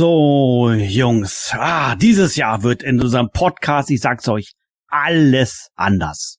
So, 0.00 0.70
Jungs, 0.72 1.52
ah, 1.52 1.94
dieses 1.94 2.34
Jahr 2.34 2.62
wird 2.62 2.82
in 2.82 3.02
unserem 3.02 3.28
Podcast, 3.28 3.90
ich 3.90 4.00
sag's 4.00 4.26
euch, 4.28 4.54
alles 4.88 5.68
anders. 5.74 6.38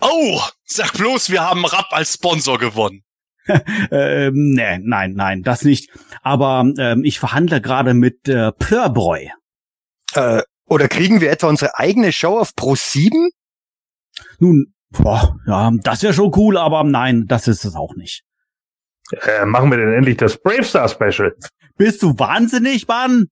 Oh, 0.00 0.40
sag 0.64 0.92
bloß, 0.92 1.30
wir 1.30 1.40
haben 1.42 1.64
Rapp 1.64 1.88
als 1.90 2.14
Sponsor 2.14 2.60
gewonnen. 2.60 3.02
ähm, 3.90 4.52
nee, 4.54 4.78
nein, 4.84 5.14
nein, 5.16 5.42
das 5.42 5.64
nicht. 5.64 5.90
Aber 6.22 6.64
ähm, 6.78 7.02
ich 7.02 7.18
verhandle 7.18 7.60
gerade 7.60 7.92
mit 7.92 8.28
äh, 8.28 8.52
Purbräu. 8.52 9.26
Äh, 10.14 10.42
oder 10.66 10.86
kriegen 10.86 11.20
wir 11.20 11.32
etwa 11.32 11.48
unsere 11.48 11.76
eigene 11.76 12.12
Show 12.12 12.38
auf 12.38 12.54
Pro 12.54 12.76
7? 12.76 13.30
Nun, 14.38 14.74
boah, 14.90 15.34
ja, 15.48 15.72
das 15.82 16.04
wäre 16.04 16.14
schon 16.14 16.32
cool, 16.36 16.56
aber 16.56 16.84
nein, 16.84 17.24
das 17.26 17.48
ist 17.48 17.64
es 17.64 17.74
auch 17.74 17.96
nicht. 17.96 18.22
Äh, 19.10 19.44
machen 19.44 19.70
wir 19.70 19.78
denn 19.78 19.92
endlich 19.92 20.16
das 20.16 20.40
Bravestar 20.40 20.88
Special? 20.88 21.34
Bist 21.76 22.02
du 22.02 22.18
wahnsinnig, 22.18 22.86
Mann? 22.88 23.26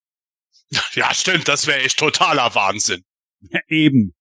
Ja, 0.94 1.12
stimmt, 1.14 1.46
das 1.46 1.66
wäre 1.68 1.80
echt 1.80 1.98
totaler 1.98 2.52
Wahnsinn. 2.54 3.02
Ja, 3.50 3.60
eben. 3.68 4.12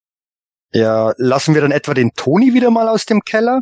Ja, 0.71 1.13
lassen 1.17 1.53
wir 1.55 1.61
dann 1.61 1.71
etwa 1.71 1.93
den 1.95 2.11
Toni 2.15 2.53
wieder 2.53 2.69
mal 2.69 2.87
aus 2.89 3.05
dem 3.05 3.21
Keller? 3.21 3.61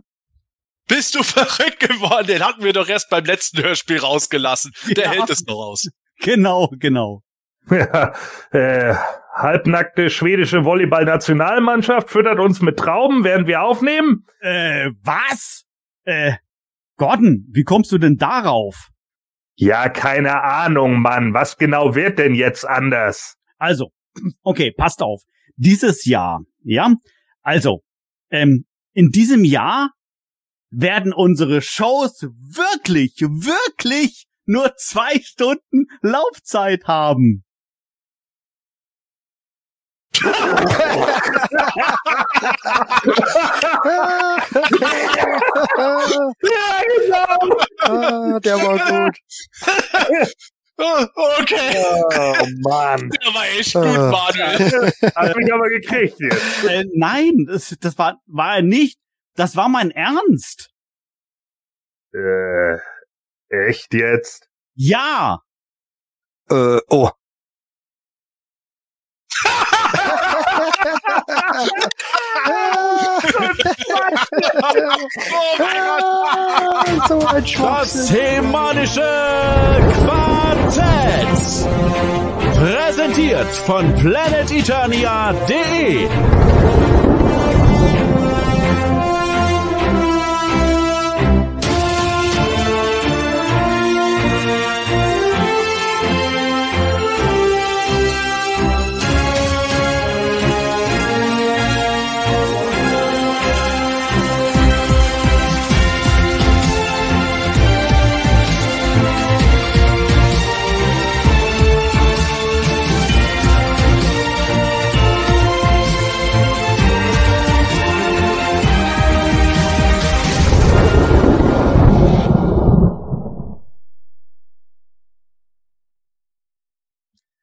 Bist 0.87 1.15
du 1.15 1.23
verrückt 1.23 1.79
geworden? 1.79 2.27
Den 2.27 2.45
hatten 2.45 2.63
wir 2.63 2.73
doch 2.73 2.89
erst 2.89 3.09
beim 3.09 3.23
letzten 3.23 3.61
Hörspiel 3.63 3.99
rausgelassen. 3.99 4.71
Der 4.97 5.05
Ja. 5.05 5.11
hält 5.11 5.29
es 5.29 5.45
noch 5.45 5.55
aus. 5.55 5.87
Genau, 6.19 6.69
genau. 6.79 7.21
Ja, 7.69 8.13
äh, 8.51 8.95
halbnackte 9.35 10.09
schwedische 10.09 10.65
Volleyball-Nationalmannschaft 10.65 12.09
füttert 12.09 12.39
uns 12.39 12.59
mit 12.61 12.77
Trauben, 12.77 13.23
während 13.23 13.47
wir 13.47 13.61
aufnehmen. 13.61 14.25
Äh, 14.41 14.89
was? 15.03 15.63
Äh, 16.03 16.33
Gordon, 16.97 17.45
wie 17.51 17.63
kommst 17.63 17.91
du 17.91 17.99
denn 17.99 18.17
darauf? 18.17 18.89
Ja, 19.61 19.89
keine 19.89 20.41
Ahnung, 20.41 21.03
Mann. 21.03 21.35
Was 21.35 21.55
genau 21.55 21.93
wird 21.93 22.17
denn 22.17 22.33
jetzt 22.33 22.67
anders? 22.67 23.35
Also, 23.59 23.91
okay, 24.41 24.71
passt 24.75 25.03
auf. 25.03 25.21
Dieses 25.55 26.03
Jahr, 26.05 26.41
ja? 26.63 26.95
Also, 27.43 27.83
ähm, 28.31 28.65
in 28.93 29.09
diesem 29.09 29.43
Jahr 29.43 29.91
werden 30.71 31.13
unsere 31.13 31.61
Shows 31.61 32.23
wirklich, 32.23 33.13
wirklich 33.21 34.25
nur 34.45 34.73
zwei 34.77 35.19
Stunden 35.19 35.85
Laufzeit 36.01 36.85
haben. 36.85 37.43
Ja, 46.41 46.81
genau. 46.95 47.57
ah, 47.81 48.39
der 48.39 48.55
war 48.57 48.77
gut. 49.07 49.17
Oh, 50.77 51.05
okay, 51.41 51.83
Oh, 51.83 52.45
Mann. 52.69 53.09
der 53.09 53.33
war 53.33 53.45
echt 53.57 53.73
gut, 53.73 53.85
Ah. 53.85 54.09
Manuel. 54.11 54.91
Hab 55.15 55.35
mich 55.35 55.53
aber 55.53 55.69
gekriegt 55.69 56.19
jetzt. 56.19 56.63
Äh, 56.65 56.85
nein, 56.95 57.45
das, 57.47 57.75
das 57.79 57.97
war, 57.97 58.19
war 58.27 58.55
er 58.57 58.61
nicht. 58.61 58.97
Das 59.35 59.55
war 59.55 59.69
mein 59.69 59.91
Ernst. 59.91 60.69
Äh, 62.13 62.77
echt 63.49 63.93
jetzt? 63.93 64.49
Ja. 64.75 65.39
Äh, 66.49 66.79
oh. 66.89 67.09
So 77.07 77.19
ein 77.27 77.43
Das 77.61 78.07
themanische 78.07 79.01
Quartett. 80.05 81.41
Präsentiert 82.57 83.47
von 83.65 83.93
planeteternia.de. 83.95 86.07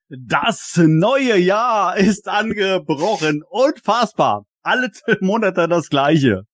Das 0.08 0.80
neue 0.82 1.36
Jahr 1.36 1.96
ist 1.96 2.28
angebrochen. 2.28 3.42
Unfassbar. 3.48 4.46
Alle 4.62 4.90
zwölf 4.90 5.20
Monate 5.20 5.68
das 5.68 5.88
gleiche. 5.88 6.42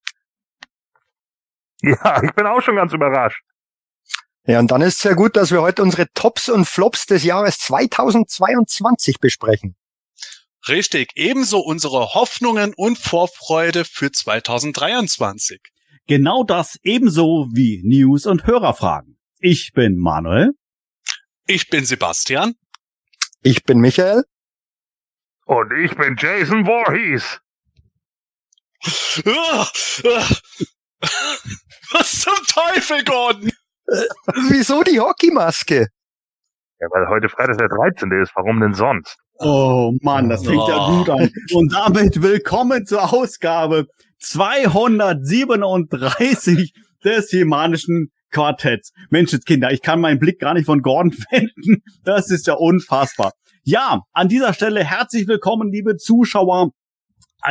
Ja, 1.83 2.23
ich 2.23 2.33
bin 2.33 2.47
auch 2.47 2.63
schon 2.63 2.77
ganz 2.77 2.95
überrascht. 2.95 3.43
Ja, 4.47 4.59
und 4.59 4.71
dann 4.71 4.81
ist 4.81 4.97
es 4.97 5.03
ja 5.05 5.13
gut, 5.13 5.37
dass 5.37 5.51
wir 5.51 5.61
heute 5.61 5.83
unsere 5.83 6.07
Tops 6.15 6.49
und 6.49 6.67
Flops 6.67 7.05
des 7.05 7.25
Jahres 7.25 7.59
2022 7.59 9.19
besprechen. 9.21 9.77
Richtig, 10.67 11.11
ebenso 11.15 11.61
unsere 11.61 12.15
Hoffnungen 12.15 12.73
und 12.75 12.97
Vorfreude 12.97 13.85
für 13.85 14.11
2023. 14.11 15.61
Genau 16.07 16.43
das 16.43 16.79
ebenso 16.83 17.49
wie 17.53 17.83
News 17.85 18.25
und 18.25 18.47
Hörerfragen. 18.47 19.19
Ich 19.41 19.73
bin 19.75 19.97
Manuel. 19.99 20.53
Ich 21.47 21.69
bin 21.69 21.85
Sebastian. 21.85 22.55
Ich 23.47 23.63
bin 23.65 23.79
Michael. 23.81 24.25
Und 25.45 25.71
ich 25.79 25.95
bin 25.95 26.17
Jason 26.19 26.65
Voorhees. 26.65 27.41
Was 31.93 32.21
zum 32.23 32.33
Teufel, 32.49 33.05
Gordon? 33.05 33.51
Wieso 34.49 34.83
die 34.83 34.99
Hockeymaske? 34.99 35.89
Ja, 36.81 36.87
weil 36.91 37.07
heute 37.09 37.29
Freitag 37.29 37.59
der 37.59 37.69
13. 37.69 38.11
ist. 38.23 38.33
Warum 38.35 38.61
denn 38.61 38.73
sonst? 38.73 39.15
Oh 39.41 39.93
Mann, 40.01 40.31
das 40.31 40.47
fängt 40.47 40.67
ja 40.67 40.79
Oh. 40.89 40.97
gut 40.99 41.11
an. 41.11 41.31
Und 41.53 41.71
damit 41.75 42.23
willkommen 42.23 42.87
zur 42.87 43.13
Ausgabe 43.13 43.85
237 44.21 46.73
des 47.05 47.31
Jemanischen 47.31 48.11
Quartetts. 48.35 48.93
Menschenskinder, 49.11 49.71
ich 49.73 49.81
kann 49.81 50.01
meinen 50.01 50.19
Blick 50.19 50.41
gar 50.41 50.55
nicht 50.55 50.67
von 50.67 50.83
Gordon 50.83 51.13
wenden. 51.31 51.83
Das 52.03 52.31
ist 52.31 52.47
ja 52.49 52.55
unfassbar. 52.55 53.33
Ja, 53.63 54.03
an 54.13 54.29
dieser 54.29 54.53
Stelle 54.53 54.85
herzlich 54.85 55.29
willkommen, 55.29 55.71
liebe 55.71 55.97
Zuschauer, 55.97 56.73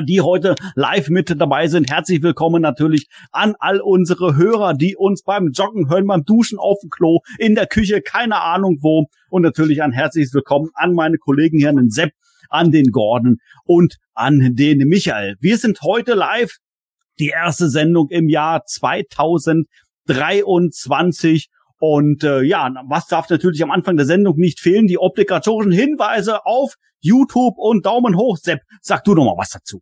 die 0.04 0.22
heute 0.22 0.56
live 0.76 1.10
mit 1.10 1.40
dabei 1.40 1.68
sind. 1.68 1.90
Herzlich 1.90 2.22
willkommen 2.22 2.62
natürlich 2.62 3.08
an 3.32 3.56
all 3.60 3.80
unsere 3.80 4.36
Hörer, 4.36 4.74
die 4.74 4.98
uns 4.98 5.24
beim 5.24 5.52
Joggen 5.54 5.90
hören, 5.90 6.06
beim 6.06 6.26
Duschen 6.26 6.60
auf 6.60 6.80
dem 6.82 6.90
Klo, 6.90 7.20
in 7.38 7.56
der 7.56 7.68
Küche, 7.68 8.02
keine 8.02 8.42
Ahnung 8.42 8.80
wo. 8.82 9.06
Und 9.30 9.44
natürlich 9.44 9.82
ein 9.82 9.94
herzliches 9.94 10.34
Willkommen 10.34 10.70
an 10.74 10.94
meine 10.94 11.18
Kollegen 11.18 11.60
hier, 11.60 11.70
an 11.70 11.78
den 11.78 11.92
Sepp, 11.92 12.12
an 12.50 12.72
den 12.72 12.92
Gordon 12.92 13.38
und 13.64 13.98
an 14.14 14.56
den 14.56 14.80
Michael. 14.80 15.38
Wir 15.40 15.58
sind 15.58 15.82
heute 15.82 16.14
live, 16.14 16.58
die 17.20 17.30
erste 17.30 17.70
Sendung 17.70 18.10
im 18.10 18.28
Jahr 18.28 18.64
2023. 20.08 21.50
Und 21.80 22.24
äh, 22.24 22.42
ja, 22.44 22.72
was 22.88 23.08
darf 23.08 23.30
natürlich 23.30 23.62
am 23.62 23.72
Anfang 23.72 23.98
der 23.98 24.06
Sendung 24.06 24.38
nicht 24.38 24.60
fehlen? 24.60 24.88
Die 24.88 24.98
obligatorischen 24.98 25.74
Hinweise 25.74 26.46
auf 26.46 26.76
YouTube 27.02 27.56
und 27.58 27.86
Daumen 27.86 28.16
hoch. 28.16 28.38
Sepp, 28.38 28.62
sag 28.82 29.04
du 29.04 29.14
noch 29.14 29.26
mal 29.26 29.38
was 29.38 29.50
dazu. 29.50 29.82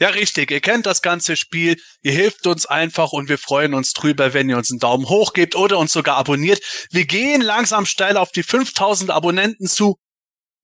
Ja, 0.00 0.08
richtig. 0.08 0.50
Ihr 0.50 0.60
kennt 0.60 0.86
das 0.86 1.02
ganze 1.02 1.36
Spiel. 1.36 1.76
Ihr 2.02 2.12
hilft 2.12 2.46
uns 2.46 2.66
einfach 2.66 3.12
und 3.12 3.28
wir 3.28 3.38
freuen 3.38 3.74
uns 3.74 3.92
drüber, 3.92 4.34
wenn 4.34 4.48
ihr 4.48 4.56
uns 4.56 4.70
einen 4.70 4.80
Daumen 4.80 5.08
hoch 5.08 5.32
gebt 5.32 5.54
oder 5.54 5.78
uns 5.78 5.92
sogar 5.92 6.16
abonniert. 6.16 6.60
Wir 6.90 7.06
gehen 7.06 7.40
langsam 7.40 7.86
steil 7.86 8.16
auf 8.16 8.32
die 8.32 8.42
5000 8.42 9.10
Abonnenten 9.10 9.66
zu. 9.66 9.96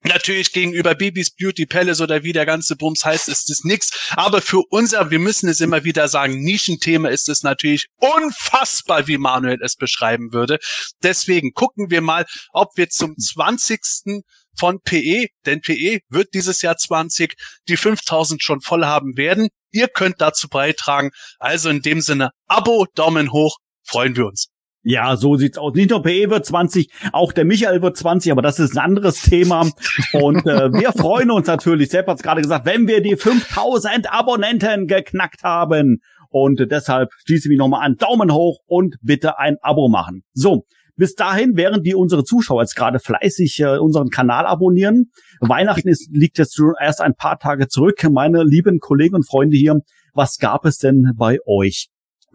Natürlich 0.03 0.51
gegenüber 0.51 0.95
Bibis 0.95 1.29
Beauty 1.29 1.67
Palace 1.67 2.01
oder 2.01 2.23
wie 2.23 2.33
der 2.33 2.47
ganze 2.47 2.75
Bums 2.75 3.05
heißt, 3.05 3.29
ist 3.29 3.51
es 3.51 3.63
nix. 3.63 4.09
Aber 4.15 4.41
für 4.41 4.63
unser, 4.69 5.11
wir 5.11 5.19
müssen 5.19 5.47
es 5.47 5.61
immer 5.61 5.83
wieder 5.83 6.07
sagen, 6.07 6.41
Nischenthema 6.41 7.09
ist 7.09 7.29
es 7.29 7.43
natürlich 7.43 7.87
unfassbar, 7.97 9.07
wie 9.07 9.19
Manuel 9.19 9.59
es 9.61 9.75
beschreiben 9.75 10.33
würde. 10.33 10.57
Deswegen 11.03 11.53
gucken 11.53 11.91
wir 11.91 12.01
mal, 12.01 12.25
ob 12.51 12.75
wir 12.77 12.89
zum 12.89 13.15
20. 13.15 14.23
von 14.57 14.81
PE, 14.81 15.27
denn 15.45 15.61
PE 15.61 15.99
wird 16.09 16.33
dieses 16.33 16.63
Jahr 16.63 16.77
20, 16.77 17.35
die 17.67 17.77
5000 17.77 18.41
schon 18.41 18.61
voll 18.61 18.85
haben 18.85 19.17
werden. 19.17 19.49
Ihr 19.69 19.87
könnt 19.87 20.19
dazu 20.19 20.49
beitragen. 20.49 21.11
Also 21.37 21.69
in 21.69 21.83
dem 21.83 22.01
Sinne, 22.01 22.31
Abo, 22.47 22.87
Daumen 22.95 23.31
hoch, 23.31 23.57
freuen 23.83 24.15
wir 24.15 24.25
uns. 24.25 24.50
Ja, 24.83 25.15
so 25.15 25.35
sieht's 25.35 25.59
aus. 25.59 25.73
Nicht 25.75 25.91
nur 25.91 26.01
PE 26.01 26.31
wird 26.31 26.45
20, 26.45 26.91
auch 27.11 27.33
der 27.33 27.45
Michael 27.45 27.81
wird 27.83 27.97
20, 27.97 28.31
aber 28.31 28.41
das 28.41 28.59
ist 28.59 28.75
ein 28.75 28.83
anderes 28.83 29.21
Thema. 29.21 29.69
Und 30.13 30.47
äh, 30.47 30.73
wir 30.73 30.91
freuen 30.97 31.29
uns 31.29 31.47
natürlich, 31.47 31.89
Sepp 31.89 32.07
hat's 32.07 32.23
gerade 32.23 32.41
gesagt, 32.41 32.65
wenn 32.65 32.87
wir 32.87 33.01
die 33.01 33.15
5000 33.15 34.11
Abonnenten 34.11 34.87
geknackt 34.87 35.43
haben. 35.43 36.01
Und 36.29 36.65
deshalb 36.71 37.11
schließe 37.25 37.47
ich 37.47 37.49
mich 37.49 37.59
nochmal 37.59 37.85
an. 37.85 37.97
Daumen 37.97 38.33
hoch 38.33 38.59
und 38.65 38.95
bitte 39.01 39.37
ein 39.37 39.57
Abo 39.61 39.87
machen. 39.89 40.23
So, 40.33 40.65
bis 40.95 41.13
dahin, 41.13 41.57
während 41.57 41.85
die 41.85 41.93
unsere 41.93 42.23
Zuschauer 42.23 42.61
jetzt 42.61 42.75
gerade 42.75 42.99
fleißig 42.99 43.59
äh, 43.59 43.77
unseren 43.77 44.09
Kanal 44.09 44.45
abonnieren, 44.45 45.11
Weihnachten 45.41 45.89
ist, 45.89 46.09
liegt 46.11 46.37
jetzt 46.37 46.55
schon 46.55 46.73
erst 46.79 47.01
ein 47.01 47.15
paar 47.15 47.37
Tage 47.37 47.67
zurück. 47.67 48.03
Meine 48.09 48.43
lieben 48.43 48.79
Kollegen 48.79 49.15
und 49.15 49.27
Freunde 49.27 49.57
hier, 49.57 49.79
was 50.13 50.37
gab 50.37 50.65
es 50.65 50.77
denn 50.77 51.11
bei 51.15 51.37
euch? 51.45 51.89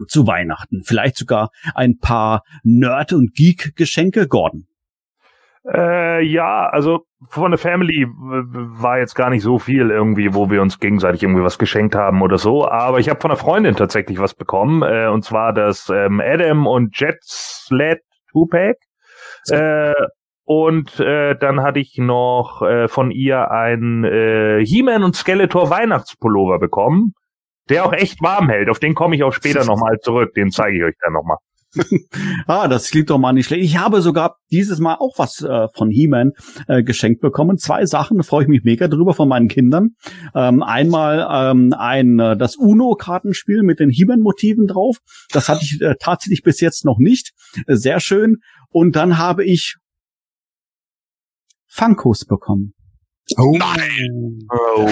Zu 0.07 0.27
Weihnachten. 0.27 0.83
Vielleicht 0.83 1.17
sogar 1.17 1.49
ein 1.75 1.97
paar 1.99 2.43
Nerd- 2.63 3.13
und 3.13 3.33
Geek-Geschenke, 3.33 4.27
Gordon. 4.27 4.67
Äh, 5.73 6.23
ja, 6.23 6.67
also 6.67 7.01
von 7.29 7.51
der 7.51 7.57
Family 7.57 8.07
war 8.09 8.99
jetzt 8.99 9.15
gar 9.15 9.29
nicht 9.29 9.43
so 9.43 9.59
viel 9.59 9.89
irgendwie, 9.89 10.33
wo 10.33 10.49
wir 10.49 10.61
uns 10.61 10.79
gegenseitig 10.79 11.23
irgendwie 11.23 11.43
was 11.43 11.57
geschenkt 11.57 11.95
haben 11.95 12.21
oder 12.21 12.37
so. 12.37 12.67
Aber 12.67 12.99
ich 12.99 13.09
habe 13.09 13.19
von 13.19 13.31
einer 13.31 13.39
Freundin 13.39 13.75
tatsächlich 13.75 14.19
was 14.19 14.33
bekommen. 14.33 14.81
Äh, 14.83 15.07
und 15.07 15.25
zwar 15.25 15.53
das 15.53 15.89
ähm, 15.89 16.21
Adam 16.23 16.67
und 16.67 16.97
Jet 16.97 17.17
Sled 17.21 17.99
Two-Pack. 18.31 18.77
Äh, 19.49 19.93
und 20.45 20.99
äh, 21.01 21.35
dann 21.37 21.61
hatte 21.61 21.79
ich 21.79 21.97
noch 21.97 22.61
äh, 22.61 22.87
von 22.87 23.11
ihr 23.11 23.51
ein 23.51 24.05
äh, 24.05 24.63
He-Man 24.65 25.03
und 25.03 25.15
Skeletor 25.15 25.69
Weihnachtspullover 25.69 26.59
bekommen 26.59 27.13
der 27.69 27.85
auch 27.85 27.93
echt 27.93 28.21
warm 28.21 28.49
hält. 28.49 28.69
Auf 28.69 28.79
den 28.79 28.93
komme 28.93 29.15
ich 29.15 29.23
auch 29.23 29.33
später 29.33 29.65
nochmal 29.65 29.97
zurück. 30.01 30.33
Den 30.33 30.51
zeige 30.51 30.77
ich 30.77 30.83
euch 30.83 30.95
dann 31.01 31.13
nochmal. 31.13 31.37
ah, 32.47 32.67
das 32.67 32.89
klingt 32.89 33.09
doch 33.09 33.17
mal 33.17 33.33
nicht 33.33 33.47
schlecht. 33.47 33.63
Ich 33.63 33.77
habe 33.77 34.01
sogar 34.01 34.37
dieses 34.51 34.79
Mal 34.79 34.95
auch 34.95 35.17
was 35.17 35.41
äh, 35.41 35.67
von 35.73 35.89
He-Man 35.89 36.31
äh, 36.67 36.83
geschenkt 36.83 37.21
bekommen. 37.21 37.57
Zwei 37.57 37.85
Sachen, 37.85 38.17
da 38.17 38.23
freue 38.23 38.43
ich 38.43 38.49
mich 38.49 38.63
mega 38.63 38.87
drüber 38.87 39.13
von 39.13 39.27
meinen 39.27 39.47
Kindern. 39.47 39.95
Ähm, 40.33 40.63
einmal 40.63 41.27
ähm, 41.29 41.73
ein 41.77 42.19
äh, 42.19 42.37
das 42.37 42.55
Uno-Kartenspiel 42.55 43.63
mit 43.63 43.79
den 43.79 43.89
He-Man-Motiven 43.89 44.67
drauf. 44.67 44.97
Das 45.31 45.49
hatte 45.49 45.63
ich 45.63 45.81
äh, 45.81 45.95
tatsächlich 45.99 46.41
bis 46.41 46.61
jetzt 46.61 46.85
noch 46.85 46.99
nicht. 46.99 47.33
Äh, 47.67 47.75
sehr 47.75 47.99
schön. 47.99 48.37
Und 48.69 48.95
dann 48.95 49.17
habe 49.17 49.43
ich 49.45 49.75
Funkos 51.67 52.25
bekommen. 52.25 52.73
Oh. 53.35 53.57
Nein! 53.57 54.39
Oh. 54.49 54.87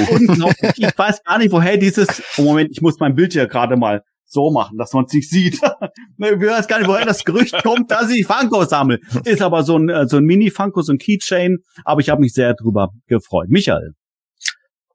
Ich 0.75 0.97
weiß 0.97 1.23
gar 1.23 1.37
nicht, 1.37 1.51
woher 1.51 1.77
dieses. 1.77 2.21
Oh 2.37 2.43
Moment, 2.43 2.69
ich 2.71 2.81
muss 2.81 2.99
mein 2.99 3.15
Bild 3.15 3.33
hier 3.33 3.47
gerade 3.47 3.77
mal 3.77 4.03
so 4.25 4.51
machen, 4.51 4.77
dass 4.77 4.91
man 4.93 5.05
es 5.05 5.13
nicht 5.13 5.29
sieht. 5.29 5.53
ich 6.17 6.19
weiß 6.19 6.67
gar 6.67 6.79
nicht, 6.79 6.87
woher 6.87 7.05
das 7.05 7.23
Gerücht 7.23 7.63
kommt, 7.63 7.91
dass 7.91 8.09
ich 8.11 8.25
Funko 8.25 8.65
sammle. 8.65 8.99
Ist 9.23 9.41
aber 9.41 9.63
so 9.63 9.77
ein, 9.77 9.87
äh, 9.87 10.07
so 10.07 10.17
ein 10.17 10.25
Mini-Funko, 10.25 10.81
so 10.81 10.91
ein 10.91 10.97
Keychain. 10.97 11.59
Aber 11.85 12.01
ich 12.01 12.09
habe 12.09 12.21
mich 12.21 12.33
sehr 12.33 12.53
drüber 12.53 12.89
gefreut. 13.07 13.47
Michael. 13.49 13.93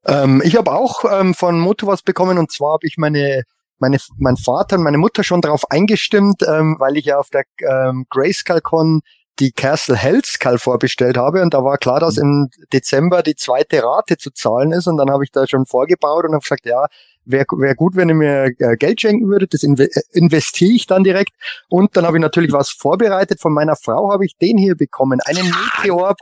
Ähm, 0.06 0.42
ich 0.44 0.56
habe 0.56 0.72
auch 0.72 1.04
ähm, 1.10 1.34
von 1.34 1.58
Moto 1.58 1.86
was 1.86 2.02
bekommen 2.02 2.38
und 2.38 2.50
zwar 2.50 2.74
habe 2.74 2.86
ich 2.86 2.96
meine 2.96 3.44
meine, 3.80 3.96
mein 4.18 4.36
Vater 4.36 4.76
und 4.76 4.84
meine 4.84 4.98
Mutter 4.98 5.24
schon 5.24 5.40
darauf 5.40 5.70
eingestimmt, 5.70 6.42
ähm, 6.46 6.76
weil 6.78 6.96
ich 6.96 7.06
ja 7.06 7.18
auf 7.18 7.30
der 7.30 7.44
ähm, 7.60 8.04
GrayscaleCon 8.10 9.00
die 9.40 9.52
Castle 9.52 9.96
Hellskull 9.96 10.58
vorbestellt 10.58 11.16
habe 11.16 11.42
und 11.42 11.54
da 11.54 11.64
war 11.64 11.78
klar, 11.78 11.98
dass 11.98 12.18
im 12.18 12.50
Dezember 12.72 13.22
die 13.22 13.34
zweite 13.34 13.82
Rate 13.82 14.18
zu 14.18 14.30
zahlen 14.30 14.72
ist 14.72 14.86
und 14.86 14.98
dann 14.98 15.10
habe 15.10 15.24
ich 15.24 15.32
da 15.32 15.46
schon 15.46 15.66
vorgebaut 15.66 16.24
und 16.26 16.34
habe 16.34 16.42
gesagt, 16.42 16.66
ja, 16.66 16.86
wäre 17.24 17.46
wär 17.58 17.74
gut, 17.74 17.96
wenn 17.96 18.08
ihr 18.08 18.14
mir 18.14 18.50
äh, 18.58 18.76
Geld 18.76 19.00
schenken 19.00 19.28
würdet, 19.28 19.54
das 19.54 19.62
äh, 19.62 19.88
investiere 20.12 20.72
ich 20.72 20.86
dann 20.86 21.04
direkt 21.04 21.32
und 21.68 21.96
dann 21.96 22.06
habe 22.06 22.18
ich 22.18 22.22
natürlich 22.22 22.52
was 22.52 22.70
vorbereitet. 22.70 23.40
Von 23.40 23.52
meiner 23.52 23.76
Frau 23.76 24.12
habe 24.12 24.24
ich 24.24 24.36
den 24.36 24.58
hier 24.58 24.76
bekommen, 24.76 25.20
einen 25.24 25.46
Meteor 25.46 26.14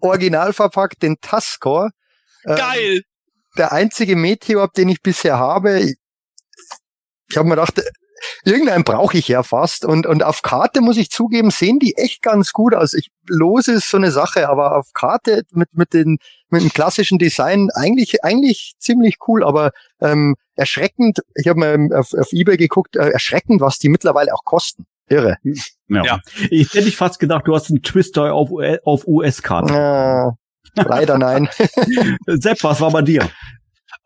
original 0.00 0.52
verpackt, 0.52 1.02
den 1.02 1.20
Tascor. 1.20 1.90
Ähm, 2.46 2.56
Geil! 2.56 3.02
Der 3.58 3.72
einzige 3.72 4.16
Meteor, 4.16 4.68
den 4.68 4.88
ich 4.88 5.02
bisher 5.02 5.38
habe. 5.38 5.80
Ich 5.80 7.36
habe 7.36 7.48
mir 7.48 7.56
gedacht, 7.56 7.82
irgendeinen 8.44 8.84
brauche 8.84 9.18
ich 9.18 9.28
ja 9.28 9.42
fast. 9.42 9.84
Und, 9.84 10.06
und 10.06 10.22
auf 10.22 10.42
Karte 10.42 10.80
muss 10.80 10.96
ich 10.96 11.10
zugeben, 11.10 11.50
sehen 11.50 11.78
die 11.78 11.96
echt 11.96 12.22
ganz 12.22 12.52
gut 12.52 12.74
aus. 12.74 12.94
Ich, 12.94 13.10
los 13.26 13.68
ist 13.68 13.88
so 13.88 13.96
eine 13.96 14.10
Sache, 14.10 14.48
aber 14.48 14.76
auf 14.76 14.92
Karte 14.92 15.42
mit, 15.52 15.74
mit, 15.74 15.92
den, 15.92 16.18
mit 16.48 16.62
dem 16.62 16.72
klassischen 16.72 17.18
Design 17.18 17.68
eigentlich, 17.74 18.24
eigentlich 18.24 18.74
ziemlich 18.78 19.16
cool, 19.28 19.44
aber 19.44 19.72
ähm, 20.00 20.36
erschreckend, 20.54 21.20
ich 21.34 21.48
habe 21.48 21.58
mal 21.58 21.88
auf, 21.94 22.12
auf 22.14 22.32
Ebay 22.32 22.56
geguckt, 22.56 22.96
äh, 22.96 23.10
erschreckend, 23.10 23.60
was 23.60 23.78
die 23.78 23.88
mittlerweile 23.88 24.34
auch 24.34 24.44
kosten. 24.44 24.86
Irre. 25.08 25.38
Ja. 25.88 26.04
ja. 26.04 26.20
Ich 26.50 26.72
hätte 26.72 26.86
ich 26.86 26.96
fast 26.96 27.18
gedacht, 27.18 27.46
du 27.46 27.54
hast 27.54 27.68
einen 27.68 27.82
Twister 27.82 28.32
auf, 28.32 28.50
auf 28.84 29.06
US-Karten. 29.06 29.74
Äh, 29.74 30.30
leider 30.76 31.18
nein. 31.18 31.48
Sepp, 32.26 32.62
was 32.62 32.80
war 32.80 32.92
bei 32.92 33.02
dir? 33.02 33.28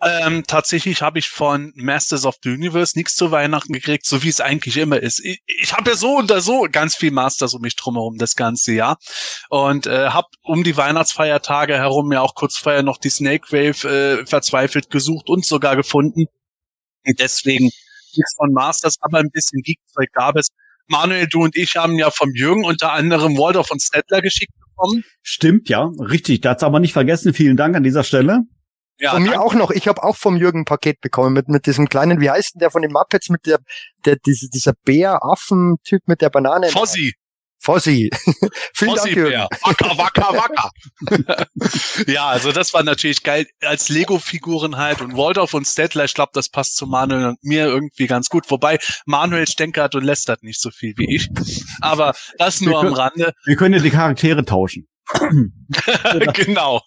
Ähm, 0.05 0.45
tatsächlich 0.47 1.01
habe 1.01 1.19
ich 1.19 1.29
von 1.29 1.73
Masters 1.77 2.27
of 2.27 2.37
the 2.43 2.51
Universe 2.51 2.97
nichts 2.97 3.15
zu 3.15 3.31
Weihnachten 3.31 3.73
gekriegt, 3.73 4.05
so 4.05 4.23
wie 4.23 4.29
es 4.29 4.41
eigentlich 4.41 4.77
immer 4.77 5.01
ist. 5.01 5.25
Ich, 5.25 5.41
ich 5.47 5.73
habe 5.73 5.91
ja 5.91 5.97
so 5.97 6.19
oder 6.19 6.43
so 6.43 6.67
ganz 6.71 6.95
viel 6.95 7.11
Masters 7.11 7.55
um 7.55 7.63
mich 7.63 7.75
drumherum 7.77 8.19
das 8.19 8.37
ganze 8.37 8.73
Jahr 8.73 8.99
und 9.49 9.87
äh, 9.87 10.11
habe 10.11 10.29
um 10.43 10.63
die 10.63 10.77
Weihnachtsfeiertage 10.77 11.75
herum 11.75 12.13
ja 12.13 12.21
auch 12.21 12.35
kurz 12.35 12.59
vorher 12.59 12.83
noch 12.83 12.99
die 12.99 13.09
Snake 13.09 13.51
Wave 13.51 13.89
äh, 13.89 14.27
verzweifelt 14.27 14.91
gesucht 14.91 15.31
und 15.31 15.47
sogar 15.47 15.75
gefunden. 15.75 16.27
Und 17.07 17.21
deswegen 17.21 17.65
nichts 17.65 18.35
von 18.37 18.53
Masters, 18.53 18.97
aber 19.01 19.19
ein 19.19 19.31
bisschen 19.33 19.63
Geekzeug 19.63 20.09
gab 20.13 20.37
es. 20.37 20.49
Manuel, 20.87 21.27
du 21.29 21.43
und 21.43 21.57
ich 21.57 21.77
haben 21.77 21.99
ja 21.99 22.11
vom 22.11 22.31
Jürgen 22.35 22.65
unter 22.65 22.93
anderem 22.93 23.39
Waldorf 23.39 23.71
und 23.71 23.83
Stettler 23.83 24.21
geschickt 24.21 24.53
bekommen. 24.59 25.03
Stimmt, 25.23 25.69
ja, 25.71 25.91
richtig. 25.99 26.43
Das 26.43 26.63
aber 26.63 26.79
nicht 26.79 26.93
vergessen. 26.93 27.33
Vielen 27.33 27.57
Dank 27.57 27.75
an 27.75 27.83
dieser 27.83 28.05
Stelle. 28.05 28.43
Ja, 28.99 29.13
von 29.13 29.23
mir 29.23 29.41
auch 29.41 29.55
noch. 29.55 29.71
Ich 29.71 29.89
habe 29.89 30.03
auch 30.03 30.17
vom 30.17 30.37
Jürgen 30.37 30.61
ein 30.61 30.65
Paket 30.65 31.01
bekommen 31.01 31.33
mit 31.33 31.49
mit 31.49 31.67
diesem 31.67 31.89
kleinen, 31.89 32.21
wie 32.21 32.31
heißt 32.31 32.55
denn 32.55 32.61
der 32.61 32.71
von 32.71 32.83
den 32.83 32.93
Muppets 32.93 33.29
mit 33.29 33.47
der 33.47 33.59
der 34.05 34.17
diese, 34.17 34.49
dieser 34.49 34.73
Bär-Affen-Typ 34.85 36.03
mit 36.07 36.21
der 36.21 36.31
Banane. 36.31 36.69
Fossi. 36.69 37.15
Fossi. 37.65 38.11
Vielen 38.75 38.91
Fossi 38.91 39.15
Dank, 39.15 39.17
Jürgen. 39.17 39.47
Wacker, 39.63 39.99
wacker, 39.99 40.71
wacker. 41.09 41.47
ja, 42.07 42.27
also 42.27 42.53
das 42.53 42.75
war 42.75 42.83
natürlich 42.83 43.23
geil. 43.23 43.47
Als 43.63 43.89
Lego-Figuren 43.89 44.77
halt 44.77 45.01
und 45.01 45.17
Waldorf 45.17 45.55
und 45.55 45.67
Stettler, 45.67 46.05
ich 46.05 46.13
glaube, 46.13 46.33
das 46.35 46.51
passt 46.51 46.77
zu 46.77 46.87
Manuel 46.87 47.29
und 47.29 47.43
mir 47.43 47.67
irgendwie 47.67 48.07
ganz 48.07 48.29
gut. 48.29 48.51
Wobei 48.51 48.79
Manuel 49.07 49.47
stänkert 49.47 49.95
und 49.95 50.05
lästert 50.05 50.43
nicht 50.43 50.61
so 50.61 50.71
viel 50.71 50.93
wie 50.99 51.17
ich. 51.17 51.31
Aber 51.81 52.15
das 52.39 52.61
nur 52.61 52.79
am 52.79 52.93
Rande. 52.93 53.33
Wir 53.47 53.57
können 53.57 53.75
ja 53.75 53.81
die 53.81 53.91
Charaktere 53.91 54.45
tauschen. 54.45 54.87
genau. 56.35 56.81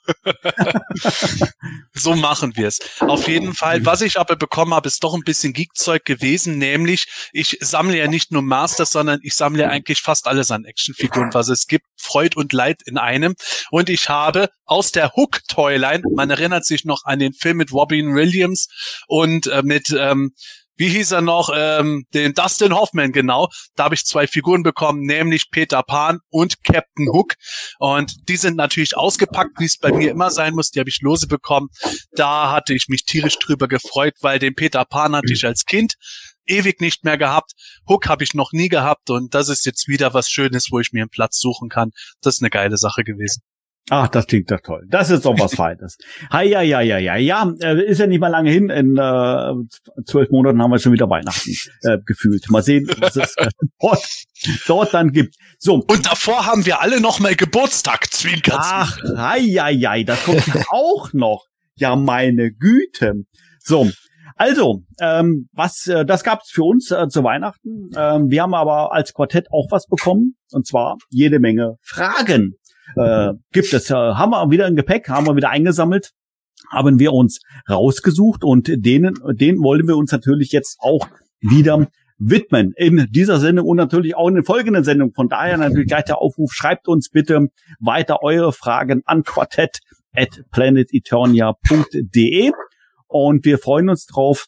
so 1.94 2.16
machen 2.16 2.56
wir 2.56 2.68
es. 2.68 2.80
Auf 3.00 3.28
jeden 3.28 3.54
Fall, 3.54 3.86
was 3.86 4.02
ich 4.02 4.20
aber 4.20 4.36
bekommen 4.36 4.74
habe, 4.74 4.88
ist 4.88 5.04
doch 5.04 5.14
ein 5.14 5.24
bisschen 5.24 5.54
Geekzeug 5.54 6.06
gewesen, 6.06 6.58
nämlich 6.58 7.06
ich 7.32 7.58
sammle 7.62 7.98
ja 7.98 8.08
nicht 8.08 8.32
nur 8.32 8.42
Masters, 8.42 8.92
sondern 8.92 9.20
ich 9.24 9.36
sammle 9.36 9.70
eigentlich 9.70 10.02
fast 10.02 10.28
alles 10.28 10.52
an 10.52 10.66
Actionfiguren, 10.66 11.34
was 11.34 11.50
es 11.50 11.68
gibt, 11.68 11.86
Freud 11.98 12.36
und 12.36 12.54
Leid 12.54 12.82
in 12.86 12.98
einem. 12.98 13.36
Und 13.70 13.90
ich 13.90 14.10
habe 14.10 14.50
aus 14.66 14.92
der 14.92 15.14
Hook 15.16 15.42
Toyline, 15.48 16.04
man 16.16 16.30
erinnert 16.30 16.66
sich 16.66 16.86
noch 16.86 17.04
an 17.06 17.20
den 17.20 17.34
Film 17.34 17.58
mit 17.58 17.72
Robin 17.72 18.16
Williams 18.16 18.68
und 19.08 19.48
äh, 19.48 19.62
mit 19.64 19.96
ähm, 19.98 20.34
wie 20.78 20.90
hieß 20.90 21.12
er 21.12 21.22
noch, 21.22 21.52
ähm, 21.54 22.06
den 22.14 22.34
Dustin 22.34 22.74
Hoffman, 22.74 23.12
genau. 23.12 23.50
Da 23.76 23.86
habe 23.86 23.96
ich 23.96 24.06
zwei 24.06 24.28
Figuren 24.28 24.64
bekommen, 24.64 25.02
nämlich 25.02 25.50
Peter 25.52 25.84
Pan 25.84 26.20
und 26.30 26.64
Captain 26.64 27.10
Hook. 27.12 27.34
Und 27.80 28.30
die 28.30 28.38
sind 28.38 28.56
natürlich 28.56 28.96
ausgepackt, 28.96 29.60
wie 29.60 29.66
es 29.66 29.78
bei 29.78 29.92
mir 29.92 30.12
immer 30.12 30.30
sein 30.30 30.54
muss. 30.54 30.72
Die 30.72 30.80
habe 30.80 30.90
ich 30.90 31.02
lose 31.02 31.28
bekommen. 31.28 31.70
Da 32.12 32.52
hatte 32.52 32.74
ich 32.74 32.88
mich 32.88 33.06
tierisch 33.06 33.40
drüber 33.40 33.68
gefreut, 33.68 34.14
weil 34.22 34.40
den 34.40 34.56
Peter 34.56 34.86
Pan 34.86 35.16
hatte 35.16 35.34
ich 35.34 35.46
als 35.46 35.66
Kind 35.66 35.96
ewig 36.46 36.80
nicht 36.80 37.04
mehr 37.04 37.18
gehabt. 37.18 37.52
Hook 37.88 38.08
habe 38.08 38.24
ich 38.24 38.34
noch 38.34 38.52
nie 38.54 38.70
gehabt 38.70 39.10
und 39.10 39.34
das 39.34 39.50
ist 39.50 39.66
jetzt 39.66 39.88
wieder 39.88 40.14
was 40.14 40.30
Schönes, 40.30 40.68
wo 40.72 40.80
ich 40.80 40.94
mir 40.94 41.04
einen 41.04 41.10
Platz 41.10 41.40
suchen 41.40 41.70
kann. 41.70 41.92
Das 42.22 42.36
ist 42.36 42.42
eine 42.42 42.50
geile 42.50 42.78
Sache 42.78 43.04
gewesen. 43.04 43.42
Ach, 43.90 44.10
das 44.10 44.28
klingt 44.28 44.52
doch 44.52 44.60
toll. 44.60 44.86
Das 44.90 45.10
ist 45.10 45.26
doch 45.26 45.40
was 45.40 45.56
Feines. 45.56 45.98
Hi, 46.30 46.46
ja, 46.46 46.62
ja, 46.62 46.82
ja, 46.82 46.98
ja, 46.98 47.16
ja. 47.16 47.54
Äh, 47.62 47.86
ist 47.86 48.00
ja 48.00 48.08
nicht 48.08 48.20
mal 48.20 48.28
lange 48.28 48.52
hin. 48.52 48.70
In 48.70 48.98
äh, 48.98 49.54
zwölf 50.06 50.30
Monaten 50.30 50.62
haben 50.62 50.72
wir 50.72 50.80
schon 50.80 50.92
wieder 50.92 51.10
Weihnachten 51.10 51.52
äh, 51.84 51.98
gefühlt. 52.06 52.50
Mal 52.50 52.64
sehen, 52.64 52.90
was 53.00 53.16
es 53.16 53.34
äh, 53.38 53.48
dort, 53.80 54.06
dort 54.68 54.94
dann 54.94 55.12
gibt. 55.12 55.36
So. 55.58 55.76
Und 55.76 56.06
davor 56.06 56.46
haben 56.46 56.66
wir 56.66 56.82
alle 56.82 57.00
noch 57.00 57.20
mal 57.20 57.36
Geburtstag, 57.36 58.12
Zwinker. 58.12 58.58
Ach, 58.60 58.98
hi, 59.16 59.40
ja, 59.40 59.70
ja, 59.70 60.04
das 60.04 60.24
kommt 60.26 60.46
ja 60.48 60.64
auch 60.70 61.14
noch. 61.14 61.46
Ja, 61.76 61.96
meine 61.96 62.52
Güte. 62.52 63.14
So. 63.60 63.90
Also, 64.36 64.84
ähm, 65.00 65.50
was 65.54 65.88
äh, 65.88 66.06
das 66.06 66.24
gab's 66.24 66.52
für 66.52 66.64
uns 66.64 66.92
äh, 66.92 67.08
zu 67.08 67.24
Weihnachten. 67.24 67.90
Ähm, 67.96 68.30
wir 68.30 68.44
haben 68.44 68.54
aber 68.54 68.92
als 68.92 69.14
Quartett 69.14 69.48
auch 69.52 69.68
was 69.72 69.88
bekommen, 69.88 70.36
und 70.52 70.68
zwar 70.68 70.98
jede 71.10 71.40
Menge 71.40 71.78
Fragen 71.82 72.54
äh, 72.96 73.34
gibt 73.52 73.74
es. 73.74 73.90
Äh, 73.90 73.94
haben 73.94 74.32
wir 74.32 74.50
wieder 74.50 74.66
ein 74.66 74.76
Gepäck, 74.76 75.10
haben 75.10 75.28
wir 75.28 75.36
wieder 75.36 75.50
eingesammelt, 75.50 76.12
haben 76.70 77.00
wir 77.00 77.14
uns 77.14 77.40
rausgesucht 77.70 78.44
und 78.44 78.68
denen, 78.68 79.16
den 79.34 79.60
wollen 79.60 79.88
wir 79.88 79.98
uns 79.98 80.12
natürlich 80.12 80.52
jetzt 80.52 80.78
auch 80.80 81.08
wieder 81.40 81.88
widmen 82.20 82.74
in 82.76 83.08
dieser 83.12 83.40
Sendung 83.40 83.68
und 83.68 83.78
natürlich 83.78 84.16
auch 84.16 84.28
in 84.28 84.36
den 84.36 84.44
folgenden 84.44 84.84
Sendungen. 84.84 85.14
Von 85.14 85.30
daher 85.30 85.58
natürlich 85.58 85.88
gleich 85.88 86.06
der 86.06 86.20
Aufruf, 86.20 86.52
schreibt 86.52 86.88
uns 86.88 87.10
bitte 87.10 87.48
weiter 87.80 88.24
eure 88.24 88.54
Fragen 88.54 89.02
an 89.06 89.24
quartett 89.24 89.80
at 90.16 90.44
planeteternia.de 90.52 92.52
und 93.08 93.46
wir 93.46 93.60
freuen 93.60 93.90
uns 93.90 94.06
drauf. 94.06 94.48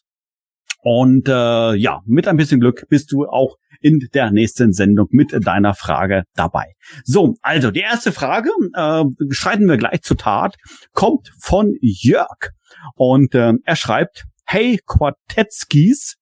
Und 0.82 1.28
äh, 1.28 1.74
ja, 1.74 2.00
mit 2.06 2.26
ein 2.26 2.36
bisschen 2.36 2.60
Glück 2.60 2.86
bist 2.88 3.12
du 3.12 3.26
auch 3.26 3.56
in 3.80 4.08
der 4.14 4.30
nächsten 4.30 4.72
Sendung 4.72 5.08
mit 5.10 5.32
deiner 5.46 5.74
Frage 5.74 6.24
dabei. 6.34 6.66
So, 7.04 7.34
also 7.42 7.70
die 7.70 7.80
erste 7.80 8.12
Frage, 8.12 8.50
äh, 8.74 9.04
schreiten 9.30 9.66
wir 9.66 9.76
gleich 9.76 10.02
zur 10.02 10.16
Tat, 10.16 10.56
kommt 10.92 11.30
von 11.40 11.74
Jörg. 11.80 12.50
Und 12.94 13.34
äh, 13.34 13.54
er 13.64 13.76
schreibt, 13.76 14.24
hey 14.46 14.80
Quartetskis, 14.86 16.16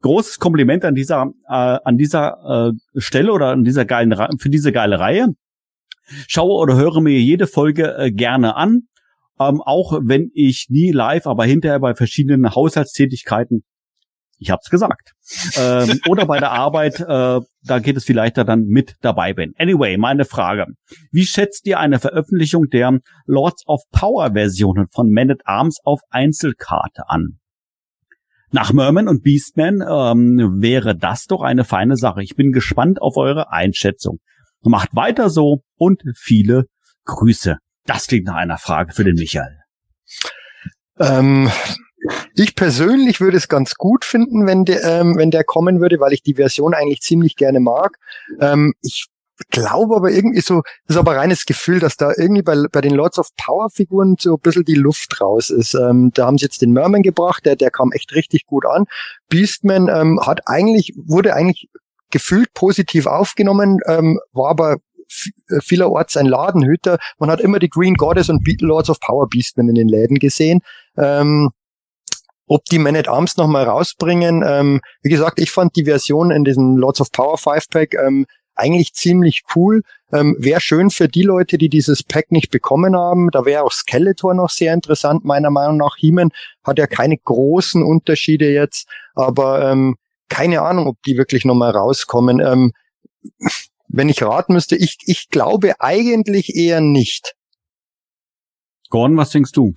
großes 0.00 0.38
Kompliment 0.38 0.84
an 0.84 0.94
dieser, 0.94 1.30
äh, 1.48 1.78
an 1.84 1.96
dieser 1.96 2.72
äh, 2.94 3.00
Stelle 3.00 3.32
oder 3.32 3.48
an 3.48 3.64
dieser 3.64 3.84
geilen 3.84 4.14
für 4.38 4.50
diese 4.50 4.72
geile 4.72 4.98
Reihe. 4.98 5.28
Schaue 6.28 6.60
oder 6.60 6.76
höre 6.76 7.00
mir 7.00 7.18
jede 7.18 7.46
Folge 7.46 7.96
äh, 7.96 8.10
gerne 8.10 8.56
an. 8.56 8.82
Ähm, 9.40 9.62
auch 9.62 9.98
wenn 10.02 10.30
ich 10.34 10.66
nie 10.68 10.92
live, 10.92 11.26
aber 11.26 11.44
hinterher 11.44 11.80
bei 11.80 11.94
verschiedenen 11.94 12.54
Haushaltstätigkeiten 12.54 13.62
ich 14.42 14.50
hab's 14.50 14.68
gesagt. 14.68 15.12
ähm, 15.56 16.00
oder 16.08 16.26
bei 16.26 16.38
der 16.38 16.50
Arbeit, 16.50 17.00
äh, 17.00 17.40
da 17.64 17.78
geht 17.78 17.96
es 17.96 18.04
vielleicht 18.04 18.36
dann 18.36 18.64
mit 18.64 18.96
dabei 19.00 19.32
bin. 19.32 19.54
Anyway, 19.56 19.96
meine 19.96 20.24
Frage. 20.24 20.66
Wie 21.10 21.24
schätzt 21.24 21.66
ihr 21.66 21.78
eine 21.78 21.98
Veröffentlichung 21.98 22.68
der 22.68 22.98
Lords 23.26 23.66
of 23.66 23.82
Power 23.92 24.32
Versionen 24.32 24.86
von 24.92 25.10
Man 25.10 25.30
at 25.30 25.40
Arms 25.44 25.78
auf 25.84 26.00
Einzelkarte 26.10 27.08
an? 27.08 27.38
Nach 28.50 28.72
Merman 28.72 29.08
und 29.08 29.22
Beastman 29.22 29.80
ähm, 29.80 30.60
wäre 30.60 30.94
das 30.94 31.24
doch 31.24 31.40
eine 31.40 31.64
feine 31.64 31.96
Sache. 31.96 32.22
Ich 32.22 32.36
bin 32.36 32.52
gespannt 32.52 33.00
auf 33.00 33.16
eure 33.16 33.50
Einschätzung. 33.50 34.18
Macht 34.62 34.94
weiter 34.94 35.30
so 35.30 35.62
und 35.76 36.02
viele 36.16 36.66
Grüße. 37.04 37.56
Das 37.86 38.06
klingt 38.06 38.26
nach 38.26 38.34
einer 38.34 38.58
Frage 38.58 38.92
für 38.92 39.04
den 39.04 39.14
Michael. 39.14 39.58
Ähm, 40.98 41.50
ich 42.34 42.54
persönlich 42.54 43.20
würde 43.20 43.36
es 43.36 43.48
ganz 43.48 43.74
gut 43.74 44.04
finden, 44.04 44.46
wenn 44.46 44.64
der, 44.64 44.82
ähm, 44.84 45.16
wenn 45.16 45.30
der 45.30 45.44
kommen 45.44 45.80
würde, 45.80 46.00
weil 46.00 46.12
ich 46.12 46.22
die 46.22 46.34
Version 46.34 46.74
eigentlich 46.74 47.00
ziemlich 47.00 47.36
gerne 47.36 47.60
mag. 47.60 47.98
Ähm, 48.40 48.74
ich 48.82 49.06
glaube 49.50 49.96
aber 49.96 50.10
irgendwie 50.10 50.40
so, 50.40 50.62
das 50.86 50.96
ist 50.96 51.00
aber 51.00 51.16
reines 51.16 51.46
Gefühl, 51.46 51.80
dass 51.80 51.96
da 51.96 52.12
irgendwie 52.16 52.42
bei, 52.42 52.56
bei 52.70 52.80
den 52.80 52.94
Lords 52.94 53.18
of 53.18 53.28
Power 53.36 53.70
Figuren 53.70 54.16
so 54.18 54.34
ein 54.34 54.40
bisschen 54.40 54.64
die 54.64 54.74
Luft 54.74 55.20
raus 55.20 55.50
ist. 55.50 55.74
Ähm, 55.74 56.10
da 56.14 56.26
haben 56.26 56.38
sie 56.38 56.44
jetzt 56.44 56.62
den 56.62 56.72
Merman 56.72 57.02
gebracht, 57.02 57.44
der, 57.46 57.56
der 57.56 57.70
kam 57.70 57.92
echt 57.92 58.14
richtig 58.14 58.46
gut 58.46 58.66
an. 58.66 58.84
Beastman 59.28 59.88
ähm, 59.88 60.20
hat 60.24 60.42
eigentlich, 60.46 60.92
wurde 60.96 61.34
eigentlich 61.34 61.68
gefühlt 62.10 62.52
positiv 62.54 63.06
aufgenommen, 63.06 63.78
ähm, 63.86 64.20
war 64.32 64.50
aber 64.50 64.76
äh, 65.48 65.60
vielerorts 65.60 66.16
ein 66.16 66.26
Ladenhüter. 66.26 66.98
Man 67.18 67.30
hat 67.30 67.40
immer 67.40 67.58
die 67.58 67.70
Green 67.70 67.94
Goddess 67.94 68.28
und 68.28 68.46
Lords 68.60 68.90
of 68.90 69.00
Power 69.00 69.28
Beastmen 69.28 69.68
in 69.68 69.74
den 69.74 69.88
Läden 69.88 70.18
gesehen. 70.18 70.60
Ähm, 70.96 71.50
ob 72.46 72.64
die 72.66 72.78
Man 72.78 72.96
at 72.96 73.08
Arms 73.08 73.36
nochmal 73.36 73.64
rausbringen. 73.64 74.44
Ähm, 74.46 74.80
wie 75.02 75.10
gesagt, 75.10 75.38
ich 75.38 75.50
fand 75.50 75.76
die 75.76 75.84
Version 75.84 76.30
in 76.30 76.44
diesem 76.44 76.76
Lords 76.76 77.00
of 77.00 77.12
Power 77.12 77.38
5 77.38 77.68
Pack 77.70 77.94
ähm, 77.94 78.26
eigentlich 78.54 78.94
ziemlich 78.94 79.42
cool. 79.56 79.82
Ähm, 80.12 80.36
wäre 80.38 80.60
schön 80.60 80.90
für 80.90 81.08
die 81.08 81.22
Leute, 81.22 81.56
die 81.58 81.68
dieses 81.68 82.02
Pack 82.02 82.30
nicht 82.32 82.50
bekommen 82.50 82.94
haben. 82.96 83.30
Da 83.30 83.44
wäre 83.44 83.62
auch 83.62 83.72
Skeletor 83.72 84.34
noch 84.34 84.50
sehr 84.50 84.74
interessant, 84.74 85.24
meiner 85.24 85.50
Meinung 85.50 85.78
nach. 85.78 85.96
He-Man 85.96 86.30
hat 86.62 86.78
ja 86.78 86.86
keine 86.86 87.16
großen 87.16 87.82
Unterschiede 87.82 88.52
jetzt, 88.52 88.88
aber 89.14 89.70
ähm, 89.70 89.96
keine 90.28 90.62
Ahnung, 90.62 90.86
ob 90.86 91.02
die 91.02 91.16
wirklich 91.16 91.44
nochmal 91.44 91.70
rauskommen. 91.70 92.40
Ähm, 92.40 92.72
wenn 93.88 94.08
ich 94.08 94.22
raten 94.22 94.54
müsste, 94.54 94.76
ich, 94.76 94.98
ich 95.04 95.28
glaube 95.28 95.74
eigentlich 95.80 96.56
eher 96.56 96.80
nicht. 96.80 97.34
Gordon, 98.92 99.16
was 99.16 99.30
denkst 99.30 99.52
du? 99.52 99.74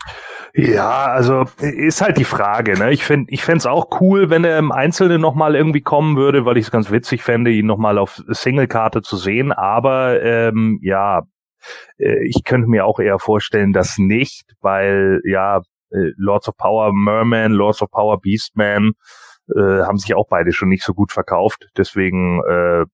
Ja, 0.53 1.05
also 1.05 1.45
ist 1.59 2.01
halt 2.01 2.17
die 2.17 2.25
Frage. 2.25 2.77
Ne? 2.77 2.91
Ich 2.91 3.05
fände 3.05 3.31
ich 3.31 3.43
fände 3.43 3.71
auch 3.71 4.01
cool, 4.01 4.29
wenn 4.29 4.43
er 4.43 4.59
im 4.59 4.73
Einzelnen 4.73 5.21
nochmal 5.21 5.55
irgendwie 5.55 5.81
kommen 5.81 6.17
würde, 6.17 6.45
weil 6.45 6.57
ich 6.57 6.65
es 6.65 6.71
ganz 6.71 6.91
witzig 6.91 7.23
fände, 7.23 7.49
ihn 7.49 7.65
nochmal 7.65 7.97
auf 7.97 8.21
Single-Karte 8.27 9.01
zu 9.01 9.15
sehen. 9.15 9.53
Aber 9.53 10.21
ähm, 10.21 10.79
ja, 10.81 11.23
äh, 11.97 12.27
ich 12.27 12.43
könnte 12.43 12.69
mir 12.69 12.85
auch 12.85 12.99
eher 12.99 13.17
vorstellen, 13.17 13.71
dass 13.71 13.97
nicht, 13.97 14.53
weil 14.59 15.21
ja, 15.23 15.61
äh, 15.91 16.11
Lords 16.17 16.49
of 16.49 16.57
Power 16.57 16.91
Merman, 16.93 17.53
Lords 17.53 17.81
of 17.81 17.89
Power 17.91 18.19
Beastman 18.19 18.91
äh, 19.55 19.81
haben 19.83 19.97
sich 19.97 20.13
auch 20.13 20.27
beide 20.29 20.51
schon 20.51 20.69
nicht 20.69 20.83
so 20.83 20.93
gut 20.93 21.13
verkauft. 21.13 21.69
Deswegen 21.77 22.41
äh, 22.43 22.85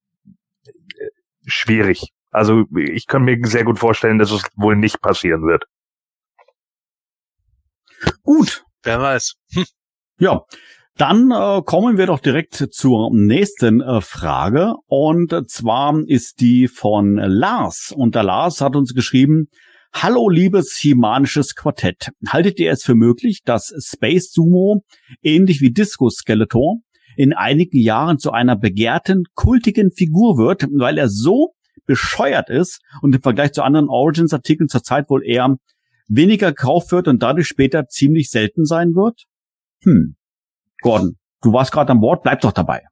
schwierig. 1.46 2.12
Also 2.30 2.64
ich 2.76 3.06
kann 3.08 3.24
mir 3.24 3.38
sehr 3.42 3.64
gut 3.64 3.80
vorstellen, 3.80 4.18
dass 4.18 4.30
es 4.30 4.44
wohl 4.56 4.76
nicht 4.76 5.02
passieren 5.02 5.42
wird. 5.42 5.64
Gut. 8.22 8.64
Wer 8.82 9.00
weiß. 9.00 9.34
Hm. 9.54 9.64
Ja. 10.18 10.42
Dann 10.96 11.30
äh, 11.30 11.62
kommen 11.64 11.96
wir 11.96 12.06
doch 12.06 12.20
direkt 12.20 12.54
zur 12.54 13.10
nächsten 13.14 13.80
äh, 13.80 14.00
Frage. 14.02 14.74
Und 14.86 15.34
zwar 15.50 15.98
ist 16.06 16.40
die 16.40 16.68
von 16.68 17.16
Lars. 17.16 17.94
Und 17.96 18.14
der 18.14 18.24
Lars 18.24 18.60
hat 18.60 18.76
uns 18.76 18.94
geschrieben, 18.94 19.48
Hallo 19.94 20.28
liebes 20.28 20.76
himanisches 20.78 21.54
Quartett. 21.54 22.10
Haltet 22.26 22.58
ihr 22.58 22.72
es 22.72 22.82
für 22.82 22.94
möglich, 22.94 23.40
dass 23.44 23.72
Space 23.78 24.32
Sumo, 24.32 24.84
ähnlich 25.22 25.60
wie 25.60 25.70
Disco 25.70 26.08
Skeletor, 26.08 26.78
in 27.16 27.34
einigen 27.34 27.78
Jahren 27.78 28.18
zu 28.18 28.32
einer 28.32 28.56
begehrten, 28.56 29.24
kultigen 29.34 29.90
Figur 29.90 30.38
wird, 30.38 30.66
weil 30.72 30.96
er 30.98 31.08
so 31.08 31.52
bescheuert 31.84 32.48
ist 32.48 32.80
und 33.02 33.14
im 33.14 33.22
Vergleich 33.22 33.52
zu 33.52 33.62
anderen 33.62 33.88
Origins-Artikeln 33.88 34.68
zurzeit 34.68 35.10
wohl 35.10 35.24
eher 35.24 35.56
weniger 36.14 36.52
gekauft 36.52 36.92
wird 36.92 37.08
und 37.08 37.22
dadurch 37.22 37.46
später 37.46 37.88
ziemlich 37.88 38.30
selten 38.30 38.64
sein 38.64 38.94
wird? 38.94 39.24
Hm. 39.82 40.16
Gordon, 40.80 41.16
du 41.42 41.52
warst 41.52 41.72
gerade 41.72 41.92
an 41.92 42.00
Bord, 42.00 42.22
bleib 42.22 42.40
doch 42.40 42.52
dabei. 42.52 42.82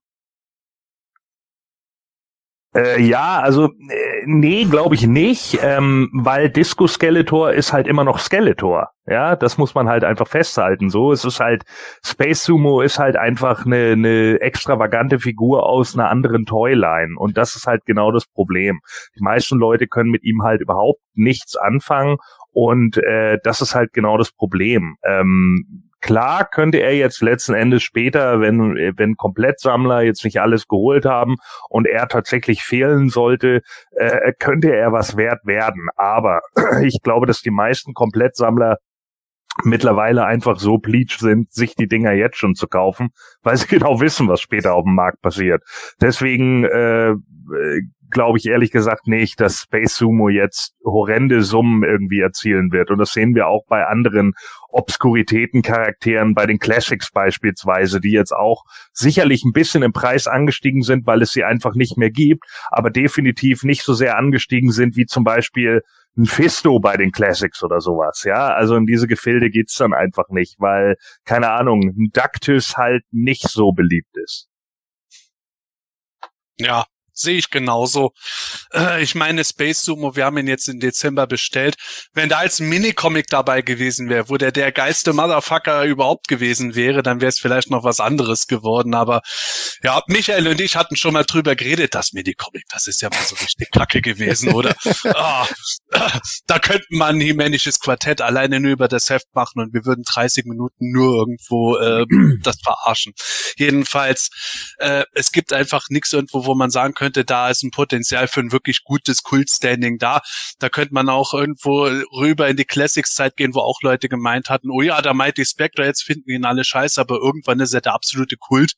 Äh, 2.73 3.03
ja, 3.03 3.41
also 3.41 3.65
äh, 3.65 4.23
nee, 4.27 4.65
glaube 4.65 4.95
ich 4.95 5.05
nicht, 5.05 5.59
ähm, 5.61 6.09
weil 6.12 6.49
Disco 6.50 6.87
Skeletor 6.87 7.53
ist 7.53 7.73
halt 7.73 7.89
immer 7.89 8.05
noch 8.05 8.21
Skeletor. 8.21 8.91
Ja, 9.07 9.35
das 9.35 9.59
muss 9.59 9.75
man 9.75 9.89
halt 9.89 10.05
einfach 10.05 10.29
festhalten. 10.29 10.89
So, 10.89 11.11
es 11.11 11.25
ist 11.25 11.41
halt 11.41 11.65
Space 12.05 12.45
Sumo 12.45 12.81
ist 12.81 13.00
halt 13.00 13.17
einfach 13.17 13.67
eine, 13.67 13.93
eine 13.93 14.41
extravagante 14.41 15.19
Figur 15.19 15.67
aus 15.67 15.95
einer 15.95 16.11
anderen 16.11 16.47
Toyline 16.47 17.17
und 17.19 17.37
das 17.37 17.57
ist 17.57 17.67
halt 17.67 17.85
genau 17.87 18.12
das 18.12 18.27
Problem. 18.27 18.79
Die 19.19 19.25
meisten 19.25 19.59
Leute 19.59 19.89
können 19.89 20.11
mit 20.11 20.23
ihm 20.23 20.45
halt 20.45 20.61
überhaupt 20.61 21.00
nichts 21.15 21.57
anfangen 21.57 22.19
und 22.52 22.97
äh, 22.99 23.38
das 23.42 23.61
ist 23.61 23.75
halt 23.75 23.92
genau 23.92 24.19
das 24.19 24.33
Problem. 24.33 24.97
Ähm, 25.04 25.90
klar 26.00 26.49
könnte 26.49 26.78
er 26.78 26.97
jetzt 26.97 27.23
letzten 27.23 27.54
Endes 27.54 27.83
später, 27.83 28.40
wenn, 28.40 28.75
wenn 28.97 29.16
Komplettsammler 29.16 30.02
jetzt 30.02 30.25
nicht 30.25 30.40
alles 30.40 30.66
geholt 30.66 31.04
haben 31.04 31.37
und 31.69 31.87
er 31.87 32.09
tatsächlich 32.09 32.62
fehlen 32.62 33.09
sollte, 33.09 33.62
äh, 33.92 34.33
könnte 34.38 34.75
er 34.75 34.92
was 34.92 35.16
wert 35.16 35.45
werden. 35.45 35.88
Aber 35.97 36.40
ich 36.83 37.00
glaube, 37.02 37.26
dass 37.26 37.40
die 37.40 37.50
meisten 37.50 37.95
Komplettsammler 37.95 38.78
mittlerweile 39.64 40.25
einfach 40.25 40.59
so 40.59 40.78
bleach 40.78 41.19
sind, 41.19 41.52
sich 41.52 41.75
die 41.75 41.88
Dinger 41.88 42.12
jetzt 42.12 42.37
schon 42.37 42.54
zu 42.54 42.66
kaufen, 42.66 43.11
weil 43.42 43.57
sie 43.57 43.66
genau 43.78 44.00
wissen, 44.00 44.28
was 44.28 44.40
später 44.40 44.75
auf 44.75 44.85
dem 44.85 44.95
Markt 44.95 45.21
passiert. 45.21 45.62
Deswegen 46.00 46.64
äh, 46.64 47.14
glaube 48.11 48.38
ich 48.38 48.47
ehrlich 48.47 48.71
gesagt 48.71 49.07
nicht, 49.07 49.40
dass 49.40 49.61
Space 49.61 49.97
Sumo 49.97 50.29
jetzt 50.29 50.75
horrende 50.85 51.43
Summen 51.43 51.85
irgendwie 51.85 52.21
erzielen 52.21 52.73
wird. 52.73 52.90
Und 52.90 52.99
das 52.99 53.12
sehen 53.12 53.35
wir 53.35 53.47
auch 53.49 53.64
bei 53.69 53.87
anderen 53.87 54.33
Obskuritäten-Charakteren, 54.69 56.35
bei 56.35 56.47
den 56.47 56.59
Classics 56.59 57.11
beispielsweise, 57.11 58.00
die 58.00 58.12
jetzt 58.12 58.33
auch 58.33 58.64
sicherlich 58.93 59.45
ein 59.45 59.52
bisschen 59.52 59.83
im 59.83 59.93
Preis 59.93 60.26
angestiegen 60.26 60.83
sind, 60.83 61.07
weil 61.07 61.23
es 61.23 61.33
sie 61.33 61.45
einfach 61.45 61.75
nicht 61.75 61.97
mehr 61.97 62.11
gibt, 62.11 62.45
aber 62.71 62.90
definitiv 62.90 63.62
nicht 63.64 63.83
so 63.83 63.95
sehr 63.95 64.17
angestiegen 64.17 64.71
sind 64.71 64.97
wie 64.97 65.07
zum 65.07 65.25
Beispiel 65.25 65.83
ein 66.17 66.26
Fisto 66.26 66.81
bei 66.81 66.97
den 66.97 67.12
Classics 67.12 67.62
oder 67.62 67.81
sowas, 67.81 68.25
ja. 68.25 68.52
Also 68.52 68.76
in 68.76 68.87
diese 68.87 69.07
Gefilde 69.07 69.49
geht's 69.49 69.76
dann 69.76 69.95
einfach 69.95 70.29
nicht, 70.29 70.57
weil, 70.59 70.97
keine 71.25 71.50
Ahnung, 71.50 71.81
ein 71.83 72.11
Dactys 72.12 72.76
halt 72.76 73.05
nicht 73.11 73.49
so 73.49 73.73
beliebt 73.73 74.17
ist. 74.17 74.49
Ja, 76.59 76.85
sehe 77.21 77.39
ich 77.39 77.50
genauso. 77.50 78.12
Äh, 78.73 79.03
ich 79.03 79.15
meine, 79.15 79.45
Space 79.45 79.83
Sumo, 79.83 80.17
wir 80.17 80.25
haben 80.25 80.39
ihn 80.39 80.49
jetzt 80.49 80.69
im 80.69 80.81
Dezember 80.81 81.27
bestellt. 81.27 81.77
Wenn 82.12 82.29
da 82.29 82.39
als 82.39 82.61
Minicomic 82.61 83.27
dabei 83.29 83.62
gewesen 83.62 84.09
wäre, 84.09 84.29
wo 84.29 84.37
der 84.37 84.53
der 84.53 84.73
geiste 84.73 85.12
Motherfucker 85.12 85.85
überhaupt 85.85 86.29
gewesen 86.29 86.75
wäre, 86.75 87.03
dann 87.03 87.21
wäre 87.21 87.29
es 87.29 87.39
vielleicht 87.39 87.71
noch 87.71 87.85
was 87.85 88.00
anderes 88.00 88.47
geworden. 88.47 88.95
Aber 88.95 89.23
ja, 89.83 90.03
Michael 90.07 90.49
und 90.49 90.61
ich 90.61 90.77
hatten 90.77 90.97
schon 90.97 91.12
mal 91.12 91.25
drüber 91.25 91.55
geredet, 91.57 91.95
das 91.95 92.12
Minicomic, 92.12 92.65
das 92.71 92.87
ist 92.87 93.03
ja 93.03 93.11
mal 93.11 93.23
so 93.25 93.37
richtig 93.37 93.71
kacke 93.71 94.00
gewesen, 94.00 94.53
oder? 94.53 94.75
ah, 95.15 95.47
da 96.47 96.59
könnten 96.59 96.97
man 96.97 97.17
ein 97.17 97.21
himänisches 97.21 97.81
Quartett 97.81 98.21
alleine 98.21 98.61
nur 98.61 98.73
über 98.73 98.89
das 98.89 99.11
Heft 99.11 99.35
machen 99.35 99.61
und 99.61 99.75
wir 99.75 99.85
würden 99.85 100.05
30 100.05 100.45
Minuten 100.47 100.91
nur 100.91 101.17
irgendwo 101.17 101.77
äh, 101.77 102.07
das 102.43 102.59
verarschen. 102.62 103.12
Jedenfalls, 103.57 104.31
äh, 104.79 105.05
es 105.15 105.33
gibt 105.33 105.53
einfach 105.53 105.87
nichts 105.89 106.12
irgendwo, 106.12 106.47
wo 106.47 106.55
man 106.55 106.71
sagen 106.71 106.95
könnte, 106.95 107.10
da 107.11 107.50
ist 107.50 107.62
ein 107.62 107.71
Potenzial 107.71 108.29
für 108.29 108.40
ein 108.40 108.52
wirklich 108.52 108.85
gutes 108.85 109.23
Kult-Standing 109.23 109.99
da. 109.99 110.21
Da 110.59 110.69
könnte 110.69 110.95
man 110.95 111.09
auch 111.09 111.35
irgendwo 111.35 111.85
rüber 112.17 112.49
in 112.49 112.57
die 112.57 112.64
Classics-Zeit 112.64 113.37
gehen, 113.37 113.55
wo 113.55 113.61
auch 113.61 113.81
Leute 113.83 114.09
gemeint 114.09 114.49
hatten, 114.49 114.71
oh 114.71 114.83
ja, 114.83 115.00
da 115.02 115.14
Mighty 115.14 115.45
Spectre, 115.45 115.85
jetzt 115.85 116.02
finden 116.02 116.31
ihn 116.31 116.45
alle 116.45 116.64
scheiße, 116.64 117.00
aber 117.00 117.17
irgendwann 117.17 117.61
ist 117.61 117.75
er 117.75 117.81
der 117.81 117.95
absolute 117.95 118.37
Kult. 118.37 118.73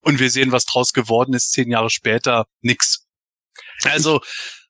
Und 0.00 0.18
wir 0.18 0.30
sehen, 0.30 0.52
was 0.52 0.64
draus 0.64 0.92
geworden 0.92 1.34
ist, 1.34 1.52
zehn 1.52 1.70
Jahre 1.70 1.90
später, 1.90 2.46
nix. 2.60 3.06
Also, 3.84 4.20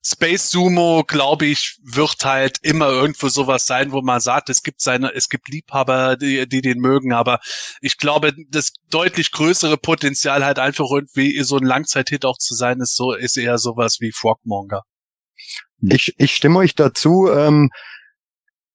Space 0.04 0.50
Sumo, 0.50 1.04
glaube 1.06 1.46
ich, 1.46 1.78
wird 1.82 2.24
halt 2.24 2.58
immer 2.62 2.88
irgendwo 2.88 3.28
sowas 3.28 3.66
sein, 3.66 3.92
wo 3.92 4.02
man 4.02 4.20
sagt, 4.20 4.50
es 4.50 4.64
gibt 4.64 4.80
seine, 4.80 5.14
es 5.14 5.28
gibt 5.28 5.48
Liebhaber, 5.48 6.16
die, 6.16 6.48
die 6.48 6.60
den 6.60 6.78
mögen, 6.78 7.12
aber 7.12 7.38
ich 7.80 7.98
glaube, 7.98 8.32
das 8.48 8.72
deutlich 8.90 9.30
größere 9.30 9.76
Potenzial 9.76 10.44
halt 10.44 10.58
einfach 10.58 10.86
irgendwie 10.90 11.40
so 11.44 11.56
ein 11.56 11.64
Langzeithit 11.64 12.24
auch 12.24 12.38
zu 12.38 12.54
sein, 12.54 12.80
ist 12.80 12.96
so, 12.96 13.12
ist 13.12 13.36
eher 13.36 13.58
sowas 13.58 13.98
wie 14.00 14.10
Frogmonger. 14.10 14.82
Ich, 15.80 16.14
ich 16.18 16.34
stimme 16.34 16.60
euch 16.60 16.74
dazu. 16.74 17.28
Ähm, 17.30 17.70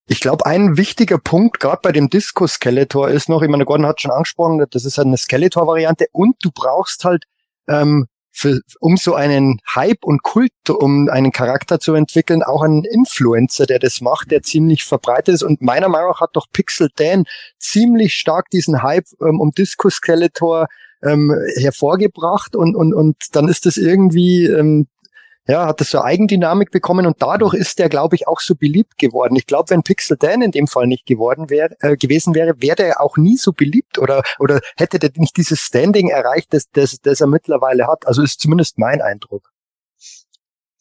ich 0.10 0.22
glaube, 0.22 0.46
ein 0.46 0.78
wichtiger 0.78 1.18
Punkt, 1.18 1.60
gerade 1.60 1.82
bei 1.84 1.92
dem 1.92 2.10
Disco-Skeletor, 2.10 3.10
ist 3.10 3.28
noch, 3.28 3.42
ich 3.42 3.50
meine, 3.50 3.66
Gordon 3.66 3.86
hat 3.86 4.00
schon 4.00 4.12
angesprochen, 4.12 4.66
das 4.70 4.86
ist 4.86 4.98
eine 4.98 5.18
Skeletor-Variante 5.18 6.08
und 6.14 6.38
du 6.42 6.52
brauchst 6.52 7.04
halt 7.04 7.26
ähm, 7.68 8.08
für, 8.38 8.60
um 8.80 8.98
so 8.98 9.16
einen 9.16 9.60
Hype 9.74 10.04
und 10.04 10.22
Kult, 10.22 10.52
um 10.70 11.10
einen 11.10 11.32
Charakter 11.32 11.80
zu 11.80 11.96
entwickeln, 11.96 12.44
auch 12.44 12.62
einen 12.62 12.84
Influencer, 12.84 13.66
der 13.66 13.80
das 13.80 14.00
macht, 14.00 14.30
der 14.30 14.44
ziemlich 14.44 14.84
verbreitet 14.84 15.34
ist. 15.34 15.44
Und 15.44 15.64
meiner 15.64 15.90
Meinung 15.90 16.12
nach 16.12 16.22
hat 16.22 16.36
doch 16.36 16.46
Pixel 16.54 16.90
Dan 16.96 17.24
ziemlich 17.58 18.14
stark 18.14 18.52
diesen 18.52 18.84
Hype 18.84 19.08
ähm, 19.22 19.40
um 19.40 19.52
Disco 19.52 19.90
Skeletor 19.90 20.68
ähm, 21.04 21.34
hervorgebracht 21.56 22.56
und, 22.56 22.76
und, 22.76 22.94
und 22.94 23.16
dann 23.32 23.48
ist 23.48 23.66
das 23.66 23.78
irgendwie 23.78 24.46
ähm, 24.46 24.88
ja, 25.48 25.68
hat 25.68 25.80
das 25.80 25.92
so 25.92 26.02
Eigendynamik 26.02 26.72
bekommen 26.72 27.06
und 27.06 27.22
dadurch 27.22 27.54
ist 27.54 27.80
der, 27.80 27.90
glaube 27.90 28.16
ich, 28.16 28.28
auch 28.28 28.40
so 28.40 28.56
beliebt 28.56 28.98
geworden. 28.98 29.36
Ich 29.36 29.46
glaube, 29.46 29.70
wenn 29.70 29.84
Pixel 29.84 30.18
Dan 30.18 30.42
in 30.42 30.52
dem 30.52 30.68
Fall 30.68 30.88
nicht 30.88 31.06
geworden 31.06 31.50
wäre, 31.50 31.76
äh, 31.80 31.96
gewesen 31.96 32.36
wäre, 32.36 32.62
wäre 32.62 32.84
er 32.84 33.02
auch 33.02 33.18
nie 33.18 33.38
so 33.38 33.54
beliebt 33.54 33.98
oder, 33.98 34.24
oder 34.40 34.60
hätte 34.76 35.00
der 35.00 35.12
nicht 35.16 35.38
dieses 35.38 35.60
Standing 35.60 36.10
erreicht, 36.10 36.54
das, 36.54 36.70
das, 36.72 37.00
das 37.02 37.22
er 37.22 37.28
mittlerweile 37.28 37.88
hat. 37.88 38.08
Also 38.08 38.24
ist 38.24 38.40
zumindest 38.40 38.78
mein 38.78 39.02
Eindruck. 39.02 39.52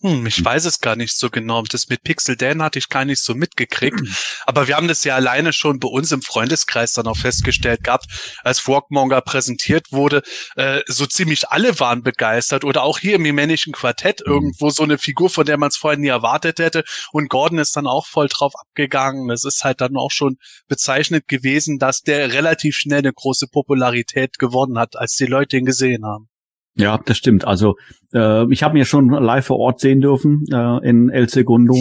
Hm, 0.07 0.25
ich 0.27 0.37
hm. 0.37 0.45
weiß 0.45 0.65
es 0.67 0.81
gar 0.81 0.95
nicht 0.95 1.17
so 1.17 1.31
genau. 1.31 1.63
Das 1.63 1.89
mit 1.89 2.05
Pixel 2.05 2.37
Dan 2.37 2.63
hatte 2.63 2.79
ich 2.79 2.89
gar 2.89 3.05
nicht 3.05 3.21
so 3.21 3.35
mitgekriegt. 3.35 4.01
Aber 4.47 4.69
wir 4.69 4.77
haben 4.77 4.87
das 4.87 5.03
ja 5.03 5.17
alleine 5.17 5.53
schon 5.53 5.81
bei 5.81 5.89
uns 5.89 6.13
im 6.13 6.23
Freundeskreis 6.23 6.93
dann 6.93 7.09
auch 7.09 7.17
festgestellt 7.17 7.83
gehabt, 7.83 8.07
als 8.45 8.61
Frogmonger 8.61 9.21
präsentiert 9.21 9.91
wurde. 9.91 10.23
Äh, 10.55 10.83
so 10.87 11.07
ziemlich 11.07 11.49
alle 11.49 11.81
waren 11.81 12.03
begeistert. 12.03 12.65
Oder 12.65 12.85
auch 12.85 12.99
hier 12.99 13.17
im 13.17 13.25
Himännischen 13.25 13.73
Quartett 13.73 14.21
mhm. 14.25 14.33
irgendwo 14.33 14.71
so 14.71 14.85
eine 14.85 14.99
Figur, 14.99 15.29
von 15.29 15.45
der 15.45 15.59
man 15.59 15.69
es 15.69 15.77
vorher 15.77 15.99
nie 15.99 16.09
erwartet 16.09 16.61
hätte. 16.61 16.85
Und 17.11 17.29
Gordon 17.29 17.59
ist 17.59 17.77
dann 17.77 17.89
auch 17.89 18.07
voll 18.07 18.29
drauf 18.29 18.53
abgegangen. 18.55 19.29
Das 19.29 19.45
ist 19.45 19.65
halt 19.65 19.81
dann 19.81 19.97
auch 19.97 20.13
schon 20.13 20.37
bezeichnet 20.69 21.27
gewesen, 21.27 21.79
dass 21.79 22.03
der 22.03 22.33
relativ 22.33 22.77
schnell 22.77 23.01
eine 23.01 23.13
große 23.13 23.49
Popularität 23.49 24.39
gewonnen 24.39 24.79
hat, 24.79 24.95
als 24.97 25.17
die 25.17 25.27
Leute 25.27 25.57
ihn 25.57 25.65
gesehen 25.65 26.05
haben. 26.05 26.29
Ja, 26.77 26.99
das 26.99 27.17
stimmt. 27.17 27.47
Also 27.47 27.77
äh, 28.13 28.51
ich 28.53 28.63
habe 28.63 28.75
mir 28.75 28.85
schon 28.85 29.09
live 29.09 29.47
vor 29.47 29.59
Ort 29.59 29.81
sehen 29.81 30.01
dürfen 30.01 30.45
äh, 30.53 30.89
in 30.89 31.09
El 31.09 31.29
Segundo 31.29 31.75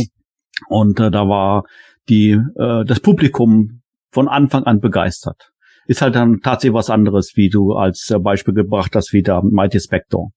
und 0.69 0.99
äh, 0.99 1.11
da 1.11 1.27
war 1.27 1.63
die 2.07 2.31
äh, 2.31 2.85
das 2.85 3.01
Publikum 3.01 3.81
von 4.11 4.29
Anfang 4.29 4.63
an 4.63 4.79
begeistert. 4.79 5.51
Ist 5.87 6.01
halt 6.01 6.15
dann 6.15 6.39
tatsächlich 6.41 6.73
was 6.73 6.89
anderes, 6.89 7.33
wie 7.35 7.49
du 7.49 7.73
als 7.73 8.09
äh, 8.09 8.19
Beispiel 8.19 8.53
gebracht 8.53 8.95
hast, 8.95 9.11
wie 9.11 9.21
der 9.21 9.41
Mighty 9.43 9.79
Spectre. 9.79 10.27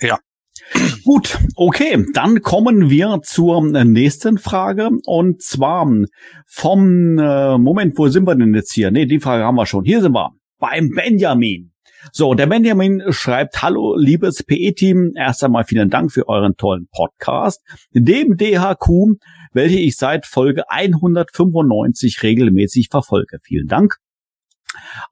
Ja. 0.00 0.18
Gut, 1.04 1.38
okay, 1.56 2.04
dann 2.12 2.40
kommen 2.40 2.88
wir 2.90 3.20
zur 3.22 3.62
nächsten 3.62 4.38
Frage 4.38 4.90
und 5.04 5.42
zwar 5.42 5.86
vom 6.46 7.18
äh, 7.18 7.58
Moment, 7.58 7.96
wo 7.96 8.08
sind 8.08 8.26
wir 8.26 8.34
denn 8.34 8.54
jetzt 8.54 8.72
hier? 8.72 8.90
Nee, 8.90 9.06
die 9.06 9.20
Frage 9.20 9.44
haben 9.44 9.56
wir 9.56 9.66
schon. 9.66 9.84
Hier 9.84 10.00
sind 10.00 10.12
wir 10.12 10.30
beim 10.58 10.90
Benjamin. 10.90 11.71
So, 12.10 12.34
der 12.34 12.46
Benjamin 12.46 13.02
schreibt, 13.10 13.62
hallo, 13.62 13.94
liebes 13.96 14.42
PE-Team. 14.42 15.12
Erst 15.14 15.44
einmal 15.44 15.64
vielen 15.64 15.88
Dank 15.88 16.10
für 16.10 16.28
euren 16.28 16.56
tollen 16.56 16.88
Podcast. 16.90 17.62
Dem 17.92 18.36
DHQ, 18.36 19.20
welche 19.52 19.78
ich 19.78 19.96
seit 19.96 20.26
Folge 20.26 20.68
195 20.68 22.22
regelmäßig 22.24 22.88
verfolge. 22.90 23.38
Vielen 23.44 23.68
Dank. 23.68 23.98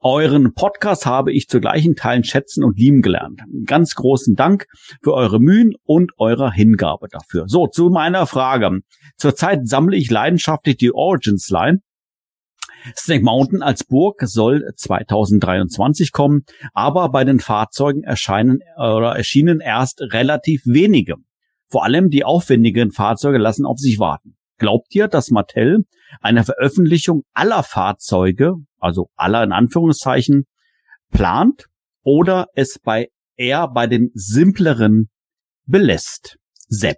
Euren 0.01 0.53
Podcast 0.53 1.05
habe 1.05 1.31
ich 1.31 1.47
zu 1.47 1.61
gleichen 1.61 1.95
Teilen 1.95 2.23
schätzen 2.23 2.63
und 2.63 2.77
lieben 2.77 3.01
gelernt. 3.01 3.41
Ganz 3.65 3.95
großen 3.95 4.35
Dank 4.35 4.65
für 5.01 5.13
eure 5.13 5.39
Mühen 5.39 5.73
und 5.83 6.11
eure 6.17 6.51
Hingabe 6.51 7.07
dafür. 7.09 7.45
So, 7.47 7.67
zu 7.67 7.89
meiner 7.89 8.27
Frage. 8.27 8.79
Zurzeit 9.17 9.67
sammle 9.67 9.95
ich 9.95 10.09
leidenschaftlich 10.09 10.77
die 10.77 10.93
Origins 10.93 11.49
Line 11.49 11.79
Snake 12.95 13.23
Mountain 13.23 13.61
als 13.61 13.83
Burg 13.83 14.21
soll 14.23 14.71
2023 14.75 16.11
kommen, 16.11 16.43
aber 16.73 17.09
bei 17.09 17.23
den 17.23 17.39
Fahrzeugen 17.39 18.03
erscheinen 18.03 18.59
oder 18.77 19.15
erschienen 19.15 19.59
erst 19.59 20.01
relativ 20.01 20.61
wenige. 20.65 21.15
Vor 21.69 21.83
allem 21.83 22.09
die 22.09 22.23
aufwendigen 22.23 22.91
Fahrzeuge 22.91 23.37
lassen 23.37 23.65
auf 23.65 23.77
sich 23.77 23.99
warten. 23.99 24.35
Glaubt 24.57 24.93
ihr, 24.93 25.07
dass 25.07 25.31
Mattel 25.31 25.85
eine 26.19 26.43
Veröffentlichung 26.43 27.23
aller 27.33 27.63
Fahrzeuge, 27.63 28.55
also 28.79 29.09
aller 29.15 29.43
in 29.43 29.51
Anführungszeichen, 29.51 30.45
plant 31.11 31.65
oder 32.03 32.47
es 32.53 32.77
bei 32.83 33.09
eher 33.37 33.67
bei 33.67 33.87
den 33.87 34.11
simpleren 34.13 35.09
belässt? 35.65 36.37
Sepp. 36.67 36.97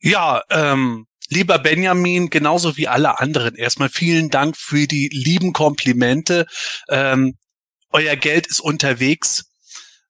Ja, 0.00 0.42
ähm, 0.50 1.06
Lieber 1.30 1.58
Benjamin, 1.58 2.28
genauso 2.28 2.76
wie 2.76 2.88
alle 2.88 3.18
anderen, 3.18 3.54
erstmal 3.54 3.88
vielen 3.88 4.30
Dank 4.30 4.56
für 4.56 4.86
die 4.86 5.08
lieben 5.08 5.52
Komplimente. 5.52 6.46
Ähm, 6.88 7.36
euer 7.90 8.16
Geld 8.16 8.46
ist 8.46 8.60
unterwegs. 8.60 9.44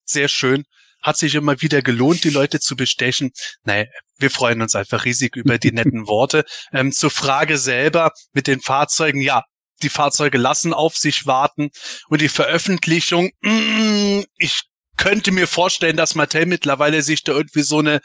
Sehr 0.04 0.28
schön. 0.28 0.64
Hat 1.02 1.16
sich 1.16 1.34
immer 1.34 1.60
wieder 1.60 1.82
gelohnt, 1.82 2.24
die 2.24 2.30
Leute 2.30 2.58
zu 2.58 2.76
bestechen. 2.76 3.30
Nein, 3.62 3.86
wir 4.18 4.30
freuen 4.30 4.62
uns 4.62 4.74
einfach 4.74 5.04
riesig 5.04 5.36
über 5.36 5.58
die 5.58 5.72
netten 5.72 6.06
Worte. 6.06 6.44
Ähm, 6.72 6.92
zur 6.92 7.10
Frage 7.10 7.58
selber 7.58 8.12
mit 8.32 8.46
den 8.46 8.60
Fahrzeugen. 8.60 9.20
Ja, 9.20 9.44
die 9.82 9.90
Fahrzeuge 9.90 10.38
lassen 10.38 10.72
auf 10.72 10.96
sich 10.96 11.26
warten. 11.26 11.70
Und 12.08 12.20
die 12.22 12.28
Veröffentlichung, 12.28 13.30
mm, 13.42 14.22
ich 14.36 14.62
könnte 14.96 15.32
mir 15.32 15.46
vorstellen, 15.46 15.96
dass 15.96 16.14
Mattel 16.14 16.46
mittlerweile 16.46 17.02
sich 17.02 17.22
da 17.22 17.32
irgendwie 17.32 17.62
so 17.62 17.78
eine 17.78 18.00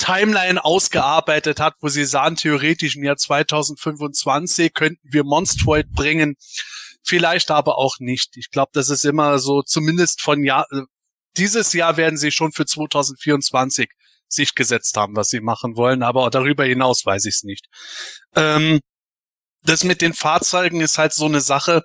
Timeline 0.00 0.64
ausgearbeitet 0.64 1.60
hat, 1.60 1.74
wo 1.80 1.88
sie 1.88 2.06
sahen, 2.06 2.34
theoretisch 2.34 2.96
im 2.96 3.04
Jahr 3.04 3.18
2025 3.18 4.72
könnten 4.72 5.06
wir 5.12 5.24
Monstroid 5.24 5.90
bringen. 5.92 6.36
Vielleicht 7.04 7.50
aber 7.50 7.76
auch 7.76 7.96
nicht. 7.98 8.36
Ich 8.36 8.50
glaube, 8.50 8.70
das 8.72 8.88
ist 8.88 9.04
immer 9.04 9.38
so, 9.38 9.62
zumindest 9.62 10.22
von 10.22 10.42
Jahr, 10.42 10.66
äh, 10.72 10.82
dieses 11.36 11.74
Jahr 11.74 11.96
werden 11.98 12.16
sie 12.16 12.32
schon 12.32 12.52
für 12.52 12.64
2024 12.64 13.90
sich 14.26 14.54
gesetzt 14.54 14.96
haben, 14.96 15.16
was 15.16 15.28
sie 15.28 15.40
machen 15.40 15.76
wollen, 15.76 16.02
aber 16.02 16.30
darüber 16.30 16.64
hinaus 16.64 17.04
weiß 17.04 17.26
ich 17.26 17.34
es 17.36 17.42
nicht. 17.42 17.66
Ähm, 18.34 18.80
das 19.62 19.84
mit 19.84 20.00
den 20.00 20.14
Fahrzeugen 20.14 20.80
ist 20.80 20.96
halt 20.96 21.12
so 21.12 21.26
eine 21.26 21.40
Sache, 21.40 21.82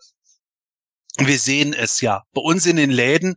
wir 1.17 1.39
sehen 1.39 1.73
es 1.73 2.01
ja. 2.01 2.23
Bei 2.33 2.41
uns 2.41 2.65
in 2.65 2.75
den 2.75 2.91
Läden, 2.91 3.35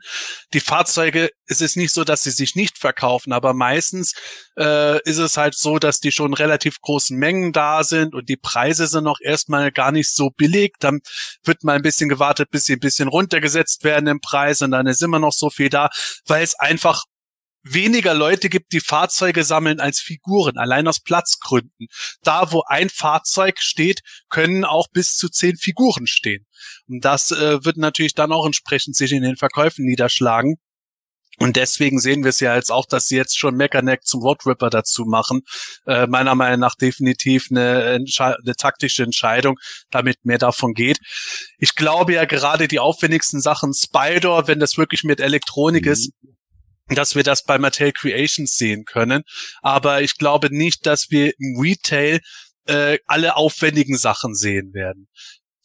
die 0.52 0.60
Fahrzeuge, 0.60 1.30
es 1.46 1.60
ist 1.60 1.76
nicht 1.76 1.92
so, 1.92 2.04
dass 2.04 2.22
sie 2.22 2.30
sich 2.30 2.56
nicht 2.56 2.78
verkaufen, 2.78 3.32
aber 3.32 3.54
meistens 3.54 4.14
äh, 4.58 5.00
ist 5.02 5.18
es 5.18 5.36
halt 5.36 5.54
so, 5.54 5.78
dass 5.78 6.00
die 6.00 6.10
schon 6.10 6.34
relativ 6.34 6.80
großen 6.80 7.16
Mengen 7.16 7.52
da 7.52 7.84
sind 7.84 8.14
und 8.14 8.28
die 8.28 8.36
Preise 8.36 8.86
sind 8.86 9.04
noch 9.04 9.20
erstmal 9.22 9.70
gar 9.70 9.92
nicht 9.92 10.14
so 10.14 10.30
billig. 10.36 10.72
Dann 10.80 11.00
wird 11.44 11.62
mal 11.62 11.76
ein 11.76 11.82
bisschen 11.82 12.08
gewartet, 12.08 12.50
bis 12.50 12.64
sie 12.64 12.74
ein 12.74 12.80
bisschen 12.80 13.08
runtergesetzt 13.08 13.84
werden 13.84 14.08
im 14.08 14.20
Preis 14.20 14.60
und 14.62 14.72
dann 14.72 14.86
ist 14.86 15.02
immer 15.02 15.20
noch 15.20 15.32
so 15.32 15.50
viel 15.50 15.68
da, 15.68 15.88
weil 16.26 16.42
es 16.42 16.58
einfach 16.58 17.04
weniger 17.62 18.14
Leute 18.14 18.49
gibt, 18.49 18.73
die 18.73 18.81
Fahrzeuge 18.81 19.44
sammeln 19.44 19.81
als 19.81 20.01
Figuren, 20.01 20.57
allein 20.59 20.88
aus 20.88 21.01
Platzgründen. 21.01 21.88
Da, 22.23 22.53
wo 22.53 22.62
ein 22.66 22.88
Fahrzeug 22.88 23.59
steht, 23.59 24.01
können 24.29 24.64
auch 24.64 24.88
bis 24.92 25.16
zu 25.16 25.29
zehn 25.29 25.57
Figuren 25.57 26.07
stehen. 26.07 26.47
Und 26.88 27.05
das 27.05 27.31
äh, 27.33 27.64
wird 27.64 27.77
natürlich 27.77 28.14
dann 28.14 28.33
auch 28.33 28.47
entsprechend 28.47 28.97
sich 28.97 29.12
in 29.12 29.23
den 29.23 29.37
Verkäufen 29.37 29.85
niederschlagen. 29.85 30.57
Und 31.40 31.55
deswegen 31.55 32.01
sehen 32.01 32.25
wir 32.25 32.31
es 32.31 32.40
ja 32.40 32.57
jetzt 32.57 32.73
auch, 32.73 32.85
dass 32.85 33.07
sie 33.07 33.16
jetzt 33.16 33.38
schon 33.38 33.55
Mechaneck 33.55 34.05
zum 34.05 34.23
Roadripper 34.23 34.71
dazu 34.71 35.05
machen. 35.05 35.42
Äh, 35.87 36.09
meiner 36.09 36.35
Meinung 36.35 36.59
nach 36.59 36.75
definitiv 36.75 37.47
eine, 37.51 38.01
eine 38.18 38.57
taktische 38.57 39.05
Entscheidung, 39.05 39.57
damit 39.90 40.25
mehr 40.25 40.38
davon 40.38 40.75
geht. 40.75 40.99
Ich 41.59 41.77
glaube 41.77 42.14
ja 42.14 42.25
gerade 42.25 42.66
die 42.66 42.81
aufwendigsten 42.81 43.40
Sachen 43.40 43.73
Spider, 43.73 44.49
wenn 44.49 44.59
das 44.59 44.79
wirklich 44.79 45.05
mit 45.05 45.21
Elektronik 45.21 45.87
mhm. 45.87 45.92
ist, 45.92 46.11
dass 46.88 47.14
wir 47.14 47.22
das 47.22 47.44
bei 47.44 47.59
Mattel 47.59 47.92
Creations 47.92 48.57
sehen 48.57 48.85
können. 48.85 49.22
Aber 49.62 50.03
ich 50.03 50.16
glaube 50.16 50.48
nicht, 50.51 50.87
dass 50.87 51.11
wir 51.11 51.33
im 51.38 51.59
Retail 51.61 52.20
äh, 52.66 52.98
alle 53.07 53.37
aufwendigen 53.37 53.96
Sachen 53.96 54.35
sehen 54.35 54.72
werden 54.74 55.09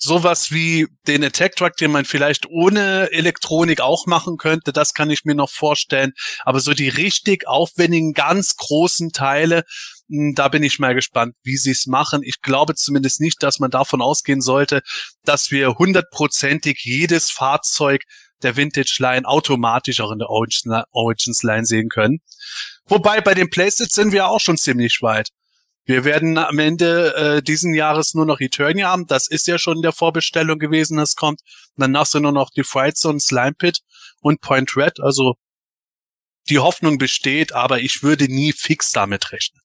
sowas 0.04 0.52
wie 0.52 0.88
den 1.08 1.24
Attack 1.24 1.56
Truck, 1.56 1.78
den 1.78 1.92
man 1.92 2.04
vielleicht 2.04 2.46
ohne 2.48 3.10
Elektronik 3.12 3.80
auch 3.80 4.06
machen 4.06 4.36
könnte, 4.36 4.74
das 4.74 4.94
kann 4.94 5.10
ich 5.10 5.24
mir 5.24 5.34
noch 5.34 5.50
vorstellen. 5.50 6.12
Aber 6.44 6.60
so 6.60 6.74
die 6.74 6.90
richtig 6.90 7.48
aufwendigen, 7.48 8.12
ganz 8.12 8.58
großen 8.58 9.12
Teile, 9.12 9.64
hm, 10.10 10.34
da 10.36 10.50
bin 10.50 10.62
ich 10.62 10.78
mal 10.78 10.94
gespannt, 10.94 11.36
wie 11.44 11.56
sie 11.56 11.72
es 11.72 11.86
machen. 11.86 12.22
Ich 12.24 12.42
glaube 12.42 12.76
zumindest 12.76 13.22
nicht, 13.22 13.42
dass 13.42 13.60
man 13.60 13.72
davon 13.72 14.02
ausgehen 14.02 14.42
sollte, 14.42 14.82
dass 15.24 15.52
wir 15.52 15.76
hundertprozentig 15.76 16.82
jedes 16.84 17.32
Fahrzeug 17.32 18.02
der 18.44 18.56
Vintage 18.56 18.98
Line 19.00 19.28
automatisch 19.28 20.02
auch 20.02 20.12
in 20.12 20.20
der 20.20 20.30
Origins 20.30 21.44
Line 21.44 21.66
sehen 21.66 21.90
können. 21.90 22.20
Wobei 22.86 23.22
bei 23.22 23.34
den 23.34 23.50
Playsets 23.50 23.96
sind 23.96 24.12
wir 24.12 24.28
auch 24.28 24.40
schon 24.40 24.58
ziemlich 24.58 25.00
weit. 25.02 25.30
Wir 25.86 26.06
werden 26.06 26.38
am 26.38 26.60
Ende 26.60 27.16
äh, 27.16 27.42
diesen 27.42 27.74
Jahres 27.74 28.14
nur 28.14 28.26
noch 28.26 28.40
Eternia 28.40 28.90
haben. 28.90 29.06
Das 29.08 29.28
ist 29.28 29.48
ja 29.48 29.58
schon 29.58 29.78
in 29.78 29.82
der 29.82 29.92
Vorbestellung 29.92 30.58
gewesen, 30.58 30.98
das 30.98 31.16
kommt. 31.16 31.42
Und 31.76 31.82
danach 31.82 32.06
sind 32.06 32.24
nur 32.24 32.32
noch 32.32 32.50
die 32.52 32.64
Fright 32.64 32.98
Zone, 32.98 33.20
Slime 33.20 33.54
Pit 33.54 33.80
und 34.22 34.40
Point 34.40 34.78
Red. 34.78 35.02
Also 35.02 35.36
die 36.50 36.60
Hoffnung 36.60 36.98
besteht, 36.98 37.54
aber 37.54 37.80
ich 37.80 38.02
würde 38.02 38.26
nie 38.26 38.54
fix 38.54 38.92
damit 38.92 39.32
rechnen. 39.32 39.62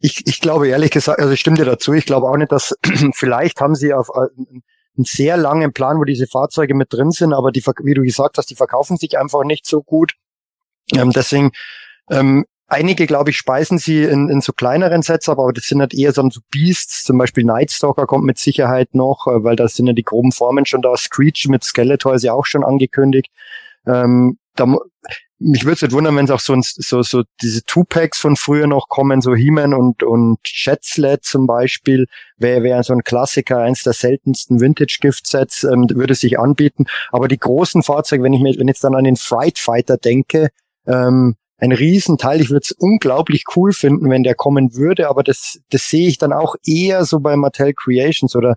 Ich, 0.00 0.26
ich 0.26 0.40
glaube 0.40 0.68
ehrlich 0.68 0.92
gesagt, 0.92 1.18
also 1.20 1.32
ich 1.32 1.40
stimme 1.40 1.56
dir 1.56 1.64
dazu, 1.64 1.92
ich 1.92 2.06
glaube 2.06 2.28
auch 2.28 2.36
nicht, 2.36 2.52
dass 2.52 2.74
vielleicht 3.14 3.60
haben 3.60 3.74
sie 3.74 3.92
auf 3.92 4.08
äh, 4.14 4.60
einen 4.98 5.04
sehr 5.04 5.36
langen 5.36 5.72
Plan, 5.72 5.98
wo 5.98 6.04
diese 6.04 6.26
Fahrzeuge 6.26 6.74
mit 6.74 6.92
drin 6.92 7.10
sind, 7.10 7.32
aber 7.32 7.52
die, 7.52 7.64
wie 7.82 7.94
du 7.94 8.02
gesagt 8.02 8.38
hast, 8.38 8.50
die 8.50 8.56
verkaufen 8.56 8.96
sich 8.96 9.18
einfach 9.18 9.44
nicht 9.44 9.66
so 9.66 9.82
gut. 9.82 10.14
Ähm, 10.94 11.10
deswegen 11.10 11.52
ähm, 12.10 12.44
Einige, 12.70 13.06
glaube 13.06 13.30
ich, 13.30 13.38
speisen 13.38 13.78
sie 13.78 14.04
in, 14.04 14.28
in 14.28 14.42
so 14.42 14.52
kleineren 14.52 15.00
Sets, 15.00 15.30
aber 15.30 15.50
das 15.54 15.64
sind 15.64 15.80
halt 15.80 15.94
eher 15.94 16.12
so 16.12 16.22
Beasts, 16.50 17.02
zum 17.02 17.16
Beispiel 17.16 17.42
Nightstalker 17.44 18.06
kommt 18.06 18.24
mit 18.24 18.36
Sicherheit 18.36 18.94
noch, 18.94 19.26
äh, 19.26 19.42
weil 19.42 19.56
da 19.56 19.68
sind 19.68 19.86
ja 19.86 19.94
die 19.94 20.02
groben 20.02 20.32
Formen 20.32 20.66
schon 20.66 20.82
da. 20.82 20.94
Screech 20.94 21.46
mit 21.48 21.64
Skeletor 21.64 22.14
ist 22.14 22.24
ja 22.24 22.34
auch 22.34 22.44
schon 22.44 22.64
angekündigt. 22.64 23.30
Ähm, 23.86 24.38
da, 24.54 24.66
mich 25.40 25.64
würde 25.64 25.74
es 25.74 25.82
nicht 25.82 25.92
wundern, 25.92 26.16
wenn 26.16 26.24
es 26.24 26.30
auch 26.30 26.40
so, 26.40 26.52
ein, 26.52 26.62
so, 26.62 27.02
so 27.02 27.22
diese 27.42 27.62
Two-Packs 27.62 28.18
von 28.18 28.36
früher 28.36 28.66
noch 28.66 28.88
kommen, 28.88 29.20
so 29.20 29.34
He-Man 29.34 29.72
und, 29.72 30.02
und 30.02 30.38
Jetsled 30.44 31.24
zum 31.24 31.46
Beispiel, 31.46 32.06
wäre 32.36 32.62
wär 32.62 32.82
so 32.82 32.92
ein 32.92 33.04
Klassiker, 33.04 33.58
eins 33.58 33.82
der 33.82 33.92
seltensten 33.92 34.60
Vintage-Gift-Sets, 34.60 35.64
ähm, 35.64 35.86
würde 35.90 36.14
sich 36.14 36.38
anbieten. 36.38 36.86
Aber 37.12 37.28
die 37.28 37.38
großen 37.38 37.82
Fahrzeuge, 37.82 38.24
wenn 38.24 38.32
ich 38.32 38.40
mir, 38.40 38.54
wenn 38.58 38.68
jetzt 38.68 38.82
dann 38.82 38.94
an 38.94 39.04
den 39.04 39.16
Fright 39.16 39.58
Fighter 39.58 39.96
denke, 39.96 40.48
ähm, 40.86 41.36
ein 41.58 41.72
Riesenteil. 41.72 42.40
Ich 42.40 42.50
würde 42.50 42.64
es 42.64 42.72
unglaublich 42.72 43.44
cool 43.56 43.72
finden, 43.72 44.08
wenn 44.10 44.22
der 44.22 44.34
kommen 44.34 44.74
würde, 44.74 45.08
aber 45.08 45.22
das, 45.22 45.60
das 45.70 45.88
sehe 45.88 46.08
ich 46.08 46.18
dann 46.18 46.32
auch 46.32 46.54
eher 46.64 47.04
so 47.04 47.20
bei 47.20 47.36
Mattel 47.36 47.74
Creations 47.74 48.36
oder 48.36 48.56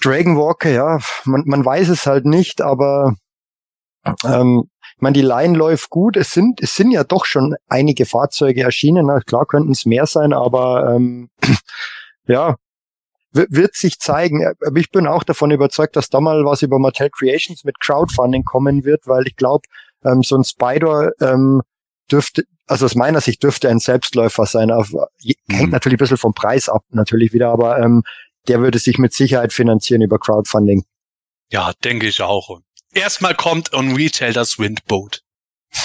Dragon 0.00 0.36
Walker, 0.36 0.70
ja, 0.70 1.00
man, 1.24 1.42
man 1.46 1.64
weiß 1.64 1.88
es 1.88 2.06
halt 2.06 2.24
nicht, 2.24 2.62
aber 2.62 3.16
ähm, 4.24 4.64
ich 4.96 5.02
meine, 5.02 5.14
die 5.14 5.22
Line 5.22 5.56
läuft 5.56 5.90
gut. 5.90 6.16
Es 6.16 6.32
sind, 6.32 6.60
es 6.60 6.74
sind 6.74 6.90
ja 6.90 7.04
doch 7.04 7.24
schon 7.24 7.54
einige 7.68 8.04
Fahrzeuge 8.04 8.62
erschienen. 8.62 9.06
Na, 9.06 9.20
klar 9.20 9.46
könnten 9.46 9.70
es 9.70 9.86
mehr 9.86 10.06
sein, 10.06 10.32
aber 10.32 10.92
ähm, 10.94 11.30
ja, 12.26 12.56
wird 13.30 13.76
sich 13.76 14.00
zeigen. 14.00 14.44
Aber 14.66 14.78
ich 14.78 14.90
bin 14.90 15.06
auch 15.06 15.22
davon 15.22 15.50
überzeugt, 15.50 15.94
dass 15.94 16.08
da 16.08 16.20
mal 16.20 16.44
was 16.44 16.62
über 16.62 16.78
Mattel 16.78 17.10
Creations 17.10 17.62
mit 17.64 17.78
Crowdfunding 17.78 18.44
kommen 18.44 18.84
wird, 18.84 19.06
weil 19.06 19.26
ich 19.28 19.36
glaube, 19.36 19.68
ähm, 20.04 20.22
so 20.22 20.36
ein 20.36 20.44
Spider 20.44 21.12
ähm, 21.20 21.62
dürfte, 22.10 22.42
also 22.66 22.84
aus 22.84 22.94
meiner 22.94 23.20
Sicht 23.20 23.42
dürfte 23.42 23.68
ein 23.68 23.78
Selbstläufer 23.78 24.46
sein. 24.46 24.70
Auf, 24.70 24.92
hängt 25.48 25.66
mhm. 25.66 25.70
natürlich 25.70 25.96
ein 25.96 26.02
bisschen 26.02 26.16
vom 26.16 26.34
Preis 26.34 26.68
ab, 26.68 26.82
natürlich 26.90 27.32
wieder, 27.32 27.50
aber 27.50 27.78
ähm, 27.78 28.02
der 28.48 28.60
würde 28.60 28.78
sich 28.78 28.98
mit 28.98 29.12
Sicherheit 29.12 29.52
finanzieren 29.52 30.02
über 30.02 30.18
Crowdfunding. 30.18 30.84
Ja, 31.50 31.72
denke 31.84 32.06
ich 32.08 32.20
auch. 32.20 32.60
Erstmal 32.94 33.34
kommt 33.34 33.74
on 33.74 33.94
Retail 33.94 34.32
das 34.32 34.58
Windboat. 34.58 35.22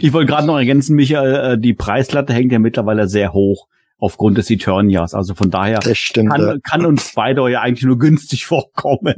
ich 0.00 0.12
wollte 0.12 0.26
gerade 0.26 0.46
noch 0.46 0.56
ergänzen, 0.56 0.94
Michael, 0.94 1.54
äh, 1.54 1.58
die 1.58 1.74
Preislatte 1.74 2.32
hängt 2.32 2.52
ja 2.52 2.58
mittlerweile 2.58 3.08
sehr 3.08 3.32
hoch 3.32 3.66
aufgrund 3.98 4.38
des 4.38 4.50
Eternias. 4.50 5.14
Also 5.14 5.34
von 5.34 5.50
daher 5.50 5.80
stimmt, 5.94 6.30
kann, 6.30 6.40
ja. 6.40 6.56
kann 6.62 6.86
uns 6.86 7.08
Spider 7.08 7.48
ja 7.48 7.60
eigentlich 7.60 7.84
nur 7.84 7.98
günstig 7.98 8.46
vorkommen, 8.46 9.16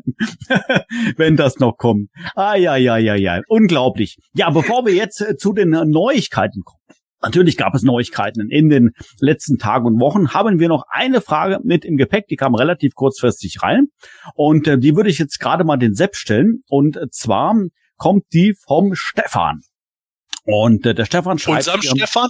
wenn 1.16 1.37
das 1.37 1.59
noch 1.59 1.77
kommt. 1.77 2.11
Ah, 2.35 2.57
ja, 2.57 2.77
ja, 2.77 2.97
ja, 2.97 3.14
ja. 3.14 3.40
Unglaublich. 3.49 4.18
Ja, 4.35 4.51
bevor 4.51 4.85
wir 4.85 4.95
jetzt 4.95 5.21
äh, 5.21 5.37
zu 5.37 5.53
den 5.53 5.71
Neuigkeiten 5.71 6.62
kommen. 6.64 6.81
Natürlich 7.23 7.57
gab 7.57 7.75
es 7.75 7.83
Neuigkeiten 7.83 8.51
in 8.51 8.69
den 8.69 8.91
letzten 9.19 9.59
Tagen 9.59 9.87
und 9.87 10.01
Wochen. 10.01 10.35
Haben 10.35 10.59
wir 10.59 10.69
noch 10.69 10.85
eine 10.89 11.21
Frage 11.21 11.61
mit 11.63 11.85
im 11.85 11.97
Gepäck, 11.97 12.27
die 12.29 12.37
kam 12.37 12.55
relativ 12.55 12.95
kurzfristig 12.95 13.63
rein. 13.63 13.89
Und 14.35 14.67
äh, 14.67 14.79
die 14.79 14.97
würde 14.97 15.11
ich 15.11 15.19
jetzt 15.19 15.39
gerade 15.39 15.65
mal 15.65 15.77
den 15.77 15.95
Sepp 15.95 16.17
stellen. 16.17 16.63
Und 16.69 16.99
zwar 17.11 17.55
kommt 17.97 18.25
die 18.33 18.55
vom 18.67 18.95
Stefan. 18.95 19.61
Und 20.45 20.87
äh, 20.87 20.95
der 20.95 21.05
Stefan 21.05 21.39
schreibt. 21.39 21.69
Unserem 21.69 21.83
Stefan? 21.83 22.29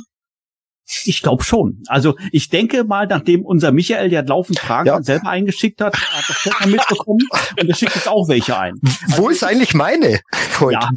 Ich 1.04 1.22
glaube 1.22 1.42
schon. 1.44 1.82
Also 1.86 2.16
ich 2.32 2.50
denke 2.50 2.84
mal, 2.84 3.06
nachdem 3.06 3.46
unser 3.46 3.72
Michael 3.72 4.12
ja 4.12 4.20
laufend 4.20 4.58
Fragen 4.58 4.88
ja. 4.88 5.02
selber 5.02 5.30
eingeschickt 5.30 5.80
hat, 5.80 5.94
hat 5.94 6.28
das 6.28 6.36
Stefan 6.36 6.70
mitbekommen 6.70 7.26
und 7.58 7.68
er 7.68 7.74
schickt 7.74 7.94
jetzt 7.94 8.08
auch 8.08 8.28
welche 8.28 8.58
ein. 8.58 8.74
Also 9.08 9.22
Wo 9.22 9.28
ist 9.28 9.44
eigentlich 9.44 9.74
meine? 9.74 10.20
Heute? 10.60 10.74
Ja, 10.74 10.90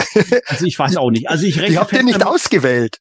also 0.47 0.65
ich 0.65 0.77
weiß 0.77 0.97
auch 0.97 1.11
nicht. 1.11 1.29
Also 1.29 1.45
ich 1.45 1.57
rechne. 1.57 1.69
Die 1.69 1.77
habt 1.77 1.93
ihr 1.93 2.03
nicht 2.03 2.25
ausgewählt. 2.25 2.99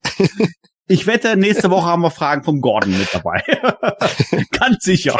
Ich 0.86 1.06
wette, 1.06 1.36
nächste 1.36 1.70
Woche 1.70 1.86
haben 1.86 2.02
wir 2.02 2.10
Fragen 2.10 2.44
vom 2.44 2.60
Gordon 2.60 2.98
mit 2.98 3.08
dabei. 3.12 3.42
Ganz 4.50 4.84
sicher. 4.84 5.16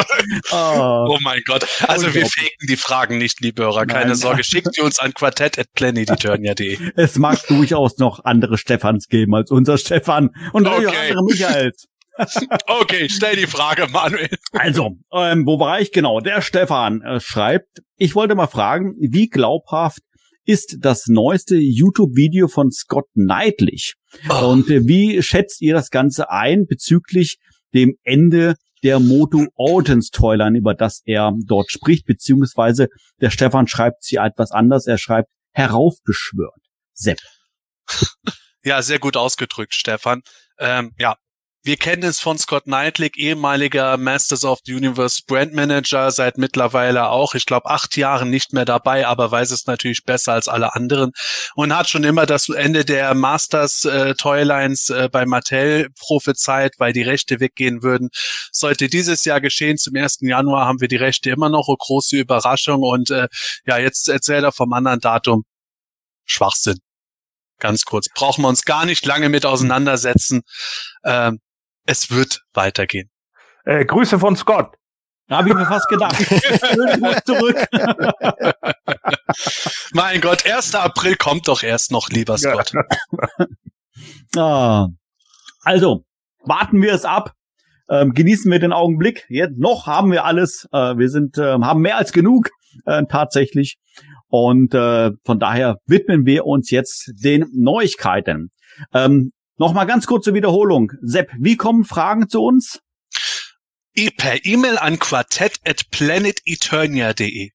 Oh. 0.51 1.07
oh, 1.09 1.17
mein 1.21 1.41
Gott. 1.45 1.65
Also 1.87 2.13
wir 2.13 2.27
faken 2.27 2.67
die 2.69 2.77
Fragen 2.77 3.17
nicht, 3.17 3.41
liebe 3.41 3.63
Hörer. 3.63 3.87
Keine 3.87 4.09
Nein. 4.09 4.15
Sorge. 4.15 4.43
Schickt 4.43 4.75
sie 4.75 4.81
uns 4.81 4.99
an 4.99 5.15
quartett.planeteturnia.de. 5.15 6.91
Es 6.95 7.17
mag 7.17 7.39
durchaus 7.47 7.97
noch 7.97 8.23
andere 8.25 8.59
Stefans 8.59 9.07
geben 9.07 9.33
als 9.33 9.49
unser 9.49 9.79
Stefan 9.79 10.29
und 10.53 10.67
okay. 10.67 10.85
andere 10.85 11.23
Michaels. 11.23 11.87
okay, 12.67 13.09
stell 13.09 13.35
die 13.35 13.47
Frage, 13.47 13.87
Manuel. 13.91 14.29
Also, 14.53 14.97
ähm, 15.11 15.45
wo 15.45 15.59
war 15.59 15.81
ich 15.81 15.91
genau? 15.91 16.19
Der 16.21 16.41
Stefan 16.41 17.01
äh, 17.01 17.19
schreibt, 17.19 17.81
ich 17.97 18.15
wollte 18.15 18.35
mal 18.35 18.47
fragen, 18.47 18.93
wie 18.99 19.27
glaubhaft 19.27 20.01
ist 20.45 20.77
das 20.79 21.07
neueste 21.07 21.57
YouTube-Video 21.57 22.47
von 22.47 22.71
Scott 22.71 23.07
Neidlich. 23.13 23.95
Oh. 24.29 24.51
Und 24.51 24.69
äh, 24.69 24.87
wie 24.87 25.21
schätzt 25.21 25.61
ihr 25.61 25.73
das 25.73 25.89
Ganze 25.89 26.29
ein 26.29 26.65
bezüglich 26.67 27.37
dem 27.73 27.95
Ende 28.03 28.55
der 28.83 28.99
Moto 28.99 29.47
Origins 29.55 30.09
Toyline, 30.09 30.57
über 30.57 30.75
das 30.75 31.01
er 31.05 31.33
dort 31.45 31.71
spricht, 31.71 32.05
beziehungsweise 32.05 32.87
der 33.19 33.31
Stefan 33.31 33.67
schreibt 33.67 34.03
sie 34.03 34.17
etwas 34.17 34.51
anders. 34.51 34.85
Er 34.85 34.97
schreibt 34.97 35.29
heraufbeschwört. 35.51 36.61
Sepp. 36.93 37.19
Ja, 38.67 38.81
sehr 38.81 38.97
gut 38.97 39.15
ausgedrückt, 39.15 39.75
Stefan. 39.75 40.23
Ähm, 40.57 40.91
ja, 40.97 41.17
wir 41.65 41.77
kennen 41.77 42.03
es 42.03 42.19
von 42.19 42.37
Scott 42.37 42.65
Knightley, 42.65 43.09
ehemaliger 43.15 43.97
Masters 43.97 44.45
of 44.45 44.59
the 44.65 44.75
Universe 44.75 45.23
Brand 45.25 45.51
Manager, 45.53 46.11
seit 46.11 46.37
mittlerweile 46.37 47.09
auch, 47.09 47.33
ich 47.33 47.47
glaube, 47.47 47.71
acht 47.71 47.97
Jahren 47.97 48.29
nicht 48.29 48.53
mehr 48.53 48.65
dabei, 48.65 49.07
aber 49.07 49.31
weiß 49.31 49.49
es 49.49 49.65
natürlich 49.65 50.03
besser 50.03 50.33
als 50.33 50.47
alle 50.47 50.75
anderen 50.75 51.11
und 51.55 51.75
hat 51.75 51.89
schon 51.89 52.03
immer 52.03 52.27
das 52.27 52.49
Ende 52.49 52.85
der 52.85 53.15
Masters 53.15 53.83
äh, 53.83 54.13
Toylines 54.13 54.91
äh, 54.91 55.09
bei 55.11 55.25
Mattel 55.25 55.89
prophezeit, 55.97 56.75
weil 56.77 56.93
die 56.93 57.01
Rechte 57.01 57.39
weggehen 57.39 57.81
würden. 57.81 58.09
Sollte 58.51 58.87
dieses 58.87 59.25
Jahr 59.25 59.41
geschehen, 59.41 59.79
zum 59.79 59.95
1. 59.95 60.19
Januar 60.21 60.67
haben 60.67 60.81
wir 60.81 60.87
die 60.87 60.97
Rechte 60.97 61.31
immer 61.31 61.49
noch, 61.49 61.67
eine 61.67 61.77
große 61.79 62.15
Überraschung 62.15 62.83
und 62.83 63.09
äh, 63.09 63.27
ja, 63.65 63.79
jetzt 63.79 64.07
erzählt 64.07 64.43
er 64.43 64.51
vom 64.51 64.71
anderen 64.71 64.99
Datum. 64.99 65.45
Schwachsinn 66.25 66.77
ganz 67.57 67.85
kurz. 67.85 68.07
Brauchen 68.13 68.41
wir 68.43 68.49
uns 68.49 68.65
gar 68.65 68.85
nicht 68.85 69.05
lange 69.05 69.29
mit 69.29 69.45
auseinandersetzen. 69.45 70.41
Ähm, 71.05 71.39
es 71.85 72.11
wird 72.11 72.43
weitergehen. 72.53 73.09
Äh, 73.65 73.85
Grüße 73.85 74.19
von 74.19 74.35
Scott. 74.35 74.75
Habe 75.29 75.49
ich 75.49 75.55
mir 75.55 75.65
fast 75.65 75.87
gedacht. 75.87 76.15
zurück. 77.25 77.65
mein 79.93 80.21
Gott, 80.21 80.45
1. 80.45 80.75
April 80.75 81.15
kommt 81.15 81.47
doch 81.47 81.63
erst 81.63 81.91
noch, 81.91 82.09
lieber 82.09 82.37
Scott. 82.37 82.73
ah. 84.37 84.87
Also, 85.61 86.05
warten 86.43 86.83
wir 86.83 86.93
es 86.93 87.05
ab. 87.05 87.31
Ähm, 87.89 88.13
genießen 88.13 88.51
wir 88.51 88.59
den 88.59 88.73
Augenblick. 88.73 89.25
Jetzt 89.29 89.57
noch 89.57 89.87
haben 89.87 90.11
wir 90.11 90.25
alles. 90.25 90.67
Äh, 90.71 90.97
wir 90.97 91.09
sind, 91.09 91.39
äh, 91.39 91.53
haben 91.53 91.81
mehr 91.81 91.97
als 91.97 92.11
genug 92.11 92.49
äh, 92.85 93.03
tatsächlich. 93.09 93.77
Und 94.27 94.75
äh, 94.75 95.11
von 95.23 95.39
daher 95.39 95.77
widmen 95.85 96.25
wir 96.25 96.45
uns 96.45 96.69
jetzt 96.69 97.11
den 97.23 97.45
Neuigkeiten. 97.53 98.51
Ähm, 98.93 99.31
Nochmal 99.57 99.85
ganz 99.85 100.05
kurze 100.05 100.33
Wiederholung. 100.33 100.91
Sepp, 101.01 101.31
wie 101.39 101.55
kommen 101.55 101.85
Fragen 101.85 102.29
zu 102.29 102.43
uns? 102.43 102.81
E 103.95 104.09
per 104.09 104.45
E-Mail 104.45 104.77
an 104.77 104.99
quartett 104.99 105.59
at 105.65 105.89
planeteternia.de. 105.91 107.51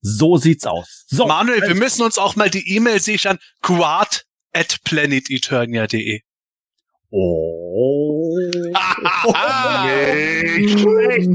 So 0.00 0.36
sieht's 0.36 0.66
aus. 0.66 1.04
So, 1.08 1.26
Manuel, 1.26 1.62
wir 1.62 1.74
müssen 1.74 2.02
uns 2.02 2.18
auch 2.18 2.36
mal 2.36 2.48
die 2.48 2.76
E-Mail 2.76 3.00
sichern. 3.00 3.38
Quart 3.62 4.24
at 4.52 4.78
planeteternia.de. 4.84 6.20
Oh. 7.10 8.36
Nicht 10.56 10.80
schlecht. 10.80 11.28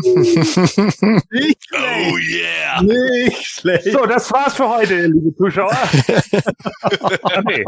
Nicht 1.32 1.68
Oh 1.74 2.18
schlecht. 2.18 2.30
yeah. 2.30 2.82
Nicht 2.82 3.46
schlecht. 3.46 3.92
So, 3.92 4.06
das 4.06 4.32
war's 4.32 4.56
für 4.56 4.68
heute, 4.68 5.08
liebe 5.08 5.34
Zuschauer. 5.36 5.72
Ah, 5.72 7.42
nee. 7.48 7.64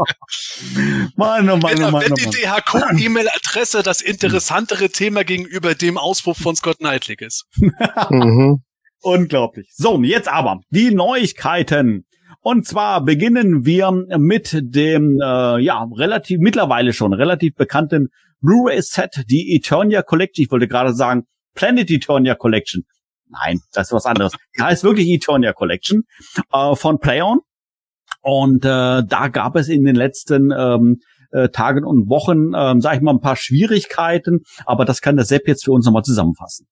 Mann, 1.16 1.48
oh 1.48 1.56
Mann, 1.56 1.78
Wenn, 1.78 1.84
oh 1.84 1.90
Mann, 1.90 2.02
wenn 2.02 2.12
oh 2.12 2.16
die 2.16 2.26
Mann. 2.26 2.60
DHQ-E-Mail-Adresse 2.62 3.82
das 3.82 4.00
interessantere 4.00 4.90
Thema 4.90 5.24
gegenüber 5.24 5.74
dem 5.74 5.96
Auspuff 5.98 6.36
von 6.38 6.54
Scott 6.56 6.80
Neidlich 6.80 7.20
ist. 7.20 7.46
mhm. 8.10 8.62
Unglaublich. 9.00 9.70
So, 9.74 10.02
jetzt 10.02 10.28
aber 10.28 10.60
die 10.70 10.90
Neuigkeiten. 10.94 12.06
Und 12.46 12.66
zwar 12.66 13.02
beginnen 13.02 13.64
wir 13.64 13.90
mit 13.90 14.54
dem, 14.60 15.18
äh, 15.18 15.58
ja, 15.60 15.88
relativ, 15.96 16.40
mittlerweile 16.40 16.92
schon 16.92 17.14
relativ 17.14 17.54
bekannten 17.54 18.08
Blu-ray-Set, 18.42 19.24
die 19.30 19.56
Eternia 19.56 20.02
Collection. 20.02 20.44
Ich 20.44 20.50
wollte 20.50 20.68
gerade 20.68 20.92
sagen, 20.92 21.22
Planet 21.54 21.90
Eternia 21.90 22.34
Collection. 22.34 22.82
Nein, 23.30 23.60
das 23.72 23.86
ist 23.86 23.92
was 23.94 24.04
anderes. 24.04 24.34
Die 24.58 24.62
heißt 24.62 24.84
wirklich 24.84 25.08
Eternia 25.08 25.54
Collection 25.54 26.02
äh, 26.52 26.76
von 26.76 26.98
PlayOn. 26.98 27.38
Und 28.20 28.62
äh, 28.66 28.68
da 28.68 29.28
gab 29.32 29.56
es 29.56 29.70
in 29.70 29.84
den 29.84 29.96
letzten 29.96 30.50
ähm, 30.54 31.00
äh, 31.32 31.48
Tagen 31.48 31.82
und 31.82 32.10
Wochen, 32.10 32.52
ähm, 32.54 32.82
sag 32.82 32.96
ich 32.96 33.00
mal, 33.00 33.12
ein 33.12 33.20
paar 33.20 33.36
Schwierigkeiten. 33.36 34.40
Aber 34.66 34.84
das 34.84 35.00
kann 35.00 35.16
der 35.16 35.24
Sepp 35.24 35.48
jetzt 35.48 35.64
für 35.64 35.72
uns 35.72 35.86
nochmal 35.86 36.02
zusammenfassen. 36.02 36.66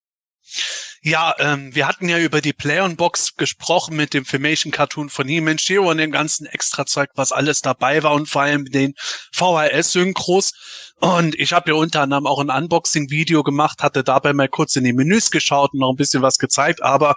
Ja, 1.05 1.35
ähm, 1.41 1.75
wir 1.75 1.89
hatten 1.89 2.09
ja 2.09 2.17
über 2.19 2.41
die 2.41 2.53
Play-on-Box 2.53 3.35
gesprochen 3.35 3.97
mit 3.97 4.15
dem 4.15 4.25
Filmation-Cartoon 4.25 5.09
von 5.11 5.27
He-Man, 5.27 5.59
Shiro 5.59 5.91
und 5.91 5.99
dem 5.99 6.13
ganzen 6.13 6.47
Extrazeug, 6.47 7.11
was 7.17 7.33
alles 7.33 7.61
dabei 7.61 8.05
war 8.05 8.13
und 8.13 8.29
vor 8.29 8.43
allem 8.43 8.67
den 8.67 8.95
VHS-Synchros. 9.33 10.53
Und 11.01 11.35
ich 11.35 11.53
habe 11.55 11.73
ja 11.73 11.77
unter 11.77 12.03
anderem 12.03 12.29
auch 12.29 12.39
ein 12.39 12.51
Unboxing-Video 12.51 13.43
gemacht, 13.43 13.83
hatte 13.83 14.05
dabei 14.05 14.33
mal 14.33 14.49
kurz 14.49 14.77
in 14.77 14.85
die 14.85 14.93
Menüs 14.93 15.33
geschaut 15.33 15.73
und 15.73 15.81
noch 15.81 15.91
ein 15.91 15.97
bisschen 15.97 16.23
was 16.23 16.39
gezeigt, 16.39 16.85
aber 16.85 17.17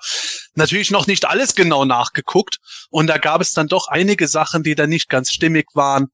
natürlich 0.56 0.90
noch 0.90 1.06
nicht 1.06 1.26
alles 1.26 1.54
genau 1.54 1.86
nachgeguckt. 1.86 2.58
Und 2.90 3.06
da 3.06 3.20
gab 3.20 3.40
es 3.40 3.52
dann 3.52 3.68
doch 3.68 3.88
einige 3.88 4.28
Sachen, 4.28 4.64
die 4.64 4.74
da 4.74 4.88
nicht 4.88 5.10
ganz 5.10 5.32
stimmig 5.32 5.68
waren 5.76 6.08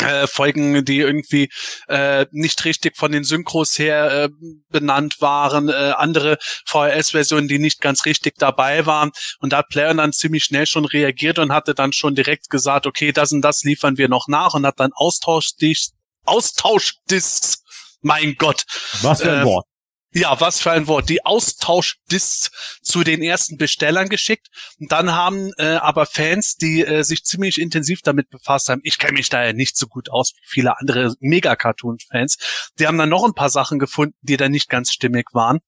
äh, 0.00 0.26
Folgen, 0.26 0.84
die 0.84 0.98
irgendwie 0.98 1.50
äh, 1.88 2.26
nicht 2.30 2.64
richtig 2.64 2.96
von 2.96 3.12
den 3.12 3.24
Synchros 3.24 3.78
her 3.78 4.24
äh, 4.24 4.28
benannt 4.70 5.20
waren, 5.20 5.68
äh, 5.68 5.92
andere 5.96 6.38
VHS-Versionen, 6.66 7.48
die 7.48 7.58
nicht 7.58 7.80
ganz 7.80 8.04
richtig 8.04 8.34
dabei 8.38 8.86
waren. 8.86 9.10
Und 9.40 9.52
da 9.52 9.58
hat 9.58 9.68
Player 9.68 9.94
dann 9.94 10.12
ziemlich 10.12 10.44
schnell 10.44 10.66
schon 10.66 10.84
reagiert 10.84 11.38
und 11.38 11.52
hatte 11.52 11.74
dann 11.74 11.92
schon 11.92 12.14
direkt 12.14 12.50
gesagt, 12.50 12.86
okay, 12.86 13.12
das 13.12 13.32
und 13.32 13.42
das 13.42 13.62
liefern 13.64 13.98
wir 13.98 14.08
noch 14.08 14.28
nach 14.28 14.54
und 14.54 14.66
hat 14.66 14.80
dann 14.80 14.92
Austauschdiscs, 14.94 15.92
Austauschdiscs, 16.24 17.62
mein 18.00 18.34
Gott, 18.36 18.64
Was 19.02 19.22
für 19.22 19.32
ein 19.32 19.42
Äh, 19.42 19.44
Wort. 19.44 19.66
Ja, 20.14 20.40
was 20.40 20.60
für 20.60 20.70
ein 20.70 20.86
Wort. 20.86 21.08
Die 21.08 21.24
Austauschdiscs 21.24 22.78
zu 22.82 23.02
den 23.02 23.22
ersten 23.22 23.58
Bestellern 23.58 24.08
geschickt. 24.08 24.46
Und 24.78 24.92
dann 24.92 25.12
haben 25.12 25.50
äh, 25.58 25.74
aber 25.74 26.06
Fans, 26.06 26.54
die 26.54 26.84
äh, 26.84 27.02
sich 27.02 27.24
ziemlich 27.24 27.60
intensiv 27.60 28.00
damit 28.02 28.30
befasst 28.30 28.68
haben, 28.68 28.80
ich 28.84 28.98
kenne 28.98 29.14
mich 29.14 29.28
da 29.28 29.44
ja 29.44 29.52
nicht 29.52 29.76
so 29.76 29.86
gut 29.86 30.10
aus 30.10 30.32
wie 30.34 30.48
viele 30.48 30.78
andere 30.78 31.14
Mega-Cartoon-Fans, 31.18 32.38
die 32.78 32.86
haben 32.86 32.98
dann 32.98 33.08
noch 33.08 33.24
ein 33.24 33.34
paar 33.34 33.50
Sachen 33.50 33.78
gefunden, 33.78 34.14
die 34.22 34.36
da 34.36 34.48
nicht 34.48 34.68
ganz 34.68 34.92
stimmig 34.92 35.26
waren 35.32 35.60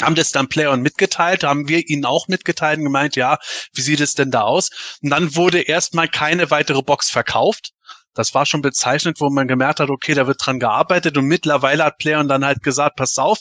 haben 0.00 0.14
das 0.14 0.30
dann 0.30 0.48
Playern 0.48 0.80
mitgeteilt, 0.80 1.44
haben 1.44 1.68
wir 1.68 1.86
ihnen 1.88 2.06
auch 2.06 2.26
mitgeteilt 2.26 2.78
und 2.78 2.84
gemeint, 2.84 3.14
ja, 3.14 3.38
wie 3.74 3.82
sieht 3.82 4.00
es 4.00 4.14
denn 4.14 4.30
da 4.30 4.42
aus? 4.42 4.70
Und 5.02 5.10
dann 5.10 5.36
wurde 5.36 5.60
erstmal 5.60 6.08
keine 6.08 6.50
weitere 6.50 6.82
Box 6.82 7.10
verkauft. 7.10 7.72
Das 8.14 8.34
war 8.34 8.44
schon 8.44 8.62
bezeichnet, 8.62 9.20
wo 9.20 9.30
man 9.30 9.48
gemerkt 9.48 9.80
hat, 9.80 9.88
okay, 9.88 10.14
da 10.14 10.26
wird 10.26 10.44
dran 10.44 10.60
gearbeitet 10.60 11.16
und 11.16 11.24
mittlerweile 11.26 11.84
hat 11.84 11.98
Playon 11.98 12.28
dann 12.28 12.44
halt 12.44 12.62
gesagt, 12.62 12.96
pass 12.96 13.16
auf, 13.18 13.38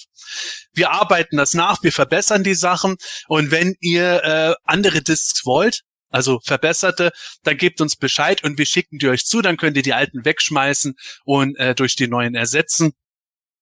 wir 0.74 0.92
arbeiten 0.92 1.38
das 1.38 1.54
nach, 1.54 1.84
wir 1.84 1.92
verbessern 1.92 2.44
die 2.44 2.56
Sachen 2.56 2.96
und 3.28 3.52
wenn 3.52 3.76
ihr 3.80 4.24
äh, 4.24 4.54
andere 4.64 5.02
Discs 5.02 5.46
wollt, 5.46 5.82
also 6.10 6.40
verbesserte, 6.44 7.12
dann 7.44 7.58
gebt 7.58 7.82
uns 7.82 7.96
Bescheid 7.96 8.44
und 8.44 8.58
wir 8.58 8.66
schicken 8.66 8.98
die 9.00 9.08
euch 9.08 9.26
zu, 9.26 9.42
dann 9.42 9.58
könnt 9.58 9.78
ihr 9.78 9.84
die 9.84 9.94
alten 9.94 10.26
wegschmeißen 10.26 10.96
und 11.26 11.58
äh, 11.58 11.74
durch 11.74 11.96
die 11.96 12.08
neuen 12.08 12.36
ersetzen. 12.36 12.94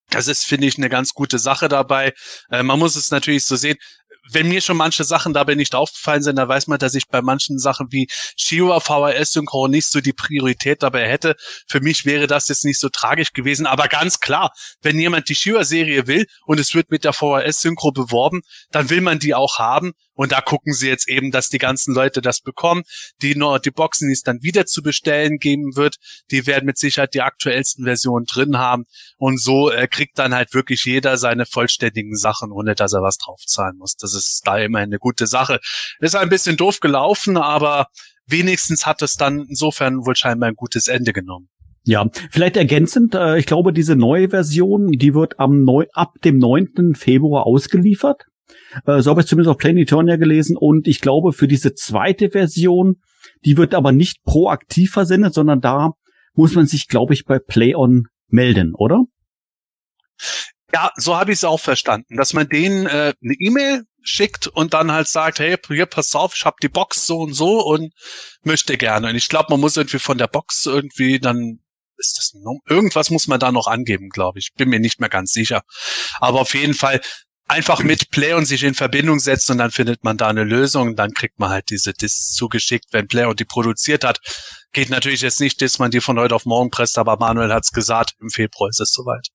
Das 0.10 0.28
ist, 0.28 0.46
finde 0.46 0.66
ich, 0.66 0.78
eine 0.78 0.90
ganz 0.90 1.14
gute 1.14 1.38
Sache 1.38 1.70
dabei. 1.70 2.14
Äh, 2.50 2.64
man 2.64 2.80
muss 2.80 2.96
es 2.96 3.12
natürlich 3.12 3.46
so 3.46 3.56
sehen, 3.56 3.78
wenn 4.32 4.48
mir 4.48 4.62
schon 4.62 4.78
manche 4.78 5.04
Sachen 5.04 5.34
dabei 5.34 5.56
nicht 5.56 5.76
aufgefallen 5.76 6.24
sind, 6.24 6.38
dann 6.38 6.48
weiß 6.48 6.68
man, 6.68 6.80
dass 6.80 6.96
ich 6.96 7.08
bei 7.08 7.22
manchen 7.22 7.60
Sachen 7.60 7.88
wie 7.92 8.08
Shiva 8.36 8.80
VHS 8.80 9.32
Synchron 9.34 9.72
nicht 9.72 9.88
so 9.88 10.02
die 10.02 10.14
Priorität 10.14 10.84
dabei 10.84 11.08
hätte. 11.08 11.36
Für 11.68 11.82
mich 11.82 12.06
wäre 12.06 12.28
das 12.28 12.48
jetzt 12.48 12.66
nicht 12.66 12.80
so 12.80 12.90
tragisch 12.90 13.34
gewesen, 13.34 13.66
aber 13.66 13.88
ganz 13.88 14.20
klar, 14.20 14.52
wenn 14.82 15.00
jemand 15.00 15.30
die 15.30 15.36
Shiva 15.36 15.64
Serie 15.64 16.08
will 16.08 16.26
und 16.46 16.60
es 16.60 16.74
wird 16.74 16.92
mit 16.92 17.04
der 17.04 17.14
VHS 17.14 17.62
Synchro 17.62 17.92
beworben, 17.92 18.42
dann 18.72 18.90
will 18.90 19.02
man 19.02 19.20
die 19.20 19.34
auch 19.34 19.58
haben 19.60 19.94
und 20.20 20.34
da 20.34 20.42
gucken 20.42 20.74
sie 20.74 20.90
jetzt 20.90 21.08
eben, 21.08 21.32
dass 21.32 21.48
die 21.48 21.60
ganzen 21.60 21.96
Leute 21.96 22.20
das 22.20 22.42
bekommen. 22.42 22.84
Die 23.22 23.36
die 23.36 23.72
Boxen, 23.72 24.10
die 24.10 24.14
es 24.14 24.22
dann 24.22 24.42
wieder 24.42 24.66
zu 24.66 24.84
bestellen 24.84 25.38
geben 25.38 25.78
wird, 25.78 25.96
die 26.30 26.46
werden 26.46 26.66
mit 26.66 26.78
Sicherheit 26.78 27.14
die 27.14 27.22
aktuellsten 27.22 27.86
Versionen 27.86 28.26
drin 28.26 28.58
haben 28.58 28.84
und 29.18 29.42
so 29.42 29.72
äh, 29.72 29.88
kriegt 29.88 30.20
dann 30.20 30.36
halt 30.36 30.54
wirklich 30.54 30.84
jeder 30.84 31.18
seine 31.18 31.46
vollständigen 31.46 32.18
Sachen, 32.18 32.52
ohne 32.52 32.76
dass 32.76 32.92
er 32.92 33.02
was 33.02 33.16
draufzahlen 33.16 33.78
muss. 33.78 33.96
Das 33.96 34.14
ist 34.14 34.19
da 34.46 34.58
immer 34.58 34.80
eine 34.80 34.98
gute 34.98 35.28
Sache. 35.28 35.60
Ist 36.00 36.16
ein 36.16 36.30
bisschen 36.30 36.58
doof 36.58 36.80
gelaufen, 36.80 37.38
aber 37.38 37.88
wenigstens 38.26 38.86
hat 38.86 39.02
es 39.02 39.16
dann 39.16 39.46
insofern 39.50 40.06
wohl 40.06 40.16
scheinbar 40.16 40.50
ein 40.50 40.56
gutes 40.56 40.88
Ende 40.88 41.14
genommen. 41.14 41.50
Ja, 41.86 42.06
vielleicht 42.30 42.58
ergänzend, 42.58 43.16
äh, 43.16 43.38
ich 43.40 43.46
glaube, 43.46 43.74
diese 43.74 43.96
neue 43.96 44.30
Version, 44.30 44.92
die 44.92 45.14
wird 45.14 45.40
am 45.40 45.64
neu, 45.64 45.86
ab 45.94 46.14
dem 46.24 46.38
9. 46.38 46.94
Februar 46.96 47.46
ausgeliefert. 47.46 48.26
Äh, 48.86 49.02
so 49.02 49.12
habe 49.12 49.22
ich 49.22 49.28
zumindest 49.28 49.50
auf 49.50 49.58
Planetonia 49.58 50.18
gelesen. 50.18 50.58
Und 50.58 50.88
ich 50.88 51.02
glaube, 51.02 51.34
für 51.34 51.48
diese 51.48 51.74
zweite 51.74 52.30
Version, 52.30 52.98
die 53.46 53.58
wird 53.58 53.74
aber 53.74 53.92
nicht 53.92 54.24
proaktiv 54.24 54.92
versendet, 54.92 55.34
sondern 55.34 55.62
da 55.62 55.92
muss 56.34 56.54
man 56.54 56.68
sich, 56.68 56.88
glaube 56.88 57.14
ich, 57.14 57.26
bei 57.26 57.40
PlayOn 57.40 58.08
melden, 58.28 58.74
oder? 58.76 59.04
Ja, 60.74 60.92
so 60.96 61.18
habe 61.18 61.32
ich 61.32 61.40
es 61.40 61.44
auch 61.44 61.60
verstanden, 61.60 62.16
dass 62.16 62.34
man 62.34 62.48
denen 62.48 62.86
äh, 62.86 63.14
eine 63.24 63.34
E-Mail 63.40 63.86
schickt 64.02 64.48
und 64.48 64.74
dann 64.74 64.92
halt 64.92 65.08
sagt, 65.08 65.40
hey, 65.40 65.58
hier, 65.68 65.86
pass 65.88 66.16
auf, 66.16 66.34
ich 66.36 66.46
habe 66.46 66.58
die 66.62 66.70
Box 66.70 67.06
so 67.08 67.20
und 67.20 67.34
so 67.34 67.62
und 67.66 67.92
möchte 68.44 68.78
gerne. 68.78 69.10
Und 69.10 69.16
ich 69.16 69.30
glaube, 69.30 69.48
man 69.50 69.60
muss 69.60 69.78
irgendwie 69.78 70.00
von 70.00 70.18
der 70.18 70.28
Box 70.28 70.66
irgendwie 70.66 71.20
dann 71.20 71.60
ist 72.00 72.18
das 72.18 72.34
irgendwas 72.70 73.10
muss 73.10 73.28
man 73.28 73.40
da 73.40 73.52
noch 73.52 73.68
angeben, 73.68 74.10
glaube 74.10 74.40
ich. 74.40 74.54
Bin 74.56 74.70
mir 74.70 74.80
nicht 74.80 75.00
mehr 75.02 75.10
ganz 75.10 75.32
sicher. 75.32 75.64
Aber 76.20 76.40
auf 76.42 76.54
jeden 76.56 76.74
Fall 76.74 77.02
einfach 77.46 77.84
mit 77.84 78.12
Play 78.12 78.34
und 78.34 78.46
sich 78.46 78.64
in 78.64 78.76
Verbindung 78.76 79.20
setzen 79.20 79.54
und 79.54 79.58
dann 79.58 79.72
findet 79.72 80.04
man 80.04 80.18
da 80.18 80.28
eine 80.28 80.44
Lösung 80.44 80.90
und 80.90 80.96
dann 80.96 81.14
kriegt 81.14 81.40
man 81.40 81.50
halt 81.50 81.70
diese 81.70 81.94
Discs 81.94 82.34
zugeschickt, 82.34 82.86
wenn 82.92 83.08
Play 83.08 83.26
und 83.26 83.40
die 83.40 83.46
produziert 83.46 84.04
hat. 84.04 84.20
Geht 84.72 84.90
natürlich 84.90 85.22
jetzt 85.22 85.42
nicht, 85.42 85.62
dass 85.62 85.80
man 85.80 85.92
die 85.92 86.00
von 86.00 86.20
heute 86.20 86.36
auf 86.36 86.46
morgen 86.46 86.70
presst, 86.70 86.98
aber 86.98 87.18
Manuel 87.18 87.52
hat's 87.52 87.72
gesagt, 87.72 88.14
im 88.22 88.30
Februar 88.30 88.70
ist 88.70 88.80
es 88.80 88.94
soweit. 88.94 89.30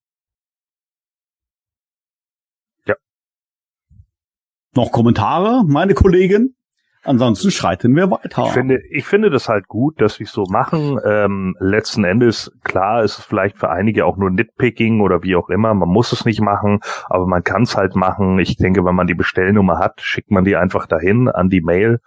Noch 4.77 4.91
Kommentare, 4.91 5.65
meine 5.67 5.95
Kollegen? 5.95 6.57
Ansonsten 7.05 7.51
schreiten 7.51 7.95
wir 7.95 8.11
weiter. 8.11 8.45
Ich 8.47 8.53
finde, 8.53 8.81
ich 8.91 9.07
finde 9.07 9.31
das 9.31 9.49
halt 9.49 9.69
gut, 9.69 10.01
dass 10.01 10.15
sie 10.15 10.25
es 10.25 10.33
so 10.33 10.45
machen. 10.49 10.99
Ähm, 11.05 11.55
letzten 11.61 12.05
Endes, 12.05 12.51
klar, 12.65 13.03
ist 13.05 13.19
es 13.19 13.25
vielleicht 13.25 13.59
für 13.59 13.71
einige 13.71 14.07
auch 14.07 14.17
nur 14.17 14.31
Nitpicking 14.31 15.01
oder 15.01 15.23
wie 15.23 15.37
auch 15.37 15.51
immer. 15.51 15.75
Man 15.75 15.89
muss 15.89 16.13
es 16.13 16.25
nicht 16.25 16.41
machen, 16.41 16.81
aber 17.09 17.27
man 17.27 17.43
kann 17.43 17.63
es 17.63 17.77
halt 17.77 17.95
machen. 17.95 18.39
Ich 18.39 18.57
denke, 18.57 18.85
wenn 18.85 18.95
man 18.95 19.07
die 19.07 19.15
Bestellnummer 19.15 19.79
hat, 19.79 20.01
schickt 20.01 20.31
man 20.31 20.45
die 20.45 20.57
einfach 20.57 20.87
dahin 20.87 21.29
an 21.29 21.51
die 21.51 21.61
Mail. 21.61 21.99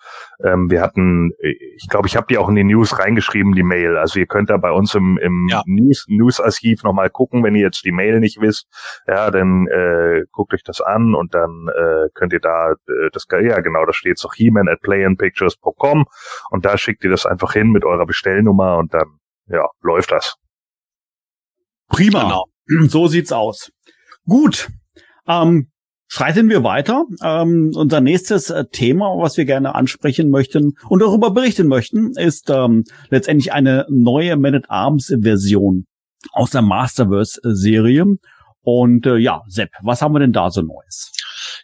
Ähm, 0.43 0.69
wir 0.71 0.81
hatten, 0.81 1.31
ich 1.39 1.87
glaube, 1.89 2.07
ich 2.07 2.15
habe 2.15 2.27
die 2.27 2.37
auch 2.39 2.49
in 2.49 2.55
die 2.55 2.63
News 2.63 2.97
reingeschrieben, 2.97 3.53
die 3.53 3.63
Mail. 3.63 3.97
Also 3.97 4.19
ihr 4.19 4.27
könnt 4.27 4.49
da 4.49 4.57
bei 4.57 4.71
uns 4.71 4.95
im, 4.95 5.19
im 5.19 5.47
Ja. 5.49 5.61
News, 5.67 6.05
News-Archiv 6.07 6.83
nochmal 6.83 7.09
gucken, 7.09 7.43
wenn 7.43 7.55
ihr 7.55 7.61
jetzt 7.61 7.85
die 7.85 7.91
Mail 7.91 8.19
nicht 8.19 8.41
wisst. 8.41 8.67
Ja, 9.07 9.29
dann 9.29 9.67
äh, 9.67 10.23
guckt 10.31 10.53
euch 10.53 10.63
das 10.63 10.81
an 10.81 11.13
und 11.13 11.35
dann 11.35 11.67
äh, 11.69 12.09
könnt 12.15 12.33
ihr 12.33 12.39
da 12.39 12.71
äh, 12.71 13.09
das, 13.13 13.25
ja 13.29 13.59
genau, 13.61 13.85
da 13.85 13.93
steht 13.93 14.17
so 14.17 14.29
He-Man 14.33 14.67
at 14.67 14.81
playandpictures.com 14.87 16.05
und 16.49 16.65
da 16.65 16.77
schickt 16.77 17.03
ihr 17.03 17.09
das 17.09 17.25
einfach 17.25 17.53
hin 17.53 17.71
mit 17.71 17.83
eurer 17.83 18.05
Bestellnummer 18.05 18.77
und 18.77 18.93
dann, 18.93 19.19
ja, 19.47 19.67
läuft 19.81 20.11
das. 20.11 20.35
Prima. 21.89 22.23
Genau. 22.23 22.45
So 22.89 23.07
sieht's 23.07 23.31
aus. 23.31 23.71
Gut. 24.25 24.67
Ähm, 25.25 25.71
schreiten 26.09 26.49
wir 26.49 26.63
weiter. 26.63 27.05
Ähm, 27.23 27.71
unser 27.73 28.01
nächstes 28.01 28.49
äh, 28.49 28.65
Thema, 28.69 29.05
was 29.17 29.37
wir 29.37 29.45
gerne 29.45 29.73
ansprechen 29.73 30.29
möchten 30.29 30.73
und 30.89 31.01
darüber 31.01 31.31
berichten 31.31 31.67
möchten, 31.67 32.11
ist 32.17 32.49
ähm, 32.49 32.83
letztendlich 33.09 33.53
eine 33.53 33.85
neue 33.89 34.35
Man 34.35 34.55
at 34.55 34.69
Arms 34.69 35.13
Version 35.21 35.85
aus 36.33 36.51
der 36.51 36.61
Masterverse 36.61 37.39
Serie. 37.43 38.05
Und 38.69 39.05
äh, 39.05 39.15
ja, 39.15 39.43
Sepp, 39.47 39.71
was 39.81 40.01
haben 40.01 40.13
wir 40.13 40.19
denn 40.19 40.33
da 40.33 40.51
so 40.51 40.61
Neues? 40.61 41.13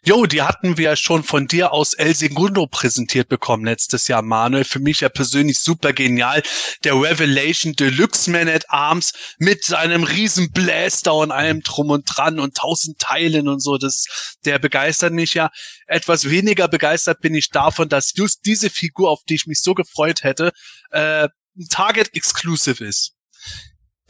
Jo, 0.06 0.26
die 0.26 0.42
hatten 0.42 0.78
wir 0.78 0.96
schon 0.96 1.22
von 1.22 1.48
dir 1.48 1.74
aus 1.74 1.94
El 1.94 2.16
Segundo 2.16 2.66
präsentiert 2.66 3.28
bekommen 3.28 3.66
letztes 3.66 4.08
Jahr, 4.08 4.22
Manuel. 4.22 4.64
Für 4.64 4.80
mich 4.80 5.02
ja 5.02 5.10
persönlich 5.10 5.60
super 5.60 5.92
genial. 5.92 6.42
Der 6.86 6.94
Revelation 6.94 7.74
Deluxe 7.74 8.32
Man 8.32 8.48
at 8.48 8.70
Arms 8.70 9.12
mit 9.38 9.66
seinem 9.66 10.04
riesen 10.04 10.54
Blaster 10.54 11.14
und 11.14 11.32
allem 11.32 11.60
drum 11.60 11.90
und 11.90 12.06
dran 12.06 12.40
und 12.40 12.56
tausend 12.56 13.00
Teilen 13.00 13.50
und 13.50 13.60
so. 13.60 13.78
Das, 13.78 14.38
der 14.46 14.58
begeistert 14.58 15.12
mich 15.12 15.34
ja. 15.34 15.52
Etwas 15.88 16.30
weniger 16.30 16.70
begeistert 16.70 17.20
bin 17.20 17.36
ich 17.36 17.50
davon, 17.50 17.90
dass 17.90 18.14
just 18.16 18.46
diese 18.46 18.70
Figur, 18.70 19.12
auf 19.12 19.20
die 19.28 19.36
ich 19.36 19.46
mich 19.46 19.62
so 19.62 19.74
gefreut 19.74 20.24
hätte, 20.24 20.54
äh, 20.92 21.28
Target 21.70 22.16
Exclusive 22.16 22.82
ist 22.86 23.14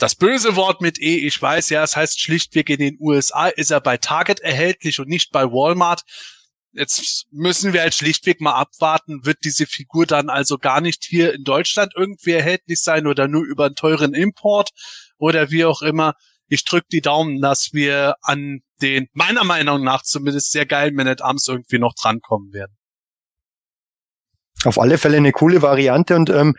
das 0.03 0.15
böse 0.15 0.57
Wort 0.57 0.81
mit 0.81 0.99
E, 0.99 1.15
ich 1.25 1.41
weiß, 1.41 1.69
ja, 1.69 1.81
es 1.81 1.95
heißt 1.95 2.19
schlichtweg 2.19 2.69
in 2.69 2.79
den 2.79 2.97
USA 2.99 3.47
ist 3.47 3.71
er 3.71 3.79
bei 3.79 3.95
Target 3.95 4.41
erhältlich 4.41 4.99
und 4.99 5.07
nicht 5.07 5.31
bei 5.31 5.45
Walmart. 5.45 6.01
Jetzt 6.73 7.27
müssen 7.31 7.71
wir 7.71 7.79
halt 7.79 7.93
schlichtweg 7.93 8.41
mal 8.41 8.51
abwarten, 8.51 9.25
wird 9.25 9.37
diese 9.45 9.65
Figur 9.65 10.05
dann 10.05 10.29
also 10.29 10.57
gar 10.57 10.81
nicht 10.81 11.05
hier 11.05 11.33
in 11.33 11.45
Deutschland 11.45 11.93
irgendwie 11.95 12.31
erhältlich 12.31 12.81
sein 12.81 13.07
oder 13.07 13.29
nur 13.29 13.45
über 13.45 13.67
einen 13.67 13.75
teuren 13.75 14.13
Import 14.13 14.71
oder 15.19 15.51
wie 15.51 15.63
auch 15.63 15.81
immer. 15.81 16.15
Ich 16.49 16.65
drücke 16.65 16.87
die 16.91 16.99
Daumen, 16.99 17.39
dass 17.39 17.69
wir 17.71 18.15
an 18.23 18.59
den, 18.81 19.07
meiner 19.13 19.45
Meinung 19.45 19.85
nach 19.85 20.03
zumindest 20.03 20.51
sehr 20.51 20.65
geilen 20.65 20.95
Man 20.95 21.07
at 21.07 21.21
Arms 21.21 21.47
irgendwie 21.47 21.79
noch 21.79 21.93
drankommen 21.93 22.51
werden. 22.51 22.75
Auf 24.65 24.77
alle 24.77 24.97
Fälle 24.97 25.15
eine 25.15 25.31
coole 25.31 25.61
Variante 25.61 26.17
und 26.17 26.29
ähm, 26.29 26.55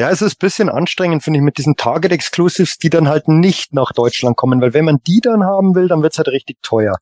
ja, 0.00 0.08
es 0.08 0.22
ist 0.22 0.36
ein 0.36 0.40
bisschen 0.40 0.70
anstrengend, 0.70 1.22
finde 1.22 1.40
ich, 1.40 1.44
mit 1.44 1.58
diesen 1.58 1.76
Target 1.76 2.10
Exclusives, 2.10 2.78
die 2.78 2.88
dann 2.88 3.06
halt 3.06 3.28
nicht 3.28 3.74
nach 3.74 3.92
Deutschland 3.92 4.34
kommen, 4.34 4.62
weil 4.62 4.72
wenn 4.72 4.86
man 4.86 4.96
die 5.06 5.20
dann 5.20 5.44
haben 5.44 5.74
will, 5.74 5.88
dann 5.88 6.02
wird's 6.02 6.16
halt 6.16 6.28
richtig 6.28 6.56
teuer. 6.62 6.96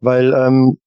Weil 0.00 0.34
ähm, 0.34 0.78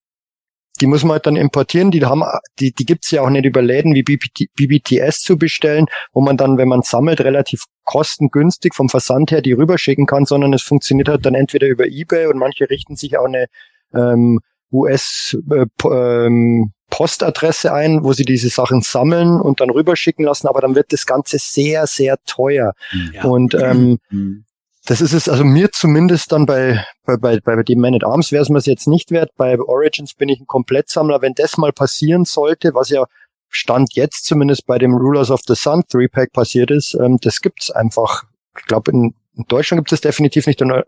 die 0.82 0.86
muss 0.86 1.04
man 1.04 1.12
halt 1.12 1.26
dann 1.26 1.36
importieren, 1.36 1.90
die 1.90 2.04
haben, 2.04 2.22
die, 2.60 2.72
die 2.72 2.84
gibt's 2.84 3.10
ja 3.12 3.22
auch 3.22 3.30
nicht 3.30 3.46
über 3.46 3.62
Läden 3.62 3.94
wie 3.94 4.02
BBT, 4.02 4.50
BBTS 4.54 5.20
zu 5.20 5.38
bestellen, 5.38 5.86
wo 6.12 6.20
man 6.20 6.36
dann, 6.36 6.58
wenn 6.58 6.68
man 6.68 6.82
sammelt, 6.82 7.22
relativ 7.22 7.64
kostengünstig 7.84 8.74
vom 8.74 8.90
Versand 8.90 9.30
her 9.30 9.40
die 9.40 9.52
rüberschicken 9.52 10.04
kann, 10.04 10.26
sondern 10.26 10.52
es 10.52 10.60
funktioniert 10.60 11.08
halt 11.08 11.24
dann 11.24 11.34
entweder 11.34 11.66
über 11.66 11.86
Ebay 11.86 12.26
und 12.26 12.36
manche 12.36 12.68
richten 12.68 12.96
sich 12.96 13.16
auch 13.16 13.24
eine 13.24 13.46
ähm, 13.94 14.40
US 14.70 15.34
äh, 15.50 15.64
ähm, 15.88 16.73
Postadresse 16.94 17.72
ein, 17.72 18.04
wo 18.04 18.12
sie 18.12 18.24
diese 18.24 18.48
Sachen 18.48 18.80
sammeln 18.80 19.40
und 19.40 19.60
dann 19.60 19.68
rüberschicken 19.68 20.24
lassen, 20.24 20.46
aber 20.46 20.60
dann 20.60 20.76
wird 20.76 20.92
das 20.92 21.06
Ganze 21.06 21.38
sehr, 21.40 21.88
sehr 21.88 22.18
teuer. 22.24 22.74
Ja. 23.12 23.24
Und 23.24 23.54
ähm, 23.54 23.98
mhm. 24.10 24.44
das 24.86 25.00
ist 25.00 25.12
es, 25.12 25.28
also 25.28 25.42
mir 25.42 25.72
zumindest 25.72 26.30
dann 26.30 26.46
bei, 26.46 26.84
bei, 27.04 27.16
bei, 27.16 27.40
bei 27.40 27.64
dem 27.64 27.80
Man 27.80 27.96
at 27.96 28.04
Arms 28.04 28.30
wäre 28.30 28.44
es 28.44 28.48
mir 28.48 28.60
jetzt 28.60 28.86
nicht 28.86 29.10
wert. 29.10 29.32
Bei 29.36 29.58
Origins 29.58 30.14
bin 30.14 30.28
ich 30.28 30.38
ein 30.38 30.46
Komplettsammler. 30.46 31.20
Wenn 31.20 31.34
das 31.34 31.56
mal 31.56 31.72
passieren 31.72 32.24
sollte, 32.26 32.74
was 32.74 32.90
ja 32.90 33.06
Stand 33.48 33.94
jetzt 33.94 34.26
zumindest 34.26 34.64
bei 34.64 34.78
dem 34.78 34.94
Rulers 34.94 35.32
of 35.32 35.40
the 35.48 35.56
Sun 35.56 35.82
3-Pack 35.90 36.32
passiert 36.32 36.70
ist, 36.70 36.94
ähm, 36.94 37.18
das 37.20 37.40
gibt's 37.40 37.72
einfach. 37.72 38.22
Ich 38.56 38.66
glaube, 38.66 38.92
in, 38.92 39.14
in 39.36 39.44
Deutschland 39.48 39.80
gibt 39.80 39.92
es 39.92 40.00
definitiv 40.00 40.46
nicht. 40.46 40.62
Und 40.62 40.84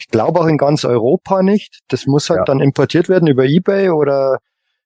ich 0.00 0.08
glaube 0.08 0.40
auch 0.40 0.46
in 0.46 0.58
ganz 0.58 0.84
Europa 0.84 1.44
nicht. 1.44 1.82
Das 1.86 2.06
muss 2.06 2.30
halt 2.30 2.40
ja. 2.40 2.44
dann 2.46 2.58
importiert 2.58 3.08
werden 3.08 3.28
über 3.28 3.44
Ebay 3.44 3.90
oder 3.90 4.40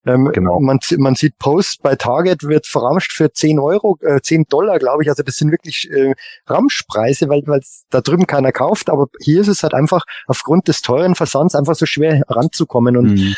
ähm, 0.06 0.30
genau. 0.32 0.58
man, 0.60 0.78
man 0.96 1.14
sieht 1.14 1.38
Posts 1.38 1.78
bei 1.78 1.94
Target 1.94 2.44
wird 2.44 2.66
verramscht 2.66 3.12
für 3.12 3.32
10 3.32 3.58
Euro, 3.58 3.98
äh, 4.00 4.20
10 4.22 4.44
Dollar, 4.48 4.78
glaube 4.78 5.02
ich. 5.02 5.10
Also 5.10 5.22
das 5.22 5.36
sind 5.36 5.50
wirklich 5.50 5.90
äh, 5.90 6.14
Ramschpreise, 6.46 7.28
weil 7.28 7.42
weil 7.46 7.60
da 7.90 8.00
drüben 8.00 8.26
keiner 8.26 8.50
kauft. 8.50 8.88
Aber 8.88 9.08
hier 9.20 9.42
ist 9.42 9.48
es 9.48 9.62
halt 9.62 9.74
einfach 9.74 10.04
aufgrund 10.26 10.68
des 10.68 10.80
teuren 10.80 11.14
Versands 11.14 11.54
einfach 11.54 11.74
so 11.74 11.84
schwer 11.84 12.22
ranzukommen. 12.28 12.96
Und 12.96 13.14
mhm. 13.14 13.34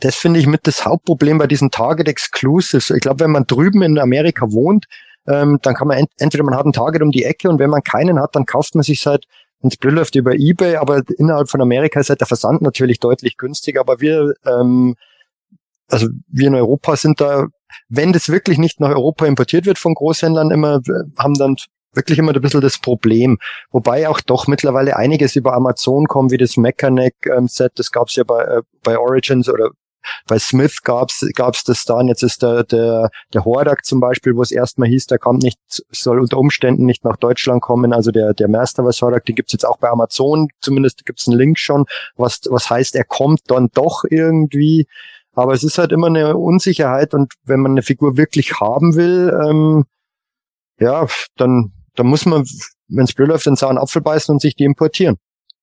das 0.00 0.14
finde 0.14 0.40
ich 0.40 0.46
mit 0.46 0.66
das 0.66 0.86
Hauptproblem 0.86 1.36
bei 1.36 1.46
diesen 1.46 1.70
Target 1.70 2.08
Exclusives. 2.08 2.88
Ich 2.88 3.00
glaube, 3.00 3.20
wenn 3.20 3.30
man 3.30 3.46
drüben 3.46 3.82
in 3.82 3.98
Amerika 3.98 4.50
wohnt, 4.50 4.86
ähm, 5.28 5.58
dann 5.60 5.74
kann 5.74 5.88
man 5.88 5.98
ent 5.98 6.10
entweder 6.18 6.44
man 6.44 6.56
hat 6.56 6.64
ein 6.64 6.72
Target 6.72 7.02
um 7.02 7.10
die 7.10 7.24
Ecke 7.24 7.50
und 7.50 7.58
wenn 7.58 7.70
man 7.70 7.82
keinen 7.82 8.20
hat, 8.20 8.34
dann 8.34 8.46
kauft 8.46 8.74
man 8.76 8.84
sich 8.84 9.06
halt 9.06 9.26
ins 9.62 9.76
blöd 9.76 9.94
läuft 9.94 10.14
über 10.14 10.34
Ebay, 10.34 10.76
aber 10.76 11.02
innerhalb 11.18 11.50
von 11.50 11.60
Amerika 11.60 12.00
ist 12.00 12.08
halt 12.08 12.20
der 12.20 12.26
Versand 12.26 12.62
natürlich 12.62 13.00
deutlich 13.00 13.36
günstiger. 13.36 13.80
Aber 13.80 14.00
wir 14.00 14.34
ähm, 14.46 14.94
also 15.88 16.08
wir 16.28 16.48
in 16.48 16.54
Europa 16.54 16.96
sind 16.96 17.20
da, 17.20 17.46
wenn 17.88 18.12
das 18.12 18.28
wirklich 18.28 18.58
nicht 18.58 18.80
nach 18.80 18.90
Europa 18.90 19.26
importiert 19.26 19.66
wird 19.66 19.78
von 19.78 19.94
Großhändlern, 19.94 20.50
immer, 20.50 20.80
haben 21.18 21.34
dann 21.34 21.56
wirklich 21.92 22.18
immer 22.18 22.34
ein 22.34 22.40
bisschen 22.40 22.60
das 22.60 22.78
Problem. 22.78 23.38
Wobei 23.70 24.08
auch 24.08 24.20
doch 24.20 24.46
mittlerweile 24.46 24.96
einiges 24.96 25.34
über 25.36 25.54
Amazon 25.54 26.06
kommt, 26.06 26.30
wie 26.30 26.38
das 26.38 26.56
Mechanic-Set, 26.56 27.72
das 27.76 27.90
gab 27.90 28.08
es 28.08 28.16
ja 28.16 28.24
bei, 28.24 28.42
äh, 28.42 28.62
bei 28.82 28.98
Origins 28.98 29.48
oder 29.48 29.70
bei 30.26 30.38
Smith 30.38 30.82
gab's 30.82 31.26
gab's 31.34 31.64
das 31.64 31.84
dann. 31.84 32.08
Jetzt 32.08 32.22
ist 32.22 32.42
der 32.42 32.64
der 32.64 33.10
der 33.32 33.44
Hordak 33.44 33.84
zum 33.84 34.00
Beispiel, 34.00 34.36
wo 34.36 34.42
es 34.42 34.50
erstmal 34.50 34.88
hieß, 34.88 35.06
der 35.06 35.18
kommt 35.18 35.42
nicht, 35.42 35.58
soll 35.90 36.20
unter 36.20 36.38
Umständen 36.38 36.86
nicht 36.86 37.04
nach 37.04 37.16
Deutschland 37.16 37.62
kommen. 37.62 37.92
Also 37.92 38.10
der 38.10 38.34
der 38.34 38.48
Masterverse 38.48 39.04
Hordak, 39.04 39.24
den 39.24 39.34
gibt's 39.34 39.52
jetzt 39.52 39.66
auch 39.66 39.78
bei 39.78 39.88
Amazon. 39.88 40.48
Zumindest 40.60 41.04
gibt's 41.06 41.26
einen 41.26 41.38
Link 41.38 41.58
schon, 41.58 41.86
was 42.16 42.42
was 42.48 42.70
heißt, 42.70 42.94
er 42.94 43.04
kommt 43.04 43.40
dann 43.48 43.68
doch 43.74 44.04
irgendwie. 44.08 44.86
Aber 45.36 45.52
es 45.52 45.62
ist 45.62 45.76
halt 45.76 45.92
immer 45.92 46.06
eine 46.06 46.36
Unsicherheit 46.36 47.12
und 47.12 47.34
wenn 47.44 47.60
man 47.60 47.72
eine 47.72 47.82
Figur 47.82 48.16
wirklich 48.16 48.58
haben 48.58 48.96
will, 48.96 49.32
ähm, 49.46 49.84
ja, 50.80 51.06
dann, 51.36 51.72
dann 51.94 52.06
muss 52.06 52.24
man, 52.24 52.44
wenn 52.88 53.04
es 53.04 53.12
blöd 53.12 53.28
läuft, 53.28 53.44
den 53.44 53.54
sauren 53.54 53.76
Apfel 53.76 54.00
beißen 54.00 54.32
und 54.32 54.40
sich 54.40 54.56
die 54.56 54.64
importieren. 54.64 55.16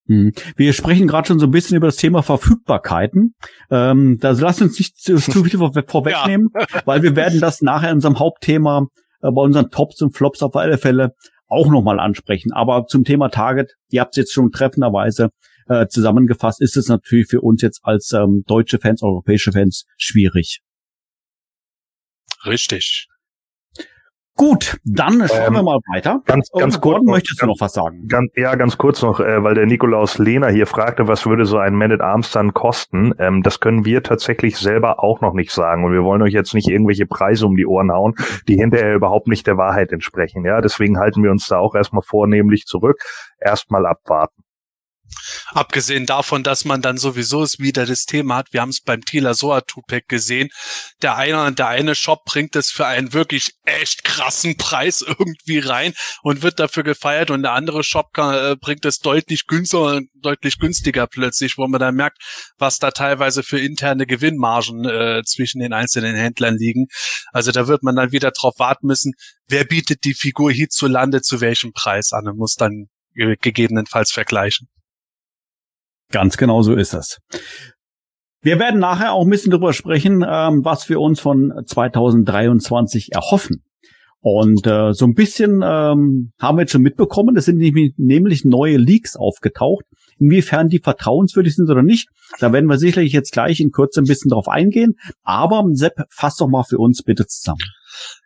Hm. 0.07 0.31
Wir 0.55 0.73
sprechen 0.73 1.07
gerade 1.07 1.27
schon 1.27 1.39
so 1.39 1.47
ein 1.47 1.51
bisschen 1.51 1.75
über 1.75 1.87
das 1.87 1.95
Thema 1.95 2.21
Verfügbarkeiten. 2.21 3.33
Ähm, 3.71 4.17
da 4.19 4.31
lass 4.31 4.61
uns 4.61 4.77
nicht 4.77 4.97
zu, 4.97 5.15
zu 5.15 5.43
viel 5.43 5.57
vor, 5.57 5.71
vorwegnehmen, 5.87 6.49
ja. 6.55 6.65
weil 6.85 7.01
wir 7.01 7.15
werden 7.15 7.39
das 7.39 7.61
nachher 7.61 7.89
in 7.89 7.95
unserem 7.95 8.19
Hauptthema 8.19 8.87
äh, 9.21 9.31
bei 9.31 9.41
unseren 9.41 9.71
Tops 9.71 10.01
und 10.03 10.15
Flops 10.15 10.43
auf 10.43 10.55
alle 10.55 10.77
Fälle 10.77 11.15
auch 11.47 11.69
nochmal 11.69 11.99
ansprechen. 11.99 12.51
Aber 12.51 12.85
zum 12.85 13.05
Thema 13.05 13.29
Target, 13.29 13.73
ihr 13.89 14.01
habt 14.01 14.13
es 14.13 14.17
jetzt 14.17 14.33
schon 14.33 14.51
treffenderweise 14.51 15.29
äh, 15.67 15.87
zusammengefasst, 15.87 16.61
ist 16.61 16.77
es 16.77 16.87
natürlich 16.87 17.27
für 17.27 17.41
uns 17.41 17.61
jetzt 17.61 17.81
als 17.83 18.11
ähm, 18.11 18.43
deutsche 18.47 18.79
Fans, 18.79 19.01
europäische 19.01 19.51
Fans 19.51 19.85
schwierig. 19.97 20.61
Richtig. 22.45 23.07
Gut, 24.35 24.77
dann 24.83 25.27
schauen 25.27 25.47
ähm, 25.47 25.53
wir 25.53 25.63
mal 25.63 25.79
weiter. 25.93 26.21
Ganz, 26.25 26.49
ganz 26.49 26.81
kurz. 26.81 27.03
Noch, 27.03 27.11
möchtest 27.11 27.41
du 27.41 27.45
noch 27.45 27.57
was 27.59 27.73
sagen? 27.73 28.07
Ganz, 28.07 28.31
ja, 28.35 28.55
ganz 28.55 28.79
kurz 28.79 29.03
noch, 29.03 29.19
äh, 29.19 29.43
weil 29.43 29.53
der 29.53 29.67
Nikolaus 29.67 30.17
Lehner 30.17 30.49
hier 30.49 30.65
fragte, 30.65 31.07
was 31.07 31.27
würde 31.27 31.45
so 31.45 31.59
ein 31.59 31.75
Man 31.75 31.91
at 31.91 32.01
Arms 32.01 32.31
dann 32.31 32.51
kosten? 32.51 33.13
Ähm, 33.19 33.43
das 33.43 33.59
können 33.59 33.85
wir 33.85 34.01
tatsächlich 34.01 34.57
selber 34.57 35.03
auch 35.03 35.21
noch 35.21 35.33
nicht 35.33 35.51
sagen. 35.51 35.85
Und 35.85 35.93
wir 35.93 36.03
wollen 36.03 36.23
euch 36.23 36.33
jetzt 36.33 36.55
nicht 36.55 36.67
irgendwelche 36.67 37.05
Preise 37.05 37.45
um 37.45 37.55
die 37.55 37.67
Ohren 37.67 37.91
hauen, 37.91 38.15
die 38.47 38.55
hinterher 38.55 38.95
überhaupt 38.95 39.27
nicht 39.27 39.45
der 39.45 39.57
Wahrheit 39.57 39.91
entsprechen. 39.91 40.43
Ja, 40.45 40.61
deswegen 40.61 40.97
halten 40.97 41.21
wir 41.21 41.29
uns 41.29 41.47
da 41.47 41.59
auch 41.59 41.75
erstmal 41.75 42.03
vornehmlich 42.03 42.65
zurück. 42.65 42.97
Erstmal 43.39 43.85
abwarten. 43.85 44.42
Abgesehen 45.47 46.05
davon, 46.05 46.43
dass 46.43 46.65
man 46.65 46.81
dann 46.81 46.97
sowieso 46.97 47.43
wieder 47.57 47.85
das 47.85 48.05
Thema 48.05 48.37
hat, 48.37 48.53
wir 48.53 48.61
haben 48.61 48.69
es 48.69 48.81
beim 48.81 49.01
Tila 49.01 49.33
Soa 49.33 49.61
Tupac 49.61 50.05
gesehen, 50.07 50.49
der 51.01 51.17
eine, 51.17 51.51
der 51.53 51.67
eine 51.67 51.95
Shop 51.95 52.25
bringt 52.25 52.55
es 52.55 52.71
für 52.71 52.85
einen 52.85 53.13
wirklich 53.13 53.51
echt 53.65 54.03
krassen 54.03 54.57
Preis 54.57 55.01
irgendwie 55.07 55.59
rein 55.59 55.93
und 56.21 56.41
wird 56.41 56.59
dafür 56.59 56.83
gefeiert 56.83 57.31
und 57.31 57.43
der 57.43 57.53
andere 57.53 57.83
Shop 57.83 58.13
kann, 58.13 58.33
äh, 58.35 58.55
bringt 58.55 58.85
es 58.85 58.99
deutlich 58.99 59.47
günstiger, 59.47 60.01
deutlich 60.15 60.59
günstiger 60.59 61.07
plötzlich, 61.07 61.57
wo 61.57 61.67
man 61.67 61.79
dann 61.79 61.95
merkt, 61.95 62.17
was 62.57 62.79
da 62.79 62.91
teilweise 62.91 63.43
für 63.43 63.59
interne 63.59 64.05
Gewinnmargen 64.05 64.85
äh, 64.85 65.21
zwischen 65.25 65.59
den 65.59 65.73
einzelnen 65.73 66.15
Händlern 66.15 66.55
liegen. 66.57 66.87
Also 67.31 67.51
da 67.51 67.67
wird 67.67 67.83
man 67.83 67.95
dann 67.95 68.11
wieder 68.11 68.31
drauf 68.31 68.55
warten 68.57 68.87
müssen, 68.87 69.13
wer 69.47 69.65
bietet 69.65 70.03
die 70.03 70.13
Figur 70.13 70.51
hierzulande 70.51 71.21
zu 71.21 71.41
welchem 71.41 71.73
Preis 71.73 72.11
an 72.11 72.27
und 72.27 72.37
muss 72.37 72.55
dann 72.55 72.87
gegebenenfalls 73.13 74.11
vergleichen. 74.11 74.67
Ganz 76.13 76.37
genau 76.37 76.61
so 76.61 76.75
ist 76.75 76.93
das. 76.93 77.17
Wir 78.43 78.59
werden 78.59 78.79
nachher 78.79 79.13
auch 79.13 79.23
ein 79.23 79.29
bisschen 79.31 79.49
darüber 79.49 79.73
sprechen, 79.73 80.23
ähm, 80.27 80.63
was 80.63 80.87
wir 80.87 81.01
uns 81.01 81.19
von 81.19 81.51
2023 81.65 83.13
erhoffen. 83.13 83.63
Und 84.19 84.67
äh, 84.67 84.93
so 84.93 85.05
ein 85.05 85.15
bisschen 85.15 85.61
ähm, 85.63 86.31
haben 86.39 86.57
wir 86.57 86.61
jetzt 86.61 86.71
schon 86.71 86.83
mitbekommen, 86.83 87.35
es 87.35 87.45
sind 87.45 87.57
nämlich 87.57 88.45
neue 88.45 88.77
Leaks 88.77 89.15
aufgetaucht. 89.15 89.85
Inwiefern 90.19 90.69
die 90.69 90.79
vertrauenswürdig 90.79 91.55
sind 91.55 91.69
oder 91.69 91.81
nicht, 91.81 92.07
da 92.39 92.53
werden 92.53 92.69
wir 92.69 92.77
sicherlich 92.77 93.11
jetzt 93.11 93.31
gleich 93.31 93.59
in 93.59 93.71
Kürze 93.71 94.01
ein 94.01 94.05
bisschen 94.05 94.29
drauf 94.29 94.47
eingehen. 94.47 94.93
Aber 95.23 95.65
Sepp, 95.73 95.95
fass 96.09 96.35
doch 96.35 96.47
mal 96.47 96.63
für 96.63 96.77
uns 96.77 97.01
bitte 97.01 97.25
zusammen. 97.25 97.59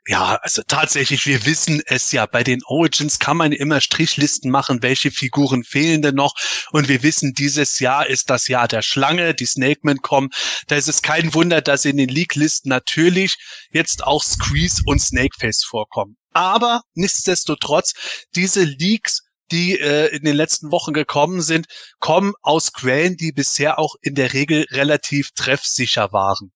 Ja, 0.06 0.40
also 0.42 0.62
tatsächlich, 0.66 1.26
wir 1.26 1.46
wissen 1.46 1.82
es 1.86 2.12
ja. 2.12 2.26
Bei 2.26 2.44
den 2.44 2.62
Origins 2.66 3.20
kann 3.20 3.38
man 3.38 3.52
immer 3.52 3.82
Strichlisten 3.82 4.50
machen, 4.50 4.82
welche 4.82 5.12
Figuren 5.12 5.64
fehlen 5.64 6.02
denn 6.02 6.16
noch. 6.16 6.34
Und 6.72 6.88
wir 6.88 7.04
wissen, 7.04 7.34
dieses 7.34 7.80
Jahr 7.80 8.08
ist 8.08 8.30
das 8.30 8.48
Jahr 8.48 8.68
der 8.68 8.82
Schlange, 8.82 9.34
die 9.34 9.46
Snakemen 9.46 10.02
kommen. 10.02 10.30
Da 10.68 10.78
ist 10.78 10.88
es 10.88 11.02
kein 11.02 11.34
Wunder, 11.34 11.62
dass 11.62 11.86
in 11.86 11.98
den 11.98 12.10
League-Listen 12.10 12.70
natürlich 12.70 13.36
jetzt 13.72 14.04
auch 14.04 14.24
Squeeze 14.24 14.82
und 14.86 15.02
Snakeface 15.02 15.64
vorkommen. 15.64 16.16
Aber 16.32 16.82
nichtsdestotrotz, 16.94 17.94
diese 18.36 18.64
Leaks 18.64 19.24
die 19.52 19.80
äh, 19.80 20.08
in 20.16 20.24
den 20.24 20.36
letzten 20.36 20.72
Wochen 20.72 20.94
gekommen 20.94 21.42
sind, 21.42 21.68
kommen 22.00 22.34
aus 22.42 22.74
Quellen, 22.74 23.16
die 23.16 23.32
bisher 23.32 23.80
auch 23.80 23.96
in 24.02 24.16
der 24.16 24.34
Regel 24.34 24.66
relativ 24.72 25.32
treffsicher 25.32 26.12
waren. 26.12 26.52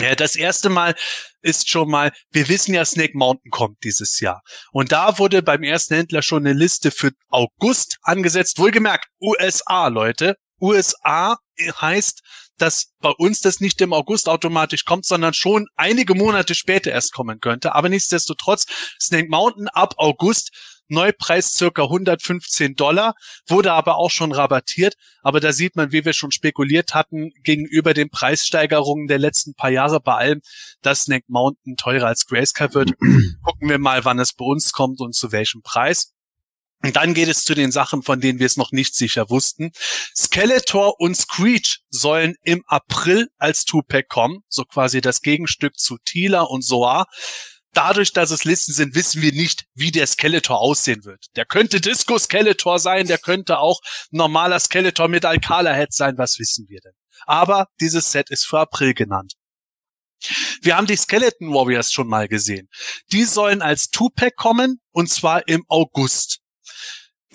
Ja, 0.00 0.14
das 0.14 0.36
erste 0.36 0.68
Mal 0.68 0.94
ist 1.40 1.70
schon 1.70 1.88
mal, 1.88 2.12
wir 2.30 2.48
wissen 2.48 2.74
ja, 2.74 2.84
Snake 2.84 3.16
Mountain 3.16 3.50
kommt 3.50 3.82
dieses 3.82 4.20
Jahr. 4.20 4.42
Und 4.72 4.92
da 4.92 5.18
wurde 5.18 5.42
beim 5.42 5.62
ersten 5.62 5.94
Händler 5.94 6.20
schon 6.22 6.46
eine 6.46 6.58
Liste 6.58 6.90
für 6.90 7.12
August 7.30 7.96
angesetzt. 8.02 8.58
Wohlgemerkt, 8.58 9.06
USA, 9.20 9.88
Leute. 9.88 10.36
USA 10.60 11.36
heißt, 11.58 12.20
dass 12.58 12.92
bei 13.00 13.10
uns 13.10 13.40
das 13.40 13.60
nicht 13.60 13.80
im 13.80 13.92
August 13.92 14.28
automatisch 14.28 14.84
kommt, 14.84 15.06
sondern 15.06 15.34
schon 15.34 15.66
einige 15.76 16.14
Monate 16.14 16.54
später 16.54 16.90
erst 16.90 17.12
kommen 17.12 17.40
könnte. 17.40 17.74
Aber 17.74 17.88
nichtsdestotrotz, 17.88 18.66
Snake 19.00 19.28
Mountain 19.28 19.68
ab 19.68 19.94
August 19.98 20.50
Neupreis 20.88 21.52
circa 21.52 21.82
115 21.82 22.74
Dollar, 22.74 23.14
wurde 23.48 23.72
aber 23.72 23.96
auch 23.96 24.10
schon 24.10 24.32
rabattiert. 24.32 24.94
Aber 25.22 25.40
da 25.40 25.52
sieht 25.52 25.76
man, 25.76 25.92
wie 25.92 26.04
wir 26.04 26.12
schon 26.12 26.30
spekuliert 26.30 26.94
hatten, 26.94 27.32
gegenüber 27.42 27.94
den 27.94 28.10
Preissteigerungen 28.10 29.08
der 29.08 29.18
letzten 29.18 29.54
paar 29.54 29.70
Jahre 29.70 30.00
bei 30.00 30.14
allem, 30.14 30.40
dass 30.82 31.02
Snake 31.02 31.24
Mountain 31.28 31.76
teurer 31.76 32.06
als 32.06 32.26
Grayscale 32.26 32.74
wird. 32.74 32.92
Gucken 33.42 33.68
wir 33.68 33.78
mal, 33.78 34.04
wann 34.04 34.18
es 34.18 34.32
bei 34.32 34.44
uns 34.44 34.72
kommt 34.72 35.00
und 35.00 35.14
zu 35.14 35.32
welchem 35.32 35.62
Preis. 35.62 36.12
Und 36.82 36.94
dann 36.96 37.14
geht 37.14 37.28
es 37.28 37.44
zu 37.44 37.54
den 37.54 37.72
Sachen, 37.72 38.02
von 38.02 38.20
denen 38.20 38.38
wir 38.38 38.46
es 38.46 38.56
noch 38.56 38.70
nicht 38.70 38.94
sicher 38.94 39.30
wussten. 39.30 39.72
Skeletor 40.14 41.00
und 41.00 41.16
Screech 41.16 41.80
sollen 41.88 42.36
im 42.42 42.62
April 42.66 43.28
als 43.38 43.64
Two-Pack 43.64 44.08
kommen, 44.08 44.40
so 44.48 44.64
quasi 44.64 45.00
das 45.00 45.22
Gegenstück 45.22 45.78
zu 45.78 45.96
Tila 46.04 46.42
und 46.42 46.62
Soar 46.62 47.06
dadurch, 47.76 48.12
dass 48.12 48.30
es 48.30 48.44
Listen 48.44 48.72
sind, 48.72 48.94
wissen 48.94 49.22
wir 49.22 49.32
nicht, 49.32 49.66
wie 49.74 49.90
der 49.90 50.06
Skeletor 50.06 50.58
aussehen 50.58 51.04
wird. 51.04 51.26
Der 51.36 51.44
könnte 51.44 51.80
Disco 51.80 52.18
Skeletor 52.18 52.78
sein, 52.78 53.06
der 53.06 53.18
könnte 53.18 53.58
auch 53.58 53.80
normaler 54.10 54.58
Skeletor 54.58 55.08
mit 55.08 55.24
Alcala 55.24 55.74
Head 55.74 55.92
sein, 55.92 56.16
was 56.16 56.38
wissen 56.38 56.66
wir 56.68 56.80
denn? 56.80 56.92
Aber 57.26 57.66
dieses 57.80 58.10
Set 58.10 58.30
ist 58.30 58.46
für 58.46 58.60
April 58.60 58.94
genannt. 58.94 59.34
Wir 60.62 60.76
haben 60.76 60.86
die 60.86 60.96
Skeleton 60.96 61.52
Warriors 61.52 61.92
schon 61.92 62.08
mal 62.08 62.26
gesehen. 62.28 62.68
Die 63.12 63.24
sollen 63.24 63.60
als 63.60 63.90
Two-Pack 63.90 64.36
kommen 64.36 64.80
und 64.92 65.10
zwar 65.10 65.46
im 65.46 65.64
August. 65.68 66.40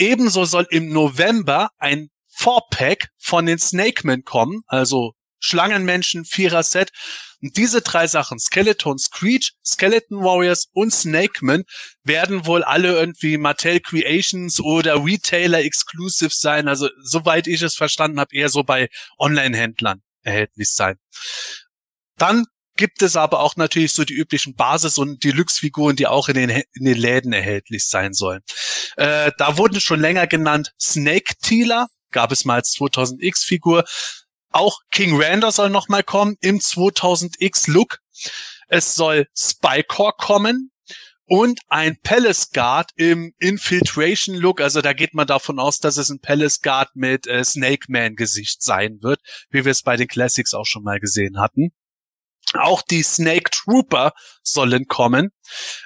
Ebenso 0.01 0.45
soll 0.45 0.65
im 0.71 0.89
November 0.89 1.69
ein 1.77 2.09
Four-Pack 2.27 3.09
von 3.19 3.45
den 3.45 3.59
Snakemen 3.59 4.23
kommen, 4.23 4.63
also 4.65 5.13
Schlangenmenschen, 5.39 6.25
Vierer-Set 6.25 6.89
und 7.39 7.55
diese 7.55 7.81
drei 7.81 8.07
Sachen, 8.07 8.39
Skeleton 8.39 8.97
Screech, 8.97 9.53
Skeleton 9.63 10.23
Warriors 10.23 10.69
und 10.73 10.91
Snakeman, 10.91 11.65
werden 12.03 12.47
wohl 12.47 12.63
alle 12.63 12.93
irgendwie 12.93 13.37
Mattel 13.37 13.79
Creations 13.79 14.59
oder 14.59 15.05
Retailer 15.05 15.59
Exclusive 15.59 16.33
sein. 16.33 16.67
Also 16.67 16.89
soweit 17.03 17.45
ich 17.45 17.61
es 17.61 17.75
verstanden 17.75 18.19
habe, 18.19 18.35
eher 18.35 18.49
so 18.49 18.63
bei 18.63 18.89
Online-Händlern 19.19 20.01
erhältlich 20.23 20.71
sein. 20.71 20.95
Dann 22.17 22.45
gibt 22.75 23.01
es 23.01 23.15
aber 23.15 23.39
auch 23.39 23.55
natürlich 23.55 23.93
so 23.93 24.03
die 24.03 24.13
üblichen 24.13 24.55
Basis- 24.55 24.97
und 24.97 25.23
Deluxe-Figuren, 25.23 25.95
die 25.95 26.07
auch 26.07 26.29
in 26.29 26.35
den, 26.35 26.49
in 26.49 26.85
den 26.85 26.97
Läden 26.97 27.33
erhältlich 27.33 27.87
sein 27.87 28.13
sollen. 28.13 28.41
Äh, 28.97 29.31
da 29.37 29.57
wurden 29.57 29.79
schon 29.79 29.99
länger 29.99 30.27
genannt 30.27 30.73
Snake 30.79 31.35
Tealer, 31.41 31.87
gab 32.11 32.31
es 32.31 32.45
mal 32.45 32.55
als 32.55 32.73
2000X-Figur. 32.75 33.83
Auch 34.51 34.79
King 34.91 35.21
Rander 35.21 35.51
soll 35.51 35.69
nochmal 35.69 36.03
kommen 36.03 36.35
im 36.41 36.59
2000X 36.59 37.71
Look. 37.71 37.99
Es 38.67 38.95
soll 38.95 39.27
Spycore 39.35 40.13
kommen 40.17 40.71
und 41.25 41.61
ein 41.69 41.97
Palace 42.03 42.49
Guard 42.51 42.91
im 42.97 43.33
Infiltration 43.39 44.35
Look. 44.35 44.59
Also 44.59 44.81
da 44.81 44.91
geht 44.91 45.13
man 45.13 45.27
davon 45.27 45.59
aus, 45.59 45.79
dass 45.79 45.95
es 45.95 46.09
ein 46.09 46.19
Palace 46.19 46.61
Guard 46.61 46.89
mit 46.93 47.25
äh, 47.25 47.43
Snake 47.45 47.85
Man 47.87 48.15
Gesicht 48.15 48.61
sein 48.61 48.97
wird, 49.01 49.21
wie 49.49 49.63
wir 49.63 49.71
es 49.71 49.81
bei 49.81 49.95
den 49.95 50.09
Classics 50.09 50.53
auch 50.53 50.65
schon 50.65 50.83
mal 50.83 50.99
gesehen 50.99 51.39
hatten. 51.39 51.71
Auch 52.53 52.81
die 52.81 53.03
Snake 53.03 53.49
Trooper 53.51 54.11
sollen 54.43 54.87
kommen. 54.87 55.29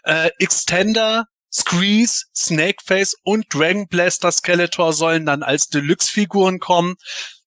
Äh, 0.03 0.29
Extender, 0.39 1.25
Screeze, 1.51 2.25
Snakeface 2.35 3.15
und 3.23 3.45
Dragon 3.53 3.87
Blaster 3.87 4.31
Skeletor 4.31 4.93
sollen 4.93 5.25
dann 5.25 5.43
als 5.43 5.69
Deluxe-Figuren 5.69 6.59
kommen. 6.59 6.95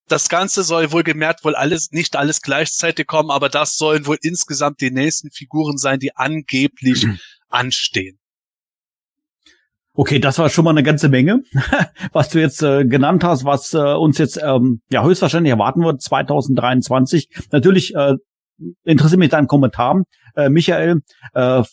Das 0.07 0.29
Ganze 0.29 0.63
soll 0.63 0.91
wohl 0.91 1.03
gemerkt 1.03 1.45
wohl 1.45 1.55
alles, 1.55 1.91
nicht 1.91 2.15
alles 2.15 2.41
gleichzeitig 2.41 3.05
kommen, 3.05 3.29
aber 3.29 3.49
das 3.49 3.77
sollen 3.77 4.07
wohl 4.07 4.17
insgesamt 4.21 4.81
die 4.81 4.89
nächsten 4.89 5.29
Figuren 5.29 5.77
sein, 5.77 5.99
die 5.99 6.15
angeblich 6.15 7.05
mhm. 7.05 7.19
anstehen. 7.49 8.19
Okay, 9.93 10.19
das 10.19 10.39
war 10.39 10.49
schon 10.49 10.63
mal 10.63 10.71
eine 10.71 10.81
ganze 10.81 11.09
Menge, 11.09 11.43
was 12.13 12.29
du 12.29 12.39
jetzt 12.39 12.63
äh, 12.63 12.85
genannt 12.85 13.23
hast, 13.23 13.43
was 13.43 13.73
äh, 13.73 13.79
uns 13.79 14.17
jetzt 14.17 14.39
ähm, 14.41 14.81
ja 14.89 15.03
höchstwahrscheinlich 15.03 15.51
erwarten 15.51 15.83
wird 15.83 16.01
2023. 16.01 17.29
Natürlich 17.51 17.93
äh, 17.95 18.13
interessiert 18.83 19.19
mich 19.19 19.29
dein 19.29 19.47
Kommentar, 19.47 20.03
äh, 20.35 20.49
Michael. 20.49 21.01
Äh, 21.33 21.63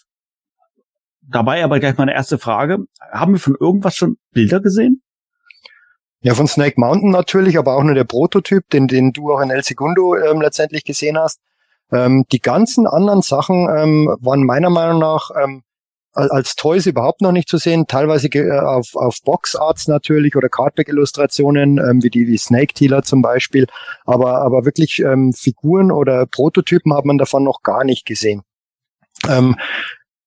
dabei 1.22 1.64
aber 1.64 1.80
gleich 1.80 1.96
meine 1.96 2.14
erste 2.14 2.38
Frage: 2.38 2.78
Haben 3.12 3.34
wir 3.34 3.40
von 3.40 3.56
irgendwas 3.58 3.96
schon 3.96 4.16
Bilder 4.32 4.60
gesehen? 4.60 5.02
Ja, 6.20 6.34
von 6.34 6.48
Snake 6.48 6.74
Mountain 6.78 7.10
natürlich, 7.10 7.58
aber 7.58 7.76
auch 7.76 7.82
nur 7.82 7.94
der 7.94 8.04
Prototyp, 8.04 8.68
den, 8.70 8.88
den 8.88 9.12
du 9.12 9.32
auch 9.32 9.40
in 9.40 9.50
El 9.50 9.62
Segundo 9.62 10.16
ähm, 10.16 10.40
letztendlich 10.40 10.84
gesehen 10.84 11.18
hast. 11.18 11.40
Ähm, 11.92 12.24
die 12.32 12.40
ganzen 12.40 12.86
anderen 12.86 13.22
Sachen 13.22 13.68
ähm, 13.70 14.16
waren 14.20 14.44
meiner 14.44 14.70
Meinung 14.70 14.98
nach 14.98 15.30
ähm, 15.40 15.62
als 16.16 16.56
Toys 16.56 16.86
überhaupt 16.86 17.20
noch 17.20 17.32
nicht 17.32 17.48
zu 17.48 17.58
sehen, 17.58 17.86
teilweise 17.86 18.28
äh, 18.28 18.58
auf, 18.58 18.94
auf 18.94 19.18
Boxarts 19.22 19.86
natürlich 19.86 20.34
oder 20.34 20.48
Cardback-Illustrationen, 20.48 21.78
ähm, 21.78 22.02
wie 22.02 22.10
die 22.10 22.26
wie 22.26 22.38
Snake 22.38 22.74
Tealer 22.74 23.02
zum 23.02 23.22
Beispiel, 23.22 23.66
aber, 24.04 24.40
aber 24.40 24.64
wirklich 24.64 25.00
ähm, 25.00 25.32
Figuren 25.32 25.92
oder 25.92 26.26
Prototypen 26.26 26.94
hat 26.94 27.04
man 27.04 27.18
davon 27.18 27.44
noch 27.44 27.62
gar 27.62 27.84
nicht 27.84 28.06
gesehen. 28.06 28.42
Ähm, 29.28 29.56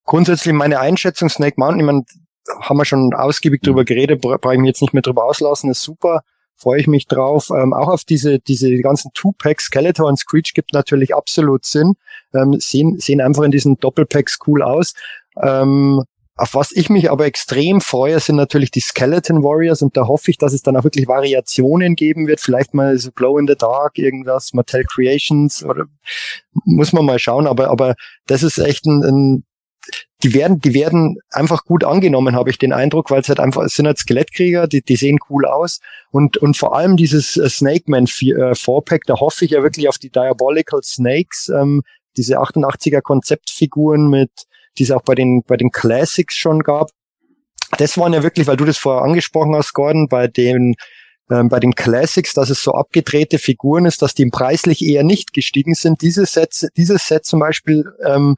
grundsätzlich 0.06 0.54
meine 0.54 0.80
Einschätzung, 0.80 1.30
Snake 1.30 1.56
Mountain, 1.58 1.80
ich 1.80 1.86
meine, 1.86 2.04
haben 2.62 2.78
wir 2.78 2.86
schon 2.86 3.14
ausgiebig 3.14 3.62
drüber 3.62 3.82
mhm. 3.82 3.86
geredet, 3.86 4.22
brauche 4.22 4.54
ich 4.54 4.60
mich 4.60 4.68
jetzt 4.68 4.82
nicht 4.82 4.94
mehr 4.94 5.02
drüber 5.02 5.26
auslassen, 5.26 5.72
ist 5.72 5.82
super, 5.82 6.22
freue 6.56 6.82
ich 6.82 6.88
mich 6.88 7.08
drauf. 7.08 7.50
Ähm, 7.50 7.74
auch 7.74 7.88
auf 7.88 8.04
diese, 8.04 8.40
diese 8.40 8.76
ganzen 8.78 9.12
Two-Packs, 9.14 9.66
Skeletor 9.66 10.08
und 10.08 10.20
Screech 10.20 10.54
gibt 10.54 10.74
natürlich 10.74 11.16
absolut 11.16 11.66
Sinn, 11.66 11.96
ähm, 12.34 12.60
sehen, 12.60 13.00
sehen 13.00 13.22
einfach 13.22 13.44
in 13.44 13.52
diesen 13.52 13.78
Doppelpacks 13.80 14.40
cool 14.46 14.62
aus. 14.62 14.94
Ähm, 15.42 16.04
auf 16.40 16.54
was 16.54 16.72
ich 16.72 16.90
mich 16.90 17.12
aber 17.12 17.26
extrem 17.26 17.82
freue, 17.82 18.18
sind 18.22 18.38
natürlich 18.38 18.72
die 18.72 18.80
Skeleton 18.80 19.44
Warriors 19.44 19.82
und 19.82 19.98
da 19.98 20.08
hoffe 20.08 20.32
ich, 20.32 20.38
dass 20.38 20.54
es 20.54 20.62
dann 20.62 20.78
auch 20.78 20.86
wirklich 20.86 21.08
Variationen 21.08 21.96
geben 21.96 22.28
wird. 22.28 22.40
Vielleicht 22.40 22.74
mal 22.74 22.98
so 22.98 23.12
Glow 23.12 23.38
in 23.38 23.48
the 23.48 23.56
Dark, 23.56 23.98
irgendwas, 23.98 24.54
Mattel 24.54 24.86
Creations 24.86 25.66
oder 25.66 25.86
muss 26.64 26.94
man 26.94 27.04
mal 27.04 27.20
schauen. 27.20 27.46
Aber, 27.46 27.70
aber 27.70 27.96
das 28.26 28.44
ist 28.44 28.58
echt 28.58 28.86
ein, 28.86 29.04
ein 29.04 29.44
die 30.24 30.34
werden, 30.34 30.60
die 30.60 30.74
werden 30.74 31.18
einfach 31.32 31.66
gut 31.66 31.84
angenommen, 31.84 32.36
habe 32.36 32.50
ich 32.50 32.58
den 32.58 32.74
Eindruck, 32.74 33.12
weil 33.12 33.22
es 33.22 33.30
halt 33.30 33.40
einfach, 33.40 33.64
es 33.64 33.74
sind 33.74 33.88
halt 33.88 33.98
Skelettkrieger, 33.98 34.68
die, 34.68 34.82
die 34.82 34.96
sehen 34.96 35.18
cool 35.30 35.46
aus 35.46 35.80
und, 36.12 36.38
und 36.38 36.58
vor 36.58 36.76
allem 36.76 36.98
dieses 36.98 37.38
äh, 37.38 37.50
Snake 37.50 37.86
Man 37.88 38.08
4, 38.08 38.38
äh, 38.38 39.00
da 39.06 39.20
hoffe 39.20 39.46
ich 39.46 39.52
ja 39.52 39.64
wirklich 39.64 39.88
auf 39.88 39.98
die 39.98 40.10
Diabolical 40.10 40.82
Snakes, 40.84 41.50
ähm, 41.50 41.82
diese 42.18 42.40
88er 42.40 43.02
Konzeptfiguren 43.02 44.10
mit, 44.10 44.32
die 44.80 44.84
es 44.84 44.92
auch 44.92 45.04
bei 45.04 45.16
den, 45.16 45.44
bei 45.44 45.58
den 45.58 45.72
Classics 45.72 46.36
schon 46.36 46.62
gab. 46.62 46.90
Das 47.78 47.98
waren 47.98 48.14
ja 48.14 48.24
wirklich, 48.24 48.48
weil 48.48 48.58
du 48.58 48.66
das 48.66 48.78
vorher 48.78 49.04
angesprochen 49.04 49.56
hast, 49.56 49.74
Gordon, 49.74 50.08
bei 50.08 50.28
den 50.28 50.76
ähm, 51.30 51.50
bei 51.50 51.60
den 51.60 51.76
Classics, 51.76 52.34
dass 52.34 52.50
es 52.50 52.64
so 52.64 52.74
abgedrehte 52.74 53.38
Figuren 53.38 53.86
ist, 53.86 54.02
dass 54.02 54.16
die 54.16 54.26
preislich 54.26 54.84
eher 54.84 55.04
nicht 55.04 55.34
gestiegen 55.34 55.76
sind. 55.76 56.02
Dieses 56.02 56.32
Set, 56.32 56.70
dieses 56.76 57.06
Set 57.06 57.26
zum 57.26 57.40
Beispiel 57.40 57.86
ähm, 58.04 58.36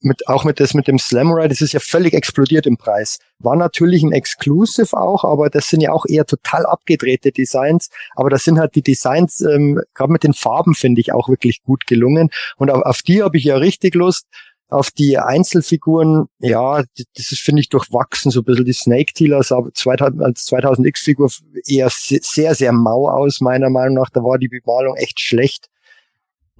mit, 0.00 0.28
auch 0.28 0.44
mit 0.44 0.60
das 0.60 0.74
mit 0.74 0.86
dem 0.86 0.98
Slamurai, 0.98 1.48
das 1.48 1.60
ist 1.60 1.72
ja 1.72 1.80
völlig 1.80 2.14
explodiert 2.14 2.66
im 2.66 2.76
Preis. 2.76 3.18
War 3.40 3.56
natürlich 3.56 4.02
ein 4.02 4.12
Exclusive 4.12 4.96
auch, 4.96 5.24
aber 5.24 5.50
das 5.50 5.68
sind 5.68 5.80
ja 5.80 5.90
auch 5.90 6.06
eher 6.06 6.24
total 6.24 6.66
abgedrehte 6.66 7.32
Designs. 7.32 7.88
Aber 8.14 8.30
das 8.30 8.44
sind 8.44 8.58
halt 8.58 8.74
die 8.76 8.82
Designs, 8.82 9.40
ähm, 9.40 9.80
gerade 9.94 10.12
mit 10.12 10.22
den 10.22 10.34
Farben 10.34 10.74
finde 10.74 11.00
ich 11.00 11.12
auch 11.12 11.28
wirklich 11.28 11.62
gut 11.64 11.86
gelungen. 11.86 12.30
Und 12.56 12.70
auf, 12.70 12.82
auf 12.82 13.02
die 13.02 13.22
habe 13.22 13.36
ich 13.36 13.44
ja 13.44 13.56
richtig 13.56 13.94
Lust. 13.94 14.26
Auf 14.70 14.90
die 14.90 15.18
Einzelfiguren, 15.18 16.26
ja, 16.40 16.82
das 17.16 17.32
ist, 17.32 17.40
finde 17.40 17.60
ich, 17.60 17.70
durchwachsen, 17.70 18.30
so 18.30 18.40
ein 18.40 18.44
bisschen 18.44 18.66
die 18.66 18.74
Snake 18.74 19.14
Tealer 19.14 19.42
sah 19.42 19.62
2000, 19.72 20.22
als 20.22 20.46
2000X-Figur 20.46 21.30
eher 21.66 21.88
sehr, 21.90 22.54
sehr 22.54 22.72
mau 22.72 23.08
aus, 23.08 23.40
meiner 23.40 23.70
Meinung 23.70 23.94
nach. 23.94 24.10
Da 24.10 24.22
war 24.22 24.38
die 24.38 24.48
Bemalung 24.48 24.96
echt 24.96 25.20
schlecht. 25.20 25.70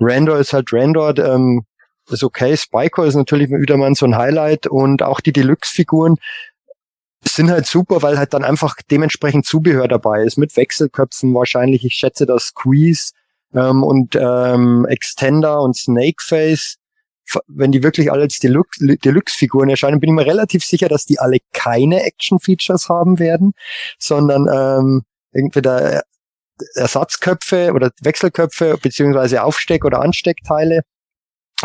Randor 0.00 0.38
ist 0.38 0.54
halt 0.54 0.72
Randor, 0.72 1.18
ähm, 1.18 1.64
ist 2.11 2.24
okay. 2.24 2.56
Spycore 2.56 3.06
ist 3.06 3.14
natürlich 3.14 3.50
wieder 3.50 3.76
mal 3.76 3.94
so 3.94 4.06
ein 4.06 4.16
Highlight 4.16 4.66
und 4.66 5.02
auch 5.02 5.20
die 5.20 5.32
Deluxe-Figuren 5.32 6.16
sind 7.24 7.50
halt 7.50 7.66
super, 7.66 8.02
weil 8.02 8.18
halt 8.18 8.32
dann 8.32 8.44
einfach 8.44 8.76
dementsprechend 8.90 9.44
Zubehör 9.44 9.88
dabei 9.88 10.22
ist, 10.22 10.38
mit 10.38 10.56
Wechselköpfen 10.56 11.34
wahrscheinlich. 11.34 11.84
Ich 11.84 11.94
schätze, 11.94 12.26
dass 12.26 12.44
Squeeze 12.44 13.12
ähm, 13.54 13.82
und 13.82 14.16
ähm, 14.16 14.86
Extender 14.88 15.61
und 15.61 15.76
Snakeface, 15.76 16.76
wenn 17.47 17.72
die 17.72 17.83
wirklich 17.83 18.11
alle 18.11 18.22
als 18.22 18.39
Deluxe-Figuren 18.39 19.68
erscheinen, 19.68 20.01
bin 20.01 20.11
ich 20.11 20.14
mir 20.14 20.26
relativ 20.26 20.64
sicher, 20.64 20.89
dass 20.89 21.05
die 21.05 21.18
alle 21.18 21.39
keine 21.53 22.03
Action-Features 22.03 22.89
haben 22.89 23.18
werden, 23.18 23.53
sondern 23.99 24.47
ähm, 24.53 25.03
entweder 25.33 26.03
Ersatzköpfe 26.74 27.72
oder 27.72 27.91
Wechselköpfe 28.01 28.79
beziehungsweise 28.83 29.43
Aufsteck- 29.43 29.85
oder 29.85 30.01
Ansteckteile. 30.01 30.83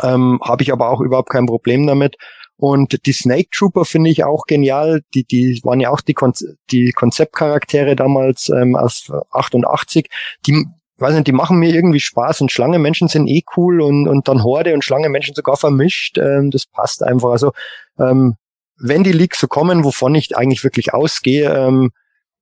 Ähm, 0.01 0.39
Habe 0.43 0.63
ich 0.63 0.71
aber 0.71 0.89
auch 0.89 1.01
überhaupt 1.01 1.29
kein 1.29 1.45
Problem 1.45 1.85
damit. 1.87 2.15
Und 2.57 3.05
die 3.05 3.13
Snake 3.13 3.49
Trooper 3.51 3.85
finde 3.85 4.09
ich 4.09 4.23
auch 4.23 4.45
genial. 4.45 5.01
Die, 5.13 5.25
die 5.25 5.59
waren 5.63 5.79
ja 5.79 5.89
auch 5.89 6.01
die, 6.01 6.13
Kon 6.13 6.33
die 6.71 6.91
Konzeptcharaktere 6.91 7.95
damals 7.95 8.49
ähm, 8.49 8.75
aus 8.75 9.11
88. 9.31 10.07
Die, 10.45 10.65
weiß 10.97 11.13
nicht, 11.15 11.27
die 11.27 11.31
machen 11.31 11.57
mir 11.57 11.73
irgendwie 11.73 11.99
Spaß 11.99 12.41
und 12.41 12.51
Schlangenmenschen 12.51 13.07
sind 13.07 13.27
eh 13.27 13.43
cool 13.57 13.81
und, 13.81 14.07
und 14.07 14.27
dann 14.27 14.43
Horde 14.43 14.73
und 14.73 14.83
Schlangenmenschen 14.83 15.35
sogar 15.35 15.57
vermischt. 15.57 16.17
Ähm, 16.17 16.51
das 16.51 16.65
passt 16.65 17.03
einfach. 17.03 17.29
Also 17.29 17.51
ähm, 17.99 18.35
wenn 18.77 19.03
die 19.03 19.11
Leaks 19.11 19.39
so 19.39 19.47
kommen, 19.47 19.83
wovon 19.83 20.15
ich 20.15 20.35
eigentlich 20.35 20.63
wirklich 20.63 20.93
ausgehe, 20.93 21.51
ähm, 21.53 21.91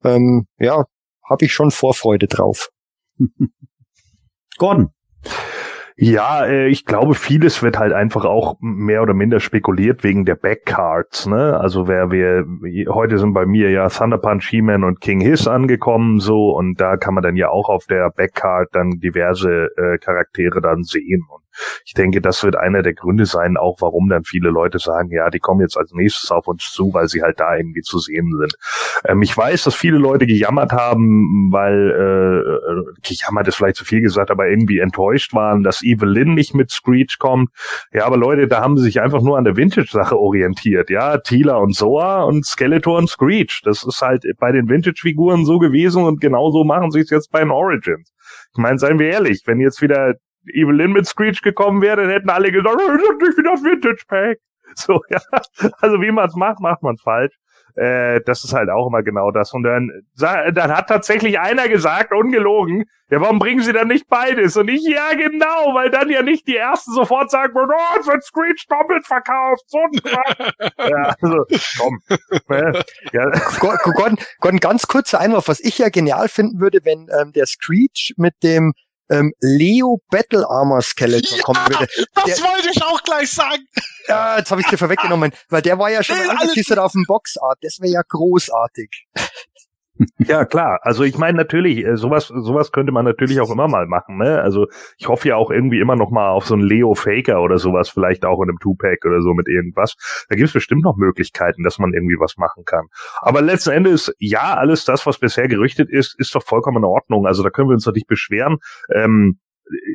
ähm, 0.04 0.46
ja, 0.58 0.84
habe 1.28 1.44
ich 1.44 1.52
schon 1.52 1.70
Vorfreude 1.70 2.26
drauf. 2.26 2.70
Gordon. 4.58 4.90
Ja, 6.04 6.44
äh, 6.44 6.66
ich 6.66 6.84
glaube, 6.84 7.14
vieles 7.14 7.62
wird 7.62 7.78
halt 7.78 7.92
einfach 7.92 8.24
auch 8.24 8.56
mehr 8.58 9.02
oder 9.02 9.14
minder 9.14 9.38
spekuliert 9.38 10.02
wegen 10.02 10.24
der 10.24 10.34
Backcards. 10.34 11.26
Ne? 11.26 11.56
Also 11.56 11.86
wer 11.86 12.10
wir 12.10 12.44
heute 12.88 13.18
sind 13.18 13.34
bei 13.34 13.46
mir 13.46 13.70
ja 13.70 13.88
Thunder 13.88 14.18
Punch, 14.18 14.48
He-Man 14.50 14.82
und 14.82 15.00
King 15.00 15.20
Hiss 15.20 15.46
angekommen 15.46 16.18
so 16.18 16.56
und 16.56 16.80
da 16.80 16.96
kann 16.96 17.14
man 17.14 17.22
dann 17.22 17.36
ja 17.36 17.50
auch 17.50 17.68
auf 17.68 17.86
der 17.86 18.10
Backcard 18.10 18.70
dann 18.72 18.98
diverse 18.98 19.68
äh, 19.76 19.98
Charaktere 19.98 20.60
dann 20.60 20.82
sehen 20.82 21.24
und 21.32 21.41
ich 21.84 21.94
denke, 21.94 22.20
das 22.20 22.42
wird 22.42 22.56
einer 22.56 22.82
der 22.82 22.94
Gründe 22.94 23.26
sein, 23.26 23.56
auch 23.56 23.78
warum 23.80 24.08
dann 24.08 24.24
viele 24.24 24.50
Leute 24.50 24.78
sagen, 24.78 25.10
ja, 25.10 25.30
die 25.30 25.38
kommen 25.38 25.60
jetzt 25.60 25.76
als 25.76 25.92
nächstes 25.92 26.30
auf 26.30 26.48
uns 26.48 26.70
zu, 26.72 26.92
weil 26.92 27.08
sie 27.08 27.22
halt 27.22 27.40
da 27.40 27.56
irgendwie 27.56 27.82
zu 27.82 27.98
sehen 27.98 28.32
sind. 28.38 28.54
Ähm, 29.04 29.22
ich 29.22 29.36
weiß, 29.36 29.64
dass 29.64 29.74
viele 29.74 29.98
Leute 29.98 30.26
gejammert 30.26 30.72
haben, 30.72 31.50
weil 31.52 31.90
äh, 31.90 33.00
gejammert 33.02 33.48
ist 33.48 33.56
vielleicht 33.56 33.76
zu 33.76 33.84
viel 33.84 34.00
gesagt, 34.00 34.30
aber 34.30 34.48
irgendwie 34.48 34.78
enttäuscht 34.78 35.34
waren, 35.34 35.62
dass 35.62 35.82
Evelyn 35.82 36.34
nicht 36.34 36.54
mit 36.54 36.70
Screech 36.70 37.18
kommt. 37.18 37.50
Ja, 37.92 38.06
aber 38.06 38.16
Leute, 38.16 38.48
da 38.48 38.60
haben 38.60 38.76
sie 38.76 38.84
sich 38.84 39.00
einfach 39.00 39.22
nur 39.22 39.38
an 39.38 39.44
der 39.44 39.56
Vintage-Sache 39.56 40.18
orientiert. 40.18 40.90
Ja, 40.90 41.18
Tila 41.18 41.56
und 41.56 41.74
Soa 41.74 42.22
und 42.22 42.46
Skeletor 42.46 42.98
und 42.98 43.08
Screech. 43.08 43.60
Das 43.64 43.84
ist 43.84 44.00
halt 44.02 44.24
bei 44.38 44.52
den 44.52 44.68
Vintage-Figuren 44.68 45.44
so 45.44 45.58
gewesen 45.58 46.04
und 46.04 46.20
genauso 46.20 46.64
machen 46.64 46.90
sie 46.90 47.00
es 47.00 47.10
jetzt 47.10 47.30
bei 47.30 47.40
den 47.40 47.50
Origins. 47.50 48.12
Ich 48.52 48.58
meine, 48.58 48.78
seien 48.78 48.98
wir 48.98 49.08
ehrlich, 49.08 49.42
wenn 49.46 49.60
jetzt 49.60 49.82
wieder 49.82 50.14
Evelyn 50.46 50.92
mit 50.92 51.06
Screech 51.06 51.42
gekommen 51.42 51.82
wäre, 51.82 52.02
dann 52.02 52.10
hätten 52.10 52.30
alle 52.30 52.50
gesagt, 52.50 52.74
oh, 52.74 52.96
das 52.96 53.02
ist 53.02 53.20
nicht 53.20 53.38
wie 53.38 53.42
das 53.42 53.62
Vintage 53.62 54.04
Pack. 54.08 54.38
So, 54.74 55.02
ja. 55.10 55.20
Also 55.82 56.00
wie 56.00 56.10
man 56.10 56.28
es 56.28 56.34
macht, 56.34 56.60
macht 56.60 56.82
man 56.82 56.94
es 56.94 57.02
falsch. 57.02 57.34
Äh, 57.74 58.20
das 58.26 58.44
ist 58.44 58.52
halt 58.52 58.68
auch 58.68 58.88
immer 58.88 59.02
genau 59.02 59.30
das. 59.30 59.52
Und 59.52 59.62
dann, 59.62 59.90
dann 60.18 60.76
hat 60.76 60.88
tatsächlich 60.88 61.40
einer 61.40 61.68
gesagt, 61.68 62.12
ungelogen, 62.12 62.84
ja, 63.10 63.20
warum 63.20 63.38
bringen 63.38 63.62
sie 63.62 63.72
dann 63.72 63.88
nicht 63.88 64.08
beides? 64.08 64.56
Und 64.56 64.68
ich, 64.68 64.82
ja, 64.86 65.14
genau, 65.14 65.74
weil 65.74 65.90
dann 65.90 66.08
ja 66.10 66.22
nicht 66.22 66.46
die 66.46 66.56
Ersten 66.56 66.92
sofort 66.92 67.30
sagen 67.30 67.54
würden, 67.54 67.72
oh, 67.74 68.00
es 68.00 68.06
wird 68.06 68.24
Screech 68.24 68.66
doppelt 68.68 69.06
verkauft, 69.06 69.62
so 69.66 69.78
ein 69.78 69.90
Ja, 70.90 71.14
also, 71.20 71.44
komm. 71.78 72.00
Ja. 73.12 73.30
Gordon, 73.58 74.16
Gordon, 74.40 74.60
ganz 74.60 74.86
kurzer 74.86 75.20
Einwurf, 75.20 75.48
was 75.48 75.60
ich 75.60 75.78
ja 75.78 75.88
genial 75.88 76.28
finden 76.28 76.60
würde, 76.60 76.80
wenn 76.84 77.08
ähm, 77.20 77.32
der 77.32 77.46
Screech 77.46 78.14
mit 78.16 78.34
dem 78.42 78.72
ähm, 79.10 79.32
Leo 79.40 80.00
Battle 80.10 80.48
Armor 80.48 80.82
Skeleton 80.82 81.38
ja, 81.38 81.42
kommen 81.42 81.60
würde. 81.68 81.86
Das 82.14 82.24
der, 82.24 82.44
wollte 82.44 82.68
ich 82.70 82.82
auch 82.82 83.02
gleich 83.02 83.30
sagen. 83.30 83.62
Ja, 84.08 84.38
jetzt 84.38 84.50
habe 84.50 84.60
ich 84.60 84.66
dir 84.66 84.78
vorweggenommen, 84.78 85.32
weil 85.48 85.62
der 85.62 85.78
war 85.78 85.90
ja 85.90 86.02
schon 86.02 86.16
angeteasert 86.16 86.78
auf 86.78 86.92
dem 86.92 87.04
Boxart. 87.06 87.58
Das 87.62 87.78
wäre 87.80 87.92
ja 87.92 88.02
großartig. 88.08 89.06
Ja, 90.18 90.44
klar. 90.44 90.78
Also 90.82 91.04
ich 91.04 91.18
meine 91.18 91.36
natürlich, 91.36 91.84
äh, 91.84 91.96
sowas, 91.96 92.28
sowas 92.28 92.72
könnte 92.72 92.92
man 92.92 93.04
natürlich 93.04 93.40
auch 93.40 93.50
immer 93.50 93.68
mal 93.68 93.86
machen. 93.86 94.18
Ne? 94.18 94.40
Also 94.40 94.66
ich 94.98 95.08
hoffe 95.08 95.28
ja 95.28 95.36
auch 95.36 95.50
irgendwie 95.50 95.80
immer 95.80 95.96
noch 95.96 96.10
mal 96.10 96.30
auf 96.30 96.46
so 96.46 96.54
einen 96.54 96.62
Leo 96.62 96.94
Faker 96.94 97.42
oder 97.42 97.58
sowas, 97.58 97.88
vielleicht 97.88 98.24
auch 98.24 98.40
in 98.42 98.48
einem 98.48 98.58
Two-Pack 98.58 99.04
oder 99.04 99.20
so 99.20 99.34
mit 99.34 99.48
irgendwas. 99.48 99.94
Da 100.28 100.36
gibt 100.36 100.48
es 100.48 100.52
bestimmt 100.52 100.82
noch 100.82 100.96
Möglichkeiten, 100.96 101.62
dass 101.62 101.78
man 101.78 101.92
irgendwie 101.92 102.16
was 102.18 102.36
machen 102.36 102.64
kann. 102.64 102.86
Aber 103.20 103.42
letzten 103.42 103.70
Endes, 103.70 104.14
ja, 104.18 104.54
alles 104.54 104.84
das, 104.84 105.06
was 105.06 105.18
bisher 105.18 105.48
gerüchtet 105.48 105.90
ist, 105.90 106.18
ist 106.18 106.34
doch 106.34 106.44
vollkommen 106.44 106.78
in 106.78 106.84
Ordnung. 106.84 107.26
Also 107.26 107.42
da 107.42 107.50
können 107.50 107.68
wir 107.68 107.74
uns 107.74 107.84
doch 107.84 107.94
nicht 107.94 108.06
beschweren. 108.06 108.58
Ähm, 108.92 109.38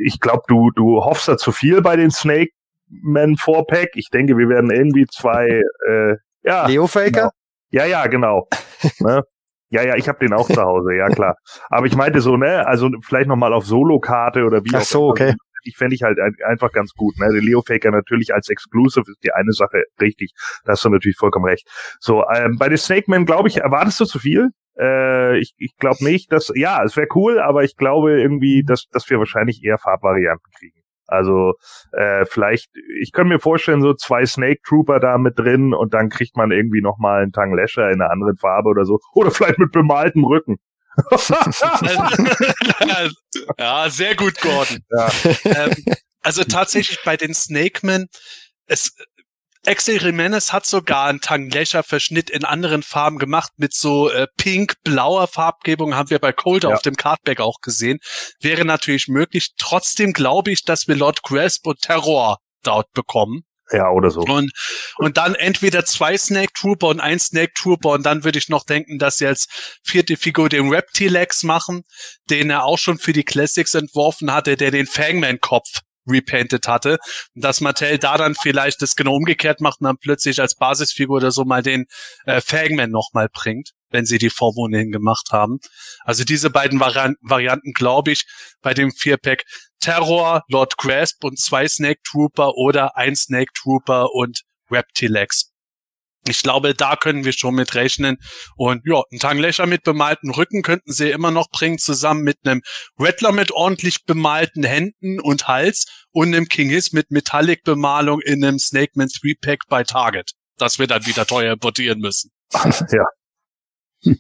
ich 0.04 0.20
glaube, 0.20 0.44
du, 0.48 0.72
du 0.72 1.04
hoffst 1.04 1.28
da 1.28 1.38
zu 1.38 1.52
viel 1.52 1.82
bei 1.82 1.96
den 1.96 2.12
Snake 2.12 2.52
Man 2.90 3.36
4-Pack. 3.36 3.90
Ich 3.96 4.10
denke, 4.10 4.38
wir 4.38 4.50
werden 4.50 4.72
irgendwie 4.72 5.06
zwei, 5.08 5.62
äh, 5.88 6.16
ja. 6.44 6.68
Leo 6.68 6.88
Faker? 6.88 7.12
Genau. 7.12 7.30
Ja, 7.70 7.86
ja, 7.86 8.08
genau. 8.08 8.48
ne? 9.00 9.24
Ja, 9.70 9.84
ja, 9.84 9.96
ich 9.96 10.08
habe 10.08 10.20
den 10.20 10.34
auch 10.34 10.48
zu 10.48 10.62
Hause, 10.62 10.96
ja 10.96 11.08
klar. 11.10 11.36
Aber 11.70 11.86
ich 11.86 11.96
meinte 11.96 12.22
so, 12.22 12.38
ne, 12.38 12.66
also 12.66 12.90
vielleicht 13.02 13.28
nochmal 13.28 13.54
auf 13.54 13.66
Solo-Karte 13.66 14.44
oder 14.46 14.64
wie 14.64 14.74
Ach 14.74 14.82
so, 14.82 15.10
okay. 15.10 15.34
Ich 15.64 15.76
fände 15.76 15.96
ich 15.96 16.04
halt 16.04 16.18
einfach 16.46 16.72
ganz 16.72 16.94
gut. 16.94 17.18
Ne? 17.20 17.28
Der 17.34 17.42
Leo 17.42 17.62
Faker 17.62 17.92
natürlich 17.92 18.34
als 18.34 18.48
Exclusive 18.48 19.04
ist 19.06 19.22
die 19.22 19.34
eine 19.34 19.52
Sache 19.52 19.84
richtig. 20.00 20.32
Da 20.64 20.74
hast 20.74 20.86
du 20.86 20.90
natürlich 20.90 21.18
vollkommen 21.18 21.46
recht. 21.46 21.68
So, 22.00 22.24
ähm, 22.34 22.56
bei 22.58 22.70
den 22.70 22.78
Snake 22.78 23.06
Man, 23.08 23.26
glaube 23.26 23.50
ich, 23.50 23.58
erwartest 23.58 24.00
du 24.00 24.06
zu 24.06 24.20
viel? 24.20 24.52
Äh, 24.80 25.40
ich 25.40 25.54
ich 25.58 25.76
glaube 25.78 26.04
nicht, 26.06 26.32
dass, 26.32 26.52
ja, 26.56 26.84
es 26.86 26.96
wäre 26.96 27.08
cool, 27.16 27.40
aber 27.40 27.64
ich 27.64 27.76
glaube 27.76 28.22
irgendwie, 28.22 28.64
dass, 28.66 28.86
dass 28.92 29.10
wir 29.10 29.18
wahrscheinlich 29.18 29.62
eher 29.64 29.78
Farbvarianten 29.78 30.52
kriegen. 30.58 30.77
Also 31.08 31.54
äh, 31.94 32.26
vielleicht, 32.26 32.70
ich 33.02 33.12
könnte 33.12 33.34
mir 33.34 33.40
vorstellen, 33.40 33.82
so 33.82 33.94
zwei 33.94 34.26
Snake 34.26 34.60
Trooper 34.64 35.00
da 35.00 35.18
mit 35.18 35.40
drin 35.40 35.74
und 35.74 35.94
dann 35.94 36.10
kriegt 36.10 36.36
man 36.36 36.52
irgendwie 36.52 36.82
nochmal 36.82 37.24
einen 37.24 37.32
Tang 37.32 37.56
Lasher 37.56 37.90
in 37.90 38.02
einer 38.02 38.12
anderen 38.12 38.38
Farbe 38.38 38.70
oder 38.70 38.86
so. 38.86 39.00
Oder 39.14 39.32
vielleicht 39.32 39.60
mit 39.60 39.72
bemaltem 39.72 40.26
Rücken. 40.26 40.58
ja, 43.60 43.90
sehr 43.90 44.16
gut, 44.16 44.42
Gordon. 44.42 44.80
Ja. 44.90 45.12
Ähm, 45.46 45.72
also 46.22 46.44
tatsächlich 46.44 47.00
bei 47.06 47.16
den 47.16 47.34
Snakemen, 47.34 48.08
es, 48.66 48.96
Axel 49.68 50.02
Jimenez 50.02 50.54
hat 50.54 50.66
sogar 50.66 51.08
einen 51.08 51.20
Tanglecher-Verschnitt 51.20 52.30
in 52.30 52.46
anderen 52.46 52.84
Farben 52.84 53.18
gemacht 53.18 53.52
mit 53.58 53.74
so 53.74 54.10
äh, 54.10 54.28
pink-blauer 54.38 55.28
Farbgebung, 55.28 55.94
haben 55.94 56.10
wir 56.10 56.20
bei 56.20 56.32
Colder 56.32 56.70
ja. 56.70 56.76
auf 56.76 56.82
dem 56.82 56.96
Cardback 56.96 57.42
auch 57.42 57.60
gesehen. 57.62 58.00
Wäre 58.40 58.64
natürlich 58.64 59.10
möglich. 59.10 59.56
Trotzdem 59.58 60.14
glaube 60.14 60.52
ich, 60.52 60.64
dass 60.64 60.88
wir 60.88 60.96
Lord 60.96 61.22
Grasp 61.22 61.68
und 61.68 61.82
Terror 61.82 62.38
dort 62.64 62.94
bekommen. 62.94 63.44
Ja, 63.72 63.90
oder 63.90 64.10
so. 64.10 64.22
Und, 64.22 64.54
und 64.98 65.18
dann 65.18 65.36
entweder 65.36 65.84
zwei 65.84 66.18
Snake 66.18 66.54
Trooper 66.54 66.88
und 66.88 67.02
ein 67.02 67.20
Snake 67.20 67.52
Trooper 67.54 67.90
und 67.90 68.06
dann 68.06 68.24
würde 68.24 68.40
ich 68.40 68.48
noch 68.48 68.64
denken, 68.64 68.98
dass 68.98 69.18
sie 69.18 69.28
als 69.28 69.48
vierte 69.84 70.16
Figur 70.16 70.48
den 70.48 70.70
Reptilex 70.70 71.44
machen, 71.44 71.84
den 72.30 72.50
er 72.50 72.64
auch 72.64 72.78
schon 72.78 72.98
für 72.98 73.12
die 73.12 73.26
Classics 73.26 73.74
entworfen 73.74 74.32
hatte, 74.34 74.56
der 74.56 74.72
den 74.72 74.88
Fangman-Kopf 74.88 75.82
repainted 76.08 76.68
hatte. 76.68 76.98
Und 77.36 77.44
dass 77.44 77.62
Mattel 77.62 77.98
da 77.98 78.18
dann 78.18 78.36
vielleicht 78.36 78.82
das 78.82 78.96
genau 78.96 79.16
umgekehrt 79.16 79.62
macht 79.62 79.82
und 79.82 79.86
dann 79.86 79.98
plötzlich 79.98 80.40
als 80.40 80.56
Basisfigur 80.56 81.18
oder 81.18 81.32
so 81.32 81.44
mal 81.44 81.64
den 81.64 81.86
äh, 82.26 82.42
Fangman 82.42 82.90
nochmal 82.90 83.30
bringt, 83.32 83.72
wenn 83.90 84.06
sie 84.06 84.18
die 84.18 84.30
Vorwohne 84.30 84.80
hingemacht 84.80 85.32
haben. 85.32 85.60
Also 86.04 86.24
diese 86.24 86.50
beiden 86.50 86.80
Vari 86.80 87.14
Varianten, 87.22 87.74
glaube 87.74 88.12
ich, 88.12 88.26
bei 88.62 88.74
dem 88.74 88.92
Vierpack 88.92 89.44
Terror, 89.80 90.44
Lord 90.50 90.78
Grasp 90.78 91.24
und 91.24 91.40
zwei 91.40 91.68
Snake 91.68 92.02
Trooper 92.04 92.56
oder 92.56 92.98
ein 92.98 93.16
Snake 93.16 93.52
Trooper 93.54 94.14
und 94.14 94.42
Reptilex. 94.70 95.52
Ich 96.28 96.42
glaube, 96.44 96.74
da 96.74 96.96
können 96.96 97.26
wir 97.26 97.32
schon 97.32 97.56
mit 97.56 97.76
rechnen. 97.76 98.18
Und 98.56 98.82
ja, 98.86 99.02
ein 99.12 99.20
Tanglöcher 99.20 99.66
mit 99.66 99.84
bemalten 99.84 100.32
Rücken 100.32 100.62
könnten 100.62 100.92
sie 100.92 101.10
immer 101.10 101.32
noch 101.32 101.50
bringen, 101.50 101.78
zusammen 101.78 102.24
mit 102.24 102.38
einem 102.44 102.62
Rattler 102.98 103.32
mit 103.32 103.52
ordentlich 103.52 104.06
bemalten 104.06 104.64
Händen 104.64 105.20
und 105.20 105.48
Hals 105.48 105.86
und 106.12 106.34
einem 106.34 106.48
King 106.48 106.70
Hiss 106.70 106.92
mit 106.92 107.12
Metallic-Bemalung 107.12 108.22
in 108.22 108.44
einem 108.44 108.60
Snake 108.60 108.92
Man 108.96 109.08
3-Pack 109.08 109.64
bei 109.70 109.84
Target. 109.84 110.32
Das 110.58 110.80
wir 110.80 110.88
dann 110.88 111.06
wieder 111.06 111.26
teuer 111.26 111.54
importieren 111.54 112.00
müssen. 112.00 112.32
ja. 112.54 113.06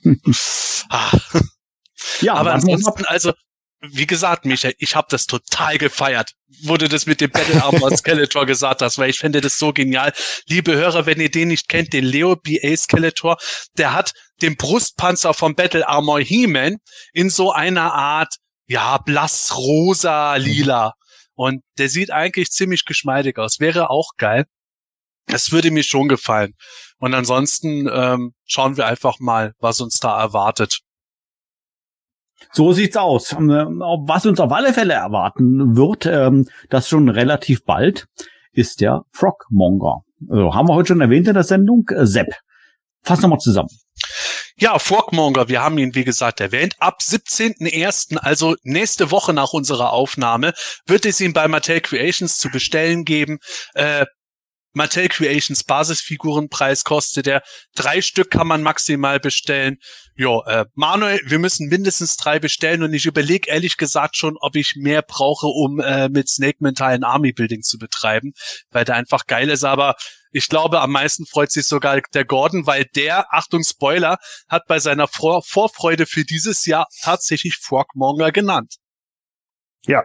ah. 0.89 1.18
Ja, 2.22 2.36
aber 2.36 2.54
ansonsten, 2.54 3.06
also 3.06 3.34
wie 3.82 4.07
gesagt, 4.07 4.45
Michael, 4.45 4.73
ich 4.80 4.95
habe 4.95 5.07
das 5.09 5.25
total 5.25 5.78
gefeiert, 5.78 6.32
wo 6.63 6.78
du 6.78 6.89
das 6.89 7.05
mit 7.05 7.21
dem 7.21 7.30
Battle 7.30 7.63
Armor 7.63 7.91
Skeletor 7.97 8.45
gesagt 8.45 8.82
hast, 8.82 8.97
weil 8.97 9.09
ich 9.09 9.19
finde 9.19 9.41
das 9.41 9.59
so 9.59 9.71
genial. 9.71 10.13
Liebe 10.47 10.75
Hörer, 10.75 11.05
wenn 11.05 11.19
ihr 11.19 11.30
den 11.30 11.49
nicht 11.49 11.69
kennt, 11.69 11.93
den 11.93 12.05
Leo 12.05 12.36
BA 12.36 12.75
Skeletor, 12.75 13.38
der 13.78 13.93
hat 13.93 14.13
den 14.41 14.55
Brustpanzer 14.55 15.34
vom 15.34 15.55
Battle 15.55 15.88
Armor 15.88 16.19
He-Man 16.19 16.78
in 17.13 17.30
so 17.30 17.51
einer 17.51 17.93
Art, 17.93 18.36
ja, 18.65 18.97
blass 18.97 19.55
rosa 19.55 20.36
lila. 20.36 20.93
Und 21.36 21.61
der 21.78 21.89
sieht 21.89 22.11
eigentlich 22.11 22.49
ziemlich 22.49 22.86
geschmeidig 22.86 23.38
aus. 23.38 23.59
Wäre 23.59 23.91
auch 23.91 24.11
geil. 24.17 24.45
Es 25.28 25.51
würde 25.51 25.71
mir 25.71 25.84
schon 25.84 26.07
gefallen. 26.07 26.53
Und 26.97 27.13
ansonsten 27.13 27.88
ähm, 27.91 28.34
schauen 28.45 28.75
wir 28.75 28.88
einfach 28.88 29.19
mal, 29.19 29.53
was 29.59 29.80
uns 29.82 29.99
da 29.99 30.19
erwartet. 30.19 30.80
So 32.51 32.71
sieht's 32.71 32.97
aus. 32.97 33.33
Ähm, 33.33 33.81
was 34.05 34.25
uns 34.25 34.39
auf 34.39 34.51
alle 34.51 34.73
Fälle 34.73 34.93
erwarten 34.93 35.75
wird, 35.75 36.05
ähm, 36.05 36.47
das 36.69 36.89
schon 36.89 37.09
relativ 37.09 37.63
bald, 37.63 38.07
ist 38.51 38.81
der 38.81 39.03
Frogmonger. 39.11 40.01
Also, 40.29 40.53
haben 40.53 40.67
wir 40.67 40.75
heute 40.75 40.89
schon 40.89 41.01
erwähnt 41.01 41.27
in 41.27 41.33
der 41.33 41.43
Sendung. 41.43 41.88
Äh, 41.89 42.05
Sepp, 42.05 42.33
fass 43.03 43.21
nochmal 43.21 43.39
zusammen. 43.39 43.69
Ja, 44.59 44.79
Frogmonger, 44.79 45.49
wir 45.49 45.61
haben 45.61 45.77
ihn 45.77 45.93
wie 45.93 46.03
gesagt 46.03 46.39
erwähnt. 46.39 46.75
Ab 46.79 46.99
17.01., 47.01 48.17
also 48.17 48.55
nächste 48.63 49.11
Woche 49.11 49.31
nach 49.31 49.53
unserer 49.53 49.93
Aufnahme, 49.93 50.53
wird 50.88 51.05
es 51.05 51.21
ihn 51.21 51.33
bei 51.33 51.47
Mattel 51.47 51.79
Creations 51.79 52.39
zu 52.39 52.49
bestellen 52.49 53.05
geben. 53.05 53.38
Äh, 53.75 54.05
Mattel 54.73 55.09
Creations 55.09 55.63
Basisfigurenpreis 55.63 56.83
kostet 56.83 57.27
der. 57.27 57.43
Drei 57.75 58.01
Stück 58.01 58.31
kann 58.31 58.47
man 58.47 58.63
maximal 58.63 59.19
bestellen. 59.19 59.77
Jo, 60.20 60.41
äh, 60.47 60.65
Manuel, 60.74 61.22
wir 61.26 61.38
müssen 61.38 61.68
mindestens 61.68 62.18
drei 62.18 62.39
bestellen 62.39 62.82
und 62.82 62.91
ich 62.91 63.05
überlege 63.05 63.51
ehrlich 63.51 63.78
gesagt 63.78 64.18
schon, 64.18 64.36
ob 64.39 64.55
ich 64.55 64.74
mehr 64.76 65.03
brauche, 65.03 65.45
um 65.45 65.80
äh, 65.80 66.09
mit 66.09 66.28
Snake 66.28 66.57
Mental 66.59 66.91
ein 66.91 67.03
Army 67.03 67.34
Building 67.34 67.61
zu 67.61 67.78
betreiben, 67.78 68.34
weil 68.72 68.84
der 68.84 68.95
einfach 68.95 69.28
geil 69.28 69.47
ist. 69.51 69.63
Aber 69.63 69.95
ich 70.32 70.49
glaube, 70.49 70.82
am 70.82 70.91
meisten 70.91 71.28
freut 71.28 71.51
sich 71.51 71.68
sogar 71.68 72.01
der 72.15 72.26
Gordon, 72.26 72.65
weil 72.65 72.86
der, 72.95 73.32
Achtung 73.32 73.63
Spoiler, 73.63 74.18
hat 74.49 74.63
bei 74.68 74.80
seiner 74.80 75.07
Vor 75.07 75.43
Vorfreude 75.43 76.07
für 76.07 76.24
dieses 76.24 76.65
Jahr 76.65 76.88
tatsächlich 77.03 77.57
Frogmonger 77.61 78.32
genannt. 78.32 78.78
Ja, 79.86 80.03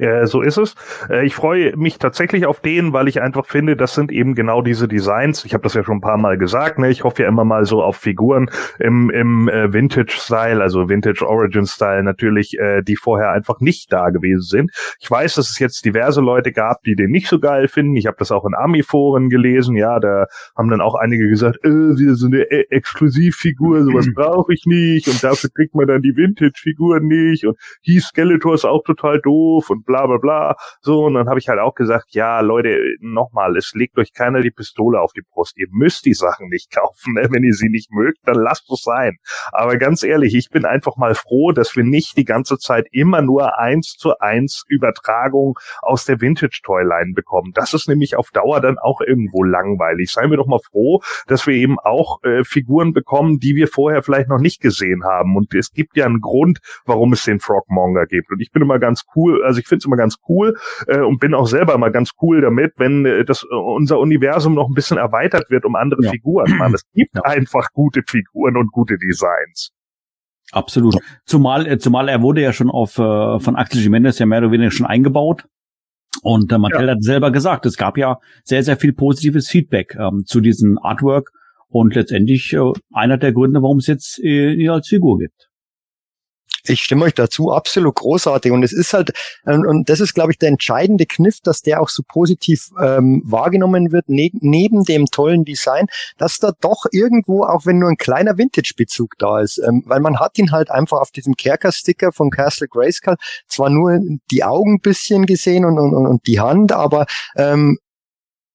äh, 0.00 0.26
so 0.26 0.40
ist 0.40 0.56
es. 0.56 0.74
Äh, 1.08 1.26
ich 1.26 1.34
freue 1.34 1.76
mich 1.76 1.98
tatsächlich 1.98 2.46
auf 2.46 2.60
den, 2.60 2.92
weil 2.92 3.08
ich 3.08 3.20
einfach 3.20 3.46
finde, 3.46 3.76
das 3.76 3.94
sind 3.94 4.10
eben 4.10 4.34
genau 4.34 4.62
diese 4.62 4.88
Designs. 4.88 5.44
Ich 5.44 5.52
habe 5.52 5.62
das 5.62 5.74
ja 5.74 5.84
schon 5.84 5.98
ein 5.98 6.00
paar 6.00 6.18
Mal 6.18 6.38
gesagt. 6.38 6.78
Ne? 6.78 6.90
Ich 6.90 7.04
hoffe 7.04 7.22
ja 7.22 7.28
immer 7.28 7.44
mal 7.44 7.64
so 7.64 7.82
auf 7.82 7.96
Figuren 7.96 8.50
im, 8.78 9.10
im 9.10 9.48
äh, 9.48 9.72
Vintage-Style, 9.72 10.62
also 10.62 10.88
Vintage-Origin-Style 10.88 12.02
natürlich, 12.02 12.58
äh, 12.58 12.82
die 12.82 12.96
vorher 12.96 13.30
einfach 13.30 13.60
nicht 13.60 13.92
da 13.92 14.10
gewesen 14.10 14.42
sind. 14.42 14.70
Ich 15.00 15.10
weiß, 15.10 15.34
dass 15.34 15.50
es 15.50 15.58
jetzt 15.58 15.84
diverse 15.84 16.20
Leute 16.20 16.52
gab, 16.52 16.82
die 16.82 16.94
den 16.94 17.10
nicht 17.10 17.28
so 17.28 17.38
geil 17.38 17.68
finden. 17.68 17.96
Ich 17.96 18.06
habe 18.06 18.16
das 18.18 18.32
auch 18.32 18.46
in 18.46 18.54
Ami-Foren 18.54 19.28
gelesen. 19.28 19.76
Ja, 19.76 20.00
da 20.00 20.26
haben 20.56 20.70
dann 20.70 20.80
auch 20.80 20.94
einige 20.94 21.28
gesagt, 21.28 21.58
äh, 21.64 21.68
wieder 21.68 22.14
so 22.14 22.26
eine 22.26 22.42
e 22.50 22.64
Exklusivfigur, 22.70 23.82
sowas 23.82 24.08
brauche 24.14 24.52
ich 24.54 24.64
nicht. 24.64 25.08
Und 25.08 25.22
dafür 25.22 25.50
kriegt 25.54 25.74
man 25.74 25.86
dann 25.86 26.02
die 26.02 26.16
Vintage-Figuren 26.16 27.06
nicht. 27.06 27.44
Und 27.44 27.58
Heath 27.82 28.04
Skeletor 28.04 28.54
ist 28.54 28.64
auch 28.64 28.82
total 28.84 29.20
doof 29.20 29.70
und 29.70 29.84
bla 29.90 30.06
bla 30.06 30.18
bla. 30.18 30.56
So, 30.80 31.04
und 31.04 31.14
dann 31.14 31.28
habe 31.28 31.38
ich 31.40 31.48
halt 31.48 31.58
auch 31.58 31.74
gesagt, 31.74 32.06
ja, 32.10 32.40
Leute, 32.40 32.78
nochmal, 33.00 33.56
es 33.56 33.72
legt 33.74 33.98
euch 33.98 34.12
keiner 34.12 34.40
die 34.40 34.52
Pistole 34.52 35.00
auf 35.00 35.12
die 35.12 35.22
Brust. 35.22 35.58
Ihr 35.58 35.66
müsst 35.70 36.04
die 36.04 36.14
Sachen 36.14 36.48
nicht 36.48 36.70
kaufen. 36.74 37.14
Ne? 37.14 37.28
Wenn 37.30 37.42
ihr 37.42 37.54
sie 37.54 37.68
nicht 37.68 37.90
mögt, 37.92 38.18
dann 38.24 38.36
lasst 38.36 38.70
es 38.70 38.82
sein. 38.82 39.16
Aber 39.52 39.76
ganz 39.76 40.02
ehrlich, 40.02 40.34
ich 40.34 40.48
bin 40.50 40.64
einfach 40.64 40.96
mal 40.96 41.14
froh, 41.14 41.52
dass 41.52 41.74
wir 41.76 41.84
nicht 41.84 42.16
die 42.16 42.24
ganze 42.24 42.58
Zeit 42.58 42.86
immer 42.92 43.22
nur 43.22 43.58
eins 43.58 43.96
zu 43.98 44.18
eins 44.18 44.64
Übertragung 44.68 45.58
aus 45.82 46.04
der 46.04 46.20
Vintage 46.20 46.60
Toyline 46.62 47.12
bekommen. 47.14 47.52
Das 47.54 47.74
ist 47.74 47.88
nämlich 47.88 48.16
auf 48.16 48.30
Dauer 48.30 48.60
dann 48.60 48.78
auch 48.78 49.00
irgendwo 49.00 49.42
langweilig. 49.42 50.10
Seien 50.10 50.30
wir 50.30 50.36
doch 50.36 50.46
mal 50.46 50.60
froh, 50.60 51.00
dass 51.26 51.46
wir 51.46 51.54
eben 51.54 51.78
auch 51.78 52.22
äh, 52.22 52.44
Figuren 52.44 52.92
bekommen, 52.92 53.38
die 53.38 53.56
wir 53.56 53.66
vorher 53.66 54.02
vielleicht 54.02 54.28
noch 54.28 54.38
nicht 54.38 54.60
gesehen 54.60 55.04
haben. 55.04 55.36
Und 55.36 55.52
es 55.54 55.72
gibt 55.72 55.96
ja 55.96 56.06
einen 56.06 56.20
Grund, 56.20 56.60
warum 56.84 57.12
es 57.12 57.24
den 57.24 57.40
Frogmonger 57.40 58.06
gibt. 58.06 58.30
Und 58.30 58.40
ich 58.40 58.52
bin 58.52 58.62
immer 58.62 58.78
ganz 58.78 59.04
cool, 59.16 59.42
also 59.44 59.58
ich 59.58 59.66
finde 59.66 59.79
es 59.80 59.86
immer 59.86 59.96
ganz 59.96 60.16
cool 60.28 60.56
äh, 60.86 61.00
und 61.00 61.18
bin 61.18 61.34
auch 61.34 61.46
selber 61.46 61.74
immer 61.74 61.90
ganz 61.90 62.12
cool 62.22 62.40
damit, 62.40 62.74
wenn 62.76 63.04
äh, 63.06 63.24
das 63.24 63.44
äh, 63.44 63.54
unser 63.54 63.98
Universum 63.98 64.54
noch 64.54 64.68
ein 64.68 64.74
bisschen 64.74 64.98
erweitert 64.98 65.50
wird 65.50 65.64
um 65.64 65.76
andere 65.76 66.04
ja. 66.04 66.10
Figuren. 66.10 66.56
Man, 66.56 66.74
es 66.74 66.82
gibt 66.92 67.14
ja. 67.14 67.22
einfach 67.22 67.68
gute 67.72 68.02
Figuren 68.06 68.56
und 68.56 68.70
gute 68.72 68.96
Designs. 68.98 69.70
Absolut. 70.52 70.96
Zumal, 71.26 71.66
äh, 71.66 71.78
zumal 71.78 72.08
er 72.08 72.22
wurde 72.22 72.42
ja 72.42 72.52
schon 72.52 72.70
auf 72.70 72.98
äh, 72.98 73.38
von 73.38 73.56
Axel 73.56 73.82
Jimenez 73.82 74.18
ja 74.18 74.26
mehr 74.26 74.38
oder 74.38 74.50
weniger 74.50 74.70
schon 74.70 74.86
eingebaut. 74.86 75.44
Und 76.22 76.52
äh, 76.52 76.58
Mattel 76.58 76.86
ja. 76.86 76.92
hat 76.92 77.02
selber 77.02 77.30
gesagt, 77.30 77.66
es 77.66 77.76
gab 77.76 77.96
ja 77.96 78.18
sehr, 78.44 78.62
sehr 78.62 78.76
viel 78.76 78.92
positives 78.92 79.48
Feedback 79.48 79.96
ähm, 79.98 80.24
zu 80.26 80.40
diesem 80.40 80.78
Artwork 80.78 81.30
und 81.68 81.94
letztendlich 81.94 82.52
äh, 82.52 82.72
einer 82.92 83.16
der 83.16 83.32
Gründe, 83.32 83.62
warum 83.62 83.78
es 83.78 83.86
jetzt 83.86 84.18
äh, 84.22 84.68
als 84.68 84.88
Figur 84.88 85.18
gibt. 85.18 85.49
Ich 86.64 86.82
stimme 86.82 87.06
euch 87.06 87.14
dazu, 87.14 87.52
absolut 87.52 87.94
großartig. 87.94 88.52
Und 88.52 88.62
es 88.62 88.72
ist 88.72 88.92
halt, 88.92 89.12
ähm, 89.46 89.64
und 89.66 89.88
das 89.88 90.00
ist, 90.00 90.14
glaube 90.14 90.32
ich, 90.32 90.38
der 90.38 90.50
entscheidende 90.50 91.06
Kniff, 91.06 91.40
dass 91.42 91.62
der 91.62 91.80
auch 91.80 91.88
so 91.88 92.02
positiv 92.06 92.68
ähm, 92.82 93.22
wahrgenommen 93.24 93.92
wird, 93.92 94.08
ne 94.08 94.30
neben 94.40 94.84
dem 94.84 95.06
tollen 95.06 95.44
Design, 95.44 95.86
dass 96.18 96.38
da 96.38 96.52
doch 96.60 96.84
irgendwo, 96.92 97.44
auch 97.44 97.64
wenn 97.64 97.78
nur 97.78 97.88
ein 97.88 97.96
kleiner 97.96 98.36
Vintage-Bezug 98.36 99.14
da 99.18 99.40
ist, 99.40 99.58
ähm, 99.58 99.82
weil 99.86 100.00
man 100.00 100.18
hat 100.18 100.38
ihn 100.38 100.52
halt 100.52 100.70
einfach 100.70 101.00
auf 101.00 101.10
diesem 101.10 101.34
Kerker-Sticker 101.34 102.12
von 102.12 102.30
Castle 102.30 102.68
Grayskull 102.68 103.16
zwar 103.48 103.70
nur 103.70 103.98
die 104.30 104.44
Augen 104.44 104.80
bisschen 104.80 105.26
gesehen 105.26 105.64
und, 105.64 105.78
und, 105.78 105.94
und 105.94 106.26
die 106.26 106.40
Hand, 106.40 106.72
aber 106.72 107.06
ähm, 107.36 107.78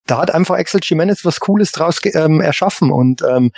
da 0.05 0.19
hat 0.19 0.31
einfach 0.31 0.57
Axel 0.57 0.81
Jimenez 0.83 1.25
was 1.25 1.39
Cooles 1.39 1.71
draus 1.71 1.99
ähm, 2.03 2.39
erschaffen 2.39 2.91
und 2.91 3.23
ähm, 3.23 3.51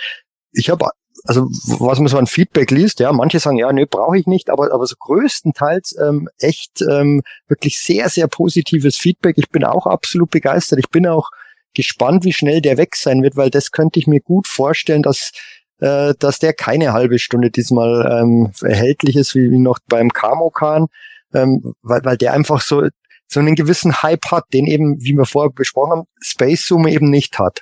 ich 0.52 0.70
habe 0.70 0.86
also 1.28 1.42
was 1.78 1.98
man 1.98 2.08
so 2.08 2.16
an 2.16 2.26
Feedback 2.26 2.70
liest, 2.70 3.00
ja, 3.00 3.12
manche 3.12 3.38
sagen, 3.38 3.58
ja, 3.58 3.70
nee, 3.70 3.84
brauche 3.84 4.16
ich 4.16 4.26
nicht, 4.26 4.48
aber, 4.48 4.72
aber 4.72 4.86
so 4.86 4.96
größtenteils 4.98 5.94
ähm, 6.00 6.30
echt 6.38 6.80
ähm, 6.80 7.22
wirklich 7.48 7.78
sehr, 7.78 8.08
sehr 8.08 8.28
positives 8.28 8.96
Feedback. 8.96 9.36
Ich 9.36 9.50
bin 9.50 9.62
auch 9.62 9.86
absolut 9.86 10.30
begeistert. 10.30 10.78
Ich 10.78 10.88
bin 10.88 11.06
auch 11.06 11.28
gespannt, 11.74 12.24
wie 12.24 12.32
schnell 12.32 12.62
der 12.62 12.78
weg 12.78 12.96
sein 12.96 13.22
wird, 13.22 13.36
weil 13.36 13.50
das 13.50 13.72
könnte 13.72 14.00
ich 14.00 14.06
mir 14.06 14.20
gut 14.20 14.46
vorstellen, 14.46 15.02
dass 15.02 15.32
äh, 15.80 16.14
dass 16.18 16.38
der 16.38 16.54
keine 16.54 16.94
halbe 16.94 17.18
Stunde 17.18 17.50
diesmal 17.50 18.20
ähm, 18.20 18.52
erhältlich 18.62 19.14
ist, 19.14 19.34
wie, 19.34 19.58
noch 19.58 19.80
beim 19.86 20.08
Kamokan, 20.08 20.86
ähm, 21.34 21.74
weil, 21.82 22.00
weil 22.04 22.16
der 22.16 22.32
einfach 22.32 22.62
so 22.62 22.88
so 23.26 23.40
einen 23.40 23.54
gewissen 23.54 24.02
Hype 24.02 24.24
hat, 24.30 24.44
den 24.54 24.66
eben, 24.66 24.96
wie 25.02 25.12
wir 25.12 25.26
vorher 25.26 25.52
besprochen 25.52 25.90
haben, 25.90 26.04
Space 26.22 26.64
Zoom 26.66 26.88
eben 26.88 27.10
nicht 27.10 27.38
hat. 27.38 27.60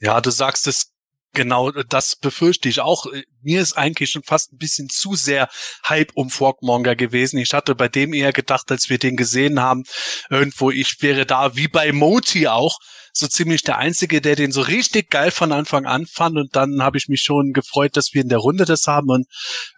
Ja, 0.00 0.22
du 0.22 0.30
sagst 0.30 0.66
es 0.66 0.90
Genau, 1.32 1.70
das 1.70 2.16
befürchte 2.16 2.68
ich 2.68 2.80
auch. 2.80 3.06
Mir 3.42 3.60
ist 3.60 3.74
eigentlich 3.74 4.10
schon 4.10 4.24
fast 4.24 4.52
ein 4.52 4.58
bisschen 4.58 4.88
zu 4.88 5.14
sehr 5.14 5.48
Hype 5.88 6.10
um 6.14 6.28
Frogmonger 6.28 6.96
gewesen. 6.96 7.38
Ich 7.38 7.54
hatte 7.54 7.76
bei 7.76 7.88
dem 7.88 8.12
eher 8.12 8.32
gedacht, 8.32 8.70
als 8.72 8.90
wir 8.90 8.98
den 8.98 9.16
gesehen 9.16 9.60
haben, 9.60 9.84
irgendwo, 10.28 10.72
ich 10.72 10.96
wäre 11.00 11.26
da 11.26 11.54
wie 11.54 11.68
bei 11.68 11.92
Moti 11.92 12.48
auch, 12.48 12.78
so 13.20 13.28
ziemlich 13.28 13.62
der 13.62 13.78
Einzige, 13.78 14.20
der 14.20 14.34
den 14.34 14.50
so 14.50 14.62
richtig 14.62 15.10
geil 15.10 15.30
von 15.30 15.52
Anfang 15.52 15.86
an 15.86 16.06
fand. 16.06 16.36
Und 16.36 16.56
dann 16.56 16.82
habe 16.82 16.98
ich 16.98 17.08
mich 17.08 17.22
schon 17.22 17.52
gefreut, 17.52 17.96
dass 17.96 18.12
wir 18.12 18.22
in 18.22 18.28
der 18.28 18.38
Runde 18.38 18.64
das 18.64 18.86
haben. 18.86 19.10
Und 19.10 19.26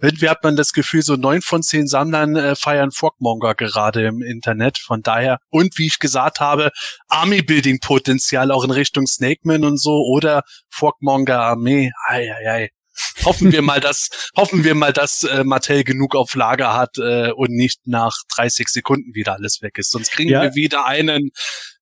irgendwie 0.01 0.29
hat 0.29 0.43
man 0.43 0.57
das 0.57 0.73
Gefühl, 0.73 1.03
so 1.03 1.17
neun 1.17 1.43
von 1.43 1.63
zehn 1.63 1.87
Sammlern 1.87 2.37
äh, 2.37 2.57
feiern 2.57 2.93
Frogmonger 2.93 3.55
gerade 3.55 4.07
im 4.07 4.23
Internet. 4.23 4.79
Von 4.79 5.03
daher, 5.03 5.39
und 5.51 5.77
wie 5.79 5.87
ich 5.87 5.99
gesagt 5.99 6.41
habe, 6.41 6.71
Army-Building-Potenzial 7.09 8.51
auch 8.51 8.65
in 8.65 8.71
Richtung 8.71 9.07
Snakeman 9.07 9.65
und 9.65 9.79
so 9.81 10.05
oder 10.07 10.43
Frogmonger-Armee. 10.71 11.91
Ei, 12.09 12.33
ei, 12.33 12.51
ei 12.51 12.82
hoffen 13.25 13.53
wir 13.53 13.63
mal, 13.63 13.81
dass 13.81 14.09
hoffen 14.37 14.65
wir 14.65 14.75
mal, 14.75 14.93
dass 14.93 15.25
äh, 15.25 15.45
Mattel 15.45 15.85
genug 15.85 16.15
auf 16.15 16.35
Lager 16.35 16.75
hat 16.75 16.99
äh, 16.99 17.31
und 17.33 17.51
nicht 17.51 17.87
nach 17.87 18.15
30 18.37 18.69
Sekunden 18.69 19.15
wieder 19.15 19.35
alles 19.35 19.63
weg 19.63 19.79
ist. 19.79 19.91
Sonst 19.91 20.13
kriegen 20.13 20.31
ja. 20.31 20.43
wir 20.43 20.55
wieder 20.55 20.87
einen, 20.87 21.31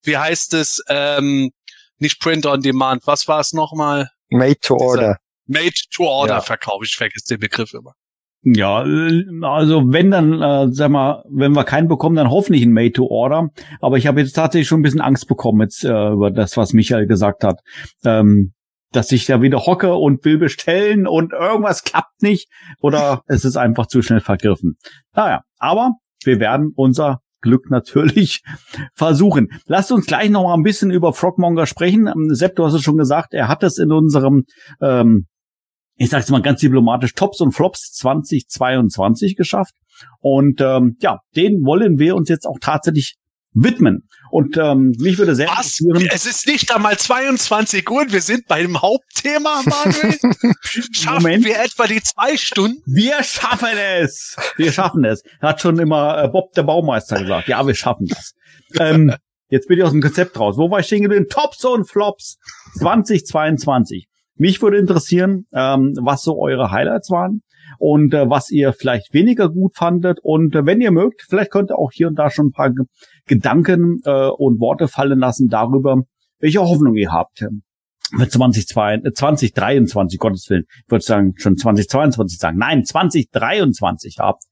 wie 0.03 0.17
heißt 0.17 0.55
es, 0.55 0.83
ähm, 0.89 1.51
nicht 1.99 2.21
Print 2.21 2.47
on 2.47 2.63
Demand. 2.63 3.07
Was 3.07 3.29
war 3.29 3.41
es 3.41 3.53
nochmal? 3.53 4.11
Made 4.31 4.59
to 4.61 4.77
Order. 4.77 5.19
Made 5.47 5.75
to 5.93 6.05
Order 6.05 6.35
ja. 6.35 6.41
verkaufe 6.41 6.85
ich, 6.85 6.95
vergesse 6.97 7.35
den 7.35 7.41
Begriff 7.41 7.75
immer. 7.75 7.95
Ja, 8.43 8.79
also 9.43 9.93
wenn 9.93 10.11
dann, 10.11 10.41
äh, 10.41 10.73
sag 10.73 10.91
mal, 10.91 11.23
wenn 11.29 11.53
wir 11.53 11.65
keinen 11.65 11.89
bekommen, 11.89 12.17
dann 12.17 12.31
hoffentlich 12.31 12.63
ein 12.63 12.73
Made 12.73 12.93
to 12.93 13.07
Order. 13.07 13.51
Aber 13.81 13.99
ich 13.99 14.07
habe 14.07 14.21
jetzt 14.21 14.33
tatsächlich 14.33 14.67
schon 14.67 14.81
ein 14.81 14.83
bisschen 14.83 15.03
Angst 15.03 15.29
bekommen 15.29 15.61
jetzt 15.61 15.85
äh, 15.85 16.09
über 16.09 16.31
das, 16.31 16.57
was 16.57 16.73
Michael 16.73 17.07
gesagt 17.07 17.45
hat. 17.45 17.61
Ähm, 18.03 18.55
dass 18.93 19.13
ich 19.13 19.27
da 19.27 19.43
wieder 19.43 19.59
hocke 19.59 19.95
und 19.95 20.25
will 20.25 20.39
bestellen 20.39 21.07
und 21.07 21.33
irgendwas 21.33 21.85
klappt 21.85 22.23
nicht 22.23 22.49
oder 22.81 23.23
es 23.27 23.45
ist 23.45 23.57
einfach 23.57 23.87
zu 23.87 24.03
schnell 24.03 24.21
vergriffen. 24.21 24.77
Naja, 25.15 25.43
aber 25.59 25.93
wir 26.25 26.41
werden 26.41 26.73
unser 26.75 27.21
Glück 27.41 27.71
natürlich 27.71 28.43
versuchen. 28.95 29.49
Lasst 29.67 29.93
uns 29.93 30.07
gleich 30.07 30.31
noch 30.31 30.45
mal 30.45 30.55
ein 30.55 30.63
bisschen 30.63 30.91
über 30.91 31.13
Frogmonger 31.13 31.67
sprechen. 31.67 32.07
Ähm, 32.07 32.35
Sepp, 32.35 32.57
du 32.57 32.65
hast 32.65 32.75
es 32.75 32.83
schon 32.83 32.99
gesagt, 32.99 33.33
er 33.33 33.49
hat 33.49 33.63
es 33.63 33.79
in 33.79 33.93
unserem, 33.93 34.45
ähm, 34.81 35.27
ich 35.97 36.11
sag's 36.11 36.31
mal 36.31 36.43
ganz 36.43 36.61
diplomatisch, 36.61 37.15
Tops 37.15 37.41
und 37.41 37.53
Flops 37.53 37.93
2022 37.93 39.37
geschafft. 39.37 39.75
Und 40.21 40.61
ähm, 40.61 40.97
ja, 41.01 41.19
den 41.37 41.65
wollen 41.65 41.99
wir 41.99 42.17
uns 42.17 42.29
jetzt 42.29 42.47
auch 42.47 42.59
tatsächlich 42.61 43.17
widmen. 43.53 44.09
Und 44.31 44.57
ähm, 44.57 44.95
mich 44.99 45.19
würde 45.19 45.35
sehr 45.35 45.49
Was? 45.49 45.81
Es 46.13 46.27
ist 46.27 46.47
nicht 46.47 46.75
einmal 46.75 46.97
22 46.97 47.89
Uhr 47.91 48.03
und 48.03 48.13
wir 48.13 48.21
sind 48.21 48.47
beim 48.47 48.81
Hauptthema, 48.81 49.63
Manuel. 49.65 50.19
Schaffen 50.93 51.23
Moment. 51.23 51.45
wir 51.45 51.61
etwa 51.61 51.87
die 51.87 52.01
zwei 52.01 52.37
Stunden? 52.37 52.81
Wir 52.87 53.23
schaffen 53.23 53.77
es! 53.99 54.37
Wir 54.57 54.73
schaffen 54.73 55.05
es. 55.05 55.23
Hat 55.41 55.61
schon 55.61 55.79
immer 55.79 56.23
äh, 56.23 56.29
Bob 56.29 56.53
der 56.53 56.63
Baumeister 56.63 57.21
gesagt. 57.21 57.49
Ja, 57.49 57.67
wir 57.67 57.75
schaffen 57.75 58.07
das. 58.07 58.35
Ähm, 58.79 59.13
jetzt 59.49 59.67
bin 59.67 59.79
ich 59.79 59.85
aus 59.85 59.93
dem 59.93 60.01
Konzept 60.01 60.39
raus. 60.39 60.57
Wo 60.57 60.71
war 60.71 60.81
ich 60.81 60.87
stehen 60.87 61.03
geblieben? 61.03 61.27
Tops 61.29 61.65
und 61.65 61.91
Flops 61.91 62.39
2022. 62.79 64.07
Mich 64.37 64.63
würde 64.63 64.79
interessieren, 64.79 65.47
ähm, 65.53 65.95
was 66.01 66.23
so 66.23 66.41
eure 66.41 66.71
Highlights 66.71 67.11
waren 67.11 67.43
und 67.79 68.15
äh, 68.15 68.29
was 68.29 68.51
ihr 68.51 68.73
vielleicht 68.73 69.13
weniger 69.13 69.49
gut 69.49 69.77
fandet. 69.77 70.19
Und 70.23 70.55
äh, 70.55 70.67
wenn 70.67 70.81
ihr 70.81 70.91
mögt, 70.91 71.23
vielleicht 71.29 71.51
könnt 71.51 71.71
ihr 71.71 71.79
auch 71.79 71.91
hier 71.93 72.09
und 72.09 72.17
da 72.17 72.31
schon 72.31 72.47
ein 72.47 72.53
paar 72.53 72.71
Gedanken 73.27 74.01
äh, 74.05 74.29
und 74.29 74.61
Worte 74.61 74.89
fallen 74.89 75.19
lassen 75.19 75.49
darüber, 75.49 76.03
welche 76.39 76.61
Hoffnung 76.61 76.97
ihr 76.97 77.13
habt. 77.13 77.45
Für 78.17 78.29
2022, 78.29 79.07
äh, 79.07 79.13
2023, 79.13 80.19
Gottes 80.19 80.51
Willen. 80.51 80.65
Ich 80.85 80.91
würde 80.91 81.05
sagen, 81.05 81.35
schon 81.37 81.57
2022 81.57 82.39
sagen. 82.39 82.59
Nein, 82.59 82.85
2023 82.85 84.17
habt. 84.19 84.45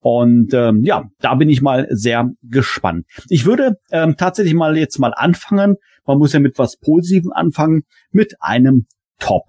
Und 0.00 0.52
ähm, 0.52 0.82
ja, 0.82 1.04
da 1.20 1.34
bin 1.34 1.48
ich 1.48 1.62
mal 1.62 1.86
sehr 1.90 2.30
gespannt. 2.42 3.06
Ich 3.28 3.46
würde 3.46 3.78
ähm, 3.90 4.16
tatsächlich 4.18 4.54
mal 4.54 4.76
jetzt 4.76 4.98
mal 4.98 5.14
anfangen. 5.16 5.76
Man 6.04 6.18
muss 6.18 6.32
ja 6.32 6.40
mit 6.40 6.58
was 6.58 6.76
Positivem 6.76 7.32
anfangen, 7.32 7.82
mit 8.10 8.34
einem 8.40 8.86
Top. 9.18 9.44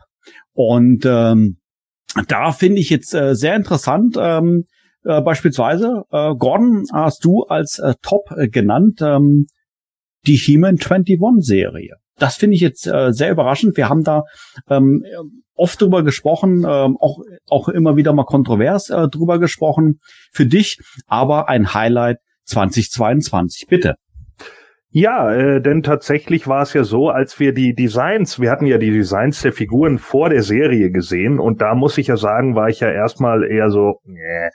Und 0.53 1.05
ähm, 1.05 1.57
da 2.27 2.51
finde 2.51 2.79
ich 2.79 2.89
jetzt 2.89 3.13
äh, 3.13 3.35
sehr 3.35 3.55
interessant, 3.55 4.17
ähm, 4.19 4.63
äh, 5.07 5.21
beispielsweise, 5.21 6.03
äh, 6.11 6.35
Gordon, 6.35 6.85
hast 6.93 7.23
du 7.23 7.43
als 7.43 7.79
äh, 7.79 7.93
Top 8.01 8.31
äh, 8.35 8.49
genannt, 8.49 8.99
ähm, 9.01 9.47
die 10.25 10.35
He-Man 10.35 10.77
21 10.79 11.19
Serie. 11.39 11.95
Das 12.17 12.35
finde 12.35 12.55
ich 12.55 12.61
jetzt 12.61 12.87
äh, 12.87 13.13
sehr 13.13 13.31
überraschend. 13.31 13.77
Wir 13.77 13.89
haben 13.89 14.03
da 14.03 14.23
ähm, 14.69 15.03
oft 15.55 15.81
drüber 15.81 16.03
gesprochen, 16.03 16.65
ähm, 16.67 16.97
auch, 16.99 17.19
auch 17.49 17.69
immer 17.69 17.95
wieder 17.95 18.13
mal 18.13 18.25
kontrovers 18.25 18.87
drüber 18.87 19.39
gesprochen. 19.39 19.99
Für 20.31 20.45
dich 20.45 20.77
aber 21.07 21.49
ein 21.49 21.73
Highlight 21.73 22.17
2022. 22.45 23.67
Bitte. 23.67 23.95
Ja, 24.89 25.31
äh, 25.31 25.61
denn 25.61 25.83
tatsächlich 25.83 26.47
war 26.47 26.61
es 26.61 26.73
ja 26.73 26.83
so, 26.83 27.09
als 27.09 27.39
wir 27.39 27.53
die 27.53 27.75
Designs, 27.75 28.39
wir 28.39 28.49
hatten 28.49 28.65
ja 28.65 28.77
die 28.77 28.91
Designs 28.91 29.41
der 29.41 29.51
Figuren 29.51 29.99
vor 29.99 30.29
der 30.29 30.43
Serie 30.43 30.91
gesehen 30.91 31.39
und 31.39 31.61
da 31.61 31.75
muss 31.75 31.97
ich 31.97 32.07
ja 32.07 32.17
sagen, 32.17 32.55
war 32.55 32.69
ich 32.69 32.79
ja 32.79 32.89
erstmal 32.89 33.43
eher 33.43 33.69
so, 33.69 33.99
nee. 34.05 34.49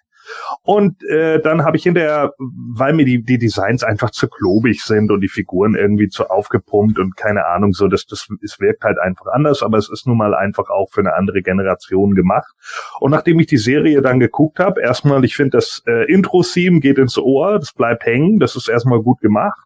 Und 0.63 1.03
äh, 1.05 1.41
dann 1.41 1.65
habe 1.65 1.77
ich 1.77 1.83
hinterher, 1.83 2.33
weil 2.39 2.93
mir 2.93 3.05
die, 3.05 3.23
die 3.23 3.39
Designs 3.39 3.83
einfach 3.83 4.11
zu 4.11 4.29
klobig 4.29 4.83
sind 4.83 5.11
und 5.11 5.21
die 5.21 5.29
Figuren 5.29 5.75
irgendwie 5.75 6.09
zu 6.09 6.31
aufgepumpt 6.31 6.99
und 6.99 7.17
keine 7.17 7.47
Ahnung, 7.47 7.73
so, 7.73 7.89
das, 7.89 8.07
das, 8.07 8.29
es 8.43 8.61
wirkt 8.61 8.85
halt 8.85 8.99
einfach 8.99 9.27
anders, 9.27 9.63
aber 9.63 9.79
es 9.79 9.91
ist 9.91 10.07
nun 10.07 10.17
mal 10.17 10.35
einfach 10.35 10.71
auch 10.71 10.91
für 10.91 11.01
eine 11.01 11.15
andere 11.15 11.43
Generation 11.43 12.15
gemacht. 12.15 12.53
Und 13.01 13.11
nachdem 13.11 13.41
ich 13.41 13.47
die 13.47 13.57
Serie 13.57 14.03
dann 14.03 14.21
geguckt 14.21 14.59
habe, 14.59 14.81
erstmal, 14.81 15.25
ich 15.25 15.37
finde, 15.37 15.59
das 15.59 15.83
äh, 15.87 16.11
Intro-Theme 16.13 16.81
geht 16.81 16.99
ins 16.99 17.19
Ohr, 17.19 17.59
das 17.59 17.73
bleibt 17.73 18.05
hängen, 18.05 18.39
das 18.39 18.57
ist 18.57 18.69
erstmal 18.69 19.03
gut 19.03 19.21
gemacht. 19.21 19.59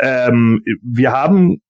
Ähm, 0.00 0.62
wir 0.82 1.12
haben 1.12 1.60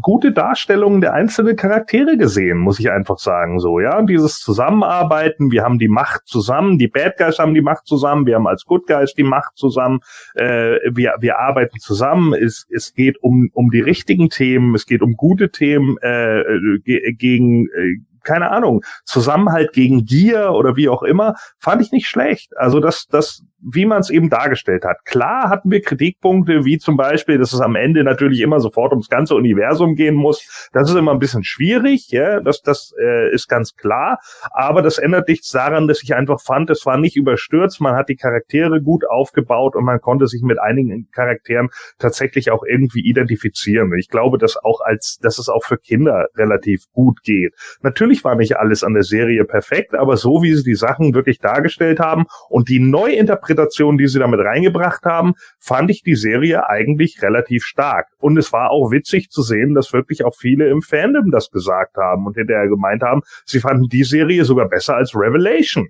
gute 0.00 0.32
Darstellungen 0.32 1.00
der 1.00 1.12
einzelnen 1.12 1.56
Charaktere 1.56 2.16
gesehen, 2.16 2.58
muss 2.58 2.80
ich 2.80 2.90
einfach 2.90 3.18
sagen, 3.18 3.58
so, 3.58 3.80
ja. 3.80 3.98
Und 3.98 4.08
dieses 4.08 4.38
Zusammenarbeiten, 4.40 5.50
wir 5.50 5.62
haben 5.62 5.78
die 5.78 5.88
Macht 5.88 6.26
zusammen, 6.26 6.78
die 6.78 6.88
Bad 6.88 7.16
Guys 7.18 7.38
haben 7.38 7.54
die 7.54 7.60
Macht 7.60 7.86
zusammen, 7.86 8.26
wir 8.26 8.36
haben 8.36 8.46
als 8.46 8.64
Good 8.64 8.86
Guys 8.86 9.14
die 9.14 9.22
Macht 9.22 9.56
zusammen, 9.56 10.00
äh, 10.34 10.78
wir, 10.90 11.14
wir 11.20 11.38
arbeiten 11.38 11.78
zusammen, 11.78 12.32
es, 12.34 12.66
es 12.70 12.94
geht 12.94 13.22
um, 13.22 13.50
um 13.52 13.70
die 13.70 13.80
richtigen 13.80 14.30
Themen, 14.30 14.74
es 14.74 14.86
geht 14.86 15.02
um 15.02 15.14
gute 15.14 15.50
Themen, 15.50 15.96
äh, 16.00 16.42
ge 16.84 17.12
gegen, 17.12 17.66
äh, 17.66 17.96
keine 18.26 18.50
Ahnung, 18.50 18.82
Zusammenhalt 19.04 19.72
gegen 19.72 20.04
Gier 20.04 20.50
oder 20.52 20.76
wie 20.76 20.88
auch 20.88 21.02
immer, 21.02 21.34
fand 21.58 21.80
ich 21.80 21.92
nicht 21.92 22.06
schlecht. 22.06 22.52
Also 22.56 22.80
das, 22.80 23.06
das, 23.06 23.42
wie 23.60 23.86
man 23.86 24.00
es 24.00 24.10
eben 24.10 24.28
dargestellt 24.30 24.84
hat. 24.84 25.04
Klar 25.04 25.48
hatten 25.48 25.70
wir 25.70 25.80
Kritikpunkte, 25.80 26.64
wie 26.64 26.78
zum 26.78 26.96
Beispiel, 26.96 27.38
dass 27.38 27.52
es 27.52 27.60
am 27.60 27.74
Ende 27.74 28.04
natürlich 28.04 28.40
immer 28.40 28.60
sofort 28.60 28.92
ums 28.92 29.08
ganze 29.08 29.34
Universum 29.34 29.94
gehen 29.94 30.14
muss. 30.14 30.68
Das 30.72 30.90
ist 30.90 30.96
immer 30.96 31.12
ein 31.12 31.18
bisschen 31.18 31.42
schwierig, 31.42 32.08
ja, 32.10 32.40
das, 32.40 32.62
das 32.62 32.92
äh, 33.00 33.32
ist 33.32 33.48
ganz 33.48 33.74
klar. 33.74 34.18
Aber 34.50 34.82
das 34.82 34.98
ändert 34.98 35.28
nichts 35.28 35.50
daran, 35.50 35.88
dass 35.88 36.02
ich 36.02 36.14
einfach 36.14 36.40
fand, 36.40 36.70
es 36.70 36.84
war 36.86 36.98
nicht 36.98 37.16
überstürzt, 37.16 37.80
man 37.80 37.96
hat 37.96 38.08
die 38.08 38.16
Charaktere 38.16 38.80
gut 38.80 39.04
aufgebaut 39.08 39.74
und 39.74 39.84
man 39.84 40.00
konnte 40.00 40.26
sich 40.26 40.42
mit 40.42 40.60
einigen 40.60 41.08
Charakteren 41.10 41.68
tatsächlich 41.98 42.50
auch 42.50 42.62
irgendwie 42.64 43.00
identifizieren. 43.00 43.92
Ich 43.98 44.08
glaube, 44.08 44.38
dass 44.38 44.56
auch 44.56 44.80
als, 44.80 45.18
dass 45.22 45.38
es 45.38 45.48
auch 45.48 45.64
für 45.64 45.78
Kinder 45.78 46.26
relativ 46.36 46.84
gut 46.92 47.22
geht. 47.22 47.54
Natürlich 47.82 48.15
war 48.24 48.36
nicht 48.36 48.56
alles 48.56 48.84
an 48.84 48.94
der 48.94 49.02
Serie 49.02 49.44
perfekt, 49.44 49.94
aber 49.94 50.16
so 50.16 50.42
wie 50.42 50.54
sie 50.54 50.64
die 50.64 50.74
Sachen 50.74 51.14
wirklich 51.14 51.38
dargestellt 51.38 52.00
haben 52.00 52.24
und 52.48 52.68
die 52.68 52.80
Neuinterpretation, 52.80 53.98
die 53.98 54.08
sie 54.08 54.18
damit 54.18 54.40
reingebracht 54.40 55.04
haben, 55.04 55.34
fand 55.58 55.90
ich 55.90 56.02
die 56.02 56.14
Serie 56.14 56.68
eigentlich 56.68 57.22
relativ 57.22 57.64
stark. 57.64 58.08
Und 58.18 58.36
es 58.36 58.52
war 58.52 58.70
auch 58.70 58.90
witzig 58.90 59.30
zu 59.30 59.42
sehen, 59.42 59.74
dass 59.74 59.92
wirklich 59.92 60.24
auch 60.24 60.34
viele 60.36 60.68
im 60.68 60.82
Fandom 60.82 61.30
das 61.30 61.50
gesagt 61.50 61.96
haben 61.96 62.26
und 62.26 62.36
hinterher 62.36 62.68
gemeint 62.68 63.02
haben, 63.02 63.22
sie 63.44 63.60
fanden 63.60 63.88
die 63.88 64.04
Serie 64.04 64.44
sogar 64.44 64.68
besser 64.68 64.96
als 64.96 65.14
Revelation. 65.14 65.88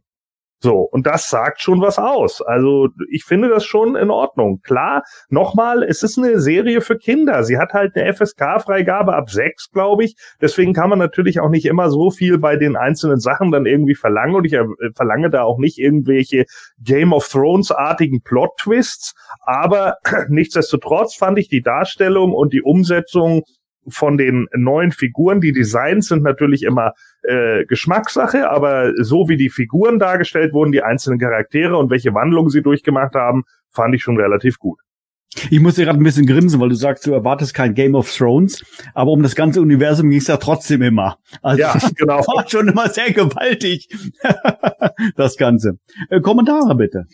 So, 0.58 0.80
und 0.80 1.06
das 1.06 1.28
sagt 1.28 1.60
schon 1.60 1.82
was 1.82 1.98
aus. 1.98 2.40
Also 2.40 2.88
ich 3.10 3.24
finde 3.24 3.50
das 3.50 3.64
schon 3.64 3.94
in 3.94 4.10
Ordnung. 4.10 4.60
Klar, 4.62 5.02
nochmal, 5.28 5.82
es 5.82 6.02
ist 6.02 6.16
eine 6.16 6.40
Serie 6.40 6.80
für 6.80 6.96
Kinder. 6.96 7.44
Sie 7.44 7.58
hat 7.58 7.74
halt 7.74 7.94
eine 7.94 8.12
FSK-Freigabe 8.14 9.14
ab 9.14 9.28
sechs, 9.28 9.70
glaube 9.70 10.04
ich. 10.04 10.16
Deswegen 10.40 10.72
kann 10.72 10.88
man 10.88 10.98
natürlich 10.98 11.40
auch 11.40 11.50
nicht 11.50 11.66
immer 11.66 11.90
so 11.90 12.10
viel 12.10 12.38
bei 12.38 12.56
den 12.56 12.74
einzelnen 12.74 13.20
Sachen 13.20 13.50
dann 13.50 13.66
irgendwie 13.66 13.94
verlangen. 13.94 14.34
Und 14.34 14.46
ich 14.46 14.54
äh, 14.54 14.64
verlange 14.94 15.28
da 15.28 15.42
auch 15.42 15.58
nicht 15.58 15.78
irgendwelche 15.78 16.46
Game 16.82 17.12
of 17.12 17.28
Thrones-artigen 17.28 18.22
Plot-Twists. 18.22 19.14
Aber 19.42 19.96
nichtsdestotrotz 20.28 21.16
fand 21.16 21.38
ich 21.38 21.48
die 21.48 21.62
Darstellung 21.62 22.32
und 22.32 22.54
die 22.54 22.62
Umsetzung 22.62 23.42
von 23.88 24.16
den 24.16 24.46
neuen 24.54 24.92
Figuren. 24.92 25.40
Die 25.40 25.52
Designs 25.52 26.08
sind 26.08 26.22
natürlich 26.22 26.62
immer 26.62 26.92
äh, 27.22 27.64
Geschmackssache, 27.66 28.50
aber 28.50 28.92
so 29.02 29.28
wie 29.28 29.36
die 29.36 29.50
Figuren 29.50 29.98
dargestellt 29.98 30.52
wurden, 30.52 30.72
die 30.72 30.82
einzelnen 30.82 31.18
Charaktere 31.18 31.76
und 31.76 31.90
welche 31.90 32.14
Wandlungen 32.14 32.50
sie 32.50 32.62
durchgemacht 32.62 33.14
haben, 33.14 33.44
fand 33.70 33.94
ich 33.94 34.02
schon 34.02 34.18
relativ 34.18 34.58
gut. 34.58 34.80
Ich 35.50 35.60
muss 35.60 35.74
dir 35.74 35.84
gerade 35.84 36.00
ein 36.00 36.04
bisschen 36.04 36.26
grinsen, 36.26 36.60
weil 36.60 36.70
du 36.70 36.74
sagst, 36.74 37.06
du 37.06 37.12
erwartest 37.12 37.52
kein 37.52 37.74
Game 37.74 37.94
of 37.94 38.10
Thrones, 38.10 38.64
aber 38.94 39.10
um 39.10 39.22
das 39.22 39.34
ganze 39.34 39.60
Universum 39.60 40.08
ging 40.08 40.18
es 40.18 40.28
ja 40.28 40.38
trotzdem 40.38 40.82
immer. 40.82 41.18
Also 41.42 41.60
Ja, 41.60 41.76
genau. 41.96 42.18
war 42.18 42.48
schon 42.48 42.68
immer 42.68 42.88
sehr 42.88 43.12
gewaltig, 43.12 43.88
das 45.16 45.36
Ganze. 45.36 45.78
Äh, 46.08 46.20
Kommentare 46.20 46.74
bitte. 46.74 47.06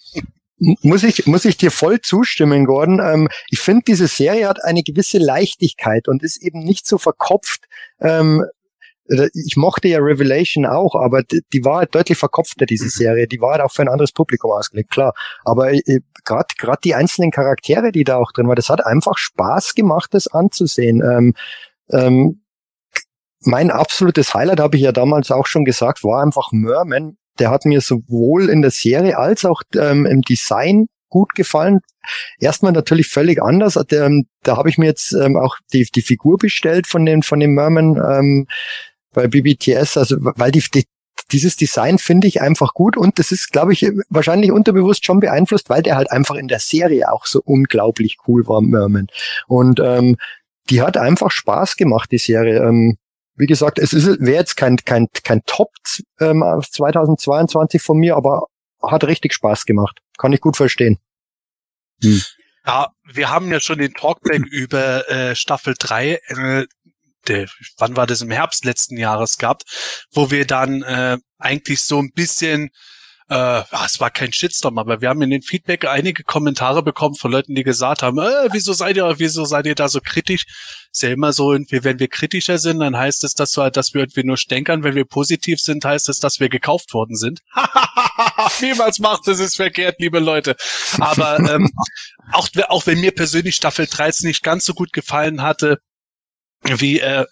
Muss 0.64 1.02
ich, 1.02 1.26
muss 1.26 1.44
ich 1.44 1.56
dir 1.56 1.72
voll 1.72 2.00
zustimmen, 2.00 2.66
Gordon. 2.66 3.00
Ähm, 3.00 3.28
ich 3.50 3.58
finde, 3.58 3.82
diese 3.84 4.06
Serie 4.06 4.48
hat 4.48 4.62
eine 4.62 4.84
gewisse 4.84 5.18
Leichtigkeit 5.18 6.06
und 6.06 6.22
ist 6.22 6.40
eben 6.40 6.60
nicht 6.60 6.86
so 6.86 6.98
verkopft. 6.98 7.64
Ähm, 8.00 8.44
ich 9.34 9.56
mochte 9.56 9.88
ja 9.88 9.98
Revelation 9.98 10.64
auch, 10.64 10.94
aber 10.94 11.24
die, 11.24 11.40
die 11.52 11.64
war 11.64 11.78
halt 11.78 11.94
deutlich 11.96 12.16
verkopfter, 12.16 12.64
diese 12.64 12.88
Serie. 12.88 13.26
Die 13.26 13.40
war 13.40 13.52
halt 13.52 13.62
auch 13.62 13.72
für 13.72 13.82
ein 13.82 13.88
anderes 13.88 14.12
Publikum 14.12 14.52
ausgelegt, 14.52 14.90
klar. 14.90 15.14
Aber 15.44 15.72
äh, 15.72 16.00
gerade 16.24 16.54
gerade 16.56 16.78
die 16.84 16.94
einzelnen 16.94 17.32
Charaktere, 17.32 17.90
die 17.90 18.04
da 18.04 18.18
auch 18.18 18.30
drin 18.30 18.46
waren, 18.46 18.54
das 18.54 18.68
hat 18.68 18.86
einfach 18.86 19.18
Spaß 19.18 19.74
gemacht, 19.74 20.14
das 20.14 20.28
anzusehen. 20.28 21.02
Ähm, 21.02 21.34
ähm, 21.90 22.42
mein 23.40 23.72
absolutes 23.72 24.32
Highlight, 24.32 24.60
habe 24.60 24.76
ich 24.76 24.82
ja 24.82 24.92
damals 24.92 25.32
auch 25.32 25.46
schon 25.46 25.64
gesagt, 25.64 26.04
war 26.04 26.22
einfach 26.22 26.52
Merman. 26.52 27.16
Der 27.38 27.50
hat 27.50 27.64
mir 27.64 27.80
sowohl 27.80 28.48
in 28.48 28.62
der 28.62 28.70
Serie 28.70 29.18
als 29.18 29.44
auch 29.44 29.62
ähm, 29.74 30.06
im 30.06 30.22
Design 30.22 30.86
gut 31.08 31.34
gefallen. 31.34 31.80
Erstmal 32.40 32.72
natürlich 32.72 33.08
völlig 33.08 33.42
anders. 33.42 33.78
Ähm, 33.92 34.26
da 34.42 34.56
habe 34.56 34.68
ich 34.68 34.78
mir 34.78 34.86
jetzt 34.86 35.12
ähm, 35.12 35.36
auch 35.36 35.56
die, 35.72 35.86
die 35.94 36.02
Figur 36.02 36.38
bestellt 36.38 36.86
von 36.86 37.06
dem, 37.06 37.22
von 37.22 37.38
dem 37.38 37.54
Merman 37.54 37.96
ähm, 37.96 38.46
bei 39.12 39.28
BBTS, 39.28 39.98
also 39.98 40.16
weil 40.18 40.50
die, 40.50 40.64
die 40.74 40.84
dieses 41.30 41.56
Design 41.56 41.98
finde 41.98 42.26
ich 42.26 42.40
einfach 42.40 42.74
gut 42.74 42.96
und 42.96 43.18
das 43.18 43.32
ist, 43.32 43.52
glaube 43.52 43.72
ich, 43.72 43.90
wahrscheinlich 44.08 44.50
unterbewusst 44.50 45.04
schon 45.04 45.20
beeinflusst, 45.20 45.70
weil 45.70 45.82
der 45.82 45.96
halt 45.96 46.10
einfach 46.10 46.34
in 46.34 46.48
der 46.48 46.58
Serie 46.58 47.10
auch 47.10 47.26
so 47.26 47.40
unglaublich 47.44 48.18
cool 48.26 48.46
war, 48.46 48.60
Merman. 48.60 49.06
Und 49.46 49.80
ähm, 49.80 50.16
die 50.70 50.82
hat 50.82 50.96
einfach 50.96 51.30
Spaß 51.30 51.76
gemacht, 51.76 52.10
die 52.12 52.18
Serie. 52.18 52.62
Ähm, 52.62 52.96
wie 53.34 53.46
gesagt, 53.46 53.78
es 53.78 53.92
ist 53.92 54.20
wäre 54.20 54.36
jetzt 54.36 54.56
kein 54.56 54.76
kein 54.76 55.08
kein 55.24 55.42
Top 55.46 55.70
ähm, 56.20 56.42
2022 56.42 57.80
von 57.82 57.98
mir, 57.98 58.16
aber 58.16 58.46
hat 58.82 59.04
richtig 59.04 59.32
Spaß 59.32 59.64
gemacht. 59.64 59.98
Kann 60.18 60.32
ich 60.32 60.40
gut 60.40 60.56
verstehen. 60.56 60.98
Hm. 62.02 62.20
Ja, 62.66 62.88
wir 63.04 63.30
haben 63.30 63.50
ja 63.50 63.60
schon 63.60 63.78
den 63.78 63.94
Talkback 63.94 64.46
über 64.50 65.08
äh, 65.10 65.34
Staffel 65.34 65.74
3, 65.78 66.20
äh, 66.26 66.66
der, 67.28 67.48
wann 67.78 67.96
war 67.96 68.06
das 68.06 68.20
im 68.20 68.30
Herbst 68.30 68.64
letzten 68.64 68.96
Jahres 68.96 69.38
gehabt, 69.38 69.64
wo 70.12 70.30
wir 70.30 70.46
dann 70.46 70.82
äh, 70.82 71.18
eigentlich 71.38 71.80
so 71.82 72.00
ein 72.00 72.12
bisschen 72.12 72.70
äh, 73.32 73.62
es 73.86 73.98
war 73.98 74.10
kein 74.10 74.30
Shitstorm, 74.30 74.76
aber 74.76 75.00
wir 75.00 75.08
haben 75.08 75.22
in 75.22 75.30
den 75.30 75.40
Feedback 75.40 75.86
einige 75.86 76.22
Kommentare 76.22 76.82
bekommen 76.82 77.14
von 77.14 77.32
Leuten, 77.32 77.54
die 77.54 77.62
gesagt 77.62 78.02
haben, 78.02 78.18
äh, 78.18 78.48
wieso 78.52 78.74
seid 78.74 78.96
ihr, 78.96 79.18
wieso 79.18 79.46
seid 79.46 79.64
ihr 79.64 79.74
da 79.74 79.88
so 79.88 80.00
kritisch? 80.00 80.44
Ist 80.92 81.02
ja 81.02 81.08
immer 81.08 81.32
so, 81.32 81.52
wenn 81.52 81.98
wir 81.98 82.08
kritischer 82.08 82.58
sind, 82.58 82.80
dann 82.80 82.94
heißt 82.94 83.24
es, 83.24 83.32
dass 83.32 83.56
wir, 83.56 83.70
dass 83.70 83.94
wir 83.94 84.02
irgendwie 84.02 84.24
nur 84.24 84.36
stänkern. 84.36 84.84
Wenn 84.84 84.94
wir 84.94 85.06
positiv 85.06 85.60
sind, 85.60 85.82
heißt 85.82 86.10
es, 86.10 86.18
dass 86.18 86.40
wir 86.40 86.50
gekauft 86.50 86.92
worden 86.92 87.16
sind. 87.16 87.40
Niemals 88.60 88.98
macht 88.98 89.26
es 89.28 89.40
ist 89.40 89.56
verkehrt, 89.56 89.96
liebe 89.98 90.18
Leute. 90.18 90.54
Aber 90.98 91.38
ähm, 91.38 91.70
auch, 92.32 92.48
auch 92.68 92.86
wenn 92.86 93.00
mir 93.00 93.12
persönlich 93.12 93.56
Staffel 93.56 93.86
13 93.86 94.28
nicht 94.28 94.42
ganz 94.42 94.66
so 94.66 94.74
gut 94.74 94.92
gefallen 94.92 95.40
hatte, 95.40 95.78
wie 96.64 97.00
äh, 97.00 97.24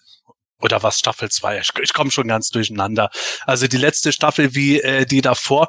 oder 0.61 0.83
was 0.83 0.99
Staffel 0.99 1.31
2? 1.31 1.59
Ich, 1.61 1.71
ich 1.83 1.93
komme 1.93 2.11
schon 2.11 2.29
ganz 2.29 2.51
durcheinander. 2.51 3.11
Also 3.47 3.67
die 3.67 3.77
letzte 3.77 4.13
Staffel 4.13 4.55
wie 4.55 4.81
äh, 4.81 5.07
die 5.07 5.21
davor. 5.21 5.69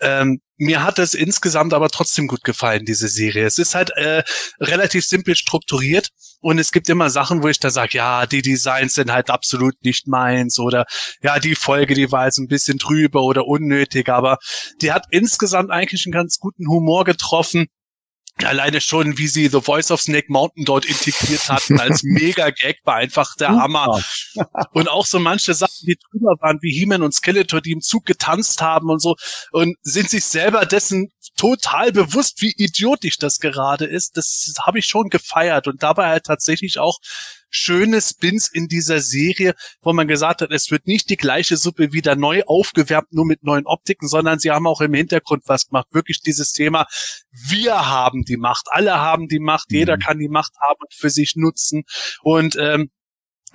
Ähm, 0.00 0.40
mir 0.56 0.84
hat 0.84 1.00
es 1.00 1.14
insgesamt 1.14 1.74
aber 1.74 1.88
trotzdem 1.88 2.28
gut 2.28 2.44
gefallen, 2.44 2.84
diese 2.84 3.08
Serie. 3.08 3.46
Es 3.46 3.58
ist 3.58 3.74
halt 3.74 3.90
äh, 3.96 4.22
relativ 4.60 5.04
simpel 5.04 5.34
strukturiert 5.34 6.10
und 6.40 6.58
es 6.58 6.70
gibt 6.70 6.88
immer 6.88 7.10
Sachen, 7.10 7.42
wo 7.42 7.48
ich 7.48 7.58
da 7.58 7.70
sage, 7.70 7.98
ja, 7.98 8.26
die 8.26 8.42
Designs 8.42 8.94
sind 8.94 9.12
halt 9.12 9.28
absolut 9.28 9.74
nicht 9.82 10.06
meins 10.06 10.58
oder 10.60 10.84
ja, 11.20 11.40
die 11.40 11.56
Folge, 11.56 11.94
die 11.94 12.12
war 12.12 12.26
jetzt 12.26 12.38
ein 12.38 12.46
bisschen 12.46 12.78
drüber 12.78 13.22
oder 13.22 13.46
unnötig, 13.46 14.08
aber 14.08 14.38
die 14.80 14.92
hat 14.92 15.06
insgesamt 15.10 15.70
eigentlich 15.70 16.06
einen 16.06 16.12
ganz 16.12 16.38
guten 16.38 16.68
Humor 16.68 17.04
getroffen 17.04 17.66
Alleine 18.42 18.80
schon, 18.80 19.18
wie 19.18 19.28
sie 19.28 19.48
The 19.48 19.60
Voice 19.60 19.90
of 19.90 20.00
Snake 20.00 20.26
Mountain 20.28 20.64
dort 20.64 20.84
integriert 20.84 21.48
hatten 21.48 21.78
als 21.78 22.02
Mega-Gag, 22.04 22.78
war 22.84 22.96
einfach 22.96 23.36
der 23.36 23.50
Hammer. 23.50 24.02
Und 24.72 24.88
auch 24.88 25.06
so 25.06 25.18
manche 25.18 25.54
Sachen, 25.54 25.86
die 25.86 25.96
drüber 26.10 26.34
waren, 26.40 26.58
wie 26.60 26.72
He-Man 26.72 27.02
und 27.02 27.12
Skeletor, 27.12 27.60
die 27.60 27.72
im 27.72 27.80
Zug 27.80 28.04
getanzt 28.04 28.60
haben 28.62 28.90
und 28.90 29.00
so, 29.00 29.16
und 29.52 29.76
sind 29.82 30.10
sich 30.10 30.24
selber 30.24 30.66
dessen 30.66 31.12
total 31.36 31.92
bewusst, 31.92 32.42
wie 32.42 32.54
idiotisch 32.56 33.18
das 33.18 33.38
gerade 33.38 33.84
ist. 33.84 34.16
Das 34.16 34.54
habe 34.60 34.78
ich 34.78 34.86
schon 34.86 35.08
gefeiert 35.08 35.68
und 35.68 35.82
dabei 35.82 36.08
halt 36.08 36.24
tatsächlich 36.24 36.78
auch 36.78 36.98
schöne 37.52 38.00
Spins 38.00 38.48
in 38.48 38.66
dieser 38.66 39.00
Serie, 39.00 39.54
wo 39.82 39.92
man 39.92 40.08
gesagt 40.08 40.40
hat, 40.40 40.50
es 40.50 40.70
wird 40.70 40.86
nicht 40.86 41.10
die 41.10 41.16
gleiche 41.16 41.56
Suppe 41.56 41.92
wieder 41.92 42.16
neu 42.16 42.42
aufgewärmt, 42.46 43.12
nur 43.12 43.26
mit 43.26 43.44
neuen 43.44 43.66
Optiken, 43.66 44.08
sondern 44.08 44.38
sie 44.38 44.50
haben 44.50 44.66
auch 44.66 44.80
im 44.80 44.94
Hintergrund 44.94 45.42
was 45.46 45.68
gemacht. 45.68 45.88
Wirklich 45.92 46.22
dieses 46.22 46.52
Thema, 46.52 46.86
wir 47.30 47.86
haben 47.86 48.24
die 48.24 48.38
Macht, 48.38 48.66
alle 48.70 48.98
haben 48.98 49.28
die 49.28 49.40
Macht, 49.40 49.70
mhm. 49.70 49.78
jeder 49.78 49.98
kann 49.98 50.18
die 50.18 50.28
Macht 50.28 50.52
haben 50.60 50.80
und 50.80 50.94
für 50.94 51.10
sich 51.10 51.34
nutzen. 51.36 51.84
Und 52.22 52.56
ähm, 52.56 52.90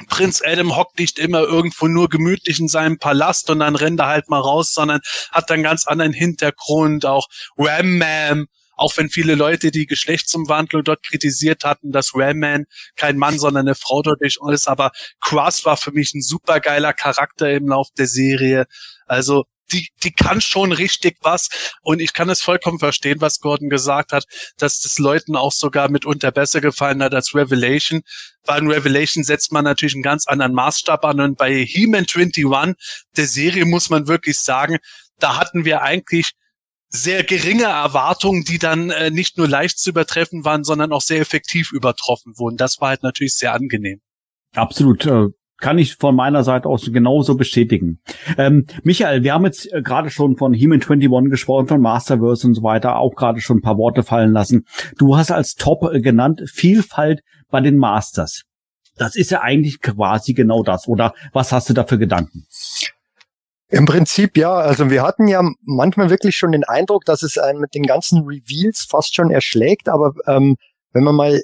Prinz 0.09 0.41
Adam 0.45 0.75
hockt 0.75 0.99
nicht 0.99 1.17
immer 1.17 1.41
irgendwo 1.41 1.87
nur 1.87 2.07
gemütlich 2.07 2.59
in 2.59 2.67
seinem 2.67 2.99
Palast 2.99 3.49
und 3.49 3.59
dann 3.59 3.75
rennt 3.75 3.99
er 3.99 4.07
halt 4.07 4.29
mal 4.29 4.39
raus, 4.39 4.73
sondern 4.73 5.01
hat 5.31 5.49
dann 5.49 5.63
ganz 5.63 5.87
anderen 5.87 6.13
Hintergrund, 6.13 7.05
auch 7.05 7.27
Ram 7.57 7.97
Man 7.97 8.47
auch 8.77 8.95
wenn 8.95 9.09
viele 9.09 9.35
Leute 9.35 9.71
die 9.71 9.87
Geschlechtsumwandlung 9.87 10.83
dort 10.83 11.03
kritisiert 11.03 11.63
hatten, 11.65 11.91
dass 11.91 12.11
Ram-Man 12.13 12.65
kein 12.95 13.17
Mann, 13.17 13.39
sondern 13.39 13.67
eine 13.67 13.75
Frau 13.75 14.03
dort 14.03 14.21
ist, 14.21 14.67
aber 14.67 14.91
Cross 15.19 15.65
war 15.65 15.77
für 15.77 15.91
mich 15.91 16.13
ein 16.13 16.21
supergeiler 16.21 16.93
Charakter 16.93 17.51
im 17.51 17.67
Lauf 17.67 17.87
der 17.97 18.07
Serie. 18.07 18.67
Also 19.07 19.45
die, 19.71 19.89
die 20.03 20.11
kann 20.11 20.41
schon 20.41 20.71
richtig 20.71 21.17
was. 21.21 21.49
Und 21.81 21.99
ich 21.99 22.13
kann 22.13 22.29
es 22.29 22.41
vollkommen 22.41 22.79
verstehen, 22.79 23.21
was 23.21 23.39
Gordon 23.39 23.69
gesagt 23.69 24.11
hat, 24.11 24.25
dass 24.57 24.79
das 24.79 24.99
Leuten 24.99 25.35
auch 25.35 25.51
sogar 25.51 25.89
mitunter 25.89 26.31
besser 26.31 26.61
gefallen 26.61 27.03
hat 27.03 27.13
als 27.13 27.35
Revelation. 27.35 28.01
Bei 28.45 28.57
Revelation 28.57 29.23
setzt 29.23 29.51
man 29.51 29.63
natürlich 29.63 29.95
einen 29.95 30.03
ganz 30.03 30.27
anderen 30.27 30.53
Maßstab 30.53 31.03
an. 31.05 31.19
Und 31.19 31.37
bei 31.37 31.65
He-Man 31.65 32.05
21, 32.13 32.75
der 33.15 33.27
Serie, 33.27 33.65
muss 33.65 33.89
man 33.89 34.07
wirklich 34.07 34.39
sagen, 34.39 34.77
da 35.19 35.37
hatten 35.37 35.65
wir 35.65 35.81
eigentlich 35.81 36.31
sehr 36.89 37.23
geringe 37.23 37.65
Erwartungen, 37.65 38.43
die 38.43 38.59
dann 38.59 38.89
äh, 38.89 39.11
nicht 39.11 39.37
nur 39.37 39.47
leicht 39.47 39.79
zu 39.79 39.89
übertreffen 39.89 40.45
waren, 40.45 40.63
sondern 40.63 40.93
auch 40.93 41.01
sehr 41.01 41.19
effektiv 41.19 41.71
übertroffen 41.71 42.37
wurden. 42.37 42.57
Das 42.57 42.79
war 42.79 42.89
halt 42.89 43.03
natürlich 43.03 43.35
sehr 43.35 43.53
angenehm. 43.53 43.99
Absolut. 44.55 45.05
Äh, 45.05 45.27
kann 45.59 45.77
ich 45.77 45.95
von 45.95 46.15
meiner 46.15 46.43
Seite 46.43 46.69
aus 46.69 46.89
genauso 46.91 47.35
bestätigen. 47.35 47.99
Ähm, 48.37 48.65
Michael, 48.83 49.23
wir 49.23 49.33
haben 49.33 49.45
jetzt 49.45 49.71
äh, 49.71 49.81
gerade 49.81 50.09
schon 50.09 50.37
von 50.37 50.53
He-Man 50.53 50.81
21 50.81 51.31
gesprochen, 51.31 51.67
von 51.67 51.81
Masterverse 51.81 52.47
und 52.47 52.53
so 52.53 52.63
weiter, 52.63 52.97
auch 52.97 53.15
gerade 53.15 53.41
schon 53.41 53.57
ein 53.57 53.61
paar 53.61 53.77
Worte 53.77 54.03
fallen 54.03 54.31
lassen. 54.31 54.65
Du 54.97 55.17
hast 55.17 55.31
als 55.31 55.55
Top 55.55 55.83
äh, 55.91 55.99
genannt 55.99 56.43
Vielfalt 56.47 57.21
bei 57.49 57.61
den 57.61 57.77
Masters. 57.77 58.43
Das 58.97 59.15
ist 59.15 59.31
ja 59.31 59.41
eigentlich 59.41 59.81
quasi 59.81 60.33
genau 60.33 60.63
das. 60.63 60.87
Oder 60.87 61.13
was 61.31 61.51
hast 61.51 61.69
du 61.69 61.73
da 61.73 61.83
für 61.83 61.97
Gedanken? 61.97 62.45
Im 63.69 63.85
Prinzip 63.85 64.37
ja. 64.37 64.53
Also 64.53 64.89
wir 64.89 65.03
hatten 65.03 65.27
ja 65.27 65.41
manchmal 65.63 66.09
wirklich 66.09 66.35
schon 66.35 66.51
den 66.51 66.63
Eindruck, 66.63 67.05
dass 67.05 67.21
es 67.21 67.37
einen 67.37 67.59
mit 67.59 67.75
den 67.75 67.83
ganzen 67.83 68.23
Reveals 68.23 68.87
fast 68.89 69.15
schon 69.15 69.29
erschlägt. 69.29 69.89
Aber 69.89 70.13
ähm, 70.25 70.55
wenn 70.93 71.03
man 71.03 71.15
mal, 71.15 71.41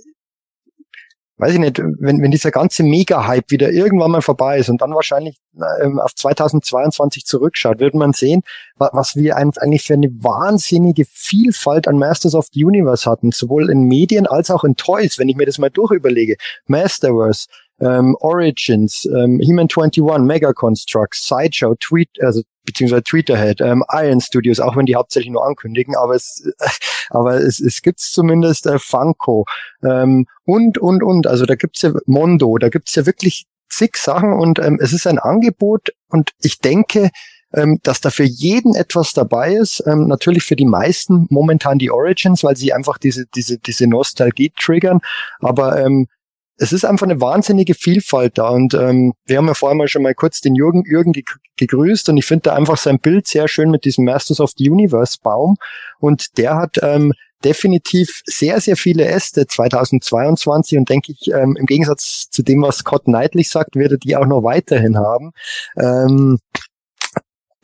weiß 1.38 1.54
ich 1.54 1.60
nicht, 1.60 1.80
wenn, 1.80 2.22
wenn 2.22 2.32
dieser 2.32 2.52
ganze 2.52 2.84
Mega-Hype 2.84 3.50
wieder 3.50 3.72
irgendwann 3.72 4.12
mal 4.12 4.22
vorbei 4.22 4.60
ist 4.60 4.70
und 4.70 4.82
dann 4.82 4.94
wahrscheinlich 4.94 5.38
ähm, 5.82 6.00
auf 6.00 6.14
2022 6.14 7.26
zurückschaut, 7.26 7.80
wird 7.80 7.96
man 7.96 8.14
sehen, 8.14 8.42
was 8.78 9.16
wir 9.16 9.36
eigentlich 9.36 9.84
für 9.84 9.96
eine 9.96 10.10
wahnsinnige 10.10 11.06
Vielfalt 11.06 11.88
an 11.88 11.98
Masters 11.98 12.36
of 12.36 12.48
the 12.54 12.64
Universe 12.64 13.10
hatten, 13.10 13.32
sowohl 13.32 13.70
in 13.70 13.84
Medien 13.84 14.28
als 14.28 14.52
auch 14.52 14.64
in 14.64 14.76
Toys, 14.76 15.18
wenn 15.18 15.30
ich 15.30 15.36
mir 15.36 15.46
das 15.46 15.58
mal 15.58 15.70
durchüberlege. 15.70 16.36
Masterverse, 16.68 17.48
ähm, 17.84 18.16
Origins, 18.20 19.06
ähm, 19.06 19.40
He-Man 19.40 19.68
21, 19.70 20.04
Mega 20.20 20.54
Constructs, 20.54 21.26
Sideshow, 21.28 21.76
Tweet, 21.76 22.10
also 22.22 22.42
beziehungsweise 22.66 23.04
Tweeterhead, 23.04 23.62
ähm, 23.62 23.84
Iron 23.92 24.22
Studios, 24.22 24.60
auch 24.60 24.76
wenn 24.76 24.86
die 24.86 24.96
hauptsächlich 24.96 25.32
nur 25.32 25.46
ankündigen, 25.46 25.96
aber 25.96 26.16
es, 26.16 26.50
äh, 26.60 26.70
aber 27.10 27.36
es, 27.36 27.60
es 27.60 27.82
gibt's 27.82 28.12
zumindest 28.12 28.66
äh, 28.66 28.80
Funko 28.80 29.46
ähm, 29.84 30.26
und 30.46 30.78
und 30.78 31.04
und, 31.04 31.28
also 31.28 31.46
da 31.46 31.56
gibt's 31.56 31.82
ja 31.82 31.92
Mondo, 32.06 32.58
da 32.58 32.70
gibt's 32.70 32.96
ja 32.96 33.06
wirklich 33.06 33.46
zig 33.70 33.98
Sachen 33.98 34.34
und 34.34 34.60
ähm, 34.60 34.80
es 34.82 34.94
ist 34.94 35.08
ein 35.08 35.20
Angebot 35.20 35.90
und 36.10 36.32
ich 36.42 36.60
denke, 36.60 37.10
ähm, 37.54 37.80
dass 37.84 38.02
da 38.02 38.10
für 38.10 38.24
jeden 38.24 38.76
etwas 38.76 39.14
dabei 39.14 39.54
ist. 39.54 39.84
Ähm, 39.86 40.08
natürlich 40.08 40.44
für 40.44 40.56
die 40.56 40.66
meisten 40.66 41.28
momentan 41.30 41.80
die 41.80 41.92
Origins, 41.92 42.44
weil 42.44 42.56
sie 42.56 42.74
einfach 42.74 42.98
diese 42.98 43.26
diese 43.36 43.58
diese 43.60 43.88
Nostalgie 43.88 44.52
triggern. 44.60 45.00
Aber 45.40 45.84
ähm, 45.84 46.08
es 46.64 46.72
ist 46.72 46.86
einfach 46.86 47.06
eine 47.06 47.20
wahnsinnige 47.20 47.74
Vielfalt 47.74 48.38
da 48.38 48.50
und 48.50 48.74
ähm, 48.74 49.14
wir 49.26 49.38
haben 49.38 49.48
ja 49.48 49.54
vorher 49.54 49.76
mal 49.76 49.90
schon 49.90 50.02
mal 50.02 50.16
kurz 50.16 50.40
den 50.40 50.56
Jürgen, 50.56 50.84
Jürgen 50.86 51.12
gegrüßt 51.58 52.08
und 52.08 52.18
ich 52.18 52.26
finde 52.26 52.44
da 52.44 52.56
einfach 52.56 52.78
sein 52.78 53.00
Bild 53.00 53.28
sehr 53.28 53.50
schön 53.50 53.70
mit 53.70 53.84
diesem 53.84 54.06
Masters 54.06 54.40
of 54.40 54.52
the 54.58 54.70
Universe 54.70 55.18
Baum 55.22 55.58
und 56.00 56.38
der 56.38 56.56
hat 56.56 56.80
ähm, 56.82 57.12
definitiv 57.44 58.22
sehr, 58.26 58.62
sehr 58.62 58.78
viele 58.78 59.06
Äste 59.06 59.46
2022 59.46 60.78
und 60.78 60.90
denke 60.90 61.12
ich, 61.12 61.28
ähm, 61.34 61.58
im 61.60 61.66
Gegensatz 61.66 62.30
zu 62.32 62.44
dem, 62.44 62.62
was 62.62 62.78
Scott 62.78 63.04
Knightley 63.04 63.44
sagt, 63.44 63.76
wird 63.76 63.92
er 63.92 63.98
die 63.98 64.16
auch 64.16 64.26
noch 64.26 64.44
weiterhin 64.44 64.98
haben. 64.98 65.32
Ähm, 65.78 66.40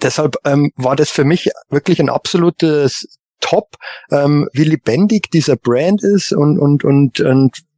deshalb 0.01 0.35
ähm, 0.43 0.73
war 0.75 0.97
das 0.97 1.09
für 1.09 1.23
mich 1.23 1.49
wirklich 1.69 2.01
ein 2.01 2.09
absolutes 2.09 3.17
Top, 3.39 3.75
ähm, 4.11 4.49
wie 4.51 4.65
lebendig 4.65 5.31
dieser 5.31 5.55
Brand 5.55 6.03
ist 6.03 6.33
und, 6.33 6.59
und, 6.59 6.83
und, 6.83 7.21
und 7.21 7.68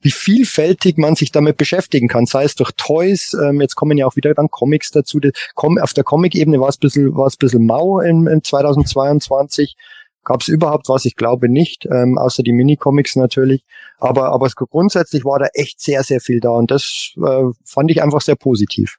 wie 0.00 0.10
vielfältig 0.10 0.98
man 0.98 1.14
sich 1.14 1.32
damit 1.32 1.56
beschäftigen 1.56 2.08
kann, 2.08 2.26
sei 2.26 2.44
es 2.44 2.54
durch 2.54 2.72
Toys, 2.76 3.34
ähm, 3.42 3.60
jetzt 3.60 3.74
kommen 3.74 3.98
ja 3.98 4.06
auch 4.06 4.16
wieder 4.16 4.34
dann 4.34 4.48
Comics 4.50 4.90
dazu, 4.90 5.20
die, 5.20 5.32
kom 5.54 5.78
auf 5.78 5.92
der 5.92 6.04
Comic-Ebene 6.04 6.60
war 6.60 6.68
es 6.68 6.76
ein 6.76 6.80
bisschen, 6.80 7.16
war 7.16 7.26
es 7.26 7.34
ein 7.34 7.40
bisschen 7.40 7.66
mau 7.66 8.00
in, 8.00 8.26
in 8.26 8.42
2022, 8.42 9.76
gab 10.24 10.40
es 10.40 10.48
überhaupt 10.48 10.88
was, 10.88 11.04
ich 11.04 11.16
glaube 11.16 11.48
nicht, 11.48 11.86
ähm, 11.86 12.18
außer 12.18 12.42
die 12.42 12.52
Mini-Comics 12.52 13.16
natürlich, 13.16 13.64
aber, 13.98 14.32
aber 14.32 14.48
grundsätzlich 14.54 15.24
war 15.24 15.38
da 15.38 15.46
echt 15.54 15.80
sehr, 15.80 16.02
sehr 16.02 16.20
viel 16.20 16.40
da 16.40 16.50
und 16.50 16.70
das 16.70 17.12
äh, 17.16 17.44
fand 17.64 17.90
ich 17.90 18.02
einfach 18.02 18.20
sehr 18.20 18.36
positiv. 18.36 18.98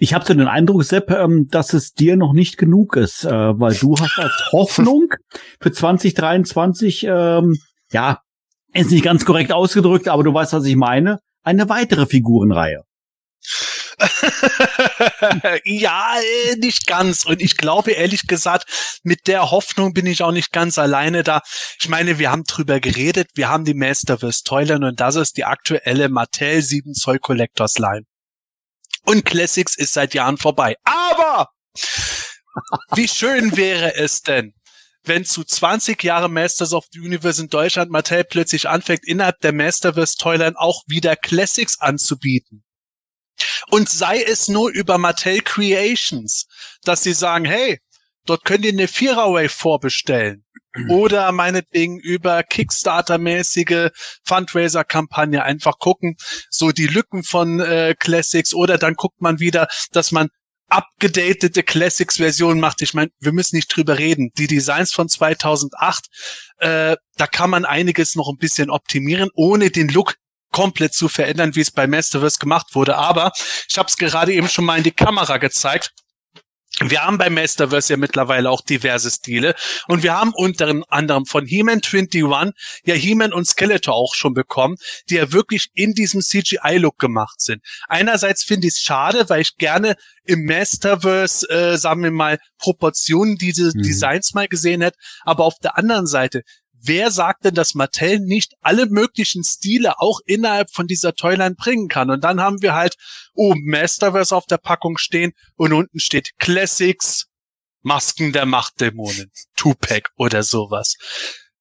Ich 0.00 0.14
habe 0.14 0.24
so 0.24 0.32
den 0.32 0.48
Eindruck, 0.48 0.84
Sepp, 0.84 1.10
ähm, 1.10 1.48
dass 1.50 1.74
es 1.74 1.92
dir 1.92 2.16
noch 2.16 2.32
nicht 2.32 2.56
genug 2.56 2.96
ist, 2.96 3.24
äh, 3.24 3.30
weil 3.30 3.74
du 3.74 3.96
hast 3.98 4.18
als 4.18 4.48
Hoffnung 4.52 5.12
für 5.60 5.72
2023 5.72 7.06
ähm, 7.08 7.58
ja 7.92 8.20
ist 8.72 8.90
nicht 8.90 9.04
ganz 9.04 9.24
korrekt 9.24 9.52
ausgedrückt, 9.52 10.08
aber 10.08 10.22
du 10.22 10.32
weißt, 10.32 10.52
was 10.52 10.64
ich 10.64 10.76
meine. 10.76 11.20
Eine 11.42 11.68
weitere 11.68 12.06
Figurenreihe. 12.06 12.84
ja, 15.64 16.14
äh, 16.20 16.56
nicht 16.56 16.86
ganz. 16.86 17.24
Und 17.24 17.40
ich 17.40 17.56
glaube, 17.56 17.92
ehrlich 17.92 18.26
gesagt, 18.26 19.00
mit 19.02 19.26
der 19.26 19.50
Hoffnung 19.50 19.92
bin 19.92 20.06
ich 20.06 20.22
auch 20.22 20.32
nicht 20.32 20.52
ganz 20.52 20.78
alleine 20.78 21.22
da. 21.22 21.40
Ich 21.80 21.88
meine, 21.88 22.18
wir 22.18 22.30
haben 22.30 22.44
drüber 22.44 22.80
geredet, 22.80 23.30
wir 23.34 23.48
haben 23.48 23.64
die 23.64 23.74
Masterverse 23.74 24.42
Toyland 24.44 24.84
und 24.84 25.00
das 25.00 25.16
ist 25.16 25.36
die 25.36 25.44
aktuelle 25.44 26.08
Mattel 26.08 26.62
7 26.62 26.94
Zoll 26.94 27.18
Collectors 27.18 27.78
Line. 27.78 28.04
Und 29.04 29.24
Classics 29.24 29.76
ist 29.76 29.94
seit 29.94 30.14
Jahren 30.14 30.36
vorbei. 30.36 30.76
Aber 30.84 31.48
wie 32.94 33.08
schön 33.08 33.56
wäre 33.56 33.94
es 33.94 34.22
denn, 34.22 34.52
wenn 35.08 35.24
zu 35.24 35.44
20 35.44 36.02
Jahre 36.02 36.28
Masters 36.28 36.72
of 36.72 36.86
the 36.92 37.00
Universe 37.00 37.40
in 37.40 37.48
Deutschland 37.48 37.90
Mattel 37.90 38.24
plötzlich 38.24 38.68
anfängt, 38.68 39.04
innerhalb 39.04 39.40
der 39.40 39.52
Masterverse 39.52 40.16
Toyline 40.18 40.54
auch 40.56 40.82
wieder 40.86 41.16
Classics 41.16 41.80
anzubieten. 41.80 42.64
Und 43.70 43.88
sei 43.88 44.22
es 44.22 44.48
nur 44.48 44.70
über 44.70 44.98
Mattel 44.98 45.40
Creations, 45.40 46.46
dass 46.82 47.02
sie 47.02 47.12
sagen, 47.12 47.44
hey, 47.44 47.78
Dort 48.28 48.44
könnt 48.44 48.66
ihr 48.66 48.72
eine 48.72 48.88
Vierer-Wave 48.88 49.48
vorbestellen. 49.48 50.44
Oder 50.90 51.32
meinetwegen 51.32 51.98
über 51.98 52.42
Kickstarter-mäßige 52.42 53.88
Fundraiser-Kampagne 54.22 55.42
einfach 55.42 55.78
gucken, 55.78 56.16
so 56.50 56.70
die 56.70 56.88
Lücken 56.88 57.22
von 57.22 57.58
äh, 57.58 57.94
Classics. 57.98 58.52
Oder 58.52 58.76
dann 58.76 58.94
guckt 58.94 59.22
man 59.22 59.40
wieder, 59.40 59.66
dass 59.92 60.12
man 60.12 60.28
abgedatete 60.68 61.62
Classics-Version 61.62 62.60
macht. 62.60 62.82
Ich 62.82 62.94
meine, 62.94 63.10
wir 63.20 63.32
müssen 63.32 63.56
nicht 63.56 63.74
drüber 63.74 63.98
reden. 63.98 64.30
Die 64.36 64.46
Designs 64.46 64.92
von 64.92 65.08
2008, 65.08 66.06
äh, 66.58 66.96
da 67.16 67.26
kann 67.26 67.50
man 67.50 67.64
einiges 67.64 68.14
noch 68.14 68.28
ein 68.28 68.38
bisschen 68.38 68.70
optimieren, 68.70 69.30
ohne 69.34 69.70
den 69.70 69.88
Look 69.88 70.16
komplett 70.50 70.94
zu 70.94 71.08
verändern, 71.08 71.54
wie 71.54 71.60
es 71.60 71.70
bei 71.70 71.86
Masterverse 71.86 72.38
gemacht 72.38 72.74
wurde. 72.74 72.96
Aber 72.96 73.32
ich 73.68 73.78
habe 73.78 73.88
es 73.88 73.96
gerade 73.96 74.32
eben 74.32 74.48
schon 74.48 74.64
mal 74.64 74.78
in 74.78 74.84
die 74.84 74.92
Kamera 74.92 75.38
gezeigt. 75.38 75.92
Wir 76.80 77.04
haben 77.04 77.18
bei 77.18 77.28
Masterverse 77.28 77.92
ja 77.92 77.96
mittlerweile 77.96 78.50
auch 78.50 78.60
diverse 78.60 79.10
Stile 79.10 79.54
und 79.88 80.02
wir 80.02 80.14
haben 80.14 80.32
unter 80.32 80.72
anderem 80.88 81.26
von 81.26 81.44
He-Man 81.44 81.80
21 81.84 82.22
ja 82.84 82.94
He-Man 82.94 83.32
und 83.32 83.46
Skeletor 83.46 83.94
auch 83.94 84.14
schon 84.14 84.32
bekommen, 84.32 84.76
die 85.10 85.16
ja 85.16 85.32
wirklich 85.32 85.70
in 85.74 85.92
diesem 85.92 86.20
CGI-Look 86.20 86.98
gemacht 86.98 87.40
sind. 87.40 87.62
Einerseits 87.88 88.44
finde 88.44 88.68
ich 88.68 88.74
es 88.74 88.80
schade, 88.80 89.28
weil 89.28 89.42
ich 89.42 89.56
gerne 89.56 89.96
im 90.24 90.44
Masterverse, 90.44 91.48
äh, 91.48 91.78
sagen 91.78 92.02
wir 92.02 92.10
mal, 92.10 92.38
Proportionen 92.58 93.36
diese 93.36 93.72
mhm. 93.74 93.82
Designs 93.82 94.34
mal 94.34 94.46
gesehen 94.46 94.82
hätte, 94.82 94.98
aber 95.22 95.44
auf 95.44 95.58
der 95.58 95.76
anderen 95.78 96.06
Seite 96.06 96.42
wer 96.80 97.10
sagt 97.10 97.44
denn, 97.44 97.54
dass 97.54 97.74
Mattel 97.74 98.20
nicht 98.20 98.54
alle 98.60 98.86
möglichen 98.86 99.44
Stile 99.44 99.98
auch 99.98 100.20
innerhalb 100.26 100.70
von 100.72 100.86
dieser 100.86 101.14
Toyline 101.14 101.54
bringen 101.54 101.88
kann? 101.88 102.10
Und 102.10 102.24
dann 102.24 102.40
haben 102.40 102.62
wir 102.62 102.74
halt 102.74 102.96
oben 103.34 103.64
Masterverse 103.64 104.34
auf 104.34 104.46
der 104.46 104.58
Packung 104.58 104.98
stehen 104.98 105.32
und 105.56 105.72
unten 105.72 106.00
steht 106.00 106.30
Classics, 106.38 107.26
Masken 107.82 108.32
der 108.32 108.46
Machtdämonen, 108.46 109.30
Tupac 109.56 110.10
oder 110.16 110.42
sowas. 110.42 110.94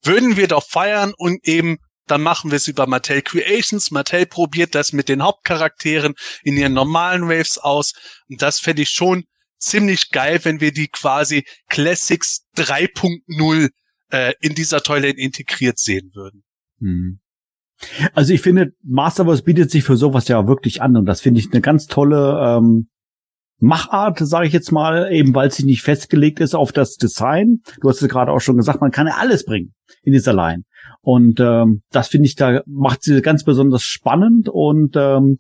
Würden 0.02 0.38
wir 0.38 0.48
doch 0.48 0.66
feiern 0.66 1.14
und 1.18 1.46
eben 1.48 1.78
dann 2.08 2.24
machen 2.24 2.52
wir 2.52 2.56
es 2.56 2.68
über 2.68 2.88
Mattel 2.88 3.22
Creations. 3.22 3.92
Mattel 3.92 4.26
probiert 4.26 4.76
das 4.76 4.94
mit 4.94 5.10
den 5.10 5.22
Hauptcharakteren 5.22 6.16
in 6.42 6.58
ihren 6.58 6.74
normalen 6.74 7.28
Waves 7.28 7.58
aus. 7.58 7.94
Und 8.30 8.42
das 8.42 8.60
fände 8.60 8.84
ich 8.84 8.90
schon 8.90 9.26
ziemlich 9.60 10.10
geil, 10.12 10.40
wenn 10.44 10.62
wir 10.62 10.72
die 10.72 10.88
quasi 10.88 11.46
Classics 11.68 12.46
3.0 12.56 13.70
äh, 14.12 14.34
in 14.40 14.56
dieser 14.56 14.82
Toilette 14.82 15.20
integriert 15.20 15.80
sehen 15.80 16.12
würden. 16.14 16.44
Hm. 16.80 17.20
Also 18.14 18.34
ich 18.34 18.42
finde, 18.42 18.74
Masterverse 18.84 19.44
bietet 19.44 19.70
sich 19.70 19.84
für 19.84 19.98
sowas 19.98 20.28
ja 20.28 20.48
wirklich 20.48 20.82
an 20.82 20.98
und 20.98 21.06
das 21.06 21.22
finde 21.22 21.40
ich 21.40 21.52
eine 21.52 21.62
ganz 21.62 21.86
tolle 21.86 22.40
ähm, 22.42 22.90
Machart, 23.60 24.20
sage 24.20 24.48
ich 24.48 24.54
jetzt 24.54 24.72
mal, 24.72 25.12
eben 25.12 25.34
weil 25.34 25.52
sie 25.52 25.64
nicht 25.64 25.82
festgelegt 25.82 26.40
ist 26.40 26.56
auf 26.56 26.72
das 26.72 26.96
Design. 26.96 27.62
Du 27.82 27.90
hast 27.90 28.02
es 28.02 28.10
gerade 28.10 28.32
auch 28.32 28.40
schon 28.40 28.58
gesagt, 28.58 28.82
man 28.82 28.92
kann 28.92 29.08
ja 29.08 29.16
alles 29.18 29.46
bringen 29.46 29.74
in 30.04 30.14
dieser 30.14 30.34
Line. 30.34 30.64
Und 31.02 31.40
ähm, 31.40 31.82
das 31.92 32.08
finde 32.08 32.28
ich, 32.28 32.36
da 32.36 32.62
macht 32.66 33.04
sie 33.04 33.22
ganz 33.22 33.44
besonders 33.44 33.84
spannend 33.84 34.50
und 34.50 34.96
ähm, 34.96 35.38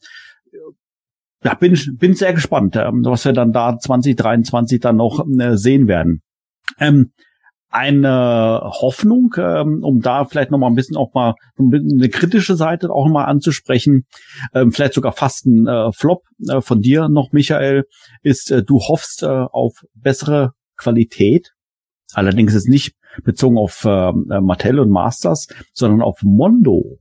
ja, 1.44 1.54
bin, 1.54 1.78
bin 1.98 2.16
sehr 2.16 2.34
gespannt, 2.34 2.76
ähm, 2.76 3.06
was 3.06 3.26
wir 3.26 3.34
dann 3.34 3.54
da 3.54 3.78
2023 3.78 4.80
dann 4.80 4.96
noch 4.98 5.26
äh, 5.40 5.56
sehen 5.56 5.88
werden. 5.88 6.22
Ähm, 6.80 7.12
eine 7.70 8.62
Hoffnung, 8.64 9.34
ähm, 9.38 9.84
um 9.84 10.02
da 10.02 10.26
vielleicht 10.26 10.52
noch 10.52 10.58
mal 10.58 10.68
ein 10.68 10.76
bisschen 10.76 10.98
auch 10.98 11.14
mal 11.14 11.36
eine 11.58 12.10
kritische 12.10 12.56
Seite 12.56 12.90
auch 12.90 13.08
mal 13.08 13.26
anzusprechen, 13.26 14.06
ähm, 14.54 14.72
vielleicht 14.72 14.94
sogar 14.94 15.12
fast 15.12 15.46
ein 15.46 15.68
äh, 15.68 15.92
Flop 15.92 16.24
äh, 16.48 16.62
von 16.62 16.82
dir 16.82 17.10
noch, 17.10 17.32
Michael, 17.32 17.86
ist, 18.24 18.52
äh, 18.52 18.64
du 18.64 18.80
hoffst 18.80 19.24
äh, 19.24 19.28
auf 19.28 19.84
bessere 19.94 20.54
Qualität. 20.78 21.54
Allerdings 22.14 22.54
ist 22.54 22.70
nicht 22.70 22.96
bezogen 23.24 23.58
auf 23.58 23.84
äh, 23.84 24.12
Mattel 24.12 24.80
und 24.80 24.90
Masters, 24.90 25.48
sondern 25.74 26.02
auf 26.02 26.22
Mondo. 26.24 27.00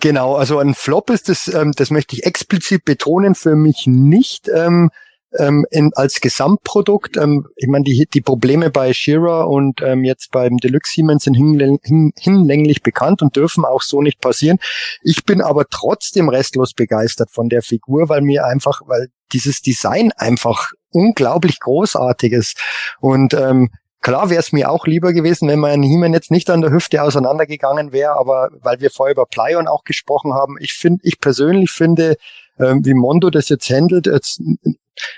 Genau, 0.00 0.34
also 0.34 0.58
ein 0.58 0.74
Flop 0.74 1.10
ist 1.10 1.28
das, 1.28 1.46
ähm, 1.46 1.72
das 1.76 1.90
möchte 1.90 2.16
ich 2.16 2.24
explizit 2.24 2.84
betonen, 2.84 3.36
für 3.36 3.54
mich 3.54 3.86
nicht. 3.86 4.48
Ähm, 4.48 4.90
ähm, 5.38 5.66
in, 5.70 5.90
als 5.94 6.20
Gesamtprodukt. 6.20 7.16
Ähm, 7.16 7.46
ich 7.56 7.68
meine, 7.68 7.84
die, 7.84 8.06
die 8.12 8.20
Probleme 8.20 8.70
bei 8.70 8.92
Shira 8.92 9.42
und 9.42 9.80
ähm, 9.82 10.04
jetzt 10.04 10.30
beim 10.30 10.56
Deluxe 10.58 10.92
Siemens 10.94 11.24
sind 11.24 11.34
hinläng, 11.34 11.78
hin, 11.82 12.12
hinlänglich 12.18 12.82
bekannt 12.82 13.22
und 13.22 13.36
dürfen 13.36 13.64
auch 13.64 13.82
so 13.82 14.02
nicht 14.02 14.20
passieren. 14.20 14.58
Ich 15.02 15.24
bin 15.24 15.40
aber 15.40 15.66
trotzdem 15.68 16.28
restlos 16.28 16.74
begeistert 16.74 17.30
von 17.30 17.48
der 17.48 17.62
Figur, 17.62 18.08
weil 18.08 18.20
mir 18.20 18.46
einfach, 18.46 18.82
weil 18.86 19.08
dieses 19.32 19.62
Design 19.62 20.12
einfach 20.16 20.70
unglaublich 20.90 21.58
großartig 21.60 22.32
ist. 22.32 22.60
Und 23.00 23.34
ähm, 23.34 23.70
Klar 24.02 24.30
wäre 24.30 24.40
es 24.40 24.50
mir 24.50 24.68
auch 24.68 24.88
lieber 24.88 25.12
gewesen, 25.12 25.48
wenn 25.48 25.60
mein 25.60 25.80
He-Man 25.80 26.12
jetzt 26.12 26.32
nicht 26.32 26.50
an 26.50 26.60
der 26.60 26.72
Hüfte 26.72 27.04
auseinandergegangen 27.04 27.92
wäre, 27.92 28.18
aber 28.18 28.50
weil 28.60 28.80
wir 28.80 28.90
vorher 28.90 29.12
über 29.12 29.26
Plyon 29.26 29.68
auch 29.68 29.84
gesprochen 29.84 30.34
haben, 30.34 30.56
ich 30.58 30.72
finde, 30.72 31.02
ich 31.04 31.20
persönlich 31.20 31.70
finde, 31.70 32.16
wie 32.58 32.94
Mondo 32.94 33.30
das 33.30 33.48
jetzt 33.48 33.68
handelt, 33.70 34.06
jetzt 34.06 34.40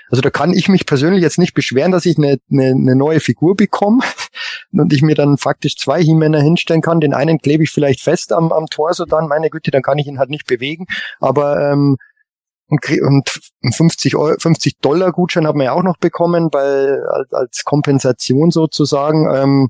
also 0.09 0.21
da 0.21 0.29
kann 0.29 0.53
ich 0.53 0.69
mich 0.69 0.85
persönlich 0.85 1.21
jetzt 1.21 1.37
nicht 1.37 1.53
beschweren, 1.53 1.91
dass 1.91 2.05
ich 2.05 2.17
eine, 2.17 2.37
eine, 2.51 2.67
eine 2.67 2.95
neue 2.95 3.19
Figur 3.19 3.55
bekomme 3.55 4.03
und 4.71 4.93
ich 4.93 5.01
mir 5.01 5.15
dann 5.15 5.37
faktisch 5.37 5.75
zwei 5.75 6.01
He-Männer 6.01 6.41
hinstellen 6.41 6.81
kann. 6.81 7.01
Den 7.01 7.13
einen 7.13 7.39
klebe 7.39 7.63
ich 7.63 7.71
vielleicht 7.71 8.01
fest 8.01 8.31
am, 8.31 8.51
am 8.51 8.67
Torso 8.67 9.05
dann, 9.05 9.27
meine 9.27 9.49
Güte, 9.49 9.71
dann 9.71 9.81
kann 9.81 9.97
ich 9.97 10.07
ihn 10.07 10.19
halt 10.19 10.29
nicht 10.29 10.47
bewegen. 10.47 10.85
Aber 11.19 11.71
ähm, 11.71 11.97
und 12.67 13.29
50, 13.75 14.15
Euro, 14.15 14.35
50 14.39 14.79
Dollar 14.79 15.11
Gutschein 15.11 15.45
haben 15.45 15.59
wir 15.59 15.65
ja 15.65 15.73
auch 15.73 15.83
noch 15.83 15.97
bekommen 15.97 16.49
bei, 16.49 16.97
als, 17.09 17.31
als 17.31 17.63
Kompensation 17.63 18.49
sozusagen. 18.49 19.29
Ähm, 19.31 19.69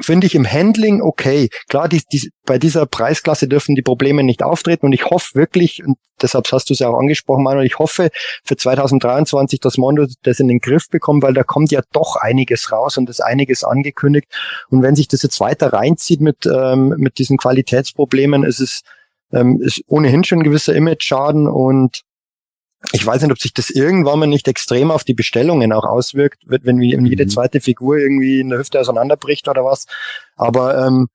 finde 0.00 0.26
ich 0.26 0.34
im 0.34 0.50
Handling 0.50 1.02
okay. 1.02 1.48
Klar, 1.68 1.88
die, 1.88 2.02
die, 2.12 2.30
bei 2.44 2.58
dieser 2.58 2.86
Preisklasse 2.86 3.48
dürfen 3.48 3.74
die 3.74 3.82
Probleme 3.82 4.22
nicht 4.22 4.42
auftreten 4.42 4.86
und 4.86 4.92
ich 4.92 5.06
hoffe 5.06 5.34
wirklich, 5.34 5.84
und 5.84 5.96
deshalb 6.20 6.50
hast 6.52 6.68
du 6.68 6.74
es 6.74 6.80
ja 6.80 6.88
auch 6.88 6.98
angesprochen, 6.98 7.44
Manuel, 7.44 7.66
ich 7.66 7.78
hoffe 7.78 8.10
für 8.44 8.56
2023, 8.56 9.60
dass 9.60 9.78
Mondo 9.78 10.06
das 10.22 10.40
in 10.40 10.48
den 10.48 10.58
Griff 10.58 10.88
bekommt, 10.88 11.22
weil 11.22 11.34
da 11.34 11.42
kommt 11.42 11.70
ja 11.70 11.82
doch 11.92 12.16
einiges 12.16 12.72
raus 12.72 12.98
und 12.98 13.08
ist 13.08 13.20
einiges 13.20 13.64
angekündigt. 13.64 14.28
Und 14.68 14.82
wenn 14.82 14.96
sich 14.96 15.08
das 15.08 15.22
jetzt 15.22 15.40
weiter 15.40 15.72
reinzieht 15.72 16.20
mit, 16.20 16.46
ähm, 16.46 16.94
mit 16.98 17.18
diesen 17.18 17.36
Qualitätsproblemen, 17.36 18.44
ist 18.44 18.60
es 18.60 18.82
ähm, 19.32 19.60
ist 19.60 19.82
ohnehin 19.86 20.24
schon 20.24 20.40
ein 20.40 20.44
gewisser 20.44 20.74
Image-Schaden 20.74 21.48
und 21.48 22.02
ich 22.92 23.04
weiß 23.04 23.22
nicht, 23.22 23.32
ob 23.32 23.38
sich 23.38 23.54
das 23.54 23.70
irgendwann 23.70 24.18
mal 24.18 24.26
nicht 24.26 24.48
extrem 24.48 24.90
auf 24.90 25.04
die 25.04 25.14
Bestellungen 25.14 25.72
auch 25.72 25.84
auswirkt, 25.84 26.42
wenn 26.46 26.80
jede 26.80 27.24
mhm. 27.24 27.28
zweite 27.28 27.60
Figur 27.60 27.98
irgendwie 27.98 28.40
in 28.40 28.50
der 28.50 28.58
Hüfte 28.58 28.80
auseinanderbricht 28.80 29.48
oder 29.48 29.64
was. 29.64 29.86
Aber 30.36 30.86
ähm, 30.86 31.08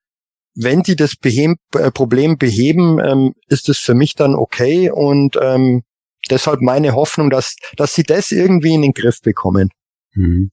wenn 0.56 0.82
die 0.82 0.96
das 0.96 1.16
beheben, 1.16 1.56
äh, 1.76 1.92
Problem 1.92 2.38
beheben, 2.38 3.00
ähm, 3.00 3.34
ist 3.48 3.70
es 3.70 3.78
für 3.78 3.94
mich 3.94 4.16
dann 4.16 4.36
okay 4.36 4.90
und 4.90 5.38
ähm, 5.42 5.84
deshalb 6.30 6.62
meine 6.62 6.94
Hoffnung, 6.96 7.30
dass, 7.30 7.56
dass 7.78 7.94
sie 7.94 8.04
das 8.04 8.32
irgendwie 8.32 8.74
in 8.74 8.82
den 8.82 8.94
Griff 8.94 9.22
bekommen. 9.22 9.70
Mhm. 10.16 10.50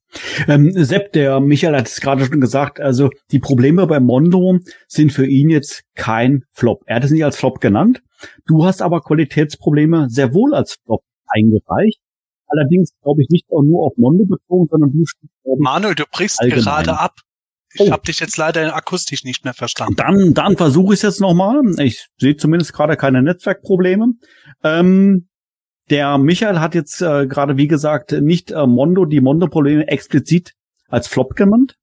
Ähm, 0.49 0.71
Sepp, 0.85 1.13
der 1.13 1.41
Michael 1.41 1.77
hat 1.77 1.89
es 1.89 2.01
gerade 2.01 2.25
schon 2.27 2.41
gesagt, 2.41 2.79
also 2.79 3.11
die 3.33 3.39
Probleme 3.39 3.87
bei 3.87 4.01
Mondo 4.01 4.59
sind 4.87 5.13
für 5.13 5.27
ihn 5.27 5.51
jetzt 5.51 5.83
kein 5.95 6.45
Flop. 6.53 6.83
Er 6.87 6.97
hat 6.97 7.05
es 7.05 7.11
nicht 7.11 7.25
als 7.25 7.37
Flop 7.37 7.61
genannt. 7.61 8.03
Du 8.47 8.65
hast 8.65 8.83
aber 8.83 9.01
Qualitätsprobleme 9.01 10.09
sehr 10.09 10.35
wohl 10.35 10.55
als 10.55 10.77
Flop 10.85 11.03
eingereicht. 11.29 12.01
Allerdings 12.49 12.93
glaube 13.03 13.23
ich 13.23 13.29
nicht 13.29 13.47
nur 13.51 13.87
auf 13.87 13.95
Mondo 13.97 14.25
bezogen, 14.25 14.69
sondern 14.71 14.93
du 14.93 15.05
Manuel, 15.59 15.95
du 15.95 16.05
brichst 16.11 16.41
allgemein. 16.41 16.65
gerade 16.65 16.99
ab. 16.99 17.15
Ich 17.75 17.89
oh. 17.89 17.91
habe 17.91 18.03
dich 18.03 18.21
jetzt 18.21 18.37
leider 18.37 18.75
akustisch 18.75 19.25
nicht 19.25 19.45
mehr 19.45 19.53
verstanden. 19.53 19.97
Dann, 19.97 20.35
dann 20.35 20.57
versuche 20.57 20.95
ich 20.95 20.99
es 20.99 21.03
jetzt 21.03 21.21
nochmal. 21.21 21.61
Ich 21.79 22.07
sehe 22.19 22.37
zumindest 22.37 22.73
gerade 22.73 22.97
keine 22.97 23.23
Netzwerkprobleme. 23.23 24.13
Ähm, 24.63 25.29
der 25.91 26.19
Michael 26.19 26.61
hat 26.61 26.75
jetzt 26.75 27.03
äh, 27.03 27.27
gerade, 27.27 27.57
wie 27.57 27.69
gesagt, 27.69 28.13
nicht 28.13 28.51
äh, 28.51 28.67
Mondo, 28.67 29.05
die 29.05 29.21
Mondo-Probleme 29.21 29.87
explizit 29.89 30.53
als 30.89 31.07
Flop 31.07 31.37
genannt. 31.37 31.77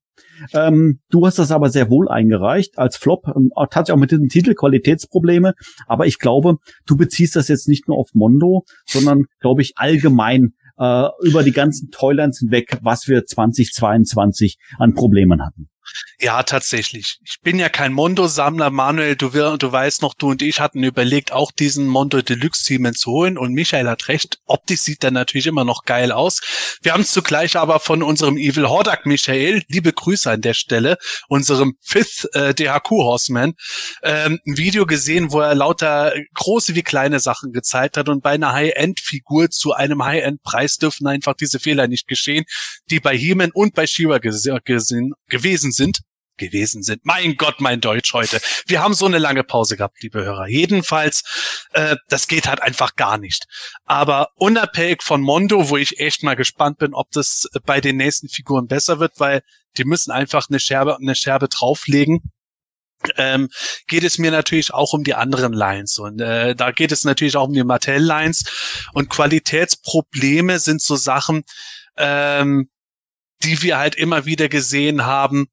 Ähm, 0.53 0.99
du 1.09 1.25
hast 1.25 1.39
das 1.39 1.51
aber 1.51 1.69
sehr 1.69 1.89
wohl 1.89 2.09
eingereicht 2.09 2.77
als 2.77 2.97
Flop, 2.97 3.27
ähm, 3.27 3.49
tatsächlich 3.55 3.93
auch 3.93 3.99
mit 3.99 4.11
diesem 4.11 4.29
Titel 4.29 4.53
Qualitätsprobleme. 4.53 5.53
Aber 5.87 6.05
ich 6.05 6.19
glaube, 6.19 6.57
du 6.85 6.97
beziehst 6.97 7.35
das 7.35 7.47
jetzt 7.47 7.67
nicht 7.67 7.87
nur 7.87 7.97
auf 7.97 8.09
Mondo, 8.13 8.63
sondern 8.85 9.25
glaube 9.39 9.61
ich 9.61 9.73
allgemein 9.75 10.53
äh, 10.77 11.07
über 11.21 11.43
die 11.43 11.51
ganzen 11.51 11.89
Toylands 11.91 12.39
hinweg, 12.39 12.77
was 12.81 13.07
wir 13.07 13.25
2022 13.25 14.57
an 14.77 14.93
Problemen 14.93 15.45
hatten. 15.45 15.69
Ja, 16.19 16.43
tatsächlich. 16.43 17.17
Ich 17.25 17.41
bin 17.41 17.59
ja 17.59 17.69
kein 17.69 17.91
Mondo-Sammler. 17.91 18.69
Manuel, 18.69 19.15
du, 19.15 19.33
wir, 19.33 19.57
du 19.57 19.71
weißt 19.71 20.01
noch, 20.01 20.13
du 20.13 20.29
und 20.29 20.41
ich 20.41 20.59
hatten 20.59 20.83
überlegt, 20.83 21.33
auch 21.33 21.51
diesen 21.51 21.87
Mondo 21.87 22.21
Deluxe 22.21 22.63
Siemens 22.63 22.99
zu 22.99 23.11
holen. 23.11 23.37
Und 23.37 23.53
Michael 23.53 23.89
hat 23.89 24.07
recht. 24.07 24.39
Optisch 24.45 24.81
sieht 24.81 25.03
der 25.03 25.11
natürlich 25.11 25.47
immer 25.47 25.65
noch 25.65 25.83
geil 25.83 26.11
aus. 26.11 26.39
Wir 26.81 26.93
haben 26.93 27.01
es 27.01 27.11
zugleich 27.11 27.57
aber 27.57 27.79
von 27.79 28.03
unserem 28.03 28.37
Evil 28.37 28.69
Hordak 28.69 29.05
Michael, 29.05 29.63
liebe 29.67 29.91
Grüße 29.91 30.31
an 30.31 30.41
der 30.41 30.53
Stelle, 30.53 30.97
unserem 31.27 31.75
Fifth 31.81 32.29
äh, 32.33 32.53
DHQ 32.53 32.89
Horseman, 32.91 33.53
ähm, 34.01 34.39
ein 34.45 34.57
Video 34.57 34.85
gesehen, 34.85 35.31
wo 35.31 35.41
er 35.41 35.55
lauter 35.55 36.13
große 36.35 36.75
wie 36.75 36.83
kleine 36.83 37.19
Sachen 37.19 37.51
gezeigt 37.51 37.97
hat. 37.97 38.07
Und 38.07 38.23
bei 38.23 38.31
einer 38.31 38.53
High-End-Figur 38.53 39.49
zu 39.49 39.73
einem 39.73 40.03
High-End-Preis 40.03 40.77
dürfen 40.77 41.07
einfach 41.07 41.33
diese 41.33 41.59
Fehler 41.59 41.87
nicht 41.87 42.07
geschehen, 42.07 42.45
die 42.89 43.01
bei 43.01 43.17
He-Man 43.17 43.51
und 43.51 43.73
bei 43.73 43.87
She-Ra 43.87 44.19
gewesen 44.19 45.71
sind 45.73 45.99
gewesen 46.37 46.83
sind. 46.83 47.05
Mein 47.05 47.35
Gott, 47.35 47.59
mein 47.59 47.81
Deutsch 47.81 48.13
heute. 48.13 48.39
Wir 48.65 48.81
haben 48.81 48.93
so 48.93 49.05
eine 49.05 49.19
lange 49.19 49.43
Pause 49.43 49.77
gehabt, 49.77 50.01
liebe 50.01 50.23
Hörer. 50.23 50.47
Jedenfalls, 50.47 51.23
äh, 51.73 51.95
das 52.09 52.27
geht 52.27 52.47
halt 52.47 52.61
einfach 52.61 52.95
gar 52.95 53.17
nicht. 53.17 53.45
Aber 53.85 54.29
unabhängig 54.35 55.03
von 55.03 55.21
Mondo, 55.21 55.69
wo 55.69 55.77
ich 55.77 55.99
echt 55.99 56.23
mal 56.23 56.35
gespannt 56.35 56.79
bin, 56.79 56.93
ob 56.93 57.11
das 57.11 57.47
bei 57.65 57.81
den 57.81 57.97
nächsten 57.97 58.29
Figuren 58.29 58.67
besser 58.67 58.99
wird, 58.99 59.19
weil 59.19 59.41
die 59.77 59.85
müssen 59.85 60.11
einfach 60.11 60.49
eine 60.49 60.59
Scherbe, 60.59 60.97
eine 60.97 61.15
Scherbe 61.15 61.47
drauflegen. 61.47 62.21
Ähm, 63.17 63.49
geht 63.87 64.03
es 64.03 64.17
mir 64.17 64.31
natürlich 64.31 64.73
auch 64.73 64.93
um 64.93 65.03
die 65.03 65.13
anderen 65.13 65.51
Lines 65.51 65.97
und 65.97 66.21
äh, 66.21 66.55
da 66.55 66.71
geht 66.71 66.93
es 66.93 67.03
natürlich 67.03 67.35
auch 67.35 67.49
um 67.49 67.53
die 67.53 67.65
Mattel-Lines 67.65 68.45
und 68.93 69.09
Qualitätsprobleme 69.09 70.57
sind 70.57 70.81
so 70.81 70.95
Sachen, 70.95 71.43
ähm, 71.97 72.69
die 73.43 73.61
wir 73.61 73.77
halt 73.77 73.95
immer 73.95 74.25
wieder 74.25 74.47
gesehen 74.47 75.05
haben, 75.05 75.47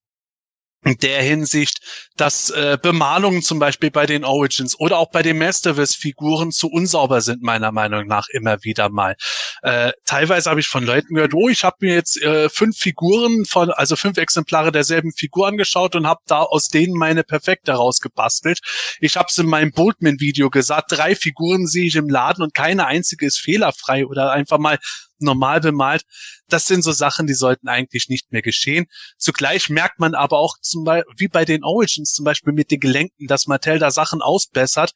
in 0.84 0.96
der 0.96 1.22
Hinsicht, 1.22 1.78
dass 2.16 2.50
äh, 2.50 2.78
Bemalungen 2.80 3.42
zum 3.42 3.58
Beispiel 3.58 3.90
bei 3.90 4.06
den 4.06 4.24
Origins 4.24 4.78
oder 4.78 4.98
auch 4.98 5.10
bei 5.10 5.22
den 5.22 5.38
Masterverse-Figuren 5.38 6.52
zu 6.52 6.68
unsauber 6.68 7.20
sind, 7.20 7.42
meiner 7.42 7.70
Meinung 7.70 8.06
nach 8.06 8.28
immer 8.32 8.62
wieder 8.62 8.88
mal. 8.88 9.16
Äh, 9.62 9.92
teilweise 10.06 10.48
habe 10.48 10.60
ich 10.60 10.68
von 10.68 10.84
Leuten 10.84 11.14
gehört, 11.14 11.34
oh, 11.34 11.48
ich 11.48 11.64
habe 11.64 11.76
mir 11.80 11.94
jetzt 11.94 12.20
äh, 12.22 12.48
fünf 12.48 12.78
Figuren 12.78 13.44
von, 13.44 13.70
also 13.70 13.94
fünf 13.94 14.16
Exemplare 14.16 14.72
derselben 14.72 15.12
Figur 15.12 15.48
angeschaut 15.48 15.96
und 15.96 16.06
habe 16.06 16.20
da 16.26 16.40
aus 16.40 16.68
denen 16.68 16.96
meine 16.96 17.24
perfekte 17.24 17.72
rausgebastelt. 17.72 18.60
Ich 19.00 19.16
habe 19.16 19.26
es 19.30 19.36
in 19.36 19.46
meinem 19.46 19.72
Boltman-Video 19.72 20.48
gesagt, 20.48 20.92
drei 20.92 21.14
Figuren 21.14 21.66
sehe 21.66 21.86
ich 21.86 21.96
im 21.96 22.08
Laden 22.08 22.42
und 22.42 22.54
keine 22.54 22.86
einzige 22.86 23.26
ist 23.26 23.38
fehlerfrei 23.38 24.06
oder 24.06 24.32
einfach 24.32 24.58
mal 24.58 24.78
normal 25.22 25.60
bemalt. 25.60 26.02
Das 26.48 26.66
sind 26.66 26.82
so 26.82 26.92
Sachen, 26.92 27.26
die 27.26 27.34
sollten 27.34 27.68
eigentlich 27.68 28.08
nicht 28.08 28.32
mehr 28.32 28.42
geschehen. 28.42 28.86
Zugleich 29.18 29.68
merkt 29.68 30.00
man 30.00 30.14
aber 30.14 30.38
auch 30.38 30.56
zum 30.60 30.84
Beispiel, 30.84 31.14
wie 31.16 31.28
bei 31.28 31.44
den 31.44 31.64
Origins 31.64 32.12
zum 32.12 32.24
Beispiel 32.24 32.52
mit 32.52 32.70
den 32.70 32.80
Gelenken, 32.80 33.26
dass 33.26 33.46
Mattel 33.46 33.78
da 33.78 33.90
Sachen 33.90 34.22
ausbessert, 34.22 34.92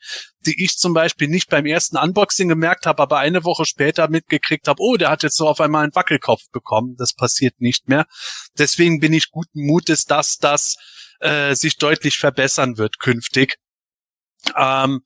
die 0.47 0.63
ich 0.63 0.77
zum 0.77 0.95
Beispiel 0.95 1.29
nicht 1.29 1.49
beim 1.49 1.67
ersten 1.67 1.97
Unboxing 1.97 2.49
gemerkt 2.49 2.87
habe, 2.87 3.03
aber 3.03 3.19
eine 3.19 3.45
Woche 3.45 3.65
später 3.65 4.09
mitgekriegt 4.09 4.69
habe, 4.69 4.83
oh, 4.83 4.97
der 4.97 5.11
hat 5.11 5.23
jetzt 5.23 5.37
so 5.37 5.49
auf 5.49 5.61
einmal 5.61 5.85
einen 5.85 5.95
Wackelkopf 5.95 6.43
bekommen. 6.53 6.97
Das 6.97 7.15
passiert 7.15 7.61
nicht 7.61 7.89
mehr. 7.89 8.07
Deswegen 8.59 9.01
bin 9.01 9.13
ich 9.13 9.31
guten 9.31 9.65
Mutes, 9.65 10.05
dass 10.05 10.39
das 10.39 10.77
äh, 11.21 11.55
sich 11.55 11.77
deutlich 11.77 12.19
verbessern 12.19 12.77
wird 12.77 12.99
künftig. 12.99 13.57
Ähm, 14.57 15.01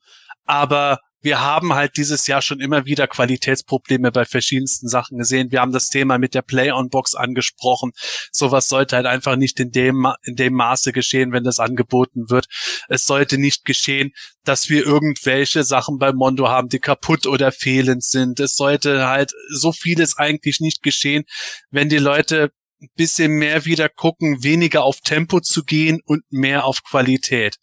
aber 0.45 0.99
wir 1.21 1.41
haben 1.41 1.73
halt 1.73 1.97
dieses 1.97 2.27
Jahr 2.27 2.41
schon 2.41 2.59
immer 2.59 2.85
wieder 2.85 3.07
Qualitätsprobleme 3.07 4.11
bei 4.11 4.25
verschiedensten 4.25 4.87
Sachen 4.87 5.17
gesehen. 5.17 5.51
Wir 5.51 5.61
haben 5.61 5.73
das 5.73 5.89
Thema 5.89 6.17
mit 6.17 6.33
der 6.33 6.41
Play-on-Box 6.41 7.15
angesprochen. 7.15 7.91
Sowas 8.31 8.67
sollte 8.67 8.95
halt 8.95 9.05
einfach 9.05 9.35
nicht 9.35 9.59
in 9.59 9.71
dem, 9.71 10.07
in 10.23 10.35
dem 10.35 10.53
Maße 10.53 10.93
geschehen, 10.93 11.31
wenn 11.31 11.43
das 11.43 11.59
angeboten 11.59 12.29
wird. 12.29 12.47
Es 12.87 13.05
sollte 13.05 13.37
nicht 13.37 13.65
geschehen, 13.65 14.11
dass 14.43 14.69
wir 14.69 14.85
irgendwelche 14.85 15.63
Sachen 15.63 15.97
bei 15.99 16.13
Mondo 16.13 16.47
haben, 16.47 16.69
die 16.69 16.79
kaputt 16.79 17.27
oder 17.27 17.51
fehlend 17.51 18.03
sind. 18.03 18.39
Es 18.39 18.55
sollte 18.55 19.07
halt 19.07 19.33
so 19.53 19.71
vieles 19.71 20.17
eigentlich 20.17 20.59
nicht 20.59 20.81
geschehen, 20.83 21.25
wenn 21.69 21.89
die 21.89 21.97
Leute 21.97 22.51
ein 22.81 22.89
bisschen 22.95 23.33
mehr 23.33 23.65
wieder 23.65 23.89
gucken, 23.89 24.41
weniger 24.43 24.83
auf 24.83 25.01
Tempo 25.01 25.41
zu 25.41 25.63
gehen 25.63 25.99
und 26.05 26.23
mehr 26.29 26.63
auf 26.63 26.83
Qualität. 26.83 27.57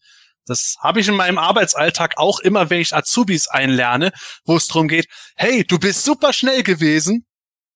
Das 0.47 0.77
habe 0.81 1.01
ich 1.01 1.09
in 1.09 1.17
meinem 1.17 1.39
Arbeitsalltag 1.39 2.19
auch 2.19 2.39
immer, 2.41 2.71
wenn 2.71 2.81
ich 2.81 2.95
Azubis 2.95 3.49
einlerne, 3.49 4.13
wo 4.45 4.57
es 4.57 4.69
darum 4.69 4.89
geht, 4.89 5.09
hey, 5.35 5.65
du 5.65 5.79
bist 5.79 6.05
super 6.05 6.33
schnell 6.33 6.63
gewesen, 6.63 7.27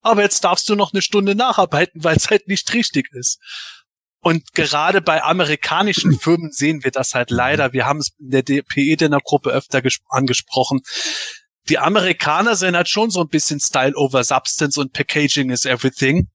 aber 0.03 0.23
jetzt 0.23 0.45
darfst 0.45 0.69
du 0.69 0.77
noch 0.77 0.93
eine 0.93 1.03
Stunde 1.03 1.35
nacharbeiten, 1.35 2.03
weil 2.05 2.17
es 2.17 2.31
halt 2.31 2.49
nicht 2.49 2.73
richtig 2.73 3.13
ist. 3.13 3.39
Und 4.23 4.53
gerade 4.53 5.01
bei 5.01 5.23
amerikanischen 5.23 6.19
Firmen 6.19 6.53
sehen 6.53 6.85
wir 6.85 6.91
das 6.91 7.15
halt 7.15 7.31
leider. 7.31 7.73
Wir 7.73 7.87
haben 7.87 8.01
es 8.01 8.11
in 8.19 8.31
der 8.31 8.43
PE-Dinner-Gruppe 8.43 9.51
öfter 9.51 9.83
angesprochen. 10.09 10.81
Die 11.69 11.79
Amerikaner 11.79 12.55
sind 12.57 12.77
halt 12.77 12.89
schon 12.89 13.11
so 13.11 13.21
ein 13.21 13.29
bisschen 13.29 13.61
Style 13.61 13.95
over 13.95 14.23
Substance 14.25 14.79
und 14.79 14.93
Packaging 14.93 15.51
is 15.51 15.65
everything. 15.65 16.29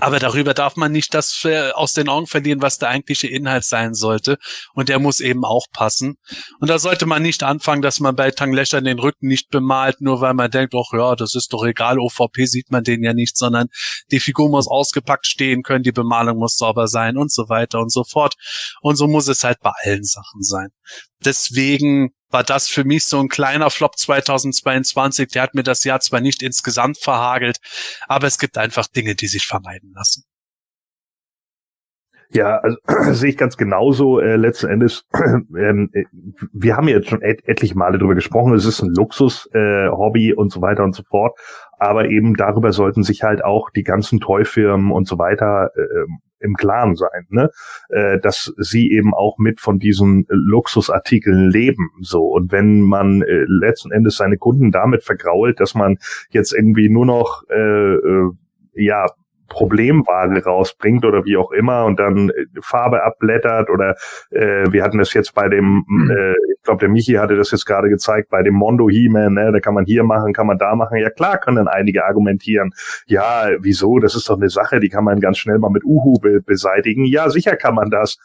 Aber 0.00 0.18
darüber 0.18 0.54
darf 0.54 0.76
man 0.76 0.92
nicht 0.92 1.14
das 1.14 1.46
aus 1.74 1.92
den 1.92 2.08
Augen 2.08 2.26
verlieren, 2.26 2.62
was 2.62 2.78
der 2.78 2.88
eigentliche 2.88 3.28
Inhalt 3.28 3.64
sein 3.64 3.94
sollte. 3.94 4.38
Und 4.74 4.88
der 4.88 4.98
muss 4.98 5.20
eben 5.20 5.44
auch 5.44 5.66
passen. 5.72 6.16
Und 6.60 6.68
da 6.68 6.78
sollte 6.78 7.06
man 7.06 7.22
nicht 7.22 7.42
anfangen, 7.42 7.82
dass 7.82 8.00
man 8.00 8.16
bei 8.16 8.30
Tanglöchern 8.30 8.84
den 8.84 8.98
Rücken 8.98 9.28
nicht 9.28 9.50
bemalt, 9.50 10.00
nur 10.00 10.20
weil 10.20 10.34
man 10.34 10.50
denkt, 10.50 10.74
ach 10.74 10.92
ja, 10.92 11.14
das 11.14 11.34
ist 11.34 11.52
doch 11.52 11.64
egal, 11.64 11.98
OVP 11.98 12.46
sieht 12.46 12.70
man 12.70 12.82
den 12.82 13.02
ja 13.02 13.14
nicht, 13.14 13.36
sondern 13.36 13.68
die 14.10 14.20
Figur 14.20 14.48
muss 14.48 14.68
ausgepackt 14.68 15.26
stehen 15.26 15.62
können, 15.62 15.84
die 15.84 15.92
Bemalung 15.92 16.38
muss 16.38 16.56
sauber 16.56 16.88
sein 16.88 17.16
und 17.16 17.32
so 17.32 17.48
weiter 17.48 17.78
und 17.80 17.92
so 17.92 18.04
fort. 18.04 18.34
Und 18.80 18.96
so 18.96 19.06
muss 19.06 19.28
es 19.28 19.44
halt 19.44 19.60
bei 19.60 19.72
allen 19.84 20.04
Sachen 20.04 20.42
sein. 20.42 20.68
Deswegen 21.24 22.10
war 22.34 22.42
das 22.42 22.68
für 22.68 22.84
mich 22.84 23.06
so 23.06 23.20
ein 23.20 23.28
kleiner 23.28 23.70
Flop 23.70 23.96
2022. 23.96 25.28
Der 25.28 25.42
hat 25.42 25.54
mir 25.54 25.62
das 25.62 25.84
Jahr 25.84 26.00
zwar 26.00 26.20
nicht 26.20 26.42
insgesamt 26.42 26.98
verhagelt, 26.98 27.58
aber 28.08 28.26
es 28.26 28.38
gibt 28.38 28.58
einfach 28.58 28.86
Dinge, 28.88 29.14
die 29.14 29.28
sich 29.28 29.46
vermeiden 29.46 29.92
lassen. 29.94 30.24
Ja, 32.30 32.58
also 32.58 32.76
sehe 33.12 33.30
ich 33.30 33.36
ganz 33.36 33.56
genauso. 33.56 34.18
Äh, 34.18 34.34
letzten 34.34 34.68
Endes, 34.68 35.06
ähm, 35.56 35.90
äh, 35.92 36.04
wir 36.52 36.76
haben 36.76 36.88
jetzt 36.88 37.08
schon 37.08 37.22
et 37.22 37.46
etliche 37.46 37.78
Male 37.78 37.98
drüber 37.98 38.16
gesprochen. 38.16 38.52
Es 38.54 38.64
ist 38.64 38.82
ein 38.82 38.92
Luxus-Hobby 38.92 40.30
äh, 40.30 40.34
und 40.34 40.50
so 40.50 40.60
weiter 40.60 40.82
und 40.82 40.96
so 40.96 41.04
fort. 41.04 41.38
Aber 41.78 42.06
eben 42.06 42.34
darüber 42.34 42.72
sollten 42.72 43.04
sich 43.04 43.22
halt 43.22 43.44
auch 43.44 43.70
die 43.70 43.84
ganzen 43.84 44.18
Toy-Firmen 44.18 44.90
und 44.90 45.06
so 45.06 45.18
weiter 45.18 45.70
äh, 45.76 46.06
im 46.44 46.54
Klaren 46.54 46.94
sein, 46.94 47.26
ne? 47.30 47.50
Äh, 47.88 48.20
dass 48.20 48.52
sie 48.58 48.90
eben 48.92 49.14
auch 49.14 49.38
mit 49.38 49.60
von 49.60 49.78
diesen 49.78 50.26
Luxusartikeln 50.28 51.50
leben. 51.50 51.90
So 52.00 52.24
und 52.26 52.52
wenn 52.52 52.82
man 52.82 53.22
äh, 53.22 53.44
letzten 53.48 53.90
Endes 53.90 54.16
seine 54.16 54.36
Kunden 54.36 54.70
damit 54.70 55.02
vergrault, 55.02 55.60
dass 55.60 55.74
man 55.74 55.98
jetzt 56.30 56.52
irgendwie 56.52 56.88
nur 56.88 57.06
noch 57.06 57.42
äh, 57.50 57.94
äh, 57.94 58.30
ja 58.74 59.06
Problemware 59.54 60.42
rausbringt 60.44 61.04
oder 61.04 61.24
wie 61.24 61.36
auch 61.36 61.52
immer 61.52 61.84
und 61.84 62.00
dann 62.00 62.30
äh, 62.30 62.46
Farbe 62.60 63.04
abblättert 63.04 63.70
oder 63.70 63.94
äh, 64.30 64.66
wir 64.72 64.82
hatten 64.82 64.98
das 64.98 65.14
jetzt 65.14 65.32
bei 65.32 65.48
dem, 65.48 65.84
mhm. 65.86 66.10
äh, 66.10 66.32
ich 66.32 66.62
glaube 66.64 66.80
der 66.80 66.88
Michi 66.88 67.12
hatte 67.12 67.36
das 67.36 67.52
jetzt 67.52 67.64
gerade 67.64 67.88
gezeigt, 67.88 68.30
bei 68.30 68.42
dem 68.42 68.54
Mondo 68.54 68.88
He-Man, 68.88 69.34
ne, 69.34 69.52
da 69.52 69.60
kann 69.60 69.74
man 69.74 69.84
hier 69.84 70.02
machen, 70.02 70.32
kann 70.32 70.48
man 70.48 70.58
da 70.58 70.74
machen. 70.74 70.98
Ja 70.98 71.10
klar 71.10 71.38
können 71.38 71.58
dann 71.58 71.68
einige 71.68 72.04
argumentieren, 72.04 72.72
ja, 73.06 73.48
wieso, 73.60 74.00
das 74.00 74.16
ist 74.16 74.28
doch 74.28 74.36
eine 74.36 74.48
Sache, 74.48 74.80
die 74.80 74.88
kann 74.88 75.04
man 75.04 75.20
ganz 75.20 75.38
schnell 75.38 75.58
mal 75.58 75.70
mit 75.70 75.84
Uhu 75.84 76.18
be 76.18 76.40
beseitigen. 76.44 77.04
Ja, 77.04 77.30
sicher 77.30 77.56
kann 77.56 77.76
man 77.76 77.90
das. 77.90 78.18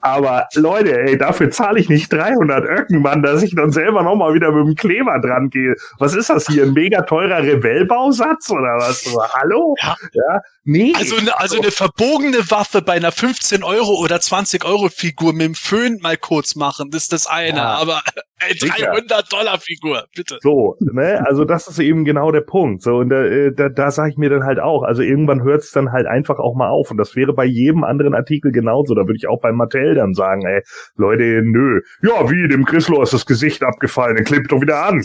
Aber 0.00 0.46
Leute, 0.54 1.00
ey, 1.00 1.18
dafür 1.18 1.50
zahle 1.50 1.80
ich 1.80 1.88
nicht 1.88 2.12
300 2.12 2.64
Öcken, 2.64 3.02
Mann, 3.02 3.22
dass 3.22 3.42
ich 3.42 3.54
dann 3.54 3.72
selber 3.72 4.02
nochmal 4.02 4.34
wieder 4.34 4.52
mit 4.52 4.66
dem 4.66 4.74
Kleber 4.74 5.18
dran 5.20 5.50
gehe. 5.50 5.74
Was 5.98 6.14
ist 6.14 6.30
das 6.30 6.46
hier? 6.46 6.64
Ein 6.64 6.74
mega 6.74 7.02
teurer 7.02 7.42
Revellbausatz 7.42 8.50
oder 8.50 8.76
was? 8.76 9.04
Hallo? 9.32 9.74
Ja. 9.82 9.96
ja. 10.12 10.40
Nee. 10.68 10.92
Also, 10.96 11.14
ne, 11.22 11.30
also 11.38 11.58
eine 11.58 11.70
verbogene 11.70 12.38
Waffe 12.50 12.82
bei 12.82 12.94
einer 12.94 13.12
15 13.12 13.62
Euro 13.62 14.02
oder 14.02 14.20
20 14.20 14.64
Euro 14.64 14.88
Figur 14.88 15.32
mit 15.32 15.42
dem 15.42 15.54
Föhn 15.54 15.98
mal 16.02 16.16
kurz 16.16 16.56
machen, 16.56 16.90
das 16.90 17.04
ist 17.04 17.12
das 17.12 17.26
eine. 17.28 17.58
Ja. 17.58 17.76
Aber 17.76 18.02
ey, 18.40 18.52
300 18.58 19.32
Dollar 19.32 19.60
Figur, 19.60 20.06
bitte. 20.16 20.38
So, 20.42 20.74
ne? 20.80 21.24
Also 21.24 21.44
das 21.44 21.68
ist 21.68 21.78
eben 21.78 22.04
genau 22.04 22.32
der 22.32 22.40
Punkt. 22.40 22.82
So, 22.82 22.96
und 22.96 23.10
da, 23.10 23.22
äh, 23.22 23.52
da, 23.54 23.68
da 23.68 23.92
sage 23.92 24.10
ich 24.10 24.16
mir 24.16 24.28
dann 24.28 24.42
halt 24.42 24.58
auch, 24.58 24.82
also 24.82 25.02
irgendwann 25.02 25.44
hört 25.44 25.62
es 25.62 25.70
dann 25.70 25.92
halt 25.92 26.06
einfach 26.08 26.40
auch 26.40 26.56
mal 26.56 26.68
auf. 26.68 26.90
Und 26.90 26.96
das 26.96 27.14
wäre 27.14 27.32
bei 27.32 27.44
jedem 27.44 27.84
anderen 27.84 28.14
Artikel 28.14 28.50
genauso. 28.50 28.96
Da 28.96 29.02
würde 29.02 29.16
ich 29.16 29.28
auch 29.28 29.40
bei 29.40 29.52
Mattel 29.52 29.94
dann 29.94 30.14
sagen, 30.14 30.44
ey, 30.46 30.62
Leute, 30.96 31.42
nö. 31.44 31.80
Ja, 32.02 32.28
wie, 32.28 32.48
dem 32.48 32.64
Chrysler 32.64 33.02
ist 33.02 33.12
das 33.12 33.24
Gesicht 33.24 33.62
abgefallen, 33.62 34.16
dann 34.16 34.24
klebt 34.24 34.50
doch 34.50 34.60
wieder 34.60 34.84
an. 34.84 35.04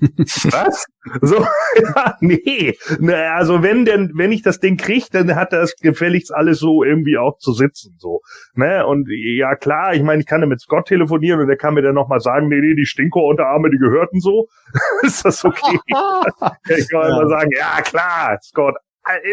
Was? 0.00 0.86
So, 1.22 1.36
ja, 1.82 2.16
nee. 2.20 2.76
Na, 2.98 3.36
also 3.36 3.62
wenn 3.62 3.84
denn, 3.84 4.12
wenn 4.14 4.32
ich 4.32 4.42
das 4.42 4.58
Ding 4.58 4.76
krieg, 4.76 5.10
dann 5.12 5.34
hat 5.34 5.52
das 5.52 5.76
gefälligst 5.76 6.34
alles 6.34 6.58
so 6.58 6.82
irgendwie 6.82 7.16
auch 7.16 7.38
zu 7.38 7.52
sitzen, 7.52 7.96
so. 7.98 8.20
Ne? 8.54 8.86
Und 8.86 9.08
ja 9.10 9.54
klar, 9.54 9.94
ich 9.94 10.02
meine, 10.02 10.20
ich 10.20 10.26
kann 10.26 10.40
ja 10.40 10.46
mit 10.46 10.60
Scott 10.60 10.86
telefonieren 10.86 11.40
und 11.40 11.46
der 11.46 11.56
kann 11.56 11.74
mir 11.74 11.82
dann 11.82 11.94
nochmal 11.94 12.20
sagen, 12.20 12.48
nee, 12.48 12.60
nee, 12.60 12.74
die 12.74 12.86
Stinko-Unterarme, 12.86 13.70
die 13.70 13.78
gehörten 13.78 14.20
so. 14.20 14.48
ist 15.02 15.24
das 15.24 15.44
okay? 15.44 15.78
ich 16.68 16.88
kann 16.90 17.02
ja. 17.02 17.20
immer 17.20 17.28
sagen, 17.28 17.50
ja 17.56 17.80
klar, 17.82 18.38
Scott, 18.42 18.74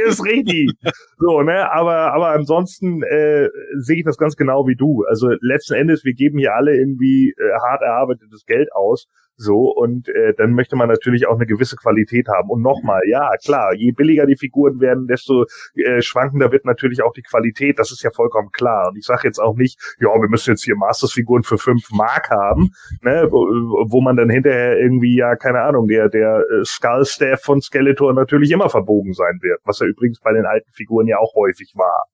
ist 0.05 0.24
richtig. 0.26 0.72
So, 1.18 1.41
ne, 1.41 1.72
aber, 1.72 2.14
aber 2.14 2.30
ansonsten 2.30 3.03
äh, 3.03 3.47
sehe 3.80 3.99
ich 3.99 4.03
das 4.03 4.18
ganz 4.18 4.36
genau 4.36 4.68
wie 4.68 4.76
du. 4.76 5.05
Also 5.07 5.30
letzten 5.39 5.76
Endes, 5.76 6.03
wir 6.03 6.14
geben 6.14 6.39
hier 6.39 6.53
alle 6.55 6.76
irgendwie 6.76 7.33
äh, 7.38 7.59
hart 7.70 7.82
erarbeitetes 7.82 8.46
Geld 8.46 8.74
aus. 8.74 9.08
So, 9.37 9.71
und 9.71 10.08
äh, 10.09 10.33
dann 10.37 10.53
möchte 10.53 10.75
man 10.75 10.87
natürlich 10.87 11.28
auch 11.28 11.36
eine 11.36 11.47
gewisse 11.47 11.75
Qualität 11.75 12.28
haben. 12.28 12.49
Und 12.49 12.62
nochmal, 12.62 13.01
ja, 13.08 13.32
klar, 13.43 13.74
je 13.74 13.91
billiger 13.91 14.25
die 14.25 14.36
Figuren 14.36 14.79
werden, 14.79 15.08
desto 15.08 15.45
äh, 15.75 16.01
schwankender 16.01 16.51
wird 16.51 16.66
natürlich 16.66 17.01
auch 17.01 17.13
die 17.13 17.24
Qualität. 17.24 17.79
Das 17.79 17.91
ist 17.91 18.03
ja 18.03 18.12
vollkommen 18.12 18.51
klar. 18.51 18.89
Und 18.89 18.97
ich 18.97 19.05
sage 19.05 19.21
jetzt 19.24 19.39
auch 19.39 19.55
nicht, 19.55 19.79
ja, 19.99 20.09
wir 20.09 20.29
müssen 20.29 20.51
jetzt 20.51 20.63
hier 20.63 20.75
Masters-Figuren 20.75 21.43
für 21.43 21.58
fünf 21.58 21.89
Mark 21.91 22.29
haben, 22.29 22.70
ne, 23.01 23.28
wo, 23.32 23.39
wo 23.89 24.01
man 24.01 24.16
dann 24.16 24.29
hinterher 24.29 24.78
irgendwie, 24.78 25.17
ja, 25.17 25.36
keine 25.36 25.62
Ahnung, 25.62 25.87
der, 25.87 26.09
der 26.09 26.43
äh, 26.51 26.63
Skull-Staff 26.63 27.41
von 27.41 27.62
Skeletor 27.62 28.13
natürlich 28.13 28.51
immer 28.51 28.70
verbogen 28.70 29.13
sein 29.13 29.39
wird, 29.41 29.59
was 29.63 29.79
ja 29.79 29.87
übrigens 29.87 30.20
bei 30.20 30.33
den 30.33 30.45
alten 30.45 30.71
Figuren 30.71 31.08
ja 31.08 31.17
auch 31.17 31.33
häufig 31.36 31.74
war. 31.75 32.05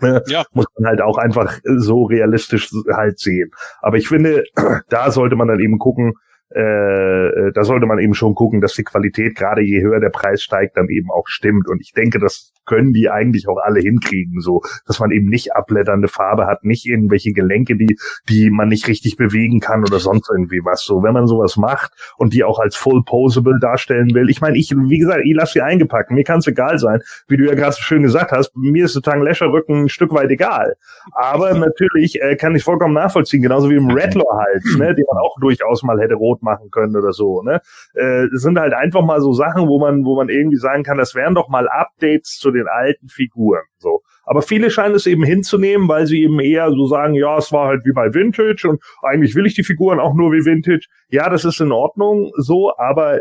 Ne, 0.00 0.22
ja. 0.28 0.44
Muss 0.52 0.66
man 0.78 0.88
halt 0.88 1.00
auch 1.00 1.18
einfach 1.18 1.58
so 1.64 2.04
realistisch 2.04 2.70
halt 2.92 3.18
sehen. 3.18 3.50
Aber 3.80 3.96
ich 3.96 4.08
finde, 4.08 4.44
da 4.88 5.10
sollte 5.10 5.36
man 5.36 5.48
dann 5.48 5.60
eben 5.60 5.78
gucken, 5.78 6.14
äh, 6.54 7.28
äh, 7.28 7.52
da 7.52 7.64
sollte 7.64 7.86
man 7.86 7.98
eben 7.98 8.14
schon 8.14 8.34
gucken, 8.34 8.60
dass 8.60 8.74
die 8.74 8.84
Qualität, 8.84 9.34
gerade 9.34 9.62
je 9.62 9.82
höher 9.82 10.00
der 10.00 10.10
Preis 10.10 10.42
steigt, 10.42 10.76
dann 10.76 10.88
eben 10.88 11.10
auch 11.10 11.26
stimmt. 11.26 11.68
Und 11.68 11.80
ich 11.80 11.92
denke, 11.92 12.18
das 12.18 12.52
können 12.64 12.92
die 12.92 13.10
eigentlich 13.10 13.48
auch 13.48 13.58
alle 13.58 13.80
hinkriegen, 13.80 14.40
so, 14.40 14.60
dass 14.86 15.00
man 15.00 15.10
eben 15.10 15.28
nicht 15.28 15.54
abblätternde 15.54 16.08
Farbe 16.08 16.46
hat, 16.46 16.64
nicht 16.64 16.86
irgendwelche 16.86 17.32
Gelenke, 17.32 17.76
die, 17.76 17.96
die 18.28 18.50
man 18.50 18.68
nicht 18.68 18.86
richtig 18.88 19.16
bewegen 19.16 19.60
kann 19.60 19.82
oder 19.82 19.98
sonst 19.98 20.30
irgendwie 20.30 20.60
was. 20.64 20.84
So, 20.84 21.02
wenn 21.02 21.14
man 21.14 21.26
sowas 21.26 21.56
macht 21.56 21.92
und 22.18 22.34
die 22.34 22.44
auch 22.44 22.58
als 22.58 22.76
full 22.76 23.02
posable 23.04 23.58
darstellen 23.60 24.14
will. 24.14 24.28
Ich 24.28 24.40
meine, 24.40 24.58
ich, 24.58 24.70
wie 24.70 24.98
gesagt, 24.98 25.22
ich 25.24 25.34
lasse 25.34 25.54
sie 25.54 25.60
eingepackt. 25.62 26.10
Mir 26.10 26.24
kann 26.24 26.38
es 26.40 26.46
egal 26.46 26.78
sein, 26.78 27.00
wie 27.26 27.36
du 27.36 27.46
ja 27.46 27.54
gerade 27.54 27.72
so 27.72 27.80
schön 27.80 28.02
gesagt 28.02 28.32
hast. 28.32 28.54
Mir 28.56 28.84
ist 28.84 28.98
der 29.06 29.52
Rücken 29.52 29.84
ein 29.84 29.88
Stück 29.88 30.12
weit 30.12 30.30
egal. 30.30 30.76
Aber 31.12 31.54
natürlich 31.54 32.20
äh, 32.20 32.36
kann 32.36 32.54
ich 32.54 32.62
vollkommen 32.62 32.94
nachvollziehen, 32.94 33.42
genauso 33.42 33.70
wie 33.70 33.76
im 33.76 33.90
Redlor-Hals, 33.90 34.76
ne, 34.78 34.94
den 34.94 35.04
man 35.08 35.22
auch 35.22 35.36
durchaus 35.40 35.82
mal 35.82 35.98
hätte 36.00 36.14
rot 36.14 36.37
machen 36.42 36.70
können 36.70 36.96
oder 36.96 37.12
so. 37.12 37.42
Ne, 37.42 37.60
äh, 37.94 38.26
sind 38.32 38.58
halt 38.58 38.74
einfach 38.74 39.02
mal 39.02 39.20
so 39.20 39.32
Sachen, 39.32 39.68
wo 39.68 39.80
man, 39.80 40.04
wo 40.04 40.16
man 40.16 40.28
irgendwie 40.28 40.58
sagen 40.58 40.82
kann, 40.82 40.98
das 40.98 41.14
wären 41.14 41.34
doch 41.34 41.48
mal 41.48 41.66
Updates 41.68 42.38
zu 42.38 42.50
den 42.50 42.58
den 42.58 42.68
alten 42.68 43.08
Figuren. 43.08 43.62
So. 43.78 44.02
Aber 44.24 44.42
viele 44.42 44.70
scheinen 44.70 44.94
es 44.94 45.06
eben 45.06 45.24
hinzunehmen, 45.24 45.88
weil 45.88 46.06
sie 46.06 46.22
eben 46.22 46.38
eher 46.40 46.70
so 46.70 46.86
sagen, 46.86 47.14
ja, 47.14 47.38
es 47.38 47.50
war 47.52 47.68
halt 47.68 47.84
wie 47.84 47.92
bei 47.92 48.12
Vintage 48.12 48.68
und 48.68 48.82
eigentlich 49.02 49.34
will 49.34 49.46
ich 49.46 49.54
die 49.54 49.64
Figuren 49.64 50.00
auch 50.00 50.14
nur 50.14 50.32
wie 50.32 50.44
Vintage. 50.44 50.86
Ja, 51.08 51.30
das 51.30 51.44
ist 51.44 51.60
in 51.60 51.72
Ordnung 51.72 52.30
so, 52.36 52.72
aber 52.76 53.20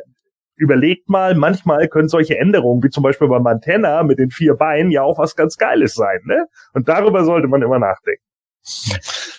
überlegt 0.55 1.07
mal, 1.07 1.35
manchmal 1.35 1.87
können 1.87 2.09
solche 2.09 2.37
Änderungen, 2.37 2.83
wie 2.83 2.89
zum 2.89 3.03
Beispiel 3.03 3.27
bei 3.27 3.39
Montana 3.39 4.03
mit 4.03 4.19
den 4.19 4.31
vier 4.31 4.55
Beinen, 4.55 4.91
ja 4.91 5.03
auch 5.03 5.19
was 5.19 5.35
ganz 5.35 5.57
Geiles 5.57 5.93
sein, 5.93 6.19
ne? 6.25 6.47
Und 6.73 6.89
darüber 6.89 7.23
sollte 7.23 7.47
man 7.47 7.61
immer 7.61 7.79
nachdenken. 7.79 8.23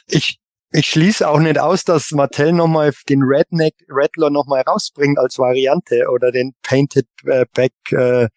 Ich, 0.06 0.38
ich 0.70 0.86
schließe 0.86 1.28
auch 1.28 1.38
nicht 1.38 1.58
aus, 1.58 1.84
dass 1.84 2.10
Mattel 2.10 2.52
nochmal 2.52 2.92
den 3.08 3.22
Redneck 3.22 3.74
Rattler 3.88 4.30
nochmal 4.30 4.62
rausbringt 4.62 5.18
als 5.18 5.38
Variante 5.38 6.08
oder 6.10 6.30
den 6.30 6.54
Painted 6.62 7.06
äh, 7.24 7.46
Back 7.54 7.72
äh, 7.90 8.28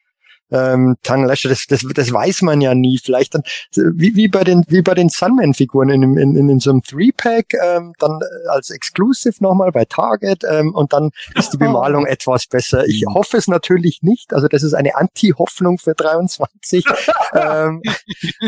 ähm, 0.51 0.95
Tanglöscher, 1.01 1.49
das, 1.49 1.65
das, 1.67 1.81
das 1.93 2.11
weiß 2.11 2.41
man 2.41 2.61
ja 2.61 2.75
nie. 2.75 2.99
Vielleicht 3.01 3.35
dann, 3.35 3.43
wie, 3.73 4.15
wie 4.15 4.27
bei 4.27 4.43
den, 4.43 4.63
wie 4.67 4.81
bei 4.81 4.93
den 4.93 5.09
Sunman-Figuren 5.09 5.89
in, 5.89 6.03
in, 6.17 6.35
in, 6.35 6.49
in 6.49 6.59
so 6.59 6.71
einem 6.71 6.81
Three-Pack, 6.83 7.53
ähm, 7.53 7.93
dann 7.99 8.19
äh, 8.21 8.49
als 8.49 8.69
Exclusive 8.69 9.35
nochmal 9.39 9.71
bei 9.71 9.85
Target 9.85 10.43
ähm, 10.43 10.75
und 10.75 10.93
dann 10.93 11.11
ist 11.35 11.53
die 11.53 11.57
Bemalung 11.57 12.05
etwas 12.05 12.47
besser. 12.47 12.85
Ich 12.85 13.05
mhm. 13.07 13.13
hoffe 13.13 13.37
es 13.37 13.47
natürlich 13.47 13.99
nicht. 14.01 14.33
Also 14.33 14.47
das 14.47 14.63
ist 14.63 14.73
eine 14.73 14.95
Anti-Hoffnung 14.95 15.77
für 15.77 15.93
23. 15.93 16.85
ähm, 17.33 17.81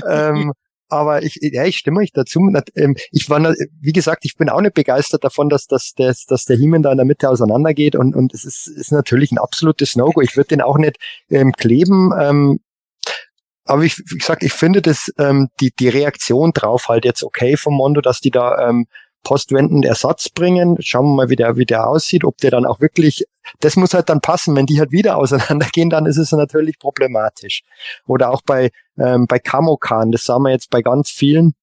ähm, 0.05 0.53
aber 0.93 1.23
ich, 1.23 1.39
ja, 1.41 1.65
ich 1.65 1.77
stimme 1.77 2.01
euch 2.01 2.11
dazu. 2.11 2.39
Ähm, 2.75 2.95
ich 3.11 3.29
war, 3.29 3.41
wie 3.81 3.91
gesagt, 3.91 4.25
ich 4.25 4.35
bin 4.37 4.49
auch 4.49 4.61
nicht 4.61 4.75
begeistert 4.75 5.23
davon, 5.23 5.49
dass, 5.49 5.65
dass, 5.65 5.93
dass, 5.95 6.25
dass 6.25 6.45
der 6.45 6.57
Hiemen 6.57 6.83
da 6.83 6.91
in 6.91 6.97
der 6.97 7.05
Mitte 7.05 7.29
auseinandergeht 7.29 7.95
und, 7.95 8.15
und 8.15 8.33
es 8.33 8.45
ist, 8.45 8.67
ist 8.67 8.91
natürlich 8.91 9.31
ein 9.31 9.37
absolutes 9.37 9.95
No-Go. 9.95 10.21
Ich 10.21 10.37
würde 10.37 10.49
den 10.49 10.61
auch 10.61 10.77
nicht 10.77 10.97
ähm, 11.29 11.51
kleben. 11.53 12.11
Ähm, 12.19 12.59
aber 13.65 13.83
ich, 13.83 13.97
wie 13.97 14.17
gesagt, 14.17 14.43
ich 14.43 14.53
finde 14.53 14.81
das, 14.81 15.11
ähm, 15.17 15.47
die, 15.59 15.71
die 15.71 15.89
Reaktion 15.89 16.51
drauf 16.53 16.89
halt 16.89 17.05
jetzt 17.05 17.23
okay 17.23 17.57
vom 17.57 17.75
Mondo, 17.75 18.01
dass 18.01 18.19
die 18.19 18.31
da 18.31 18.69
ähm, 18.69 18.85
postwendend 19.23 19.85
Ersatz 19.85 20.29
bringen. 20.29 20.77
Schauen 20.79 21.05
wir 21.05 21.15
mal, 21.15 21.29
wie 21.29 21.35
der, 21.35 21.57
wie 21.57 21.65
der 21.65 21.87
aussieht, 21.87 22.23
ob 22.23 22.37
der 22.37 22.51
dann 22.51 22.65
auch 22.65 22.79
wirklich, 22.79 23.25
das 23.59 23.75
muss 23.75 23.93
halt 23.93 24.09
dann 24.09 24.21
passen. 24.21 24.55
Wenn 24.55 24.65
die 24.65 24.79
halt 24.79 24.91
wieder 24.91 25.17
auseinandergehen, 25.17 25.89
dann 25.89 26.05
ist 26.05 26.17
es 26.17 26.31
natürlich 26.31 26.79
problematisch. 26.79 27.63
Oder 28.05 28.31
auch 28.31 28.41
bei, 28.45 28.71
ähm, 28.97 29.27
bei 29.27 29.39
Kamokan, 29.39 30.11
das 30.11 30.23
sagen 30.23 30.43
wir 30.43 30.51
jetzt 30.51 30.69
bei 30.69 30.81
ganz 30.81 31.09
vielen, 31.09 31.53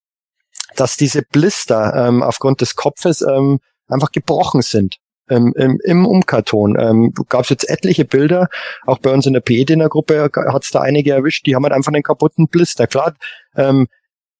dass 0.76 0.96
diese 0.96 1.22
Blister 1.22 1.94
ähm, 1.94 2.22
aufgrund 2.22 2.60
des 2.60 2.76
Kopfes 2.76 3.22
ähm, 3.22 3.60
einfach 3.88 4.12
gebrochen 4.12 4.62
sind. 4.62 4.96
Ähm, 5.28 5.54
im, 5.56 5.78
im 5.84 6.06
Umkarton. 6.06 6.76
Ähm, 6.76 7.14
Gab 7.28 7.42
es 7.42 7.50
jetzt 7.50 7.70
etliche 7.70 8.04
Bilder, 8.04 8.48
auch 8.84 8.98
bei 8.98 9.12
uns 9.12 9.26
in 9.26 9.32
der 9.32 9.40
PE-Dinner-Gruppe 9.40 10.28
hat 10.34 10.64
es 10.64 10.70
da 10.70 10.80
einige 10.80 11.12
erwischt, 11.12 11.46
die 11.46 11.54
haben 11.54 11.62
halt 11.62 11.72
einfach 11.72 11.92
einen 11.92 12.02
kaputten 12.02 12.48
Blister. 12.48 12.88
Klar, 12.88 13.14
ähm, 13.54 13.86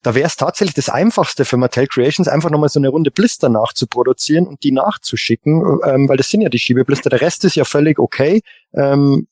da 0.03 0.15
wäre 0.15 0.27
es 0.27 0.37
tatsächlich 0.37 0.75
das 0.75 0.89
Einfachste 0.89 1.45
für 1.45 1.57
Mattel 1.57 1.87
Creations, 1.87 2.29
einfach 2.29 2.51
nochmal 2.51 2.71
so 2.71 2.81
eine 2.81 2.89
Runde 2.89 3.11
Blister 3.11 3.49
nachzuproduzieren 3.49 4.47
und 4.47 4.63
die 4.63 4.73
nachzuschicken, 4.73 5.81
ähm, 5.85 6.09
weil 6.09 6.17
das 6.17 6.31
sind 6.31 6.41
ja 6.41 6.49
die 6.49 6.59
Schiebeblister. 6.59 7.11
Der 7.11 7.21
Rest 7.21 7.45
ist 7.45 7.57
ja 7.57 7.65
völlig 7.65 7.99
okay. 7.99 8.41
Ähm, 8.73 9.27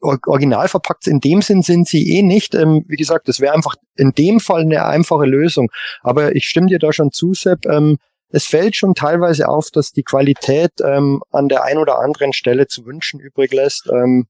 original 0.00 0.68
verpackt 0.68 1.06
in 1.06 1.20
dem 1.20 1.42
Sinn 1.42 1.62
sind 1.62 1.86
sie 1.86 2.16
eh 2.16 2.22
nicht. 2.22 2.54
Ähm, 2.54 2.84
wie 2.88 2.96
gesagt, 2.96 3.28
das 3.28 3.40
wäre 3.40 3.54
einfach 3.54 3.74
in 3.96 4.12
dem 4.12 4.40
Fall 4.40 4.62
eine 4.62 4.84
einfache 4.86 5.26
Lösung. 5.26 5.70
Aber 6.02 6.34
ich 6.34 6.46
stimme 6.46 6.68
dir 6.68 6.78
da 6.78 6.92
schon 6.92 7.12
zu, 7.12 7.34
Sepp. 7.34 7.66
Ähm, 7.66 7.98
es 8.30 8.44
fällt 8.44 8.76
schon 8.76 8.94
teilweise 8.94 9.48
auf, 9.48 9.70
dass 9.70 9.92
die 9.92 10.02
Qualität 10.02 10.72
ähm, 10.82 11.22
an 11.30 11.48
der 11.48 11.64
ein 11.64 11.78
oder 11.78 12.00
anderen 12.00 12.32
Stelle 12.32 12.66
zu 12.66 12.84
wünschen 12.84 13.20
übrig 13.20 13.52
lässt. 13.52 13.88
Ähm, 13.90 14.26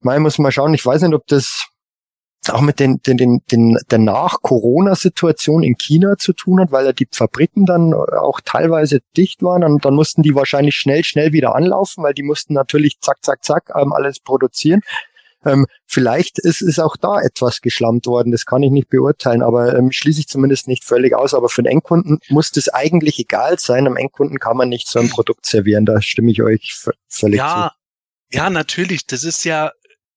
mal 0.00 0.20
muss 0.20 0.38
man 0.38 0.52
schauen. 0.52 0.74
Ich 0.74 0.84
weiß 0.84 1.02
nicht, 1.02 1.14
ob 1.14 1.26
das 1.26 1.68
auch 2.50 2.60
mit 2.60 2.80
den, 2.80 3.00
den, 3.02 3.16
den, 3.16 3.42
den 3.50 3.78
der 3.90 3.98
Nach-Corona-Situation 3.98 5.62
in 5.62 5.76
China 5.76 6.16
zu 6.18 6.32
tun 6.32 6.60
hat, 6.60 6.72
weil 6.72 6.86
ja 6.86 6.92
die 6.92 7.08
Fabriken 7.10 7.66
dann 7.66 7.94
auch 7.94 8.40
teilweise 8.40 9.00
dicht 9.16 9.42
waren 9.42 9.62
und 9.64 9.84
dann 9.84 9.94
mussten 9.94 10.22
die 10.22 10.34
wahrscheinlich 10.34 10.74
schnell, 10.74 11.04
schnell 11.04 11.32
wieder 11.32 11.54
anlaufen, 11.54 12.02
weil 12.02 12.14
die 12.14 12.24
mussten 12.24 12.54
natürlich 12.54 13.00
zack, 13.00 13.18
zack, 13.22 13.44
zack 13.44 13.70
ähm, 13.76 13.92
alles 13.92 14.18
produzieren. 14.18 14.80
Ähm, 15.44 15.66
vielleicht 15.86 16.38
ist, 16.38 16.62
ist 16.62 16.78
auch 16.78 16.96
da 16.96 17.20
etwas 17.20 17.60
geschlammt 17.60 18.06
worden, 18.06 18.30
das 18.30 18.46
kann 18.46 18.62
ich 18.62 18.70
nicht 18.70 18.88
beurteilen, 18.88 19.42
aber 19.42 19.76
ähm, 19.76 19.90
schließe 19.90 20.20
ich 20.20 20.28
zumindest 20.28 20.68
nicht 20.68 20.84
völlig 20.84 21.14
aus. 21.14 21.34
Aber 21.34 21.48
für 21.48 21.62
den 21.62 21.72
Endkunden 21.72 22.18
muss 22.28 22.50
das 22.50 22.68
eigentlich 22.68 23.18
egal 23.18 23.58
sein. 23.58 23.86
Am 23.86 23.96
Endkunden 23.96 24.38
kann 24.38 24.56
man 24.56 24.68
nicht 24.68 24.88
so 24.88 25.00
ein 25.00 25.08
Produkt 25.08 25.46
servieren, 25.46 25.84
da 25.84 26.00
stimme 26.00 26.30
ich 26.30 26.42
euch 26.42 26.76
völlig 27.08 27.38
ja. 27.38 27.72
zu. 27.72 28.36
Ja, 28.36 28.50
natürlich. 28.50 29.06
Das 29.06 29.24
ist 29.24 29.44
ja 29.44 29.72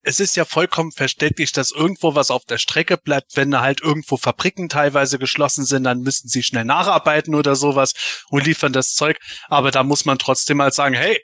es 0.06 0.20
ist 0.20 0.36
ja 0.36 0.46
vollkommen 0.46 0.92
verständlich, 0.92 1.52
dass 1.52 1.72
irgendwo 1.72 2.16
was 2.16 2.30
auf 2.30 2.46
der 2.46 2.60
Strecke 2.60 2.98
bleibt, 2.98 3.36
wenn 3.36 3.60
halt 3.60 3.82
irgendwo 3.82 4.18
Fabriken 4.18 4.70
teilweise 4.70 5.18
geschlossen 5.18 5.66
sind, 5.66 5.84
dann 5.84 6.02
müssen 6.02 6.30
sie 6.30 6.44
schnell 6.44 6.64
nacharbeiten 6.64 7.34
oder 7.34 7.56
sowas 7.56 7.94
und 8.30 8.46
liefern 8.46 8.72
das 8.72 8.94
Zeug. 8.94 9.18
Aber 9.48 9.72
da 9.72 9.84
muss 9.84 10.06
man 10.06 10.20
trotzdem 10.20 10.58
mal 10.58 10.72
sagen, 10.72 10.94
hey, 10.94 11.20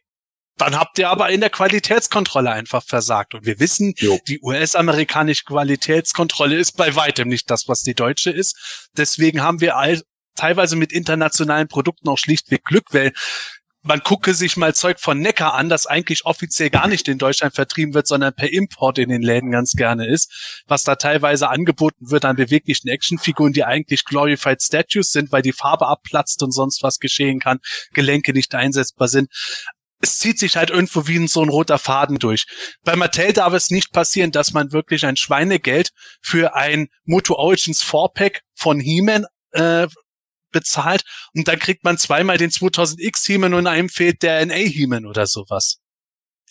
dann 0.58 0.78
habt 0.78 0.98
ihr 1.00 1.10
aber 1.10 1.30
in 1.30 1.42
der 1.42 1.50
Qualitätskontrolle 1.50 2.52
einfach 2.52 2.84
versagt. 2.84 3.36
Und 3.36 3.46
wir 3.46 3.60
wissen, 3.60 3.94
jo. 3.98 4.20
die 4.28 4.40
US-amerikanische 4.42 5.46
Qualitätskontrolle 5.46 6.58
ist 6.58 6.76
bei 6.76 6.96
weitem 6.96 7.30
nicht 7.30 7.50
das, 7.50 7.68
was 7.68 7.82
die 7.82 7.94
deutsche 7.94 8.32
ist. 8.32 8.90
Deswegen 8.98 9.42
haben 9.42 9.62
wir 9.62 9.78
all, 9.78 10.02
teilweise 10.36 10.76
mit 10.76 10.92
internationalen 10.92 11.68
Produkten 11.68 12.10
auch 12.10 12.18
schlichtweg 12.18 12.64
Glück, 12.64 12.86
weil 12.92 13.14
man 13.84 14.02
gucke 14.02 14.34
sich 14.34 14.58
mal 14.58 14.76
Zeug 14.76 15.00
von 15.00 15.20
Neckar 15.20 15.54
an, 15.54 15.70
das 15.70 15.88
eigentlich 15.88 16.26
offiziell 16.26 16.70
gar 16.70 16.88
nicht 16.88 17.08
in 17.08 17.18
Deutschland 17.18 17.56
vertrieben 17.56 17.94
wird, 17.94 18.08
sondern 18.08 18.34
per 18.34 18.52
Import 18.52 18.98
in 19.00 19.10
den 19.10 19.22
Läden 19.22 19.52
ganz 19.52 19.74
gerne 19.74 20.08
ist, 20.08 20.64
was 20.68 20.84
da 20.84 20.96
teilweise 20.96 21.50
angeboten 21.50 22.12
wird 22.12 22.26
an 22.26 22.36
beweglichen 22.36 22.90
Actionfiguren, 22.90 23.54
die 23.54 23.64
eigentlich 23.64 24.06
Glorified 24.06 24.62
Statues 24.62 25.12
sind, 25.12 25.32
weil 25.32 25.42
die 25.42 25.54
Farbe 25.54 25.88
abplatzt 25.88 26.44
und 26.44 26.52
sonst 26.52 26.84
was 26.84 27.00
geschehen 27.00 27.40
kann, 27.40 27.60
Gelenke 27.94 28.34
nicht 28.34 28.54
einsetzbar 28.54 29.08
sind. 29.08 29.30
Es 30.04 30.18
zieht 30.18 30.40
sich 30.40 30.58
halt 30.58 30.72
irgendwo 30.72 31.08
wie 31.08 31.28
so 31.28 31.42
ein 31.44 31.50
roter 31.50 31.78
Faden 31.78 32.18
durch. 32.18 32.46
Bei 32.84 32.96
Mattel 32.96 33.34
darf 33.34 33.54
es 33.54 33.70
nicht 33.70 33.92
passieren, 33.92 34.32
dass 34.32 34.52
man 34.52 34.72
wirklich 34.72 35.06
ein 35.06 35.16
Schweinegeld 35.16 35.92
für 36.22 36.56
ein 36.56 36.88
Moto 37.06 37.36
Origins 37.36 37.84
4-Pack 37.84 38.42
von 38.56 38.80
He-Man 38.80 39.26
äh, 39.52 39.88
bezahlt 40.52 41.04
und 41.34 41.48
dann 41.48 41.60
kriegt 41.60 41.84
man 41.84 41.98
zweimal 41.98 42.38
den 42.38 42.52
2000X 42.52 43.28
Heman 43.28 43.54
und 43.54 43.68
einem 43.68 43.90
fehlt 43.90 44.22
der 44.22 44.46
NA 44.46 44.56
Heman 44.56 45.06
oder 45.06 45.28
sowas. 45.28 45.78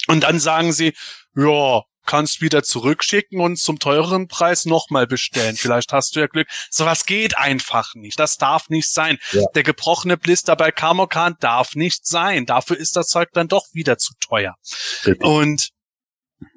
Und 0.06 0.24
dann 0.24 0.40
sagen 0.40 0.72
sie, 0.72 0.94
ja, 1.36 1.82
kannst 2.06 2.40
wieder 2.40 2.62
zurückschicken 2.62 3.40
und 3.40 3.58
zum 3.58 3.78
teureren 3.78 4.26
Preis 4.26 4.64
nochmal 4.64 5.06
bestellen. 5.06 5.56
Vielleicht 5.56 5.92
hast 5.92 6.16
du 6.16 6.20
ja 6.20 6.26
Glück. 6.26 6.48
Sowas 6.70 7.04
geht 7.06 7.38
einfach 7.38 7.94
nicht. 7.94 8.18
Das 8.18 8.36
darf 8.36 8.68
nicht 8.70 8.90
sein. 8.90 9.18
Ja. 9.32 9.42
Der 9.54 9.62
gebrochene 9.62 10.16
Blister 10.16 10.56
bei 10.56 10.72
Kamokan 10.72 11.36
darf 11.38 11.74
nicht 11.74 12.06
sein. 12.06 12.46
Dafür 12.46 12.78
ist 12.78 12.96
das 12.96 13.08
Zeug 13.08 13.28
dann 13.32 13.48
doch 13.48 13.66
wieder 13.72 13.98
zu 13.98 14.14
teuer. 14.20 14.56
Richtig. 15.04 15.24
Und 15.24 15.70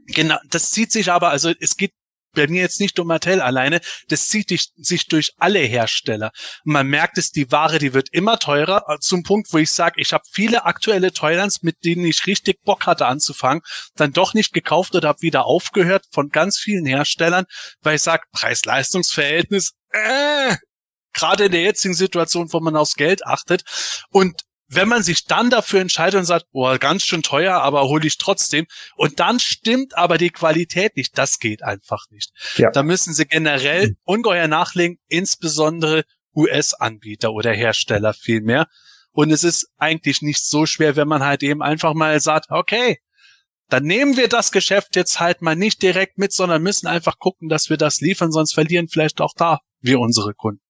Genau, 0.07 0.37
das 0.49 0.71
zieht 0.71 0.91
sich 0.91 1.11
aber, 1.11 1.29
also 1.29 1.51
es 1.59 1.77
geht 1.77 1.93
bei 2.33 2.47
mir 2.47 2.61
jetzt 2.61 2.79
nicht 2.79 2.99
um 2.99 3.07
Mattel 3.07 3.41
alleine, 3.41 3.79
das 4.09 4.27
zieht 4.27 4.49
sich 4.49 5.07
durch 5.07 5.33
alle 5.37 5.59
Hersteller. 5.59 6.31
Man 6.63 6.87
merkt 6.87 7.17
es, 7.17 7.31
die 7.31 7.51
Ware, 7.51 7.79
die 7.79 7.93
wird 7.93 8.09
immer 8.11 8.39
teurer, 8.39 8.85
äh, 8.87 8.99
zum 8.99 9.23
Punkt, 9.23 9.51
wo 9.53 9.57
ich 9.57 9.71
sage, 9.71 10.01
ich 10.01 10.13
habe 10.13 10.23
viele 10.31 10.65
aktuelle 10.65 11.13
Toylands, 11.13 11.63
mit 11.63 11.83
denen 11.85 12.05
ich 12.05 12.27
richtig 12.27 12.61
Bock 12.63 12.85
hatte 12.85 13.05
anzufangen, 13.05 13.63
dann 13.95 14.13
doch 14.13 14.33
nicht 14.33 14.53
gekauft 14.53 14.95
oder 14.95 15.09
habe 15.09 15.21
wieder 15.21 15.45
aufgehört 15.45 16.05
von 16.11 16.29
ganz 16.29 16.57
vielen 16.57 16.85
Herstellern, 16.85 17.45
weil 17.81 17.95
ich 17.95 18.01
sage, 18.01 18.23
Preis-Leistungs-Verhältnis, 18.31 19.73
äh, 19.91 20.55
gerade 21.13 21.45
in 21.45 21.51
der 21.51 21.61
jetzigen 21.61 21.93
Situation, 21.93 22.51
wo 22.51 22.59
man 22.59 22.75
aufs 22.75 22.95
Geld 22.95 23.25
achtet. 23.25 23.63
Und 24.09 24.41
wenn 24.67 24.87
man 24.87 25.03
sich 25.03 25.25
dann 25.25 25.49
dafür 25.49 25.81
entscheidet 25.81 26.19
und 26.19 26.25
sagt, 26.25 26.45
boah, 26.51 26.77
ganz 26.77 27.03
schön 27.03 27.21
teuer, 27.21 27.55
aber 27.61 27.83
hole 27.83 28.07
ich 28.07 28.17
trotzdem, 28.17 28.65
und 28.95 29.19
dann 29.19 29.39
stimmt 29.39 29.97
aber 29.97 30.17
die 30.17 30.29
Qualität 30.29 30.95
nicht, 30.95 31.17
das 31.17 31.39
geht 31.39 31.63
einfach 31.63 32.05
nicht. 32.09 32.31
Ja. 32.57 32.71
Da 32.71 32.83
müssen 32.83 33.13
sie 33.13 33.25
generell 33.25 33.89
mhm. 33.89 33.97
ungeheuer 34.03 34.47
nachlegen, 34.47 34.97
insbesondere 35.07 36.03
US-Anbieter 36.35 37.31
oder 37.31 37.53
Hersteller 37.53 38.13
vielmehr. 38.13 38.67
Und 39.11 39.31
es 39.31 39.43
ist 39.43 39.69
eigentlich 39.77 40.21
nicht 40.21 40.43
so 40.43 40.65
schwer, 40.65 40.95
wenn 40.95 41.07
man 41.07 41.23
halt 41.23 41.43
eben 41.43 41.61
einfach 41.61 41.93
mal 41.93 42.19
sagt, 42.19 42.47
okay, 42.49 42.97
dann 43.69 43.83
nehmen 43.83 44.17
wir 44.17 44.27
das 44.27 44.51
Geschäft 44.51 44.95
jetzt 44.95 45.19
halt 45.19 45.41
mal 45.41 45.55
nicht 45.55 45.81
direkt 45.81 46.17
mit, 46.17 46.33
sondern 46.33 46.63
müssen 46.63 46.87
einfach 46.87 47.19
gucken, 47.19 47.49
dass 47.49 47.69
wir 47.69 47.77
das 47.77 48.01
liefern, 48.01 48.31
sonst 48.31 48.53
verlieren 48.53 48.87
vielleicht 48.87 49.21
auch 49.21 49.33
da 49.35 49.59
wir 49.81 49.99
unsere 49.99 50.33
Kunden. 50.33 50.62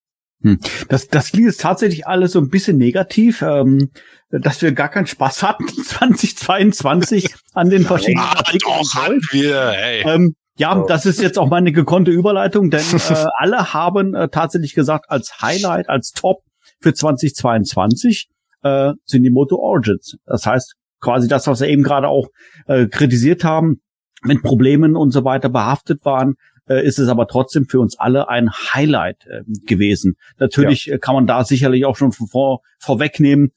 Hm. 0.43 0.59
Das, 0.89 1.07
das 1.07 1.31
klingt 1.31 1.47
jetzt 1.47 1.61
tatsächlich 1.61 2.05
alles 2.05 2.33
so 2.33 2.39
ein 2.39 2.49
bisschen 2.49 2.77
negativ, 2.77 3.41
ähm, 3.41 3.89
dass 4.29 4.61
wir 4.61 4.73
gar 4.73 4.89
keinen 4.89 5.07
Spaß 5.07 5.41
hatten 5.43 5.67
2022 5.83 7.33
an 7.53 7.69
den 7.69 7.83
verschiedenen 7.83 8.25
ja, 8.25 8.37
Artikeln. 8.37 8.59
Doch, 8.61 8.95
hatten 8.95 9.21
wir, 9.31 9.71
hey. 9.71 10.03
Ähm, 10.05 10.35
ja, 10.57 10.77
oh. 10.77 10.85
das 10.85 11.05
ist 11.05 11.21
jetzt 11.21 11.39
auch 11.39 11.49
meine 11.49 11.71
gekonnte 11.71 12.11
Überleitung, 12.11 12.69
denn 12.69 12.81
äh, 13.09 13.25
alle 13.37 13.73
haben 13.73 14.13
äh, 14.13 14.29
tatsächlich 14.29 14.75
gesagt, 14.75 15.05
als 15.09 15.41
Highlight, 15.41 15.89
als 15.89 16.11
Top 16.11 16.41
für 16.81 16.93
2022 16.93 18.27
äh, 18.63 18.91
sind 19.05 19.23
die 19.23 19.31
Moto 19.31 19.55
Origins. 19.55 20.17
Das 20.25 20.45
heißt, 20.45 20.75
quasi 20.99 21.27
das, 21.27 21.47
was 21.47 21.61
wir 21.61 21.69
eben 21.69 21.83
gerade 21.83 22.07
auch 22.07 22.27
äh, 22.67 22.87
kritisiert 22.87 23.43
haben, 23.43 23.81
mit 24.23 24.41
Problemen 24.41 24.95
und 24.95 25.11
so 25.11 25.25
weiter 25.25 25.49
behaftet 25.49 26.05
waren, 26.05 26.35
äh, 26.67 26.85
ist 26.85 26.99
es 26.99 27.09
aber 27.09 27.27
trotzdem 27.27 27.65
für 27.65 27.79
uns 27.79 27.97
alle 27.99 28.29
ein 28.29 28.51
Highlight 28.51 29.25
äh, 29.27 29.43
gewesen. 29.65 30.15
Natürlich 30.37 30.85
ja. 30.85 30.95
Äh, 30.95 30.99
kann 30.99 31.15
man 31.15 31.27
da 31.27 31.43
sicherlich 31.43 31.85
auch 31.85 31.95
schon 31.95 32.11
vor, 32.11 32.61
vorwegnehmen, 32.79 33.51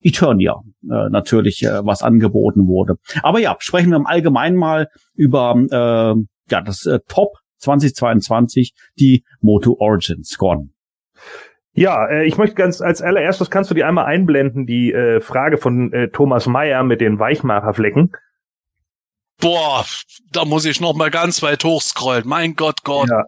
Eternia 0.00 0.62
äh, 0.82 1.08
natürlich, 1.10 1.62
äh, 1.62 1.84
was 1.84 2.02
angeboten 2.02 2.66
wurde. 2.66 2.96
Aber 3.22 3.38
ja, 3.38 3.56
sprechen 3.60 3.90
wir 3.90 3.96
im 3.96 4.06
Allgemeinen 4.06 4.56
mal 4.56 4.88
über 5.14 5.54
äh, 5.56 6.50
ja 6.50 6.60
das 6.60 6.86
äh, 6.86 6.98
Top 7.08 7.36
2022, 7.58 8.74
die 8.98 9.24
Moto 9.40 9.76
Origins. 9.78 10.36
Gordon. 10.36 10.72
Ja, 11.74 12.06
äh, 12.06 12.26
ich 12.26 12.36
möchte 12.36 12.56
ganz 12.56 12.80
als 12.80 13.00
allererstes 13.00 13.50
kannst 13.50 13.70
du 13.70 13.74
dir 13.74 13.86
einmal 13.86 14.04
einblenden 14.04 14.66
die 14.66 14.92
äh, 14.92 15.20
Frage 15.20 15.56
von 15.56 15.92
äh, 15.92 16.08
Thomas 16.08 16.46
Meyer 16.46 16.82
mit 16.82 17.00
den 17.00 17.18
Weichmacherflecken. 17.18 18.12
Boah, 19.42 19.84
da 20.30 20.44
muss 20.44 20.64
ich 20.64 20.80
noch 20.80 20.94
mal 20.94 21.10
ganz 21.10 21.42
weit 21.42 21.64
hochscrollen. 21.64 22.26
Mein 22.26 22.54
Gott, 22.54 22.84
Gott. 22.84 23.10
Ja. 23.10 23.24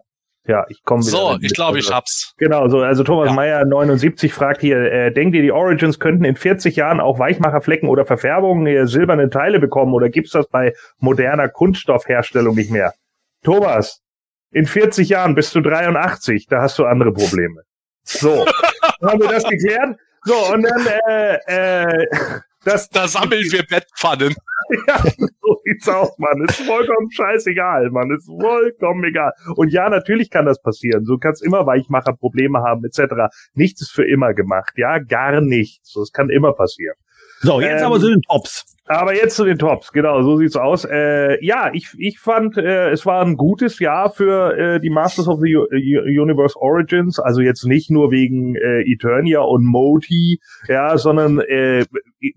Ja, 0.47 0.63
ich 0.69 0.83
komme 0.83 1.01
wieder. 1.01 1.11
So, 1.11 1.37
ich 1.41 1.53
glaube, 1.55 1.79
ich 1.79 1.91
hab's. 1.91 2.35
Genau, 2.37 2.67
so, 2.67 2.79
also 2.79 3.03
Thomas 3.03 3.29
ja. 3.29 3.33
Meyer 3.33 3.65
79 3.65 4.31
fragt 4.31 4.61
hier, 4.61 4.77
äh, 4.77 5.11
denkt 5.11 5.35
ihr, 5.35 5.41
die 5.41 5.51
Origins 5.51 5.99
könnten 5.99 6.23
in 6.23 6.35
40 6.35 6.75
Jahren 6.75 6.99
auch 6.99 7.17
Weichmacherflecken 7.17 7.89
oder 7.89 8.05
Verfärbungen 8.05 8.67
äh, 8.67 8.85
silberne 8.85 9.29
Teile 9.31 9.59
bekommen 9.59 9.95
oder 9.95 10.09
gibt's 10.09 10.31
das 10.31 10.47
bei 10.47 10.73
moderner 10.99 11.49
Kunststoffherstellung 11.49 12.55
nicht 12.55 12.69
mehr? 12.69 12.93
Thomas, 13.43 14.03
in 14.51 14.67
40 14.67 15.09
Jahren 15.09 15.33
bist 15.33 15.55
du 15.55 15.61
83, 15.61 16.45
da 16.47 16.61
hast 16.61 16.77
du 16.77 16.85
andere 16.85 17.11
Probleme. 17.11 17.63
So, 18.03 18.45
haben 19.01 19.19
wir 19.19 19.29
das 19.29 19.45
geklärt? 19.45 19.97
So, 20.25 20.53
und 20.53 20.61
dann, 20.63 20.87
äh, 21.07 21.37
äh, 21.47 22.07
das, 22.65 22.89
da 22.89 23.07
sammeln 23.07 23.51
wir 23.51 23.63
Bettpfannen. 23.63 24.35
ja, 24.87 24.97
so 24.99 25.61
sieht's 25.63 25.87
aus, 25.87 26.17
Mann. 26.17 26.43
Ist 26.47 26.61
vollkommen 26.61 27.11
scheißegal, 27.11 27.89
Mann. 27.91 28.11
Ist 28.11 28.25
vollkommen 28.25 29.03
egal. 29.03 29.31
Und 29.55 29.71
ja, 29.71 29.89
natürlich 29.89 30.29
kann 30.29 30.45
das 30.45 30.61
passieren. 30.61 31.05
Du 31.05 31.17
kannst 31.17 31.43
immer 31.43 31.65
Weichmacher 31.65 32.13
Probleme 32.13 32.59
haben, 32.59 32.83
etc. 32.83 33.33
Nichts 33.53 33.81
ist 33.81 33.91
für 33.91 34.05
immer 34.05 34.33
gemacht. 34.33 34.73
Ja, 34.77 34.99
gar 34.99 35.41
nichts. 35.41 35.93
Das 35.93 36.11
kann 36.11 36.29
immer 36.29 36.53
passieren. 36.53 36.95
So, 37.41 37.61
jetzt 37.61 37.81
ähm, 37.81 37.87
aber 37.87 37.99
zu 37.99 38.09
den 38.09 38.21
Tops. 38.21 38.74
Aber 38.87 39.15
jetzt 39.15 39.35
zu 39.35 39.45
den 39.45 39.57
Tops, 39.57 39.91
genau, 39.91 40.21
so 40.21 40.37
sieht's 40.37 40.55
aus. 40.55 40.85
Äh, 40.85 41.43
ja, 41.43 41.71
ich, 41.73 41.89
ich 41.97 42.19
fand, 42.19 42.55
äh, 42.55 42.91
es 42.91 43.03
war 43.03 43.25
ein 43.25 43.35
gutes 43.35 43.79
Jahr 43.79 44.11
für 44.11 44.55
äh, 44.55 44.79
die 44.79 44.91
Masters 44.91 45.27
of 45.27 45.39
the 45.41 45.55
U 45.55 45.65
Universe 45.71 46.55
Origins, 46.59 47.19
also 47.19 47.41
jetzt 47.41 47.65
nicht 47.65 47.89
nur 47.89 48.11
wegen 48.11 48.55
äh, 48.55 48.81
Eternia 48.81 49.41
und 49.41 49.65
Moti, 49.65 50.39
ja, 50.67 50.99
sondern 50.99 51.39
äh, 51.39 51.85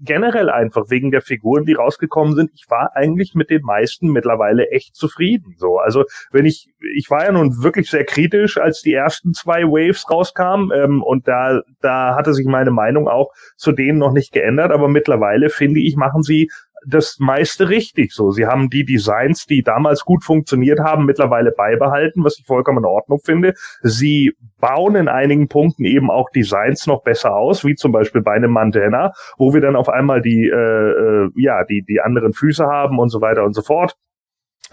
generell 0.01 0.49
einfach 0.49 0.87
wegen 0.89 1.11
der 1.11 1.21
Figuren, 1.21 1.67
die 1.67 1.75
rausgekommen 1.75 2.35
sind. 2.35 2.51
Ich 2.55 2.65
war 2.69 2.93
eigentlich 2.95 3.35
mit 3.35 3.51
den 3.51 3.63
meisten 3.63 4.09
mittlerweile 4.09 4.71
echt 4.71 4.97
zufrieden. 4.97 5.55
So, 5.59 5.77
also 5.77 6.05
wenn 6.31 6.47
ich, 6.47 6.71
ich 6.95 7.11
war 7.11 7.25
ja 7.25 7.33
nun 7.33 7.63
wirklich 7.63 7.91
sehr 7.91 8.05
kritisch, 8.05 8.59
als 8.59 8.83
die 8.83 8.93
ersten 8.93 9.33
zwei 9.33 9.65
Waves 9.65 10.11
rauskamen, 10.11 10.71
ähm, 10.75 11.03
und 11.03 11.27
da, 11.29 11.61
da 11.81 12.15
hatte 12.15 12.35
sich 12.35 12.47
meine 12.47 12.71
Meinung 12.71 13.09
auch 13.09 13.33
zu 13.57 13.73
denen 13.73 13.99
noch 13.99 14.13
nicht 14.13 14.33
geändert, 14.33 14.71
aber 14.73 14.89
mittlerweile 14.89 15.51
finde 15.51 15.81
ich, 15.81 15.97
machen 15.97 16.23
sie 16.23 16.49
das 16.87 17.17
meiste 17.19 17.69
richtig 17.69 18.13
so. 18.13 18.31
Sie 18.31 18.47
haben 18.47 18.71
die 18.71 18.85
Designs, 18.85 19.47
die 19.47 19.63
damals 19.63 20.05
gut 20.05 20.25
funktioniert 20.25 20.81
haben, 20.81 21.07
mittlerweile 21.07 21.51
beibehalten, 21.51 22.25
was 22.25 22.39
ich 22.39 22.47
vollkommen 22.47 22.79
in 22.79 22.85
Ordnung 22.85 23.19
finde. 23.25 23.55
Sie 23.83 24.33
bauen 24.61 24.95
in 24.95 25.09
einigen 25.09 25.49
Punkten 25.49 25.85
eben 25.85 26.11
auch 26.11 26.31
Designs 26.31 26.87
noch 26.87 27.03
besser 27.03 27.35
aus, 27.35 27.65
wie 27.65 27.75
zum 27.75 27.93
Beispiel 27.93 28.23
bei 28.23 28.33
einem 28.33 28.53
Mandana, 28.53 29.13
wo 29.37 29.53
wir 29.53 29.61
dann 29.61 29.77
auf 29.77 29.89
einmal 29.89 30.23
die, 30.23 30.49
äh, 30.49 30.55
äh 30.55 31.31
ja, 31.37 31.65
die, 31.65 31.83
die 31.83 32.01
anderen 32.01 32.33
Füße 32.33 32.67
haben 32.67 32.99
und 32.99 33.09
so 33.09 33.21
weiter 33.21 33.45
und 33.45 33.55
so 33.55 33.63
fort. 33.63 33.95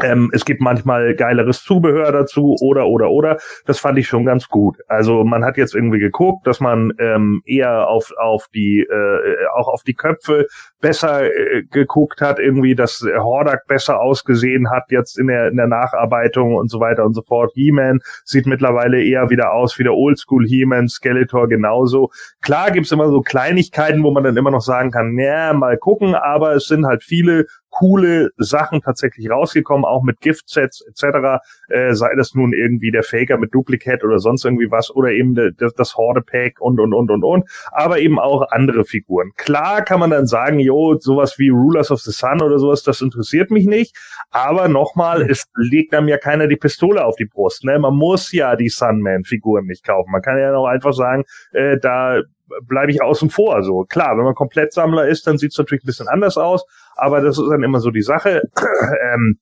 Ähm, 0.02 0.30
es 0.34 0.46
gibt 0.46 0.62
manchmal 0.62 1.16
geileres 1.16 1.64
Zubehör 1.64 2.12
dazu 2.12 2.56
oder 2.62 2.88
oder 2.88 3.12
oder. 3.12 3.38
Das 3.66 3.80
fand 3.80 3.98
ich 3.98 4.08
schon 4.08 4.26
ganz 4.26 4.50
gut. 4.50 4.78
Also 4.88 5.24
man 5.24 5.46
hat 5.46 5.58
jetzt 5.58 5.76
irgendwie 5.76 6.00
geguckt, 6.00 6.46
dass 6.48 6.60
man 6.60 6.92
ähm, 7.00 7.42
eher 7.46 7.88
auf 7.88 8.12
auf 8.18 8.48
die 8.54 8.82
äh, 8.82 9.48
auch 9.56 9.68
auf 9.68 9.84
die 9.84 9.94
Köpfe 9.94 10.48
besser 10.86 11.26
äh, 11.26 11.64
geguckt 11.72 12.22
hat, 12.22 12.38
irgendwie, 12.38 12.76
dass 12.76 13.04
Hordak 13.18 13.66
besser 13.66 14.00
ausgesehen 14.00 14.70
hat 14.70 14.92
jetzt 14.92 15.18
in 15.18 15.26
der 15.26 15.48
in 15.48 15.58
der 15.58 15.66
Nacharbeitung 15.66 16.54
und 16.54 16.70
so 16.70 16.80
weiter 16.80 17.06
und 17.06 17.16
so 17.16 17.24
fort. 17.24 17.52
He-Man 17.56 18.02
sieht 18.24 18.46
mittlerweile 18.46 19.04
eher 19.04 19.32
wieder 19.32 19.52
aus 19.52 19.80
wie 19.80 19.84
der 19.84 19.96
Oldschool 19.96 20.46
He-Man, 20.46 20.88
Skeletor 20.88 21.50
genauso. 21.50 22.12
Klar 22.44 22.70
gibt's 22.70 22.92
immer 22.92 23.10
so 23.10 23.22
Kleinigkeiten, 23.22 24.04
wo 24.04 24.12
man 24.12 24.24
dann 24.24 24.38
immer 24.38 24.52
noch 24.52 24.62
sagen 24.62 24.92
kann, 24.92 25.16
naja, 25.16 25.54
mal 25.54 25.76
gucken, 25.78 26.14
aber 26.14 26.54
es 26.54 26.66
sind 26.66 26.86
halt 26.86 27.02
viele 27.02 27.48
coole 27.76 28.30
Sachen 28.38 28.82
tatsächlich 28.82 29.30
rausgekommen, 29.30 29.86
auch 29.86 30.02
mit 30.04 30.22
Giftsets 30.22 30.82
etc. 30.88 31.44
Äh, 31.68 31.94
sei 31.94 32.16
das 32.16 32.34
nun 32.34 32.54
irgendwie 32.54 32.92
der 32.92 33.04
Faker 33.04 33.38
mit 33.38 33.54
Duplicate 33.54 34.04
oder 34.06 34.20
sonst 34.20 34.46
irgendwie 34.46 34.72
was 34.72 34.96
oder 34.96 35.10
eben 35.10 35.36
de, 35.36 35.52
de, 35.52 35.70
das 35.76 35.96
Horde 35.96 36.22
Pack 36.22 36.62
und 36.62 36.80
und 36.80 36.94
und 36.94 37.12
und 37.12 37.24
und, 37.24 37.50
aber 37.72 38.00
eben 38.00 38.18
auch 38.18 38.50
andere 38.52 38.86
Figuren. 38.86 39.32
Klar 39.36 39.84
kann 39.84 40.00
man 40.00 40.10
dann 40.10 40.26
sagen, 40.26 40.60
jo, 40.76 40.98
sowas 41.00 41.38
wie 41.38 41.50
Rulers 41.50 41.92
of 41.92 42.02
the 42.02 42.12
Sun 42.12 42.42
oder 42.42 42.60
sowas, 42.60 42.84
das 42.84 43.02
interessiert 43.02 43.52
mich 43.52 43.66
nicht, 43.66 43.96
aber 44.32 44.68
nochmal, 44.68 45.22
es 45.30 45.46
legt 45.56 45.94
einem 45.94 46.08
ja 46.08 46.18
keiner 46.18 46.48
die 46.48 46.56
Pistole 46.56 47.04
auf 47.04 47.16
die 47.16 47.26
Brust. 47.26 47.64
Ne? 47.64 47.80
Man 47.80 47.96
muss 47.96 48.32
ja 48.32 48.56
die 48.56 48.70
Sunman-Figuren 48.70 49.66
nicht 49.66 49.84
kaufen. 49.84 50.12
Man 50.12 50.22
kann 50.22 50.38
ja 50.38 50.56
auch 50.56 50.68
einfach 50.68 50.94
sagen, 50.94 51.24
äh, 51.52 51.78
da 51.80 52.22
bleibe 52.64 52.92
ich 52.92 53.02
außen 53.02 53.30
vor. 53.30 53.64
So 53.64 53.86
klar, 53.86 54.18
wenn 54.18 54.26
man 54.26 54.36
Komplettsammler 54.36 55.08
ist, 55.08 55.26
dann 55.28 55.38
sieht 55.38 55.52
es 55.52 55.58
natürlich 55.58 55.84
ein 55.84 55.88
bisschen 55.88 56.08
anders 56.08 56.38
aus, 56.38 56.66
aber 56.96 57.22
das 57.22 57.38
ist 57.38 57.50
dann 57.50 57.64
immer 57.64 57.80
so 57.80 57.92
die 57.92 58.02
Sache. 58.02 58.44
ähm, 59.14 59.40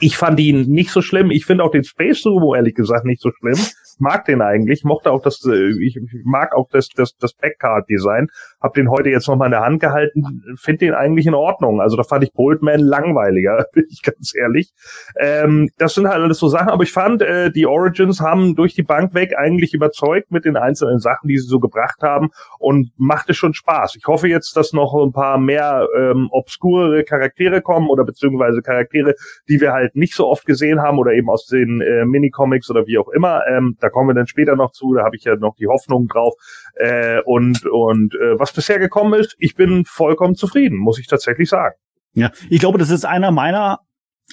ich 0.00 0.16
fand 0.16 0.38
ihn 0.38 0.70
nicht 0.70 0.90
so 0.90 1.02
schlimm. 1.02 1.30
Ich 1.30 1.44
finde 1.44 1.64
auch 1.64 1.72
den 1.72 1.82
Space 1.84 2.22
Sumo 2.22 2.54
ehrlich 2.54 2.74
gesagt 2.74 3.04
nicht 3.04 3.20
so 3.20 3.30
schlimm 3.32 3.58
mag 4.00 4.24
den 4.24 4.42
eigentlich, 4.42 4.84
mochte 4.84 5.10
auch 5.10 5.22
das, 5.22 5.44
äh, 5.44 5.72
ich 5.82 5.98
mag 6.24 6.54
auch 6.54 6.68
das, 6.70 6.88
das, 6.88 7.16
das 7.16 7.34
Backcard-Design, 7.34 8.28
hab 8.60 8.74
den 8.74 8.90
heute 8.90 9.10
jetzt 9.10 9.28
nochmal 9.28 9.46
in 9.46 9.52
der 9.52 9.64
Hand 9.64 9.80
gehalten, 9.80 10.42
finde 10.56 10.86
den 10.86 10.94
eigentlich 10.94 11.26
in 11.26 11.34
Ordnung. 11.34 11.80
Also 11.80 11.96
da 11.96 12.02
fand 12.02 12.24
ich 12.24 12.32
Boltman 12.32 12.80
langweiliger, 12.80 13.66
bin 13.72 13.86
ich 13.90 14.02
ganz 14.02 14.34
ehrlich. 14.34 14.72
Ähm, 15.18 15.70
das 15.78 15.94
sind 15.94 16.08
halt 16.08 16.22
alles 16.22 16.38
so 16.38 16.48
Sachen, 16.48 16.70
aber 16.70 16.82
ich 16.82 16.92
fand, 16.92 17.22
äh, 17.22 17.50
die 17.50 17.66
Origins 17.66 18.20
haben 18.20 18.54
durch 18.54 18.74
die 18.74 18.82
Bank 18.82 19.14
weg 19.14 19.34
eigentlich 19.36 19.74
überzeugt 19.74 20.30
mit 20.30 20.44
den 20.44 20.56
einzelnen 20.56 20.98
Sachen, 20.98 21.28
die 21.28 21.38
sie 21.38 21.48
so 21.48 21.60
gebracht 21.60 22.02
haben 22.02 22.30
und 22.58 22.90
machte 22.96 23.34
schon 23.34 23.54
Spaß. 23.54 23.96
Ich 23.96 24.06
hoffe 24.06 24.28
jetzt, 24.28 24.56
dass 24.56 24.72
noch 24.72 24.94
ein 24.94 25.12
paar 25.12 25.38
mehr 25.38 25.86
ähm, 25.96 26.28
obskure 26.30 27.04
Charaktere 27.04 27.62
kommen 27.62 27.88
oder 27.88 28.04
beziehungsweise 28.04 28.62
Charaktere, 28.62 29.14
die 29.48 29.60
wir 29.60 29.72
halt 29.72 29.96
nicht 29.96 30.14
so 30.14 30.28
oft 30.28 30.46
gesehen 30.46 30.80
haben 30.80 30.98
oder 30.98 31.12
eben 31.12 31.30
aus 31.30 31.46
den 31.46 31.80
äh, 31.80 32.04
Minicomics 32.04 32.70
oder 32.70 32.86
wie 32.86 32.98
auch 32.98 33.08
immer. 33.08 33.42
Ähm, 33.48 33.76
da 33.80 33.87
kommen 33.90 34.08
wir 34.08 34.14
dann 34.14 34.26
später 34.26 34.56
noch 34.56 34.72
zu, 34.72 34.94
da 34.94 35.04
habe 35.04 35.16
ich 35.16 35.24
ja 35.24 35.36
noch 35.36 35.54
die 35.56 35.66
Hoffnung 35.66 36.06
drauf. 36.08 36.34
Äh, 36.74 37.20
und 37.24 37.66
und 37.66 38.14
äh, 38.14 38.38
was 38.38 38.52
bisher 38.52 38.78
gekommen 38.78 39.18
ist, 39.18 39.36
ich 39.38 39.54
bin 39.54 39.84
vollkommen 39.84 40.34
zufrieden, 40.34 40.78
muss 40.78 40.98
ich 40.98 41.06
tatsächlich 41.06 41.48
sagen. 41.48 41.74
Ja, 42.14 42.30
ich 42.48 42.60
glaube, 42.60 42.78
das 42.78 42.90
ist 42.90 43.04
einer 43.04 43.30
meiner 43.30 43.80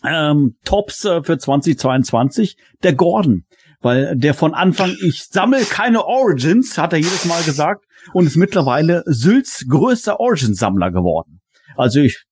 ähm, 0.04 0.58
Tops 0.66 1.06
äh, 1.06 1.24
für 1.24 1.38
2022 1.38 2.58
der 2.84 2.94
Gordon. 2.94 3.46
Weil 3.82 4.16
der 4.16 4.34
von 4.34 4.54
Anfang, 4.54 4.96
ich 5.04 5.26
sammle 5.26 5.62
keine 5.64 6.06
Origins, 6.06 6.78
hat 6.78 6.94
er 6.94 7.00
jedes 7.00 7.26
Mal 7.26 7.44
gesagt, 7.44 7.86
und 8.14 8.26
ist 8.26 8.36
mittlerweile 8.36 9.04
Sylts 9.06 9.66
größter 9.70 10.20
Origins-Sammler 10.20 10.92
geworden. 10.92 11.42
Also 11.76 12.00
ich 12.00 12.26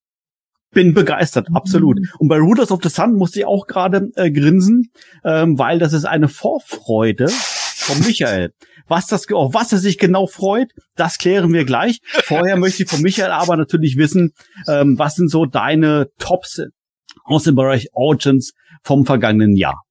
bin 0.74 0.94
begeistert, 0.94 1.48
absolut. 1.54 2.00
Und 2.20 2.28
bei 2.28 2.38
Rulers 2.38 2.72
of 2.72 2.82
the 2.84 2.90
Sun 2.90 3.14
musste 3.14 3.40
ich 3.40 3.45
auch 3.45 3.68
gerade 3.68 4.10
äh, 4.16 4.32
grinsen, 4.32 4.91
ähm, 5.24 5.58
weil 5.58 5.80
das 5.80 5.94
ist 5.94 6.06
eine 6.06 6.28
Vorfreude 6.28 7.28
von 7.30 8.00
Michael. 8.00 8.52
Was 8.88 9.08
das, 9.08 9.26
auf 9.32 9.54
was 9.54 9.72
er 9.72 9.78
sich 9.78 9.98
genau 9.98 10.28
freut, 10.28 10.72
das 10.95 11.18
klären 11.18 11.54
wir 11.54 11.66
gleich. 11.66 12.00
Vorher 12.24 12.58
möchte 12.58 12.84
ich 12.84 12.90
von 12.90 13.02
Michael 13.02 13.32
aber 13.32 13.56
natürlich 13.56 13.98
wissen, 13.98 14.34
ähm, 14.68 15.00
was 15.00 15.16
sind 15.16 15.30
so 15.30 15.45
deine 15.45 16.08
Tops 16.20 16.62
aus 17.24 17.44
dem 17.44 17.56
Bereich 17.56 17.88
Origins 17.94 18.54
vom 18.84 19.06
vergangenen 19.06 19.56
Jahr? 19.56 19.82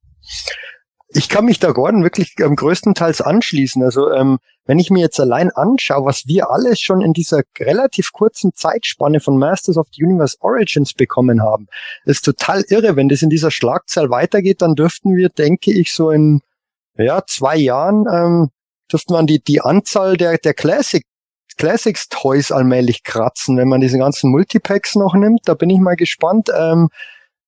Ich 1.14 1.28
kann 1.28 1.44
mich 1.44 1.58
da 1.58 1.72
Gordon 1.72 2.02
wirklich 2.02 2.34
ähm, 2.40 2.56
größtenteils 2.56 3.20
anschließen. 3.20 3.82
Also 3.82 4.10
ähm, 4.10 4.38
wenn 4.64 4.78
ich 4.78 4.90
mir 4.90 5.00
jetzt 5.00 5.18
allein 5.20 5.50
anschaue, 5.50 6.06
was 6.06 6.26
wir 6.26 6.50
alles 6.50 6.80
schon 6.80 7.00
in 7.00 7.12
dieser 7.12 7.42
relativ 7.58 8.12
kurzen 8.12 8.52
Zeitspanne 8.54 9.20
von 9.20 9.38
Masters 9.38 9.76
of 9.76 9.88
the 9.92 10.04
Universe 10.04 10.36
Origins 10.40 10.94
bekommen 10.94 11.42
haben, 11.42 11.66
ist 12.04 12.24
total 12.24 12.64
irre. 12.68 12.96
Wenn 12.96 13.08
das 13.08 13.22
in 13.22 13.30
dieser 13.30 13.50
Schlagzahl 13.50 14.10
weitergeht, 14.10 14.62
dann 14.62 14.74
dürften 14.74 15.16
wir, 15.16 15.28
denke 15.28 15.72
ich, 15.72 15.92
so 15.92 16.10
in 16.10 16.40
ja, 16.96 17.22
zwei 17.26 17.56
Jahren 17.56 18.06
ähm, 18.10 18.50
dürften 18.90 19.14
man 19.14 19.26
die, 19.26 19.42
die 19.42 19.60
Anzahl 19.60 20.16
der, 20.16 20.38
der 20.38 20.54
Classic 20.54 21.04
Classics 21.58 22.08
Toys 22.08 22.50
allmählich 22.50 23.04
kratzen, 23.04 23.58
wenn 23.58 23.68
man 23.68 23.80
diese 23.80 23.98
ganzen 23.98 24.30
Multipacks 24.30 24.94
noch 24.94 25.14
nimmt. 25.14 25.40
Da 25.44 25.54
bin 25.54 25.68
ich 25.68 25.80
mal 25.80 25.96
gespannt. 25.96 26.48
Ähm, 26.56 26.88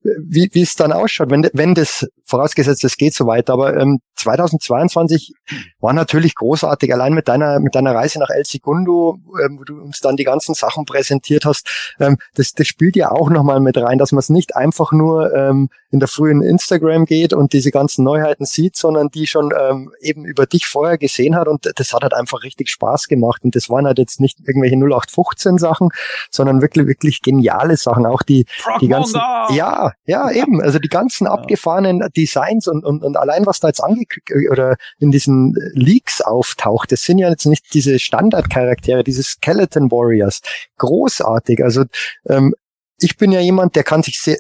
wie, 0.05 0.48
wie 0.52 0.62
es 0.62 0.74
dann 0.74 0.93
ausschaut, 0.93 1.31
wenn, 1.31 1.48
wenn 1.52 1.74
das, 1.74 2.06
vorausgesetzt, 2.24 2.85
es 2.85 2.97
geht 2.97 3.14
so 3.14 3.26
weiter, 3.26 3.55
aber 3.55 3.76
ähm, 3.76 4.01
2022 4.24 5.34
war 5.80 5.92
natürlich 5.92 6.34
großartig, 6.34 6.92
allein 6.92 7.12
mit 7.12 7.28
deiner, 7.28 7.60
mit 7.60 7.74
deiner 7.74 7.94
Reise 7.94 8.18
nach 8.18 8.30
El 8.30 8.44
Segundo, 8.44 9.18
ähm, 9.44 9.59
wo 9.59 9.64
du 9.64 9.80
uns 9.80 10.01
dann 10.01 10.16
die 10.16 10.24
ganzen 10.24 10.55
Sachen 10.55 10.84
präsentiert 10.86 11.44
hast, 11.44 11.68
ähm, 12.01 12.16
das, 12.34 12.52
das 12.52 12.66
spielt 12.66 12.96
ja 12.96 13.10
auch 13.10 13.30
nochmal 13.30 13.60
mit 13.60 13.76
rein, 13.76 13.98
dass 13.98 14.12
man 14.12 14.20
es 14.20 14.30
nicht 14.30 14.56
einfach 14.56 14.92
nur 14.92 15.32
ähm, 15.34 15.68
in 15.90 16.01
der 16.01 16.09
frühen 16.09 16.42
Instagram 16.42 17.05
geht 17.05 17.32
und 17.32 17.52
diese 17.52 17.70
ganzen 17.70 18.05
Neuheiten 18.05 18.46
sieht, 18.46 18.76
sondern 18.76 19.10
die 19.10 19.26
schon 19.26 19.52
ähm, 19.56 19.92
eben 20.01 20.24
über 20.24 20.46
dich 20.46 20.66
vorher 20.66 20.98
gesehen 20.98 21.36
hat. 21.36 21.46
Und 21.46 21.70
das 21.76 21.92
hat 21.92 22.02
halt 22.02 22.14
einfach 22.14 22.42
richtig 22.42 22.68
Spaß 22.70 23.06
gemacht. 23.06 23.44
Und 23.44 23.55
das 23.55 23.70
waren 23.70 23.86
halt 23.86 23.98
jetzt 23.98 24.20
nicht 24.20 24.40
irgendwelche 24.40 24.76
0815 24.76 25.59
Sachen, 25.59 25.90
sondern 26.30 26.62
wirklich, 26.62 26.86
wirklich 26.86 27.22
geniale 27.22 27.76
Sachen, 27.76 28.06
auch 28.06 28.22
die, 28.22 28.46
die 28.80 28.88
ganzen, 28.88 29.20
ja, 29.51 29.92
ja, 30.06 30.30
eben. 30.32 30.60
Also 30.60 30.80
die 30.80 30.88
ganzen 30.88 31.28
abgefahrenen 31.28 32.09
Designs 32.16 32.66
und, 32.66 32.84
und, 32.84 33.05
und 33.05 33.16
allein 33.16 33.46
was 33.46 33.60
da 33.60 33.68
jetzt 33.68 33.80
angekündigt 33.80 34.14
oder 34.51 34.77
in 34.99 35.11
diesen 35.11 35.55
Leaks 35.73 36.20
auftaucht, 36.20 36.93
das 36.93 37.03
sind 37.03 37.19
ja 37.19 37.31
jetzt 37.31 37.47
nicht 37.47 37.73
diese 37.74 37.99
Standardcharaktere, 37.99 39.05
diese 39.05 39.23
Skeleton 39.23 39.91
Warriors. 39.91 40.41
Großartig. 40.78 41.62
Also 41.62 41.85
ähm, 42.28 42.55
ich 42.99 43.16
bin 43.16 43.32
ja 43.32 43.41
jemand, 43.41 43.77
der 43.77 43.82
kann 43.82 44.03
sich 44.03 44.20
sehr, 44.20 44.39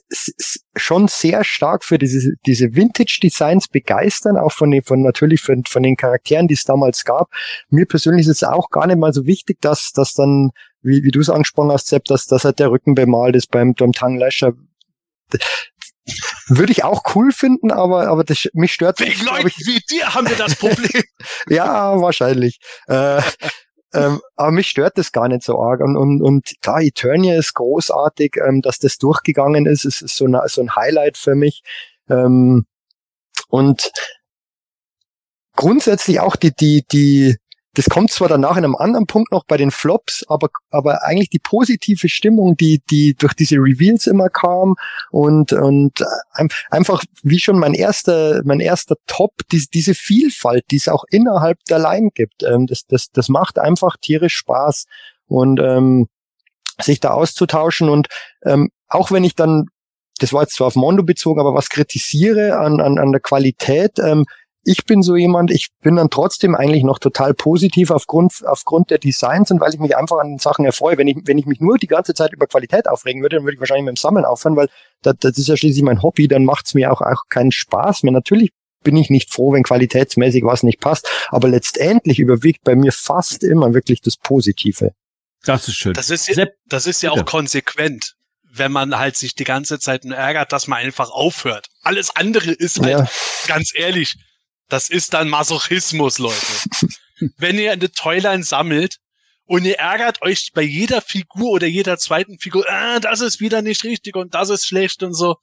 schon 0.76 1.08
sehr 1.08 1.44
stark 1.44 1.84
für 1.84 1.98
diese, 1.98 2.34
diese 2.46 2.74
Vintage-Designs 2.74 3.68
begeistern, 3.68 4.36
auch 4.36 4.52
von 4.52 4.70
den, 4.70 4.82
von 4.82 5.02
natürlich 5.02 5.40
von, 5.40 5.64
von 5.68 5.82
den 5.82 5.96
Charakteren, 5.96 6.46
die 6.46 6.54
es 6.54 6.64
damals 6.64 7.04
gab. 7.04 7.28
Mir 7.68 7.86
persönlich 7.86 8.26
ist 8.26 8.42
es 8.42 8.44
auch 8.44 8.70
gar 8.70 8.86
nicht 8.86 8.98
mal 8.98 9.12
so 9.12 9.26
wichtig, 9.26 9.60
dass, 9.60 9.92
dass 9.92 10.14
dann, 10.14 10.50
wie, 10.82 11.02
wie 11.02 11.10
du 11.10 11.20
es 11.20 11.30
angesprochen 11.30 11.72
hast, 11.72 11.88
Sepp, 11.88 12.04
dass, 12.04 12.26
dass 12.26 12.44
halt 12.44 12.58
der 12.58 12.70
Rücken 12.70 12.94
bemalt 12.94 13.34
ist 13.36 13.50
beim, 13.50 13.74
beim 13.74 13.92
Tanglasher 13.92 14.54
würde 16.46 16.72
ich 16.72 16.84
auch 16.84 17.02
cool 17.14 17.32
finden, 17.32 17.70
aber, 17.70 18.08
aber 18.08 18.24
das, 18.24 18.48
mich 18.52 18.72
stört 18.72 19.00
Wegen 19.00 19.24
Leuten 19.24 19.46
ich, 19.48 19.56
wie 19.66 19.80
dir 19.90 20.14
haben 20.14 20.28
wir 20.28 20.36
das 20.36 20.56
Problem. 20.56 21.02
ja, 21.48 22.00
wahrscheinlich. 22.00 22.58
Äh, 22.86 23.22
ähm, 23.94 24.20
aber 24.36 24.50
mich 24.50 24.68
stört 24.68 24.98
das 24.98 25.12
gar 25.12 25.28
nicht 25.28 25.44
so 25.44 25.60
arg. 25.60 25.80
Und, 25.80 25.96
und, 25.96 26.20
und 26.20 26.52
klar, 26.60 26.82
Eternia 26.82 27.36
ist 27.36 27.54
großartig, 27.54 28.36
ähm, 28.44 28.60
dass 28.60 28.78
das 28.78 28.98
durchgegangen 28.98 29.66
ist. 29.66 29.84
Es 29.84 30.02
ist 30.02 30.16
so, 30.16 30.26
eine, 30.26 30.42
so 30.46 30.60
ein 30.60 30.74
Highlight 30.74 31.16
für 31.16 31.36
mich. 31.36 31.62
Ähm, 32.10 32.66
und 33.48 33.92
grundsätzlich 35.54 36.20
auch 36.20 36.34
die, 36.36 36.52
die, 36.52 36.84
die, 36.90 37.36
das 37.74 37.88
kommt 37.88 38.10
zwar 38.12 38.28
danach 38.28 38.56
in 38.56 38.64
einem 38.64 38.76
anderen 38.76 39.06
Punkt 39.06 39.32
noch 39.32 39.44
bei 39.44 39.56
den 39.56 39.70
Flops, 39.70 40.24
aber, 40.28 40.48
aber 40.70 41.04
eigentlich 41.04 41.30
die 41.30 41.40
positive 41.40 42.08
Stimmung, 42.08 42.56
die, 42.56 42.80
die 42.90 43.14
durch 43.14 43.34
diese 43.34 43.56
Reveals 43.56 44.06
immer 44.06 44.28
kam 44.28 44.76
und, 45.10 45.52
und 45.52 46.04
einfach 46.70 47.02
wie 47.22 47.40
schon 47.40 47.58
mein 47.58 47.74
erster, 47.74 48.42
mein 48.44 48.60
erster 48.60 48.96
Top, 49.06 49.32
die, 49.50 49.64
diese 49.72 49.94
Vielfalt, 49.94 50.64
die 50.70 50.76
es 50.76 50.88
auch 50.88 51.04
innerhalb 51.10 51.58
der 51.68 51.80
Line 51.80 52.10
gibt, 52.14 52.42
ähm, 52.44 52.66
das, 52.66 52.86
das, 52.86 53.10
das 53.10 53.28
macht 53.28 53.58
einfach 53.58 53.96
tierisch 54.00 54.36
Spaß 54.36 54.86
und, 55.26 55.60
ähm, 55.60 56.08
sich 56.80 56.98
da 56.98 57.10
auszutauschen 57.10 57.88
und 57.88 58.08
ähm, 58.44 58.70
auch 58.88 59.12
wenn 59.12 59.22
ich 59.22 59.36
dann 59.36 59.66
das 60.18 60.32
war 60.32 60.42
jetzt 60.42 60.54
zwar 60.54 60.68
auf 60.68 60.76
Mondo 60.76 61.02
bezogen, 61.02 61.40
aber 61.40 61.54
was 61.54 61.68
kritisiere 61.68 62.58
an, 62.58 62.80
an, 62.80 62.98
an 62.98 63.10
der 63.10 63.20
Qualität, 63.20 63.98
ähm, 63.98 64.24
ich 64.64 64.84
bin 64.84 65.02
so 65.02 65.16
jemand, 65.16 65.50
ich 65.50 65.68
bin 65.82 65.96
dann 65.96 66.10
trotzdem 66.10 66.54
eigentlich 66.54 66.84
noch 66.84 66.98
total 66.98 67.34
positiv 67.34 67.90
aufgrund, 67.90 68.46
aufgrund 68.46 68.90
der 68.90 68.98
Designs 68.98 69.50
und 69.50 69.60
weil 69.60 69.74
ich 69.74 69.80
mich 69.80 69.96
einfach 69.96 70.18
an 70.18 70.30
den 70.30 70.38
Sachen 70.38 70.64
erfreue. 70.64 70.98
Wenn 70.98 71.08
ich, 71.08 71.18
wenn 71.24 71.38
ich 71.38 71.46
mich 71.46 71.60
nur 71.60 71.78
die 71.78 71.86
ganze 71.86 72.14
Zeit 72.14 72.32
über 72.32 72.46
Qualität 72.46 72.88
aufregen 72.88 73.22
würde, 73.22 73.36
dann 73.36 73.44
würde 73.44 73.54
ich 73.54 73.60
wahrscheinlich 73.60 73.84
mit 73.84 73.96
dem 73.96 74.00
Sammeln 74.00 74.24
aufhören, 74.24 74.56
weil 74.56 74.68
das, 75.02 75.16
das 75.20 75.38
ist 75.38 75.48
ja 75.48 75.56
schließlich 75.56 75.82
mein 75.82 76.02
Hobby, 76.02 76.28
dann 76.28 76.44
macht 76.44 76.66
es 76.66 76.74
mir 76.74 76.92
auch, 76.92 77.00
auch 77.00 77.24
keinen 77.28 77.52
Spaß 77.52 78.02
mehr. 78.02 78.12
Natürlich 78.12 78.50
bin 78.82 78.96
ich 78.96 79.10
nicht 79.10 79.32
froh, 79.32 79.52
wenn 79.52 79.62
qualitätsmäßig 79.62 80.44
was 80.44 80.62
nicht 80.62 80.80
passt, 80.80 81.08
aber 81.28 81.48
letztendlich 81.48 82.18
überwiegt 82.18 82.64
bei 82.64 82.74
mir 82.74 82.92
fast 82.92 83.42
immer 83.42 83.74
wirklich 83.74 84.00
das 84.00 84.16
Positive. 84.16 84.92
Das 85.44 85.68
ist 85.68 85.74
schön. 85.74 85.92
Das 85.92 86.10
ist 86.10 86.28
ja, 86.28 86.46
das 86.66 86.86
ist 86.86 87.02
ja 87.02 87.10
auch 87.10 87.24
konsequent 87.24 88.14
wenn 88.56 88.72
man 88.72 88.96
halt 88.96 89.16
sich 89.16 89.34
die 89.34 89.44
ganze 89.44 89.78
Zeit 89.78 90.04
nur 90.04 90.16
ärgert, 90.16 90.52
dass 90.52 90.68
man 90.68 90.78
einfach 90.78 91.10
aufhört. 91.10 91.66
Alles 91.82 92.14
andere 92.14 92.52
ist 92.52 92.80
halt, 92.80 92.90
ja. 92.90 93.08
ganz 93.48 93.72
ehrlich, 93.74 94.14
das 94.68 94.88
ist 94.90 95.14
dann 95.14 95.28
Masochismus, 95.28 96.18
Leute. 96.18 96.36
Wenn 97.36 97.58
ihr 97.58 97.72
eine 97.72 97.90
Toyline 97.90 98.42
sammelt 98.42 98.98
und 99.44 99.64
ihr 99.64 99.78
ärgert 99.78 100.22
euch 100.22 100.50
bei 100.54 100.62
jeder 100.62 101.00
Figur 101.00 101.50
oder 101.50 101.66
jeder 101.66 101.98
zweiten 101.98 102.38
Figur, 102.38 102.64
ah, 102.68 102.98
das 103.00 103.20
ist 103.20 103.40
wieder 103.40 103.62
nicht 103.62 103.84
richtig 103.84 104.16
und 104.16 104.34
das 104.34 104.50
ist 104.50 104.66
schlecht 104.66 105.02
und 105.02 105.14
so, 105.14 105.36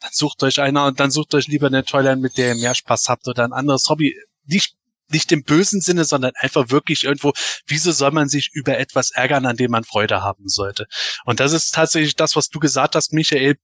dann 0.00 0.10
sucht 0.12 0.42
euch 0.42 0.60
einer 0.60 0.86
und 0.86 1.00
dann 1.00 1.10
sucht 1.10 1.34
euch 1.34 1.46
lieber 1.46 1.68
eine 1.68 1.84
Toyline, 1.84 2.20
mit 2.20 2.36
der 2.36 2.48
ihr 2.48 2.60
mehr 2.60 2.74
Spaß 2.74 3.08
habt 3.08 3.26
oder 3.28 3.44
ein 3.44 3.52
anderes 3.52 3.88
Hobby. 3.88 4.14
Nicht, 4.44 4.74
nicht 5.08 5.32
im 5.32 5.42
bösen 5.42 5.80
Sinne, 5.80 6.04
sondern 6.04 6.32
einfach 6.36 6.70
wirklich 6.70 7.04
irgendwo, 7.04 7.32
wieso 7.66 7.92
soll 7.92 8.10
man 8.10 8.28
sich 8.28 8.50
über 8.52 8.78
etwas 8.78 9.10
ärgern, 9.12 9.46
an 9.46 9.56
dem 9.56 9.70
man 9.70 9.84
Freude 9.84 10.22
haben 10.22 10.48
sollte? 10.48 10.86
Und 11.24 11.40
das 11.40 11.52
ist 11.52 11.74
tatsächlich 11.74 12.16
das, 12.16 12.36
was 12.36 12.48
du 12.48 12.58
gesagt 12.58 12.94
hast, 12.94 13.12
Michael 13.12 13.56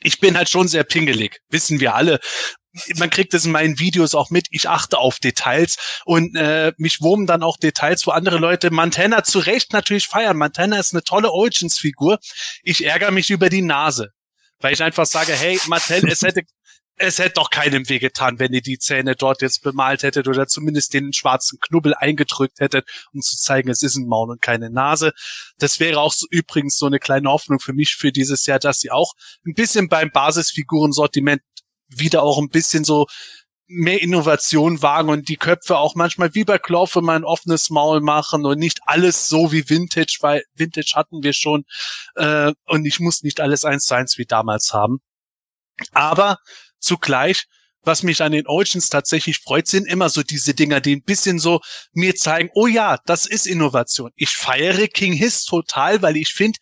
ich 0.00 0.20
bin 0.20 0.36
halt 0.36 0.48
schon 0.48 0.68
sehr 0.68 0.84
pingelig, 0.84 1.40
wissen 1.50 1.80
wir 1.80 1.94
alle 1.94 2.20
man 2.96 3.10
kriegt 3.10 3.34
es 3.34 3.44
in 3.44 3.52
meinen 3.52 3.78
Videos 3.78 4.14
auch 4.14 4.30
mit, 4.30 4.46
ich 4.50 4.68
achte 4.68 4.98
auf 4.98 5.18
Details 5.18 6.00
und 6.04 6.36
äh, 6.36 6.72
mich 6.78 7.00
wurmen 7.00 7.26
dann 7.26 7.42
auch 7.42 7.56
Details, 7.56 8.06
wo 8.06 8.12
andere 8.12 8.38
Leute 8.38 8.70
Montana 8.70 9.24
zu 9.24 9.40
Recht 9.40 9.72
natürlich 9.72 10.06
feiern. 10.06 10.36
Montana 10.36 10.78
ist 10.78 10.92
eine 10.92 11.02
tolle 11.02 11.32
Origins-Figur. 11.32 12.18
Ich 12.62 12.84
ärgere 12.84 13.10
mich 13.10 13.30
über 13.30 13.48
die 13.48 13.62
Nase, 13.62 14.10
weil 14.60 14.72
ich 14.72 14.82
einfach 14.82 15.06
sage, 15.06 15.32
hey, 15.32 15.58
Mattel, 15.66 16.08
es 16.08 16.22
hätte 16.22 16.42
es 17.02 17.18
hätte 17.18 17.34
doch 17.36 17.48
keinem 17.48 17.88
wehgetan, 17.88 18.38
wenn 18.38 18.52
ihr 18.52 18.60
die 18.60 18.78
Zähne 18.78 19.16
dort 19.16 19.40
jetzt 19.40 19.62
bemalt 19.62 20.02
hättet 20.02 20.28
oder 20.28 20.46
zumindest 20.46 20.92
den 20.92 21.14
schwarzen 21.14 21.58
Knubbel 21.58 21.94
eingedrückt 21.94 22.60
hättet, 22.60 22.86
um 23.14 23.22
zu 23.22 23.38
zeigen, 23.38 23.70
es 23.70 23.82
ist 23.82 23.96
ein 23.96 24.06
Maul 24.06 24.30
und 24.30 24.42
keine 24.42 24.68
Nase. 24.68 25.12
Das 25.58 25.80
wäre 25.80 25.98
auch 25.98 26.12
so, 26.12 26.26
übrigens 26.30 26.76
so 26.76 26.84
eine 26.84 26.98
kleine 26.98 27.30
Hoffnung 27.30 27.58
für 27.58 27.72
mich 27.72 27.96
für 27.98 28.12
dieses 28.12 28.44
Jahr, 28.44 28.58
dass 28.58 28.80
sie 28.80 28.90
auch 28.90 29.14
ein 29.46 29.54
bisschen 29.54 29.88
beim 29.88 30.10
Basisfigurensortiment 30.10 31.40
wieder 31.88 32.22
auch 32.22 32.38
ein 32.38 32.50
bisschen 32.50 32.84
so 32.84 33.06
mehr 33.66 34.02
Innovation 34.02 34.82
wagen 34.82 35.08
und 35.08 35.30
die 35.30 35.36
Köpfe 35.36 35.78
auch 35.78 35.94
manchmal 35.94 36.34
wie 36.34 36.44
bei 36.44 36.58
Klaufe 36.58 37.00
mal 37.00 37.16
ein 37.16 37.24
offenes 37.24 37.70
Maul 37.70 38.02
machen 38.02 38.44
und 38.44 38.58
nicht 38.58 38.80
alles 38.84 39.26
so 39.26 39.52
wie 39.52 39.70
Vintage, 39.70 40.18
weil 40.20 40.42
Vintage 40.54 40.92
hatten 40.96 41.22
wir 41.22 41.32
schon 41.32 41.64
äh, 42.16 42.52
und 42.66 42.84
ich 42.84 43.00
muss 43.00 43.22
nicht 43.22 43.40
alles 43.40 43.64
eins 43.64 43.86
zu 43.86 43.94
eins 43.94 44.18
wie 44.18 44.26
damals 44.26 44.74
haben. 44.74 44.98
Aber 45.92 46.36
zugleich, 46.80 47.46
was 47.82 48.02
mich 48.02 48.22
an 48.22 48.32
den 48.32 48.46
Origins 48.46 48.90
tatsächlich 48.90 49.38
freut, 49.38 49.66
sind 49.66 49.86
immer 49.86 50.10
so 50.10 50.22
diese 50.22 50.54
Dinger, 50.54 50.80
die 50.80 50.96
ein 50.96 51.02
bisschen 51.02 51.38
so 51.38 51.60
mir 51.92 52.14
zeigen, 52.14 52.50
oh 52.54 52.66
ja, 52.66 52.98
das 53.06 53.26
ist 53.26 53.46
Innovation. 53.46 54.10
Ich 54.16 54.30
feiere 54.30 54.86
King 54.86 55.12
Hiss 55.12 55.44
total, 55.44 56.02
weil 56.02 56.16
ich 56.16 56.32
finde, 56.32 56.58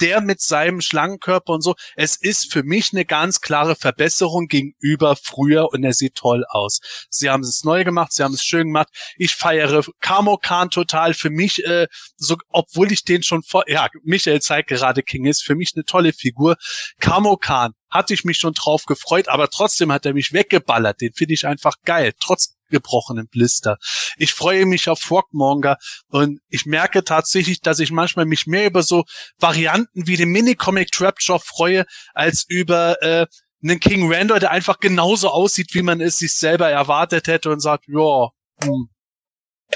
der 0.00 0.20
mit 0.20 0.40
seinem 0.40 0.80
Schlangenkörper 0.80 1.52
und 1.52 1.62
so. 1.62 1.74
Es 1.96 2.16
ist 2.16 2.52
für 2.52 2.62
mich 2.62 2.90
eine 2.92 3.04
ganz 3.04 3.40
klare 3.40 3.76
Verbesserung 3.76 4.46
gegenüber 4.46 5.16
früher 5.16 5.68
und 5.72 5.84
er 5.84 5.92
sieht 5.92 6.14
toll 6.14 6.44
aus. 6.48 6.80
Sie 7.10 7.30
haben 7.30 7.42
es 7.42 7.64
neu 7.64 7.84
gemacht, 7.84 8.12
sie 8.12 8.22
haben 8.22 8.34
es 8.34 8.44
schön 8.44 8.68
gemacht. 8.68 8.88
Ich 9.16 9.34
feiere 9.34 9.84
Kamo 10.00 10.38
Khan 10.38 10.70
total. 10.70 11.14
Für 11.14 11.30
mich, 11.30 11.64
äh, 11.64 11.86
so, 12.16 12.36
obwohl 12.48 12.92
ich 12.92 13.04
den 13.04 13.22
schon 13.22 13.42
vor, 13.42 13.64
ja, 13.68 13.88
Michael 14.02 14.40
zeigt 14.40 14.68
gerade 14.68 15.02
King 15.02 15.26
ist, 15.26 15.42
für 15.42 15.54
mich 15.54 15.72
eine 15.74 15.84
tolle 15.84 16.12
Figur. 16.12 16.56
Kamo 16.98 17.36
Khan 17.36 17.72
hatte 17.90 18.14
ich 18.14 18.24
mich 18.24 18.38
schon 18.38 18.54
drauf 18.54 18.84
gefreut, 18.84 19.28
aber 19.28 19.48
trotzdem 19.48 19.92
hat 19.92 20.06
er 20.06 20.14
mich 20.14 20.32
weggeballert. 20.32 21.00
Den 21.00 21.12
finde 21.12 21.34
ich 21.34 21.46
einfach 21.46 21.74
geil, 21.84 22.12
trotz 22.20 22.56
gebrochenen 22.70 23.28
Blister. 23.28 23.78
Ich 24.16 24.32
freue 24.32 24.66
mich 24.66 24.88
auf 24.88 25.00
Frogmonger 25.00 25.76
und 26.08 26.40
ich 26.48 26.66
merke 26.66 27.04
tatsächlich, 27.04 27.60
dass 27.60 27.78
ich 27.78 27.90
manchmal 27.90 28.26
mich 28.26 28.46
mehr 28.46 28.66
über 28.66 28.82
so 28.82 29.04
Varianten 29.38 30.06
wie 30.06 30.16
den 30.16 30.30
Minicomic 30.30 30.90
Trapjaw 30.90 31.38
freue, 31.38 31.84
als 32.14 32.44
über 32.48 33.02
äh, 33.02 33.26
einen 33.62 33.80
King 33.80 34.12
Randor, 34.12 34.40
der 34.40 34.50
einfach 34.50 34.80
genauso 34.80 35.28
aussieht, 35.28 35.74
wie 35.74 35.82
man 35.82 36.00
es 36.00 36.18
sich 36.18 36.34
selber 36.34 36.70
erwartet 36.70 37.26
hätte 37.26 37.50
und 37.50 37.60
sagt, 37.60 37.84
ja, 37.88 38.28
hm, 38.62 38.88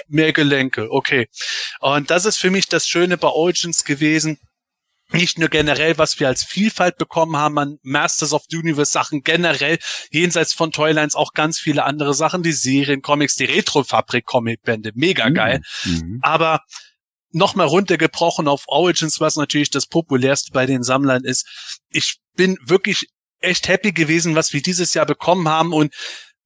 mehr 0.08 0.32
Gelenke, 0.32 0.90
okay. 0.90 1.28
Und 1.80 2.10
das 2.10 2.24
ist 2.24 2.38
für 2.38 2.50
mich 2.50 2.68
das 2.68 2.88
Schöne 2.88 3.18
bei 3.18 3.28
Origins 3.28 3.84
gewesen 3.84 4.38
nicht 5.12 5.38
nur 5.38 5.48
generell, 5.48 5.98
was 5.98 6.18
wir 6.18 6.28
als 6.28 6.44
Vielfalt 6.44 6.96
bekommen 6.96 7.36
haben 7.36 7.58
an 7.58 7.78
Masters 7.82 8.32
of 8.32 8.44
the 8.48 8.56
Universe 8.56 8.92
Sachen 8.92 9.22
generell, 9.22 9.78
jenseits 10.10 10.52
von 10.52 10.72
Toylines 10.72 11.14
auch 11.14 11.32
ganz 11.32 11.58
viele 11.58 11.84
andere 11.84 12.14
Sachen, 12.14 12.42
die 12.42 12.52
Serien, 12.52 13.02
Comics, 13.02 13.36
die 13.36 13.44
Retro-Fabrik 13.44 14.24
Comicbände, 14.24 14.92
mega 14.94 15.28
mhm. 15.28 15.34
geil. 15.34 15.60
Mhm. 15.84 16.18
Aber 16.22 16.60
nochmal 17.30 17.66
runtergebrochen 17.66 18.48
auf 18.48 18.64
Origins, 18.66 19.20
was 19.20 19.36
natürlich 19.36 19.70
das 19.70 19.86
populärste 19.86 20.52
bei 20.52 20.66
den 20.66 20.82
Sammlern 20.82 21.24
ist. 21.24 21.80
Ich 21.90 22.18
bin 22.36 22.56
wirklich 22.64 23.08
echt 23.40 23.68
happy 23.68 23.92
gewesen, 23.92 24.34
was 24.34 24.52
wir 24.52 24.62
dieses 24.62 24.94
Jahr 24.94 25.06
bekommen 25.06 25.48
haben 25.48 25.72
und 25.72 25.92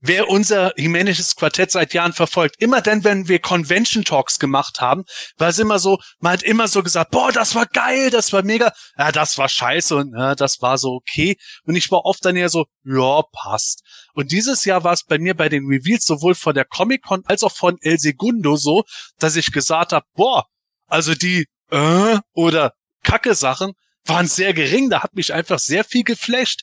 wer 0.01 0.29
unser 0.29 0.79
Jimenezes 0.79 1.37
Quartett 1.37 1.71
seit 1.71 1.93
Jahren 1.95 2.13
verfolgt, 2.13 2.57
immer 2.61 2.81
dann, 2.81 3.05
wenn 3.05 3.29
wir 3.29 3.39
Convention 3.39 4.05
Talks 4.05 4.39
gemacht 4.39 4.81
haben, 4.81 5.05
war 5.37 5.49
es 5.49 5.59
immer 5.59 5.79
so, 5.79 5.99
man 6.21 6.35
hat 6.35 6.43
immer 6.43 6.69
so 6.69 6.83
gesagt, 6.83 7.11
boah, 7.11 7.33
das 7.33 7.55
war 7.55 7.67
geil, 7.67 8.11
das 8.11 8.33
war 8.33 8.43
mega, 8.43 8.73
ja, 8.97 9.13
das 9.13 9.39
war 9.39 9.49
scheiße 9.49 9.97
und 9.97 10.15
ja, 10.17 10.35
das 10.35 10.61
war 10.61 10.79
so 10.79 10.91
okay. 10.93 11.37
Und 11.65 11.75
ich 11.75 11.91
war 11.91 12.05
oft 12.05 12.25
dann 12.25 12.37
eher 12.37 12.49
so, 12.49 12.67
ja, 12.85 13.23
passt. 13.33 13.83
Und 14.15 14.33
dieses 14.33 14.65
Jahr 14.65 14.85
war 14.85 14.93
es 14.93 15.05
bei 15.05 15.19
mir 15.19 15.35
bei 15.35 15.49
den 15.49 15.67
Reveals 15.67 16.05
sowohl 16.05 16.35
von 16.35 16.55
der 16.55 16.65
Comic-Con 16.65 17.23
als 17.27 17.43
auch 17.43 17.55
von 17.55 17.77
El 17.81 17.99
Segundo 17.99 18.57
so, 18.57 18.85
dass 19.19 19.37
ich 19.37 19.53
gesagt 19.53 19.93
habe, 19.93 20.07
boah, 20.15 20.47
also 20.87 21.15
die 21.15 21.47
äh, 21.71 22.19
oder 22.33 22.73
Kacke 23.03 23.35
Sachen 23.35 23.73
waren 24.05 24.27
sehr 24.27 24.55
gering, 24.55 24.91
da 24.91 25.03
hat 25.03 25.15
mich 25.15 25.33
einfach 25.35 25.59
sehr 25.59 25.85
viel 25.85 26.05
geflasht. 26.05 26.63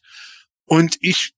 Und 0.65 0.97
ich 1.01 1.33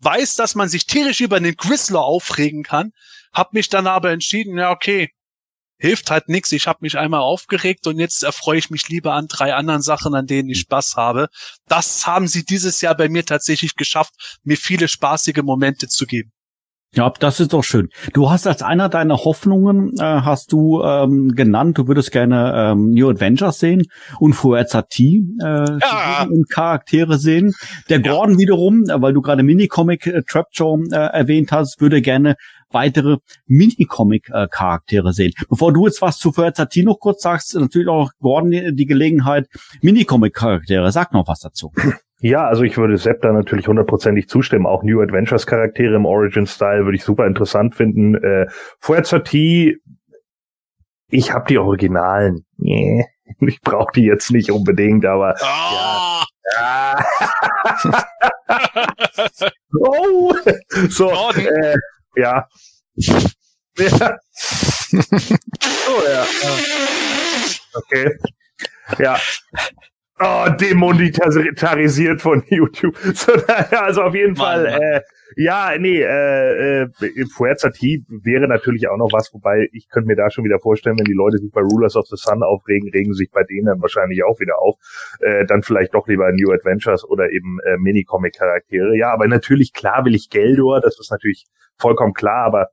weiß, 0.00 0.34
dass 0.34 0.54
man 0.54 0.68
sich 0.68 0.86
tierisch 0.86 1.20
über 1.20 1.40
den 1.40 1.56
Grizzler 1.56 2.02
aufregen 2.02 2.62
kann, 2.62 2.92
hab 3.32 3.52
mich 3.52 3.68
dann 3.68 3.86
aber 3.86 4.10
entschieden, 4.10 4.58
ja 4.58 4.70
okay, 4.70 5.10
hilft 5.80 6.10
halt 6.10 6.28
nix. 6.28 6.52
Ich 6.52 6.66
habe 6.66 6.80
mich 6.82 6.98
einmal 6.98 7.20
aufgeregt 7.20 7.86
und 7.86 7.98
jetzt 7.98 8.22
erfreue 8.22 8.58
ich 8.58 8.70
mich 8.70 8.88
lieber 8.88 9.14
an 9.14 9.26
drei 9.28 9.54
anderen 9.54 9.82
Sachen, 9.82 10.14
an 10.14 10.26
denen 10.26 10.50
ich 10.50 10.60
Spaß 10.60 10.96
habe. 10.96 11.28
Das 11.66 12.06
haben 12.06 12.28
sie 12.28 12.44
dieses 12.44 12.80
Jahr 12.80 12.96
bei 12.96 13.08
mir 13.08 13.24
tatsächlich 13.24 13.74
geschafft, 13.74 14.38
mir 14.44 14.56
viele 14.56 14.88
spaßige 14.88 15.42
Momente 15.42 15.88
zu 15.88 16.06
geben. 16.06 16.32
Ja, 16.96 17.12
das 17.20 17.38
ist 17.38 17.52
doch 17.52 17.62
schön. 17.62 17.88
Du 18.14 18.30
hast 18.30 18.48
als 18.48 18.62
einer 18.62 18.88
deiner 18.88 19.18
Hoffnungen, 19.18 19.92
äh, 19.98 20.02
hast 20.02 20.50
du 20.50 20.82
ähm, 20.82 21.28
genannt, 21.36 21.78
du 21.78 21.86
würdest 21.86 22.10
gerne 22.10 22.52
ähm, 22.56 22.90
New 22.90 23.08
Adventures 23.08 23.60
sehen 23.60 23.84
und 24.18 24.32
Fuerza 24.32 24.82
T 24.82 25.22
äh, 25.40 25.44
ja. 25.44 26.26
und 26.28 26.50
Charaktere 26.50 27.16
sehen. 27.16 27.52
Der 27.88 28.00
ja. 28.00 28.10
Gordon 28.10 28.38
wiederum, 28.38 28.84
äh, 28.88 29.00
weil 29.00 29.12
du 29.12 29.20
gerade 29.20 29.44
Minicomic 29.44 30.08
äh, 30.08 30.22
Trap 30.26 30.46
Show 30.50 30.82
äh, 30.90 30.96
erwähnt 30.96 31.52
hast, 31.52 31.80
würde 31.80 32.02
gerne 32.02 32.34
weitere 32.70 33.18
Minicomic-Charaktere 33.46 35.10
äh, 35.10 35.12
sehen. 35.12 35.32
Bevor 35.48 35.72
du 35.72 35.86
jetzt 35.86 36.02
was 36.02 36.18
zu 36.18 36.32
Fuerza 36.32 36.66
T 36.66 36.82
noch 36.82 36.98
kurz 36.98 37.22
sagst, 37.22 37.54
natürlich 37.54 37.88
auch 37.88 38.10
Gordon 38.18 38.50
die, 38.50 38.74
die 38.74 38.86
Gelegenheit, 38.86 39.46
Minicomic-Charaktere. 39.80 40.90
Sag 40.90 41.12
noch 41.12 41.28
was 41.28 41.38
dazu. 41.38 41.72
Ja, 42.22 42.46
also 42.46 42.64
ich 42.64 42.76
würde 42.76 42.98
Sepp 42.98 43.22
da 43.22 43.32
natürlich 43.32 43.66
hundertprozentig 43.66 44.28
zustimmen. 44.28 44.66
Auch 44.66 44.82
New 44.82 45.00
Adventures 45.00 45.46
Charaktere 45.46 45.96
im 45.96 46.04
Origin-Style 46.04 46.84
würde 46.84 46.96
ich 46.96 47.04
super 47.04 47.26
interessant 47.26 47.74
finden. 47.74 48.14
Äh, 48.14 48.46
Fuerza 48.78 49.20
T, 49.20 49.78
ich 51.08 51.32
habe 51.32 51.46
die 51.48 51.58
Originalen. 51.58 52.44
Nee, 52.58 53.06
ich 53.40 53.62
brauche 53.62 53.92
die 53.94 54.04
jetzt 54.04 54.30
nicht 54.30 54.50
unbedingt, 54.50 55.06
aber 55.06 55.34
oh. 55.40 56.24
ja. 56.54 56.98
ja. 57.78 58.04
oh. 59.80 60.34
So, 60.90 61.10
äh, 61.10 61.76
ja. 62.16 62.46
ja. 62.96 63.18
oh 65.88 66.02
ja. 66.06 66.26
Okay. 67.74 68.18
Ja 68.98 69.16
oh, 70.20 70.48
demonetarisiert 70.50 72.20
von 72.20 72.42
YouTube. 72.48 72.96
So, 73.14 73.32
also 73.70 74.02
auf 74.02 74.14
jeden 74.14 74.36
Mann, 74.36 74.64
Fall. 74.64 74.66
Äh, 74.66 75.00
ja, 75.36 75.72
nee, 75.78 76.02
äh, 76.02 76.82
äh, 76.82 76.88
Fuerza 77.34 77.70
T 77.70 78.04
wäre 78.08 78.48
natürlich 78.48 78.88
auch 78.88 78.96
noch 78.96 79.12
was, 79.12 79.32
wobei 79.32 79.68
ich 79.72 79.88
könnte 79.88 80.08
mir 80.08 80.16
da 80.16 80.30
schon 80.30 80.44
wieder 80.44 80.58
vorstellen, 80.58 80.98
wenn 80.98 81.04
die 81.04 81.12
Leute 81.12 81.38
sich 81.38 81.52
bei 81.52 81.60
Rulers 81.60 81.96
of 81.96 82.06
the 82.06 82.16
Sun 82.16 82.42
aufregen, 82.42 82.90
regen 82.90 83.14
sich 83.14 83.30
bei 83.30 83.44
denen 83.44 83.66
dann 83.66 83.80
wahrscheinlich 83.80 84.24
auch 84.24 84.40
wieder 84.40 84.60
auf. 84.60 84.76
Äh, 85.20 85.46
dann 85.46 85.62
vielleicht 85.62 85.94
doch 85.94 86.08
lieber 86.08 86.30
New 86.32 86.50
Adventures 86.50 87.04
oder 87.08 87.30
eben 87.30 87.58
äh, 87.64 87.76
Mini-Comic-Charaktere. 87.76 88.96
Ja, 88.96 89.12
aber 89.12 89.28
natürlich, 89.28 89.72
klar 89.72 90.04
will 90.04 90.14
ich 90.14 90.30
Geldor, 90.30 90.80
das 90.80 90.98
ist 90.98 91.10
natürlich 91.10 91.46
vollkommen 91.76 92.12
klar, 92.12 92.44
aber 92.44 92.68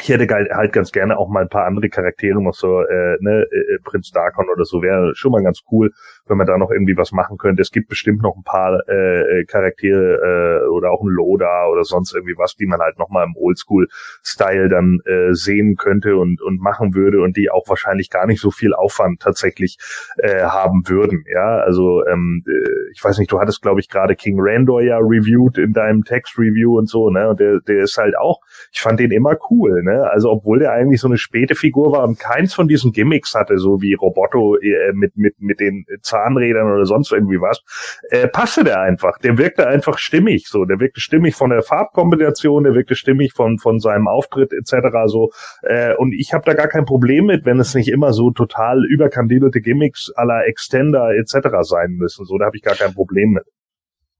ich 0.00 0.08
hätte 0.08 0.26
halt 0.28 0.72
ganz 0.72 0.92
gerne 0.92 1.18
auch 1.18 1.28
mal 1.28 1.42
ein 1.42 1.48
paar 1.48 1.64
andere 1.64 1.88
Charaktere 1.88 2.42
noch 2.42 2.54
so, 2.54 2.82
äh, 2.82 3.16
ne, 3.20 3.46
äh, 3.50 3.74
äh, 3.74 3.78
Prinz 3.82 4.10
Darkon 4.10 4.48
oder 4.50 4.64
so 4.64 4.82
wäre 4.82 5.14
schon 5.14 5.32
mal 5.32 5.42
ganz 5.42 5.60
cool, 5.70 5.90
wenn 6.28 6.36
man 6.36 6.46
da 6.46 6.58
noch 6.58 6.70
irgendwie 6.70 6.96
was 6.96 7.12
machen 7.12 7.38
könnte. 7.38 7.62
Es 7.62 7.70
gibt 7.70 7.88
bestimmt 7.88 8.22
noch 8.22 8.36
ein 8.36 8.42
paar 8.42 8.88
äh, 8.88 9.44
Charaktere 9.44 10.62
äh, 10.64 10.68
oder 10.68 10.90
auch 10.90 11.02
ein 11.02 11.08
Loda 11.08 11.68
oder 11.68 11.84
sonst 11.84 12.14
irgendwie 12.14 12.36
was, 12.36 12.56
die 12.56 12.66
man 12.66 12.80
halt 12.80 12.98
noch 12.98 13.08
mal 13.08 13.24
im 13.24 13.36
Oldschool-Style 13.36 14.68
dann 14.68 15.00
äh, 15.04 15.32
sehen 15.32 15.76
könnte 15.76 16.16
und 16.16 16.42
und 16.42 16.60
machen 16.60 16.94
würde 16.94 17.20
und 17.20 17.36
die 17.36 17.50
auch 17.50 17.68
wahrscheinlich 17.68 18.10
gar 18.10 18.26
nicht 18.26 18.40
so 18.40 18.50
viel 18.50 18.74
Aufwand 18.74 19.20
tatsächlich 19.20 19.78
äh, 20.18 20.42
haben 20.42 20.88
würden. 20.88 21.24
Ja, 21.32 21.58
also 21.58 22.04
ähm, 22.06 22.44
äh, 22.46 22.90
ich 22.92 23.02
weiß 23.02 23.18
nicht, 23.18 23.30
du 23.30 23.40
hattest 23.40 23.62
glaube 23.62 23.80
ich 23.80 23.88
gerade 23.88 24.16
King 24.16 24.36
Randor 24.38 24.82
ja 24.82 24.98
reviewed 24.98 25.58
in 25.58 25.72
deinem 25.72 26.04
Text-Review 26.04 26.78
und 26.78 26.88
so, 26.88 27.10
ne? 27.10 27.28
Und 27.30 27.40
der 27.40 27.60
der 27.60 27.84
ist 27.84 27.96
halt 27.98 28.16
auch, 28.18 28.40
ich 28.72 28.80
fand 28.80 29.00
den 29.00 29.10
immer 29.10 29.36
cool 29.50 29.82
ne? 29.82 30.08
Also 30.10 30.30
obwohl 30.30 30.58
der 30.58 30.72
eigentlich 30.72 31.00
so 31.00 31.08
eine 31.08 31.18
späte 31.18 31.54
Figur 31.54 31.92
war 31.92 32.04
und 32.04 32.18
keins 32.18 32.54
von 32.54 32.68
diesen 32.68 32.92
Gimmicks 32.92 33.34
hatte, 33.34 33.58
so 33.58 33.80
wie 33.80 33.94
Roboto 33.94 34.56
äh, 34.56 34.92
mit 34.92 35.16
mit 35.16 35.40
mit 35.40 35.60
den 35.60 35.86
Zahnrädern 36.16 36.70
oder 36.72 36.86
sonst 36.86 37.12
irgendwie 37.12 37.40
was, 37.40 37.62
äh, 38.10 38.28
passte 38.28 38.64
der 38.64 38.80
einfach. 38.80 39.18
Der 39.18 39.38
wirkte 39.38 39.66
einfach 39.66 39.98
stimmig, 39.98 40.48
so. 40.48 40.64
Der 40.64 40.80
wirkte 40.80 41.00
stimmig 41.00 41.34
von 41.34 41.50
der 41.50 41.62
Farbkombination, 41.62 42.64
der 42.64 42.74
wirkte 42.74 42.94
stimmig 42.94 43.32
von 43.34 43.58
von 43.58 43.78
seinem 43.78 44.08
Auftritt 44.08 44.52
etc. 44.52 44.72
So. 45.06 45.30
Äh, 45.62 45.94
und 45.96 46.12
ich 46.12 46.32
habe 46.32 46.44
da 46.44 46.54
gar 46.54 46.68
kein 46.68 46.84
Problem 46.84 47.26
mit, 47.26 47.44
wenn 47.44 47.58
es 47.60 47.74
nicht 47.74 47.88
immer 47.88 48.12
so 48.12 48.30
total 48.30 48.84
überkandidelte 48.88 49.60
Gimmicks 49.60 50.10
aller 50.14 50.46
Extender 50.46 51.10
etc. 51.18 51.48
sein 51.62 51.92
müssen. 51.92 52.24
So, 52.24 52.38
da 52.38 52.46
habe 52.46 52.56
ich 52.56 52.62
gar 52.62 52.76
kein 52.76 52.94
Problem 52.94 53.30
mit. 53.30 53.44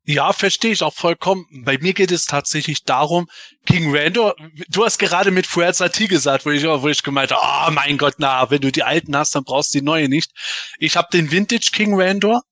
Ja, 0.08 0.32
verstehe 0.32 0.70
ich 0.70 0.84
auch 0.84 0.94
vollkommen. 0.94 1.46
Bei 1.64 1.78
mir 1.78 1.92
geht 1.92 2.12
es 2.12 2.26
tatsächlich 2.26 2.84
darum, 2.84 3.28
King 3.66 3.92
Randor, 3.94 4.36
du 4.68 4.84
hast 4.84 4.98
gerade 4.98 5.32
mit 5.32 5.48
Fuerza 5.48 5.88
T 5.88 6.06
gesagt, 6.06 6.46
wo 6.46 6.50
ich, 6.50 6.62
wo 6.62 6.86
ich 6.86 7.02
gemeint 7.02 7.32
habe, 7.32 7.42
oh 7.42 7.72
mein 7.72 7.98
Gott, 7.98 8.14
na, 8.18 8.48
wenn 8.48 8.60
du 8.60 8.70
die 8.70 8.84
alten 8.84 9.16
hast, 9.16 9.34
dann 9.34 9.42
brauchst 9.42 9.74
du 9.74 9.80
die 9.80 9.84
neue 9.84 10.08
nicht. 10.08 10.30
Ich 10.78 10.96
habe 10.96 11.08
den 11.12 11.32
Vintage 11.32 11.70
King 11.72 12.00
Randor 12.00 12.42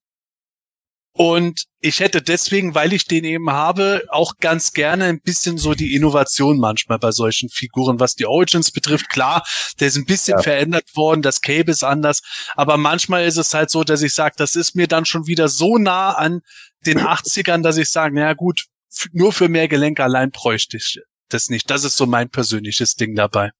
und 1.13 1.63
ich 1.79 2.01
hätte 2.01 2.21
deswegen, 2.21 2.75
weil 2.75 2.91
ich 2.91 3.05
den 3.05 3.23
eben 3.23 3.49
habe, 3.49 4.03
auch 4.09 4.33
ganz 4.41 4.73
gerne 4.73 5.05
ein 5.05 5.21
bisschen 5.21 5.57
so 5.57 5.73
die 5.73 5.95
Innovation 5.95 6.57
manchmal 6.57 6.99
bei 6.99 7.13
solchen 7.13 7.47
Figuren, 7.47 8.01
was 8.01 8.15
die 8.15 8.25
Origins 8.25 8.69
betrifft. 8.71 9.07
Klar, 9.07 9.45
der 9.79 9.87
ist 9.87 9.95
ein 9.95 10.05
bisschen 10.05 10.37
ja. 10.37 10.43
verändert 10.43 10.93
worden, 10.93 11.21
das 11.21 11.39
Cape 11.39 11.71
ist 11.71 11.85
anders, 11.85 12.21
aber 12.55 12.75
manchmal 12.75 13.25
ist 13.25 13.37
es 13.37 13.53
halt 13.53 13.69
so, 13.69 13.85
dass 13.85 14.01
ich 14.01 14.13
sage, 14.13 14.35
das 14.37 14.55
ist 14.55 14.75
mir 14.75 14.87
dann 14.87 15.05
schon 15.05 15.25
wieder 15.25 15.47
so 15.47 15.77
nah 15.77 16.11
an 16.11 16.41
den 16.85 16.99
80ern, 16.99 17.61
dass 17.61 17.77
ich 17.77 17.89
sage, 17.89 18.15
naja 18.15 18.33
gut, 18.33 18.65
nur 19.11 19.33
für 19.33 19.49
mehr 19.49 19.67
Gelenke 19.67 20.03
allein 20.03 20.31
bräuchte 20.31 20.77
ich 20.77 20.99
das 21.29 21.49
nicht. 21.49 21.69
Das 21.69 21.83
ist 21.83 21.97
so 21.97 22.05
mein 22.05 22.29
persönliches 22.29 22.95
Ding 22.95 23.15
dabei. 23.15 23.51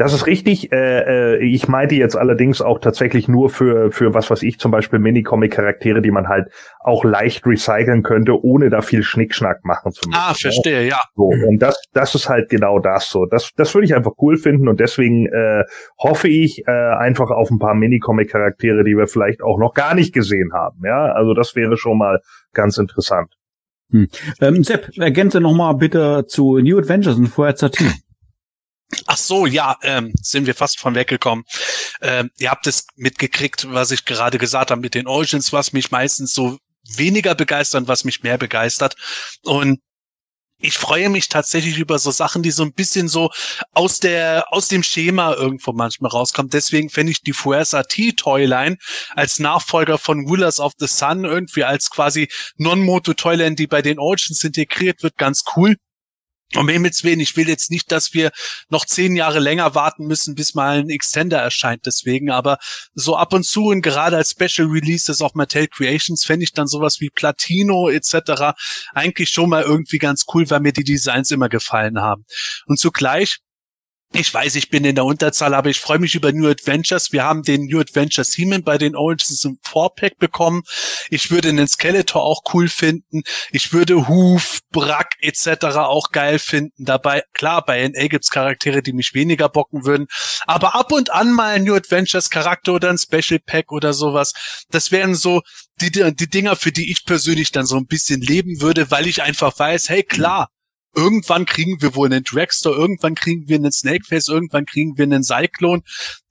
Das 0.00 0.14
ist 0.14 0.26
richtig. 0.26 0.72
Äh, 0.72 1.34
äh, 1.34 1.44
ich 1.44 1.68
meinte 1.68 1.94
jetzt 1.94 2.16
allerdings 2.16 2.62
auch 2.62 2.78
tatsächlich 2.78 3.28
nur 3.28 3.50
für, 3.50 3.92
für 3.92 4.14
was 4.14 4.30
was 4.30 4.42
ich 4.42 4.58
zum 4.58 4.70
Beispiel 4.70 4.98
Minicomic-Charaktere, 4.98 6.00
die 6.00 6.10
man 6.10 6.26
halt 6.26 6.48
auch 6.78 7.04
leicht 7.04 7.46
recyceln 7.46 8.02
könnte, 8.02 8.42
ohne 8.42 8.70
da 8.70 8.80
viel 8.80 9.02
Schnickschnack 9.02 9.62
machen 9.62 9.92
zu 9.92 10.08
müssen. 10.08 10.18
Ah, 10.18 10.32
verstehe, 10.32 10.88
ja. 10.88 11.02
So, 11.14 11.24
und 11.24 11.58
das, 11.58 11.78
das 11.92 12.14
ist 12.14 12.30
halt 12.30 12.48
genau 12.48 12.78
das 12.78 13.10
so. 13.10 13.26
Das, 13.26 13.50
das 13.56 13.74
würde 13.74 13.84
ich 13.84 13.94
einfach 13.94 14.12
cool 14.22 14.38
finden 14.38 14.68
und 14.68 14.80
deswegen 14.80 15.26
äh, 15.26 15.64
hoffe 15.98 16.28
ich 16.28 16.66
äh, 16.66 16.70
einfach 16.70 17.30
auf 17.30 17.50
ein 17.50 17.58
paar 17.58 17.74
Minicomic-Charaktere, 17.74 18.84
die 18.84 18.96
wir 18.96 19.06
vielleicht 19.06 19.42
auch 19.42 19.58
noch 19.58 19.74
gar 19.74 19.94
nicht 19.94 20.14
gesehen 20.14 20.54
haben. 20.54 20.80
Ja, 20.82 21.12
also 21.12 21.34
das 21.34 21.54
wäre 21.56 21.76
schon 21.76 21.98
mal 21.98 22.20
ganz 22.54 22.78
interessant. 22.78 23.34
Hm. 23.90 24.08
Ähm, 24.40 24.64
Sepp, 24.64 24.96
ergänze 24.96 25.42
noch 25.42 25.52
mal 25.52 25.74
bitte 25.74 26.24
zu 26.26 26.58
New 26.58 26.78
Adventures 26.78 27.18
und 27.18 27.26
vorher 27.26 27.54
zur 27.54 27.70
Team. 27.70 27.92
Ach 29.06 29.16
so, 29.16 29.46
ja, 29.46 29.78
ähm, 29.82 30.12
sind 30.20 30.46
wir 30.46 30.54
fast 30.54 30.80
von 30.80 30.94
weggekommen. 30.94 31.44
Ähm, 32.02 32.30
ihr 32.38 32.50
habt 32.50 32.66
es 32.66 32.86
mitgekriegt, 32.96 33.66
was 33.70 33.90
ich 33.92 34.04
gerade 34.04 34.38
gesagt 34.38 34.70
habe 34.70 34.80
mit 34.80 34.94
den 34.94 35.06
Origins, 35.06 35.52
was 35.52 35.72
mich 35.72 35.90
meistens 35.90 36.32
so 36.32 36.58
weniger 36.96 37.34
begeistert, 37.34 37.88
was 37.88 38.04
mich 38.04 38.22
mehr 38.22 38.38
begeistert. 38.38 38.96
Und 39.44 39.80
ich 40.62 40.76
freue 40.76 41.08
mich 41.08 41.28
tatsächlich 41.28 41.78
über 41.78 41.98
so 41.98 42.10
Sachen, 42.10 42.42
die 42.42 42.50
so 42.50 42.62
ein 42.62 42.74
bisschen 42.74 43.08
so 43.08 43.30
aus 43.72 43.98
der, 43.98 44.44
aus 44.52 44.68
dem 44.68 44.82
Schema 44.82 45.34
irgendwo 45.34 45.72
manchmal 45.72 46.10
rauskommen. 46.10 46.50
Deswegen 46.50 46.90
fände 46.90 47.12
ich 47.12 47.22
die 47.22 47.32
Fuerza 47.32 47.82
T-Toyline 47.82 48.76
als 49.14 49.38
Nachfolger 49.38 49.96
von 49.96 50.26
Rulers 50.26 50.60
of 50.60 50.72
the 50.78 50.86
Sun 50.86 51.24
irgendwie 51.24 51.64
als 51.64 51.90
quasi 51.90 52.28
Non-Moto-Toyline, 52.56 53.56
die 53.56 53.66
bei 53.66 53.80
den 53.80 53.98
Origins 53.98 54.44
integriert 54.44 55.02
wird, 55.02 55.16
ganz 55.16 55.44
cool. 55.56 55.76
Um 56.56 56.68
Himmels 56.68 57.04
Willen, 57.04 57.20
ich 57.20 57.36
will 57.36 57.48
jetzt 57.48 57.70
nicht, 57.70 57.92
dass 57.92 58.12
wir 58.12 58.32
noch 58.70 58.84
zehn 58.84 59.14
Jahre 59.14 59.38
länger 59.38 59.76
warten 59.76 60.06
müssen, 60.06 60.34
bis 60.34 60.54
mal 60.54 60.80
ein 60.80 60.90
Extender 60.90 61.38
erscheint 61.38 61.86
deswegen, 61.86 62.30
aber 62.30 62.58
so 62.92 63.16
ab 63.16 63.32
und 63.32 63.44
zu 63.44 63.66
und 63.66 63.82
gerade 63.82 64.16
als 64.16 64.30
Special 64.30 64.68
Releases 64.68 65.20
auf 65.20 65.34
Mattel 65.34 65.68
Creations 65.68 66.24
fände 66.24 66.42
ich 66.42 66.52
dann 66.52 66.66
sowas 66.66 67.00
wie 67.00 67.10
Platino 67.10 67.88
etc. 67.88 68.56
eigentlich 68.92 69.30
schon 69.30 69.50
mal 69.50 69.62
irgendwie 69.62 69.98
ganz 69.98 70.24
cool, 70.34 70.48
weil 70.50 70.60
mir 70.60 70.72
die 70.72 70.84
Designs 70.84 71.30
immer 71.30 71.48
gefallen 71.48 72.00
haben. 72.00 72.24
Und 72.66 72.80
zugleich 72.80 73.38
ich 74.12 74.34
weiß, 74.34 74.56
ich 74.56 74.70
bin 74.70 74.84
in 74.84 74.96
der 74.96 75.04
Unterzahl, 75.04 75.54
aber 75.54 75.70
ich 75.70 75.78
freue 75.78 76.00
mich 76.00 76.16
über 76.16 76.32
New 76.32 76.48
Adventures. 76.48 77.12
Wir 77.12 77.22
haben 77.22 77.44
den 77.44 77.66
New 77.66 77.78
Adventures 77.78 78.34
He-Man 78.34 78.64
bei 78.64 78.76
den 78.76 78.96
Origins 78.96 79.44
im 79.44 79.58
Vorpack 79.62 80.18
bekommen. 80.18 80.62
Ich 81.10 81.30
würde 81.30 81.54
den 81.54 81.68
Skeletor 81.68 82.20
auch 82.20 82.42
cool 82.52 82.68
finden. 82.68 83.22
Ich 83.52 83.72
würde 83.72 84.08
Hoof, 84.08 84.58
Brack 84.72 85.14
etc. 85.20 85.64
auch 85.76 86.10
geil 86.10 86.40
finden. 86.40 86.84
Dabei, 86.84 87.22
klar, 87.34 87.64
bei 87.64 87.86
NA 87.86 88.08
gibt's 88.08 88.30
Charaktere, 88.30 88.82
die 88.82 88.92
mich 88.92 89.14
weniger 89.14 89.48
bocken 89.48 89.84
würden. 89.84 90.08
Aber 90.44 90.74
ab 90.74 90.90
und 90.90 91.10
an 91.10 91.32
mal 91.32 91.54
ein 91.54 91.62
New 91.62 91.76
Adventures 91.76 92.30
Charakter 92.30 92.74
oder 92.74 92.90
ein 92.90 92.98
Special 92.98 93.38
Pack 93.38 93.70
oder 93.70 93.92
sowas. 93.92 94.64
Das 94.70 94.90
wären 94.90 95.14
so 95.14 95.40
die, 95.80 95.92
die 95.92 96.30
Dinger, 96.30 96.56
für 96.56 96.72
die 96.72 96.90
ich 96.90 97.04
persönlich 97.04 97.52
dann 97.52 97.64
so 97.64 97.76
ein 97.76 97.86
bisschen 97.86 98.20
leben 98.20 98.60
würde, 98.60 98.90
weil 98.90 99.06
ich 99.06 99.22
einfach 99.22 99.56
weiß, 99.56 99.88
hey, 99.88 100.02
klar, 100.02 100.48
irgendwann 100.94 101.46
kriegen 101.46 101.80
wir 101.80 101.94
wohl 101.94 102.06
einen 102.06 102.24
Dragster, 102.24 102.70
irgendwann 102.70 103.14
kriegen 103.14 103.48
wir 103.48 103.56
einen 103.56 103.72
Snakeface, 103.72 104.28
irgendwann 104.28 104.66
kriegen 104.66 104.96
wir 104.96 105.04
einen 105.04 105.22
Cyclone. 105.22 105.82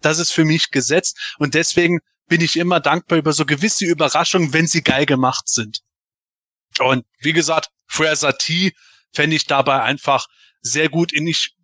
Das 0.01 0.19
ist 0.19 0.31
für 0.31 0.45
mich 0.45 0.71
gesetzt 0.71 1.35
und 1.39 1.53
deswegen 1.53 1.99
bin 2.27 2.41
ich 2.41 2.57
immer 2.57 2.79
dankbar 2.79 3.17
über 3.17 3.33
so 3.33 3.45
gewisse 3.45 3.85
Überraschungen, 3.85 4.53
wenn 4.53 4.67
sie 4.67 4.83
geil 4.83 5.05
gemacht 5.05 5.49
sind. 5.49 5.81
Und 6.79 7.05
wie 7.19 7.33
gesagt, 7.33 7.69
Fraser 7.87 8.37
T 8.37 8.73
fände 9.13 9.35
ich 9.35 9.45
dabei 9.45 9.81
einfach 9.81 10.27
sehr 10.61 10.89
gut 10.89 11.11
in 11.11 11.27
ich 11.27 11.55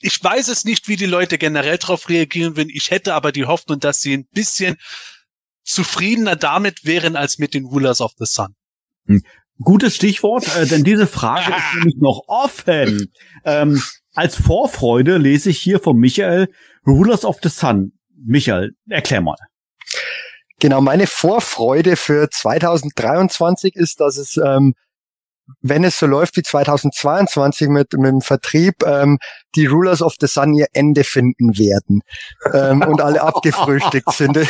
ich 0.00 0.22
weiß 0.22 0.48
es 0.48 0.64
nicht, 0.64 0.88
wie 0.88 0.96
die 0.96 1.06
Leute 1.06 1.38
generell 1.38 1.78
darauf 1.78 2.08
reagieren 2.08 2.56
würden. 2.56 2.70
Ich 2.70 2.90
hätte 2.90 3.14
aber 3.14 3.32
die 3.32 3.46
Hoffnung, 3.46 3.80
dass 3.80 4.00
sie 4.00 4.14
ein 4.14 4.26
bisschen 4.26 4.76
zufriedener 5.64 6.36
damit 6.36 6.84
wären 6.84 7.16
als 7.16 7.38
mit 7.38 7.54
den 7.54 7.64
Rulers 7.64 8.00
of 8.00 8.12
the 8.18 8.26
Sun. 8.26 8.54
Gutes 9.60 9.94
Stichwort, 9.96 10.44
äh, 10.56 10.66
denn 10.66 10.84
diese 10.84 11.06
Frage 11.06 11.50
ist 11.50 11.74
nämlich 11.74 11.96
noch 11.96 12.22
offen. 12.26 13.12
Ähm, 13.44 13.82
als 14.14 14.36
Vorfreude 14.36 15.18
lese 15.18 15.50
ich 15.50 15.58
hier 15.58 15.80
von 15.80 15.96
Michael 15.96 16.48
Rulers 16.86 17.24
of 17.24 17.38
the 17.42 17.48
Sun. 17.48 17.92
Michael, 18.24 18.72
erklär 18.88 19.20
mal. 19.20 19.36
Genau, 20.60 20.80
meine 20.80 21.06
Vorfreude 21.06 21.96
für 21.96 22.30
2023 22.30 23.74
ist, 23.74 24.00
dass 24.00 24.16
es, 24.16 24.36
ähm, 24.36 24.74
wenn 25.60 25.82
es 25.82 25.98
so 25.98 26.06
läuft 26.06 26.36
wie 26.36 26.42
2022 26.42 27.68
mit, 27.68 27.92
mit 27.94 28.12
dem 28.12 28.20
Vertrieb, 28.20 28.76
ähm, 28.84 29.18
die 29.56 29.66
Rulers 29.66 30.02
of 30.02 30.14
the 30.20 30.28
Sun 30.28 30.54
ihr 30.54 30.68
Ende 30.72 31.02
finden 31.04 31.58
werden 31.58 32.02
ähm, 32.52 32.82
und 32.82 33.00
alle 33.00 33.22
abgefrühstückt 33.22 34.12
sind. 34.12 34.38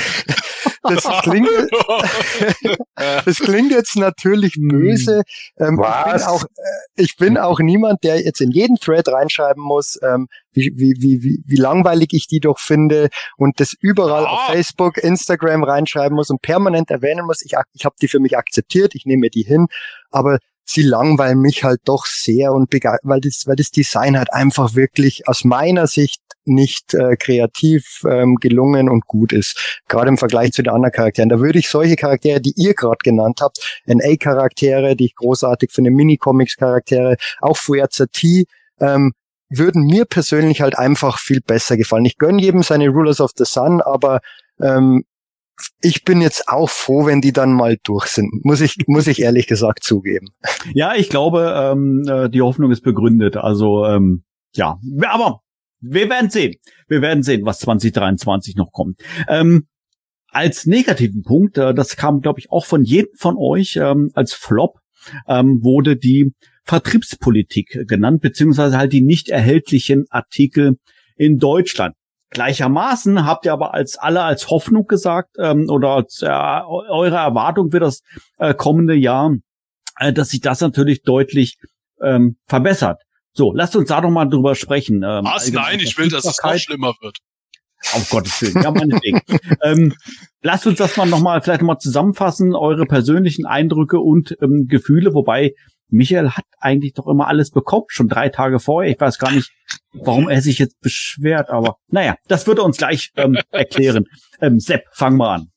Das 0.82 1.04
klingt, 1.22 1.48
das 3.24 3.36
klingt 3.38 3.72
jetzt 3.72 3.96
natürlich 3.96 4.54
hm. 4.54 4.68
böse. 4.68 5.22
Ähm, 5.58 5.80
ich, 5.80 6.12
bin 6.12 6.22
auch, 6.22 6.44
äh, 6.44 6.46
ich 6.96 7.16
bin 7.16 7.38
auch 7.38 7.60
niemand, 7.60 8.04
der 8.04 8.20
jetzt 8.20 8.40
in 8.40 8.50
jeden 8.50 8.76
Thread 8.76 9.08
reinschreiben 9.08 9.62
muss, 9.62 9.98
ähm, 10.02 10.28
wie, 10.52 10.72
wie, 10.74 10.94
wie, 11.00 11.42
wie, 11.46 11.56
langweilig 11.56 12.10
ich 12.12 12.26
die 12.26 12.40
doch 12.40 12.58
finde 12.58 13.08
und 13.36 13.58
das 13.58 13.74
überall 13.80 14.24
oh. 14.24 14.26
auf 14.26 14.46
Facebook, 14.46 14.98
Instagram 14.98 15.64
reinschreiben 15.64 16.14
muss 16.14 16.30
und 16.30 16.42
permanent 16.42 16.90
erwähnen 16.90 17.26
muss. 17.26 17.42
Ich, 17.42 17.52
ich 17.72 17.84
habe 17.84 17.94
die 18.00 18.08
für 18.08 18.20
mich 18.20 18.36
akzeptiert, 18.36 18.94
ich 18.94 19.06
nehme 19.06 19.30
die 19.30 19.42
hin, 19.42 19.66
aber 20.10 20.38
sie 20.64 20.82
langweilen 20.82 21.40
mich 21.40 21.64
halt 21.64 21.80
doch 21.84 22.06
sehr 22.06 22.52
und 22.52 22.72
weil 23.02 23.20
das, 23.20 23.42
weil 23.46 23.56
das 23.56 23.70
Design 23.70 24.16
halt 24.16 24.32
einfach 24.32 24.74
wirklich 24.74 25.28
aus 25.28 25.44
meiner 25.44 25.86
Sicht 25.86 26.20
nicht 26.44 26.94
äh, 26.94 27.16
kreativ 27.16 28.02
ähm, 28.08 28.36
gelungen 28.36 28.88
und 28.88 29.06
gut 29.06 29.32
ist. 29.32 29.80
Gerade 29.88 30.08
im 30.08 30.18
Vergleich 30.18 30.52
zu 30.52 30.62
den 30.62 30.72
anderen 30.72 30.92
Charakteren. 30.92 31.28
Da 31.28 31.40
würde 31.40 31.58
ich 31.58 31.68
solche 31.68 31.96
Charaktere, 31.96 32.40
die 32.40 32.54
ihr 32.56 32.74
gerade 32.74 32.98
genannt 33.02 33.40
habt, 33.40 33.82
NA-Charaktere, 33.86 34.96
die 34.96 35.06
ich 35.06 35.14
großartig 35.14 35.70
finde, 35.70 35.90
Mini-Comics-Charaktere, 35.90 37.16
auch 37.40 37.56
Fuerza 37.56 38.06
T, 38.06 38.46
ähm, 38.80 39.12
würden 39.48 39.84
mir 39.84 40.04
persönlich 40.06 40.62
halt 40.62 40.76
einfach 40.78 41.18
viel 41.18 41.40
besser 41.40 41.76
gefallen. 41.76 42.06
Ich 42.06 42.18
gönne 42.18 42.40
jedem 42.40 42.62
seine 42.62 42.88
Rulers 42.88 43.20
of 43.20 43.32
the 43.36 43.44
Sun, 43.44 43.80
aber 43.82 44.20
ähm, 44.60 45.04
ich 45.80 46.04
bin 46.04 46.20
jetzt 46.20 46.48
auch 46.48 46.70
froh, 46.70 47.06
wenn 47.06 47.20
die 47.20 47.32
dann 47.32 47.52
mal 47.52 47.78
durch 47.82 48.06
sind, 48.06 48.44
muss 48.44 48.60
ich, 48.60 48.76
muss 48.86 49.06
ich 49.06 49.20
ehrlich 49.20 49.46
gesagt 49.46 49.84
zugeben. 49.84 50.28
Ja, 50.74 50.94
ich 50.94 51.08
glaube, 51.08 51.54
ähm, 51.56 52.04
äh, 52.08 52.28
die 52.28 52.42
Hoffnung 52.42 52.70
ist 52.70 52.82
begründet. 52.82 53.36
Also 53.36 53.84
ähm, 53.86 54.24
ja, 54.54 54.78
aber 55.06 55.40
wir 55.80 56.08
werden 56.08 56.30
sehen. 56.30 56.54
Wir 56.88 57.02
werden 57.02 57.22
sehen, 57.22 57.44
was 57.44 57.58
2023 57.60 58.56
noch 58.56 58.72
kommt. 58.72 59.00
Ähm, 59.28 59.66
als 60.28 60.66
negativen 60.66 61.22
Punkt, 61.22 61.58
äh, 61.58 61.74
das 61.74 61.96
kam, 61.96 62.20
glaube 62.20 62.40
ich, 62.40 62.50
auch 62.50 62.64
von 62.64 62.84
jedem 62.84 63.10
von 63.16 63.36
euch 63.36 63.76
ähm, 63.76 64.10
als 64.14 64.32
Flop, 64.32 64.78
ähm, 65.26 65.62
wurde 65.62 65.96
die 65.96 66.32
Vertriebspolitik 66.64 67.86
genannt, 67.88 68.22
beziehungsweise 68.22 68.78
halt 68.78 68.92
die 68.92 69.02
nicht 69.02 69.28
erhältlichen 69.28 70.06
Artikel 70.10 70.78
in 71.16 71.38
Deutschland. 71.38 71.94
Gleichermaßen 72.32 73.26
habt 73.26 73.44
ihr 73.44 73.52
aber 73.52 73.74
als 73.74 73.98
alle 73.98 74.22
als 74.22 74.48
Hoffnung 74.48 74.86
gesagt 74.86 75.36
ähm, 75.38 75.66
oder 75.68 75.90
als, 75.90 76.22
äh, 76.22 76.26
eure 76.26 77.16
Erwartung 77.16 77.70
für 77.70 77.80
das 77.80 78.02
äh, 78.38 78.54
kommende 78.54 78.94
Jahr, 78.94 79.36
äh, 79.98 80.12
dass 80.14 80.30
sich 80.30 80.40
das 80.40 80.62
natürlich 80.62 81.02
deutlich 81.02 81.58
ähm, 82.02 82.36
verbessert. 82.46 83.02
So, 83.34 83.52
lasst 83.52 83.76
uns 83.76 83.88
da 83.88 84.00
doch 84.00 84.10
mal 84.10 84.26
drüber 84.26 84.54
sprechen. 84.54 85.02
Ähm, 85.04 85.24
Was? 85.24 85.50
Nein, 85.52 85.80
ich 85.80 85.96
will, 85.98 86.08
dass 86.08 86.24
es 86.24 86.42
noch 86.42 86.56
schlimmer 86.56 86.94
wird. 87.02 87.18
Auf 87.94 88.08
Gottes 88.10 88.40
Willen, 88.40 88.62
ja, 88.62 88.70
meinetwegen. 88.70 89.20
ähm, 89.62 89.92
lasst 90.40 90.66
uns 90.66 90.78
das 90.78 90.96
mal 90.96 91.06
nochmal, 91.06 91.42
vielleicht 91.42 91.60
nochmal 91.60 91.78
zusammenfassen, 91.78 92.54
eure 92.54 92.86
persönlichen 92.86 93.44
Eindrücke 93.44 93.98
und 93.98 94.36
ähm, 94.40 94.66
Gefühle, 94.68 95.14
wobei 95.14 95.52
Michael 95.88 96.30
hat 96.30 96.44
eigentlich 96.58 96.94
doch 96.94 97.06
immer 97.06 97.26
alles 97.26 97.50
bekommen, 97.50 97.84
schon 97.88 98.08
drei 98.08 98.28
Tage 98.28 98.60
vorher. 98.60 98.90
Ich 98.90 99.00
weiß 99.00 99.18
gar 99.18 99.32
nicht, 99.32 99.50
warum 99.92 100.28
er 100.28 100.42
sich 100.42 100.58
jetzt 100.58 100.80
beschwert, 100.80 101.50
aber 101.50 101.76
naja, 101.88 102.16
das 102.28 102.46
wird 102.46 102.58
er 102.58 102.64
uns 102.64 102.76
gleich 102.76 103.10
ähm, 103.16 103.38
erklären. 103.50 104.04
Ähm, 104.40 104.60
Sepp, 104.60 104.84
fang 104.92 105.16
mal 105.16 105.34
an. 105.34 105.52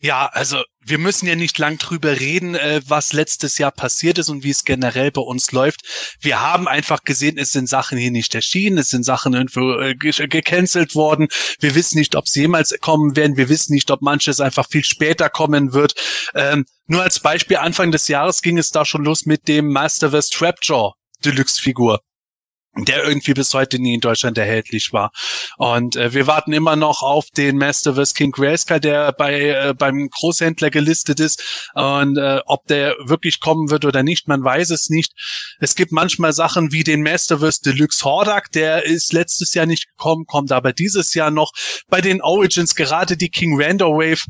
Ja, 0.00 0.26
also 0.26 0.62
wir 0.84 0.98
müssen 0.98 1.26
ja 1.26 1.34
nicht 1.34 1.58
lang 1.58 1.78
drüber 1.78 2.20
reden, 2.20 2.54
äh, 2.54 2.80
was 2.86 3.12
letztes 3.12 3.58
Jahr 3.58 3.72
passiert 3.72 4.18
ist 4.18 4.28
und 4.28 4.44
wie 4.44 4.50
es 4.50 4.64
generell 4.64 5.10
bei 5.10 5.22
uns 5.22 5.50
läuft. 5.52 5.80
Wir 6.20 6.40
haben 6.40 6.68
einfach 6.68 7.02
gesehen, 7.02 7.38
es 7.38 7.50
sind 7.50 7.68
Sachen 7.68 7.96
hier 7.96 8.10
nicht 8.10 8.34
erschienen, 8.34 8.78
es 8.78 8.90
sind 8.90 9.04
Sachen 9.04 9.32
irgendwo 9.34 9.80
äh, 9.80 9.94
gecancelt 9.94 10.94
worden. 10.94 11.28
Wir 11.60 11.74
wissen 11.74 11.98
nicht, 11.98 12.14
ob 12.14 12.28
sie 12.28 12.42
jemals 12.42 12.76
kommen 12.80 13.16
werden. 13.16 13.36
Wir 13.36 13.48
wissen 13.48 13.72
nicht, 13.72 13.90
ob 13.90 14.02
manches 14.02 14.38
einfach 14.40 14.68
viel 14.68 14.84
später 14.84 15.30
kommen 15.30 15.72
wird. 15.72 15.94
Ähm, 16.34 16.66
nur 16.86 17.02
als 17.02 17.18
Beispiel, 17.18 17.56
Anfang 17.56 17.90
des 17.90 18.06
Jahres 18.06 18.42
ging 18.42 18.58
es 18.58 18.70
da 18.70 18.84
schon 18.84 19.04
los 19.04 19.24
mit 19.24 19.48
dem 19.48 19.72
Masterverse 19.72 20.30
Trapjaw 20.30 20.92
Deluxe-Figur. 21.24 22.00
Der 22.76 23.04
irgendwie 23.04 23.34
bis 23.34 23.54
heute 23.54 23.78
nie 23.78 23.94
in 23.94 24.00
Deutschland 24.00 24.36
erhältlich 24.38 24.92
war. 24.92 25.10
Und 25.56 25.96
äh, 25.96 26.12
wir 26.12 26.26
warten 26.26 26.52
immer 26.52 26.76
noch 26.76 27.02
auf 27.02 27.30
den 27.30 27.56
Masterverse 27.56 28.14
King 28.14 28.32
Grayskull, 28.32 28.80
der 28.80 29.12
bei 29.12 29.50
äh, 29.50 29.74
beim 29.74 30.08
Großhändler 30.10 30.70
gelistet 30.70 31.20
ist. 31.20 31.70
Und 31.74 32.18
äh, 32.18 32.40
ob 32.46 32.66
der 32.66 32.94
wirklich 33.04 33.40
kommen 33.40 33.70
wird 33.70 33.84
oder 33.84 34.02
nicht, 34.02 34.28
man 34.28 34.44
weiß 34.44 34.70
es 34.70 34.90
nicht. 34.90 35.12
Es 35.58 35.74
gibt 35.74 35.92
manchmal 35.92 36.32
Sachen 36.32 36.72
wie 36.72 36.84
den 36.84 37.02
Masterverse 37.02 37.62
Deluxe 37.62 38.04
Hordak, 38.04 38.52
der 38.52 38.84
ist 38.84 39.12
letztes 39.12 39.54
Jahr 39.54 39.66
nicht 39.66 39.88
gekommen, 39.88 40.26
kommt 40.26 40.52
aber 40.52 40.72
dieses 40.72 41.14
Jahr 41.14 41.30
noch. 41.30 41.52
Bei 41.88 42.00
den 42.00 42.20
Origins 42.20 42.74
gerade 42.74 43.16
die 43.16 43.30
King 43.30 43.60
Randor 43.60 43.96
Wave 43.96 44.22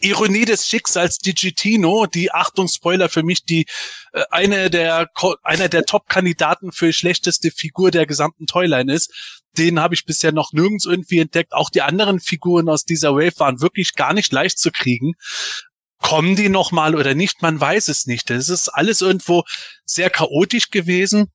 Ironie 0.00 0.44
des 0.44 0.66
Schicksals 0.66 1.18
Digitino, 1.18 2.06
die 2.06 2.32
Achtung 2.32 2.68
Spoiler 2.68 3.08
für 3.08 3.22
mich 3.22 3.44
die 3.44 3.66
äh, 4.12 4.22
eine 4.30 4.70
der 4.70 5.10
einer 5.42 5.68
der 5.68 5.84
Top-Kandidaten 5.84 6.72
für 6.72 6.92
schlechteste 6.92 7.50
Figur 7.50 7.90
der 7.90 8.06
gesamten 8.06 8.46
Toyline 8.46 8.92
ist. 8.92 9.40
Den 9.58 9.80
habe 9.80 9.94
ich 9.94 10.04
bisher 10.04 10.32
noch 10.32 10.52
nirgends 10.52 10.86
irgendwie 10.86 11.18
entdeckt. 11.18 11.52
Auch 11.52 11.70
die 11.70 11.82
anderen 11.82 12.20
Figuren 12.20 12.68
aus 12.68 12.84
dieser 12.84 13.14
Wave 13.14 13.38
waren 13.38 13.60
wirklich 13.60 13.94
gar 13.94 14.12
nicht 14.14 14.32
leicht 14.32 14.58
zu 14.58 14.70
kriegen. 14.70 15.14
Kommen 15.98 16.36
die 16.36 16.48
noch 16.48 16.72
mal 16.72 16.94
oder 16.94 17.14
nicht? 17.14 17.42
Man 17.42 17.60
weiß 17.60 17.88
es 17.88 18.06
nicht. 18.06 18.30
Es 18.30 18.48
ist 18.48 18.68
alles 18.68 19.02
irgendwo 19.02 19.44
sehr 19.84 20.08
chaotisch 20.08 20.70
gewesen. 20.70 21.30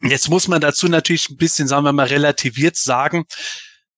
Jetzt 0.00 0.28
muss 0.28 0.48
man 0.48 0.60
dazu 0.60 0.88
natürlich 0.88 1.30
ein 1.30 1.36
bisschen, 1.36 1.68
sagen 1.68 1.84
wir 1.84 1.92
mal, 1.92 2.06
relativiert 2.06 2.76
sagen, 2.76 3.24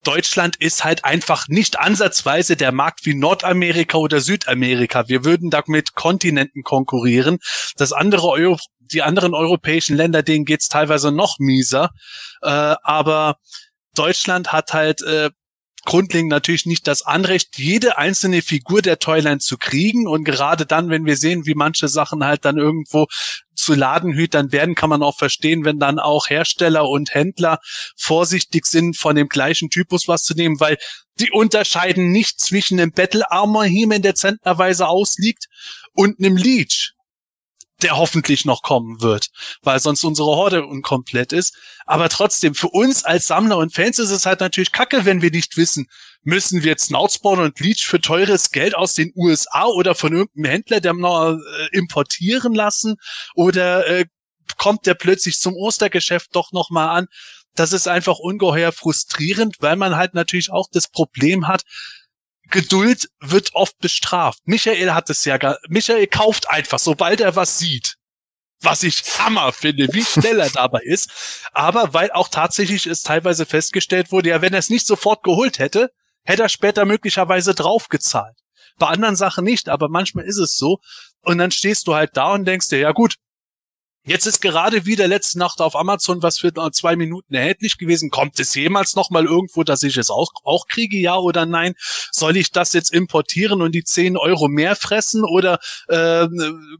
Deutschland 0.06 0.56
ist 0.56 0.84
halt 0.84 1.04
einfach 1.04 1.48
nicht 1.48 1.80
ansatzweise 1.80 2.56
der 2.56 2.70
Markt 2.70 3.04
wie 3.06 3.14
Nordamerika 3.14 3.98
oder 3.98 4.20
Südamerika. 4.20 5.08
Wir 5.08 5.24
würden 5.24 5.50
da 5.50 5.62
mit 5.66 5.94
Kontinenten 5.94 6.62
konkurrieren. 6.62 7.38
Das 7.76 7.92
andere 7.92 8.28
Euro, 8.28 8.56
die 8.78 9.02
anderen 9.02 9.34
europäischen 9.34 9.96
Länder, 9.96 10.22
denen 10.22 10.44
geht's 10.44 10.68
teilweise 10.68 11.10
noch 11.10 11.38
mieser. 11.40 11.90
Äh, 12.42 12.76
aber 12.82 13.38
Deutschland 13.96 14.52
hat 14.52 14.72
halt 14.72 15.02
äh, 15.02 15.30
grundlegend 15.86 16.30
natürlich 16.30 16.66
nicht 16.66 16.86
das 16.86 17.00
Anrecht, 17.02 17.56
jede 17.58 17.96
einzelne 17.96 18.42
Figur 18.42 18.82
der 18.82 18.98
Toyline 18.98 19.38
zu 19.38 19.56
kriegen. 19.56 20.06
Und 20.06 20.24
gerade 20.24 20.66
dann, 20.66 20.90
wenn 20.90 21.06
wir 21.06 21.16
sehen, 21.16 21.46
wie 21.46 21.54
manche 21.54 21.88
Sachen 21.88 22.24
halt 22.24 22.44
dann 22.44 22.58
irgendwo 22.58 23.06
zu 23.54 23.74
Ladenhütern 23.74 24.52
werden, 24.52 24.74
kann 24.74 24.90
man 24.90 25.02
auch 25.02 25.16
verstehen, 25.16 25.64
wenn 25.64 25.78
dann 25.78 25.98
auch 25.98 26.28
Hersteller 26.28 26.88
und 26.88 27.14
Händler 27.14 27.60
vorsichtig 27.96 28.66
sind, 28.66 28.98
von 28.98 29.16
dem 29.16 29.28
gleichen 29.28 29.70
Typus 29.70 30.08
was 30.08 30.24
zu 30.24 30.34
nehmen, 30.34 30.60
weil 30.60 30.76
die 31.18 31.30
unterscheiden 31.30 32.10
nicht 32.12 32.40
zwischen 32.40 32.78
einem 32.78 32.92
Battle 32.92 33.30
Armor 33.30 33.64
He-Man, 33.64 34.02
der 34.02 34.14
zentnerweise 34.14 34.86
ausliegt, 34.86 35.46
und 35.94 36.18
einem 36.18 36.36
Leech 36.36 36.92
der 37.82 37.96
hoffentlich 37.96 38.44
noch 38.44 38.62
kommen 38.62 39.02
wird, 39.02 39.28
weil 39.62 39.78
sonst 39.80 40.02
unsere 40.04 40.28
Horde 40.28 40.64
unkomplett 40.64 41.32
ist. 41.32 41.54
Aber 41.84 42.08
trotzdem, 42.08 42.54
für 42.54 42.68
uns 42.68 43.04
als 43.04 43.26
Sammler 43.26 43.58
und 43.58 43.74
Fans 43.74 43.98
ist 43.98 44.10
es 44.10 44.24
halt 44.24 44.40
natürlich 44.40 44.72
kacke, 44.72 45.04
wenn 45.04 45.22
wir 45.22 45.30
nicht 45.30 45.56
wissen, 45.56 45.86
müssen 46.22 46.62
wir 46.62 46.70
jetzt 46.70 46.86
Snoutspawn 46.86 47.40
und 47.40 47.60
Leech 47.60 47.86
für 47.86 48.00
teures 48.00 48.50
Geld 48.50 48.74
aus 48.74 48.94
den 48.94 49.12
USA 49.14 49.66
oder 49.66 49.94
von 49.94 50.12
irgendeinem 50.12 50.50
Händler, 50.50 50.80
der 50.80 50.94
noch 50.94 51.32
äh, 51.32 51.76
importieren 51.76 52.54
lassen 52.54 52.96
oder 53.34 53.86
äh, 53.86 54.06
kommt 54.56 54.86
der 54.86 54.94
plötzlich 54.94 55.38
zum 55.38 55.54
Ostergeschäft 55.54 56.34
doch 56.34 56.52
noch 56.52 56.70
mal 56.70 56.88
an. 56.88 57.06
Das 57.54 57.72
ist 57.72 57.88
einfach 57.88 58.18
ungeheuer 58.18 58.72
frustrierend, 58.72 59.56
weil 59.60 59.76
man 59.76 59.96
halt 59.96 60.14
natürlich 60.14 60.50
auch 60.50 60.68
das 60.70 60.88
Problem 60.88 61.48
hat, 61.48 61.62
Geduld 62.50 63.08
wird 63.20 63.54
oft 63.54 63.78
bestraft. 63.78 64.40
Michael 64.44 64.92
hat 64.92 65.10
es 65.10 65.24
ja, 65.24 65.38
Michael 65.68 66.06
kauft 66.06 66.48
einfach, 66.48 66.78
sobald 66.78 67.20
er 67.20 67.36
was 67.36 67.58
sieht. 67.58 67.96
Was 68.62 68.82
ich 68.82 69.02
Hammer 69.18 69.52
finde, 69.52 69.88
wie 69.92 70.04
schnell 70.04 70.40
er 70.40 70.48
dabei 70.50 70.80
ist. 70.82 71.42
Aber 71.52 71.92
weil 71.92 72.10
auch 72.12 72.28
tatsächlich 72.28 72.86
es 72.86 73.02
teilweise 73.02 73.44
festgestellt 73.44 74.12
wurde, 74.12 74.30
ja, 74.30 74.40
wenn 74.40 74.54
er 74.54 74.60
es 74.60 74.70
nicht 74.70 74.86
sofort 74.86 75.22
geholt 75.22 75.58
hätte, 75.58 75.90
hätte 76.24 76.42
er 76.42 76.48
später 76.48 76.84
möglicherweise 76.84 77.54
draufgezahlt. 77.54 78.36
Bei 78.78 78.88
anderen 78.88 79.16
Sachen 79.16 79.44
nicht, 79.44 79.68
aber 79.68 79.88
manchmal 79.88 80.24
ist 80.24 80.38
es 80.38 80.56
so. 80.56 80.78
Und 81.22 81.38
dann 81.38 81.50
stehst 81.50 81.86
du 81.86 81.94
halt 81.94 82.16
da 82.16 82.32
und 82.32 82.44
denkst 82.44 82.68
dir, 82.68 82.78
ja 82.78 82.92
gut, 82.92 83.16
Jetzt 84.08 84.26
ist 84.26 84.40
gerade 84.40 84.86
wieder 84.86 85.08
letzte 85.08 85.36
Nacht 85.40 85.60
auf 85.60 85.74
Amazon 85.74 86.22
was 86.22 86.38
für 86.38 86.52
zwei 86.70 86.94
Minuten 86.94 87.34
erhältlich 87.34 87.76
gewesen. 87.76 88.10
Kommt 88.10 88.38
es 88.38 88.54
jemals 88.54 88.94
noch 88.94 89.10
mal 89.10 89.24
irgendwo, 89.24 89.64
dass 89.64 89.82
ich 89.82 89.96
es 89.96 90.10
auch, 90.10 90.30
auch 90.44 90.68
kriege, 90.68 90.96
ja 90.96 91.16
oder 91.16 91.44
nein? 91.44 91.74
Soll 92.12 92.36
ich 92.36 92.52
das 92.52 92.72
jetzt 92.72 92.92
importieren 92.92 93.62
und 93.62 93.74
die 93.74 93.82
10 93.82 94.16
Euro 94.16 94.46
mehr 94.46 94.76
fressen 94.76 95.24
oder 95.24 95.58
äh, 95.88 96.28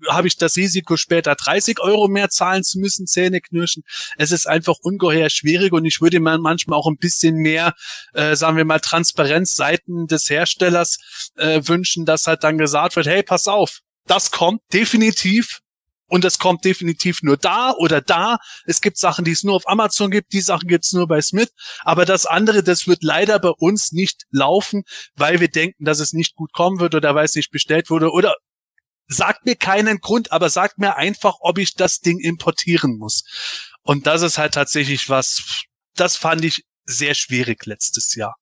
habe 0.09 0.28
ich 0.28 0.36
das 0.36 0.57
Risiko, 0.57 0.97
später 0.97 1.35
30 1.35 1.81
Euro 1.81 2.07
mehr 2.07 2.31
zahlen 2.31 2.62
zu 2.62 2.78
müssen, 2.78 3.09
Zähne 3.09 3.40
knirschen? 3.40 3.82
Es 4.16 4.31
ist 4.31 4.47
einfach 4.47 4.77
ungeheuer 4.81 5.28
schwierig 5.28 5.73
und 5.73 5.85
ich 5.85 6.01
würde 6.01 6.20
mir 6.20 6.39
manchmal 6.39 6.78
auch 6.78 6.86
ein 6.86 6.97
bisschen 6.97 7.35
mehr, 7.35 7.74
äh, 8.15 8.36
sagen 8.36 8.57
wir 8.57 8.65
mal, 8.65 8.78
Transparenz 8.78 9.57
seiten 9.57 10.07
des 10.07 10.31
Herstellers 10.31 10.98
äh, 11.35 11.61
wünschen, 11.65 12.05
dass 12.05 12.28
halt 12.28 12.44
dann 12.44 12.57
gesagt 12.57 12.94
wird, 12.94 13.09
hey, 13.09 13.24
pass 13.24 13.48
auf, 13.48 13.81
das 14.07 14.31
kommt 14.31 14.61
definitiv 14.73 15.62
und 16.07 16.24
es 16.24 16.39
kommt 16.39 16.65
definitiv 16.65 17.23
nur 17.23 17.37
da 17.37 17.73
oder 17.73 18.01
da. 18.01 18.39
Es 18.65 18.81
gibt 18.81 18.99
Sachen, 18.99 19.24
die 19.24 19.33
es 19.33 19.43
nur 19.43 19.55
auf 19.55 19.69
Amazon 19.69 20.11
gibt, 20.11 20.33
die 20.33 20.41
Sachen 20.41 20.69
gibt 20.69 20.85
es 20.85 20.93
nur 20.93 21.09
bei 21.09 21.20
Smith. 21.20 21.51
Aber 21.83 22.05
das 22.05 22.27
andere, 22.27 22.62
das 22.62 22.87
wird 22.87 23.03
leider 23.03 23.39
bei 23.39 23.51
uns 23.51 23.93
nicht 23.93 24.24
laufen, 24.31 24.85
weil 25.15 25.41
wir 25.41 25.49
denken, 25.49 25.85
dass 25.85 26.01
es 26.01 26.12
nicht 26.12 26.35
gut 26.35 26.53
kommen 26.53 26.81
wird 26.81 26.95
oder 26.95 27.15
weil 27.15 27.24
es 27.24 27.35
nicht 27.35 27.51
bestellt 27.51 27.91
wurde. 27.91 28.11
Oder 28.11 28.35
sagt 29.09 29.47
mir 29.47 29.57
keinen 29.57 29.99
Grund, 29.99 30.33
aber 30.33 30.51
sagt 30.51 30.78
mir 30.78 30.97
einfach, 30.97 31.37
ob 31.41 31.59
ich 31.59 31.74
das 31.74 32.01
Ding 32.01 32.19
importieren 32.20 32.99
muss. 32.99 33.24
Und 33.83 34.07
das 34.07 34.23
ist 34.23 34.39
halt 34.39 34.55
tatsächlich 34.55 35.09
was, 35.09 35.65
das 35.95 36.16
fand 36.16 36.45
ich 36.45 36.65
sehr 36.85 37.15
schwierig 37.15 37.66
letztes 37.66 38.15
Jahr. 38.15 38.37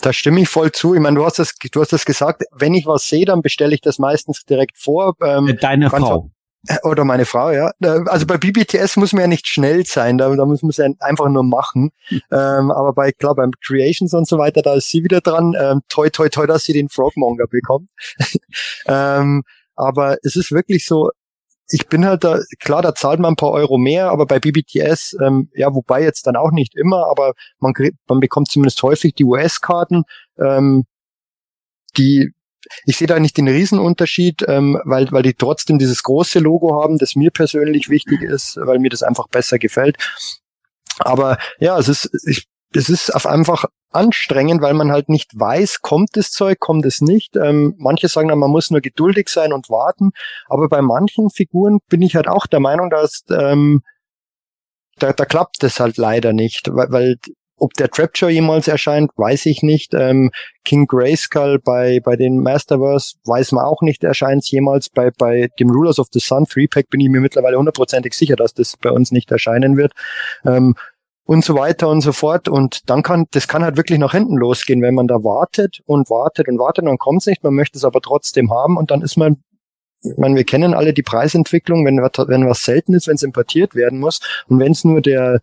Da 0.00 0.12
stimme 0.12 0.40
ich 0.40 0.48
voll 0.48 0.72
zu. 0.72 0.94
Ich 0.94 1.00
meine, 1.00 1.16
du 1.16 1.24
hast 1.24 1.38
das, 1.38 1.54
du 1.54 1.80
hast 1.80 1.92
das 1.92 2.04
gesagt. 2.04 2.42
Wenn 2.52 2.74
ich 2.74 2.86
was 2.86 3.06
sehe, 3.06 3.24
dann 3.24 3.42
bestelle 3.42 3.74
ich 3.74 3.80
das 3.80 3.98
meistens 3.98 4.44
direkt 4.44 4.78
vor. 4.78 5.14
Ähm, 5.22 5.56
Deine 5.60 5.90
Frau. 5.90 6.30
Oder 6.82 7.04
meine 7.04 7.24
Frau, 7.24 7.50
ja. 7.50 7.70
Äh, 7.80 8.00
also 8.06 8.26
bei 8.26 8.36
BBTS 8.36 8.96
muss 8.96 9.12
man 9.12 9.22
ja 9.22 9.26
nicht 9.26 9.46
schnell 9.46 9.86
sein, 9.86 10.18
da, 10.18 10.34
da 10.34 10.44
muss 10.44 10.62
man 10.62 10.70
es 10.70 10.76
ja 10.76 10.88
einfach 11.00 11.28
nur 11.28 11.42
machen. 11.42 11.90
Hm. 12.08 12.20
Ähm, 12.30 12.70
aber 12.70 12.92
bei, 12.92 13.12
klar, 13.12 13.34
beim 13.34 13.52
Creations 13.64 14.12
und 14.12 14.28
so 14.28 14.38
weiter, 14.38 14.60
da 14.62 14.74
ist 14.74 14.88
sie 14.88 15.02
wieder 15.02 15.20
dran. 15.20 15.54
Ähm, 15.58 15.80
toi, 15.88 16.10
toi, 16.10 16.28
toi, 16.28 16.46
dass 16.46 16.64
sie 16.64 16.72
den 16.72 16.88
Frogmonger 16.88 17.46
bekommt. 17.46 17.88
ähm, 18.86 19.42
aber 19.74 20.18
es 20.22 20.36
ist 20.36 20.52
wirklich 20.52 20.84
so, 20.84 21.10
ich 21.70 21.88
bin 21.88 22.04
halt 22.04 22.24
da, 22.24 22.38
klar, 22.58 22.82
da 22.82 22.94
zahlt 22.94 23.20
man 23.20 23.32
ein 23.32 23.36
paar 23.36 23.52
Euro 23.52 23.78
mehr, 23.78 24.10
aber 24.10 24.26
bei 24.26 24.38
BBTS, 24.38 25.16
ähm, 25.22 25.50
ja, 25.54 25.74
wobei 25.74 26.02
jetzt 26.02 26.26
dann 26.26 26.36
auch 26.36 26.50
nicht 26.50 26.76
immer, 26.76 27.06
aber 27.10 27.34
man, 27.58 27.72
man 28.08 28.20
bekommt 28.20 28.50
zumindest 28.50 28.82
häufig 28.82 29.14
die 29.14 29.24
US-Karten, 29.24 30.04
ähm, 30.38 30.84
die 31.96 32.32
ich 32.84 32.98
sehe 32.98 33.08
da 33.08 33.18
nicht 33.18 33.36
den 33.36 33.48
Riesenunterschied, 33.48 34.44
ähm, 34.46 34.80
weil, 34.84 35.10
weil 35.10 35.22
die 35.22 35.34
trotzdem 35.34 35.78
dieses 35.78 36.02
große 36.02 36.38
Logo 36.38 36.80
haben, 36.80 36.98
das 36.98 37.16
mir 37.16 37.30
persönlich 37.30 37.88
wichtig 37.88 38.22
ist, 38.22 38.58
weil 38.58 38.78
mir 38.78 38.90
das 38.90 39.02
einfach 39.02 39.28
besser 39.28 39.58
gefällt. 39.58 39.96
Aber 40.98 41.38
ja, 41.58 41.78
es 41.78 41.88
ist, 41.88 42.10
ich, 42.26 42.46
es 42.74 42.88
ist 42.88 43.14
auf 43.14 43.26
einfach 43.26 43.64
anstrengend, 43.90 44.62
weil 44.62 44.74
man 44.74 44.92
halt 44.92 45.08
nicht 45.08 45.38
weiß, 45.38 45.82
kommt 45.82 46.10
das 46.14 46.30
Zeug, 46.30 46.60
kommt 46.60 46.86
es 46.86 47.00
nicht. 47.00 47.36
Ähm, 47.36 47.74
manche 47.78 48.08
sagen 48.08 48.28
dann, 48.28 48.38
man 48.38 48.50
muss 48.50 48.70
nur 48.70 48.80
geduldig 48.80 49.28
sein 49.28 49.52
und 49.52 49.68
warten. 49.68 50.10
Aber 50.48 50.68
bei 50.68 50.82
manchen 50.82 51.30
Figuren 51.30 51.78
bin 51.88 52.02
ich 52.02 52.16
halt 52.16 52.28
auch 52.28 52.46
der 52.46 52.60
Meinung, 52.60 52.90
dass 52.90 53.24
ähm, 53.30 53.82
da, 54.98 55.12
da 55.12 55.24
klappt 55.24 55.62
es 55.64 55.80
halt 55.80 55.96
leider 55.96 56.32
nicht, 56.32 56.68
weil, 56.72 56.90
weil 56.90 57.16
ob 57.60 57.74
der 57.74 57.90
Trapture 57.90 58.30
jemals 58.30 58.68
erscheint, 58.68 59.10
weiß 59.16 59.46
ich 59.46 59.62
nicht. 59.62 59.92
Ähm, 59.92 60.30
King 60.64 60.86
Grayskull 60.86 61.58
bei, 61.58 62.00
bei 62.00 62.16
den 62.16 62.38
Masterverse 62.38 63.16
weiß 63.24 63.52
man 63.52 63.64
auch 63.64 63.82
nicht, 63.82 64.02
erscheint 64.02 64.42
es 64.42 64.50
jemals. 64.50 64.88
Bei, 64.88 65.10
bei 65.10 65.48
dem 65.58 65.70
Rulers 65.70 65.98
of 65.98 66.08
the 66.12 66.20
Sun 66.20 66.44
3-Pack 66.44 66.88
bin 66.88 67.00
ich 67.00 67.10
mir 67.10 67.20
mittlerweile 67.20 67.58
hundertprozentig 67.58 68.14
sicher, 68.14 68.36
dass 68.36 68.54
das 68.54 68.76
bei 68.78 68.90
uns 68.90 69.12
nicht 69.12 69.30
erscheinen 69.30 69.76
wird. 69.76 69.92
Ähm, 70.44 70.74
und 71.24 71.44
so 71.44 71.54
weiter 71.54 71.88
und 71.88 72.00
so 72.00 72.12
fort. 72.12 72.48
Und 72.48 72.88
dann 72.90 73.02
kann, 73.02 73.26
das 73.30 73.48
kann 73.48 73.62
halt 73.62 73.76
wirklich 73.76 73.98
nach 73.98 74.12
hinten 74.12 74.36
losgehen, 74.36 74.82
wenn 74.82 74.94
man 74.94 75.06
da 75.06 75.16
wartet 75.16 75.80
und 75.86 76.10
wartet 76.10 76.48
und 76.48 76.58
wartet, 76.58 76.86
dann 76.86 76.98
kommt 76.98 77.22
es 77.22 77.26
nicht, 77.26 77.44
man 77.44 77.54
möchte 77.54 77.78
es 77.78 77.84
aber 77.84 78.00
trotzdem 78.00 78.50
haben. 78.50 78.76
Und 78.76 78.90
dann 78.90 79.02
ist 79.02 79.16
man 79.16 79.42
ich 80.02 80.16
meine, 80.16 80.34
wir 80.34 80.44
kennen 80.44 80.72
alle 80.72 80.94
die 80.94 81.02
Preisentwicklung, 81.02 81.84
wenn, 81.84 81.98
wenn 81.98 82.48
was 82.48 82.62
selten 82.62 82.94
ist, 82.94 83.06
wenn 83.06 83.16
es 83.16 83.22
importiert 83.22 83.74
werden 83.74 84.00
muss. 84.00 84.20
Und 84.48 84.58
wenn 84.58 84.72
es 84.72 84.82
nur 84.84 85.02
der, 85.02 85.40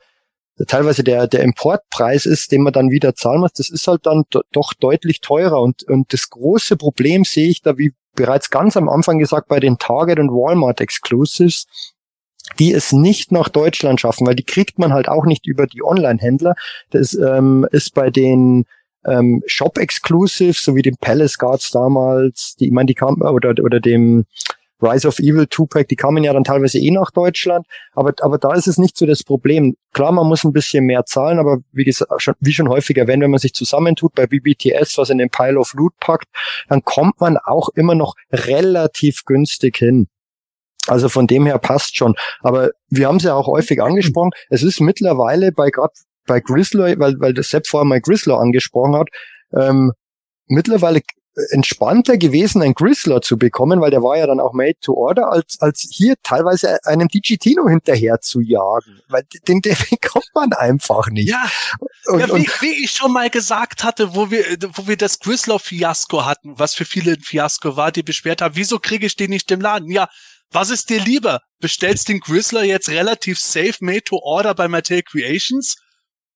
teilweise 0.66 1.04
der, 1.04 1.28
der 1.28 1.44
Importpreis 1.44 2.26
ist, 2.26 2.52
den 2.52 2.64
man 2.64 2.74
dann 2.74 2.90
wieder 2.90 3.14
zahlen 3.14 3.42
muss, 3.42 3.54
das 3.54 3.70
ist 3.70 3.88
halt 3.88 4.06
dann 4.06 4.24
doch 4.52 4.74
deutlich 4.74 5.22
teurer. 5.22 5.62
Und, 5.62 5.84
und 5.84 6.12
das 6.12 6.30
große 6.30 6.76
Problem 6.76 7.24
sehe 7.24 7.50
ich 7.50 7.62
da, 7.62 7.78
wie 7.78 7.94
bereits 8.16 8.50
ganz 8.50 8.76
am 8.76 8.90
Anfang 8.90 9.20
gesagt, 9.20 9.48
bei 9.48 9.60
den 9.60 9.78
Target 9.78 10.18
und 10.18 10.32
Walmart 10.32 10.82
Exclusives, 10.82 11.68
die 12.60 12.74
es 12.74 12.92
nicht 12.92 13.32
nach 13.32 13.50
Deutschland 13.50 14.02
schaffen, 14.02 14.26
weil 14.26 14.36
die 14.36 14.44
kriegt 14.44 14.80
man 14.80 14.94
halt 14.94 15.10
auch 15.10 15.26
nicht 15.26 15.46
über 15.46 15.68
die 15.68 15.84
Online-Händler. 15.84 16.56
Das 16.90 17.14
ähm, 17.14 17.68
ist 17.72 17.94
bei 17.94 18.10
den 18.10 18.66
ähm, 19.06 19.44
Shop 19.46 19.78
Exclusives, 19.78 20.62
so 20.62 20.76
wie 20.76 20.82
dem 20.82 20.98
Palace 21.00 21.38
Guards 21.38 21.72
damals, 21.72 22.56
die, 22.60 22.68
ich 22.68 22.72
meine, 22.72 22.88
die 22.88 22.94
kam, 22.94 23.22
oder, 23.22 23.54
oder 23.64 23.80
dem 23.80 24.26
Rise 24.82 25.08
of 25.08 25.20
Evil 25.20 25.48
Tupac, 25.48 25.88
die 25.88 25.96
kamen 25.96 26.24
ja 26.24 26.34
dann 26.34 26.44
teilweise 26.44 26.78
eh 26.78 26.92
nach 26.92 27.10
Deutschland, 27.10 27.66
aber, 27.94 28.14
aber 28.22 28.38
da 28.38 28.54
ist 28.54 28.68
es 28.68 28.78
nicht 28.78 28.96
so 28.96 29.06
das 29.08 29.24
Problem. 29.24 29.76
Klar, 29.94 30.12
man 30.12 30.28
muss 30.28 30.44
ein 30.44 30.54
bisschen 30.54 30.86
mehr 30.86 31.06
zahlen, 31.06 31.40
aber 31.40 31.58
wie 31.72 31.84
gesagt, 31.84 32.12
schon, 32.22 32.36
wie 32.40 32.54
schon 32.54 32.70
häufig 32.70 32.96
erwähnt, 32.98 33.24
wenn 33.24 33.32
man 33.32 33.40
sich 33.40 33.54
zusammentut 33.54 34.14
bei 34.14 34.28
BBTS, 34.28 34.98
was 34.98 35.10
in 35.10 35.18
den 35.18 35.30
Pile 35.30 35.60
of 35.60 35.74
Loot 35.74 35.94
packt, 36.00 36.28
dann 36.70 36.84
kommt 36.84 37.20
man 37.20 37.38
auch 37.38 37.70
immer 37.70 37.96
noch 37.96 38.14
relativ 38.32 39.26
günstig 39.26 39.78
hin. 39.78 40.08
Also 40.88 41.10
von 41.10 41.28
dem 41.28 41.46
her 41.46 41.60
passt 41.60 41.98
schon. 41.98 42.16
Aber 42.42 42.72
wir 42.90 43.08
haben 43.08 43.18
es 43.18 43.24
ja 43.24 43.34
auch 43.34 43.48
häufig 43.48 43.82
angesprochen. 43.82 44.32
Es 44.50 44.64
ist 44.64 44.80
mittlerweile 44.80 45.52
bei 45.52 45.70
gerade 45.70 45.94
bei 46.26 46.40
Grizzly, 46.40 47.00
weil, 47.00 47.20
weil 47.20 47.34
das 47.34 47.50
Sepp 47.50 47.68
vorher 47.68 47.86
mal 47.86 48.02
Grizzly 48.02 48.34
angesprochen 48.34 48.96
hat, 48.96 49.08
ähm, 49.54 49.94
mittlerweile 50.48 51.02
entspannter 51.52 52.18
gewesen, 52.18 52.62
ein 52.62 52.74
Grizzler 52.74 53.22
zu 53.22 53.38
bekommen, 53.38 53.80
weil 53.80 53.92
der 53.92 54.02
war 54.02 54.18
ja 54.18 54.26
dann 54.26 54.40
auch 54.40 54.54
made 54.54 54.78
to 54.82 54.94
order, 54.94 55.32
als, 55.32 55.58
als 55.60 55.88
hier 55.92 56.16
teilweise 56.24 56.84
einem 56.86 57.08
Digitino 57.08 57.70
hinterher 57.70 58.20
zu 58.22 58.42
jagen. 58.42 59.02
Weil 59.08 59.24
den, 59.48 59.62
den 59.62 59.76
bekommt 59.90 60.30
man 60.34 60.54
einfach 60.54 61.08
nicht. 61.10 61.30
Ja, 61.30 61.46
und, 62.08 62.20
ja 62.20 62.28
wie, 62.28 62.32
und, 62.32 62.62
wie 62.62 62.84
ich 62.84 62.92
schon 62.92 63.14
mal 63.14 63.30
gesagt 63.30 63.84
hatte, 63.84 64.16
wo 64.16 64.32
wir, 64.32 64.44
wo 64.74 64.88
wir 64.88 64.98
das 64.98 65.20
Grizzler-Fiasko 65.20 66.26
hatten, 66.26 66.58
was 66.58 66.74
für 66.74 66.86
viele 66.86 67.14
ein 67.14 67.22
Fiasko 67.22 67.76
war, 67.76 67.92
die 67.92 68.04
beschwert 68.04 68.42
haben, 68.42 68.56
wieso 68.56 68.80
kriege 68.80 69.06
ich 69.06 69.16
den 69.16 69.30
nicht 69.30 69.52
im 69.52 69.62
Laden? 69.62 69.92
Ja, 69.92 70.10
was 70.52 70.70
ist 70.70 70.90
dir 70.90 71.02
lieber? 71.02 71.42
Bestellst 71.60 72.10
den 72.10 72.20
Grizzler 72.20 72.64
jetzt 72.64 72.90
relativ 72.90 73.40
safe 73.40 73.76
made 73.82 74.04
to 74.04 74.18
order 74.22 74.54
bei 74.54 74.68
Mattel 74.68 75.02
Creations? 75.04 75.76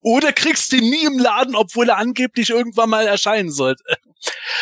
Oder 0.02 0.32
kriegst 0.32 0.72
du 0.72 0.76
ihn 0.76 0.90
nie 0.90 1.04
im 1.04 1.18
Laden, 1.18 1.54
obwohl 1.54 1.88
er 1.88 1.96
angeblich 1.96 2.50
irgendwann 2.50 2.90
mal 2.90 3.06
erscheinen 3.06 3.52
sollte. 3.52 3.84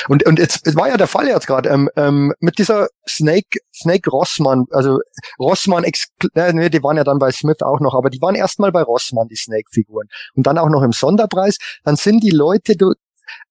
Und, 0.09 0.27
und 0.27 0.39
jetzt 0.39 0.66
es 0.66 0.74
war 0.77 0.89
ja 0.89 0.97
der 0.97 1.06
Fall 1.06 1.28
jetzt 1.28 1.47
gerade 1.47 1.68
ähm, 1.68 1.90
ähm, 1.97 2.32
mit 2.40 2.59
dieser 2.59 2.89
Snake 3.06 3.59
Snake 3.74 4.09
Rossmann, 4.10 4.64
also 4.70 5.01
Rossmann, 5.39 5.85
äh, 5.85 6.52
nee, 6.52 6.70
die 6.70 6.82
waren 6.82 6.97
ja 6.97 7.05
dann 7.05 7.18
bei 7.18 7.31
Smith 7.31 7.60
auch 7.60 7.81
noch, 7.81 7.94
aber 7.94 8.10
die 8.10 8.20
waren 8.20 8.35
erstmal 8.35 8.72
bei 8.72 8.82
Rossmann 8.82 9.28
die 9.28 9.36
Snake-Figuren 9.36 10.09
und 10.35 10.47
dann 10.47 10.59
auch 10.59 10.70
noch 10.70 10.82
im 10.82 10.93
Sonderpreis. 10.93 11.59
Dann 11.85 11.97
sind 11.97 12.22
die 12.22 12.31
Leute, 12.31 12.77
du, 12.77 12.93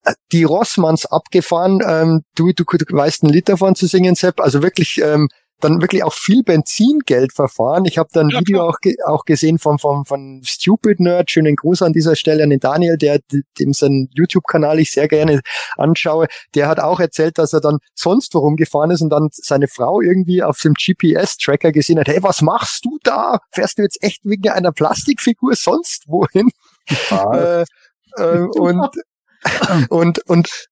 äh, 0.04 0.14
die 0.32 0.44
Rossmanns 0.44 1.06
abgefahren. 1.06 1.82
Ähm, 1.86 2.22
du, 2.36 2.54
du, 2.54 2.64
du 2.64 2.86
weißt 2.90 3.24
ein 3.24 3.30
Lied 3.30 3.50
davon 3.50 3.76
zu 3.76 3.88
singen, 3.88 4.16
Sepp. 4.16 4.40
Also 4.40 4.64
wirklich 4.64 5.00
ähm, 5.04 5.30
dann 5.60 5.82
wirklich 5.82 6.04
auch 6.04 6.14
viel 6.14 6.44
Benzingeld 6.44 7.34
verfahren. 7.34 7.86
Ich 7.86 7.98
habe 7.98 8.10
dann 8.12 8.28
ein 8.28 8.32
ja, 8.32 8.40
Video 8.40 8.62
auch, 8.62 8.80
ge 8.80 8.96
auch 9.06 9.26
gesehen 9.26 9.60
vom, 9.60 9.80
vom, 9.80 10.06
von 10.06 10.42
Stupid 10.44 11.00
Nerd. 11.00 11.32
Schönen 11.32 11.56
Gruß 11.56 11.82
an 11.82 11.94
dieser 11.94 12.16
Stelle 12.16 12.44
an 12.44 12.50
den 12.50 12.60
Daniel, 12.60 12.98
der 12.98 13.20
dem 13.60 13.74
sein 13.74 14.10
YouTube-Kanal 14.14 14.80
ich 14.80 14.92
sehr 14.92 15.08
gerne 15.08 15.42
anschaue. 15.78 16.28
Der 16.56 16.68
hat 16.68 16.80
auch 16.80 17.00
erzählt, 17.00 17.38
dass 17.38 17.54
er 17.54 17.62
dann 17.62 17.80
sonst 17.94 18.34
worum 18.34 18.56
gefahren 18.56 18.92
ist 18.92 19.02
und 19.02 19.10
dann 19.10 19.30
seine 19.32 19.68
Frau 19.68 20.02
irgendwie 20.02 20.44
auf 20.44 20.60
dem 20.60 20.74
GPS-Tracker 20.74 21.72
gesehen 21.72 22.00
hat, 22.00 22.08
hey, 22.08 22.22
was 22.22 22.42
machst 22.42 22.86
du 22.86 22.98
da? 23.04 23.40
Fährst 23.52 23.78
du 23.78 23.84
jetzt 23.84 24.02
echt 24.02 24.22
wegen 24.24 24.50
einer 24.50 24.72
Plastikfigur 24.72 25.56
sonst 25.56 26.06
wohin? 26.08 26.50
äh, 27.12 27.66
äh, 28.18 28.40
und 28.40 28.90
und, 29.90 30.20
und 30.28 30.68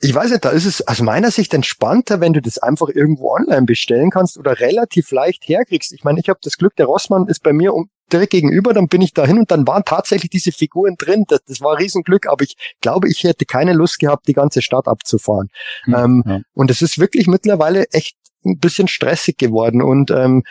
ich 0.00 0.14
weiß 0.14 0.30
nicht, 0.30 0.44
da 0.44 0.50
ist 0.50 0.66
es 0.66 0.86
aus 0.86 1.00
meiner 1.00 1.30
Sicht 1.30 1.54
entspannter, 1.54 2.20
wenn 2.20 2.32
du 2.32 2.42
das 2.42 2.58
einfach 2.58 2.88
irgendwo 2.88 3.32
online 3.32 3.62
bestellen 3.62 4.10
kannst 4.10 4.36
oder 4.36 4.60
relativ 4.60 5.10
leicht 5.10 5.48
herkriegst. 5.48 5.92
Ich 5.92 6.04
meine, 6.04 6.20
ich 6.20 6.28
habe 6.28 6.40
das 6.42 6.58
Glück, 6.58 6.76
der 6.76 6.86
Rossmann 6.86 7.26
ist 7.26 7.42
bei 7.42 7.52
mir 7.52 7.74
um, 7.74 7.88
direkt 8.12 8.32
gegenüber, 8.32 8.74
dann 8.74 8.88
bin 8.88 9.00
ich 9.00 9.14
da 9.14 9.24
hin 9.24 9.38
und 9.38 9.50
dann 9.50 9.66
waren 9.66 9.84
tatsächlich 9.84 10.30
diese 10.30 10.52
Figuren 10.52 10.96
drin. 10.98 11.24
Das, 11.28 11.40
das 11.46 11.60
war 11.60 11.78
Riesenglück, 11.78 12.26
aber 12.26 12.44
ich 12.44 12.56
glaube, 12.80 13.08
ich 13.08 13.24
hätte 13.24 13.46
keine 13.46 13.72
Lust 13.72 13.98
gehabt, 13.98 14.28
die 14.28 14.34
ganze 14.34 14.62
Stadt 14.62 14.88
abzufahren. 14.88 15.48
Mhm, 15.86 15.94
ähm, 15.94 16.24
ja. 16.26 16.40
Und 16.52 16.70
es 16.70 16.82
ist 16.82 16.98
wirklich 16.98 17.26
mittlerweile 17.26 17.86
echt 17.92 18.16
ein 18.44 18.58
bisschen 18.58 18.88
stressig 18.88 19.38
geworden 19.38 19.80
und 19.80 20.10
ähm, 20.10 20.42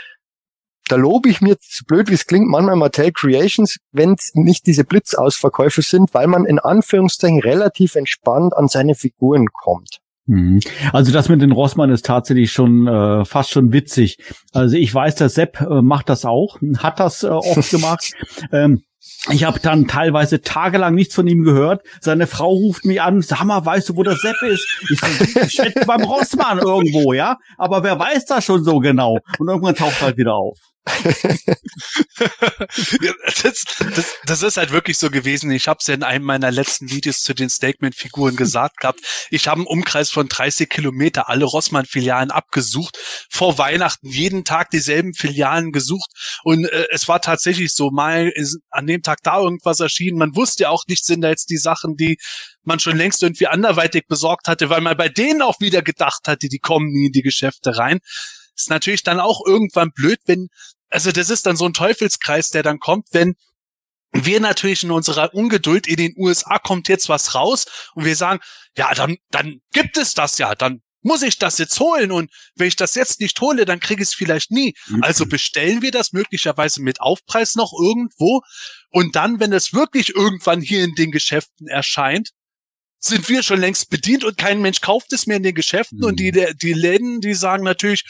da 0.94 1.00
lobe 1.00 1.28
ich 1.28 1.42
mir, 1.42 1.56
so 1.60 1.86
blöd 1.88 2.12
wie 2.12 2.14
es 2.14 2.28
klingt, 2.28 2.48
manchmal 2.48 2.76
Mattel 2.76 3.12
Creations, 3.12 3.78
wenn 3.92 4.14
es 4.14 4.30
nicht 4.36 4.68
diese 4.68 4.84
Blitzausverkäufe 4.84 5.82
sind, 5.82 6.14
weil 6.14 6.28
man 6.28 6.46
in 6.46 6.60
Anführungszeichen 6.60 7.40
relativ 7.40 7.96
entspannt 7.96 8.56
an 8.56 8.68
seine 8.68 8.94
Figuren 8.94 9.48
kommt. 9.52 10.02
Mhm. 10.28 10.60
Also 10.92 11.12
das 11.12 11.30
mit 11.30 11.42
den 11.42 11.52
Rossmann 11.52 11.90
ist 11.90 12.06
tatsächlich 12.06 12.52
schon 12.52 12.88
äh, 12.88 13.26
fast 13.26 13.50
schon 13.50 13.74
witzig. 13.74 14.20
Also 14.52 14.78
ich 14.78 14.94
weiß, 14.94 15.16
der 15.16 15.30
Sepp 15.30 15.60
äh, 15.62 15.82
macht 15.82 16.10
das 16.10 16.26
auch, 16.26 16.60
hat 16.78 17.00
das 17.00 17.24
äh, 17.24 17.28
oft 17.28 17.72
gemacht. 17.72 18.12
Ähm, 18.52 18.84
ich 19.32 19.46
habe 19.46 19.60
dann 19.60 19.88
teilweise 19.88 20.42
tagelang 20.42 20.96
nichts 20.96 21.16
von 21.16 21.28
ihm 21.28 21.44
gehört. 21.44 21.82
Seine 22.02 22.28
Frau 22.28 22.50
ruft 22.50 22.86
mich 22.86 23.02
an, 23.02 23.22
sag 23.22 23.44
mal, 23.46 23.66
weißt 23.66 23.90
du, 23.90 23.96
wo 23.96 24.04
der 24.04 24.16
Sepp 24.16 24.36
ist? 24.44 24.68
Ich, 24.92 25.02
ich 25.42 25.52
schätze 25.52 25.86
beim 25.88 26.04
Rossmann 26.04 26.60
irgendwo, 26.60 27.14
ja? 27.14 27.38
Aber 27.58 27.84
wer 27.84 27.98
weiß 27.98 28.26
das 28.26 28.46
schon 28.46 28.64
so 28.64 28.80
genau? 28.80 29.18
Und 29.40 29.48
irgendwann 29.48 29.76
taucht 29.76 30.02
er 30.02 30.08
halt 30.08 30.18
wieder 30.18 30.36
auf 30.36 30.73
das, 33.44 33.64
das, 33.80 34.16
das, 34.26 34.44
ist 34.44 34.58
halt 34.58 34.72
wirklich 34.72 34.98
so 34.98 35.10
gewesen. 35.10 35.50
Ich 35.52 35.70
habe 35.70 35.78
es 35.80 35.88
ja 35.88 35.94
in 35.94 36.04
einem 36.04 36.26
meiner 36.26 36.52
letzten 36.52 36.90
Videos 36.90 37.22
zu 37.22 37.34
den 37.34 37.50
Statement-Figuren 37.50 38.36
gesagt 38.36 38.82
gehabt. 38.82 39.00
Ich 39.30 39.48
habe 39.48 39.60
einen 39.60 39.68
Umkreis 39.68 40.10
von 40.10 40.28
30 40.28 40.70
Kilometer 40.70 41.30
alle 41.30 41.46
Rossmann-Filialen 41.46 42.32
abgesucht. 42.32 42.98
Vor 43.30 43.58
Weihnachten 43.58 44.10
jeden 44.10 44.44
Tag 44.44 44.72
dieselben 44.72 45.14
Filialen 45.14 45.72
gesucht. 45.72 46.10
Und 46.44 46.66
äh, 46.66 46.88
es 46.92 47.08
war 47.08 47.22
tatsächlich 47.22 47.74
so, 47.74 47.90
mal 47.90 48.30
ist 48.36 48.60
an 48.70 48.86
dem 48.86 49.04
Tag 49.04 49.20
da 49.24 49.40
irgendwas 49.40 49.80
erschienen. 49.80 50.18
Man 50.18 50.36
wusste 50.36 50.64
ja 50.64 50.70
auch 50.70 50.84
nicht, 50.88 51.06
sind 51.06 51.22
da 51.22 51.30
jetzt 51.30 51.50
die 51.50 51.58
Sachen, 51.58 51.96
die 51.96 52.18
man 52.64 52.80
schon 52.80 52.98
längst 52.98 53.24
irgendwie 53.24 53.48
anderweitig 53.48 54.08
besorgt 54.08 54.50
hatte, 54.50 54.70
weil 54.70 54.82
man 54.82 54.98
bei 54.98 55.08
denen 55.08 55.42
auch 55.42 55.62
wieder 55.62 55.82
gedacht 55.82 56.28
hatte, 56.28 56.50
die 56.50 56.60
kommen 56.60 56.88
nie 56.92 57.06
in 57.06 57.14
die 57.14 57.22
Geschäfte 57.22 57.78
rein 57.78 58.00
ist 58.56 58.70
natürlich 58.70 59.04
dann 59.04 59.20
auch 59.20 59.42
irgendwann 59.46 59.92
blöd, 59.92 60.20
wenn 60.26 60.50
also 60.90 61.12
das 61.12 61.32
ist 61.32 61.48
dann 61.48 61.58
so 61.58 61.66
ein 61.66 61.74
Teufelskreis, 61.74 62.52
der 62.52 62.62
dann 62.62 62.80
kommt, 62.80 63.08
wenn 63.12 63.36
wir 64.12 64.40
natürlich 64.40 64.84
in 64.84 64.92
unserer 64.92 65.34
Ungeduld 65.34 65.88
in 65.88 65.96
den 65.96 66.14
USA 66.18 66.60
kommt 66.60 66.88
jetzt 66.88 67.10
was 67.10 67.34
raus 67.34 67.66
und 67.96 68.06
wir 68.06 68.16
sagen, 68.16 68.40
ja, 68.78 68.94
dann, 68.94 69.18
dann 69.32 69.60
gibt 69.74 69.98
es 69.98 70.14
das 70.14 70.38
ja, 70.38 70.54
dann 70.54 70.84
muss 71.02 71.24
ich 71.24 71.38
das 71.38 71.58
jetzt 71.58 71.80
holen 71.80 72.12
und 72.12 72.32
wenn 72.56 72.68
ich 72.68 72.76
das 72.76 72.96
jetzt 72.96 73.20
nicht 73.20 73.42
hole, 73.42 73.66
dann 73.66 73.80
kriege 73.80 74.02
ich 74.04 74.10
es 74.10 74.16
vielleicht 74.16 74.52
nie. 74.52 74.74
Mhm. 74.88 75.04
Also 75.04 75.26
bestellen 75.26 75.82
wir 75.82 75.92
das 75.92 76.14
möglicherweise 76.14 76.82
mit 76.82 77.02
Aufpreis 77.02 77.56
noch 77.56 77.74
irgendwo 77.74 78.42
und 78.90 79.16
dann, 79.16 79.40
wenn 79.40 79.52
es 79.52 79.74
wirklich 79.74 80.16
irgendwann 80.16 80.62
hier 80.62 80.84
in 80.84 80.96
den 80.96 81.12
Geschäften 81.12 81.68
erscheint, 81.68 82.30
sind 83.00 83.28
wir 83.28 83.44
schon 83.44 83.60
längst 83.60 83.90
bedient 83.90 84.24
und 84.24 84.38
kein 84.38 84.62
Mensch 84.62 84.80
kauft 84.80 85.12
es 85.12 85.28
mehr 85.28 85.38
in 85.38 85.44
den 85.44 85.56
Geschäften 85.56 86.00
mhm. 86.00 86.06
und 86.06 86.20
die, 86.20 86.32
mhm. 86.32 86.58
die 86.62 86.74
Läden, 86.74 87.20
die 87.20 87.34
sagen 87.34 87.64
natürlich, 87.64 88.06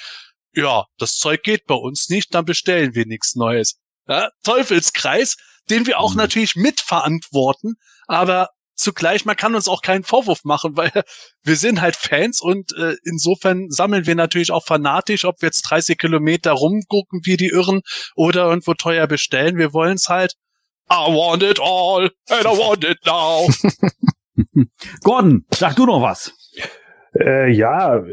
ja, 0.55 0.85
das 0.97 1.15
Zeug 1.17 1.43
geht 1.43 1.65
bei 1.65 1.75
uns 1.75 2.09
nicht, 2.09 2.33
dann 2.33 2.45
bestellen 2.45 2.95
wir 2.95 3.05
nichts 3.05 3.35
Neues. 3.35 3.79
Ja, 4.07 4.29
Teufelskreis, 4.43 5.37
den 5.69 5.87
wir 5.87 5.99
auch 5.99 6.11
mhm. 6.11 6.17
natürlich 6.17 6.55
mitverantworten, 6.55 7.75
aber 8.07 8.49
zugleich, 8.75 9.25
man 9.25 9.35
kann 9.35 9.55
uns 9.55 9.67
auch 9.67 9.81
keinen 9.81 10.03
Vorwurf 10.03 10.43
machen, 10.43 10.75
weil 10.77 10.91
wir 11.43 11.55
sind 11.55 11.81
halt 11.81 11.95
Fans 11.95 12.41
und 12.41 12.75
äh, 12.77 12.95
insofern 13.03 13.69
sammeln 13.69 14.05
wir 14.05 14.15
natürlich 14.15 14.51
auch 14.51 14.65
fanatisch, 14.65 15.25
ob 15.25 15.41
wir 15.41 15.47
jetzt 15.47 15.61
30 15.69 15.97
Kilometer 15.97 16.51
rumgucken 16.51 17.21
wie 17.23 17.37
die 17.37 17.49
Irren 17.49 17.81
oder 18.15 18.45
irgendwo 18.45 18.73
teuer 18.73 19.07
bestellen. 19.07 19.57
Wir 19.57 19.73
wollen 19.73 19.95
es 19.95 20.09
halt. 20.09 20.35
I 20.91 21.07
want 21.07 21.43
it 21.43 21.59
all 21.61 22.11
and 22.29 22.45
I 22.45 22.57
want 22.57 22.83
it 22.83 22.99
now. 23.05 23.47
Gordon, 25.03 25.45
sag 25.51 25.75
du 25.75 25.85
noch 25.85 26.01
was. 26.01 26.33
Äh, 27.17 27.51
ja, 27.51 28.03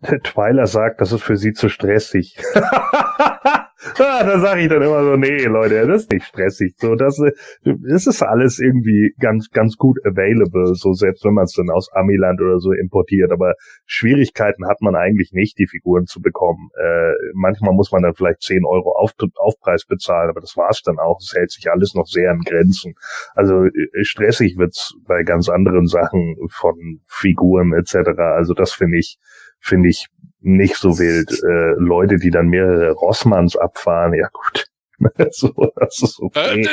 Twyler 0.24 0.66
sagt, 0.66 1.00
das 1.00 1.12
ist 1.12 1.22
für 1.22 1.36
sie 1.36 1.52
zu 1.52 1.68
stressig. 1.68 2.36
Da 3.98 4.38
sage 4.38 4.62
ich 4.62 4.68
dann 4.68 4.82
immer 4.82 5.02
so, 5.02 5.16
nee, 5.16 5.44
Leute, 5.44 5.86
das 5.86 6.02
ist 6.02 6.12
nicht 6.12 6.24
stressig. 6.26 6.74
So, 6.78 6.94
das, 6.94 7.20
das 7.64 8.06
ist 8.06 8.22
alles 8.22 8.60
irgendwie 8.60 9.12
ganz, 9.18 9.50
ganz 9.50 9.76
gut 9.76 9.98
available, 10.04 10.74
so 10.74 10.92
selbst 10.92 11.24
wenn 11.24 11.34
man 11.34 11.44
es 11.44 11.54
dann 11.54 11.68
aus 11.68 11.90
Amiland 11.92 12.40
oder 12.40 12.60
so 12.60 12.72
importiert. 12.72 13.32
Aber 13.32 13.54
Schwierigkeiten 13.84 14.68
hat 14.68 14.80
man 14.80 14.94
eigentlich 14.94 15.32
nicht, 15.32 15.58
die 15.58 15.66
Figuren 15.66 16.06
zu 16.06 16.20
bekommen. 16.20 16.70
Äh, 16.76 17.12
manchmal 17.34 17.74
muss 17.74 17.90
man 17.90 18.02
dann 18.02 18.14
vielleicht 18.14 18.42
10 18.42 18.64
Euro 18.64 18.92
Auf, 18.92 19.14
Aufpreis 19.34 19.84
bezahlen, 19.84 20.30
aber 20.30 20.40
das 20.40 20.56
war's 20.56 20.82
dann 20.82 20.98
auch. 20.98 21.18
Es 21.20 21.32
hält 21.34 21.50
sich 21.50 21.70
alles 21.70 21.94
noch 21.94 22.06
sehr 22.06 22.30
in 22.30 22.40
Grenzen. 22.40 22.94
Also 23.34 23.64
äh, 23.64 24.04
stressig 24.04 24.58
wird's 24.58 24.94
bei 25.06 25.24
ganz 25.24 25.48
anderen 25.48 25.86
Sachen 25.86 26.36
von 26.50 27.00
Figuren 27.06 27.72
etc. 27.72 28.10
Also 28.18 28.54
das 28.54 28.72
finde 28.72 28.98
ich 28.98 29.18
finde 29.62 29.88
ich 29.88 30.06
nicht 30.40 30.76
so 30.76 30.98
wild. 30.98 31.30
Äh, 31.30 31.74
Leute, 31.78 32.16
die 32.16 32.30
dann 32.30 32.48
mehrere 32.48 32.92
Rossmanns 32.92 33.56
abfahren, 33.56 34.14
ja 34.14 34.28
gut. 34.32 34.66
so, 35.30 35.52
das 35.76 36.02
ist 36.02 36.20
okay. 36.20 36.66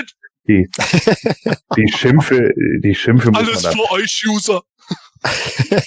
Die, 0.48 0.68
die 1.78 1.91
Schimpfe, 1.91 2.52
die 2.84 2.95
Schimpfe 2.95 3.30
muss 3.30 3.40
Alles 3.40 3.64
man 3.64 3.74
für 3.74 3.91
euch, 3.91 4.26
User. 4.28 4.61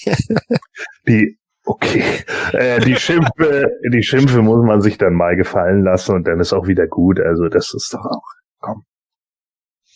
die, 1.09 1.39
okay, 1.65 2.05
äh, 2.53 2.81
die 2.81 2.95
Schimpfe, 2.95 3.73
die 3.93 4.03
Schimpfe 4.03 4.41
muss 4.43 4.65
man 4.65 4.81
sich 4.81 4.99
dann 4.99 5.15
mal 5.15 5.37
gefallen 5.37 5.83
lassen 5.83 6.15
und 6.15 6.29
dann 6.29 6.39
ist 6.39 6.53
auch 6.53 6.69
wieder 6.69 6.87
gut. 6.87 7.19
Also 7.19 7.49
das 7.49 7.74
ist 7.74 7.93
doch 7.93 8.05
auch, 8.05 8.29
komm. 8.61 8.85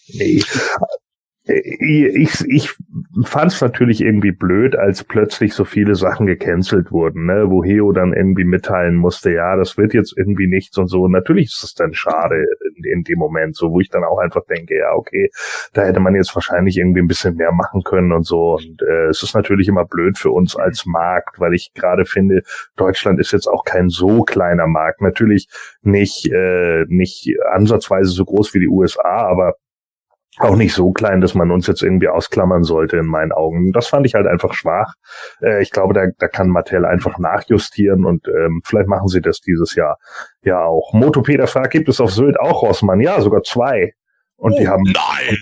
Nee. 0.09 0.43
Ich, 1.49 2.45
ich 2.49 2.75
fand 3.25 3.53
es 3.53 3.61
natürlich 3.61 4.01
irgendwie 4.01 4.33
blöd, 4.33 4.75
als 4.75 5.05
plötzlich 5.05 5.55
so 5.55 5.65
viele 5.65 5.95
Sachen 5.95 6.27
gecancelt 6.27 6.91
wurden, 6.91 7.27
ne? 7.27 7.45
wo 7.49 7.63
Heo 7.63 7.93
dann 7.93 8.13
irgendwie 8.13 8.45
mitteilen 8.45 8.97
musste, 8.97 9.31
ja, 9.31 9.55
das 9.55 9.79
wird 9.79 9.95
jetzt 9.95 10.13
irgendwie 10.17 10.49
nichts 10.49 10.77
und 10.77 10.89
so. 10.89 11.07
natürlich 11.07 11.47
ist 11.47 11.63
es 11.63 11.75
dann 11.75 11.95
schade 11.95 12.45
in, 12.75 12.85
in, 12.85 13.05
dem 13.05 13.19
Moment, 13.19 13.55
so 13.55 13.71
wo 13.71 13.81
ich 13.81 13.91
dann 13.91 14.03
auch 14.03 14.19
einfach 14.19 14.45
denke, 14.47 14.77
ja, 14.77 14.93
okay, 14.95 15.31
da 15.73 15.85
hätte 15.85 16.01
man 16.01 16.17
jetzt 16.17 16.35
wahrscheinlich 16.35 16.79
irgendwie 16.79 17.01
ein 17.01 17.07
bisschen 17.07 17.37
mehr 17.37 17.53
machen 17.53 17.83
können 17.85 18.11
und 18.11 18.27
so. 18.27 18.57
Und 18.57 18.83
äh, 18.83 19.07
es 19.07 19.23
ist 19.23 19.35
natürlich 19.35 19.69
immer 19.69 19.85
blöd 19.85 20.19
für 20.19 20.31
uns 20.31 20.57
als 20.57 20.85
Markt, 20.85 21.39
weil 21.39 21.55
ich 21.55 21.73
gerade 21.75 22.07
finde, 22.07 22.43
Deutschland 22.75 23.21
ist 23.21 23.33
jetzt 23.33 23.47
auch 23.47 23.65
kein 23.65 23.89
so 23.89 24.23
kleiner 24.23 24.67
Markt. 24.67 25.01
Natürlich 25.01 25.49
nicht, 25.83 26.27
äh, 26.33 26.85
nicht 26.89 27.33
ansatzweise 27.53 28.11
so 28.11 28.25
groß 28.25 28.53
wie 28.55 28.61
die 28.61 28.69
USA, 28.69 29.29
aber 29.29 29.55
auch 30.39 30.57
nicht 30.57 30.75
so 30.75 30.93
klein, 30.93 31.21
dass 31.21 31.35
man 31.35 31.51
uns 31.51 31.67
jetzt 31.67 31.83
irgendwie 31.83 32.09
ausklammern 32.09 32.63
sollte 32.63 32.99
in 32.99 33.07
meinen 33.07 33.33
Augen. 33.33 33.73
Das 33.73 33.87
fand 33.87 34.07
ich 34.07 34.15
halt 34.15 34.27
einfach 34.27 34.53
schwach. 34.53 34.95
Äh, 35.41 35.63
ich 35.63 35.71
glaube, 35.71 35.95
da, 35.95 36.07
da 36.19 36.29
kann 36.29 36.49
Mattel 36.49 36.85
einfach 36.85 37.19
nachjustieren 37.19 38.05
und 38.05 38.29
ähm, 38.29 38.61
vielleicht 38.65 38.89
machen 38.89 39.09
sie 39.09 39.21
das 39.21 39.41
dieses 39.41 39.75
Jahr 39.75 39.99
ja 40.43 40.63
auch. 40.65 40.93
Motopeder 40.93 41.47
fragt, 41.47 41.73
gibt 41.73 41.89
es 41.89 42.01
auf 42.01 42.13
Sylt 42.13 42.39
auch 42.39 42.63
Rossmann? 42.63 43.01
Ja, 43.01 43.21
sogar 43.21 43.43
zwei. 43.43 43.93
Und 44.37 44.53
oh, 44.53 44.59
die 44.59 44.69
haben 44.69 44.83
nein. 44.83 45.37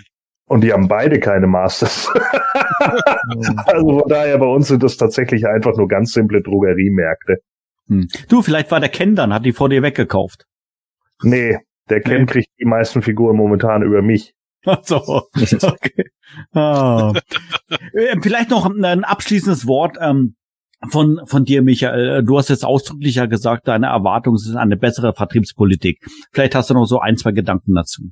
Und 0.46 0.60
die 0.60 0.72
haben 0.72 0.88
beide 0.88 1.18
keine 1.18 1.46
Masters. 1.46 2.12
also 3.66 4.00
von 4.00 4.08
daher 4.08 4.38
bei 4.38 4.46
uns 4.46 4.68
sind 4.68 4.82
das 4.82 4.96
tatsächlich 4.96 5.46
einfach 5.46 5.76
nur 5.76 5.88
ganz 5.88 6.12
simple 6.12 6.42
Drogeriemärkte. 6.42 7.38
Hm. 7.88 8.08
Du, 8.28 8.42
vielleicht 8.42 8.70
war 8.70 8.80
der 8.80 8.90
Ken 8.90 9.16
dann, 9.16 9.32
hat 9.32 9.44
die 9.44 9.52
vor 9.52 9.68
dir 9.68 9.82
weggekauft. 9.82 10.44
Nee, 11.22 11.58
der 11.88 12.00
Ken 12.00 12.20
nee. 12.20 12.26
kriegt 12.26 12.48
die 12.60 12.66
meisten 12.66 13.02
Figuren 13.02 13.36
momentan 13.36 13.82
über 13.82 14.02
mich. 14.02 14.34
so, 14.82 15.28
okay. 15.62 16.04
Ah. 16.52 17.12
Äh, 17.92 18.16
vielleicht 18.20 18.50
noch 18.50 18.66
ein 18.66 19.04
abschließendes 19.04 19.66
Wort 19.66 19.96
ähm, 20.00 20.36
von, 20.88 21.20
von 21.26 21.44
dir, 21.44 21.62
Michael. 21.62 22.22
Du 22.24 22.38
hast 22.38 22.48
jetzt 22.48 22.64
ausdrücklich 22.64 23.16
ja 23.16 23.26
gesagt, 23.26 23.68
deine 23.68 23.86
Erwartung 23.86 24.34
ist 24.34 24.54
eine 24.54 24.76
bessere 24.76 25.14
Vertriebspolitik. 25.14 26.00
Vielleicht 26.32 26.54
hast 26.54 26.70
du 26.70 26.74
noch 26.74 26.86
so 26.86 26.98
ein, 27.00 27.16
zwei 27.16 27.32
Gedanken 27.32 27.74
dazu. 27.74 28.10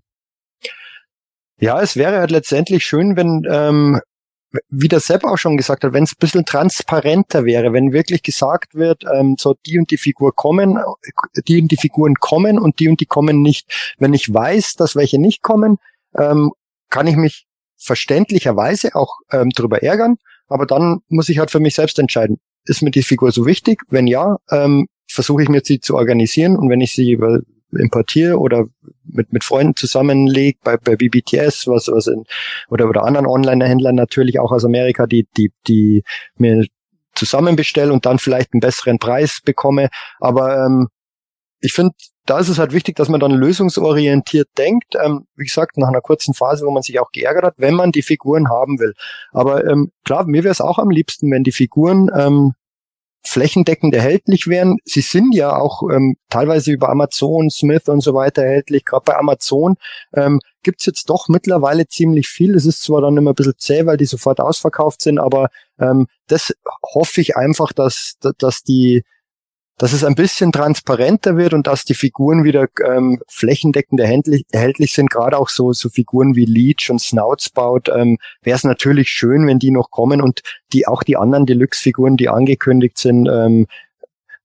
Ja, 1.58 1.80
es 1.80 1.96
wäre 1.96 2.18
halt 2.18 2.30
letztendlich 2.30 2.84
schön, 2.84 3.16
wenn, 3.16 3.44
ähm, 3.48 4.00
wie 4.68 4.88
der 4.88 5.00
Sepp 5.00 5.24
auch 5.24 5.38
schon 5.38 5.56
gesagt 5.56 5.84
hat, 5.84 5.92
wenn 5.92 6.04
es 6.04 6.12
ein 6.12 6.18
bisschen 6.20 6.44
transparenter 6.44 7.44
wäre, 7.44 7.72
wenn 7.72 7.92
wirklich 7.92 8.22
gesagt 8.22 8.74
wird, 8.74 9.04
ähm, 9.12 9.36
so 9.38 9.54
die 9.66 9.78
und 9.78 9.90
die 9.90 9.96
Figur 9.96 10.34
kommen, 10.34 10.78
die 11.46 11.62
und 11.62 11.70
die 11.70 11.76
Figuren 11.76 12.16
kommen 12.16 12.58
und 12.58 12.80
die 12.80 12.88
und 12.88 13.00
die 13.00 13.06
kommen 13.06 13.42
nicht. 13.42 13.94
Wenn 13.98 14.12
ich 14.12 14.32
weiß, 14.32 14.74
dass 14.74 14.96
welche 14.96 15.20
nicht 15.20 15.42
kommen, 15.42 15.78
ähm, 16.18 16.52
kann 16.90 17.06
ich 17.06 17.16
mich 17.16 17.46
verständlicherweise 17.76 18.94
auch 18.94 19.16
ähm, 19.30 19.50
darüber 19.50 19.82
ärgern, 19.82 20.16
aber 20.48 20.66
dann 20.66 21.00
muss 21.08 21.28
ich 21.28 21.38
halt 21.38 21.50
für 21.50 21.60
mich 21.60 21.74
selbst 21.74 21.98
entscheiden, 21.98 22.38
ist 22.64 22.82
mir 22.82 22.90
die 22.90 23.02
Figur 23.02 23.32
so 23.32 23.46
wichtig? 23.46 23.82
Wenn 23.88 24.06
ja, 24.06 24.36
ähm, 24.50 24.86
versuche 25.08 25.42
ich 25.42 25.48
mir 25.48 25.62
sie 25.64 25.80
zu 25.80 25.96
organisieren 25.96 26.56
und 26.56 26.70
wenn 26.70 26.80
ich 26.80 26.92
sie 26.92 27.12
über 27.12 27.40
importiere 27.78 28.38
oder 28.38 28.66
mit, 29.04 29.32
mit 29.32 29.44
Freunden 29.44 29.76
zusammenlege 29.76 30.58
bei, 30.62 30.76
bei 30.76 30.96
BBTS, 30.96 31.66
was, 31.66 31.88
was 31.88 32.06
in, 32.06 32.24
oder, 32.68 32.88
oder 32.88 33.04
anderen 33.04 33.26
Online-Händlern 33.26 33.94
natürlich 33.94 34.38
auch 34.38 34.52
aus 34.52 34.64
Amerika, 34.64 35.06
die, 35.06 35.26
die, 35.36 35.52
die 35.66 36.04
mir 36.36 36.66
zusammen 37.14 37.56
bestelle 37.56 37.92
und 37.92 38.06
dann 38.06 38.18
vielleicht 38.18 38.52
einen 38.52 38.60
besseren 38.60 38.98
Preis 38.98 39.40
bekomme. 39.44 39.88
Aber 40.20 40.64
ähm, 40.66 40.88
ich 41.62 41.72
finde, 41.72 41.94
da 42.26 42.38
ist 42.38 42.48
es 42.48 42.58
halt 42.58 42.72
wichtig, 42.72 42.96
dass 42.96 43.08
man 43.08 43.20
dann 43.20 43.32
lösungsorientiert 43.32 44.48
denkt. 44.58 44.96
Ähm, 45.00 45.26
wie 45.36 45.44
gesagt, 45.44 45.78
nach 45.78 45.88
einer 45.88 46.00
kurzen 46.00 46.34
Phase, 46.34 46.66
wo 46.66 46.70
man 46.70 46.82
sich 46.82 47.00
auch 47.00 47.10
geärgert 47.12 47.44
hat, 47.44 47.54
wenn 47.56 47.74
man 47.74 47.92
die 47.92 48.02
Figuren 48.02 48.48
haben 48.50 48.78
will. 48.78 48.94
Aber 49.30 49.64
ähm, 49.64 49.92
klar, 50.04 50.26
mir 50.26 50.44
wäre 50.44 50.52
es 50.52 50.60
auch 50.60 50.78
am 50.78 50.90
liebsten, 50.90 51.30
wenn 51.30 51.44
die 51.44 51.52
Figuren 51.52 52.10
ähm, 52.14 52.54
flächendeckend 53.24 53.94
erhältlich 53.94 54.48
wären. 54.48 54.78
Sie 54.84 55.00
sind 55.00 55.34
ja 55.34 55.56
auch 55.56 55.82
ähm, 55.88 56.16
teilweise 56.28 56.72
über 56.72 56.88
Amazon, 56.88 57.48
Smith 57.48 57.88
und 57.88 58.00
so 58.00 58.14
weiter 58.14 58.42
erhältlich. 58.42 58.84
Gerade 58.84 59.04
bei 59.04 59.16
Amazon 59.16 59.76
ähm, 60.12 60.40
gibt's 60.64 60.86
jetzt 60.86 61.08
doch 61.08 61.28
mittlerweile 61.28 61.86
ziemlich 61.86 62.28
viel. 62.28 62.56
Es 62.56 62.66
ist 62.66 62.82
zwar 62.82 63.00
dann 63.00 63.16
immer 63.16 63.30
ein 63.30 63.36
bisschen 63.36 63.54
zäh, 63.56 63.86
weil 63.86 63.96
die 63.96 64.06
sofort 64.06 64.40
ausverkauft 64.40 65.02
sind, 65.02 65.20
aber 65.20 65.48
ähm, 65.78 66.08
das 66.26 66.52
hoffe 66.94 67.20
ich 67.20 67.36
einfach, 67.36 67.72
dass, 67.72 68.14
dass 68.38 68.62
die 68.62 69.04
dass 69.78 69.92
es 69.92 70.04
ein 70.04 70.14
bisschen 70.14 70.52
transparenter 70.52 71.36
wird 71.36 71.54
und 71.54 71.66
dass 71.66 71.84
die 71.84 71.94
Figuren 71.94 72.44
wieder 72.44 72.66
ähm, 72.86 73.20
flächendeckend 73.28 74.00
erhältlich, 74.00 74.92
sind, 74.92 75.10
gerade 75.10 75.38
auch 75.38 75.48
so, 75.48 75.72
so 75.72 75.88
Figuren 75.88 76.36
wie 76.36 76.44
Leech 76.44 76.90
und 76.90 77.00
Snoutspout, 77.00 77.90
ähm, 77.94 78.18
wäre 78.42 78.56
es 78.56 78.64
natürlich 78.64 79.08
schön, 79.08 79.46
wenn 79.46 79.58
die 79.58 79.70
noch 79.70 79.90
kommen 79.90 80.20
und 80.20 80.42
die 80.72 80.86
auch 80.86 81.02
die 81.02 81.16
anderen 81.16 81.46
Deluxe-Figuren, 81.46 82.16
die 82.16 82.28
angekündigt 82.28 82.98
sind, 82.98 83.28
ähm, 83.28 83.66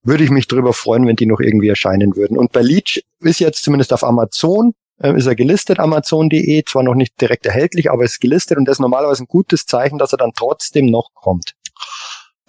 würde 0.03 0.23
ich 0.23 0.29
mich 0.29 0.47
darüber 0.47 0.73
freuen, 0.73 1.05
wenn 1.05 1.17
die 1.17 1.25
noch 1.25 1.41
irgendwie 1.41 1.67
erscheinen 1.67 2.15
würden. 2.15 2.37
Und 2.37 2.51
bei 2.51 2.61
Leech 2.61 3.03
ist 3.19 3.39
jetzt 3.39 3.63
zumindest 3.63 3.91
auf 3.93 4.03
Amazon, 4.03 4.73
äh, 4.99 5.15
ist 5.15 5.27
er 5.27 5.35
gelistet, 5.35 5.79
amazon.de, 5.79 6.63
zwar 6.65 6.83
noch 6.83 6.95
nicht 6.95 7.19
direkt 7.19 7.45
erhältlich, 7.45 7.91
aber 7.91 8.03
ist 8.03 8.19
gelistet 8.19 8.57
und 8.57 8.65
das 8.65 8.77
ist 8.77 8.81
normalerweise 8.81 9.23
ein 9.23 9.27
gutes 9.27 9.65
Zeichen, 9.65 9.97
dass 9.97 10.13
er 10.13 10.17
dann 10.17 10.31
trotzdem 10.35 10.85
noch 10.87 11.13
kommt. 11.13 11.53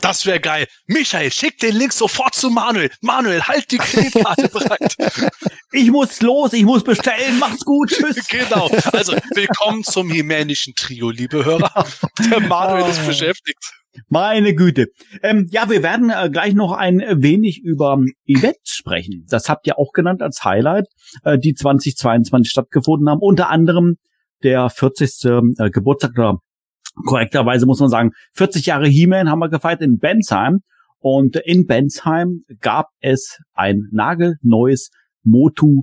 Das 0.01 0.27
wäre 0.27 0.39
geil. 0.39 0.66
Michael, 0.87 1.31
schick 1.33 1.59
den 1.59 1.75
Link 1.75 1.93
sofort 1.93 2.35
zu 2.35 2.51
Manuel. 2.51 2.91
Manuel, 3.01 3.43
halt 3.43 3.70
die 3.70 3.79
Kreditkarte 3.79 4.49
bereit. 4.53 4.97
Ich 5.73 5.91
muss 5.91 6.23
los, 6.23 6.53
ich 6.53 6.65
muss 6.65 6.85
bestellen. 6.85 7.39
Macht's 7.39 7.65
gut, 7.65 7.91
tschüss. 7.91 8.16
Genau. 8.29 8.69
Also, 8.93 9.15
willkommen 9.35 9.83
zum 9.83 10.11
himänischen 10.11 10.75
Trio, 10.75 11.11
liebe 11.11 11.45
Hörer. 11.45 11.87
Der 12.31 12.41
Manuel 12.41 12.89
ist 12.89 13.01
ah. 13.01 13.07
beschäftigt. 13.07 13.59
Meine 14.09 14.55
Güte. 14.55 14.87
Ähm, 15.23 15.49
ja, 15.51 15.69
wir 15.69 15.83
werden 15.83 16.11
äh, 16.11 16.31
gleich 16.31 16.55
noch 16.55 16.73
ein 16.73 17.03
wenig 17.16 17.61
über 17.65 17.99
Events 18.27 18.77
sprechen. 18.77 19.27
Das 19.29 19.49
habt 19.49 19.66
ihr 19.66 19.79
auch 19.79 19.93
genannt 19.93 20.23
als 20.23 20.45
Highlight, 20.45 20.87
äh, 21.25 21.39
die 21.39 21.55
2022 21.55 22.51
stattgefunden 22.51 23.09
haben. 23.09 23.20
Unter 23.20 23.49
anderem 23.49 23.97
der 24.45 24.70
40. 24.70 25.25
Äh, 25.25 25.70
Geburtstag 25.70 26.12
oder 26.12 26.39
korrekterweise 27.07 27.66
muss 27.66 27.81
man 27.81 27.89
sagen, 27.89 28.12
40 28.33 28.66
Jahre 28.66 28.89
He-Man 28.89 29.31
haben 29.31 29.39
wir 29.41 29.49
gefeiert 29.49 29.83
in 29.83 29.99
Bensheim. 29.99 30.61
Und 31.01 31.37
in 31.37 31.66
Bensheim 31.66 32.43
gab 32.61 32.89
es 33.01 33.39
ein 33.55 33.89
nagelneues 33.93 34.91
Motu 35.23 35.83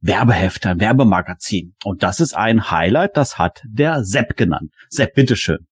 Werbeheft, 0.00 0.66
ein 0.66 0.80
Werbemagazin. 0.80 1.74
Und 1.84 2.02
das 2.02 2.20
ist 2.20 2.34
ein 2.34 2.70
Highlight, 2.70 3.16
das 3.16 3.38
hat 3.38 3.62
der 3.64 4.04
Sepp 4.04 4.36
genannt. 4.36 4.70
Sepp, 4.88 5.14
bitteschön. 5.14 5.67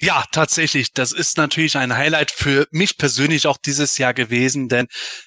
Ja, 0.00 0.24
tatsächlich. 0.32 0.92
Das 0.92 1.12
ist 1.12 1.36
natürlich 1.36 1.76
ein 1.76 1.96
Highlight 1.96 2.30
für 2.30 2.66
mich 2.70 2.98
persönlich 2.98 3.46
auch 3.46 3.56
dieses 3.56 3.96
Jahr 3.98 4.12
gewesen, 4.12 4.68
denn 4.68 4.86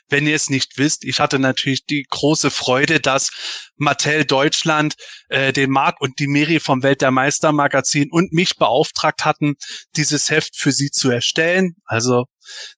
wenn 0.10 0.27
ihr 0.27 0.35
es 0.35 0.49
nicht 0.49 0.77
wisst, 0.77 1.06
ich 1.06 1.19
hatte 1.19 1.39
natürlich 1.39 1.85
die 1.85 2.06
große 2.10 2.52
Freude, 2.52 2.99
dass 2.99 3.31
Mattel 3.77 4.26
Deutschland 4.26 4.95
äh, 5.30 5.53
den 5.53 5.72
Marc 5.72 6.02
und 6.02 6.19
die 6.19 6.27
Miri 6.27 6.60
vom 6.60 6.84
Welt 6.84 7.02
der 7.02 7.11
Meister 7.11 7.52
Magazin 7.52 8.10
und 8.11 8.34
mich 8.34 8.57
beauftragt 8.57 9.26
hatten, 9.26 9.56
dieses 9.95 10.30
Heft 10.30 10.57
für 10.57 10.72
sie 10.72 10.91
zu 10.91 11.10
erstellen. 11.10 11.76
Also 11.85 12.26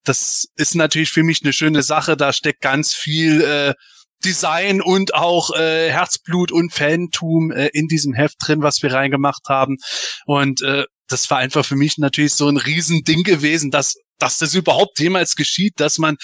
das 0.03 0.45
ist 0.55 0.75
natürlich 0.75 1.11
für 1.11 1.23
mich 1.23 1.41
eine 1.43 1.53
schöne 1.53 1.83
Sache. 1.83 2.17
Da 2.17 2.33
steckt 2.33 2.61
ganz 2.61 2.93
viel 2.93 3.41
äh, 3.41 3.73
Design 4.23 4.81
und 4.81 5.13
auch 5.13 5.51
äh, 5.55 5.89
Herzblut 5.89 6.51
und 6.51 6.73
Fantum 6.73 7.51
äh, 7.51 7.69
in 7.73 7.87
diesem 7.87 8.13
Heft 8.13 8.35
drin, 8.45 8.61
was 8.61 8.81
wir 8.83 8.93
reingemacht 8.93 9.43
haben. 9.47 9.77
Und 10.25 10.61
äh, 10.61 10.85
das 11.09 11.29
war 11.29 11.39
einfach 11.39 11.65
für 11.65 11.75
mich 11.75 11.97
natürlich 11.97 12.33
so 12.33 12.47
ein 12.47 12.57
Riesending 12.57 13.23
gewesen, 13.23 13.71
dass, 13.71 13.95
dass 14.17 14.37
das 14.37 14.53
überhaupt 14.53 14.99
jemals 14.99 15.35
geschieht, 15.35 15.79
dass 15.79 15.97
man 15.97 16.17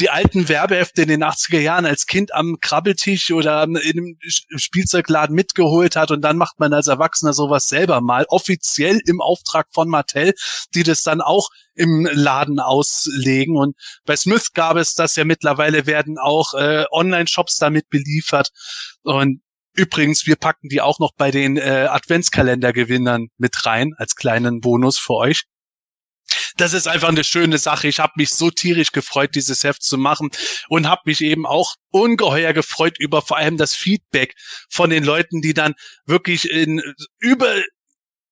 die 0.00 0.10
alten 0.10 0.48
Werbehefte 0.48 1.02
in 1.02 1.08
den 1.08 1.24
80er 1.24 1.58
Jahren 1.58 1.84
als 1.84 2.06
Kind 2.06 2.32
am 2.32 2.58
Krabbeltisch 2.60 3.32
oder 3.32 3.64
in 3.64 3.76
einem 3.76 4.16
Spielzeugladen 4.22 5.34
mitgeholt 5.34 5.96
hat 5.96 6.10
und 6.10 6.20
dann 6.20 6.36
macht 6.36 6.60
man 6.60 6.72
als 6.72 6.86
Erwachsener 6.86 7.32
sowas 7.32 7.66
selber 7.66 8.00
mal 8.00 8.24
offiziell 8.28 9.00
im 9.06 9.20
Auftrag 9.20 9.66
von 9.72 9.88
Mattel, 9.88 10.34
die 10.74 10.84
das 10.84 11.02
dann 11.02 11.20
auch 11.20 11.48
im 11.74 12.08
Laden 12.12 12.60
auslegen. 12.60 13.56
Und 13.56 13.76
bei 14.04 14.14
Smith 14.16 14.52
gab 14.52 14.76
es 14.76 14.94
das 14.94 15.16
ja 15.16 15.24
mittlerweile 15.24 15.86
werden 15.86 16.16
auch 16.18 16.54
äh, 16.54 16.84
Online-Shops 16.90 17.56
damit 17.56 17.88
beliefert. 17.88 18.50
Und 19.02 19.40
Übrigens, 19.78 20.26
wir 20.26 20.34
packen 20.34 20.68
die 20.68 20.80
auch 20.80 20.98
noch 20.98 21.12
bei 21.16 21.30
den 21.30 21.56
äh, 21.56 21.86
Adventskalendergewinnern 21.88 23.28
mit 23.36 23.64
rein 23.64 23.94
als 23.96 24.16
kleinen 24.16 24.60
Bonus 24.60 24.98
für 24.98 25.14
euch. 25.14 25.44
Das 26.56 26.72
ist 26.72 26.88
einfach 26.88 27.10
eine 27.10 27.22
schöne 27.22 27.58
Sache. 27.58 27.86
Ich 27.86 28.00
habe 28.00 28.14
mich 28.16 28.30
so 28.30 28.50
tierisch 28.50 28.90
gefreut, 28.90 29.36
dieses 29.36 29.62
Heft 29.62 29.84
zu 29.84 29.96
machen 29.96 30.30
und 30.68 30.88
habe 30.88 31.02
mich 31.04 31.20
eben 31.20 31.46
auch 31.46 31.76
ungeheuer 31.90 32.52
gefreut 32.52 32.98
über 32.98 33.22
vor 33.22 33.36
allem 33.36 33.56
das 33.56 33.76
Feedback 33.76 34.34
von 34.68 34.90
den 34.90 35.04
Leuten, 35.04 35.42
die 35.42 35.54
dann 35.54 35.74
wirklich 36.06 36.50
in 36.50 36.82
über 37.20 37.62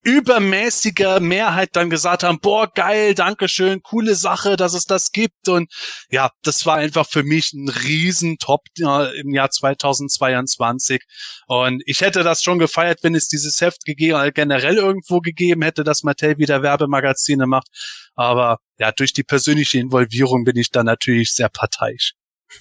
übermäßiger 0.06 1.18
Mehrheit 1.18 1.70
dann 1.72 1.90
gesagt 1.90 2.22
haben, 2.22 2.38
boah, 2.40 2.70
geil, 2.72 3.14
Dankeschön, 3.14 3.82
coole 3.82 4.14
Sache, 4.14 4.56
dass 4.56 4.72
es 4.72 4.84
das 4.84 5.10
gibt. 5.10 5.48
Und 5.48 5.72
ja, 6.10 6.30
das 6.44 6.64
war 6.64 6.76
einfach 6.76 7.08
für 7.08 7.24
mich 7.24 7.52
ein 7.52 7.68
Riesentop 7.68 8.60
im 8.78 9.34
Jahr 9.34 9.50
2022. 9.50 11.02
Und 11.48 11.82
ich 11.86 12.02
hätte 12.02 12.22
das 12.22 12.44
schon 12.44 12.60
gefeiert, 12.60 13.00
wenn 13.02 13.16
es 13.16 13.26
dieses 13.26 13.60
Heft 13.60 13.84
gegeben, 13.84 14.30
generell 14.32 14.76
irgendwo 14.76 15.18
gegeben 15.18 15.62
hätte, 15.62 15.82
dass 15.82 16.04
Mattel 16.04 16.38
wieder 16.38 16.62
Werbemagazine 16.62 17.48
macht. 17.48 17.66
Aber 18.14 18.58
ja, 18.78 18.92
durch 18.92 19.12
die 19.12 19.24
persönliche 19.24 19.80
Involvierung 19.80 20.44
bin 20.44 20.56
ich 20.56 20.70
da 20.70 20.84
natürlich 20.84 21.32
sehr 21.32 21.48
parteiisch. 21.48 22.12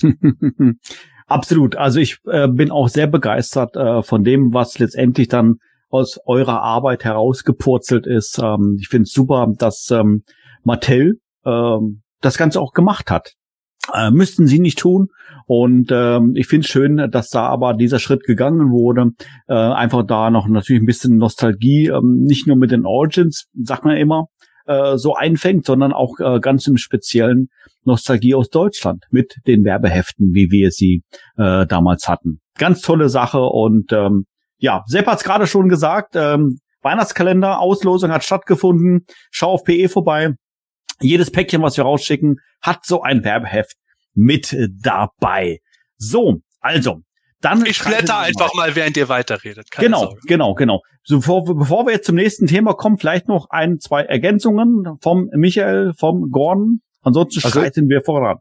Absolut. 1.27 1.75
Also 1.75 1.99
ich 1.99 2.17
äh, 2.25 2.47
bin 2.47 2.71
auch 2.71 2.89
sehr 2.89 3.07
begeistert 3.07 3.75
äh, 3.75 4.01
von 4.01 4.23
dem, 4.23 4.51
was 4.51 4.79
letztendlich 4.79 5.27
dann 5.27 5.59
aus 5.95 6.19
eurer 6.25 6.61
Arbeit 6.61 7.03
herausgepurzelt 7.03 8.07
ist. 8.07 8.39
Ähm, 8.41 8.77
ich 8.79 8.87
finde 8.87 9.03
es 9.03 9.11
super, 9.11 9.47
dass 9.57 9.89
ähm, 9.91 10.23
Mattel 10.63 11.19
ähm, 11.45 12.01
das 12.21 12.37
Ganze 12.37 12.59
auch 12.59 12.73
gemacht 12.73 13.11
hat. 13.11 13.33
Äh, 13.93 14.11
müssten 14.11 14.47
sie 14.47 14.59
nicht 14.59 14.79
tun. 14.79 15.07
Und 15.45 15.89
ähm, 15.91 16.33
ich 16.35 16.47
finde 16.47 16.65
es 16.65 16.71
schön, 16.71 17.09
dass 17.11 17.29
da 17.29 17.47
aber 17.47 17.73
dieser 17.73 17.99
Schritt 17.99 18.23
gegangen 18.23 18.71
wurde. 18.71 19.11
Äh, 19.47 19.53
einfach 19.53 20.03
da 20.05 20.29
noch 20.31 20.47
natürlich 20.47 20.81
ein 20.81 20.87
bisschen 20.87 21.17
Nostalgie, 21.17 21.87
ähm, 21.87 22.23
nicht 22.23 22.47
nur 22.47 22.55
mit 22.55 22.71
den 22.71 22.85
Origins, 22.85 23.45
sagt 23.53 23.85
man 23.85 23.97
immer, 23.97 24.25
äh, 24.65 24.97
so 24.97 25.13
einfängt, 25.13 25.65
sondern 25.65 25.93
auch 25.93 26.19
äh, 26.19 26.39
ganz 26.39 26.65
im 26.67 26.77
Speziellen 26.77 27.49
Nostalgie 27.83 28.33
aus 28.33 28.49
Deutschland 28.49 29.03
mit 29.11 29.35
den 29.45 29.63
Werbeheften, 29.63 30.33
wie 30.33 30.49
wir 30.49 30.71
sie 30.71 31.03
äh, 31.37 31.67
damals 31.67 32.07
hatten. 32.07 32.39
Ganz 32.57 32.81
tolle 32.81 33.09
Sache 33.09 33.41
und 33.41 33.91
ähm, 33.93 34.25
ja, 34.57 34.83
Sepp 34.87 35.07
hat 35.07 35.17
es 35.17 35.23
gerade 35.23 35.47
schon 35.47 35.69
gesagt, 35.69 36.15
ähm, 36.15 36.59
Weihnachtskalender, 36.81 37.59
Auslosung 37.59 38.11
hat 38.11 38.23
stattgefunden. 38.23 39.05
Schau 39.31 39.53
auf 39.53 39.63
PE 39.63 39.89
vorbei. 39.89 40.35
Jedes 41.01 41.31
Päckchen, 41.31 41.61
was 41.61 41.77
wir 41.77 41.83
rausschicken, 41.83 42.37
hat 42.61 42.85
so 42.85 43.01
ein 43.01 43.23
Werbeheft 43.23 43.75
mit 44.13 44.55
dabei. 44.81 45.59
So, 45.97 46.41
also, 46.59 47.01
dann. 47.41 47.65
Ich 47.65 47.83
blätter 47.83 48.19
einfach 48.19 48.53
mal. 48.53 48.67
mal, 48.67 48.75
während 48.75 48.97
ihr 48.97 49.09
weiterredet. 49.09 49.71
Keine 49.71 49.87
genau, 49.87 49.99
Sorge. 49.99 50.19
genau, 50.25 50.53
genau. 50.53 50.81
So, 51.03 51.17
bevor, 51.17 51.43
bevor 51.43 51.85
wir 51.85 51.93
jetzt 51.93 52.05
zum 52.05 52.15
nächsten 52.15 52.47
Thema 52.47 52.73
kommen, 52.73 52.97
vielleicht 52.97 53.27
noch 53.27 53.47
ein, 53.49 53.79
zwei 53.79 54.03
Ergänzungen 54.03 54.97
vom 55.01 55.29
Michael, 55.33 55.93
vom 55.97 56.29
Gordon. 56.31 56.81
Ansonsten 57.01 57.43
also, 57.43 57.59
schreiten 57.59 57.89
wir 57.89 58.01
voran. 58.01 58.37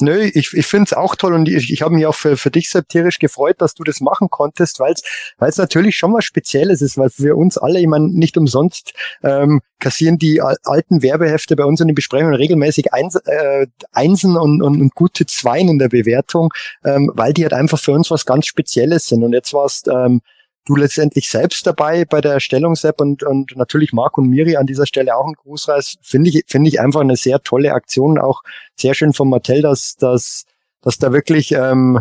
Nö, 0.00 0.30
ich, 0.32 0.52
ich 0.52 0.66
finde 0.66 0.84
es 0.84 0.92
auch 0.92 1.16
toll 1.16 1.34
und 1.34 1.48
ich, 1.48 1.72
ich 1.72 1.82
habe 1.82 1.94
mich 1.94 2.06
auch 2.06 2.14
für, 2.14 2.36
für 2.36 2.50
dich 2.50 2.70
satirisch 2.70 3.18
gefreut, 3.18 3.56
dass 3.58 3.74
du 3.74 3.84
das 3.84 4.00
machen 4.00 4.28
konntest, 4.30 4.80
weil 4.80 4.94
es 5.40 5.56
natürlich 5.56 5.96
schon 5.96 6.12
was 6.14 6.24
Spezielles 6.24 6.82
ist, 6.82 6.98
weil 6.98 7.10
für 7.10 7.36
uns 7.36 7.58
alle, 7.58 7.80
ich 7.80 7.86
meine, 7.86 8.08
nicht 8.08 8.36
umsonst 8.36 8.94
ähm, 9.22 9.60
kassieren 9.78 10.18
die 10.18 10.40
alten 10.40 11.02
Werbehefte 11.02 11.56
bei 11.56 11.64
uns 11.64 11.80
in 11.80 11.88
den 11.88 11.94
Besprechungen 11.94 12.34
regelmäßig 12.34 12.92
Eins, 12.92 13.16
äh, 13.16 13.66
Einsen 13.92 14.36
und, 14.36 14.62
und, 14.62 14.80
und 14.80 14.94
gute 14.94 15.26
Zweien 15.26 15.68
in 15.68 15.78
der 15.78 15.88
Bewertung, 15.88 16.52
ähm, 16.84 17.10
weil 17.14 17.32
die 17.32 17.42
halt 17.42 17.52
einfach 17.52 17.78
für 17.78 17.92
uns 17.92 18.10
was 18.10 18.26
ganz 18.26 18.46
Spezielles 18.46 19.06
sind. 19.06 19.22
Und 19.22 19.32
jetzt 19.32 19.52
warst 19.52 19.88
ähm, 19.88 20.20
du 20.68 20.76
letztendlich 20.76 21.28
selbst 21.28 21.66
dabei 21.66 22.04
bei 22.04 22.20
der 22.20 22.34
Erstellungs-App 22.34 23.00
und, 23.00 23.22
und 23.22 23.56
natürlich 23.56 23.92
Marc 23.92 24.18
und 24.18 24.28
Miri 24.28 24.56
an 24.56 24.66
dieser 24.66 24.86
Stelle 24.86 25.16
auch 25.16 25.26
ein 25.26 25.32
Grußreis. 25.32 25.96
Finde 26.02 26.28
ich, 26.30 26.44
finde 26.46 26.68
ich 26.68 26.80
einfach 26.80 27.00
eine 27.00 27.16
sehr 27.16 27.40
tolle 27.40 27.72
Aktion, 27.72 28.18
auch 28.18 28.42
sehr 28.76 28.94
schön 28.94 29.14
von 29.14 29.30
Mattel, 29.30 29.62
dass, 29.62 29.96
dass, 29.96 30.44
dass 30.82 30.98
da 30.98 31.12
wirklich 31.12 31.52
ähm, 31.52 32.00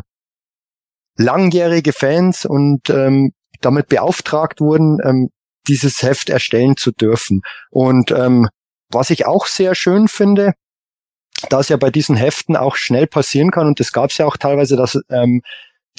langjährige 1.15 1.93
Fans 1.93 2.45
und 2.45 2.89
ähm, 2.89 3.31
damit 3.61 3.87
beauftragt 3.87 4.59
wurden, 4.59 4.97
ähm, 5.03 5.29
dieses 5.67 6.03
Heft 6.03 6.29
erstellen 6.29 6.75
zu 6.75 6.91
dürfen. 6.91 7.41
Und 7.69 8.11
ähm, 8.11 8.49
was 8.89 9.09
ich 9.09 9.25
auch 9.25 9.47
sehr 9.47 9.75
schön 9.75 10.09
finde, 10.09 10.53
dass 11.49 11.69
ja 11.69 11.77
bei 11.77 11.89
diesen 11.89 12.17
Heften 12.17 12.57
auch 12.57 12.75
schnell 12.75 13.07
passieren 13.07 13.51
kann, 13.51 13.67
und 13.67 13.79
das 13.79 13.93
gab 13.93 14.09
es 14.09 14.17
ja 14.17 14.25
auch 14.25 14.37
teilweise, 14.37 14.75
dass 14.75 14.99
ähm, 15.09 15.41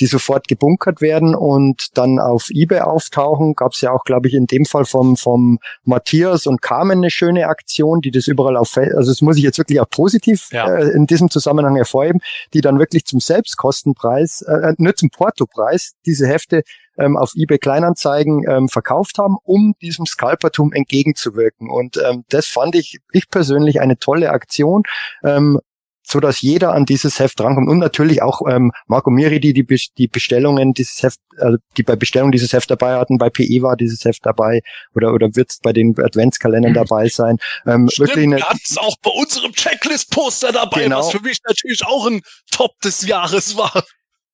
die 0.01 0.07
sofort 0.07 0.49
gebunkert 0.49 1.01
werden 1.01 1.35
und 1.35 1.97
dann 1.97 2.19
auf 2.19 2.49
eBay 2.51 2.81
auftauchen. 2.81 3.55
Gab 3.55 3.73
es 3.73 3.81
ja 3.81 3.93
auch, 3.93 4.05
glaube 4.05 4.29
ich, 4.29 4.35
in 4.35 4.47
dem 4.47 4.65
Fall 4.65 4.85
vom, 4.85 5.17
vom 5.17 5.59
Matthias 5.85 6.47
und 6.47 6.63
Carmen 6.63 6.99
eine 6.99 7.11
schöne 7.11 7.47
Aktion, 7.49 8.01
die 8.01 8.11
das 8.11 8.27
überall 8.27 8.57
auf, 8.57 8.77
also 8.77 9.11
das 9.11 9.21
muss 9.21 9.37
ich 9.37 9.43
jetzt 9.43 9.59
wirklich 9.59 9.81
auch 9.81 9.91
positiv 9.91 10.49
ja. 10.53 10.67
äh, 10.73 10.91
in 10.91 11.07
diesem 11.07 11.31
Zusammenhang 11.31 11.77
hervorheben, 11.77 12.21
die 12.55 12.61
dann 12.61 12.79
wirklich 12.79 13.05
zum 13.05 13.21
Selbstkostenpreis, 13.21 14.43
äh, 14.43 14.75
nur 14.79 14.95
zum 14.95 15.11
Portopreis 15.11 15.93
diese 16.07 16.27
Hefte 16.27 16.63
ähm, 16.99 17.17
auf 17.17 17.33
eBay 17.37 17.59
Kleinanzeigen 17.59 18.45
ähm, 18.49 18.69
verkauft 18.69 19.19
haben, 19.19 19.37
um 19.43 19.75
diesem 19.81 20.05
Scalpertum 20.07 20.73
entgegenzuwirken. 20.73 21.71
Und 21.71 21.97
ähm, 21.97 22.25
das 22.29 22.47
fand 22.47 22.75
ich, 22.75 22.99
ich 23.13 23.29
persönlich 23.29 23.81
eine 23.81 23.99
tolle 23.99 24.31
Aktion. 24.31 24.83
Ähm, 25.25 25.61
so 26.11 26.21
dass 26.21 26.41
jeder 26.41 26.73
an 26.73 26.87
dieses 26.87 27.19
Heft 27.19 27.41
rankommt 27.41 27.69
und 27.69 27.79
natürlich 27.79 28.23
auch 28.23 28.41
ähm, 28.49 28.73
Marco 28.87 29.11
Miri, 29.11 29.41
die 29.41 29.53
die, 29.53 29.67
die 29.99 30.09
Bestellungen 30.09 30.73
dieses 30.73 31.03
Heft, 31.03 31.21
äh, 31.39 31.59
die 31.77 31.83
bei 31.83 31.97
Bestellung 31.97 32.33
dieses 32.33 32.53
Heft 32.53 32.71
dabei 32.71 32.95
hatten, 32.97 33.19
bei 33.19 33.31
PE 33.31 33.63
war 33.63 33.77
dieses 33.77 34.05
Heft 34.05 34.25
dabei 34.25 34.63
oder 34.95 35.13
oder 35.13 35.29
wird's 35.35 35.59
bei 35.61 35.73
den 35.73 35.95
Adventskalendern 35.99 36.73
mhm. 36.73 36.77
dabei 36.77 37.09
sein. 37.09 37.37
Ähm, 37.67 37.89
Stimmt, 37.91 38.09
wirklich 38.09 38.25
eine, 38.25 38.37
wir 38.37 38.83
auch 38.83 38.97
bei 39.03 39.11
unserem 39.11 39.53
Checklist-Poster 39.53 40.53
dabei, 40.53 40.85
genau. 40.85 41.01
was 41.01 41.11
für 41.11 41.21
mich 41.21 41.39
natürlich 41.47 41.85
auch 41.85 42.07
ein 42.07 42.23
Top 42.51 42.79
des 42.81 43.07
Jahres 43.07 43.57
war. 43.57 43.85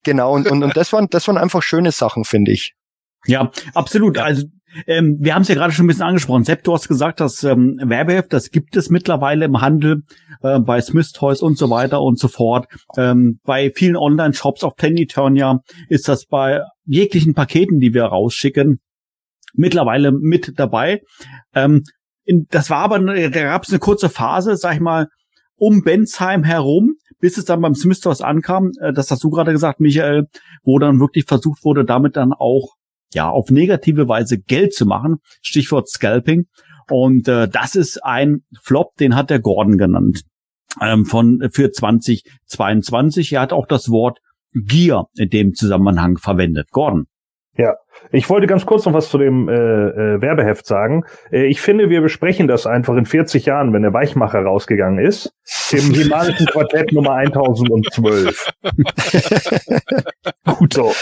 Genau 0.04 0.32
und 0.34 0.48
und, 0.50 0.62
und 0.62 0.76
das 0.76 0.92
waren 0.92 1.08
das 1.10 1.26
waren 1.26 1.38
einfach 1.38 1.62
schöne 1.62 1.90
Sachen, 1.90 2.24
finde 2.24 2.52
ich. 2.52 2.74
Ja, 3.26 3.50
absolut. 3.74 4.18
Also 4.18 4.44
ähm, 4.86 5.16
wir 5.20 5.34
haben 5.34 5.42
es 5.42 5.48
ja 5.48 5.54
gerade 5.54 5.72
schon 5.72 5.84
ein 5.84 5.88
bisschen 5.88 6.02
angesprochen. 6.02 6.44
Sepp, 6.44 6.64
du 6.64 6.72
hast 6.72 6.88
gesagt, 6.88 7.20
das 7.20 7.42
ähm, 7.44 7.78
Werbeheft, 7.82 8.32
das 8.32 8.50
gibt 8.50 8.76
es 8.76 8.90
mittlerweile 8.90 9.44
im 9.44 9.60
Handel 9.60 10.02
äh, 10.42 10.58
bei 10.60 10.80
Smith 10.80 11.12
Toys 11.12 11.42
und 11.42 11.58
so 11.58 11.70
weiter 11.70 12.00
und 12.02 12.18
so 12.18 12.28
fort. 12.28 12.66
Ähm, 12.96 13.40
bei 13.44 13.70
vielen 13.74 13.96
Online-Shops 13.96 14.64
auf 14.64 14.76
Planetonia 14.76 15.60
ist 15.88 16.08
das 16.08 16.26
bei 16.26 16.62
jeglichen 16.84 17.34
Paketen, 17.34 17.78
die 17.80 17.94
wir 17.94 18.04
rausschicken, 18.04 18.80
mittlerweile 19.54 20.12
mit 20.12 20.58
dabei. 20.58 21.00
Ähm, 21.54 21.82
in, 22.24 22.46
das 22.50 22.70
war 22.70 22.78
aber, 22.78 22.98
da 22.98 23.28
gab 23.28 23.64
es 23.64 23.70
eine 23.70 23.78
kurze 23.78 24.08
Phase, 24.08 24.56
sag 24.56 24.74
ich 24.74 24.80
mal, 24.80 25.08
um 25.56 25.82
Bensheim 25.82 26.42
herum, 26.42 26.94
bis 27.20 27.38
es 27.38 27.44
dann 27.44 27.60
beim 27.60 27.74
Smith 27.74 28.00
Toys 28.00 28.20
ankam, 28.20 28.72
äh, 28.80 28.92
das 28.92 29.10
hast 29.10 29.22
du 29.22 29.30
gerade 29.30 29.52
gesagt, 29.52 29.80
Michael, 29.80 30.26
wo 30.62 30.78
dann 30.78 31.00
wirklich 31.00 31.24
versucht 31.26 31.64
wurde, 31.64 31.84
damit 31.84 32.16
dann 32.16 32.32
auch 32.32 32.74
ja, 33.14 33.30
auf 33.30 33.50
negative 33.50 34.08
Weise 34.08 34.38
Geld 34.38 34.74
zu 34.74 34.86
machen. 34.86 35.16
Stichwort 35.42 35.88
Scalping. 35.88 36.46
Und 36.90 37.28
äh, 37.28 37.48
das 37.48 37.74
ist 37.74 38.04
ein 38.04 38.42
Flop, 38.62 38.96
den 38.96 39.16
hat 39.16 39.30
der 39.30 39.40
Gordon 39.40 39.78
genannt. 39.78 40.22
Ähm, 40.80 41.04
von 41.06 41.48
für 41.52 41.70
2022. 41.70 43.32
Er 43.32 43.40
hat 43.42 43.52
auch 43.52 43.66
das 43.66 43.90
Wort 43.90 44.18
Gier 44.52 45.06
in 45.16 45.30
dem 45.30 45.54
Zusammenhang 45.54 46.18
verwendet. 46.18 46.70
Gordon. 46.70 47.06
Ja, 47.56 47.74
ich 48.10 48.28
wollte 48.30 48.46
ganz 48.46 48.66
kurz 48.66 48.84
noch 48.86 48.92
was 48.92 49.08
zu 49.08 49.18
dem 49.18 49.48
äh, 49.48 49.52
äh, 49.52 50.22
Werbeheft 50.22 50.66
sagen. 50.66 51.04
Äh, 51.30 51.46
ich 51.46 51.60
finde, 51.60 51.90
wir 51.90 52.00
besprechen 52.00 52.48
das 52.48 52.66
einfach 52.66 52.96
in 52.96 53.06
40 53.06 53.46
Jahren, 53.46 53.72
wenn 53.72 53.82
der 53.82 53.92
Weichmacher 53.92 54.42
rausgegangen 54.42 55.04
ist. 55.04 55.32
Im 55.72 55.92
Himalischen 55.94 56.46
Quartett 56.46 56.92
Nummer 56.92 57.14
1012. 57.14 58.50
Gut 60.58 60.72
so. 60.72 60.92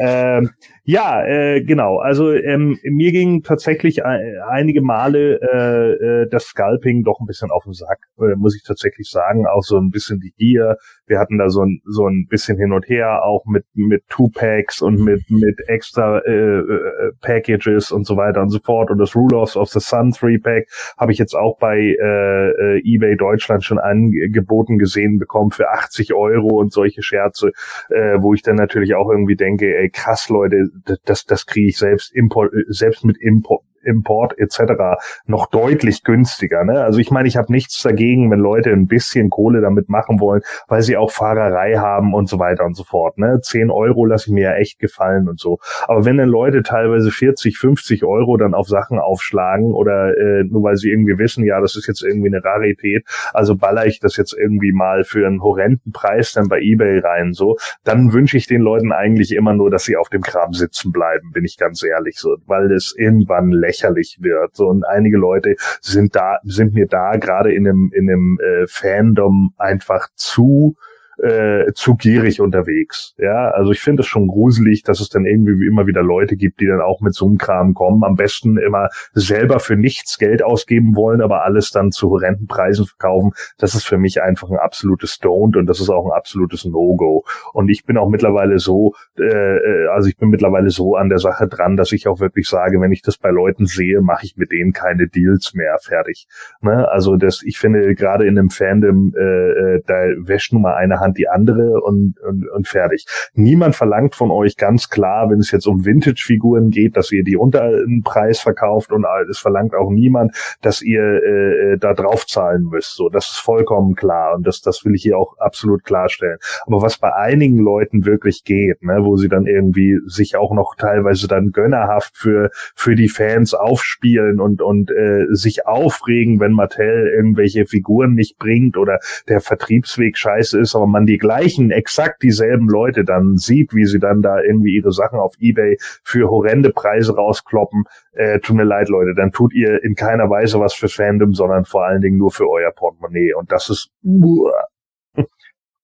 Ähm, 0.00 0.50
ja, 0.84 1.24
äh, 1.24 1.62
genau. 1.62 1.98
Also 1.98 2.32
ähm, 2.32 2.78
mir 2.82 3.12
ging 3.12 3.42
tatsächlich 3.42 3.98
äh, 3.98 4.38
einige 4.48 4.80
Male 4.80 5.40
äh, 5.40 6.22
äh, 6.22 6.28
das 6.30 6.44
Scalping 6.44 7.04
doch 7.04 7.20
ein 7.20 7.26
bisschen 7.26 7.50
auf 7.50 7.64
den 7.64 7.72
Sack, 7.72 7.98
äh, 8.18 8.34
muss 8.36 8.56
ich 8.56 8.62
tatsächlich 8.62 9.10
sagen. 9.10 9.46
Auch 9.46 9.62
so 9.62 9.76
ein 9.76 9.90
bisschen 9.90 10.20
die 10.20 10.32
Gier. 10.38 10.76
Wir 11.06 11.18
hatten 11.18 11.38
da 11.38 11.50
so 11.50 11.62
ein 11.62 11.80
so 11.84 12.06
ein 12.06 12.26
bisschen 12.28 12.58
hin 12.58 12.72
und 12.72 12.88
her, 12.88 13.22
auch 13.22 13.44
mit 13.46 13.66
mit 13.74 14.02
Two 14.08 14.28
Packs 14.28 14.80
und 14.80 15.00
mit 15.00 15.30
mit 15.30 15.60
extra 15.68 16.20
äh, 16.28 16.58
äh, 16.58 17.12
Packages 17.20 17.90
und 17.90 18.06
so 18.06 18.16
weiter 18.16 18.42
und 18.42 18.50
so 18.50 18.58
fort. 18.58 18.90
Und 18.90 18.98
das 18.98 19.16
Rulers 19.16 19.56
of 19.56 19.68
the 19.70 19.80
Sun 19.80 20.12
Three 20.12 20.38
Pack 20.38 20.68
habe 20.96 21.12
ich 21.12 21.18
jetzt 21.18 21.34
auch 21.34 21.58
bei 21.58 21.78
äh, 21.78 22.50
äh, 22.50 22.82
eBay 22.84 23.16
Deutschland 23.16 23.64
schon 23.64 23.78
angeboten 23.78 24.78
gesehen 24.78 25.18
bekommen 25.18 25.50
für 25.50 25.70
80 25.70 26.14
Euro 26.14 26.58
und 26.58 26.72
solche 26.72 27.02
Scherze, 27.02 27.52
äh, 27.90 28.18
wo 28.20 28.34
ich 28.34 28.42
dann 28.42 28.56
natürlich 28.56 28.94
auch 28.94 29.10
irgendwie 29.10 29.36
denke, 29.36 29.76
ey 29.76 29.90
krass 29.90 30.28
Leute 30.28 30.68
das, 31.04 31.24
das 31.24 31.46
kriege 31.46 31.68
ich 31.68 31.78
selbst, 31.78 32.14
Import, 32.14 32.52
selbst 32.68 33.04
mit 33.04 33.16
Import, 33.18 33.62
Import 33.82 34.38
etc. 34.38 35.00
noch 35.26 35.46
deutlich 35.46 36.04
günstiger. 36.04 36.64
Ne? 36.64 36.82
Also 36.82 36.98
ich 36.98 37.10
meine, 37.10 37.28
ich 37.28 37.36
habe 37.36 37.52
nichts 37.52 37.82
dagegen, 37.82 38.30
wenn 38.30 38.38
Leute 38.40 38.70
ein 38.70 38.86
bisschen 38.86 39.30
Kohle 39.30 39.60
damit 39.60 39.88
machen 39.88 40.20
wollen, 40.20 40.42
weil 40.68 40.82
sie 40.82 40.96
auch 40.96 41.10
Fahrerei 41.10 41.76
haben 41.76 42.14
und 42.14 42.28
so 42.28 42.38
weiter 42.38 42.64
und 42.64 42.74
so 42.74 42.84
fort. 42.84 43.18
Ne? 43.18 43.40
10 43.40 43.70
Euro 43.70 44.04
lasse 44.04 44.28
ich 44.28 44.32
mir 44.32 44.44
ja 44.44 44.54
echt 44.54 44.78
gefallen 44.78 45.28
und 45.28 45.40
so. 45.40 45.58
Aber 45.86 46.04
wenn 46.04 46.16
dann 46.18 46.28
Leute 46.28 46.62
teilweise 46.62 47.10
40, 47.10 47.58
50 47.58 48.04
Euro 48.04 48.36
dann 48.36 48.54
auf 48.54 48.68
Sachen 48.68 48.98
aufschlagen 48.98 49.72
oder 49.74 50.16
äh, 50.16 50.44
nur 50.44 50.62
weil 50.62 50.76
sie 50.76 50.90
irgendwie 50.90 51.18
wissen, 51.18 51.44
ja, 51.44 51.60
das 51.60 51.76
ist 51.76 51.86
jetzt 51.86 52.02
irgendwie 52.02 52.28
eine 52.28 52.44
Rarität, 52.44 53.04
also 53.32 53.56
baller 53.56 53.86
ich 53.86 54.00
das 54.00 54.16
jetzt 54.16 54.32
irgendwie 54.32 54.72
mal 54.72 55.04
für 55.04 55.26
einen 55.26 55.42
horrenden 55.42 55.92
Preis 55.92 56.32
dann 56.32 56.48
bei 56.48 56.60
Ebay 56.60 56.98
rein, 56.98 57.32
so, 57.32 57.56
dann 57.84 58.12
wünsche 58.12 58.36
ich 58.36 58.46
den 58.46 58.60
Leuten 58.60 58.92
eigentlich 58.92 59.34
immer 59.34 59.54
nur, 59.54 59.70
dass 59.70 59.84
sie 59.84 59.96
auf 59.96 60.08
dem 60.08 60.22
Kram 60.22 60.52
sitzen 60.52 60.92
bleiben, 60.92 61.32
bin 61.32 61.44
ich 61.44 61.56
ganz 61.56 61.82
ehrlich 61.82 62.18
so, 62.18 62.36
weil 62.46 62.72
es 62.72 62.94
irgendwann 62.96 63.50
lächerlich 63.68 64.18
wird. 64.20 64.56
So, 64.56 64.66
und 64.66 64.84
einige 64.84 65.18
Leute 65.18 65.56
sind 65.80 66.16
da, 66.16 66.38
sind 66.44 66.74
mir 66.74 66.86
da 66.86 67.16
gerade 67.16 67.52
in 67.52 67.66
einem, 67.66 67.90
in 67.94 68.10
einem 68.10 68.38
äh, 68.40 68.66
Fandom 68.66 69.52
einfach 69.58 70.08
zu 70.14 70.76
äh, 71.18 71.72
zu 71.74 71.96
gierig 71.96 72.40
unterwegs. 72.40 73.14
Ja, 73.18 73.50
also 73.50 73.72
ich 73.72 73.80
finde 73.80 74.02
es 74.02 74.06
schon 74.06 74.28
gruselig, 74.28 74.82
dass 74.82 75.00
es 75.00 75.08
dann 75.08 75.24
irgendwie 75.24 75.66
immer 75.66 75.86
wieder 75.86 76.02
Leute 76.02 76.36
gibt, 76.36 76.60
die 76.60 76.66
dann 76.66 76.80
auch 76.80 77.00
mit 77.00 77.14
so 77.14 77.26
einem 77.26 77.38
Kram 77.38 77.74
kommen. 77.74 78.04
Am 78.04 78.14
besten 78.14 78.56
immer 78.58 78.88
selber 79.12 79.60
für 79.60 79.76
nichts 79.76 80.18
Geld 80.18 80.42
ausgeben 80.42 80.94
wollen, 80.94 81.20
aber 81.20 81.44
alles 81.44 81.70
dann 81.70 81.90
zu 81.90 82.10
horrenden 82.10 82.46
Preisen 82.46 82.86
verkaufen. 82.86 83.32
Das 83.58 83.74
ist 83.74 83.84
für 83.84 83.98
mich 83.98 84.22
einfach 84.22 84.50
ein 84.50 84.58
absolutes 84.58 85.14
Stoned 85.14 85.56
und 85.56 85.66
das 85.66 85.80
ist 85.80 85.90
auch 85.90 86.06
ein 86.06 86.12
absolutes 86.12 86.64
No-Go. 86.64 87.24
Und 87.52 87.68
ich 87.68 87.84
bin 87.84 87.96
auch 87.96 88.08
mittlerweile 88.08 88.58
so, 88.58 88.94
äh, 89.18 89.24
äh, 89.24 89.86
also 89.88 90.08
ich 90.08 90.16
bin 90.16 90.28
mittlerweile 90.28 90.70
so 90.70 90.94
an 90.94 91.08
der 91.08 91.18
Sache 91.18 91.48
dran, 91.48 91.76
dass 91.76 91.92
ich 91.92 92.06
auch 92.06 92.20
wirklich 92.20 92.48
sage, 92.48 92.80
wenn 92.80 92.92
ich 92.92 93.02
das 93.02 93.18
bei 93.18 93.30
Leuten 93.30 93.66
sehe, 93.66 94.00
mache 94.00 94.24
ich 94.24 94.36
mit 94.36 94.52
denen 94.52 94.72
keine 94.72 95.08
Deals 95.08 95.54
mehr 95.54 95.78
fertig. 95.80 96.28
Ne? 96.60 96.88
Also 96.88 97.16
das, 97.16 97.42
ich 97.42 97.58
finde 97.58 97.94
gerade 97.94 98.26
in 98.26 98.38
einem 98.38 98.50
Fandom, 98.50 99.14
äh, 99.16 99.20
äh 99.20 99.82
da 99.86 99.94
wäscht 100.18 100.52
nun 100.52 100.62
mal 100.62 100.74
eine 100.74 101.00
Hand 101.00 101.07
Hand 101.08 101.18
die 101.18 101.28
andere 101.28 101.80
und, 101.80 102.14
und, 102.20 102.48
und 102.48 102.68
fertig. 102.68 103.06
Niemand 103.34 103.74
verlangt 103.74 104.14
von 104.14 104.30
euch 104.30 104.56
ganz 104.56 104.88
klar, 104.88 105.30
wenn 105.30 105.38
es 105.38 105.50
jetzt 105.50 105.66
um 105.66 105.84
Vintage-Figuren 105.84 106.70
geht, 106.70 106.96
dass 106.96 107.10
ihr 107.12 107.24
die 107.24 107.36
unter 107.36 107.62
einen 107.62 108.02
Preis 108.02 108.40
verkauft 108.40 108.92
und 108.92 109.06
es 109.30 109.38
verlangt 109.38 109.74
auch 109.74 109.90
niemand, 109.90 110.36
dass 110.60 110.82
ihr 110.82 111.02
äh, 111.02 111.78
da 111.78 111.94
drauf 111.94 112.26
zahlen 112.26 112.64
müsst. 112.64 112.94
So, 112.94 113.08
das 113.08 113.30
ist 113.30 113.38
vollkommen 113.38 113.94
klar 113.94 114.34
und 114.36 114.46
das, 114.46 114.60
das 114.60 114.84
will 114.84 114.94
ich 114.94 115.02
hier 115.02 115.18
auch 115.18 115.38
absolut 115.38 115.84
klarstellen. 115.84 116.38
Aber 116.66 116.82
was 116.82 116.98
bei 116.98 117.14
einigen 117.14 117.58
Leuten 117.58 118.04
wirklich 118.04 118.44
geht, 118.44 118.82
ne, 118.82 118.98
wo 119.00 119.16
sie 119.16 119.28
dann 119.28 119.46
irgendwie 119.46 119.98
sich 120.06 120.36
auch 120.36 120.52
noch 120.52 120.74
teilweise 120.76 121.28
dann 121.28 121.52
gönnerhaft 121.52 122.16
für 122.16 122.50
für 122.74 122.94
die 122.94 123.08
Fans 123.08 123.54
aufspielen 123.54 124.40
und 124.40 124.60
und 124.60 124.90
äh, 124.90 125.26
sich 125.30 125.66
aufregen, 125.66 126.40
wenn 126.40 126.52
Mattel 126.52 127.12
irgendwelche 127.14 127.66
Figuren 127.66 128.14
nicht 128.14 128.38
bringt 128.38 128.76
oder 128.76 128.98
der 129.28 129.40
Vertriebsweg 129.40 130.16
scheiße 130.18 130.58
ist, 130.58 130.74
aber 130.74 130.86
man 130.98 131.06
die 131.06 131.18
gleichen, 131.18 131.70
exakt 131.70 132.22
dieselben 132.22 132.68
Leute 132.68 133.04
dann 133.04 133.36
sieht, 133.36 133.72
wie 133.74 133.86
sie 133.86 133.98
dann 133.98 134.20
da 134.20 134.40
irgendwie 134.40 134.74
ihre 134.74 134.92
Sachen 134.92 135.18
auf 135.18 135.34
Ebay 135.38 135.76
für 136.02 136.28
horrende 136.28 136.70
Preise 136.70 137.14
rauskloppen, 137.14 137.84
äh, 138.12 138.40
tut 138.40 138.56
mir 138.56 138.64
leid, 138.64 138.88
Leute, 138.88 139.14
dann 139.16 139.30
tut 139.30 139.54
ihr 139.54 139.82
in 139.82 139.94
keiner 139.94 140.28
Weise 140.28 140.58
was 140.58 140.74
für 140.74 140.88
Fandom, 140.88 141.34
sondern 141.34 141.64
vor 141.64 141.84
allen 141.84 142.00
Dingen 142.00 142.18
nur 142.18 142.30
für 142.30 142.48
euer 142.48 142.72
Portemonnaie. 142.72 143.34
Und 143.34 143.52
das 143.52 143.70
ist 143.70 143.90
uh, 144.04 144.50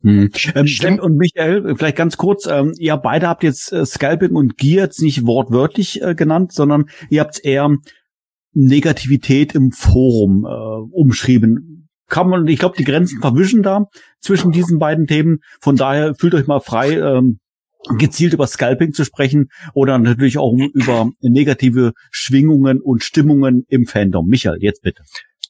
hm. 0.02 0.30
Ähm, 0.54 0.98
und 0.98 1.16
Michael, 1.16 1.76
vielleicht 1.76 1.96
ganz 1.96 2.18
kurz, 2.18 2.46
ähm, 2.46 2.74
ihr 2.78 2.96
beide 2.98 3.26
habt 3.28 3.42
jetzt 3.42 3.72
äh, 3.72 3.86
Scalping 3.86 4.34
und 4.34 4.58
Gear 4.58 4.84
jetzt 4.84 5.00
nicht 5.00 5.26
wortwörtlich 5.26 6.02
äh, 6.02 6.14
genannt, 6.14 6.52
sondern 6.52 6.90
ihr 7.08 7.20
habt 7.22 7.42
eher 7.42 7.74
Negativität 8.52 9.54
im 9.54 9.72
Forum 9.72 10.44
äh, 10.44 10.94
umschrieben 10.94 11.83
kann 12.14 12.28
man, 12.28 12.46
ich 12.46 12.60
glaube, 12.60 12.76
die 12.78 12.84
Grenzen 12.84 13.20
verwischen 13.20 13.64
da 13.64 13.86
zwischen 14.20 14.52
diesen 14.52 14.78
beiden 14.78 15.08
Themen. 15.08 15.40
Von 15.60 15.74
daher 15.74 16.14
fühlt 16.14 16.36
euch 16.36 16.46
mal 16.46 16.60
frei, 16.60 16.92
ähm, 16.92 17.40
gezielt 17.98 18.32
über 18.32 18.46
Scalping 18.46 18.92
zu 18.92 19.04
sprechen 19.04 19.48
oder 19.72 19.98
natürlich 19.98 20.38
auch 20.38 20.54
über 20.74 21.10
negative 21.22 21.92
Schwingungen 22.12 22.80
und 22.80 23.02
Stimmungen 23.02 23.64
im 23.68 23.86
Fandom. 23.86 24.28
Michael, 24.28 24.58
jetzt 24.60 24.82
bitte. 24.82 25.02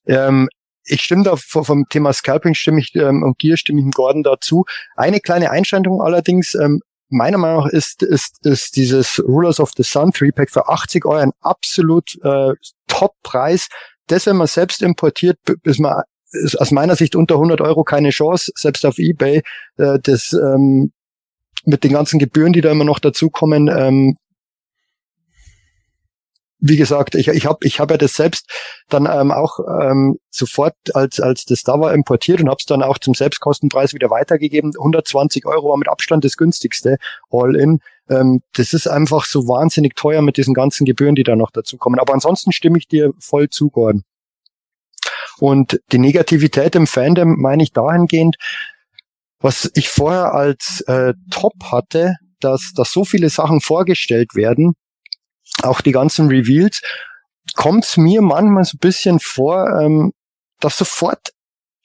Ähm, 0.06 0.48
ich 0.86 1.02
stimme 1.02 1.24
da 1.24 1.36
vom 1.36 1.84
Thema 1.90 2.14
Scalping 2.14 2.54
stimme 2.54 2.80
ich 2.80 2.94
ähm, 2.94 3.22
und 3.22 3.38
Gear 3.38 3.58
stimme 3.58 3.80
ich 3.80 3.84
dem 3.84 3.90
Gordon 3.90 4.22
dazu. 4.22 4.64
Eine 4.96 5.20
kleine 5.20 5.50
Einschränkung 5.50 6.00
allerdings, 6.00 6.54
ähm, 6.54 6.80
meiner 7.10 7.36
Meinung 7.36 7.64
nach 7.64 7.70
ist, 7.72 8.02
ist, 8.02 8.38
ist 8.46 8.76
dieses 8.76 9.22
Rulers 9.22 9.60
of 9.60 9.72
the 9.76 9.82
Sun 9.82 10.12
3-Pack 10.12 10.50
für 10.50 10.66
80 10.66 11.04
Euro 11.04 11.16
ein 11.16 11.32
absolut 11.42 12.18
äh, 12.22 12.54
Top-Preis. 12.88 13.68
Das, 14.06 14.24
wenn 14.24 14.36
man 14.36 14.46
selbst 14.46 14.80
importiert, 14.80 15.38
ist 15.64 15.78
man 15.78 16.02
ist 16.42 16.60
aus 16.60 16.70
meiner 16.70 16.96
Sicht 16.96 17.16
unter 17.16 17.34
100 17.34 17.60
Euro 17.60 17.84
keine 17.84 18.10
Chance, 18.10 18.52
selbst 18.54 18.84
auf 18.84 18.98
eBay. 18.98 19.42
Äh, 19.78 19.98
das 20.02 20.32
ähm, 20.32 20.92
mit 21.64 21.84
den 21.84 21.92
ganzen 21.92 22.18
Gebühren, 22.18 22.52
die 22.52 22.60
da 22.60 22.70
immer 22.70 22.84
noch 22.84 22.98
dazukommen. 22.98 23.68
Ähm, 23.68 24.16
wie 26.66 26.76
gesagt, 26.76 27.14
ich, 27.14 27.28
ich 27.28 27.44
habe 27.44 27.58
ich 27.62 27.78
hab 27.78 27.90
ja 27.90 27.98
das 27.98 28.14
selbst 28.14 28.50
dann 28.88 29.06
ähm, 29.10 29.32
auch 29.32 29.58
ähm, 29.82 30.18
sofort, 30.30 30.74
als, 30.94 31.20
als 31.20 31.44
das 31.44 31.62
da 31.62 31.78
war, 31.78 31.92
importiert 31.92 32.40
und 32.40 32.48
habe 32.48 32.56
es 32.58 32.64
dann 32.64 32.82
auch 32.82 32.96
zum 32.96 33.12
Selbstkostenpreis 33.12 33.92
wieder 33.92 34.08
weitergegeben. 34.08 34.72
120 34.74 35.44
Euro 35.44 35.68
war 35.68 35.76
mit 35.76 35.88
Abstand 35.88 36.24
das 36.24 36.38
günstigste 36.38 36.96
All-In. 37.30 37.80
Ähm, 38.08 38.40
das 38.54 38.72
ist 38.72 38.86
einfach 38.86 39.26
so 39.26 39.46
wahnsinnig 39.46 39.94
teuer 39.94 40.22
mit 40.22 40.38
diesen 40.38 40.54
ganzen 40.54 40.86
Gebühren, 40.86 41.14
die 41.14 41.22
da 41.22 41.36
noch 41.36 41.50
dazukommen. 41.50 42.00
Aber 42.00 42.14
ansonsten 42.14 42.50
stimme 42.50 42.78
ich 42.78 42.88
dir 42.88 43.12
voll 43.18 43.50
zu, 43.50 43.68
Gordon. 43.68 44.04
Und 45.38 45.80
die 45.92 45.98
Negativität 45.98 46.74
im 46.74 46.86
Fandom 46.86 47.36
meine 47.40 47.62
ich 47.62 47.72
dahingehend, 47.72 48.36
was 49.40 49.70
ich 49.74 49.88
vorher 49.88 50.32
als 50.32 50.82
äh, 50.86 51.12
Top 51.30 51.54
hatte, 51.70 52.14
dass, 52.40 52.72
dass 52.74 52.92
so 52.92 53.04
viele 53.04 53.28
Sachen 53.28 53.60
vorgestellt 53.60 54.34
werden, 54.34 54.74
auch 55.62 55.80
die 55.80 55.92
ganzen 55.92 56.28
Reveals, 56.28 56.80
kommt 57.54 57.84
es 57.84 57.96
mir 57.96 58.22
manchmal 58.22 58.64
so 58.64 58.76
ein 58.76 58.80
bisschen 58.80 59.20
vor, 59.20 59.68
ähm, 59.80 60.12
dass 60.60 60.78
sofort 60.78 61.30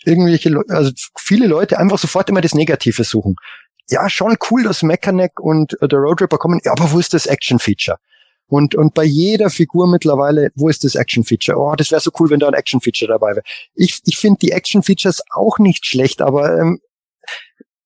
irgendwelche, 0.06 0.50
Le 0.50 0.64
also 0.70 0.92
viele 1.18 1.48
Leute 1.48 1.78
einfach 1.78 2.00
sofort 2.00 2.30
immer 2.30 2.42
das 2.42 2.56
Negative 2.56 3.04
suchen. 3.04 3.36
Ja, 3.90 4.10
schon 4.10 4.38
cool, 4.50 4.64
dass 4.64 4.84
Mechanic 4.84 5.40
und 5.40 5.82
äh, 5.82 5.88
der 5.88 6.00
Road 6.00 6.22
Ripper 6.22 6.38
kommen, 6.38 6.62
ja, 6.64 6.72
aber 6.72 6.92
wo 6.92 7.00
ist 7.00 7.14
das 7.14 7.26
Action-Feature? 7.26 7.98
Und, 8.50 8.76
und 8.76 8.94
bei 8.94 9.04
jeder 9.04 9.50
Figur 9.50 9.88
mittlerweile, 9.88 10.52
wo 10.56 10.70
ist 10.70 10.84
das 10.84 10.96
Action-Feature? 10.96 11.58
Oh, 11.58 11.76
das 11.76 11.92
wäre 11.92 12.02
so 12.02 12.12
cool, 12.20 12.30
wenn 12.30 12.40
da 12.40 12.48
ein 12.48 12.54
Action-Feature 12.56 13.12
dabei 13.12 13.36
wäre. 13.36 13.44
Ich, 13.76 14.00
ich 14.06 14.18
finde 14.18 14.40
die 14.42 14.52
Action-Features 14.52 15.22
auch 15.32 15.60
nicht 15.60 15.86
schlecht, 15.86 16.22
aber 16.22 16.60
ähm, 16.60 16.80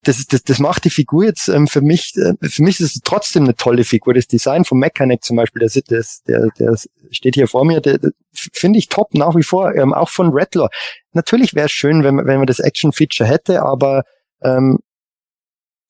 das, 0.04 0.26
das, 0.28 0.44
das 0.44 0.60
macht 0.60 0.86
die 0.86 0.90
Figur 0.90 1.26
jetzt 1.26 1.48
ähm, 1.48 1.68
für 1.68 1.82
mich, 1.82 2.14
äh, 2.16 2.34
für 2.48 2.64
mich 2.64 2.80
ist 2.80 2.96
es 2.96 3.02
trotzdem 3.04 3.44
eine 3.44 3.56
tolle 3.56 3.84
Figur. 3.84 4.14
Das 4.14 4.28
Design 4.28 4.66
von 4.66 4.78
Mechanic 4.78 5.24
zum 5.24 5.38
Beispiel, 5.38 5.68
der, 5.68 6.04
der, 6.28 6.50
der 6.60 6.78
steht 7.12 7.36
hier 7.36 7.48
vor 7.48 7.66
mir, 7.66 7.82
der, 7.82 7.98
der 7.98 8.12
finde 8.32 8.80
ich 8.80 8.90
top 8.90 9.14
nach 9.14 9.36
wie 9.36 9.44
vor, 9.44 9.74
ähm, 9.76 9.94
auch 9.94 10.10
von 10.10 10.32
Rattler. 10.34 10.70
Natürlich 11.14 11.54
wäre 11.56 11.68
es 11.68 11.72
schön, 11.72 12.04
wenn, 12.04 12.18
wenn 12.18 12.38
man 12.38 12.48
das 12.48 12.60
Action-Feature 12.60 13.30
hätte, 13.30 13.64
aber 13.64 14.04
ähm, 14.42 14.80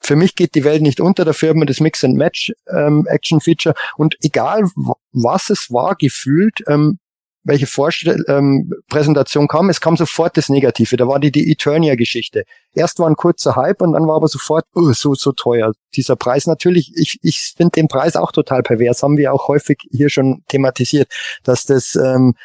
für 0.03 0.15
mich 0.15 0.35
geht 0.35 0.55
die 0.55 0.63
Welt 0.63 0.81
nicht 0.81 0.99
unter, 0.99 1.25
dafür 1.25 1.49
haben 1.49 1.59
wir 1.59 1.65
das 1.65 1.80
Mix 1.80 2.03
and 2.03 2.15
Match 2.15 2.51
ähm, 2.69 3.07
Action 3.07 3.39
Feature 3.39 3.75
und 3.97 4.15
egal 4.21 4.63
was 5.11 5.49
es 5.49 5.71
war, 5.71 5.95
gefühlt, 5.95 6.63
ähm, 6.67 6.99
welche 7.43 7.67
Vorstell 7.67 8.23
ähm, 8.27 8.71
Präsentation 8.88 9.47
kam, 9.47 9.69
es 9.69 9.81
kam 9.81 9.97
sofort 9.97 10.38
das 10.38 10.49
Negative. 10.49 10.95
Da 10.95 11.07
war 11.07 11.19
die, 11.19 11.31
die 11.31 11.51
Eternia-Geschichte. 11.51 12.45
Erst 12.73 12.99
war 12.99 13.07
ein 13.07 13.15
kurzer 13.15 13.55
Hype 13.55 13.81
und 13.81 13.93
dann 13.93 14.07
war 14.07 14.15
aber 14.15 14.30
sofort, 14.30 14.65
oh, 14.73 14.93
so, 14.93 15.13
so 15.13 15.34
teuer. 15.34 15.73
Dieser 15.95 16.15
Preis 16.15 16.47
natürlich, 16.47 16.93
ich, 16.95 17.19
ich 17.21 17.53
finde 17.55 17.71
den 17.71 17.89
Preis 17.89 18.15
auch 18.15 18.31
total 18.31 18.63
pervers, 18.63 19.03
haben 19.03 19.17
wir 19.17 19.34
auch 19.34 19.49
häufig 19.49 19.80
hier 19.91 20.09
schon 20.09 20.43
thematisiert, 20.47 21.11
dass 21.43 21.65
das 21.65 21.95
ähm, 21.95 22.35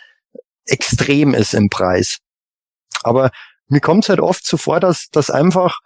extrem 0.66 1.32
ist 1.32 1.54
im 1.54 1.68
Preis. 1.70 2.18
Aber 3.04 3.30
mir 3.68 3.80
kommt 3.80 4.04
es 4.04 4.08
halt 4.08 4.20
oft 4.20 4.44
so 4.44 4.56
vor, 4.56 4.80
dass, 4.80 5.08
dass 5.10 5.30
einfach 5.30 5.78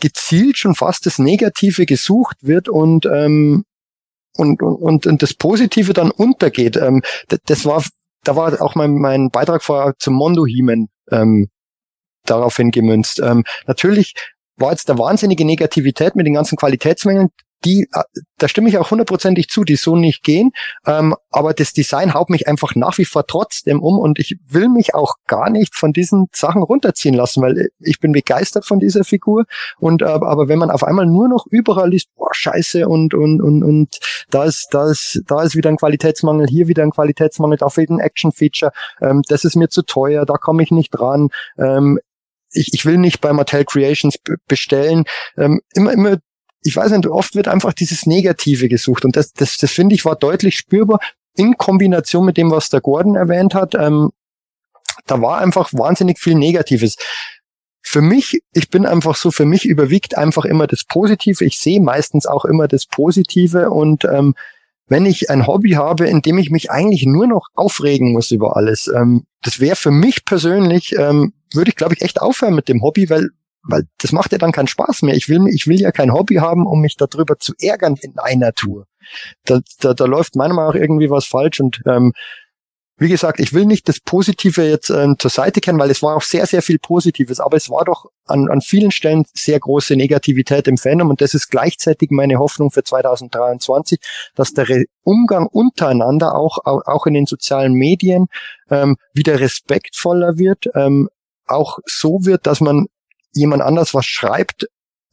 gezielt 0.00 0.58
schon 0.58 0.74
fast 0.74 1.06
das 1.06 1.18
Negative 1.18 1.86
gesucht 1.86 2.36
wird 2.40 2.68
und 2.68 3.06
ähm, 3.06 3.64
und, 4.36 4.62
und, 4.62 5.06
und 5.06 5.22
das 5.22 5.34
Positive 5.34 5.92
dann 5.92 6.10
untergeht. 6.10 6.76
Ähm, 6.76 7.02
das 7.46 7.64
war, 7.64 7.82
da 8.22 8.36
war 8.36 8.62
auch 8.62 8.76
mein, 8.76 8.94
mein 8.94 9.30
Beitrag 9.30 9.64
vor 9.64 9.94
zum 9.98 10.14
Mondo-Hemen 10.14 10.88
ähm, 11.10 11.48
daraufhin 12.24 12.70
gemünzt. 12.70 13.20
Ähm, 13.20 13.44
natürlich 13.66 14.14
war 14.56 14.70
jetzt 14.70 14.88
der 14.88 14.98
wahnsinnige 14.98 15.44
Negativität 15.44 16.14
mit 16.14 16.26
den 16.26 16.34
ganzen 16.34 16.56
Qualitätsmängeln, 16.56 17.30
die, 17.64 17.88
äh, 17.92 18.02
da 18.38 18.48
stimme 18.48 18.68
ich 18.68 18.78
auch 18.78 18.90
hundertprozentig 18.90 19.48
zu, 19.48 19.64
die 19.64 19.76
so 19.76 19.96
nicht 19.96 20.22
gehen. 20.22 20.52
Ähm, 20.86 21.14
aber 21.30 21.54
das 21.54 21.72
Design 21.72 22.14
haut 22.14 22.30
mich 22.30 22.46
einfach 22.46 22.74
nach 22.74 22.98
wie 22.98 23.04
vor 23.04 23.26
trotzdem 23.26 23.82
um 23.82 23.98
und 23.98 24.18
ich 24.18 24.36
will 24.46 24.68
mich 24.68 24.94
auch 24.94 25.14
gar 25.26 25.50
nicht 25.50 25.74
von 25.74 25.92
diesen 25.92 26.26
Sachen 26.32 26.62
runterziehen 26.62 27.14
lassen, 27.14 27.42
weil 27.42 27.68
ich 27.80 28.00
bin 28.00 28.12
begeistert 28.12 28.64
von 28.64 28.78
dieser 28.78 29.04
Figur. 29.04 29.44
Und 29.78 30.02
äh, 30.02 30.06
aber 30.06 30.48
wenn 30.48 30.58
man 30.58 30.70
auf 30.70 30.84
einmal 30.84 31.06
nur 31.06 31.28
noch 31.28 31.46
überall 31.50 31.90
liest, 31.90 32.08
boah, 32.16 32.30
scheiße, 32.32 32.88
und 32.88 33.14
und 33.14 33.40
und 33.40 33.62
und 33.62 33.98
da 34.30 34.44
ist, 34.44 34.68
da 34.72 34.90
ist, 34.90 35.22
da 35.26 35.42
ist 35.42 35.56
wieder 35.56 35.70
ein 35.70 35.76
Qualitätsmangel, 35.76 36.46
hier 36.46 36.68
wieder 36.68 36.82
ein 36.82 36.90
Qualitätsmangel, 36.90 37.58
da 37.58 37.68
fehlt 37.68 37.90
ein 37.90 38.00
Action-Feature, 38.00 38.72
ähm, 39.00 39.22
das 39.28 39.44
ist 39.44 39.56
mir 39.56 39.68
zu 39.68 39.82
teuer, 39.82 40.26
da 40.26 40.34
komme 40.34 40.62
ich 40.62 40.70
nicht 40.70 40.90
dran. 40.90 41.28
Ähm, 41.58 41.98
ich, 42.52 42.72
ich 42.72 42.86
will 42.86 42.98
nicht 42.98 43.20
bei 43.20 43.32
Mattel 43.32 43.64
Creations 43.64 44.16
bestellen. 44.46 45.04
Ähm, 45.36 45.60
immer, 45.74 45.92
immer 45.92 46.16
ich 46.62 46.76
weiß 46.76 46.90
nicht, 46.92 47.06
oft 47.06 47.34
wird 47.34 47.48
einfach 47.48 47.72
dieses 47.72 48.06
Negative 48.06 48.68
gesucht 48.68 49.04
und 49.04 49.16
das, 49.16 49.32
das, 49.32 49.56
das 49.56 49.70
finde 49.70 49.94
ich 49.94 50.04
war 50.04 50.16
deutlich 50.16 50.56
spürbar 50.56 51.00
in 51.36 51.56
Kombination 51.56 52.24
mit 52.24 52.36
dem, 52.36 52.50
was 52.50 52.68
der 52.68 52.80
Gordon 52.80 53.14
erwähnt 53.14 53.54
hat. 53.54 53.74
Ähm, 53.74 54.10
da 55.06 55.22
war 55.22 55.38
einfach 55.38 55.72
wahnsinnig 55.72 56.18
viel 56.18 56.34
Negatives. 56.34 56.96
Für 57.80 58.02
mich, 58.02 58.42
ich 58.52 58.68
bin 58.68 58.84
einfach 58.84 59.16
so, 59.16 59.30
für 59.30 59.46
mich 59.46 59.64
überwiegt 59.64 60.18
einfach 60.18 60.44
immer 60.44 60.66
das 60.66 60.84
Positive. 60.84 61.44
Ich 61.44 61.58
sehe 61.58 61.80
meistens 61.80 62.26
auch 62.26 62.44
immer 62.44 62.68
das 62.68 62.86
Positive 62.86 63.70
und 63.70 64.04
ähm, 64.04 64.34
wenn 64.88 65.06
ich 65.06 65.30
ein 65.30 65.46
Hobby 65.46 65.72
habe, 65.72 66.06
in 66.06 66.22
dem 66.22 66.38
ich 66.38 66.50
mich 66.50 66.70
eigentlich 66.70 67.04
nur 67.06 67.26
noch 67.26 67.48
aufregen 67.54 68.12
muss 68.12 68.30
über 68.30 68.56
alles. 68.56 68.88
Ähm, 68.88 69.24
das 69.42 69.60
wäre 69.60 69.76
für 69.76 69.90
mich 69.90 70.24
persönlich, 70.24 70.94
ähm, 70.98 71.32
würde 71.54 71.70
ich 71.70 71.76
glaube 71.76 71.94
ich 71.94 72.02
echt 72.02 72.20
aufhören 72.20 72.54
mit 72.54 72.68
dem 72.68 72.82
Hobby, 72.82 73.08
weil 73.08 73.30
weil 73.62 73.84
das 73.98 74.12
macht 74.12 74.32
ja 74.32 74.38
dann 74.38 74.52
keinen 74.52 74.66
Spaß 74.66 75.02
mehr. 75.02 75.14
Ich 75.14 75.28
will, 75.28 75.46
ich 75.48 75.66
will 75.66 75.80
ja 75.80 75.92
kein 75.92 76.12
Hobby 76.12 76.36
haben, 76.36 76.66
um 76.66 76.80
mich 76.80 76.96
darüber 76.96 77.38
zu 77.38 77.54
ärgern 77.60 77.96
in 78.00 78.18
einer 78.18 78.52
Tour. 78.52 78.86
Da, 79.44 79.60
da, 79.80 79.94
da 79.94 80.04
läuft 80.04 80.36
manchmal 80.36 80.68
auch 80.68 80.74
irgendwie 80.74 81.10
was 81.10 81.24
falsch 81.24 81.60
und 81.60 81.80
ähm, 81.86 82.12
wie 83.00 83.08
gesagt, 83.08 83.38
ich 83.38 83.52
will 83.52 83.64
nicht 83.64 83.88
das 83.88 84.00
Positive 84.00 84.68
jetzt 84.68 84.90
ähm, 84.90 85.16
zur 85.18 85.30
Seite 85.30 85.60
kennen, 85.60 85.78
weil 85.78 85.90
es 85.90 86.02
war 86.02 86.16
auch 86.16 86.22
sehr, 86.22 86.46
sehr 86.46 86.62
viel 86.62 86.80
Positives, 86.80 87.38
aber 87.38 87.56
es 87.56 87.70
war 87.70 87.84
doch 87.84 88.06
an, 88.26 88.50
an 88.50 88.60
vielen 88.60 88.90
Stellen 88.90 89.24
sehr 89.32 89.60
große 89.60 89.94
Negativität 89.94 90.66
im 90.66 90.76
Fandom 90.76 91.08
und 91.08 91.20
das 91.20 91.32
ist 91.32 91.48
gleichzeitig 91.48 92.10
meine 92.10 92.38
Hoffnung 92.38 92.72
für 92.72 92.82
2023, 92.82 94.00
dass 94.34 94.52
der 94.52 94.68
Re 94.68 94.84
Umgang 95.04 95.46
untereinander 95.46 96.34
auch, 96.34 96.58
auch, 96.64 96.82
auch 96.86 97.06
in 97.06 97.14
den 97.14 97.26
sozialen 97.26 97.72
Medien 97.72 98.26
ähm, 98.68 98.96
wieder 99.14 99.38
respektvoller 99.38 100.36
wird, 100.36 100.66
ähm, 100.74 101.08
auch 101.46 101.78
so 101.86 102.24
wird, 102.24 102.46
dass 102.46 102.60
man 102.60 102.88
jemand 103.32 103.62
anders 103.62 103.94
was 103.94 104.06
schreibt, 104.06 104.68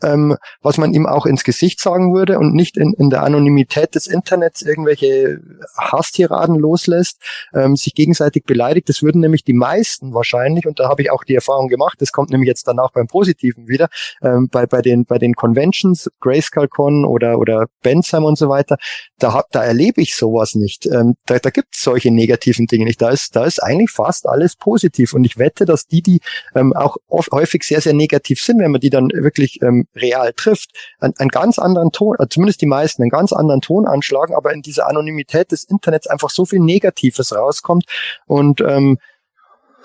ähm, 0.05 0.37
was 0.61 0.77
man 0.77 0.93
ihm 0.93 1.05
auch 1.05 1.25
ins 1.25 1.43
Gesicht 1.43 1.79
sagen 1.79 2.13
würde 2.13 2.37
und 2.37 2.53
nicht 2.53 2.77
in, 2.77 2.93
in 2.93 3.09
der 3.09 3.23
Anonymität 3.23 3.95
des 3.95 4.07
Internets 4.07 4.61
irgendwelche 4.61 5.39
Hasstiraden 5.77 6.57
loslässt, 6.57 7.21
ähm, 7.53 7.75
sich 7.75 7.93
gegenseitig 7.93 8.43
beleidigt. 8.43 8.89
Das 8.89 9.01
würden 9.01 9.21
nämlich 9.21 9.43
die 9.43 9.53
meisten 9.53 10.13
wahrscheinlich, 10.13 10.67
und 10.67 10.79
da 10.79 10.89
habe 10.89 11.01
ich 11.01 11.11
auch 11.11 11.23
die 11.23 11.35
Erfahrung 11.35 11.67
gemacht, 11.69 12.01
das 12.01 12.11
kommt 12.11 12.29
nämlich 12.29 12.47
jetzt 12.47 12.67
danach 12.67 12.91
beim 12.91 13.07
Positiven 13.07 13.67
wieder, 13.67 13.87
ähm, 14.21 14.49
bei, 14.51 14.65
bei, 14.65 14.81
den, 14.81 15.05
bei 15.05 15.17
den 15.17 15.33
Conventions, 15.33 16.09
Grayscale-Con 16.21 17.05
oder, 17.05 17.39
oder 17.39 17.67
Bensheim 17.81 18.23
und 18.23 18.37
so 18.37 18.49
weiter, 18.49 18.77
da, 19.19 19.33
hab, 19.33 19.49
da 19.51 19.63
erlebe 19.63 20.01
ich 20.01 20.15
sowas 20.15 20.55
nicht. 20.55 20.85
Ähm, 20.85 21.15
da 21.25 21.39
da 21.39 21.51
gibt 21.51 21.75
es 21.75 21.81
solche 21.81 22.11
negativen 22.11 22.65
Dinge 22.65 22.85
nicht. 22.85 23.01
Da 23.01 23.09
ist, 23.09 23.35
da 23.35 23.45
ist 23.45 23.61
eigentlich 23.61 23.91
fast 23.91 24.27
alles 24.27 24.55
positiv. 24.55 25.13
Und 25.13 25.23
ich 25.25 25.37
wette, 25.37 25.65
dass 25.65 25.85
die, 25.85 26.01
die 26.01 26.19
ähm, 26.55 26.73
auch 26.73 26.97
oft, 27.07 27.31
häufig 27.31 27.63
sehr, 27.63 27.81
sehr 27.81 27.93
negativ 27.93 28.41
sind, 28.41 28.59
wenn 28.59 28.71
man 28.71 28.81
die 28.81 28.89
dann 28.89 29.09
wirklich 29.13 29.61
ähm, 29.61 29.87
real 29.95 30.33
trifft, 30.33 30.71
einen, 30.99 31.13
einen 31.17 31.29
ganz 31.29 31.59
anderen 31.59 31.91
Ton, 31.91 32.15
äh, 32.19 32.27
zumindest 32.29 32.61
die 32.61 32.67
meisten, 32.67 33.01
einen 33.01 33.11
ganz 33.11 33.33
anderen 33.33 33.61
Ton 33.61 33.87
anschlagen, 33.87 34.35
aber 34.35 34.53
in 34.53 34.61
dieser 34.61 34.87
Anonymität 34.87 35.51
des 35.51 35.63
Internets 35.63 36.07
einfach 36.07 36.29
so 36.29 36.45
viel 36.45 36.59
Negatives 36.59 37.33
rauskommt 37.33 37.85
und 38.25 38.61
ähm, 38.61 38.97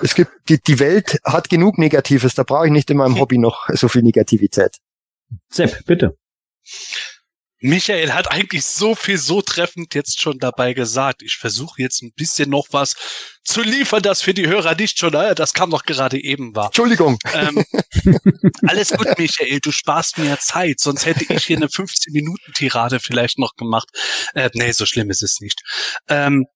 es 0.03 0.15
gibt, 0.15 0.33
die, 0.49 0.61
die 0.61 0.79
Welt 0.79 1.21
hat 1.25 1.51
genug 1.51 1.79
Negatives, 1.79 2.35
da 2.35 2.43
brauche 2.43 2.67
ich 2.67 2.73
nicht 2.73 2.91
in 2.91 2.97
meinem 2.97 3.19
Hobby 3.19 3.39
noch 3.39 3.69
so 3.71 3.89
viel 3.89 4.03
Negativität. 4.03 4.79
Sepp, 5.51 5.85
bitte. 5.85 6.17
Michael 7.61 8.13
hat 8.13 8.31
eigentlich 8.31 8.65
so 8.65 8.95
viel 8.95 9.19
so 9.19 9.43
treffend 9.43 9.95
jetzt 9.95 10.21
schon 10.21 10.39
dabei 10.39 10.73
gesagt. 10.73 11.23
Ich 11.23 11.37
versuche 11.37 11.83
jetzt 11.83 12.03
ein 12.03 12.13
bisschen 12.15 12.51
noch 12.51 12.69
was 12.71 12.95
zu 13.45 13.63
liefern, 13.63 14.03
das 14.03 14.23
für 14.23 14.35
die 14.35 14.47
Hörer 14.47 14.75
nicht 14.75 14.99
schon, 14.99 15.15
äh, 15.15 15.35
das 15.35 15.53
kam 15.53 15.71
doch 15.71 15.85
gerade 15.85 16.23
eben 16.23 16.55
war. 16.55 16.67
Entschuldigung. 16.67 17.19
Ähm, 17.35 17.65
alles 18.67 18.91
gut, 18.91 19.19
Michael, 19.19 19.61
du 19.61 19.73
sparst 19.73 20.19
mir 20.19 20.39
Zeit, 20.39 20.81
sonst 20.81 21.05
hätte 21.07 21.25
ich 21.29 21.45
hier 21.45 21.57
eine 21.57 21.67
15-Minuten-Tirade 21.67 23.01
vielleicht 23.01 23.39
noch 23.39 23.55
gemacht. 23.57 23.89
Äh, 24.35 24.51
nee, 24.55 24.73
so 24.73 24.87
schlimm 24.87 25.11
ist 25.11 25.23
es 25.23 25.41
nicht. 25.41 25.61
Ähm, 26.09 26.47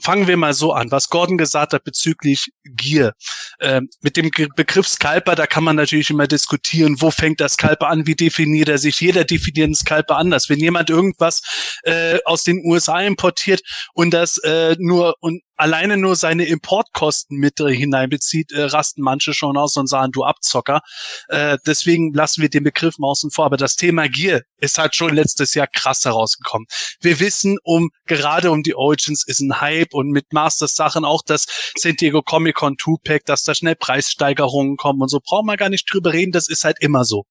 fangen 0.00 0.26
wir 0.26 0.36
mal 0.36 0.54
so 0.54 0.72
an, 0.72 0.90
was 0.90 1.08
Gordon 1.08 1.38
gesagt 1.38 1.72
hat 1.72 1.84
bezüglich 1.84 2.52
Gier. 2.64 3.12
Ähm, 3.60 3.88
mit 4.00 4.16
dem 4.16 4.30
Begriff 4.56 4.88
Scalper, 4.88 5.34
da 5.34 5.46
kann 5.46 5.64
man 5.64 5.76
natürlich 5.76 6.10
immer 6.10 6.26
diskutieren, 6.26 7.00
wo 7.00 7.10
fängt 7.10 7.40
der 7.40 7.48
Scalper 7.48 7.88
an, 7.88 8.06
wie 8.06 8.14
definiert 8.14 8.68
er 8.68 8.78
sich. 8.78 9.00
Jeder 9.00 9.24
definiert 9.24 9.66
einen 9.66 9.74
Scalper 9.74 10.16
anders. 10.16 10.48
Wenn 10.48 10.58
jemand 10.58 10.90
irgendwas 10.90 11.42
äh, 11.82 12.18
aus 12.24 12.44
den 12.44 12.60
USA 12.64 13.00
importiert 13.00 13.60
und 13.94 14.12
das 14.12 14.38
äh, 14.38 14.76
nur 14.78 15.14
und 15.20 15.42
alleine 15.58 15.96
nur 15.96 16.16
seine 16.16 16.46
Importkosten 16.46 17.36
mit 17.36 17.60
äh, 17.60 17.74
hineinbezieht, 17.74 18.52
äh, 18.52 18.62
rasten 18.62 19.02
manche 19.02 19.34
schon 19.34 19.56
aus 19.56 19.76
und 19.76 19.88
sagen, 19.88 20.12
du 20.12 20.24
Abzocker. 20.24 20.80
Äh, 21.28 21.58
deswegen 21.66 22.14
lassen 22.14 22.40
wir 22.40 22.48
den 22.48 22.64
Begriff 22.64 22.98
mal 22.98 23.08
außen 23.08 23.30
vor. 23.30 23.44
Aber 23.44 23.56
das 23.56 23.76
Thema 23.76 24.08
Gier 24.08 24.42
ist 24.58 24.78
halt 24.78 24.94
schon 24.94 25.14
letztes 25.14 25.54
Jahr 25.54 25.66
krass 25.66 26.04
herausgekommen. 26.04 26.66
Wir 27.00 27.20
wissen 27.20 27.58
um, 27.64 27.90
gerade 28.06 28.50
um 28.50 28.62
die 28.62 28.74
Origins 28.74 29.24
ist 29.26 29.40
ein 29.40 29.60
Hype 29.60 29.92
und 29.92 30.10
mit 30.10 30.32
Masters 30.32 30.74
Sachen 30.74 31.04
auch 31.04 31.22
das 31.26 31.46
San 31.76 31.96
Diego 31.96 32.22
Comic 32.22 32.56
Con 32.56 32.76
2-Pack, 32.76 33.24
dass 33.26 33.42
da 33.42 33.54
schnell 33.54 33.76
Preissteigerungen 33.76 34.76
kommen 34.76 35.02
und 35.02 35.08
so. 35.08 35.20
Brauchen 35.20 35.46
wir 35.46 35.56
gar 35.56 35.68
nicht 35.68 35.92
drüber 35.92 36.12
reden. 36.12 36.32
Das 36.32 36.48
ist 36.48 36.64
halt 36.64 36.76
immer 36.80 37.04
so. 37.04 37.24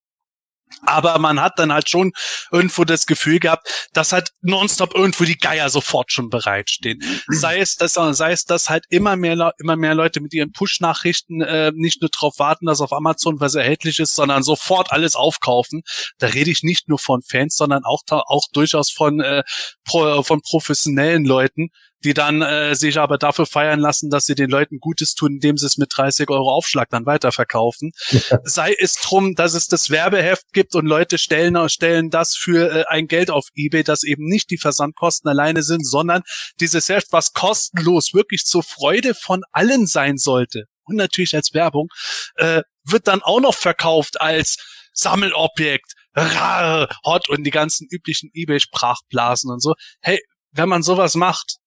Aber 0.81 1.17
man 1.19 1.41
hat 1.41 1.57
dann 1.57 1.73
halt 1.73 1.89
schon 1.89 2.11
irgendwo 2.51 2.83
das 2.83 3.05
Gefühl 3.05 3.39
gehabt, 3.39 3.89
dass 3.93 4.11
halt 4.11 4.31
nonstop 4.41 4.93
irgendwo 4.93 5.23
die 5.23 5.37
Geier 5.37 5.69
sofort 5.69 6.11
schon 6.11 6.29
bereitstehen. 6.29 7.01
Sei 7.27 7.59
es, 7.59 7.75
dass, 7.75 7.93
sei 7.93 8.31
es, 8.31 8.45
dass 8.45 8.69
halt 8.69 8.85
immer 8.89 9.15
mehr, 9.15 9.53
immer 9.59 9.75
mehr 9.75 9.95
Leute 9.95 10.19
mit 10.19 10.33
ihren 10.33 10.51
Push-Nachrichten 10.51 11.41
äh, 11.41 11.71
nicht 11.73 12.01
nur 12.01 12.09
darauf 12.09 12.37
warten, 12.37 12.65
dass 12.65 12.81
auf 12.81 12.93
Amazon 12.93 13.39
was 13.39 13.55
erhältlich 13.55 13.99
ist, 13.99 14.15
sondern 14.15 14.43
sofort 14.43 14.91
alles 14.91 15.15
aufkaufen. 15.15 15.81
Da 16.19 16.27
rede 16.27 16.51
ich 16.51 16.63
nicht 16.63 16.89
nur 16.89 16.99
von 16.99 17.21
Fans, 17.21 17.55
sondern 17.55 17.83
auch, 17.83 18.03
auch 18.09 18.47
durchaus 18.53 18.91
von, 18.91 19.19
äh, 19.19 19.43
pro, 19.83 20.21
von 20.23 20.41
professionellen 20.41 21.25
Leuten, 21.25 21.69
die 22.03 22.13
dann 22.13 22.41
äh, 22.41 22.75
sich 22.75 22.99
aber 22.99 23.17
dafür 23.17 23.45
feiern 23.45 23.79
lassen, 23.79 24.09
dass 24.09 24.25
sie 24.25 24.35
den 24.35 24.49
Leuten 24.49 24.79
Gutes 24.79 25.13
tun, 25.13 25.33
indem 25.33 25.57
sie 25.57 25.65
es 25.65 25.77
mit 25.77 25.91
30 25.95 26.29
Euro 26.29 26.51
Aufschlag 26.51 26.89
dann 26.89 27.05
weiterverkaufen. 27.05 27.91
Ja. 28.09 28.39
Sei 28.43 28.75
es 28.77 28.95
drum, 28.95 29.35
dass 29.35 29.53
es 29.53 29.67
das 29.67 29.89
Werbeheft 29.89 30.53
gibt 30.53 30.75
und 30.75 30.85
Leute 30.85 31.17
stellen, 31.17 31.57
stellen 31.69 32.09
das 32.09 32.35
für 32.35 32.71
äh, 32.71 32.85
ein 32.87 33.07
Geld 33.07 33.31
auf 33.31 33.47
Ebay, 33.55 33.83
das 33.83 34.03
eben 34.03 34.25
nicht 34.25 34.49
die 34.51 34.57
Versandkosten 34.57 35.29
alleine 35.29 35.63
sind, 35.63 35.87
sondern 35.87 36.23
dieses 36.59 36.89
Heft, 36.89 37.07
was 37.11 37.33
kostenlos 37.33 38.13
wirklich 38.13 38.45
zur 38.45 38.63
Freude 38.63 39.13
von 39.13 39.43
allen 39.51 39.87
sein 39.87 40.17
sollte 40.17 40.65
und 40.83 40.95
natürlich 40.95 41.35
als 41.35 41.53
Werbung, 41.53 41.89
äh, 42.35 42.61
wird 42.83 43.07
dann 43.07 43.21
auch 43.21 43.41
noch 43.41 43.55
verkauft 43.55 44.21
als 44.21 44.57
Sammelobjekt, 44.93 45.93
rar, 46.15 46.89
hot 47.05 47.29
und 47.29 47.43
die 47.43 47.51
ganzen 47.51 47.87
üblichen 47.89 48.29
Ebay-Sprachblasen 48.33 49.51
und 49.51 49.61
so. 49.61 49.73
Hey, 50.01 50.19
wenn 50.51 50.69
man 50.69 50.81
sowas 50.81 51.15
macht, 51.15 51.57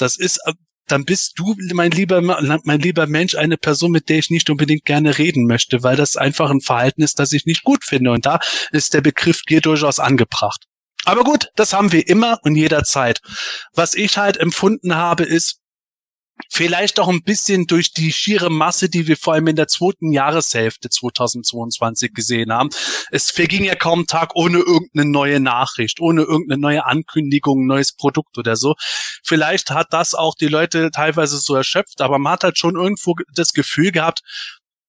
das 0.00 0.16
ist, 0.16 0.38
äh, 0.46 0.52
dann 0.86 1.04
bist 1.04 1.34
du, 1.36 1.54
mein 1.72 1.92
lieber, 1.92 2.20
mein 2.20 2.80
lieber 2.80 3.06
Mensch, 3.06 3.36
eine 3.36 3.56
Person, 3.56 3.92
mit 3.92 4.08
der 4.08 4.18
ich 4.18 4.30
nicht 4.30 4.50
unbedingt 4.50 4.84
gerne 4.84 5.18
reden 5.18 5.46
möchte, 5.46 5.82
weil 5.82 5.96
das 5.96 6.16
einfach 6.16 6.50
ein 6.50 6.60
Verhalten 6.60 7.02
ist, 7.02 7.18
das 7.20 7.32
ich 7.32 7.46
nicht 7.46 7.62
gut 7.62 7.84
finde. 7.84 8.10
Und 8.10 8.26
da 8.26 8.40
ist 8.72 8.92
der 8.94 9.00
Begriff 9.00 9.42
Gier 9.46 9.60
durchaus 9.60 10.00
angebracht. 10.00 10.64
Aber 11.04 11.24
gut, 11.24 11.48
das 11.54 11.72
haben 11.72 11.92
wir 11.92 12.08
immer 12.08 12.38
und 12.42 12.56
jederzeit. 12.56 13.20
Was 13.72 13.94
ich 13.94 14.18
halt 14.18 14.36
empfunden 14.36 14.96
habe, 14.96 15.24
ist, 15.24 15.59
Vielleicht 16.48 16.98
auch 17.00 17.08
ein 17.08 17.22
bisschen 17.22 17.66
durch 17.66 17.92
die 17.92 18.12
schiere 18.12 18.50
Masse, 18.50 18.88
die 18.88 19.06
wir 19.06 19.16
vor 19.16 19.34
allem 19.34 19.48
in 19.48 19.56
der 19.56 19.68
zweiten 19.68 20.12
Jahreshälfte 20.12 20.88
2022 20.88 22.12
gesehen 22.14 22.52
haben. 22.52 22.70
Es 23.10 23.30
verging 23.30 23.64
ja 23.64 23.74
kaum 23.74 24.06
Tag 24.06 24.34
ohne 24.34 24.58
irgendeine 24.58 25.10
neue 25.10 25.40
Nachricht, 25.40 26.00
ohne 26.00 26.22
irgendeine 26.22 26.60
neue 26.60 26.86
Ankündigung, 26.86 27.66
neues 27.66 27.94
Produkt 27.94 28.38
oder 28.38 28.56
so. 28.56 28.74
Vielleicht 29.24 29.70
hat 29.70 29.88
das 29.90 30.14
auch 30.14 30.34
die 30.34 30.48
Leute 30.48 30.90
teilweise 30.90 31.38
so 31.38 31.54
erschöpft, 31.54 32.00
aber 32.00 32.18
man 32.18 32.34
hat 32.34 32.44
halt 32.44 32.58
schon 32.58 32.76
irgendwo 32.76 33.14
das 33.34 33.52
Gefühl 33.52 33.92
gehabt, 33.92 34.20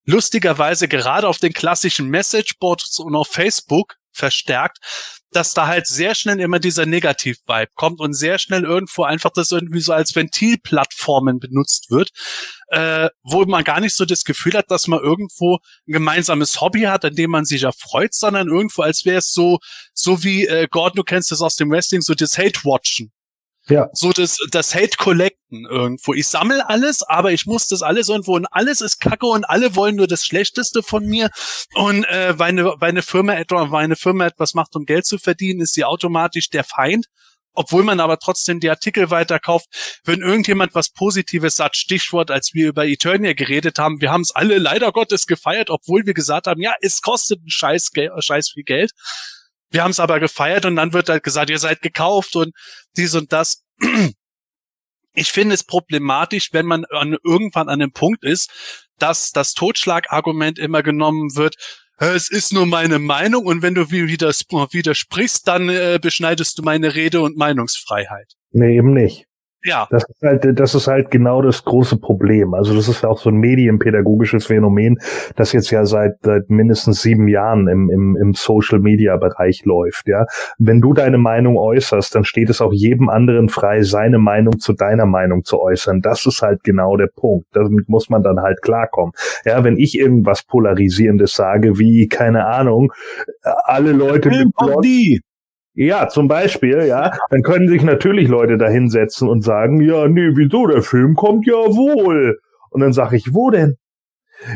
lustigerweise 0.06 0.88
gerade 0.88 1.28
auf 1.28 1.38
den 1.38 1.53
klassischen 1.53 2.10
Messageboards 2.10 2.99
und 2.99 3.15
auf 3.15 3.28
Facebook 3.28 3.95
verstärkt, 4.11 4.77
dass 5.31 5.53
da 5.53 5.67
halt 5.67 5.88
sehr 5.88 6.13
schnell 6.13 6.39
immer 6.39 6.59
dieser 6.59 6.85
Negativ-Vibe 6.85 7.71
kommt 7.75 7.99
und 7.99 8.13
sehr 8.13 8.38
schnell 8.38 8.63
irgendwo 8.63 9.03
einfach 9.03 9.31
das 9.33 9.51
irgendwie 9.51 9.79
so 9.79 9.93
als 9.93 10.15
Ventilplattformen 10.15 11.39
benutzt 11.39 11.89
wird, 11.89 12.09
äh, 12.67 13.09
wo 13.23 13.45
man 13.45 13.63
gar 13.63 13.79
nicht 13.79 13.95
so 13.95 14.05
das 14.05 14.23
Gefühl 14.23 14.53
hat, 14.53 14.69
dass 14.69 14.88
man 14.88 14.99
irgendwo 14.99 15.59
ein 15.88 15.93
gemeinsames 15.93 16.59
Hobby 16.59 16.81
hat, 16.81 17.05
an 17.05 17.15
dem 17.15 17.31
man 17.31 17.45
sich 17.45 17.63
erfreut, 17.63 18.13
sondern 18.13 18.49
irgendwo 18.49 18.81
als 18.81 19.05
wäre 19.05 19.19
es 19.19 19.31
so, 19.31 19.59
so 19.93 20.23
wie 20.23 20.45
äh, 20.47 20.67
Gordon, 20.69 20.97
du 20.97 21.03
kennst 21.03 21.31
das 21.31 21.41
aus 21.41 21.55
dem 21.55 21.71
Wrestling, 21.71 22.01
so 22.01 22.13
das 22.13 22.38
Hate-Watchen. 22.38 23.11
Ja. 23.72 23.89
So 23.93 24.11
das, 24.11 24.38
das 24.52 24.76
Hate 24.76 24.98
Collecten 24.98 25.65
irgendwo. 25.65 26.14
Ich 26.14 26.27
sammle 26.27 26.68
alles, 26.68 27.03
aber 27.03 27.31
ich 27.31 27.45
muss 27.45 27.68
das 27.68 27.81
alles 27.81 28.10
irgendwo 28.10 28.35
und 28.35 28.45
alles 28.52 28.81
ist 28.81 28.99
Kacke 28.99 29.26
und 29.26 29.45
alle 29.45 29.76
wollen 29.77 29.95
nur 29.95 30.07
das 30.07 30.26
Schlechteste 30.26 30.84
von 30.84 31.06
mir. 31.06 31.30
Und 31.73 32.03
äh, 32.03 32.38
weil, 32.38 32.49
eine, 32.49 32.65
weil 32.65 32.89
eine 32.89 33.02
Firma 33.02 33.34
etwa, 33.35 33.72
weil 33.72 33.85
eine 33.85 33.95
Firma 33.95 34.26
etwas 34.26 34.53
macht, 34.53 34.76
um 34.76 34.85
Geld 34.85 35.06
zu 35.06 35.18
verdienen, 35.18 35.61
ist 35.61 35.73
sie 35.73 35.85
automatisch 35.85 36.49
der 36.49 36.65
Feind. 36.65 37.06
Obwohl 37.53 37.84
man 37.84 37.99
aber 37.99 38.18
trotzdem 38.18 38.60
die 38.60 38.69
Artikel 38.69 39.10
weiterkauft, 39.10 39.68
wenn 40.06 40.22
irgendjemand 40.22 40.73
was 40.73 40.89
Positives 40.89 41.56
sagt, 41.56 41.76
Stichwort, 41.76 42.31
als 42.31 42.52
wir 42.53 42.69
über 42.69 42.85
Eternia 42.85 43.34
geredet 43.34 43.77
haben, 43.77 43.99
wir 43.99 44.10
haben 44.10 44.22
es 44.22 44.31
alle 44.34 44.57
leider 44.57 44.91
Gottes 44.93 45.27
gefeiert, 45.27 45.69
obwohl 45.69 46.06
wir 46.06 46.14
gesagt 46.14 46.48
haben, 46.48 46.61
ja, 46.61 46.73
es 46.81 47.02
kostet 47.02 47.41
ein 47.43 47.49
Scheiß, 47.49 47.91
Scheiß 48.19 48.52
viel 48.52 48.64
Geld. 48.64 48.91
Wir 49.72 49.84
haben 49.84 49.91
es 49.91 49.99
aber 49.99 50.19
gefeiert 50.19 50.65
und 50.65 50.76
dann 50.76 50.93
wird 50.93 51.10
halt 51.10 51.23
gesagt, 51.23 51.49
ihr 51.49 51.60
seid 51.60 51.81
gekauft 51.81 52.35
und 52.35 52.53
dies 52.98 53.15
und 53.15 53.34
das. 53.34 53.64
Ich 55.14 55.34
finde 55.34 55.56
es 55.56 55.65
problematisch, 55.65 56.53
wenn 56.53 56.65
man 56.65 56.85
an, 56.85 57.18
irgendwann 57.26 57.68
an 57.68 57.81
einem 57.81 57.91
Punkt 57.91 58.23
ist, 58.23 58.49
dass 58.98 59.31
das 59.31 59.53
Totschlagargument 59.53 60.57
immer 60.57 60.84
genommen 60.84 61.35
wird, 61.35 61.57
es 61.98 62.31
ist 62.31 62.52
nur 62.52 62.65
meine 62.65 62.98
Meinung 62.98 63.45
und 63.45 63.61
wenn 63.61 63.76
du 63.76 63.91
widersprichst, 63.91 65.48
dann 65.48 65.69
äh, 65.69 65.99
beschneidest 66.02 66.57
du 66.57 66.64
meine 66.64 66.95
Rede 66.95 67.22
und 67.22 67.38
Meinungsfreiheit. 67.38 68.34
Nee, 68.52 68.77
eben 68.77 68.93
nicht. 68.93 69.27
Ja. 69.63 69.88
Das 69.91 70.03
ist 70.03 70.21
halt, 70.21 70.59
das 70.59 70.75
ist 70.75 70.88
halt 70.88 71.11
genau 71.11 71.41
das 71.41 71.63
große 71.63 71.97
Problem. 71.97 72.53
Also 72.53 72.75
das 72.75 72.88
ist 72.88 73.03
ja 73.03 73.09
auch 73.09 73.19
so 73.19 73.29
ein 73.29 73.38
medienpädagogisches 73.38 74.45
Phänomen, 74.47 74.99
das 75.35 75.53
jetzt 75.53 75.69
ja 75.71 75.85
seit, 75.85 76.15
seit 76.23 76.49
mindestens 76.49 77.01
sieben 77.01 77.27
Jahren 77.27 77.67
im, 77.67 77.89
im, 77.89 78.17
im 78.19 78.33
Social 78.33 78.79
Media 78.79 79.17
Bereich 79.17 79.63
läuft, 79.65 80.07
ja. 80.07 80.25
Wenn 80.57 80.81
du 80.81 80.93
deine 80.93 81.17
Meinung 81.17 81.57
äußerst, 81.57 82.15
dann 82.15 82.23
steht 82.23 82.49
es 82.49 82.61
auch 82.61 82.73
jedem 82.73 83.09
anderen 83.09 83.49
frei, 83.49 83.83
seine 83.83 84.17
Meinung 84.17 84.59
zu 84.59 84.73
deiner 84.73 85.05
Meinung 85.05 85.43
zu 85.43 85.59
äußern. 85.59 86.01
Das 86.01 86.25
ist 86.25 86.41
halt 86.41 86.63
genau 86.63 86.97
der 86.97 87.07
Punkt. 87.07 87.47
Damit 87.53 87.88
muss 87.88 88.09
man 88.09 88.23
dann 88.23 88.39
halt 88.39 88.61
klarkommen. 88.61 89.13
Ja, 89.45 89.63
wenn 89.63 89.77
ich 89.77 89.97
irgendwas 89.97 90.43
Polarisierendes 90.43 91.33
sage, 91.33 91.77
wie, 91.77 92.07
keine 92.07 92.47
Ahnung, 92.47 92.91
alle 93.63 93.91
Leute 93.91 94.29
mit 94.29 94.55
Blond, 94.55 95.21
ja, 95.73 96.10
zum 96.10 96.27
Beispiel, 96.27 96.85
ja, 96.85 97.11
dann 97.30 97.43
können 97.43 97.69
sich 97.69 97.84
natürlich 97.84 98.27
Leute 98.27 98.57
da 98.57 98.68
hinsetzen 98.68 99.30
und 99.30 99.41
sagen, 99.43 99.81
ja, 99.81 100.07
nee, 100.07 100.31
wieso, 100.35 100.68
der 100.68 100.81
Film 100.81 101.15
kommt 101.15 101.48
ja 101.48 101.53
wohl. 101.53 102.39
Und 102.69 102.81
dann 102.81 102.93
sage 102.93 103.15
ich, 103.15 103.34
wo 103.34 103.49
denn? 103.49 103.77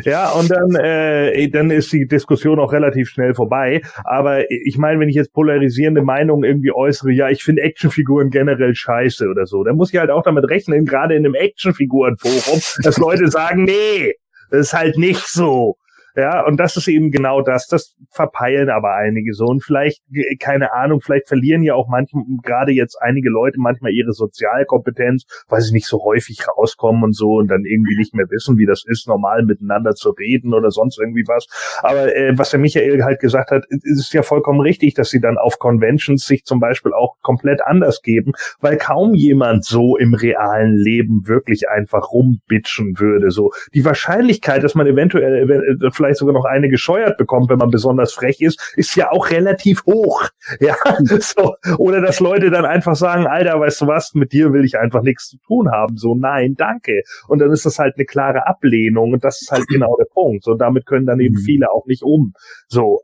Ja, 0.03 0.31
und 0.31 0.49
dann, 0.49 0.75
äh, 0.75 1.47
dann 1.49 1.69
ist 1.69 1.93
die 1.93 2.07
Diskussion 2.07 2.59
auch 2.59 2.73
relativ 2.73 3.09
schnell 3.09 3.33
vorbei. 3.35 3.81
Aber 4.03 4.49
ich 4.49 4.77
meine, 4.77 4.99
wenn 4.99 5.09
ich 5.09 5.15
jetzt 5.15 5.33
polarisierende 5.33 6.01
Meinungen 6.01 6.43
irgendwie 6.43 6.71
äußere, 6.71 7.11
ja, 7.11 7.29
ich 7.29 7.43
finde 7.43 7.61
Actionfiguren 7.61 8.29
generell 8.29 8.73
scheiße 8.73 9.27
oder 9.27 9.45
so, 9.45 9.63
dann 9.63 9.75
muss 9.75 9.93
ich 9.93 9.99
halt 9.99 10.09
auch 10.09 10.23
damit 10.23 10.49
rechnen, 10.49 10.85
gerade 10.85 11.15
in 11.15 11.25
einem 11.25 11.35
Actionfigurenforum, 11.35 12.59
dass 12.83 12.97
Leute 12.97 13.27
sagen, 13.27 13.63
nee, 13.63 14.15
das 14.49 14.67
ist 14.67 14.73
halt 14.73 14.97
nicht 14.97 15.27
so. 15.27 15.77
Ja, 16.15 16.45
und 16.45 16.57
das 16.57 16.77
ist 16.77 16.87
eben 16.87 17.11
genau 17.11 17.41
das. 17.41 17.67
Das 17.67 17.95
verpeilen 18.09 18.69
aber 18.69 18.95
einige 18.95 19.33
so. 19.33 19.45
Und 19.45 19.63
vielleicht, 19.63 20.01
keine 20.39 20.73
Ahnung, 20.73 21.01
vielleicht 21.01 21.27
verlieren 21.27 21.61
ja 21.61 21.75
auch 21.75 21.89
manchmal, 21.89 22.23
gerade 22.41 22.71
jetzt 22.71 22.97
einige 23.01 23.29
Leute 23.29 23.59
manchmal 23.59 23.91
ihre 23.91 24.13
Sozialkompetenz, 24.13 25.25
weil 25.49 25.61
sie 25.61 25.73
nicht 25.73 25.87
so 25.87 26.03
häufig 26.03 26.47
rauskommen 26.47 27.03
und 27.03 27.15
so 27.15 27.33
und 27.33 27.49
dann 27.49 27.65
irgendwie 27.65 27.97
nicht 27.97 28.13
mehr 28.13 28.27
wissen, 28.29 28.57
wie 28.57 28.65
das 28.65 28.83
ist, 28.85 29.07
normal 29.07 29.43
miteinander 29.43 29.93
zu 29.93 30.11
reden 30.11 30.53
oder 30.53 30.71
sonst 30.71 30.99
irgendwie 30.99 31.25
was. 31.27 31.47
Aber 31.81 32.15
äh, 32.15 32.37
was 32.37 32.51
der 32.51 32.59
Michael 32.59 33.03
halt 33.03 33.19
gesagt 33.19 33.51
hat, 33.51 33.65
ist 33.69 34.13
ja 34.13 34.23
vollkommen 34.23 34.61
richtig, 34.61 34.93
dass 34.93 35.09
sie 35.09 35.19
dann 35.19 35.37
auf 35.37 35.59
Conventions 35.59 36.25
sich 36.25 36.45
zum 36.45 36.61
Beispiel 36.61 36.93
auch 36.93 37.15
komplett 37.21 37.61
anders 37.61 38.01
geben, 38.01 38.31
weil 38.61 38.77
kaum 38.77 39.13
jemand 39.15 39.65
so 39.65 39.97
im 39.97 40.13
realen 40.13 40.77
Leben 40.77 41.27
wirklich 41.27 41.67
einfach 41.69 42.11
rumbitchen 42.11 42.99
würde. 42.99 43.31
So 43.31 43.51
die 43.73 43.83
Wahrscheinlichkeit, 43.83 44.63
dass 44.63 44.75
man 44.75 44.87
eventuell, 44.87 45.43
eventuell 45.43 45.77
vielleicht 46.05 46.19
sogar 46.19 46.33
noch 46.33 46.45
eine 46.45 46.69
gescheuert 46.69 47.17
bekommt, 47.17 47.49
wenn 47.49 47.57
man 47.57 47.69
besonders 47.69 48.13
frech 48.13 48.41
ist, 48.41 48.73
ist 48.75 48.95
ja 48.95 49.11
auch 49.11 49.29
relativ 49.29 49.83
hoch. 49.85 50.23
Ja, 50.59 50.75
so. 51.19 51.55
Oder 51.79 52.01
dass 52.01 52.19
Leute 52.19 52.49
dann 52.49 52.65
einfach 52.65 52.95
sagen, 52.95 53.27
Alter, 53.27 53.59
weißt 53.59 53.81
du 53.81 53.87
was, 53.87 54.13
mit 54.13 54.31
dir 54.31 54.53
will 54.53 54.63
ich 54.63 54.77
einfach 54.77 55.01
nichts 55.01 55.29
zu 55.29 55.37
tun 55.45 55.69
haben. 55.71 55.97
So, 55.97 56.15
nein, 56.15 56.53
danke. 56.55 57.01
Und 57.27 57.39
dann 57.39 57.51
ist 57.51 57.65
das 57.65 57.77
halt 57.77 57.95
eine 57.97 58.05
klare 58.05 58.47
Ablehnung 58.47 59.13
und 59.13 59.23
das 59.23 59.41
ist 59.41 59.51
halt 59.51 59.67
genau 59.67 59.95
der 59.97 60.05
Punkt. 60.05 60.43
So, 60.43 60.53
damit 60.53 60.85
können 60.85 61.05
dann 61.05 61.19
eben 61.19 61.35
mhm. 61.35 61.39
viele 61.39 61.71
auch 61.71 61.85
nicht 61.87 62.03
um. 62.03 62.33
So, 62.67 63.01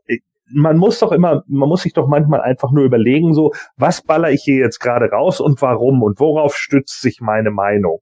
man 0.52 0.76
muss 0.76 1.00
doch 1.00 1.12
immer, 1.12 1.42
man 1.46 1.68
muss 1.68 1.82
sich 1.82 1.92
doch 1.92 2.08
manchmal 2.08 2.40
einfach 2.40 2.70
nur 2.70 2.84
überlegen, 2.84 3.34
so, 3.34 3.52
was 3.76 4.02
baller 4.02 4.30
ich 4.30 4.42
hier 4.42 4.56
jetzt 4.56 4.78
gerade 4.78 5.06
raus 5.06 5.40
und 5.40 5.60
warum 5.62 6.02
und 6.02 6.20
worauf 6.20 6.56
stützt 6.56 7.00
sich 7.00 7.20
meine 7.20 7.50
Meinung? 7.50 8.00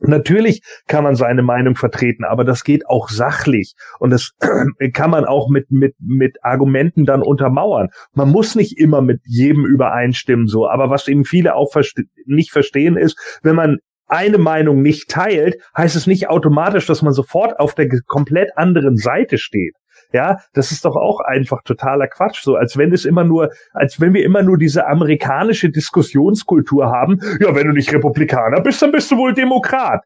Natürlich 0.00 0.62
kann 0.86 1.04
man 1.04 1.16
seine 1.16 1.42
Meinung 1.42 1.74
vertreten, 1.74 2.24
aber 2.24 2.44
das 2.44 2.64
geht 2.64 2.86
auch 2.88 3.08
sachlich 3.08 3.74
und 3.98 4.10
das 4.10 4.32
kann 4.92 5.10
man 5.10 5.24
auch 5.24 5.48
mit 5.48 5.70
mit 5.70 5.94
mit 5.98 6.36
Argumenten 6.42 7.04
dann 7.04 7.22
untermauern. 7.22 7.88
Man 8.12 8.30
muss 8.30 8.54
nicht 8.54 8.78
immer 8.78 9.00
mit 9.00 9.20
jedem 9.24 9.64
übereinstimmen 9.64 10.46
so, 10.46 10.68
aber 10.68 10.90
was 10.90 11.08
eben 11.08 11.24
viele 11.24 11.54
auch 11.54 11.72
verste 11.72 12.04
nicht 12.26 12.52
verstehen 12.52 12.96
ist, 12.96 13.18
wenn 13.42 13.56
man 13.56 13.78
eine 14.08 14.38
Meinung 14.38 14.82
nicht 14.82 15.10
teilt, 15.10 15.56
heißt 15.76 15.96
es 15.96 16.06
nicht 16.06 16.28
automatisch, 16.28 16.86
dass 16.86 17.02
man 17.02 17.12
sofort 17.12 17.58
auf 17.58 17.74
der 17.74 17.88
komplett 18.06 18.56
anderen 18.56 18.96
Seite 18.96 19.38
steht. 19.38 19.74
Ja, 20.16 20.38
das 20.54 20.72
ist 20.72 20.86
doch 20.86 20.96
auch 20.96 21.20
einfach 21.20 21.60
totaler 21.62 22.08
Quatsch. 22.08 22.42
So, 22.42 22.56
als 22.56 22.78
wenn 22.78 22.90
es 22.90 23.04
immer 23.04 23.22
nur, 23.22 23.50
als 23.74 24.00
wenn 24.00 24.14
wir 24.14 24.24
immer 24.24 24.42
nur 24.42 24.56
diese 24.56 24.86
amerikanische 24.86 25.68
Diskussionskultur 25.68 26.86
haben. 26.86 27.20
Ja, 27.38 27.54
wenn 27.54 27.66
du 27.66 27.74
nicht 27.74 27.92
Republikaner 27.92 28.62
bist, 28.62 28.80
dann 28.80 28.92
bist 28.92 29.10
du 29.10 29.18
wohl 29.18 29.34
Demokrat. 29.34 30.04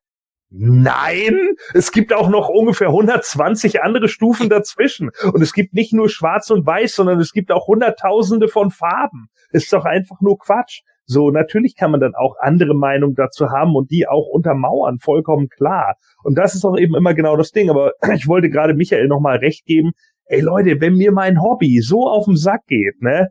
Nein, 0.52 1.50
es 1.74 1.92
gibt 1.92 2.12
auch 2.12 2.28
noch 2.28 2.48
ungefähr 2.48 2.88
120 2.88 3.84
andere 3.84 4.08
Stufen 4.08 4.48
dazwischen. 4.48 5.10
Und 5.32 5.42
es 5.42 5.52
gibt 5.52 5.74
nicht 5.74 5.92
nur 5.92 6.08
schwarz 6.08 6.50
und 6.50 6.66
weiß, 6.66 6.96
sondern 6.96 7.20
es 7.20 7.30
gibt 7.30 7.52
auch 7.52 7.68
hunderttausende 7.68 8.48
von 8.48 8.72
Farben. 8.72 9.28
Ist 9.50 9.72
doch 9.72 9.84
einfach 9.84 10.20
nur 10.20 10.38
Quatsch. 10.38 10.80
So, 11.10 11.32
natürlich 11.32 11.74
kann 11.74 11.90
man 11.90 11.98
dann 11.98 12.14
auch 12.14 12.36
andere 12.38 12.72
Meinungen 12.72 13.16
dazu 13.16 13.50
haben 13.50 13.74
und 13.74 13.90
die 13.90 14.06
auch 14.06 14.28
untermauern, 14.28 15.00
vollkommen 15.00 15.48
klar. 15.48 15.96
Und 16.22 16.38
das 16.38 16.54
ist 16.54 16.64
auch 16.64 16.78
eben 16.78 16.94
immer 16.94 17.14
genau 17.14 17.36
das 17.36 17.50
Ding. 17.50 17.68
Aber 17.68 17.94
ich 18.14 18.28
wollte 18.28 18.48
gerade 18.48 18.74
Michael 18.74 19.08
nochmal 19.08 19.38
recht 19.38 19.66
geben. 19.66 19.90
Ey 20.26 20.40
Leute, 20.40 20.80
wenn 20.80 20.94
mir 20.94 21.10
mein 21.10 21.42
Hobby 21.42 21.80
so 21.80 22.08
auf 22.08 22.26
den 22.26 22.36
Sack 22.36 22.60
geht, 22.68 23.02
ne, 23.02 23.30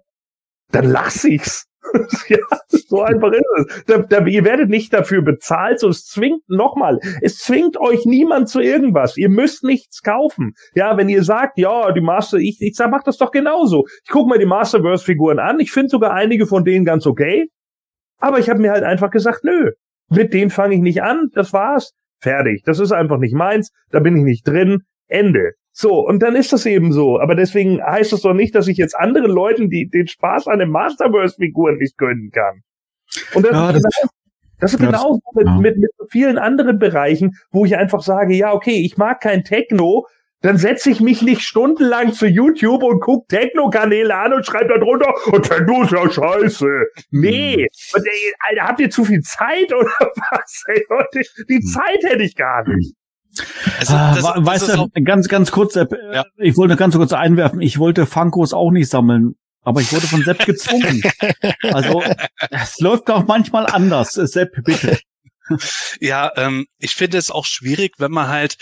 dann 0.71 0.91
lass 0.91 1.23
ich's. 1.23 1.67
ja, 2.27 2.37
so 2.69 3.01
einfach 3.01 3.31
ist 3.31 3.45
es. 3.55 3.85
Da, 3.85 3.99
da, 3.99 4.25
ihr 4.25 4.43
werdet 4.43 4.69
nicht 4.69 4.93
dafür 4.93 5.21
bezahlt, 5.21 5.79
so 5.79 5.87
es 5.87 6.05
zwingt 6.05 6.41
nochmal, 6.49 6.99
es 7.21 7.37
zwingt 7.37 7.77
euch 7.77 8.05
niemand 8.05 8.49
zu 8.49 8.59
irgendwas. 8.59 9.15
Ihr 9.15 9.29
müsst 9.29 9.63
nichts 9.63 10.01
kaufen. 10.01 10.51
Ja, 10.75 10.97
wenn 10.97 11.07
ihr 11.07 11.23
sagt, 11.23 11.57
ja, 11.57 11.93
die 11.93 12.01
Master, 12.01 12.39
ich, 12.39 12.57
ich 12.59 12.75
sag, 12.75 12.91
mach 12.91 13.03
das 13.03 13.17
doch 13.17 13.31
genauso. 13.31 13.85
Ich 14.03 14.11
guck 14.11 14.27
mir 14.27 14.37
die 14.37 14.45
Masterverse-Figuren 14.45 15.39
an. 15.39 15.61
Ich 15.61 15.71
finde 15.71 15.87
sogar 15.87 16.11
einige 16.11 16.45
von 16.45 16.65
denen 16.65 16.83
ganz 16.83 17.07
okay. 17.07 17.49
Aber 18.19 18.39
ich 18.39 18.49
habe 18.49 18.59
mir 18.59 18.71
halt 18.71 18.83
einfach 18.83 19.11
gesagt, 19.11 19.43
nö, 19.43 19.71
mit 20.09 20.33
denen 20.33 20.51
fange 20.51 20.75
ich 20.75 20.81
nicht 20.81 21.01
an, 21.01 21.29
das 21.33 21.53
war's, 21.53 21.93
fertig. 22.19 22.63
Das 22.65 22.79
ist 22.79 22.91
einfach 22.91 23.17
nicht 23.17 23.33
meins, 23.33 23.71
da 23.91 23.99
bin 23.99 24.17
ich 24.17 24.23
nicht 24.23 24.47
drin, 24.47 24.83
Ende. 25.07 25.53
So, 25.71 26.05
und 26.05 26.21
dann 26.21 26.35
ist 26.35 26.51
das 26.51 26.65
eben 26.65 26.91
so. 26.91 27.19
Aber 27.19 27.35
deswegen 27.35 27.81
heißt 27.81 28.11
es 28.13 28.21
doch 28.21 28.33
nicht, 28.33 28.55
dass 28.55 28.67
ich 28.67 28.77
jetzt 28.77 28.97
anderen 28.97 29.31
Leuten 29.31 29.69
die, 29.69 29.87
den 29.87 30.07
Spaß 30.07 30.47
an 30.47 30.59
den 30.59 30.69
Masterverse-Figuren 30.71 31.77
nicht 31.77 31.97
gönnen 31.97 32.31
kann. 32.31 32.61
Und 33.33 33.45
das, 33.45 33.53
ja, 33.53 33.71
das, 33.71 33.83
ist, 33.83 33.97
genau, 34.01 34.11
das 34.59 34.73
ist 34.73 34.79
genauso 34.79 35.19
mit, 35.35 35.47
ja. 35.47 35.57
mit, 35.57 35.77
mit 35.77 35.91
vielen 36.09 36.37
anderen 36.37 36.79
Bereichen, 36.79 37.31
wo 37.51 37.65
ich 37.65 37.77
einfach 37.77 38.01
sage, 38.01 38.35
ja, 38.35 38.53
okay, 38.53 38.83
ich 38.83 38.97
mag 38.97 39.21
kein 39.21 39.43
Techno, 39.43 40.05
dann 40.41 40.57
setze 40.57 40.89
ich 40.89 41.01
mich 41.01 41.21
nicht 41.21 41.41
stundenlang 41.41 42.13
zu 42.13 42.25
YouTube 42.25 42.83
und 42.83 43.01
guck 43.01 43.27
Techno-Kanäle 43.27 44.15
an 44.15 44.33
und 44.33 44.45
schreibe 44.45 44.69
da 44.69 44.77
drunter, 44.77 45.13
oh, 45.27 45.39
Techno 45.39 45.83
ist 45.83 45.91
ja 45.91 46.09
scheiße. 46.09 46.85
Nee, 47.11 47.55
hm. 47.55 47.67
und, 47.93 48.07
ey, 48.07 48.33
Alter, 48.47 48.67
habt 48.67 48.79
ihr 48.79 48.89
zu 48.89 49.03
viel 49.03 49.21
Zeit 49.21 49.73
oder 49.73 49.91
was? 50.31 50.63
Ey, 50.67 50.85
die 51.49 51.55
hm. 51.55 51.63
Zeit 51.63 52.03
hätte 52.03 52.23
ich 52.23 52.35
gar 52.35 52.67
nicht. 52.67 52.93
Also, 53.79 53.93
das, 53.93 54.25
ah, 54.25 54.35
weißt 54.37 54.69
du, 54.69 54.89
ganz, 55.03 55.27
ganz 55.27 55.51
kurz, 55.51 55.75
äh, 55.75 55.85
ja. 56.13 56.25
ich 56.37 56.57
wollte 56.57 56.75
ganz 56.75 56.95
kurz 56.95 57.13
einwerfen, 57.13 57.61
ich 57.61 57.77
wollte 57.77 58.05
Funkos 58.05 58.53
auch 58.53 58.71
nicht 58.71 58.89
sammeln, 58.89 59.35
aber 59.61 59.81
ich 59.81 59.93
wurde 59.93 60.07
von 60.07 60.23
Sepp 60.23 60.45
gezwungen. 60.45 61.03
also, 61.73 62.01
es 62.49 62.79
läuft 62.79 63.09
auch 63.11 63.27
manchmal 63.27 63.67
anders. 63.67 64.13
Sepp, 64.13 64.51
bitte. 64.63 64.99
Ja, 65.99 66.31
ähm, 66.37 66.65
ich 66.77 66.95
finde 66.95 67.17
es 67.17 67.31
auch 67.31 67.45
schwierig, 67.45 67.93
wenn 67.97 68.11
man 68.11 68.27
halt 68.27 68.57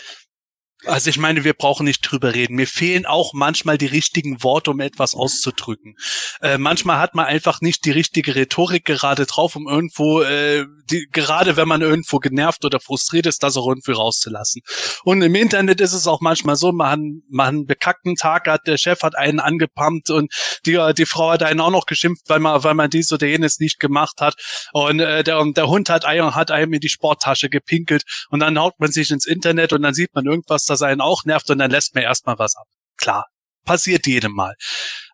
also 0.86 1.10
ich 1.10 1.18
meine, 1.18 1.44
wir 1.44 1.54
brauchen 1.54 1.86
nicht 1.86 2.02
drüber 2.02 2.36
reden. 2.36 2.56
Mir 2.56 2.68
fehlen 2.68 3.08
auch 3.08 3.34
manchmal 3.34 3.80
die 3.80 3.88
richtigen 3.88 4.44
Worte, 4.44 4.72
um 4.72 4.80
etwas 4.80 5.16
auszudrücken. 5.16 5.96
Äh, 6.42 6.60
manchmal 6.60 7.00
hat 7.00 7.16
man 7.16 7.26
einfach 7.26 7.62
nicht 7.62 7.86
die 7.86 7.92
richtige 7.92 8.36
Rhetorik 8.36 8.86
gerade 8.86 9.26
drauf, 9.26 9.56
um 9.56 9.68
irgendwo, 9.68 10.22
äh, 10.22 10.66
die, 10.92 11.08
gerade 11.12 11.58
wenn 11.58 11.68
man 11.68 11.82
irgendwo 11.82 12.20
genervt 12.20 12.64
oder 12.64 12.80
frustriert 12.80 13.26
ist, 13.26 13.42
das 13.42 13.58
auch 13.58 13.68
irgendwie 13.68 13.94
rauszulassen. 13.94 14.62
Und 15.04 15.24
im 15.24 15.34
Internet 15.34 15.82
ist 15.82 15.94
es 15.94 16.06
auch 16.06 16.22
manchmal 16.22 16.56
so, 16.56 16.72
man, 16.72 17.24
man 17.28 17.48
einen 17.48 17.66
bekackten 17.66 18.16
Tag 18.16 18.48
hat, 18.48 18.68
der 18.68 18.78
Chef 18.78 19.02
hat 19.02 19.18
einen 19.18 19.40
angepumpt 19.40 20.12
und 20.12 20.32
die, 20.68 20.80
die 20.96 21.06
Frau 21.06 21.32
hat 21.32 21.42
einen 21.42 21.60
auch 21.60 21.72
noch 21.72 21.88
geschimpft, 21.88 22.26
weil 22.28 22.40
man, 22.40 22.64
weil 22.64 22.76
man 22.76 22.92
dies 22.92 23.12
oder 23.12 23.26
jenes 23.26 23.60
nicht 23.60 23.80
gemacht 23.80 24.22
hat. 24.22 24.36
Und 24.74 25.00
äh, 25.00 25.24
der, 25.24 25.44
der 25.44 25.68
Hund 25.68 25.90
hat, 25.90 26.06
hat 26.06 26.52
einem 26.52 26.74
in 26.74 26.82
die 26.82 26.90
Sporttasche 26.90 27.50
gepinkelt 27.50 28.04
und 28.30 28.42
dann 28.42 28.60
haut 28.60 28.80
man 28.80 28.92
sich 28.92 29.10
ins 29.10 29.26
Internet 29.26 29.74
und 29.74 29.82
dann 29.82 29.96
sieht 29.96 30.14
man 30.14 30.26
irgendwas, 30.26 30.67
das 30.70 30.82
einen 30.82 31.02
auch 31.02 31.26
nervt 31.26 31.50
und 31.50 31.60
dann 31.60 31.72
lässt 31.72 31.96
man 31.96 32.04
erstmal 32.04 32.38
was 32.40 32.56
ab. 32.56 32.68
Klar, 32.98 33.28
passiert 33.66 34.08
jedem 34.08 34.34
Mal. 34.34 34.56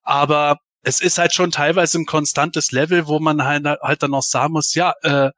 Aber 0.03 0.57
es 0.83 1.01
ist 1.01 1.17
halt 1.17 1.33
schon 1.33 1.51
teilweise 1.51 1.99
ein 1.99 2.05
konstantes 2.05 2.71
Level, 2.71 3.07
wo 3.07 3.19
man 3.19 3.43
halt, 3.43 3.65
halt 3.65 4.03
dann 4.03 4.13
auch 4.13 4.23
sagen 4.23 4.53
muss, 4.53 4.75
ja, 4.75 4.93
äh, 5.01 5.31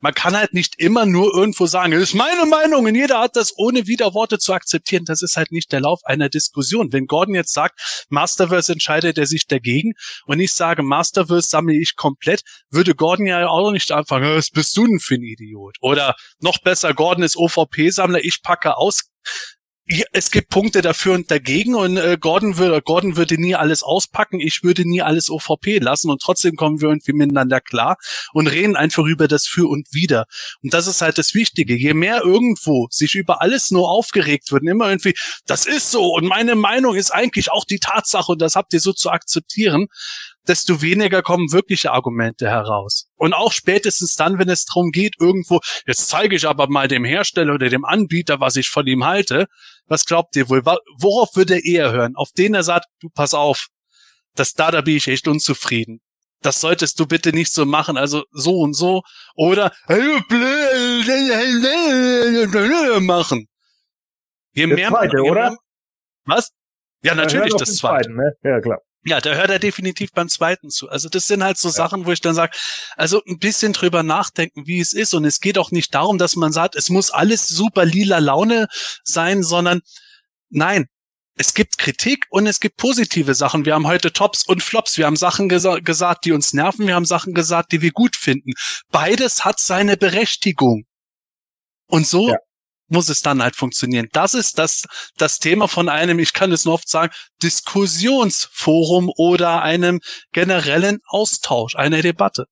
man 0.00 0.14
kann 0.14 0.36
halt 0.36 0.52
nicht 0.52 0.78
immer 0.78 1.06
nur 1.06 1.34
irgendwo 1.34 1.66
sagen, 1.66 1.92
das 1.92 2.02
ist 2.02 2.14
meine 2.14 2.46
Meinung 2.46 2.84
und 2.84 2.94
jeder 2.94 3.20
hat 3.20 3.36
das 3.36 3.56
ohne 3.56 3.86
Widerworte 3.86 4.38
zu 4.38 4.52
akzeptieren. 4.52 5.04
Das 5.04 5.22
ist 5.22 5.36
halt 5.36 5.52
nicht 5.52 5.72
der 5.72 5.80
Lauf 5.80 6.00
einer 6.04 6.28
Diskussion. 6.28 6.92
Wenn 6.92 7.06
Gordon 7.06 7.34
jetzt 7.34 7.52
sagt, 7.52 8.06
Masterverse 8.08 8.72
entscheidet 8.72 9.18
er 9.18 9.26
sich 9.26 9.46
dagegen 9.46 9.94
und 10.26 10.40
ich 10.40 10.52
sage, 10.52 10.82
Masterverse 10.82 11.48
sammle 11.48 11.74
ich 11.74 11.96
komplett, 11.96 12.42
würde 12.70 12.94
Gordon 12.94 13.26
ja 13.26 13.48
auch 13.48 13.70
nicht 13.70 13.92
anfangen, 13.92 14.36
was 14.36 14.50
bist 14.50 14.76
du 14.76 14.86
denn 14.86 15.00
für 15.00 15.14
ein 15.14 15.22
Idiot? 15.22 15.76
Oder 15.80 16.14
noch 16.40 16.58
besser, 16.58 16.94
Gordon 16.94 17.22
ist 17.24 17.36
OVP-Sammler, 17.36 18.22
ich 18.22 18.42
packe 18.42 18.76
aus 18.76 19.10
ja, 19.88 20.04
es 20.12 20.32
gibt 20.32 20.48
Punkte 20.48 20.82
dafür 20.82 21.14
und 21.14 21.30
dagegen 21.30 21.76
und 21.76 21.96
äh, 21.96 22.16
Gordon 22.20 22.58
würde 22.58 22.82
Gordon 22.82 23.16
würde 23.16 23.40
nie 23.40 23.54
alles 23.54 23.84
auspacken, 23.84 24.40
ich 24.40 24.64
würde 24.64 24.88
nie 24.88 25.00
alles 25.00 25.30
OVP 25.30 25.78
lassen 25.78 26.10
und 26.10 26.20
trotzdem 26.20 26.56
kommen 26.56 26.80
wir 26.80 26.88
irgendwie 26.88 27.12
miteinander 27.12 27.60
klar 27.60 27.96
und 28.32 28.48
reden 28.48 28.74
einfach 28.74 29.04
über 29.04 29.28
das 29.28 29.46
Für 29.46 29.68
und 29.68 29.86
Wider. 29.92 30.26
Und 30.62 30.74
das 30.74 30.88
ist 30.88 31.02
halt 31.02 31.18
das 31.18 31.34
Wichtige. 31.34 31.76
Je 31.76 31.94
mehr 31.94 32.22
irgendwo 32.24 32.88
sich 32.90 33.14
über 33.14 33.40
alles 33.42 33.70
nur 33.70 33.88
aufgeregt 33.88 34.50
wird, 34.50 34.64
immer 34.64 34.88
irgendwie, 34.88 35.14
das 35.46 35.66
ist 35.66 35.92
so 35.92 36.14
und 36.14 36.24
meine 36.26 36.56
Meinung 36.56 36.96
ist 36.96 37.12
eigentlich 37.12 37.52
auch 37.52 37.64
die 37.64 37.78
Tatsache 37.78 38.32
und 38.32 38.42
das 38.42 38.56
habt 38.56 38.72
ihr 38.72 38.80
so 38.80 38.92
zu 38.92 39.10
akzeptieren, 39.10 39.86
desto 40.48 40.82
weniger 40.82 41.22
kommen 41.22 41.52
wirkliche 41.52 41.92
Argumente 41.92 42.48
heraus. 42.48 43.08
Und 43.16 43.34
auch 43.34 43.52
spätestens 43.52 44.14
dann, 44.14 44.38
wenn 44.38 44.48
es 44.48 44.64
darum 44.64 44.90
geht, 44.90 45.14
irgendwo, 45.20 45.60
jetzt 45.86 46.08
zeige 46.08 46.36
ich 46.36 46.46
aber 46.46 46.68
mal 46.68 46.88
dem 46.88 47.04
Hersteller 47.04 47.54
oder 47.54 47.68
dem 47.68 47.84
Anbieter, 47.84 48.40
was 48.40 48.56
ich 48.56 48.68
von 48.68 48.86
ihm 48.86 49.04
halte. 49.04 49.46
Was 49.86 50.04
glaubt 50.04 50.34
ihr 50.36 50.48
wohl? 50.48 50.64
Worauf 50.64 51.36
würde 51.36 51.54
er 51.54 51.64
eher 51.64 51.92
hören? 51.92 52.16
Auf 52.16 52.30
den 52.32 52.54
er 52.54 52.62
sagt, 52.62 52.86
du 53.00 53.08
pass 53.08 53.34
auf, 53.34 53.68
das 54.34 54.52
da, 54.52 54.70
da 54.70 54.80
bin 54.80 54.96
ich 54.96 55.08
echt 55.08 55.28
unzufrieden. 55.28 56.00
Das 56.42 56.60
solltest 56.60 57.00
du 57.00 57.06
bitte 57.06 57.32
nicht 57.32 57.52
so 57.52 57.64
machen, 57.64 57.96
also 57.96 58.24
so 58.30 58.60
und 58.60 58.74
so. 58.74 59.02
Oder 59.34 59.72
machen. 63.00 63.48
Je 64.52 64.66
mehr 64.66 64.90
zweite, 64.90 65.16
man, 65.16 65.30
oder? 65.30 65.56
Was? 66.24 66.52
Ja, 67.02 67.14
natürlich 67.14 67.54
das 67.54 67.76
zweite. 67.76 68.12
Ne? 68.12 68.32
Ja, 68.42 68.60
klar. 68.60 68.80
Ja, 69.06 69.20
da 69.20 69.34
hört 69.34 69.50
er 69.50 69.60
definitiv 69.60 70.10
beim 70.12 70.28
zweiten 70.28 70.68
zu. 70.68 70.88
Also 70.88 71.08
das 71.08 71.28
sind 71.28 71.44
halt 71.44 71.58
so 71.58 71.68
ja. 71.68 71.74
Sachen, 71.74 72.06
wo 72.06 72.12
ich 72.12 72.20
dann 72.20 72.34
sage, 72.34 72.56
also 72.96 73.22
ein 73.24 73.38
bisschen 73.38 73.72
drüber 73.72 74.02
nachdenken, 74.02 74.66
wie 74.66 74.80
es 74.80 74.92
ist. 74.92 75.14
Und 75.14 75.24
es 75.24 75.40
geht 75.40 75.58
auch 75.58 75.70
nicht 75.70 75.94
darum, 75.94 76.18
dass 76.18 76.34
man 76.34 76.52
sagt, 76.52 76.74
es 76.74 76.90
muss 76.90 77.12
alles 77.12 77.46
super 77.46 77.84
lila 77.84 78.18
Laune 78.18 78.66
sein, 79.04 79.44
sondern 79.44 79.80
nein, 80.50 80.86
es 81.36 81.54
gibt 81.54 81.78
Kritik 81.78 82.24
und 82.30 82.48
es 82.48 82.58
gibt 82.58 82.78
positive 82.78 83.36
Sachen. 83.36 83.64
Wir 83.64 83.74
haben 83.74 83.86
heute 83.86 84.12
Tops 84.12 84.44
und 84.44 84.60
Flops. 84.60 84.98
Wir 84.98 85.06
haben 85.06 85.16
Sachen 85.16 85.48
gesa 85.48 85.78
gesagt, 85.78 86.24
die 86.24 86.32
uns 86.32 86.52
nerven. 86.52 86.88
Wir 86.88 86.96
haben 86.96 87.04
Sachen 87.04 87.32
gesagt, 87.32 87.70
die 87.70 87.82
wir 87.82 87.92
gut 87.92 88.16
finden. 88.16 88.54
Beides 88.90 89.44
hat 89.44 89.60
seine 89.60 89.96
Berechtigung. 89.96 90.84
Und 91.86 92.08
so 92.08 92.30
ja 92.30 92.38
muss 92.88 93.08
es 93.08 93.20
dann 93.20 93.42
halt 93.42 93.56
funktionieren. 93.56 94.08
Das 94.12 94.34
ist 94.34 94.58
das, 94.58 94.84
das 95.16 95.38
Thema 95.38 95.68
von 95.68 95.88
einem, 95.88 96.18
ich 96.18 96.32
kann 96.32 96.52
es 96.52 96.64
nur 96.64 96.74
oft 96.74 96.88
sagen, 96.88 97.12
Diskussionsforum 97.42 99.10
oder 99.16 99.62
einem 99.62 100.00
generellen 100.32 101.00
Austausch, 101.06 101.76
einer 101.76 102.02
Debatte. 102.02 102.46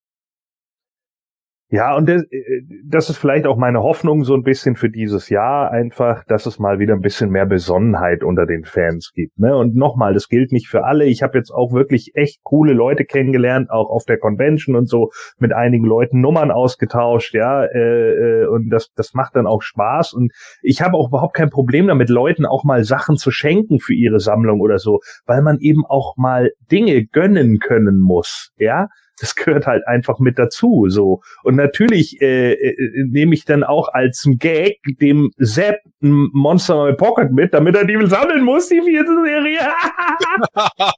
Ja, 1.75 1.97
und 1.97 2.09
das, 2.09 2.23
äh, 2.31 2.63
das 2.85 3.11
ist 3.11 3.17
vielleicht 3.17 3.49
auch 3.49 3.57
meine 3.57 3.83
Hoffnung 3.83 4.23
so 4.23 4.35
ein 4.35 4.45
bisschen 4.45 4.77
für 4.77 4.89
dieses 4.89 5.29
Jahr 5.29 5.73
einfach, 5.73 6.23
dass 6.29 6.47
es 6.47 6.61
mal 6.61 6.79
wieder 6.79 6.95
ein 6.95 7.01
bisschen 7.01 7.31
mehr 7.31 7.47
Besonnenheit 7.47 8.23
unter 8.23 8.47
den 8.47 8.63
Fans 8.63 9.11
gibt. 9.13 9.37
Ne? 9.41 9.57
Und 9.57 9.75
nochmal, 9.75 10.15
das 10.15 10.29
gilt 10.29 10.53
nicht 10.53 10.69
für 10.69 10.85
alle. 10.85 11.07
Ich 11.07 11.25
habe 11.25 11.37
jetzt 11.37 11.51
auch 11.51 11.73
wirklich 11.73 12.13
echt 12.15 12.45
coole 12.45 12.75
Leute 12.75 13.05
kennengelernt, 13.05 13.71
auch 13.71 13.91
auf 13.91 14.05
der 14.05 14.19
Convention 14.19 14.77
und 14.77 14.89
so, 14.89 15.11
mit 15.41 15.53
einigen 15.53 15.85
Leuten 15.85 16.21
Nummern 16.21 16.53
ausgetauscht, 16.53 17.35
ja, 17.35 17.65
äh, 17.65 18.43
äh 18.43 18.47
und 18.47 18.71
das, 18.71 18.93
das 18.95 19.13
macht 19.15 19.35
dann 19.35 19.49
auch 19.49 19.63
Spaß. 19.63 20.13
Und 20.13 20.31
ich 20.63 20.81
habe 20.81 20.97
auch 20.97 21.09
überhaupt 21.09 21.35
kein 21.35 21.51
Problem 21.51 21.89
damit, 21.89 22.09
Leuten 22.09 22.47
auch 22.47 22.63
mal 22.63 22.85
Sachen 22.85 23.17
zu 23.17 23.33
schenken 23.33 23.81
für 23.81 23.95
ihre 23.95 24.21
Sammlung 24.21 24.61
oder 24.61 24.79
so, 24.79 25.01
weil 25.27 25.43
man 25.43 25.59
eben 25.59 25.85
auch 25.85 26.15
mal 26.17 26.53
Dinge 26.71 27.05
gönnen 27.05 27.59
können 27.59 27.99
muss, 27.99 28.53
ja 28.59 28.87
das 29.19 29.35
gehört 29.35 29.67
halt 29.67 29.87
einfach 29.87 30.19
mit 30.19 30.39
dazu. 30.39 30.87
So 30.89 31.23
und 31.43 31.57
natürlich 31.57 32.21
äh, 32.21 32.53
äh, 32.53 33.05
nehme 33.09 33.35
ich 33.35 33.45
dann 33.45 33.65
auch 33.65 33.89
als 33.89 34.27
Gag 34.39 34.79
dem 35.01 35.31
Sepp 35.37 35.79
ein 36.03 36.31
Monster 36.33 36.89
in 36.89 36.91
My 36.91 36.97
Pocket 36.97 37.33
mit, 37.33 37.55
damit 37.55 37.77
er 37.77 37.85
die 37.85 38.07
sammeln 38.07 38.45
muss, 38.45 38.69
die 38.69 38.81
vierte 38.83 39.15
Serie. 39.25 39.61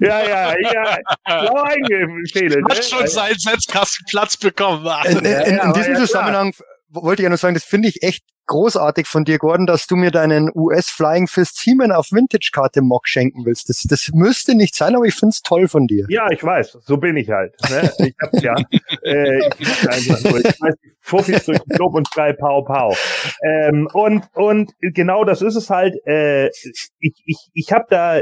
ja, 0.00 0.24
ja, 0.26 0.54
ja, 0.54 0.54
ja. 0.60 0.98
Blau 1.24 1.62
eingefädelt. 1.62 2.64
Hat 2.64 2.76
ne? 2.76 2.82
schon 2.82 3.06
seinen 3.06 3.38
Setzkastenplatz 3.38 4.36
bekommen. 4.36 4.86
In, 5.06 5.18
in, 5.18 5.24
in, 5.24 5.58
in 5.58 5.72
diesem 5.72 5.96
Zusammenhang 5.96 6.52
wollte 6.90 7.22
ich 7.22 7.24
ja 7.24 7.28
nur 7.28 7.38
sagen, 7.38 7.54
das 7.54 7.64
finde 7.64 7.88
ich 7.88 8.02
echt 8.02 8.24
großartig 8.48 9.06
von 9.06 9.24
dir, 9.24 9.38
Gordon, 9.38 9.66
dass 9.66 9.86
du 9.86 9.94
mir 9.94 10.10
deinen 10.10 10.50
US 10.54 10.88
Flying 10.88 11.28
Fist 11.28 11.60
Seaman 11.60 11.92
auf 11.92 12.10
Vintage-Karte 12.10 12.82
Mock 12.82 13.06
schenken 13.06 13.44
willst. 13.44 13.68
Das, 13.68 13.82
das 13.88 14.10
müsste 14.12 14.56
nicht 14.56 14.74
sein, 14.74 14.96
aber 14.96 15.04
ich 15.04 15.14
finde 15.14 15.30
es 15.30 15.42
toll 15.42 15.68
von 15.68 15.86
dir. 15.86 16.06
Ja, 16.08 16.28
ich 16.30 16.42
weiß. 16.42 16.78
So 16.84 16.96
bin 16.96 17.16
ich 17.16 17.30
halt. 17.30 17.54
Ne? 17.70 17.92
Ich 18.08 18.14
hab's 18.20 18.42
ja. 18.42 18.54
äh, 19.02 19.48
ich 19.58 19.88
einfach 19.88 20.30
nur. 20.30 20.40
Ich 20.40 20.60
weiß, 20.60 20.74
Fuffis 21.00 21.44
durch 21.44 21.58
den 21.58 21.76
Club 21.76 21.94
und 21.94 22.08
schrei 22.12 22.32
Pau 22.32 22.62
Pau. 22.62 22.94
Ähm, 23.42 23.88
und, 23.92 24.24
und 24.34 24.72
genau 24.80 25.24
das 25.24 25.42
ist 25.42 25.54
es 25.54 25.70
halt. 25.70 25.94
Äh, 26.06 26.48
ich 26.48 27.22
ich, 27.24 27.48
ich 27.52 27.72
habe 27.72 27.84
da 27.88 28.20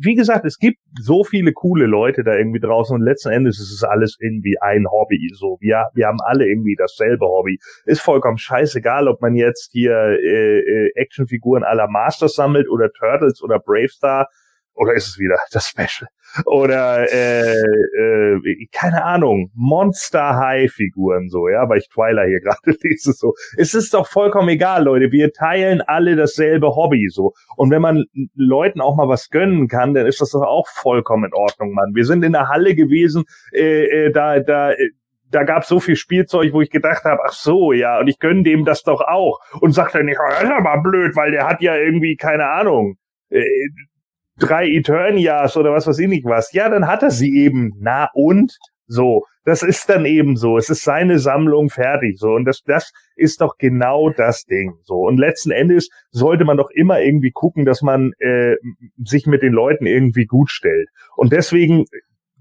wie 0.00 0.14
gesagt, 0.14 0.44
es 0.44 0.58
gibt 0.58 0.78
so 1.00 1.24
viele 1.24 1.52
coole 1.52 1.86
Leute 1.86 2.22
da 2.22 2.34
irgendwie 2.34 2.60
draußen 2.60 2.94
und 2.94 3.02
letzten 3.02 3.30
Endes 3.30 3.58
ist 3.58 3.72
es 3.72 3.82
alles 3.82 4.16
irgendwie 4.20 4.56
ein 4.60 4.86
Hobby. 4.90 5.30
So, 5.34 5.58
wir, 5.60 5.86
wir 5.94 6.06
haben 6.06 6.20
alle 6.24 6.46
irgendwie 6.46 6.76
dasselbe 6.76 7.26
Hobby. 7.26 7.58
Ist 7.84 8.00
vollkommen 8.00 8.38
scheißegal, 8.38 9.08
ob 9.08 9.20
man 9.20 9.34
jetzt 9.34 9.70
hier 9.72 9.92
äh, 9.92 10.58
äh, 10.58 10.90
Actionfiguren 10.94 11.64
aller 11.64 11.88
Masters 11.88 12.34
sammelt 12.34 12.68
oder 12.68 12.90
Turtles 12.92 13.42
oder 13.42 13.58
Bravestar 13.58 14.28
oder 14.78 14.94
ist 14.94 15.08
es 15.08 15.18
wieder 15.18 15.36
das 15.52 15.66
Special? 15.66 16.08
Oder 16.44 17.10
äh, 17.10 17.52
äh, 17.52 18.66
keine 18.70 19.04
Ahnung, 19.04 19.50
Monster 19.54 20.36
High 20.36 20.70
Figuren 20.70 21.28
so, 21.28 21.48
ja, 21.48 21.68
weil 21.68 21.78
ich 21.78 21.88
Twilight 21.88 22.28
hier 22.28 22.40
gerade 22.44 22.76
lese 22.82 23.12
so. 23.12 23.34
Es 23.56 23.74
ist 23.74 23.94
doch 23.94 24.06
vollkommen 24.06 24.48
egal, 24.48 24.84
Leute. 24.84 25.10
Wir 25.10 25.32
teilen 25.32 25.80
alle 25.80 26.16
dasselbe 26.16 26.68
Hobby 26.76 27.08
so. 27.08 27.32
Und 27.56 27.70
wenn 27.70 27.82
man 27.82 28.04
Leuten 28.34 28.80
auch 28.80 28.96
mal 28.96 29.08
was 29.08 29.30
gönnen 29.30 29.68
kann, 29.68 29.94
dann 29.94 30.06
ist 30.06 30.20
das 30.20 30.30
doch 30.30 30.42
auch 30.42 30.68
vollkommen 30.68 31.24
in 31.24 31.34
Ordnung, 31.34 31.72
Mann. 31.72 31.92
Wir 31.94 32.04
sind 32.04 32.24
in 32.24 32.32
der 32.32 32.48
Halle 32.48 32.74
gewesen, 32.74 33.24
äh, 33.52 34.06
äh, 34.06 34.12
da 34.12 34.38
da 34.40 34.72
äh, 34.72 34.90
da 35.30 35.42
gab 35.42 35.64
so 35.64 35.78
viel 35.78 35.96
Spielzeug, 35.96 36.54
wo 36.54 36.62
ich 36.62 36.70
gedacht 36.70 37.04
habe, 37.04 37.20
ach 37.22 37.32
so, 37.32 37.72
ja, 37.72 37.98
und 37.98 38.08
ich 38.08 38.18
gönne 38.18 38.44
dem 38.44 38.64
das 38.64 38.82
doch 38.82 39.02
auch. 39.02 39.40
Und 39.60 39.72
sagt 39.72 39.94
dann 39.94 40.06
nicht, 40.06 40.18
oh, 40.18 40.30
das 40.30 40.44
ist 40.44 40.50
aber 40.50 40.80
blöd, 40.82 41.16
weil 41.16 41.32
der 41.32 41.46
hat 41.46 41.60
ja 41.60 41.76
irgendwie, 41.76 42.16
keine 42.16 42.48
Ahnung, 42.48 42.96
äh, 43.28 43.44
drei 44.38 44.68
Eternias 44.68 45.56
oder 45.56 45.72
was 45.72 45.86
weiß 45.86 45.98
ich 45.98 46.08
nicht 46.08 46.24
was. 46.24 46.52
Ja, 46.52 46.68
dann 46.68 46.86
hat 46.86 47.02
er 47.02 47.10
sie 47.10 47.36
eben. 47.36 47.72
Na 47.78 48.08
und? 48.14 48.56
So, 48.90 49.24
das 49.44 49.62
ist 49.62 49.88
dann 49.90 50.06
eben 50.06 50.36
so. 50.36 50.56
Es 50.56 50.70
ist 50.70 50.82
seine 50.82 51.18
Sammlung 51.18 51.68
fertig. 51.68 52.18
So, 52.18 52.28
und 52.28 52.46
das, 52.46 52.62
das 52.64 52.92
ist 53.16 53.42
doch 53.42 53.58
genau 53.58 54.10
das 54.10 54.44
Ding. 54.44 54.74
So, 54.82 54.94
und 55.06 55.18
letzten 55.18 55.50
Endes 55.50 55.90
sollte 56.10 56.44
man 56.44 56.56
doch 56.56 56.70
immer 56.70 57.00
irgendwie 57.00 57.30
gucken, 57.30 57.66
dass 57.66 57.82
man 57.82 58.12
äh, 58.18 58.56
sich 59.04 59.26
mit 59.26 59.42
den 59.42 59.52
Leuten 59.52 59.84
irgendwie 59.84 60.24
gut 60.24 60.50
stellt. 60.50 60.88
Und 61.16 61.32
deswegen 61.32 61.84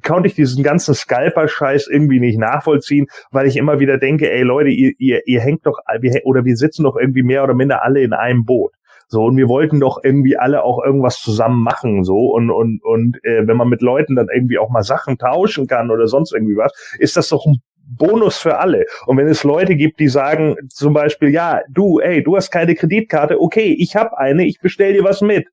konnte 0.03 0.27
ich 0.27 0.35
diesen 0.35 0.63
ganzen 0.63 0.95
Scalper-Scheiß 0.95 1.87
irgendwie 1.87 2.19
nicht 2.19 2.39
nachvollziehen, 2.39 3.07
weil 3.31 3.47
ich 3.47 3.57
immer 3.57 3.79
wieder 3.79 3.97
denke, 3.97 4.31
ey 4.31 4.43
Leute, 4.43 4.69
ihr, 4.69 4.93
ihr, 4.99 5.21
ihr 5.25 5.41
hängt 5.41 5.65
doch, 5.65 5.79
oder 6.23 6.45
wir 6.45 6.55
sitzen 6.55 6.83
doch 6.83 6.95
irgendwie 6.95 7.23
mehr 7.23 7.43
oder 7.43 7.55
minder 7.55 7.83
alle 7.83 8.01
in 8.01 8.13
einem 8.13 8.45
Boot. 8.45 8.71
So, 9.09 9.23
und 9.25 9.37
wir 9.37 9.47
wollten 9.47 9.79
doch 9.79 10.03
irgendwie 10.03 10.37
alle 10.37 10.63
auch 10.63 10.83
irgendwas 10.83 11.21
zusammen 11.21 11.63
machen, 11.63 12.03
so. 12.03 12.31
Und, 12.31 12.51
und, 12.51 12.83
und 12.83 13.17
äh, 13.23 13.47
wenn 13.47 13.55
man 13.55 13.69
mit 13.69 13.81
Leuten 13.81 14.15
dann 14.15 14.27
irgendwie 14.33 14.57
auch 14.57 14.69
mal 14.69 14.83
Sachen 14.83 15.17
tauschen 15.17 15.67
kann 15.67 15.91
oder 15.91 16.07
sonst 16.07 16.33
irgendwie 16.33 16.57
was, 16.57 16.73
ist 16.99 17.15
das 17.15 17.29
doch 17.29 17.45
ein 17.45 17.61
Bonus 17.87 18.37
für 18.37 18.57
alle. 18.57 18.85
Und 19.05 19.17
wenn 19.17 19.27
es 19.27 19.45
Leute 19.45 19.75
gibt, 19.75 19.99
die 20.01 20.09
sagen 20.09 20.57
zum 20.69 20.93
Beispiel, 20.93 21.29
ja, 21.29 21.61
du, 21.69 21.99
ey, 21.99 22.21
du 22.21 22.35
hast 22.35 22.51
keine 22.51 22.75
Kreditkarte, 22.75 23.39
okay, 23.39 23.75
ich 23.79 23.95
habe 23.95 24.17
eine, 24.17 24.45
ich 24.45 24.59
bestell 24.59 24.93
dir 24.93 25.05
was 25.05 25.21
mit. 25.21 25.47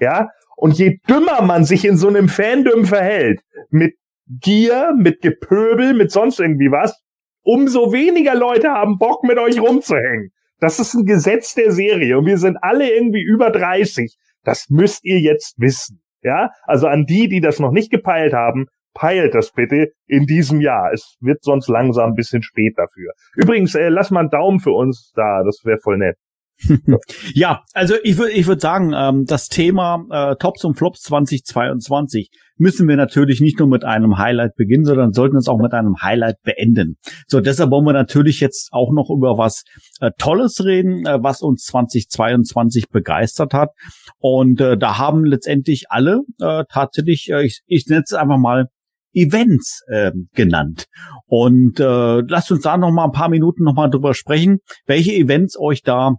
Ja, 0.00 0.30
und 0.56 0.78
je 0.78 0.98
dümmer 1.08 1.42
man 1.42 1.64
sich 1.64 1.84
in 1.84 1.96
so 1.96 2.08
einem 2.08 2.28
Fandom 2.28 2.86
verhält, 2.86 3.42
mit 3.70 3.96
Gier, 4.26 4.94
mit 4.96 5.20
Gepöbel, 5.20 5.92
mit 5.92 6.10
sonst 6.10 6.40
irgendwie 6.40 6.70
was, 6.70 6.98
umso 7.42 7.92
weniger 7.92 8.34
Leute 8.34 8.70
haben 8.70 8.98
Bock, 8.98 9.22
mit 9.24 9.38
euch 9.38 9.60
rumzuhängen. 9.60 10.32
Das 10.64 10.78
ist 10.78 10.94
ein 10.94 11.04
Gesetz 11.04 11.52
der 11.52 11.72
Serie 11.72 12.16
und 12.16 12.24
wir 12.24 12.38
sind 12.38 12.56
alle 12.62 12.90
irgendwie 12.90 13.22
über 13.22 13.50
30. 13.50 14.16
Das 14.44 14.70
müsst 14.70 15.04
ihr 15.04 15.20
jetzt 15.20 15.56
wissen. 15.58 16.00
Ja, 16.22 16.52
also 16.62 16.86
an 16.86 17.04
die, 17.04 17.28
die 17.28 17.42
das 17.42 17.60
noch 17.60 17.70
nicht 17.70 17.90
gepeilt 17.90 18.32
haben, 18.32 18.64
peilt 18.94 19.34
das 19.34 19.52
bitte 19.52 19.88
in 20.06 20.24
diesem 20.24 20.62
Jahr. 20.62 20.90
Es 20.94 21.18
wird 21.20 21.44
sonst 21.44 21.68
langsam 21.68 22.12
ein 22.12 22.14
bisschen 22.14 22.42
spät 22.42 22.78
dafür. 22.78 23.12
Übrigens, 23.36 23.74
äh, 23.74 23.90
lass 23.90 24.10
mal 24.10 24.20
einen 24.20 24.30
Daumen 24.30 24.58
für 24.58 24.70
uns 24.70 25.12
da, 25.14 25.42
das 25.44 25.60
wäre 25.64 25.76
voll 25.76 25.98
nett. 25.98 26.16
ja, 27.34 27.62
also 27.72 27.94
ich 28.02 28.16
würde 28.16 28.32
ich 28.32 28.46
würde 28.46 28.60
sagen, 28.60 28.92
ähm, 28.96 29.24
das 29.26 29.48
Thema 29.48 30.04
äh, 30.10 30.36
Tops 30.36 30.64
und 30.64 30.76
Flops 30.76 31.00
2022 31.02 32.30
müssen 32.56 32.88
wir 32.88 32.96
natürlich 32.96 33.40
nicht 33.40 33.58
nur 33.58 33.68
mit 33.68 33.84
einem 33.84 34.18
Highlight 34.18 34.54
beginnen, 34.56 34.84
sondern 34.84 35.12
sollten 35.12 35.36
es 35.36 35.48
auch 35.48 35.58
mit 35.58 35.72
einem 35.72 35.96
Highlight 36.02 36.36
beenden. 36.42 36.96
So, 37.26 37.40
deshalb 37.40 37.70
wollen 37.70 37.84
wir 37.84 37.92
natürlich 37.92 38.40
jetzt 38.40 38.68
auch 38.72 38.92
noch 38.92 39.10
über 39.10 39.36
was 39.38 39.64
äh, 40.00 40.10
Tolles 40.18 40.64
reden, 40.64 41.04
äh, 41.06 41.18
was 41.20 41.42
uns 41.42 41.64
2022 41.64 42.88
begeistert 42.88 43.54
hat. 43.54 43.70
Und 44.18 44.60
äh, 44.60 44.76
da 44.76 44.98
haben 44.98 45.24
letztendlich 45.24 45.86
alle 45.88 46.20
äh, 46.40 46.64
tatsächlich, 46.70 47.28
äh, 47.30 47.44
ich, 47.44 47.62
ich 47.66 47.86
nenne 47.88 48.02
es 48.04 48.12
einfach 48.12 48.38
mal 48.38 48.66
Events 49.14 49.82
äh, 49.88 50.12
genannt. 50.34 50.86
Und 51.26 51.80
äh, 51.80 52.20
lasst 52.20 52.50
uns 52.52 52.62
da 52.62 52.76
noch 52.76 52.92
mal 52.92 53.06
ein 53.06 53.12
paar 53.12 53.28
Minuten 53.28 53.64
noch 53.64 53.74
mal 53.74 53.88
drüber 53.88 54.14
sprechen, 54.14 54.58
welche 54.86 55.12
Events 55.12 55.58
euch 55.58 55.82
da 55.82 56.16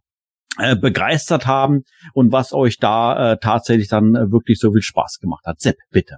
äh, 0.57 0.75
begeistert 0.75 1.45
haben 1.45 1.83
und 2.13 2.31
was 2.31 2.53
euch 2.53 2.77
da 2.77 3.33
äh, 3.33 3.37
tatsächlich 3.39 3.87
dann 3.87 4.15
äh, 4.15 4.31
wirklich 4.31 4.59
so 4.59 4.71
viel 4.71 4.81
Spaß 4.81 5.19
gemacht 5.19 5.45
hat. 5.45 5.59
Sepp, 5.59 5.77
bitte. 5.91 6.17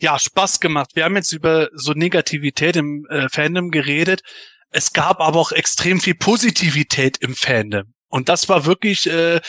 Ja, 0.00 0.18
Spaß 0.18 0.60
gemacht. 0.60 0.90
Wir 0.94 1.04
haben 1.04 1.16
jetzt 1.16 1.32
über 1.32 1.68
so 1.74 1.92
Negativität 1.92 2.76
im 2.76 3.06
äh, 3.08 3.28
Fandom 3.28 3.70
geredet. 3.70 4.22
Es 4.70 4.92
gab 4.92 5.20
aber 5.20 5.38
auch 5.38 5.52
extrem 5.52 6.00
viel 6.00 6.16
Positivität 6.16 7.18
im 7.18 7.34
Fandom. 7.34 7.94
Und 8.08 8.28
das 8.28 8.48
war 8.48 8.66
wirklich 8.66 9.06
äh, 9.06 9.40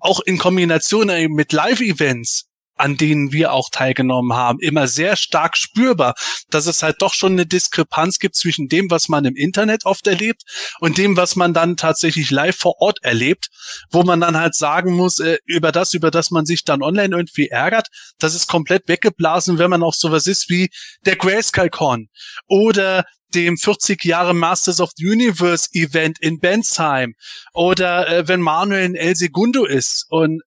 auch 0.00 0.20
in 0.20 0.38
Kombination 0.38 1.08
äh, 1.08 1.28
mit 1.28 1.52
Live-Events 1.52 2.48
an 2.82 2.96
denen 2.96 3.30
wir 3.30 3.52
auch 3.52 3.70
teilgenommen 3.70 4.32
haben, 4.32 4.58
immer 4.58 4.88
sehr 4.88 5.14
stark 5.14 5.56
spürbar, 5.56 6.14
dass 6.50 6.66
es 6.66 6.82
halt 6.82 6.96
doch 6.98 7.14
schon 7.14 7.32
eine 7.32 7.46
Diskrepanz 7.46 8.18
gibt 8.18 8.34
zwischen 8.34 8.66
dem, 8.66 8.90
was 8.90 9.08
man 9.08 9.24
im 9.24 9.36
Internet 9.36 9.86
oft 9.86 10.08
erlebt 10.08 10.42
und 10.80 10.98
dem, 10.98 11.16
was 11.16 11.36
man 11.36 11.54
dann 11.54 11.76
tatsächlich 11.76 12.32
live 12.32 12.56
vor 12.56 12.80
Ort 12.80 12.98
erlebt, 13.02 13.50
wo 13.92 14.02
man 14.02 14.20
dann 14.20 14.36
halt 14.36 14.56
sagen 14.56 14.94
muss, 14.94 15.20
äh, 15.20 15.38
über 15.46 15.70
das, 15.70 15.94
über 15.94 16.10
das 16.10 16.32
man 16.32 16.44
sich 16.44 16.64
dann 16.64 16.82
online 16.82 17.14
irgendwie 17.14 17.46
ärgert, 17.46 17.86
das 18.18 18.34
ist 18.34 18.48
komplett 18.48 18.88
weggeblasen, 18.88 19.58
wenn 19.58 19.70
man 19.70 19.84
auch 19.84 19.94
sowas 19.94 20.26
ist 20.26 20.50
wie 20.50 20.68
der 21.06 21.14
Grayscale 21.14 21.70
Con 21.70 22.08
oder 22.48 23.04
dem 23.32 23.56
40 23.56 24.04
Jahre 24.04 24.34
Masters 24.34 24.80
of 24.80 24.90
the 24.96 25.06
Universe 25.06 25.68
Event 25.72 26.18
in 26.20 26.40
Bensheim 26.40 27.14
oder 27.54 28.08
äh, 28.08 28.26
wenn 28.26 28.40
Manuel 28.40 28.84
in 28.84 28.96
El 28.96 29.14
Segundo 29.14 29.64
ist 29.66 30.04
und 30.10 30.42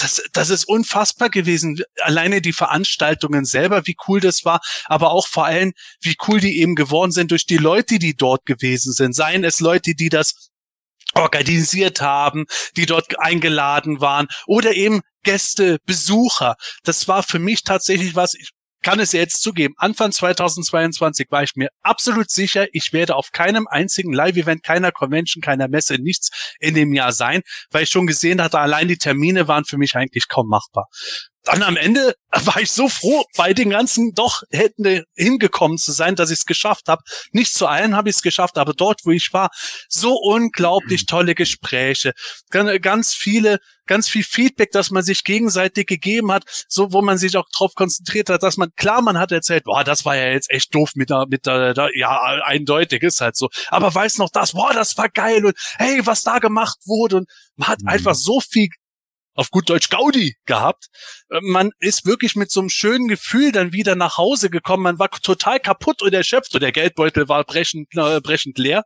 das, 0.00 0.22
das 0.32 0.50
ist 0.50 0.64
unfassbar 0.64 1.30
gewesen. 1.30 1.80
Alleine 2.00 2.40
die 2.40 2.52
Veranstaltungen 2.52 3.44
selber, 3.44 3.86
wie 3.86 3.96
cool 4.08 4.20
das 4.20 4.44
war, 4.44 4.60
aber 4.86 5.12
auch 5.12 5.26
vor 5.26 5.46
allem, 5.46 5.72
wie 6.00 6.16
cool 6.26 6.40
die 6.40 6.60
eben 6.60 6.74
geworden 6.74 7.12
sind 7.12 7.30
durch 7.30 7.46
die 7.46 7.58
Leute, 7.58 7.98
die 7.98 8.14
dort 8.14 8.46
gewesen 8.46 8.92
sind. 8.92 9.14
Seien 9.14 9.44
es 9.44 9.60
Leute, 9.60 9.94
die 9.94 10.08
das 10.08 10.50
organisiert 11.14 12.00
haben, 12.00 12.46
die 12.76 12.86
dort 12.86 13.18
eingeladen 13.18 14.00
waren 14.00 14.28
oder 14.46 14.74
eben 14.74 15.00
Gäste, 15.22 15.78
Besucher. 15.84 16.56
Das 16.84 17.08
war 17.08 17.22
für 17.22 17.38
mich 17.38 17.64
tatsächlich 17.64 18.14
was, 18.14 18.34
ich 18.34 18.50
kann 18.82 19.00
es 19.00 19.12
jetzt 19.12 19.42
zugeben, 19.42 19.74
Anfang 19.76 20.12
2022 20.12 21.26
war 21.30 21.42
ich 21.42 21.56
mir 21.56 21.68
absolut 21.82 22.30
sicher, 22.30 22.66
ich 22.72 22.92
werde 22.92 23.16
auf 23.16 23.32
keinem 23.32 23.66
einzigen 23.68 24.12
Live-Event, 24.12 24.62
keiner 24.62 24.92
Convention, 24.92 25.42
keiner 25.42 25.68
Messe, 25.68 25.96
nichts 26.00 26.54
in 26.60 26.74
dem 26.74 26.92
Jahr 26.92 27.12
sein, 27.12 27.42
weil 27.70 27.84
ich 27.84 27.90
schon 27.90 28.06
gesehen 28.06 28.42
hatte, 28.42 28.58
allein 28.58 28.88
die 28.88 28.98
Termine 28.98 29.48
waren 29.48 29.64
für 29.64 29.78
mich 29.78 29.96
eigentlich 29.96 30.28
kaum 30.28 30.48
machbar 30.48 30.88
dann 31.44 31.62
am 31.62 31.76
Ende 31.76 32.14
war 32.44 32.60
ich 32.60 32.70
so 32.70 32.88
froh, 32.88 33.24
bei 33.36 33.52
den 33.54 33.70
ganzen 33.70 34.12
doch 34.14 34.42
hätten 34.50 35.04
hingekommen 35.16 35.78
zu 35.78 35.92
sein, 35.92 36.14
dass 36.14 36.30
ich 36.30 36.40
es 36.40 36.46
geschafft 36.46 36.88
habe. 36.88 37.02
Nicht 37.32 37.52
zu 37.52 37.66
allen 37.66 37.96
habe 37.96 38.08
ich 38.08 38.16
es 38.16 38.22
geschafft, 38.22 38.58
aber 38.58 38.72
dort, 38.72 39.00
wo 39.04 39.10
ich 39.10 39.32
war, 39.32 39.50
so 39.88 40.14
unglaublich 40.14 41.02
mhm. 41.02 41.06
tolle 41.06 41.34
Gespräche, 41.34 42.12
ganz 42.50 43.14
viele, 43.14 43.58
ganz 43.86 44.08
viel 44.08 44.22
Feedback, 44.22 44.70
dass 44.70 44.90
man 44.90 45.02
sich 45.02 45.24
gegenseitig 45.24 45.86
gegeben 45.86 46.30
hat, 46.30 46.44
so 46.68 46.92
wo 46.92 47.02
man 47.02 47.18
sich 47.18 47.36
auch 47.36 47.48
drauf 47.52 47.74
konzentriert 47.74 48.30
hat, 48.30 48.42
dass 48.42 48.56
man 48.56 48.70
klar, 48.76 49.02
man 49.02 49.18
hat 49.18 49.32
erzählt, 49.32 49.64
boah, 49.64 49.82
das 49.82 50.04
war 50.04 50.16
ja 50.16 50.28
jetzt 50.30 50.50
echt 50.50 50.72
doof 50.74 50.92
mit 50.94 51.10
der, 51.10 51.26
mit 51.28 51.46
der, 51.46 51.74
der 51.74 51.90
ja 51.94 52.40
eindeutig 52.44 53.02
ist 53.02 53.20
halt 53.20 53.36
so, 53.36 53.48
aber 53.68 53.92
weiß 53.92 54.18
noch 54.18 54.30
das, 54.30 54.52
boah, 54.52 54.72
das 54.72 54.96
war 54.96 55.08
geil 55.08 55.44
und 55.44 55.56
hey, 55.78 56.00
was 56.04 56.22
da 56.22 56.38
gemacht 56.38 56.78
wurde 56.84 57.16
und 57.16 57.28
man 57.56 57.68
hat 57.68 57.80
mhm. 57.82 57.88
einfach 57.88 58.14
so 58.14 58.40
viel 58.40 58.68
auf 59.34 59.50
gut 59.50 59.68
Deutsch 59.70 59.88
Gaudi 59.88 60.36
gehabt. 60.46 60.86
Äh, 61.30 61.40
man 61.42 61.70
ist 61.78 62.06
wirklich 62.06 62.36
mit 62.36 62.50
so 62.50 62.60
einem 62.60 62.70
schönen 62.70 63.08
Gefühl 63.08 63.52
dann 63.52 63.72
wieder 63.72 63.94
nach 63.94 64.16
Hause 64.16 64.50
gekommen. 64.50 64.82
Man 64.82 64.98
war 64.98 65.10
total 65.10 65.60
kaputt 65.60 66.02
und 66.02 66.12
erschöpft 66.14 66.54
und 66.54 66.62
der 66.62 66.72
Geldbeutel 66.72 67.28
war 67.28 67.44
brechend, 67.44 67.88
äh, 67.94 68.20
brechend 68.20 68.58
leer. 68.58 68.84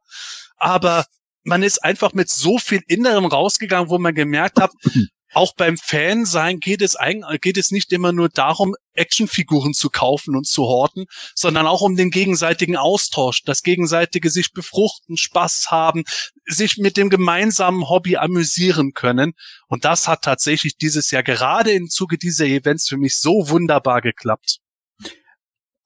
Aber 0.56 1.04
man 1.44 1.62
ist 1.62 1.84
einfach 1.84 2.12
mit 2.14 2.30
so 2.30 2.58
viel 2.58 2.80
Innerem 2.86 3.26
rausgegangen, 3.26 3.90
wo 3.90 3.98
man 3.98 4.14
gemerkt 4.14 4.60
hat, 4.60 4.72
auch 5.34 5.54
beim 5.56 5.76
Fansein 5.76 6.60
geht 6.60 6.82
es 6.82 6.96
eigentlich, 6.96 7.40
geht 7.40 7.58
es 7.58 7.70
nicht 7.70 7.92
immer 7.92 8.12
nur 8.12 8.28
darum, 8.28 8.74
Actionfiguren 8.94 9.74
zu 9.74 9.90
kaufen 9.90 10.36
und 10.36 10.46
zu 10.46 10.62
horten, 10.62 11.06
sondern 11.34 11.66
auch 11.66 11.80
um 11.80 11.96
den 11.96 12.10
gegenseitigen 12.10 12.76
Austausch, 12.76 13.42
das 13.44 13.62
gegenseitige 13.62 14.30
sich 14.30 14.52
befruchten, 14.52 15.16
Spaß 15.16 15.66
haben, 15.70 16.04
sich 16.46 16.76
mit 16.78 16.96
dem 16.96 17.10
gemeinsamen 17.10 17.88
Hobby 17.88 18.16
amüsieren 18.16 18.92
können. 18.92 19.32
Und 19.68 19.84
das 19.84 20.08
hat 20.08 20.22
tatsächlich 20.22 20.76
dieses 20.76 21.10
Jahr 21.10 21.22
gerade 21.22 21.72
im 21.72 21.88
Zuge 21.88 22.18
dieser 22.18 22.46
Events 22.46 22.88
für 22.88 22.96
mich 22.96 23.16
so 23.16 23.48
wunderbar 23.48 24.00
geklappt. 24.00 24.58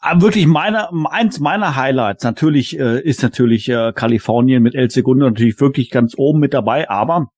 Aber 0.01 0.23
wirklich 0.23 0.47
meine, 0.47 0.91
eins 1.11 1.41
meiner 1.41 1.75
Highlights 1.75 2.23
natürlich 2.23 2.79
äh, 2.79 3.01
ist 3.01 3.23
natürlich 3.23 3.69
äh, 3.69 3.93
Kalifornien 3.93 4.63
mit 4.63 4.77
El 4.77 4.91
Segundo 4.91 5.27
natürlich 5.29 5.61
wirklich 5.61 5.91
ganz 5.91 6.15
oben 6.17 6.39
mit 6.39 6.55
dabei, 6.55 6.89
aber 6.89 7.33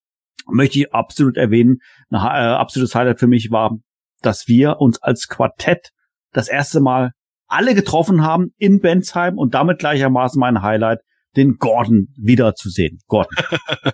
möchte 0.51 0.79
ich 0.79 0.95
absolut 0.95 1.37
erwähnen, 1.37 1.79
ein 2.11 2.17
äh, 2.17 2.55
absolutes 2.55 2.95
Highlight 2.95 3.21
für 3.21 3.27
mich 3.27 3.51
war, 3.51 3.77
dass 4.23 4.49
wir 4.49 4.81
uns 4.81 5.03
als 5.03 5.29
Quartett 5.29 5.91
das 6.33 6.49
erste 6.49 6.81
Mal 6.81 7.13
alle 7.47 7.75
getroffen 7.75 8.23
haben 8.23 8.51
in 8.59 8.81
Bensheim 8.81 9.39
und 9.39 9.55
damit 9.55 9.79
gleichermaßen 9.79 10.39
mein 10.39 10.63
Highlight, 10.63 11.01
den 11.37 11.57
Gordon 11.59 12.09
wiederzusehen. 12.17 12.99
Gordon. 13.07 13.37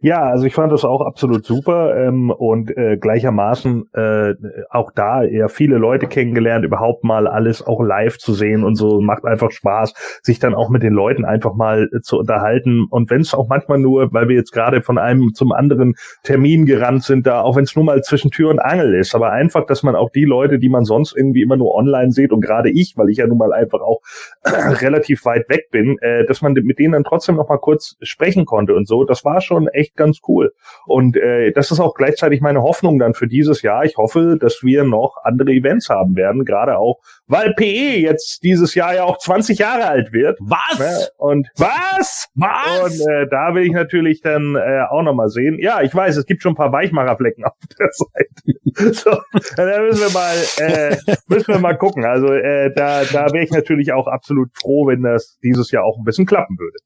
Ja, 0.00 0.22
also 0.22 0.46
ich 0.46 0.54
fand 0.54 0.72
das 0.72 0.84
auch 0.84 1.02
absolut 1.02 1.44
super 1.44 1.94
ähm, 1.94 2.30
und 2.30 2.74
äh, 2.74 2.96
gleichermaßen 2.96 3.92
äh, 3.92 4.34
auch 4.70 4.92
da 4.92 5.22
eher 5.22 5.50
viele 5.50 5.76
Leute 5.76 6.06
kennengelernt, 6.06 6.64
überhaupt 6.64 7.04
mal 7.04 7.26
alles 7.26 7.64
auch 7.64 7.82
live 7.82 8.16
zu 8.16 8.32
sehen 8.32 8.64
und 8.64 8.76
so 8.76 9.02
macht 9.02 9.26
einfach 9.26 9.50
Spaß, 9.50 9.92
sich 10.22 10.38
dann 10.38 10.54
auch 10.54 10.70
mit 10.70 10.82
den 10.82 10.94
Leuten 10.94 11.26
einfach 11.26 11.54
mal 11.54 11.90
äh, 11.92 12.00
zu 12.00 12.18
unterhalten. 12.18 12.86
Und 12.88 13.10
wenn 13.10 13.20
es 13.20 13.34
auch 13.34 13.46
manchmal 13.48 13.78
nur, 13.78 14.10
weil 14.14 14.28
wir 14.28 14.36
jetzt 14.36 14.52
gerade 14.52 14.80
von 14.80 14.96
einem 14.96 15.34
zum 15.34 15.52
anderen 15.52 15.96
Termin 16.22 16.64
gerannt 16.64 17.04
sind, 17.04 17.26
da 17.26 17.42
auch 17.42 17.54
wenn 17.54 17.64
es 17.64 17.76
nur 17.76 17.84
mal 17.84 18.02
zwischen 18.02 18.30
Tür 18.30 18.48
und 18.48 18.58
Angel 18.58 18.94
ist, 18.94 19.14
aber 19.14 19.32
einfach, 19.32 19.66
dass 19.66 19.82
man 19.82 19.96
auch 19.96 20.08
die 20.10 20.24
Leute, 20.24 20.58
die 20.58 20.70
man 20.70 20.84
sonst 20.84 21.14
irgendwie 21.14 21.42
immer 21.42 21.58
nur 21.58 21.74
online 21.74 22.12
sieht 22.12 22.32
und 22.32 22.40
gerade 22.40 22.70
ich, 22.70 22.94
weil 22.96 23.10
ich 23.10 23.18
ja 23.18 23.26
nun 23.26 23.36
mal 23.38 23.52
einfach 23.52 23.80
auch 23.82 24.00
relativ 24.80 25.26
weit 25.26 25.50
weg 25.50 25.68
bin, 25.70 25.98
äh, 26.00 26.24
dass 26.24 26.40
man 26.40 26.54
mit 26.54 26.78
denen 26.78 26.92
dann 26.92 27.04
trotzdem 27.04 27.36
noch 27.36 27.50
mal 27.50 27.58
kurz 27.58 27.96
sprechen 28.00 28.46
konnte 28.46 28.74
und 28.74 28.88
so, 28.88 29.04
das 29.04 29.26
war 29.26 29.41
schon 29.44 29.68
echt 29.68 29.96
ganz 29.96 30.18
cool. 30.28 30.52
Und 30.86 31.16
äh, 31.16 31.52
das 31.52 31.70
ist 31.70 31.80
auch 31.80 31.94
gleichzeitig 31.94 32.40
meine 32.40 32.62
Hoffnung 32.62 32.98
dann 32.98 33.14
für 33.14 33.26
dieses 33.26 33.62
Jahr. 33.62 33.84
Ich 33.84 33.96
hoffe, 33.96 34.36
dass 34.40 34.62
wir 34.62 34.84
noch 34.84 35.16
andere 35.22 35.50
Events 35.50 35.88
haben 35.88 36.16
werden, 36.16 36.44
gerade 36.44 36.78
auch, 36.78 37.00
weil 37.26 37.54
PE 37.54 37.98
jetzt 38.00 38.42
dieses 38.42 38.74
Jahr 38.74 38.94
ja 38.94 39.04
auch 39.04 39.18
20 39.18 39.58
Jahre 39.58 39.86
alt 39.86 40.12
wird. 40.12 40.38
Was? 40.40 40.78
Ne? 40.78 41.08
Und 41.18 41.48
was? 41.56 42.28
Was? 42.34 43.00
Und 43.00 43.12
äh, 43.12 43.26
da 43.28 43.54
will 43.54 43.64
ich 43.64 43.72
natürlich 43.72 44.20
dann 44.20 44.56
äh, 44.56 44.82
auch 44.90 45.02
nochmal 45.02 45.28
sehen. 45.28 45.58
Ja, 45.60 45.82
ich 45.82 45.94
weiß, 45.94 46.16
es 46.16 46.26
gibt 46.26 46.42
schon 46.42 46.52
ein 46.52 46.56
paar 46.56 46.72
Weichmacherflecken 46.72 47.44
auf 47.44 47.52
der 47.78 47.88
Seite. 47.92 48.94
so, 48.94 49.10
da 49.56 49.80
müssen 49.80 50.00
wir 50.00 50.12
mal, 50.12 50.34
äh, 50.58 50.96
müssen 51.28 51.48
wir 51.48 51.58
mal 51.58 51.76
gucken. 51.76 52.04
Also 52.04 52.32
äh, 52.32 52.72
da, 52.74 53.04
da 53.04 53.32
wäre 53.32 53.44
ich 53.44 53.50
natürlich 53.50 53.92
auch 53.92 54.06
absolut 54.06 54.50
froh, 54.54 54.86
wenn 54.86 55.02
das 55.02 55.38
dieses 55.42 55.70
Jahr 55.70 55.84
auch 55.84 55.98
ein 55.98 56.04
bisschen 56.04 56.26
klappen 56.26 56.58
würde. 56.58 56.78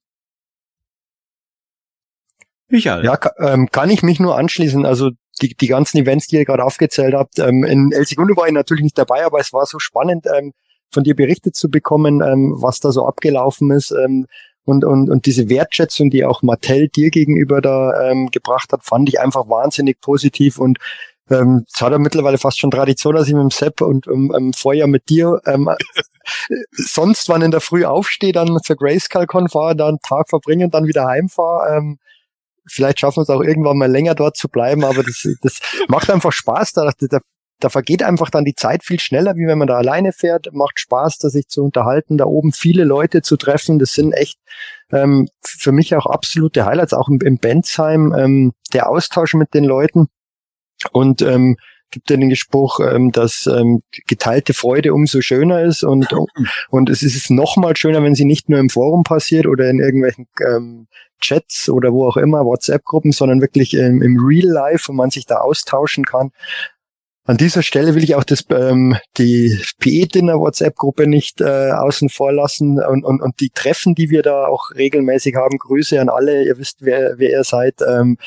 Michael. 2.68 3.04
Ja, 3.04 3.18
ähm, 3.38 3.68
kann 3.70 3.90
ich 3.90 4.02
mich 4.02 4.18
nur 4.18 4.36
anschließen. 4.36 4.84
Also 4.84 5.10
die, 5.40 5.54
die 5.56 5.66
ganzen 5.68 5.98
Events, 5.98 6.26
die 6.26 6.36
ihr 6.36 6.44
gerade 6.44 6.64
aufgezählt 6.64 7.14
habt. 7.14 7.38
Ähm, 7.38 7.64
in 7.64 7.92
El 7.92 8.06
Segundo 8.06 8.36
war 8.36 8.46
ich 8.46 8.52
natürlich 8.52 8.82
nicht 8.82 8.98
dabei, 8.98 9.24
aber 9.24 9.38
es 9.38 9.52
war 9.52 9.66
so 9.66 9.78
spannend, 9.78 10.26
ähm, 10.36 10.52
von 10.90 11.04
dir 11.04 11.14
berichtet 11.14 11.56
zu 11.56 11.70
bekommen, 11.70 12.22
ähm, 12.22 12.54
was 12.56 12.80
da 12.80 12.90
so 12.90 13.06
abgelaufen 13.06 13.70
ist. 13.70 13.92
Ähm, 13.92 14.26
und, 14.64 14.84
und, 14.84 15.10
und 15.10 15.26
diese 15.26 15.48
Wertschätzung, 15.48 16.10
die 16.10 16.24
auch 16.24 16.42
Mattel 16.42 16.88
dir 16.88 17.10
gegenüber 17.10 17.60
da 17.60 18.10
ähm, 18.10 18.30
gebracht 18.30 18.72
hat, 18.72 18.84
fand 18.84 19.08
ich 19.08 19.20
einfach 19.20 19.48
wahnsinnig 19.48 20.00
positiv 20.00 20.58
und 20.58 20.78
ähm, 21.30 21.64
es 21.72 21.80
hat 21.80 21.92
ja 21.92 21.98
mittlerweile 21.98 22.38
fast 22.38 22.58
schon 22.58 22.70
Tradition, 22.70 23.14
dass 23.14 23.26
ich 23.26 23.34
mit 23.34 23.42
dem 23.42 23.50
Sepp 23.50 23.80
und 23.80 24.06
um, 24.06 24.30
um, 24.30 24.52
vorher 24.52 24.86
mit 24.86 25.08
dir 25.08 25.40
ähm, 25.46 25.68
sonst 26.72 27.28
wann 27.28 27.42
in 27.42 27.50
der 27.50 27.60
Früh 27.60 27.84
aufstehe, 27.84 28.32
dann 28.32 28.58
zur 28.62 28.76
Grayscale-Con 28.76 29.48
fahre, 29.48 29.76
dann 29.76 29.98
Tag 30.06 30.28
verbringen, 30.28 30.70
dann 30.70 30.86
wieder 30.86 31.06
heimfahre. 31.06 31.76
Ähm, 31.76 31.98
vielleicht 32.68 33.00
schaffen 33.00 33.18
wir 33.18 33.22
es 33.22 33.30
auch 33.30 33.42
irgendwann 33.42 33.78
mal 33.78 33.90
länger 33.90 34.14
dort 34.14 34.36
zu 34.36 34.48
bleiben, 34.48 34.84
aber 34.84 35.02
das, 35.02 35.26
das 35.42 35.60
macht 35.88 36.10
einfach 36.10 36.32
Spaß. 36.32 36.72
Da, 36.72 36.90
da, 36.98 37.18
da 37.60 37.68
vergeht 37.68 38.02
einfach 38.02 38.30
dann 38.30 38.44
die 38.44 38.54
Zeit 38.54 38.84
viel 38.84 39.00
schneller, 39.00 39.36
wie 39.36 39.46
wenn 39.46 39.58
man 39.58 39.68
da 39.68 39.76
alleine 39.76 40.12
fährt. 40.12 40.52
Macht 40.52 40.78
Spaß, 40.78 41.18
da 41.18 41.28
sich 41.28 41.48
zu 41.48 41.64
unterhalten, 41.64 42.18
da 42.18 42.24
oben 42.26 42.52
viele 42.52 42.84
Leute 42.84 43.22
zu 43.22 43.36
treffen. 43.36 43.78
Das 43.78 43.92
sind 43.92 44.12
echt 44.12 44.38
ähm, 44.92 45.28
für 45.42 45.72
mich 45.72 45.94
auch 45.94 46.06
absolute 46.06 46.66
Highlights, 46.66 46.92
auch 46.92 47.08
im, 47.08 47.18
im 47.20 47.38
Bensheim, 47.38 48.14
ähm, 48.16 48.52
der 48.72 48.88
Austausch 48.88 49.34
mit 49.34 49.54
den 49.54 49.64
Leuten. 49.64 50.08
Und 50.92 51.22
ähm, 51.22 51.56
gibt 51.90 52.10
ja 52.10 52.16
den 52.16 52.28
Gespruch, 52.28 52.80
ähm, 52.80 53.12
dass 53.12 53.46
ähm, 53.46 53.82
geteilte 54.06 54.54
Freude 54.54 54.92
umso 54.94 55.20
schöner 55.20 55.62
ist 55.62 55.82
und, 55.82 56.12
und 56.70 56.90
es 56.90 57.02
ist 57.02 57.30
noch 57.30 57.56
mal 57.56 57.76
schöner, 57.76 58.02
wenn 58.02 58.14
sie 58.14 58.24
nicht 58.24 58.48
nur 58.48 58.58
im 58.58 58.70
Forum 58.70 59.04
passiert 59.04 59.46
oder 59.46 59.70
in 59.70 59.80
irgendwelchen 59.80 60.26
ähm, 60.46 60.88
Chats 61.20 61.68
oder 61.68 61.92
wo 61.92 62.06
auch 62.06 62.16
immer, 62.16 62.44
WhatsApp-Gruppen, 62.44 63.12
sondern 63.12 63.40
wirklich 63.40 63.74
ähm, 63.74 64.02
im 64.02 64.18
Real 64.24 64.48
Life, 64.48 64.88
wo 64.88 64.92
man 64.92 65.10
sich 65.10 65.26
da 65.26 65.36
austauschen 65.36 66.04
kann. 66.04 66.30
an 67.24 67.36
dieser 67.36 67.62
Stelle 67.62 67.94
will 67.94 68.04
ich 68.04 68.14
auch 68.14 68.24
das, 68.24 68.44
ähm, 68.50 68.96
die 69.16 69.58
PE-Dinner-WhatsApp-Gruppe 69.80 71.06
nicht 71.06 71.40
äh, 71.40 71.72
außen 71.72 72.08
vor 72.08 72.32
lassen 72.32 72.78
und, 72.80 73.04
und, 73.04 73.22
und 73.22 73.40
die 73.40 73.50
Treffen, 73.50 73.94
die 73.94 74.10
wir 74.10 74.22
da 74.22 74.46
auch 74.46 74.70
regelmäßig 74.74 75.34
haben. 75.36 75.58
Grüße 75.58 76.00
an 76.00 76.08
alle, 76.08 76.44
ihr 76.44 76.58
wisst, 76.58 76.78
wer, 76.80 77.18
wer 77.18 77.30
ihr 77.30 77.44
seid. 77.44 77.80
Ähm, 77.80 78.18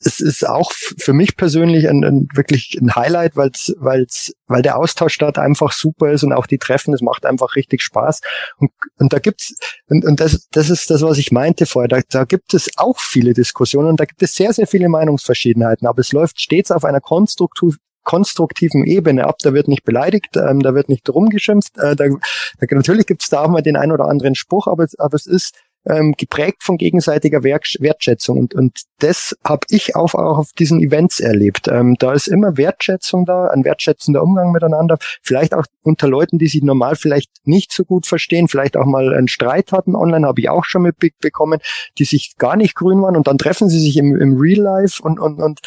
es 0.00 0.20
ist 0.20 0.46
auch 0.46 0.72
für 0.72 1.12
mich 1.12 1.36
persönlich 1.36 1.88
ein, 1.88 2.04
ein 2.04 2.28
wirklich 2.34 2.78
ein 2.80 2.94
Highlight, 2.94 3.36
weil's, 3.36 3.74
weil's, 3.78 4.32
weil 4.46 4.62
der 4.62 4.78
Austausch 4.78 5.18
dort 5.18 5.38
einfach 5.38 5.72
super 5.72 6.12
ist 6.12 6.22
und 6.22 6.32
auch 6.32 6.46
die 6.46 6.58
Treffen, 6.58 6.94
es 6.94 7.02
macht 7.02 7.26
einfach 7.26 7.56
richtig 7.56 7.82
Spaß. 7.82 8.20
Und, 8.58 8.70
und 8.98 9.12
da 9.12 9.18
gibt's 9.18 9.54
und, 9.88 10.04
und 10.04 10.20
das, 10.20 10.48
das 10.50 10.70
ist 10.70 10.90
das, 10.90 11.02
was 11.02 11.18
ich 11.18 11.32
meinte 11.32 11.66
vorher. 11.66 11.88
Da, 11.88 12.00
da 12.08 12.24
gibt 12.24 12.54
es 12.54 12.70
auch 12.76 12.98
viele 12.98 13.32
Diskussionen 13.32 13.88
und 13.88 14.00
da 14.00 14.04
gibt 14.04 14.22
es 14.22 14.34
sehr, 14.34 14.52
sehr 14.52 14.66
viele 14.66 14.88
Meinungsverschiedenheiten, 14.88 15.86
aber 15.88 16.00
es 16.00 16.12
läuft 16.12 16.40
stets 16.40 16.70
auf 16.70 16.84
einer 16.84 17.00
konstruktiv, 17.00 17.76
konstruktiven 18.04 18.84
Ebene 18.86 19.26
ab. 19.26 19.36
Da 19.42 19.52
wird 19.52 19.68
nicht 19.68 19.84
beleidigt, 19.84 20.36
ähm, 20.36 20.60
da 20.60 20.74
wird 20.74 20.88
nicht 20.88 21.08
rumgeschimpft. 21.10 21.76
Äh, 21.76 21.96
da, 21.96 22.06
da, 22.06 22.66
natürlich 22.70 23.06
gibt 23.06 23.22
es 23.22 23.28
da 23.28 23.42
auch 23.42 23.48
mal 23.48 23.62
den 23.62 23.76
ein 23.76 23.92
oder 23.92 24.06
anderen 24.06 24.34
Spruch, 24.34 24.66
aber, 24.66 24.86
aber 24.98 25.14
es 25.14 25.26
ist 25.26 25.54
ähm, 25.88 26.14
geprägt 26.16 26.62
von 26.62 26.76
gegenseitiger 26.76 27.42
Wertschätzung. 27.42 28.38
Und, 28.38 28.54
und 28.54 28.82
das 28.98 29.36
habe 29.44 29.66
ich 29.70 29.96
auch, 29.96 30.14
auch 30.14 30.38
auf 30.38 30.52
diesen 30.52 30.80
Events 30.80 31.20
erlebt. 31.20 31.68
Ähm, 31.68 31.96
da 31.98 32.12
ist 32.12 32.28
immer 32.28 32.56
Wertschätzung 32.56 33.24
da, 33.24 33.48
ein 33.48 33.64
wertschätzender 33.64 34.22
Umgang 34.22 34.52
miteinander. 34.52 34.98
Vielleicht 35.22 35.54
auch 35.54 35.64
unter 35.82 36.08
Leuten, 36.08 36.38
die 36.38 36.48
sich 36.48 36.62
normal 36.62 36.96
vielleicht 36.96 37.30
nicht 37.44 37.72
so 37.72 37.84
gut 37.84 38.06
verstehen, 38.06 38.48
vielleicht 38.48 38.76
auch 38.76 38.86
mal 38.86 39.14
einen 39.14 39.28
Streit 39.28 39.72
hatten 39.72 39.94
online, 39.96 40.26
habe 40.26 40.40
ich 40.40 40.50
auch 40.50 40.64
schon 40.64 40.82
mitbekommen, 40.82 41.60
die 41.98 42.04
sich 42.04 42.34
gar 42.38 42.56
nicht 42.56 42.74
grün 42.74 43.02
waren 43.02 43.16
und 43.16 43.26
dann 43.26 43.38
treffen 43.38 43.68
sie 43.68 43.80
sich 43.80 43.96
im, 43.96 44.16
im 44.16 44.36
Real 44.36 44.62
Life 44.62 45.02
und, 45.02 45.18
und, 45.18 45.40
und 45.40 45.60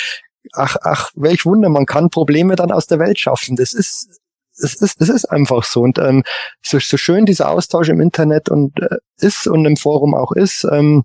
ach, 0.53 0.77
ach, 0.83 1.11
welch 1.15 1.45
Wunder, 1.45 1.69
man 1.69 1.85
kann 1.85 2.09
Probleme 2.09 2.55
dann 2.55 2.71
aus 2.71 2.87
der 2.87 2.99
Welt 2.99 3.19
schaffen. 3.19 3.55
Das 3.55 3.73
ist 3.73 4.20
es 4.57 4.75
ist, 4.75 5.01
es 5.01 5.09
ist 5.09 5.25
einfach 5.25 5.63
so. 5.63 5.81
Und 5.81 5.97
ähm, 5.97 6.23
so, 6.61 6.79
so 6.79 6.97
schön 6.97 7.25
dieser 7.25 7.49
Austausch 7.49 7.89
im 7.89 8.01
Internet 8.01 8.49
und 8.49 8.79
äh, 8.79 8.97
ist 9.17 9.47
und 9.47 9.65
im 9.65 9.77
Forum 9.77 10.13
auch 10.13 10.31
ist, 10.31 10.65
ähm, 10.71 11.03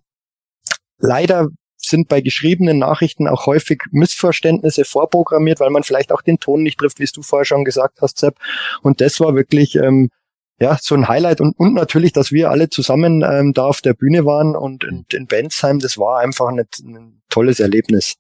leider 0.99 1.49
sind 1.77 2.09
bei 2.09 2.21
geschriebenen 2.21 2.79
Nachrichten 2.79 3.29
auch 3.29 3.47
häufig 3.47 3.81
Missverständnisse 3.91 4.85
vorprogrammiert, 4.85 5.61
weil 5.61 5.71
man 5.71 5.83
vielleicht 5.83 6.13
auch 6.13 6.23
den 6.23 6.39
Ton 6.39 6.63
nicht 6.63 6.79
trifft, 6.79 6.99
wie 6.99 7.05
es 7.05 7.13
du 7.13 7.23
vorher 7.23 7.45
schon 7.45 7.65
gesagt 7.65 8.01
hast, 8.01 8.19
Sepp. 8.19 8.37
Und 8.83 9.01
das 9.01 9.21
war 9.21 9.35
wirklich 9.35 9.77
ähm, 9.77 10.11
ja 10.59 10.79
so 10.81 10.95
ein 10.95 11.09
Highlight 11.09 11.41
und, 11.41 11.59
und 11.59 11.75
natürlich, 11.75 12.13
dass 12.13 12.33
wir 12.33 12.51
alle 12.51 12.71
zusammen 12.71 13.23
ähm, 13.23 13.53
da 13.53 13.67
auf 13.67 13.83
der 13.83 13.95
Bühne 13.95 14.25
waren 14.25 14.57
und 14.57 14.85
in, 14.85 15.07
in 15.13 15.27
Bensheim, 15.27 15.79
das 15.79 15.99
war 15.99 16.19
einfach 16.19 16.49
ein, 16.49 16.59
ein 16.59 17.23
tolles 17.29 17.61
Erlebnis. 17.61 18.17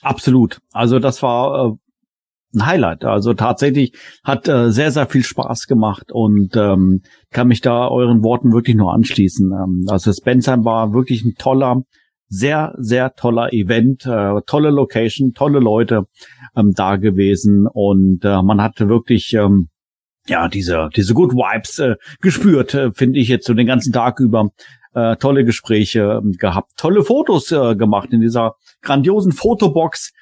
Absolut. 0.00 0.58
Also 0.72 0.98
das 0.98 1.22
war 1.22 1.66
äh, 1.66 1.76
ein 2.54 2.66
Highlight. 2.66 3.04
Also 3.04 3.34
tatsächlich 3.34 3.92
hat 4.24 4.48
äh, 4.48 4.70
sehr, 4.70 4.90
sehr 4.90 5.06
viel 5.06 5.24
Spaß 5.24 5.66
gemacht 5.66 6.12
und 6.12 6.56
ähm, 6.56 7.02
kann 7.30 7.48
mich 7.48 7.60
da 7.60 7.88
euren 7.88 8.22
Worten 8.22 8.52
wirklich 8.52 8.76
nur 8.76 8.92
anschließen. 8.92 9.52
Ähm, 9.52 9.86
also 9.88 10.12
Spenzheim 10.12 10.64
war 10.64 10.92
wirklich 10.92 11.24
ein 11.24 11.34
toller, 11.38 11.82
sehr, 12.28 12.74
sehr 12.78 13.14
toller 13.14 13.52
Event, 13.52 14.06
äh, 14.06 14.40
tolle 14.46 14.70
Location, 14.70 15.32
tolle 15.34 15.60
Leute 15.60 16.06
ähm, 16.56 16.72
da 16.74 16.96
gewesen 16.96 17.66
und 17.66 18.24
äh, 18.24 18.42
man 18.42 18.62
hatte 18.62 18.88
wirklich 18.88 19.34
ähm, 19.34 19.68
ja 20.26 20.48
diese 20.48 20.88
diese 20.94 21.14
Good 21.14 21.32
Vibes 21.32 21.78
äh, 21.78 21.96
gespürt, 22.20 22.74
äh, 22.74 22.90
finde 22.92 23.18
ich 23.18 23.28
jetzt 23.28 23.46
so 23.46 23.54
den 23.54 23.66
ganzen 23.66 23.92
Tag 23.92 24.20
über. 24.20 24.50
Äh, 24.94 25.16
tolle 25.16 25.46
Gespräche 25.46 26.20
äh, 26.22 26.36
gehabt, 26.36 26.72
tolle 26.76 27.02
Fotos 27.02 27.50
äh, 27.50 27.74
gemacht 27.76 28.12
in 28.12 28.20
dieser 28.20 28.56
grandiosen 28.82 29.32
Fotobox 29.32 30.12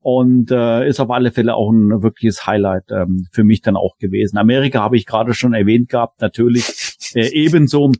und 0.00 0.50
äh, 0.50 0.88
ist 0.88 1.00
auf 1.00 1.10
alle 1.10 1.32
Fälle 1.32 1.54
auch 1.54 1.70
ein 1.70 2.02
wirkliches 2.02 2.46
Highlight 2.46 2.84
ähm, 2.90 3.26
für 3.32 3.44
mich 3.44 3.62
dann 3.62 3.76
auch 3.76 3.96
gewesen. 3.98 4.38
Amerika 4.38 4.80
habe 4.80 4.96
ich 4.96 5.06
gerade 5.06 5.34
schon 5.34 5.54
erwähnt 5.54 5.88
gehabt, 5.88 6.20
natürlich 6.20 6.96
äh, 7.14 7.28
ebenso, 7.32 7.92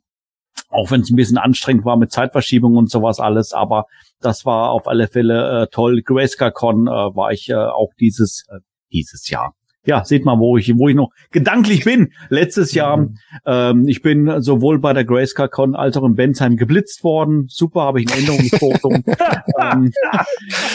auch 0.68 0.90
wenn 0.90 1.00
es 1.00 1.10
ein 1.10 1.16
bisschen 1.16 1.38
anstrengend 1.38 1.84
war 1.84 1.96
mit 1.96 2.12
Zeitverschiebung 2.12 2.76
und 2.76 2.90
sowas 2.90 3.20
alles, 3.20 3.52
aber 3.52 3.84
das 4.20 4.44
war 4.44 4.70
auf 4.70 4.86
alle 4.86 5.08
Fälle 5.08 5.62
äh, 5.62 5.66
toll. 5.70 6.02
GrayscaleCon 6.02 6.86
äh, 6.86 6.90
war 6.90 7.32
ich 7.32 7.48
äh, 7.48 7.54
auch 7.54 7.92
dieses 7.98 8.44
äh, 8.48 8.58
dieses 8.92 9.28
Jahr 9.28 9.54
ja, 9.88 10.04
seht 10.04 10.26
mal, 10.26 10.38
wo 10.38 10.58
ich, 10.58 10.70
wo 10.76 10.88
ich 10.88 10.94
noch 10.94 11.10
gedanklich 11.30 11.84
bin. 11.84 12.12
Letztes 12.28 12.74
Jahr, 12.74 12.98
mhm. 12.98 13.18
ähm, 13.46 13.88
ich 13.88 14.02
bin 14.02 14.42
sowohl 14.42 14.78
bei 14.78 14.92
der 14.92 15.06
GraceCon 15.06 15.74
als 15.74 15.96
auch 15.96 16.04
in 16.04 16.14
Bensheim 16.14 16.58
geblitzt 16.58 17.02
worden. 17.02 17.46
Super, 17.48 17.80
habe 17.80 18.02
ich 18.02 18.12
ein 18.12 18.18
Änderungsfoto. 18.18 18.90
ähm, 19.60 19.92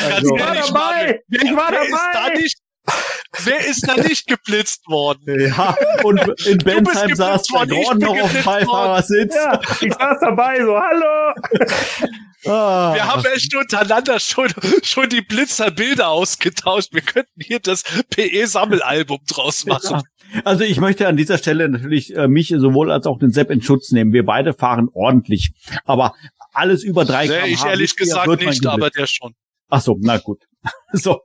also, 0.09 0.35
ich 0.35 0.41
war 0.41 0.55
dabei! 0.55 1.21
Ich 1.29 1.55
war 1.55 1.71
dabei! 1.71 2.47
Wer 3.43 3.59
ist 3.67 3.87
da 3.87 3.95
nicht 3.97 4.25
geblitzt 4.25 4.87
worden? 4.87 5.39
Ja, 5.39 5.75
und 6.03 6.19
in 6.47 6.57
Bensheim 6.57 7.15
saß 7.15 7.43
der 7.43 7.67
Gordon 7.67 7.99
noch 7.99 8.19
auf 8.19 8.31
dem 8.31 8.43
Beifahrersitz. 8.43 9.35
Ja, 9.35 9.61
ich 9.79 9.93
saß 9.93 10.17
dabei, 10.21 10.57
so, 10.59 10.75
hallo! 10.75 11.35
Ah. 12.45 12.93
Wir 12.93 13.07
haben 13.07 13.23
echt 13.25 13.55
untereinander 13.55 14.19
schon, 14.19 14.49
schon 14.83 15.09
die 15.09 15.21
Blitzerbilder 15.21 16.09
ausgetauscht. 16.09 16.93
Wir 16.93 17.01
könnten 17.01 17.41
hier 17.41 17.59
das 17.59 17.83
PE-Sammelalbum 18.09 19.19
draus 19.27 19.65
machen. 19.65 20.01
Ja. 20.33 20.41
Also 20.45 20.63
ich 20.63 20.79
möchte 20.79 21.07
an 21.07 21.17
dieser 21.17 21.37
Stelle 21.37 21.69
natürlich 21.69 22.15
äh, 22.15 22.27
mich 22.27 22.53
sowohl 22.55 22.91
als 22.91 23.05
auch 23.05 23.19
den 23.19 23.31
Sepp 23.31 23.49
in 23.49 23.61
Schutz 23.61 23.91
nehmen. 23.91 24.13
Wir 24.13 24.25
beide 24.25 24.53
fahren 24.53 24.89
ordentlich. 24.93 25.51
Aber 25.85 26.15
alles 26.53 26.83
über 26.83 27.05
drei 27.05 27.27
nee, 27.27 27.53
ich 27.53 27.63
ehrlich 27.63 27.95
gesagt 27.95 28.27
nicht, 28.41 28.65
aber 28.65 28.89
der 28.89 29.07
schon. 29.07 29.35
Ach 29.69 29.81
so, 29.81 29.97
na 29.99 30.17
gut. 30.17 30.43
so. 30.93 31.21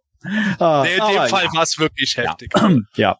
Ah, 0.59 0.83
nee, 0.85 0.97
in 0.97 1.15
dem 1.15 1.29
Fall 1.29 1.45
ja. 1.45 1.53
war 1.55 1.63
es 1.63 1.79
wirklich 1.79 2.17
heftig. 2.17 2.53
Ja. 2.59 2.69
ja. 2.97 3.19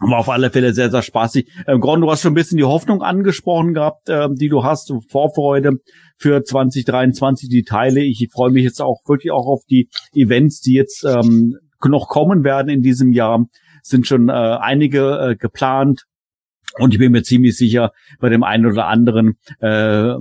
War 0.00 0.18
auf 0.18 0.28
alle 0.28 0.50
Fälle 0.50 0.74
sehr, 0.74 0.90
sehr 0.90 1.02
spaßig. 1.02 1.48
Ähm, 1.66 1.80
Gron, 1.80 2.02
du 2.02 2.10
hast 2.10 2.20
schon 2.20 2.32
ein 2.32 2.34
bisschen 2.34 2.58
die 2.58 2.64
Hoffnung 2.64 3.02
angesprochen 3.02 3.72
gehabt, 3.72 4.08
äh, 4.08 4.28
die 4.30 4.48
du 4.48 4.62
hast, 4.62 4.92
Vorfreude 5.08 5.78
für 6.16 6.42
2023, 6.44 7.48
die 7.48 7.62
Teile. 7.62 8.02
Ich 8.02 8.28
freue 8.30 8.50
mich 8.50 8.64
jetzt 8.64 8.82
auch 8.82 9.00
wirklich 9.06 9.32
auch 9.32 9.46
auf 9.46 9.62
die 9.70 9.88
Events, 10.12 10.60
die 10.60 10.74
jetzt 10.74 11.04
ähm, 11.04 11.56
noch 11.82 12.08
kommen 12.08 12.44
werden 12.44 12.68
in 12.68 12.82
diesem 12.82 13.12
Jahr. 13.12 13.46
Sind 13.82 14.06
schon 14.06 14.28
äh, 14.28 14.32
einige 14.32 15.30
äh, 15.30 15.36
geplant. 15.36 16.04
Und 16.78 16.92
ich 16.92 16.98
bin 16.98 17.12
mir 17.12 17.22
ziemlich 17.22 17.56
sicher, 17.56 17.92
bei 18.20 18.28
dem 18.28 18.44
einen 18.44 18.66
oder 18.66 18.86
anderen 18.86 19.38
äh, 19.60 20.14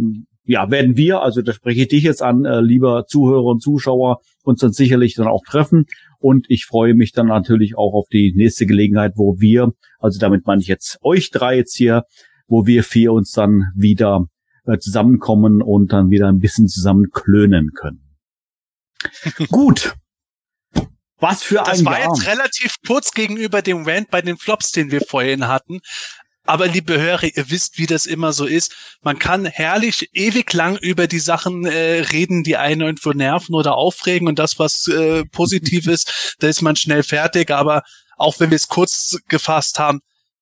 ja, 0.50 0.72
werden 0.72 0.98
wir, 0.98 1.22
also 1.22 1.44
da 1.44 1.54
spreche 1.54 1.82
ich 1.82 1.90
dich 1.90 2.04
jetzt 2.04 2.24
an, 2.24 2.44
äh, 2.44 2.60
lieber 2.60 3.06
Zuhörer 3.06 3.46
und 3.46 3.62
Zuschauer, 3.62 4.18
uns 4.44 4.62
dann 4.62 4.72
sicherlich 4.72 5.14
dann 5.14 5.28
auch 5.28 5.44
treffen. 5.46 5.86
Und 6.20 6.46
ich 6.50 6.66
freue 6.66 6.94
mich 6.94 7.12
dann 7.14 7.28
natürlich 7.28 7.78
auch 7.78 7.94
auf 7.94 8.08
die 8.12 8.34
nächste 8.36 8.66
Gelegenheit, 8.66 9.14
wo 9.16 9.40
wir, 9.40 9.72
also 10.00 10.20
damit 10.20 10.46
meine 10.46 10.62
ich 10.62 10.68
jetzt 10.68 10.98
euch 11.02 11.32
drei 11.32 11.56
jetzt 11.58 11.76
hier, 11.76 12.04
wo 12.48 12.66
wir 12.66 12.84
vier 12.84 13.14
uns 13.14 13.32
dann 13.32 13.72
wieder 13.76 14.26
äh, 14.66 14.78
zusammenkommen 14.78 15.62
und 15.62 15.94
dann 15.94 16.10
wieder 16.10 16.28
ein 16.28 16.40
bisschen 16.40 16.68
zusammen 16.68 17.10
klönen 17.12 17.72
können. 17.74 18.04
Gut. 19.50 19.94
Was 21.22 21.44
für 21.44 21.60
ein 21.60 21.66
Das 21.66 21.86
war 21.86 22.00
Jahr. 22.00 22.10
jetzt 22.10 22.28
relativ 22.28 22.76
kurz 22.88 23.12
gegenüber 23.12 23.62
dem 23.62 23.84
Rant 23.86 24.10
bei 24.10 24.22
den 24.22 24.38
Flops, 24.38 24.72
den 24.72 24.90
wir 24.92 25.02
vorhin 25.02 25.48
hatten. 25.48 25.80
Aber 26.50 26.66
liebe 26.66 27.00
Hörer, 27.00 27.26
ihr 27.26 27.52
wisst, 27.52 27.78
wie 27.78 27.86
das 27.86 28.08
immer 28.08 28.34
so 28.34 28.48
ist. 28.48 28.76
Man 29.04 29.20
kann 29.20 29.46
herrlich 29.46 30.10
ewig 30.14 30.52
lang 30.52 30.78
über 30.78 31.06
die 31.06 31.20
Sachen 31.20 31.64
äh, 31.68 32.00
reden, 32.12 32.42
die 32.42 32.58
einen 32.58 32.82
irgendwo 32.82 33.12
nerven 33.12 33.54
oder 33.54 33.76
aufregen 33.76 34.28
und 34.28 34.40
das, 34.40 34.58
was 34.58 34.88
äh, 34.88 35.26
positiv 35.26 35.86
ist, 35.86 36.38
da 36.40 36.48
ist 36.48 36.64
man 36.64 36.76
schnell 36.76 37.04
fertig. 37.04 37.52
Aber 37.52 37.84
auch 38.18 38.40
wenn 38.40 38.50
wir 38.50 38.56
es 38.56 38.68
kurz 38.68 39.20
gefasst 39.28 39.78
haben, 39.78 40.00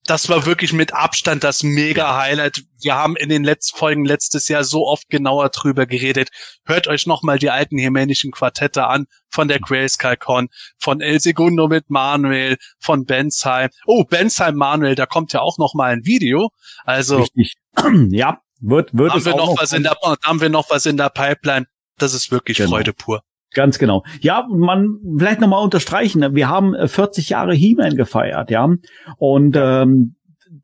das 0.08 0.30
war 0.30 0.46
wirklich 0.46 0.74
mit 0.74 0.94
Abstand 0.94 1.44
das 1.44 1.64
mega 1.64 2.18
Highlight. 2.18 2.64
Wir 2.82 2.96
haben 2.96 3.16
in 3.18 3.30
den 3.30 3.44
letzten 3.44 3.78
Folgen 3.78 4.06
letztes 4.06 4.48
Jahr 4.48 4.64
so 4.64 4.88
oft 4.88 5.10
genauer 5.10 5.50
drüber 5.50 5.86
geredet. 5.86 6.30
Hört 6.66 6.88
euch 6.88 7.06
nochmal 7.06 7.40
die 7.40 7.50
alten 7.50 7.78
hemänischen 7.78 8.32
Quartette 8.32 8.88
an 8.88 9.08
von 9.30 9.48
der 9.48 9.60
Grayskull 9.60 10.16
Con, 10.18 10.50
von 10.80 11.02
El 11.02 11.20
Segundo 11.20 11.68
mit 11.68 11.90
Manuel, 11.90 12.58
von 12.80 13.06
Bensheim. 13.06 13.70
Oh, 13.86 14.04
Bensheim 14.06 14.56
Manuel, 14.56 14.96
da 14.96 15.06
kommt 15.06 15.34
ja 15.34 15.42
auch 15.42 15.58
nochmal 15.58 15.92
ein 15.92 16.06
Video. 16.06 16.50
Also 16.86 17.18
Richtig. 17.18 17.56
ja, 18.10 18.42
wird, 18.60 18.98
wird 18.98 19.12
haben 19.12 19.20
es 19.20 19.26
wir 19.26 19.36
noch 19.36 19.60
was 19.60 19.74
in 19.74 19.84
der, 19.84 19.98
haben 20.24 20.42
wir 20.42 20.50
noch 20.50 20.70
was 20.70 20.86
in 20.86 20.98
der 20.98 21.10
Pipeline. 21.10 21.68
Das 21.98 22.14
ist 22.14 22.32
wirklich 22.32 22.58
Genau. 22.58 22.72
Freude 22.72 22.94
pur. 22.94 23.24
Ganz 23.54 23.80
genau. 23.80 24.04
Ja, 24.20 24.46
man 24.50 24.98
vielleicht 25.18 25.40
nochmal 25.40 25.64
unterstreichen. 25.64 26.20
ne, 26.20 26.36
Wir 26.36 26.50
haben 26.50 26.74
äh, 26.76 26.88
40 26.88 27.30
Jahre 27.30 27.54
He-Man 27.54 27.96
gefeiert, 27.96 28.52
ja. 28.52 28.70
Und 29.18 29.56
ähm, 29.58 30.16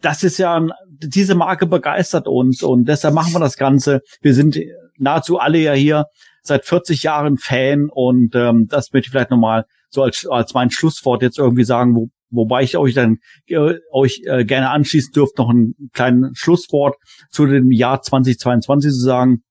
das 0.01 0.23
ist 0.23 0.37
ja, 0.37 0.65
diese 0.99 1.35
Marke 1.35 1.65
begeistert 1.65 2.27
uns 2.27 2.61
und 2.61 2.87
deshalb 2.87 3.13
machen 3.13 3.33
wir 3.33 3.39
das 3.39 3.57
Ganze. 3.57 4.01
Wir 4.21 4.33
sind 4.33 4.59
nahezu 4.97 5.39
alle 5.39 5.59
ja 5.59 5.73
hier 5.73 6.05
seit 6.41 6.65
40 6.65 7.03
Jahren 7.03 7.37
Fan 7.37 7.89
und 7.89 8.35
ähm, 8.35 8.67
das 8.69 8.91
möchte 8.91 9.07
ich 9.07 9.11
vielleicht 9.11 9.31
nochmal 9.31 9.65
so 9.89 10.03
als, 10.03 10.27
als 10.29 10.53
mein 10.53 10.71
Schlusswort 10.71 11.21
jetzt 11.21 11.39
irgendwie 11.39 11.63
sagen, 11.63 11.95
wo, 11.95 12.09
wobei 12.29 12.63
ich 12.63 12.77
euch 12.77 12.93
dann 12.93 13.17
äh, 13.47 13.75
euch 13.91 14.21
äh, 14.25 14.43
gerne 14.43 14.69
anschließen 14.69 15.13
dürft, 15.13 15.37
noch 15.37 15.49
ein 15.49 15.73
kleines 15.93 16.31
Schlusswort 16.33 16.95
zu 17.29 17.45
dem 17.45 17.71
Jahr 17.71 18.01
2022 18.01 18.91
zu 18.91 18.99
sagen. 18.99 19.43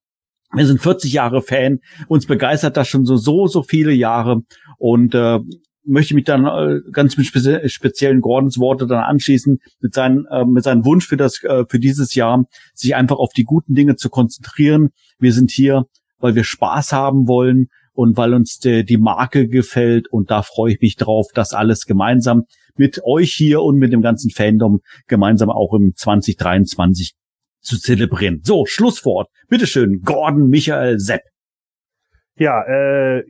Wir 0.55 0.67
sind 0.67 0.81
40 0.81 1.11
Jahre 1.13 1.41
Fan, 1.41 1.79
uns 2.07 2.27
begeistert 2.27 2.77
das 2.77 2.87
schon 2.87 3.05
so, 3.05 3.15
so, 3.15 3.47
so 3.47 3.63
viele 3.63 3.91
Jahre. 3.91 4.41
Und 4.77 5.15
äh, 5.15 5.39
möchte 5.85 6.15
mich 6.15 6.25
dann 6.25 6.45
äh, 6.45 6.79
ganz 6.91 7.17
mit 7.17 7.25
spezi 7.25 7.67
speziellen 7.69 8.21
Gordons 8.21 8.57
Worte 8.57 8.87
dann 8.87 9.03
anschließen 9.03 9.57
mit 9.81 9.93
seinem 9.93 10.27
äh, 10.31 10.45
mit 10.45 10.63
seinem 10.63 10.85
Wunsch 10.85 11.07
für 11.07 11.17
das 11.17 11.43
äh, 11.43 11.65
für 11.67 11.79
dieses 11.79 12.15
Jahr 12.15 12.45
sich 12.73 12.95
einfach 12.95 13.17
auf 13.17 13.33
die 13.33 13.43
guten 13.43 13.73
Dinge 13.73 13.95
zu 13.95 14.09
konzentrieren. 14.09 14.89
Wir 15.19 15.33
sind 15.33 15.51
hier, 15.51 15.83
weil 16.19 16.35
wir 16.35 16.43
Spaß 16.43 16.93
haben 16.93 17.27
wollen 17.27 17.67
und 17.93 18.17
weil 18.17 18.33
uns 18.33 18.59
de, 18.59 18.83
die 18.83 18.97
Marke 18.97 19.47
gefällt. 19.47 20.07
Und 20.09 20.31
da 20.31 20.41
freue 20.41 20.73
ich 20.73 20.81
mich 20.81 20.95
drauf, 20.95 21.27
das 21.33 21.53
alles 21.53 21.85
gemeinsam 21.85 22.43
mit 22.75 23.03
euch 23.03 23.31
hier 23.33 23.61
und 23.61 23.77
mit 23.77 23.93
dem 23.93 24.01
ganzen 24.01 24.31
Fandom 24.31 24.79
gemeinsam 25.07 25.49
auch 25.49 25.73
im 25.73 25.93
2023 25.95 27.13
zu 27.63 27.79
zelebrieren. 27.79 28.41
So, 28.43 28.65
Schlusswort. 28.65 29.29
Bitteschön, 29.49 30.01
Gordon 30.03 30.49
Michael 30.49 30.99
Sepp. 30.99 31.21
Ja, 32.35 32.61
äh, 32.63 33.23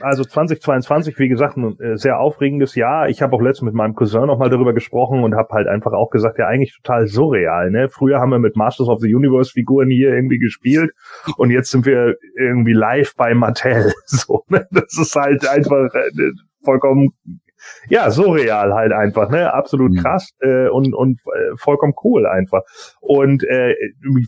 also 0.00 0.24
2022, 0.24 1.18
wie 1.18 1.28
gesagt, 1.28 1.56
ein 1.56 1.78
äh, 1.78 1.96
sehr 1.96 2.18
aufregendes 2.18 2.74
Jahr. 2.74 3.08
Ich 3.08 3.20
habe 3.20 3.36
auch 3.36 3.42
letztens 3.42 3.66
mit 3.66 3.74
meinem 3.74 3.94
Cousin 3.94 4.26
nochmal 4.26 4.48
darüber 4.48 4.72
gesprochen 4.72 5.22
und 5.22 5.34
habe 5.34 5.48
halt 5.52 5.68
einfach 5.68 5.92
auch 5.92 6.10
gesagt, 6.10 6.38
ja 6.38 6.46
eigentlich 6.46 6.74
total 6.82 7.06
surreal. 7.06 7.70
Ne? 7.70 7.88
Früher 7.88 8.18
haben 8.18 8.30
wir 8.30 8.38
mit 8.38 8.56
Masters 8.56 8.88
of 8.88 9.00
the 9.00 9.14
Universe 9.14 9.50
Figuren 9.52 9.90
hier 9.90 10.10
irgendwie 10.10 10.38
gespielt 10.38 10.92
und 11.36 11.50
jetzt 11.50 11.70
sind 11.70 11.84
wir 11.84 12.16
irgendwie 12.38 12.72
live 12.72 13.14
bei 13.16 13.34
Mattel. 13.34 13.92
So, 14.06 14.42
ne? 14.48 14.66
Das 14.70 14.98
ist 14.98 15.14
halt 15.14 15.46
einfach 15.46 15.94
äh, 15.94 16.30
vollkommen 16.64 17.10
ja, 17.88 18.10
surreal 18.10 18.74
halt 18.74 18.92
einfach, 18.92 19.30
ne? 19.30 19.52
Absolut 19.52 19.92
mhm. 19.92 19.98
krass 19.98 20.30
äh, 20.40 20.68
und, 20.68 20.94
und 20.94 21.20
äh, 21.26 21.56
vollkommen 21.56 21.94
cool 22.04 22.26
einfach. 22.26 22.62
Und 23.00 23.44
äh, 23.44 23.74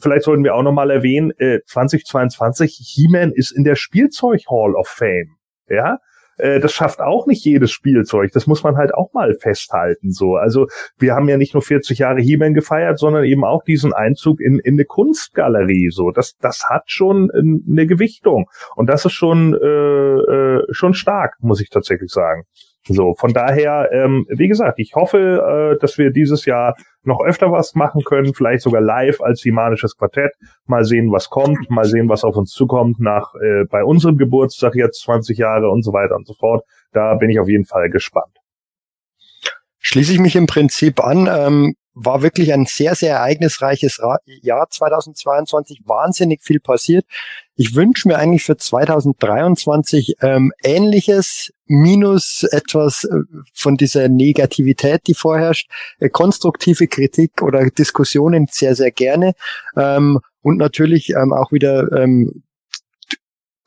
vielleicht 0.00 0.24
sollten 0.24 0.44
wir 0.44 0.54
auch 0.54 0.62
nochmal 0.62 0.90
erwähnen, 0.90 1.32
äh, 1.38 1.60
2022, 1.66 2.78
He-Man 2.94 3.32
ist 3.32 3.50
in 3.50 3.64
der 3.64 3.76
Spielzeug 3.76 4.42
Hall 4.50 4.74
of 4.74 4.88
Fame. 4.88 5.36
Ja, 5.68 5.98
äh, 6.40 6.60
das 6.60 6.72
schafft 6.72 7.00
auch 7.00 7.26
nicht 7.26 7.44
jedes 7.44 7.70
Spielzeug. 7.70 8.32
Das 8.32 8.46
muss 8.46 8.62
man 8.62 8.76
halt 8.76 8.94
auch 8.94 9.12
mal 9.12 9.34
festhalten. 9.34 10.10
So, 10.10 10.36
also 10.36 10.66
wir 10.98 11.14
haben 11.14 11.28
ja 11.28 11.36
nicht 11.36 11.54
nur 11.54 11.62
40 11.62 11.98
Jahre 11.98 12.20
He-Man 12.20 12.54
gefeiert, 12.54 12.98
sondern 12.98 13.24
eben 13.24 13.44
auch 13.44 13.62
diesen 13.62 13.92
Einzug 13.92 14.40
in, 14.40 14.58
in 14.58 14.74
eine 14.74 14.84
Kunstgalerie. 14.84 15.90
So, 15.90 16.10
das 16.10 16.36
das 16.38 16.64
hat 16.68 16.84
schon 16.86 17.30
eine 17.30 17.86
Gewichtung 17.86 18.48
und 18.76 18.88
das 18.88 19.04
ist 19.04 19.12
schon 19.12 19.54
äh, 19.54 19.66
äh, 19.66 20.62
schon 20.70 20.94
stark, 20.94 21.34
muss 21.40 21.60
ich 21.60 21.70
tatsächlich 21.70 22.10
sagen. 22.10 22.44
So, 22.84 23.14
von 23.14 23.34
daher, 23.34 23.90
ähm, 23.92 24.26
wie 24.30 24.48
gesagt, 24.48 24.78
ich 24.78 24.94
hoffe, 24.94 25.74
äh, 25.76 25.78
dass 25.80 25.98
wir 25.98 26.10
dieses 26.10 26.46
Jahr 26.46 26.74
noch 27.02 27.20
öfter 27.20 27.52
was 27.52 27.74
machen 27.74 28.02
können, 28.04 28.32
vielleicht 28.34 28.62
sogar 28.62 28.80
live 28.80 29.20
als 29.20 29.42
Himanisches 29.42 29.96
Quartett. 29.96 30.32
Mal 30.66 30.84
sehen, 30.84 31.12
was 31.12 31.28
kommt, 31.28 31.70
mal 31.70 31.84
sehen, 31.84 32.08
was 32.08 32.24
auf 32.24 32.36
uns 32.36 32.52
zukommt 32.52 32.98
nach 32.98 33.34
äh, 33.34 33.64
bei 33.70 33.84
unserem 33.84 34.16
Geburtstag 34.16 34.74
jetzt 34.74 35.02
20 35.02 35.36
Jahre 35.36 35.70
und 35.70 35.82
so 35.82 35.92
weiter 35.92 36.16
und 36.16 36.26
so 36.26 36.34
fort. 36.34 36.64
Da 36.92 37.14
bin 37.16 37.28
ich 37.28 37.38
auf 37.38 37.48
jeden 37.48 37.66
Fall 37.66 37.90
gespannt. 37.90 38.34
Schließe 39.78 40.12
ich 40.12 40.18
mich 40.18 40.36
im 40.36 40.46
Prinzip 40.46 41.04
an. 41.04 41.28
Ähm, 41.30 41.74
war 41.94 42.22
wirklich 42.22 42.52
ein 42.52 42.66
sehr, 42.66 42.94
sehr 42.94 43.16
ereignisreiches 43.16 44.00
Jahr 44.42 44.68
2022. 44.70 45.82
Wahnsinnig 45.84 46.42
viel 46.42 46.60
passiert. 46.60 47.04
Ich 47.56 47.74
wünsche 47.74 48.08
mir 48.08 48.18
eigentlich 48.18 48.44
für 48.44 48.56
2023 48.56 50.16
ähm, 50.22 50.52
Ähnliches, 50.62 51.52
minus 51.66 52.42
etwas 52.44 53.04
äh, 53.04 53.18
von 53.52 53.76
dieser 53.76 54.08
Negativität, 54.08 55.06
die 55.06 55.14
vorherrscht. 55.14 55.70
Äh, 55.98 56.08
konstruktive 56.08 56.86
Kritik 56.86 57.42
oder 57.42 57.68
Diskussionen 57.70 58.46
sehr, 58.50 58.74
sehr 58.74 58.90
gerne. 58.90 59.34
Ähm, 59.76 60.20
und 60.42 60.56
natürlich 60.56 61.10
ähm, 61.10 61.32
auch 61.32 61.52
wieder 61.52 61.92
ähm, 61.92 62.42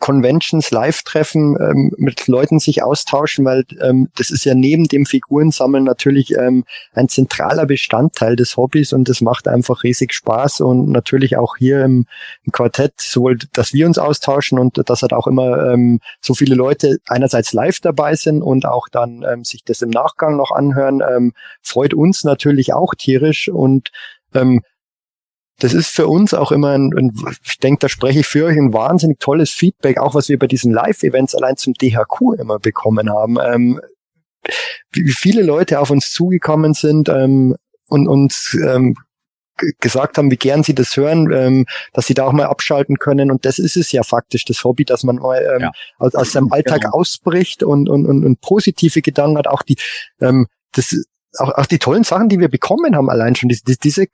Conventions, 0.03 0.69
Live-Treffen 0.69 1.55
ähm, 1.61 1.91
mit 1.95 2.27
Leuten 2.27 2.59
sich 2.59 2.83
austauschen, 2.83 3.45
weil 3.45 3.63
ähm, 3.81 4.09
das 4.17 4.31
ist 4.31 4.43
ja 4.43 4.53
neben 4.53 4.83
dem 4.89 5.05
Figurensammeln 5.05 5.85
natürlich 5.85 6.35
ähm, 6.35 6.65
ein 6.91 7.07
zentraler 7.07 7.65
Bestandteil 7.65 8.35
des 8.35 8.57
Hobbys 8.57 8.91
und 8.91 9.07
das 9.07 9.21
macht 9.21 9.47
einfach 9.47 9.83
riesig 9.83 10.13
Spaß 10.13 10.59
und 10.59 10.89
natürlich 10.89 11.37
auch 11.37 11.55
hier 11.55 11.85
im, 11.85 12.05
im 12.43 12.51
Quartett, 12.51 12.95
sowohl, 12.99 13.37
dass 13.53 13.71
wir 13.71 13.87
uns 13.87 13.97
austauschen 13.97 14.59
und 14.59 14.77
dass 14.89 15.03
halt 15.03 15.13
auch 15.13 15.25
immer 15.25 15.71
ähm, 15.71 16.01
so 16.19 16.33
viele 16.33 16.55
Leute 16.55 16.97
einerseits 17.07 17.53
live 17.53 17.79
dabei 17.79 18.15
sind 18.15 18.41
und 18.41 18.65
auch 18.65 18.89
dann 18.89 19.23
ähm, 19.23 19.45
sich 19.45 19.63
das 19.63 19.81
im 19.81 19.89
Nachgang 19.89 20.35
noch 20.35 20.51
anhören, 20.51 21.01
ähm, 21.09 21.31
freut 21.61 21.93
uns 21.93 22.25
natürlich 22.25 22.73
auch 22.73 22.93
tierisch 22.93 23.47
und 23.47 23.89
ähm, 24.33 24.63
das 25.63 25.73
ist 25.73 25.87
für 25.87 26.07
uns 26.07 26.33
auch 26.33 26.51
immer 26.51 26.71
ein, 26.71 26.91
ein 26.93 27.13
ich 27.45 27.57
denke, 27.57 27.79
da 27.79 27.87
spreche 27.87 28.19
ich 28.19 28.27
für 28.27 28.45
euch, 28.45 28.57
ein 28.57 28.73
wahnsinnig 28.73 29.21
tolles 29.21 29.49
Feedback, 29.51 29.97
auch 29.97 30.13
was 30.13 30.27
wir 30.27 30.37
bei 30.37 30.47
diesen 30.47 30.73
Live-Events 30.73 31.35
allein 31.35 31.55
zum 31.55 31.73
DHQ 31.73 32.37
immer 32.37 32.59
bekommen 32.59 33.09
haben. 33.09 33.37
Ähm, 33.41 33.79
wie 34.91 35.13
viele 35.13 35.41
Leute 35.41 35.79
auf 35.79 35.89
uns 35.89 36.11
zugekommen 36.11 36.73
sind 36.73 37.07
ähm, 37.07 37.55
und 37.87 38.09
uns 38.09 38.57
ähm, 38.61 38.95
gesagt 39.79 40.17
haben, 40.17 40.31
wie 40.31 40.35
gern 40.35 40.63
sie 40.63 40.75
das 40.75 40.97
hören, 40.97 41.31
ähm, 41.31 41.65
dass 41.93 42.07
sie 42.07 42.13
da 42.13 42.25
auch 42.25 42.33
mal 42.33 42.47
abschalten 42.47 42.97
können. 42.97 43.31
Und 43.31 43.45
das 43.45 43.57
ist 43.57 43.77
es 43.77 43.93
ja 43.93 44.03
faktisch, 44.03 44.43
das 44.43 44.65
Hobby, 44.65 44.83
dass 44.83 45.03
man 45.03 45.15
mal 45.15 45.49
ähm, 45.55 45.61
ja. 45.61 45.71
aus, 45.97 46.13
aus 46.13 46.33
seinem 46.33 46.51
Alltag 46.51 46.81
genau. 46.81 46.95
ausbricht 46.95 47.63
und, 47.63 47.87
und, 47.87 48.05
und, 48.05 48.25
und 48.25 48.41
positive 48.41 49.01
Gedanken 49.01 49.37
hat. 49.37 49.47
Auch 49.47 49.61
die, 49.61 49.77
ähm, 50.19 50.47
das 50.73 50.93
auch, 51.39 51.49
auch 51.55 51.65
die 51.65 51.79
tollen 51.79 52.03
Sachen, 52.03 52.29
die 52.29 52.39
wir 52.39 52.49
bekommen 52.49 52.95
haben, 52.95 53.09
allein 53.09 53.35
schon 53.35 53.49
diese, 53.49 53.63
diese 53.63 54.07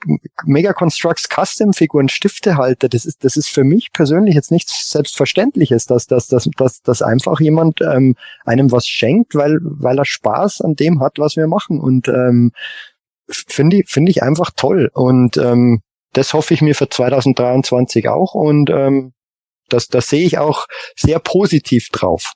Mega 0.46 0.74
Constructs 0.74 1.28
Custom 1.28 1.74
Figuren, 1.74 2.10
Stiftehalter, 2.10 2.90
das 2.90 3.06
ist, 3.06 3.24
das 3.24 3.38
ist 3.38 3.50
für 3.50 3.64
mich 3.64 3.92
persönlich 3.92 4.36
jetzt 4.36 4.52
nichts 4.52 4.90
Selbstverständliches, 4.90 5.86
dass, 5.86 6.08
dass, 6.08 6.28
dass, 6.28 6.50
dass, 6.58 6.82
dass 6.82 7.02
einfach 7.02 7.40
jemand 7.40 7.82
ähm, 7.82 8.16
einem 8.46 8.72
was 8.72 8.88
schenkt, 8.88 9.36
weil, 9.36 9.60
weil 9.62 9.98
er 9.98 10.06
Spaß 10.06 10.62
an 10.62 10.76
dem 10.76 11.02
hat, 11.02 11.20
was 11.20 11.36
wir 11.36 11.48
machen. 11.48 11.80
Und 11.80 12.08
ähm, 12.08 12.52
finde 13.30 13.78
ich, 13.78 13.90
finde 13.90 14.12
ich 14.12 14.24
einfach 14.24 14.52
toll. 14.56 14.90
Und 14.94 15.38
ähm, 15.38 15.82
das 16.14 16.34
hoffe 16.34 16.54
ich 16.54 16.62
mir 16.62 16.76
für 16.76 16.90
2023 16.90 18.08
auch. 18.10 18.34
Und 18.34 18.70
ähm, 18.70 19.14
das, 19.68 19.88
das 19.88 20.10
sehe 20.10 20.26
ich 20.26 20.38
auch 20.38 20.66
sehr 20.96 21.20
positiv 21.20 21.90
drauf. 21.90 22.34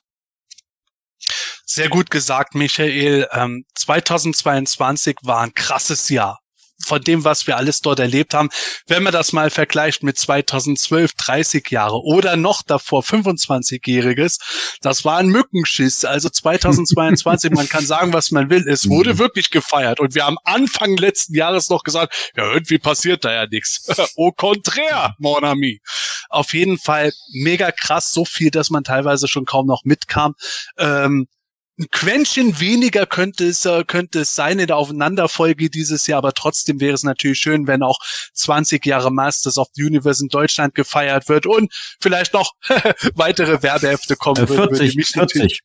Sehr 1.66 1.88
gut 1.88 2.10
gesagt, 2.10 2.54
Michael. 2.54 3.28
Ähm, 3.32 3.64
2022 3.74 5.16
war 5.22 5.40
ein 5.40 5.54
krasses 5.54 6.08
Jahr 6.08 6.40
von 6.84 7.00
dem, 7.00 7.24
was 7.24 7.46
wir 7.46 7.56
alles 7.56 7.80
dort 7.80 7.98
erlebt 7.98 8.34
haben. 8.34 8.50
Wenn 8.86 9.02
man 9.02 9.12
das 9.12 9.32
mal 9.32 9.50
vergleicht 9.50 10.02
mit 10.02 10.18
2012, 10.18 11.12
30 11.14 11.70
Jahre 11.70 12.02
oder 12.02 12.36
noch 12.36 12.62
davor 12.62 13.02
25-Jähriges, 13.02 14.38
das 14.82 15.04
war 15.04 15.18
ein 15.18 15.28
Mückenschiss. 15.28 16.04
Also 16.04 16.28
2022, 16.28 17.52
man 17.52 17.68
kann 17.68 17.86
sagen, 17.86 18.12
was 18.12 18.30
man 18.30 18.50
will. 18.50 18.66
Es 18.68 18.88
wurde 18.88 19.14
mhm. 19.14 19.18
wirklich 19.18 19.50
gefeiert. 19.50 20.00
Und 20.00 20.14
wir 20.14 20.26
haben 20.26 20.36
Anfang 20.44 20.96
letzten 20.96 21.34
Jahres 21.34 21.70
noch 21.70 21.82
gesagt, 21.84 22.32
ja, 22.36 22.52
irgendwie 22.52 22.78
passiert 22.78 23.24
da 23.24 23.32
ja 23.32 23.46
nichts. 23.46 23.86
Au 24.16 24.32
contraire, 24.32 25.14
mon 25.18 25.44
ami. 25.44 25.80
Auf 26.28 26.52
jeden 26.52 26.78
Fall 26.78 27.12
mega 27.32 27.70
krass, 27.70 28.12
so 28.12 28.24
viel, 28.24 28.50
dass 28.50 28.70
man 28.70 28.84
teilweise 28.84 29.28
schon 29.28 29.44
kaum 29.44 29.66
noch 29.66 29.84
mitkam. 29.84 30.34
Ähm, 30.78 31.28
ein 31.78 31.86
Quäntchen 31.90 32.60
weniger 32.60 33.04
könnte 33.04 33.46
es, 33.46 33.64
äh, 33.64 33.84
könnte 33.84 34.20
es 34.20 34.34
sein 34.34 34.58
in 34.58 34.68
der 34.68 34.76
Aufeinanderfolge 34.76 35.70
dieses 35.70 36.06
Jahr, 36.06 36.18
aber 36.18 36.32
trotzdem 36.32 36.80
wäre 36.80 36.94
es 36.94 37.02
natürlich 37.02 37.38
schön, 37.38 37.66
wenn 37.66 37.82
auch 37.82 37.98
20 38.34 38.84
Jahre 38.86 39.10
Masters 39.10 39.58
of 39.58 39.68
the 39.74 39.82
Universe 39.82 40.22
in 40.22 40.28
Deutschland 40.28 40.74
gefeiert 40.74 41.28
wird 41.28 41.46
und 41.46 41.72
vielleicht 42.00 42.32
noch 42.32 42.52
weitere 43.14 43.62
Werbehefte 43.62 44.16
kommen. 44.16 44.44
Äh, 44.44 44.46
40, 44.46 45.04
40. 45.04 45.60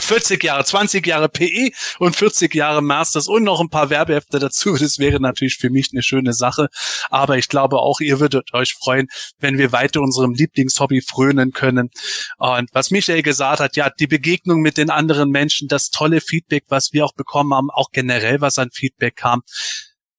40 0.00 0.42
Jahre, 0.42 0.64
20 0.64 1.06
Jahre 1.06 1.28
PE 1.28 1.70
und 1.98 2.16
40 2.16 2.54
Jahre 2.54 2.82
Masters 2.82 3.28
und 3.28 3.44
noch 3.44 3.60
ein 3.60 3.70
paar 3.70 3.90
Werbehefte 3.90 4.38
dazu. 4.38 4.76
Das 4.76 4.98
wäre 4.98 5.20
natürlich 5.20 5.56
für 5.56 5.70
mich 5.70 5.88
eine 5.92 6.02
schöne 6.02 6.32
Sache. 6.32 6.68
Aber 7.10 7.38
ich 7.38 7.48
glaube 7.48 7.78
auch, 7.78 8.00
ihr 8.00 8.20
würdet 8.20 8.52
euch 8.54 8.74
freuen, 8.74 9.08
wenn 9.38 9.58
wir 9.58 9.72
weiter 9.72 10.00
unserem 10.00 10.34
Lieblingshobby 10.34 11.00
frönen 11.00 11.52
können. 11.52 11.90
Und 12.38 12.68
was 12.72 12.90
Michael 12.90 13.22
gesagt 13.22 13.60
hat, 13.60 13.76
ja, 13.76 13.90
die 13.90 14.06
Begegnung 14.06 14.60
mit 14.60 14.76
den 14.76 14.90
anderen 14.90 15.30
Menschen, 15.30 15.68
das 15.68 15.90
tolle 15.90 16.20
Feedback, 16.20 16.64
was 16.68 16.92
wir 16.92 17.04
auch 17.04 17.14
bekommen 17.14 17.54
haben, 17.54 17.70
auch 17.70 17.90
generell, 17.92 18.40
was 18.40 18.58
an 18.58 18.70
Feedback 18.70 19.16
kam, 19.16 19.42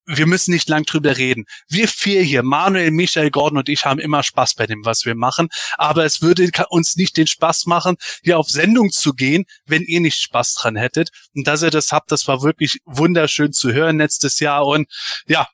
wir 0.08 0.26
müssen 0.26 0.52
nicht 0.52 0.70
lang 0.70 0.86
drüber 0.86 1.18
reden. 1.18 1.46
Wir 1.68 1.88
vier 1.88 2.22
hier, 2.24 2.42
Manuel, 2.42 2.92
Michael, 2.92 3.30
Gordon 3.30 3.60
und 3.60 3.70
ich 3.70 3.86
haben 3.86 4.00
immer 4.00 4.24
Spaß 4.24 4.56
bei 4.56 4.66
dem, 4.66 4.86
was 4.86 5.06
wir 5.06 5.16
machen. 5.16 5.50
Aber 5.78 6.06
es 6.06 6.22
würde 6.22 6.50
uns 6.70 6.96
nicht 6.96 7.18
den 7.18 7.28
Spaß 7.28 7.66
machen, 7.66 7.98
hier 8.24 8.40
auf 8.40 8.50
Sendung 8.50 8.92
zu 8.92 9.14
gehen, 9.14 9.46
wenn 9.66 9.84
ihr 9.84 10.00
nicht 10.00 10.18
Spaß 10.18 10.56
dran 10.56 10.78
hättet. 10.78 11.10
Und 11.36 11.46
dass 11.48 11.62
ihr 11.62 11.72
das 11.72 11.92
habt, 11.92 12.12
das 12.12 12.28
war 12.28 12.42
wirklich 12.42 12.80
wunderschön 12.86 13.52
zu 13.52 13.74
hören 13.74 13.98
letztes 13.98 14.40
Jahr. 14.40 14.66
Und 14.66 14.88
ja, 15.28 15.48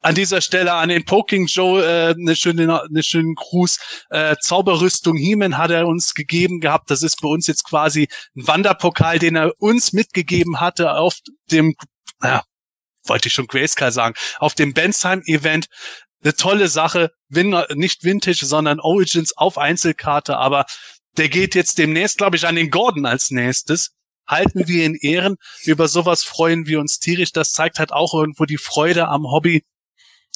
an 0.00 0.14
dieser 0.14 0.40
Stelle 0.40 0.72
an 0.72 0.88
den 0.88 1.04
Poking 1.04 1.46
Joe 1.46 1.84
äh, 1.84 2.14
eine 2.14 2.36
schöne, 2.36 2.82
eine 2.82 3.02
schönen 3.02 3.34
Gruß. 3.34 4.06
Äh, 4.10 4.36
Zauberrüstung 4.40 5.16
Heeman 5.16 5.58
hat 5.58 5.70
er 5.70 5.86
uns 5.86 6.14
gegeben 6.14 6.60
gehabt. 6.60 6.90
Das 6.90 7.02
ist 7.02 7.20
bei 7.20 7.28
uns 7.28 7.46
jetzt 7.46 7.64
quasi 7.64 8.08
ein 8.36 8.46
Wanderpokal, 8.46 9.18
den 9.18 9.36
er 9.36 9.52
uns 9.58 9.92
mitgegeben 9.92 10.60
hatte 10.60 10.94
auf 10.94 11.18
dem, 11.50 11.74
ja, 12.22 12.42
wollte 13.08 13.28
ich 13.28 13.34
schon 13.34 13.46
Grayscale 13.46 13.92
sagen, 13.92 14.14
auf 14.38 14.54
dem 14.54 14.74
Bensheim-Event 14.74 15.66
eine 16.22 16.34
tolle 16.34 16.68
Sache. 16.68 17.10
Win 17.28 17.56
nicht 17.74 18.04
Vintage, 18.04 18.44
sondern 18.44 18.80
Origins 18.80 19.36
auf 19.36 19.58
Einzelkarte, 19.58 20.36
aber 20.36 20.66
der 21.16 21.28
geht 21.28 21.54
jetzt 21.54 21.78
demnächst, 21.78 22.18
glaube 22.18 22.36
ich, 22.36 22.46
an 22.46 22.54
den 22.54 22.70
Gordon 22.70 23.06
als 23.06 23.30
nächstes. 23.30 23.90
Halten 24.26 24.68
wir 24.68 24.84
in 24.84 24.94
Ehren. 24.94 25.36
Über 25.64 25.88
sowas 25.88 26.22
freuen 26.22 26.66
wir 26.66 26.80
uns 26.80 26.98
tierisch. 26.98 27.32
Das 27.32 27.52
zeigt 27.52 27.78
halt 27.78 27.92
auch 27.92 28.14
irgendwo 28.14 28.44
die 28.44 28.58
Freude 28.58 29.08
am 29.08 29.24
Hobby. 29.24 29.64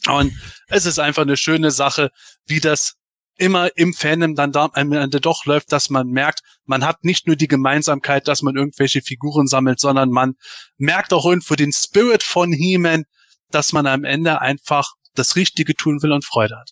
Und 0.09 0.33
es 0.69 0.87
ist 0.87 0.99
einfach 0.99 1.23
eine 1.23 1.37
schöne 1.37 1.71
Sache, 1.71 2.11
wie 2.47 2.61
das 2.61 2.95
immer 3.37 3.71
im 3.77 3.93
Fandom 3.95 4.35
dann 4.35 4.53
da 4.53 4.71
am 4.73 4.93
Ende 4.93 5.21
doch 5.21 5.45
läuft, 5.47 5.73
dass 5.73 5.91
man 5.91 6.09
merkt, 6.09 6.41
man 6.65 6.85
hat 6.85 7.05
nicht 7.05 7.27
nur 7.27 7.37
die 7.37 7.49
Gemeinsamkeit, 7.49 8.29
dass 8.29 8.43
man 8.43 8.57
irgendwelche 8.57 9.03
Figuren 9.03 9.47
sammelt, 9.47 9.81
sondern 9.81 10.11
man 10.11 10.35
merkt 10.77 11.13
auch 11.13 11.25
irgendwo 11.25 11.55
den 11.55 11.73
Spirit 11.73 12.23
von 12.23 12.53
He-Man, 12.53 13.05
dass 13.51 13.73
man 13.73 13.87
am 13.87 14.05
Ende 14.05 14.41
einfach 14.41 14.93
das 15.15 15.37
Richtige 15.37 15.75
tun 15.75 16.03
will 16.03 16.13
und 16.13 16.25
Freude 16.25 16.57
hat. 16.57 16.71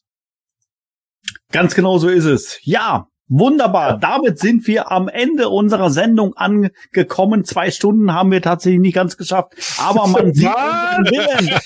Ganz 1.52 1.74
genau 1.74 1.98
so 1.98 2.08
ist 2.08 2.24
es. 2.24 2.58
Ja, 2.62 3.06
Wunderbar. 3.32 3.96
Damit 3.96 4.40
sind 4.40 4.66
wir 4.66 4.90
am 4.90 5.06
Ende 5.06 5.50
unserer 5.50 5.90
Sendung 5.90 6.34
angekommen. 6.34 7.44
Zwei 7.44 7.70
Stunden 7.70 8.12
haben 8.12 8.32
wir 8.32 8.42
tatsächlich 8.42 8.80
nicht 8.80 8.94
ganz 8.94 9.16
geschafft. 9.16 9.52
Aber 9.78 10.08
man 10.08 10.34
sieht 10.34 10.48
unseren 10.48 11.04
Willen. 11.06 11.60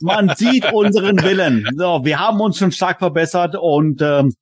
Man 0.00 0.36
sieht 0.36 0.72
unseren 0.72 1.20
Willen. 1.20 1.66
So, 1.76 2.04
wir 2.04 2.20
haben 2.20 2.40
uns 2.40 2.58
schon 2.58 2.70
stark 2.70 3.00
verbessert 3.00 3.56
und 3.60 4.00
ähm, 4.00 4.34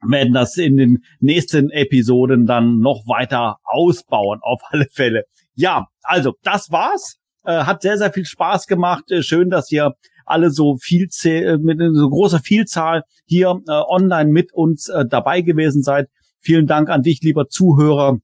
werden 0.00 0.32
das 0.32 0.56
in 0.56 0.78
den 0.78 1.04
nächsten 1.20 1.68
Episoden 1.68 2.46
dann 2.46 2.78
noch 2.78 3.02
weiter 3.06 3.58
ausbauen, 3.62 4.40
auf 4.40 4.62
alle 4.70 4.86
Fälle. 4.90 5.24
Ja, 5.54 5.88
also 6.02 6.32
das 6.42 6.70
war's. 6.70 7.18
Äh, 7.44 7.64
hat 7.64 7.82
sehr, 7.82 7.98
sehr 7.98 8.10
viel 8.10 8.24
Spaß 8.24 8.66
gemacht. 8.66 9.10
Äh, 9.10 9.22
schön, 9.22 9.50
dass 9.50 9.70
ihr 9.70 9.92
alle 10.24 10.50
so 10.50 10.76
viel 10.80 11.08
äh, 11.24 11.58
mit 11.58 11.78
so 11.94 12.08
großer 12.08 12.40
Vielzahl 12.40 13.02
hier 13.26 13.60
äh, 13.68 13.72
online 13.72 14.30
mit 14.30 14.52
uns 14.52 14.88
äh, 14.88 15.04
dabei 15.08 15.40
gewesen 15.40 15.82
seid. 15.82 16.08
Vielen 16.40 16.66
Dank 16.66 16.90
an 16.90 17.02
dich, 17.02 17.20
lieber 17.22 17.48
Zuhörer, 17.48 18.18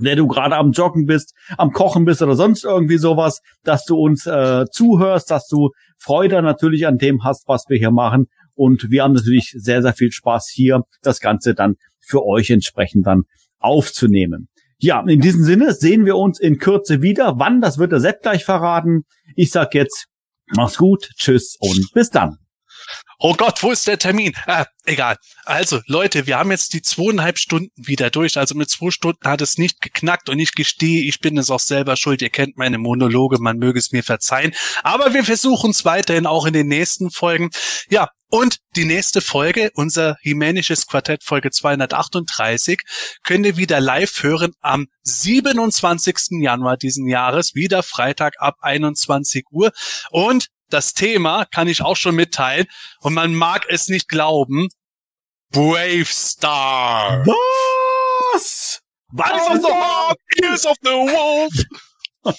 der 0.00 0.16
du 0.16 0.26
gerade 0.26 0.56
am 0.56 0.72
Joggen 0.72 1.06
bist, 1.06 1.34
am 1.56 1.72
Kochen 1.72 2.04
bist 2.04 2.22
oder 2.22 2.34
sonst 2.34 2.64
irgendwie 2.64 2.98
sowas, 2.98 3.40
dass 3.62 3.84
du 3.84 3.96
uns 3.96 4.26
äh, 4.26 4.66
zuhörst, 4.70 5.30
dass 5.30 5.46
du 5.48 5.70
Freude 5.98 6.42
natürlich 6.42 6.86
an 6.86 6.98
dem 6.98 7.24
hast, 7.24 7.48
was 7.48 7.64
wir 7.68 7.78
hier 7.78 7.90
machen. 7.90 8.26
Und 8.56 8.90
wir 8.90 9.02
haben 9.02 9.14
natürlich 9.14 9.54
sehr, 9.56 9.82
sehr 9.82 9.94
viel 9.94 10.12
Spaß 10.12 10.50
hier, 10.52 10.82
das 11.02 11.20
Ganze 11.20 11.54
dann 11.54 11.74
für 12.00 12.24
euch 12.24 12.50
entsprechend 12.50 13.06
dann 13.06 13.22
aufzunehmen. 13.58 14.48
Ja, 14.78 15.02
in 15.06 15.20
diesem 15.20 15.44
Sinne 15.44 15.72
sehen 15.72 16.04
wir 16.04 16.16
uns 16.16 16.38
in 16.38 16.58
Kürze 16.58 17.00
wieder. 17.00 17.38
Wann, 17.38 17.60
das 17.60 17.78
wird 17.78 17.92
der 17.92 18.00
Sepp 18.00 18.22
gleich 18.22 18.44
verraten. 18.44 19.04
Ich 19.34 19.50
sag 19.50 19.74
jetzt 19.74 20.06
Mach's 20.48 20.76
gut, 20.76 21.10
tschüss 21.16 21.56
und 21.58 21.90
bis 21.92 22.10
dann. 22.10 22.38
Oh 23.18 23.34
Gott, 23.34 23.62
wo 23.62 23.70
ist 23.70 23.86
der 23.86 23.98
Termin? 23.98 24.34
Ah, 24.46 24.66
egal. 24.84 25.16
Also, 25.44 25.80
Leute, 25.86 26.26
wir 26.26 26.38
haben 26.38 26.50
jetzt 26.50 26.74
die 26.74 26.82
zweieinhalb 26.82 27.38
Stunden 27.38 27.70
wieder 27.76 28.10
durch. 28.10 28.36
Also 28.36 28.54
mit 28.54 28.68
zwei 28.68 28.90
Stunden 28.90 29.26
hat 29.26 29.40
es 29.40 29.56
nicht 29.56 29.80
geknackt 29.80 30.28
und 30.28 30.38
ich 30.38 30.52
gestehe, 30.52 31.04
ich 31.04 31.20
bin 31.20 31.38
es 31.38 31.50
auch 31.50 31.60
selber 31.60 31.96
schuld. 31.96 32.20
Ihr 32.20 32.30
kennt 32.30 32.58
meine 32.58 32.76
Monologe, 32.78 33.38
man 33.40 33.56
möge 33.56 33.78
es 33.78 33.92
mir 33.92 34.02
verzeihen. 34.02 34.52
Aber 34.82 35.14
wir 35.14 35.24
versuchen 35.24 35.70
es 35.70 35.84
weiterhin 35.84 36.26
auch 36.26 36.44
in 36.44 36.52
den 36.52 36.66
nächsten 36.66 37.10
Folgen. 37.10 37.50
Ja, 37.88 38.10
und 38.34 38.58
die 38.74 38.84
nächste 38.84 39.20
Folge, 39.20 39.70
unser 39.74 40.16
Himänisches 40.20 40.88
Quartett 40.88 41.22
Folge 41.22 41.52
238, 41.52 42.82
könnt 43.22 43.46
ihr 43.46 43.56
wieder 43.56 43.80
live 43.80 44.24
hören 44.24 44.54
am 44.60 44.88
27. 45.04 46.40
Januar 46.42 46.76
diesen 46.76 47.06
Jahres, 47.06 47.54
wieder 47.54 47.84
Freitag 47.84 48.34
ab 48.40 48.56
21 48.60 49.44
Uhr. 49.52 49.70
Und 50.10 50.48
das 50.68 50.94
Thema 50.94 51.44
kann 51.44 51.68
ich 51.68 51.82
auch 51.82 51.94
schon 51.94 52.16
mitteilen 52.16 52.66
und 53.02 53.14
man 53.14 53.36
mag 53.36 53.66
es 53.68 53.86
nicht 53.86 54.08
glauben. 54.08 54.66
Brave 55.52 56.06
Star. 56.06 57.24
Was? 57.24 58.80
Was 59.12 59.48
of 59.48 59.62
the 59.62 59.72
Hawk, 59.72 60.18
Ears 60.42 60.66
of 60.66 60.76
the 60.82 60.90
Wolf. 60.90 62.34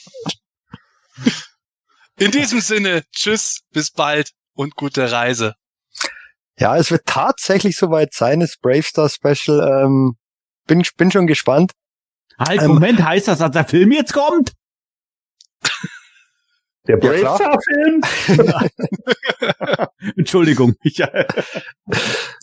In 2.17 2.31
diesem 2.31 2.59
Sinne, 2.59 3.05
tschüss, 3.13 3.61
bis 3.71 3.91
bald 3.91 4.31
und 4.55 4.75
gute 4.75 5.09
Reise. 5.09 5.55
Ja, 6.57 6.77
es 6.77 6.91
wird 6.91 7.05
tatsächlich 7.05 7.75
soweit 7.75 8.13
sein, 8.13 8.39
das 8.39 8.57
Brave 8.61 8.83
Star 8.83 9.09
Special. 9.09 9.83
Ähm, 9.83 10.15
bin, 10.67 10.83
bin 10.97 11.11
schon 11.11 11.27
gespannt. 11.27 11.71
Halt, 12.37 12.61
ähm, 12.61 12.69
Moment, 12.69 13.03
heißt 13.03 13.27
das, 13.27 13.39
dass 13.39 13.51
der 13.51 13.65
Film 13.65 13.91
jetzt 13.91 14.13
kommt? 14.13 14.53
Der 16.87 16.97
Brave 16.97 17.21
ja, 17.21 17.35
Star 17.35 17.59
Film? 17.61 18.01
Entschuldigung. 20.17 20.75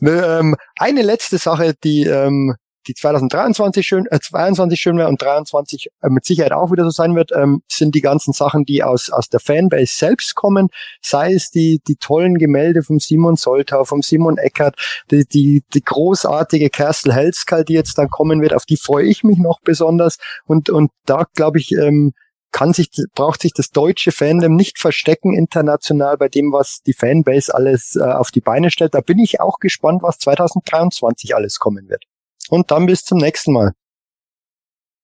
ne, 0.01 0.11
ähm, 0.41 0.57
eine 0.77 1.03
letzte 1.03 1.39
Sache, 1.39 1.75
die 1.83 2.05
ähm, 2.05 2.57
die 2.87 2.95
2023 2.95 3.87
schön, 3.87 4.07
äh, 4.11 4.19
22 4.21 4.81
schön 4.81 4.99
wäre 4.99 5.09
und 5.09 5.21
23 5.21 5.89
äh, 6.03 6.09
mit 6.09 6.25
Sicherheit 6.25 6.53
auch 6.53 6.71
wieder 6.73 6.85
so 6.85 6.91
sein 6.91 7.15
wird, 7.15 7.31
ähm, 7.33 7.63
sind 7.69 7.95
die 7.95 8.01
ganzen 8.01 8.33
Sachen, 8.33 8.65
die 8.65 8.83
aus 8.83 9.11
aus 9.11 9.29
der 9.29 9.41
Fanbase 9.41 9.93
selbst 9.95 10.35
kommen, 10.35 10.69
sei 11.01 11.33
es 11.35 11.51
die 11.51 11.81
die 11.87 11.97
tollen 11.97 12.39
Gemälde 12.39 12.83
vom 12.83 12.99
Simon 12.99 13.37
Soltau, 13.37 13.85
vom 13.85 14.03
Simon 14.03 14.39
Eckert, 14.39 14.77
die 15.11 15.25
die, 15.25 15.63
die 15.75 15.83
großartige 15.83 16.71
Kerstel 16.71 17.13
Helskal, 17.13 17.65
die 17.65 17.75
jetzt 17.75 17.99
dann 17.99 18.09
kommen 18.09 18.41
wird, 18.41 18.55
auf 18.55 18.67
die 18.67 18.77
freue 18.77 19.07
ich 19.07 19.25
mich 19.25 19.39
noch 19.39 19.61
besonders 19.63 20.19
und 20.47 20.71
und 20.71 20.91
da 21.07 21.27
glaube 21.35 21.59
ich 21.59 21.73
ähm, 21.73 22.13
kann 22.53 22.75
sich, 22.75 22.91
braucht 23.15 23.43
sich 23.43 23.53
das 23.55 23.71
deutsche 23.71 24.13
Fandom 24.13 24.55
nicht 24.55 24.79
verstecken 24.79 25.35
international 25.35 26.19
bei 26.19 26.29
dem, 26.29 26.53
was 26.53 26.83
die 26.87 26.93
Fanbase 26.93 27.53
alles 27.53 27.97
äh, 27.97 28.03
auf 28.03 28.31
die 28.31 28.43
Beine 28.43 28.71
stellt. 28.71 28.95
Da 28.95 29.01
bin 29.01 29.19
ich 29.19 29.41
auch 29.41 29.59
gespannt, 29.59 30.03
was 30.03 30.19
2023 30.19 31.35
alles 31.35 31.59
kommen 31.59 31.89
wird. 31.89 32.05
Und 32.49 32.71
dann 32.71 32.87
bis 32.87 33.03
zum 33.03 33.19
nächsten 33.19 33.53
Mal. 33.53 33.73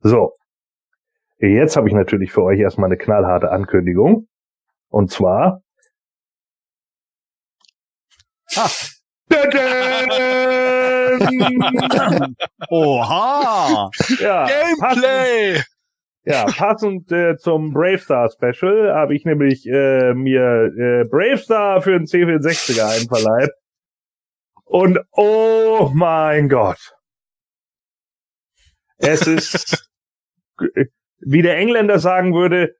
So. 0.00 0.32
Jetzt 1.38 1.76
habe 1.76 1.88
ich 1.88 1.94
natürlich 1.94 2.32
für 2.32 2.42
euch 2.42 2.58
erstmal 2.58 2.88
eine 2.88 2.96
knallharte 2.96 3.50
Ankündigung. 3.50 4.26
Und 4.88 5.10
zwar. 5.10 5.60
Ah. 8.56 8.70
Oha! 12.70 13.90
Ja, 14.20 14.46
Gameplay! 14.46 15.62
Ja, 16.24 16.46
passend 16.46 17.12
äh, 17.12 17.36
zum 17.36 17.72
Bravestar 17.72 18.30
Special 18.30 18.94
habe 18.94 19.14
ich 19.14 19.24
nämlich 19.24 19.66
äh, 19.66 20.14
mir 20.14 20.72
äh, 20.76 21.04
Bravestar 21.04 21.82
für 21.82 21.92
den 21.92 22.06
C64er 22.06 23.00
einverleibt. 23.00 23.54
Und 24.64 24.98
oh 25.12 25.90
mein 25.94 26.48
Gott. 26.48 26.97
Es 28.98 29.26
ist, 29.26 29.90
wie 31.20 31.42
der 31.42 31.56
Engländer 31.56 31.98
sagen 31.98 32.34
würde, 32.34 32.74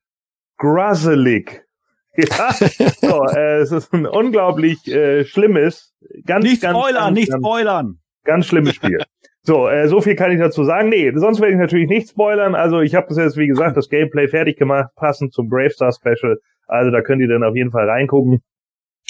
gruselig. 0.58 1.64
Ja, 2.18 2.52
so, 2.52 3.24
äh, 3.26 3.58
es 3.58 3.70
ist 3.70 3.92
ein 3.94 4.04
unglaublich 4.04 4.88
äh, 4.88 5.24
schlimmes, 5.24 5.94
ganz, 6.26 6.44
nicht 6.44 6.62
ganz, 6.62 6.76
spoilern, 6.76 7.04
ganz, 7.04 7.14
nicht 7.16 7.32
spoilern. 7.32 7.98
Ganz 8.24 8.46
schlimmes 8.46 8.74
Spiel. 8.74 8.98
So, 9.42 9.68
äh, 9.68 9.86
so 9.86 10.00
viel 10.00 10.16
kann 10.16 10.32
ich 10.32 10.40
dazu 10.40 10.64
sagen. 10.64 10.88
Nee, 10.88 11.12
sonst 11.14 11.40
werde 11.40 11.52
ich 11.52 11.60
natürlich 11.60 11.88
nicht 11.88 12.10
spoilern. 12.10 12.56
Also 12.56 12.80
ich 12.80 12.96
habe 12.96 13.06
das 13.08 13.18
jetzt, 13.18 13.36
wie 13.36 13.46
gesagt, 13.46 13.76
das 13.76 13.88
Gameplay 13.88 14.26
fertig 14.26 14.58
gemacht, 14.58 14.88
passend 14.96 15.32
zum 15.32 15.48
Bravestar 15.48 15.92
Special. 15.92 16.38
Also 16.66 16.90
da 16.90 17.02
könnt 17.02 17.22
ihr 17.22 17.28
dann 17.28 17.44
auf 17.44 17.54
jeden 17.54 17.70
Fall 17.70 17.88
reingucken. 17.88 18.42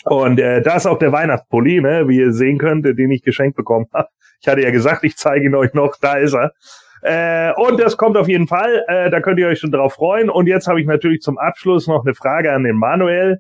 Und 0.05 0.39
äh, 0.39 0.63
da 0.63 0.77
ist 0.77 0.87
auch 0.87 0.99
der 0.99 1.11
Weihnachtspulli, 1.11 1.81
ne, 1.81 2.09
wie 2.09 2.19
ihr 2.19 2.33
sehen 2.33 2.59
könnt, 2.59 2.85
den 2.85 3.11
ich 3.11 3.23
geschenkt 3.23 3.57
bekommen 3.57 3.87
habe. 3.93 4.09
Ich 4.41 4.49
hatte 4.49 4.61
ja 4.61 4.71
gesagt, 4.71 5.03
ich 5.03 5.17
zeige 5.17 5.47
ihn 5.47 5.55
euch 5.55 5.75
noch, 5.75 5.97
da 6.01 6.19
ist 6.19 6.35
er. 6.35 6.53
Äh, 7.03 7.53
und 7.55 7.79
das 7.81 7.97
kommt 7.97 8.17
auf 8.17 8.29
jeden 8.29 8.49
Fall, 8.49 8.85
äh, 8.89 9.11
da 9.11 9.21
könnt 9.21 9.39
ihr 9.39 9.49
euch 9.49 9.61
schon 9.61 9.71
drauf 9.71 9.95
freuen. 9.95 10.31
Und 10.31 10.47
jetzt 10.47 10.67
habe 10.67 10.81
ich 10.81 10.87
natürlich 10.87 11.21
zum 11.21 11.39
Abschluss 11.39 11.87
noch 11.87 12.05
eine 12.05 12.15
Frage 12.15 12.53
an 12.53 12.65
den 12.65 12.77
Manuel. 12.77 13.39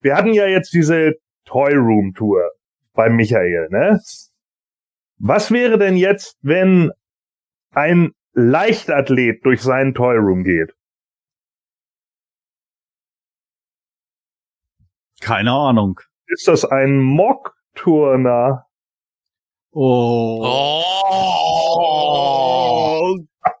Wir 0.00 0.16
hatten 0.16 0.32
ja 0.32 0.46
jetzt 0.46 0.72
diese 0.72 1.14
Toy 1.44 1.74
Room 1.74 2.12
Tour 2.14 2.50
bei 2.94 3.08
Michael, 3.08 3.68
ne? 3.70 4.00
Was 5.18 5.52
wäre 5.52 5.78
denn 5.78 5.96
jetzt, 5.96 6.36
wenn 6.42 6.90
ein 7.70 8.12
Leichtathlet 8.32 9.44
durch 9.44 9.62
seinen 9.62 9.94
Toyroom 9.94 10.42
geht? 10.42 10.74
Keine 15.20 15.52
Ahnung. 15.52 16.00
Ist 16.26 16.48
das 16.48 16.64
ein 16.64 16.98
Mock-Turner? 16.98 18.66
Oh. 19.70 20.42
Oh. 20.44 22.41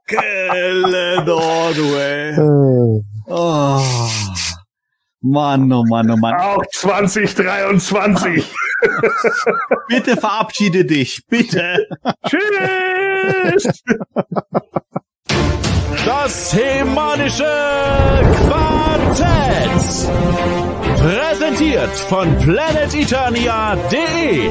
Kelle 0.06 1.24
Nordway. 1.24 2.36
Oh. 3.26 3.80
Mann, 5.22 5.72
oh 5.72 5.84
Mann, 5.84 6.10
oh 6.10 6.16
Mann. 6.16 6.34
Auch 6.34 6.64
2023. 6.72 8.44
bitte 9.88 10.16
verabschiede 10.16 10.84
dich, 10.84 11.22
bitte. 11.28 11.86
Tschüss. 12.26 13.84
Das 16.04 16.52
hemanische 16.52 17.44
Quartett. 18.48 20.10
Präsentiert 20.98 21.94
von 22.08 22.36
planeteternia.de 22.38 24.50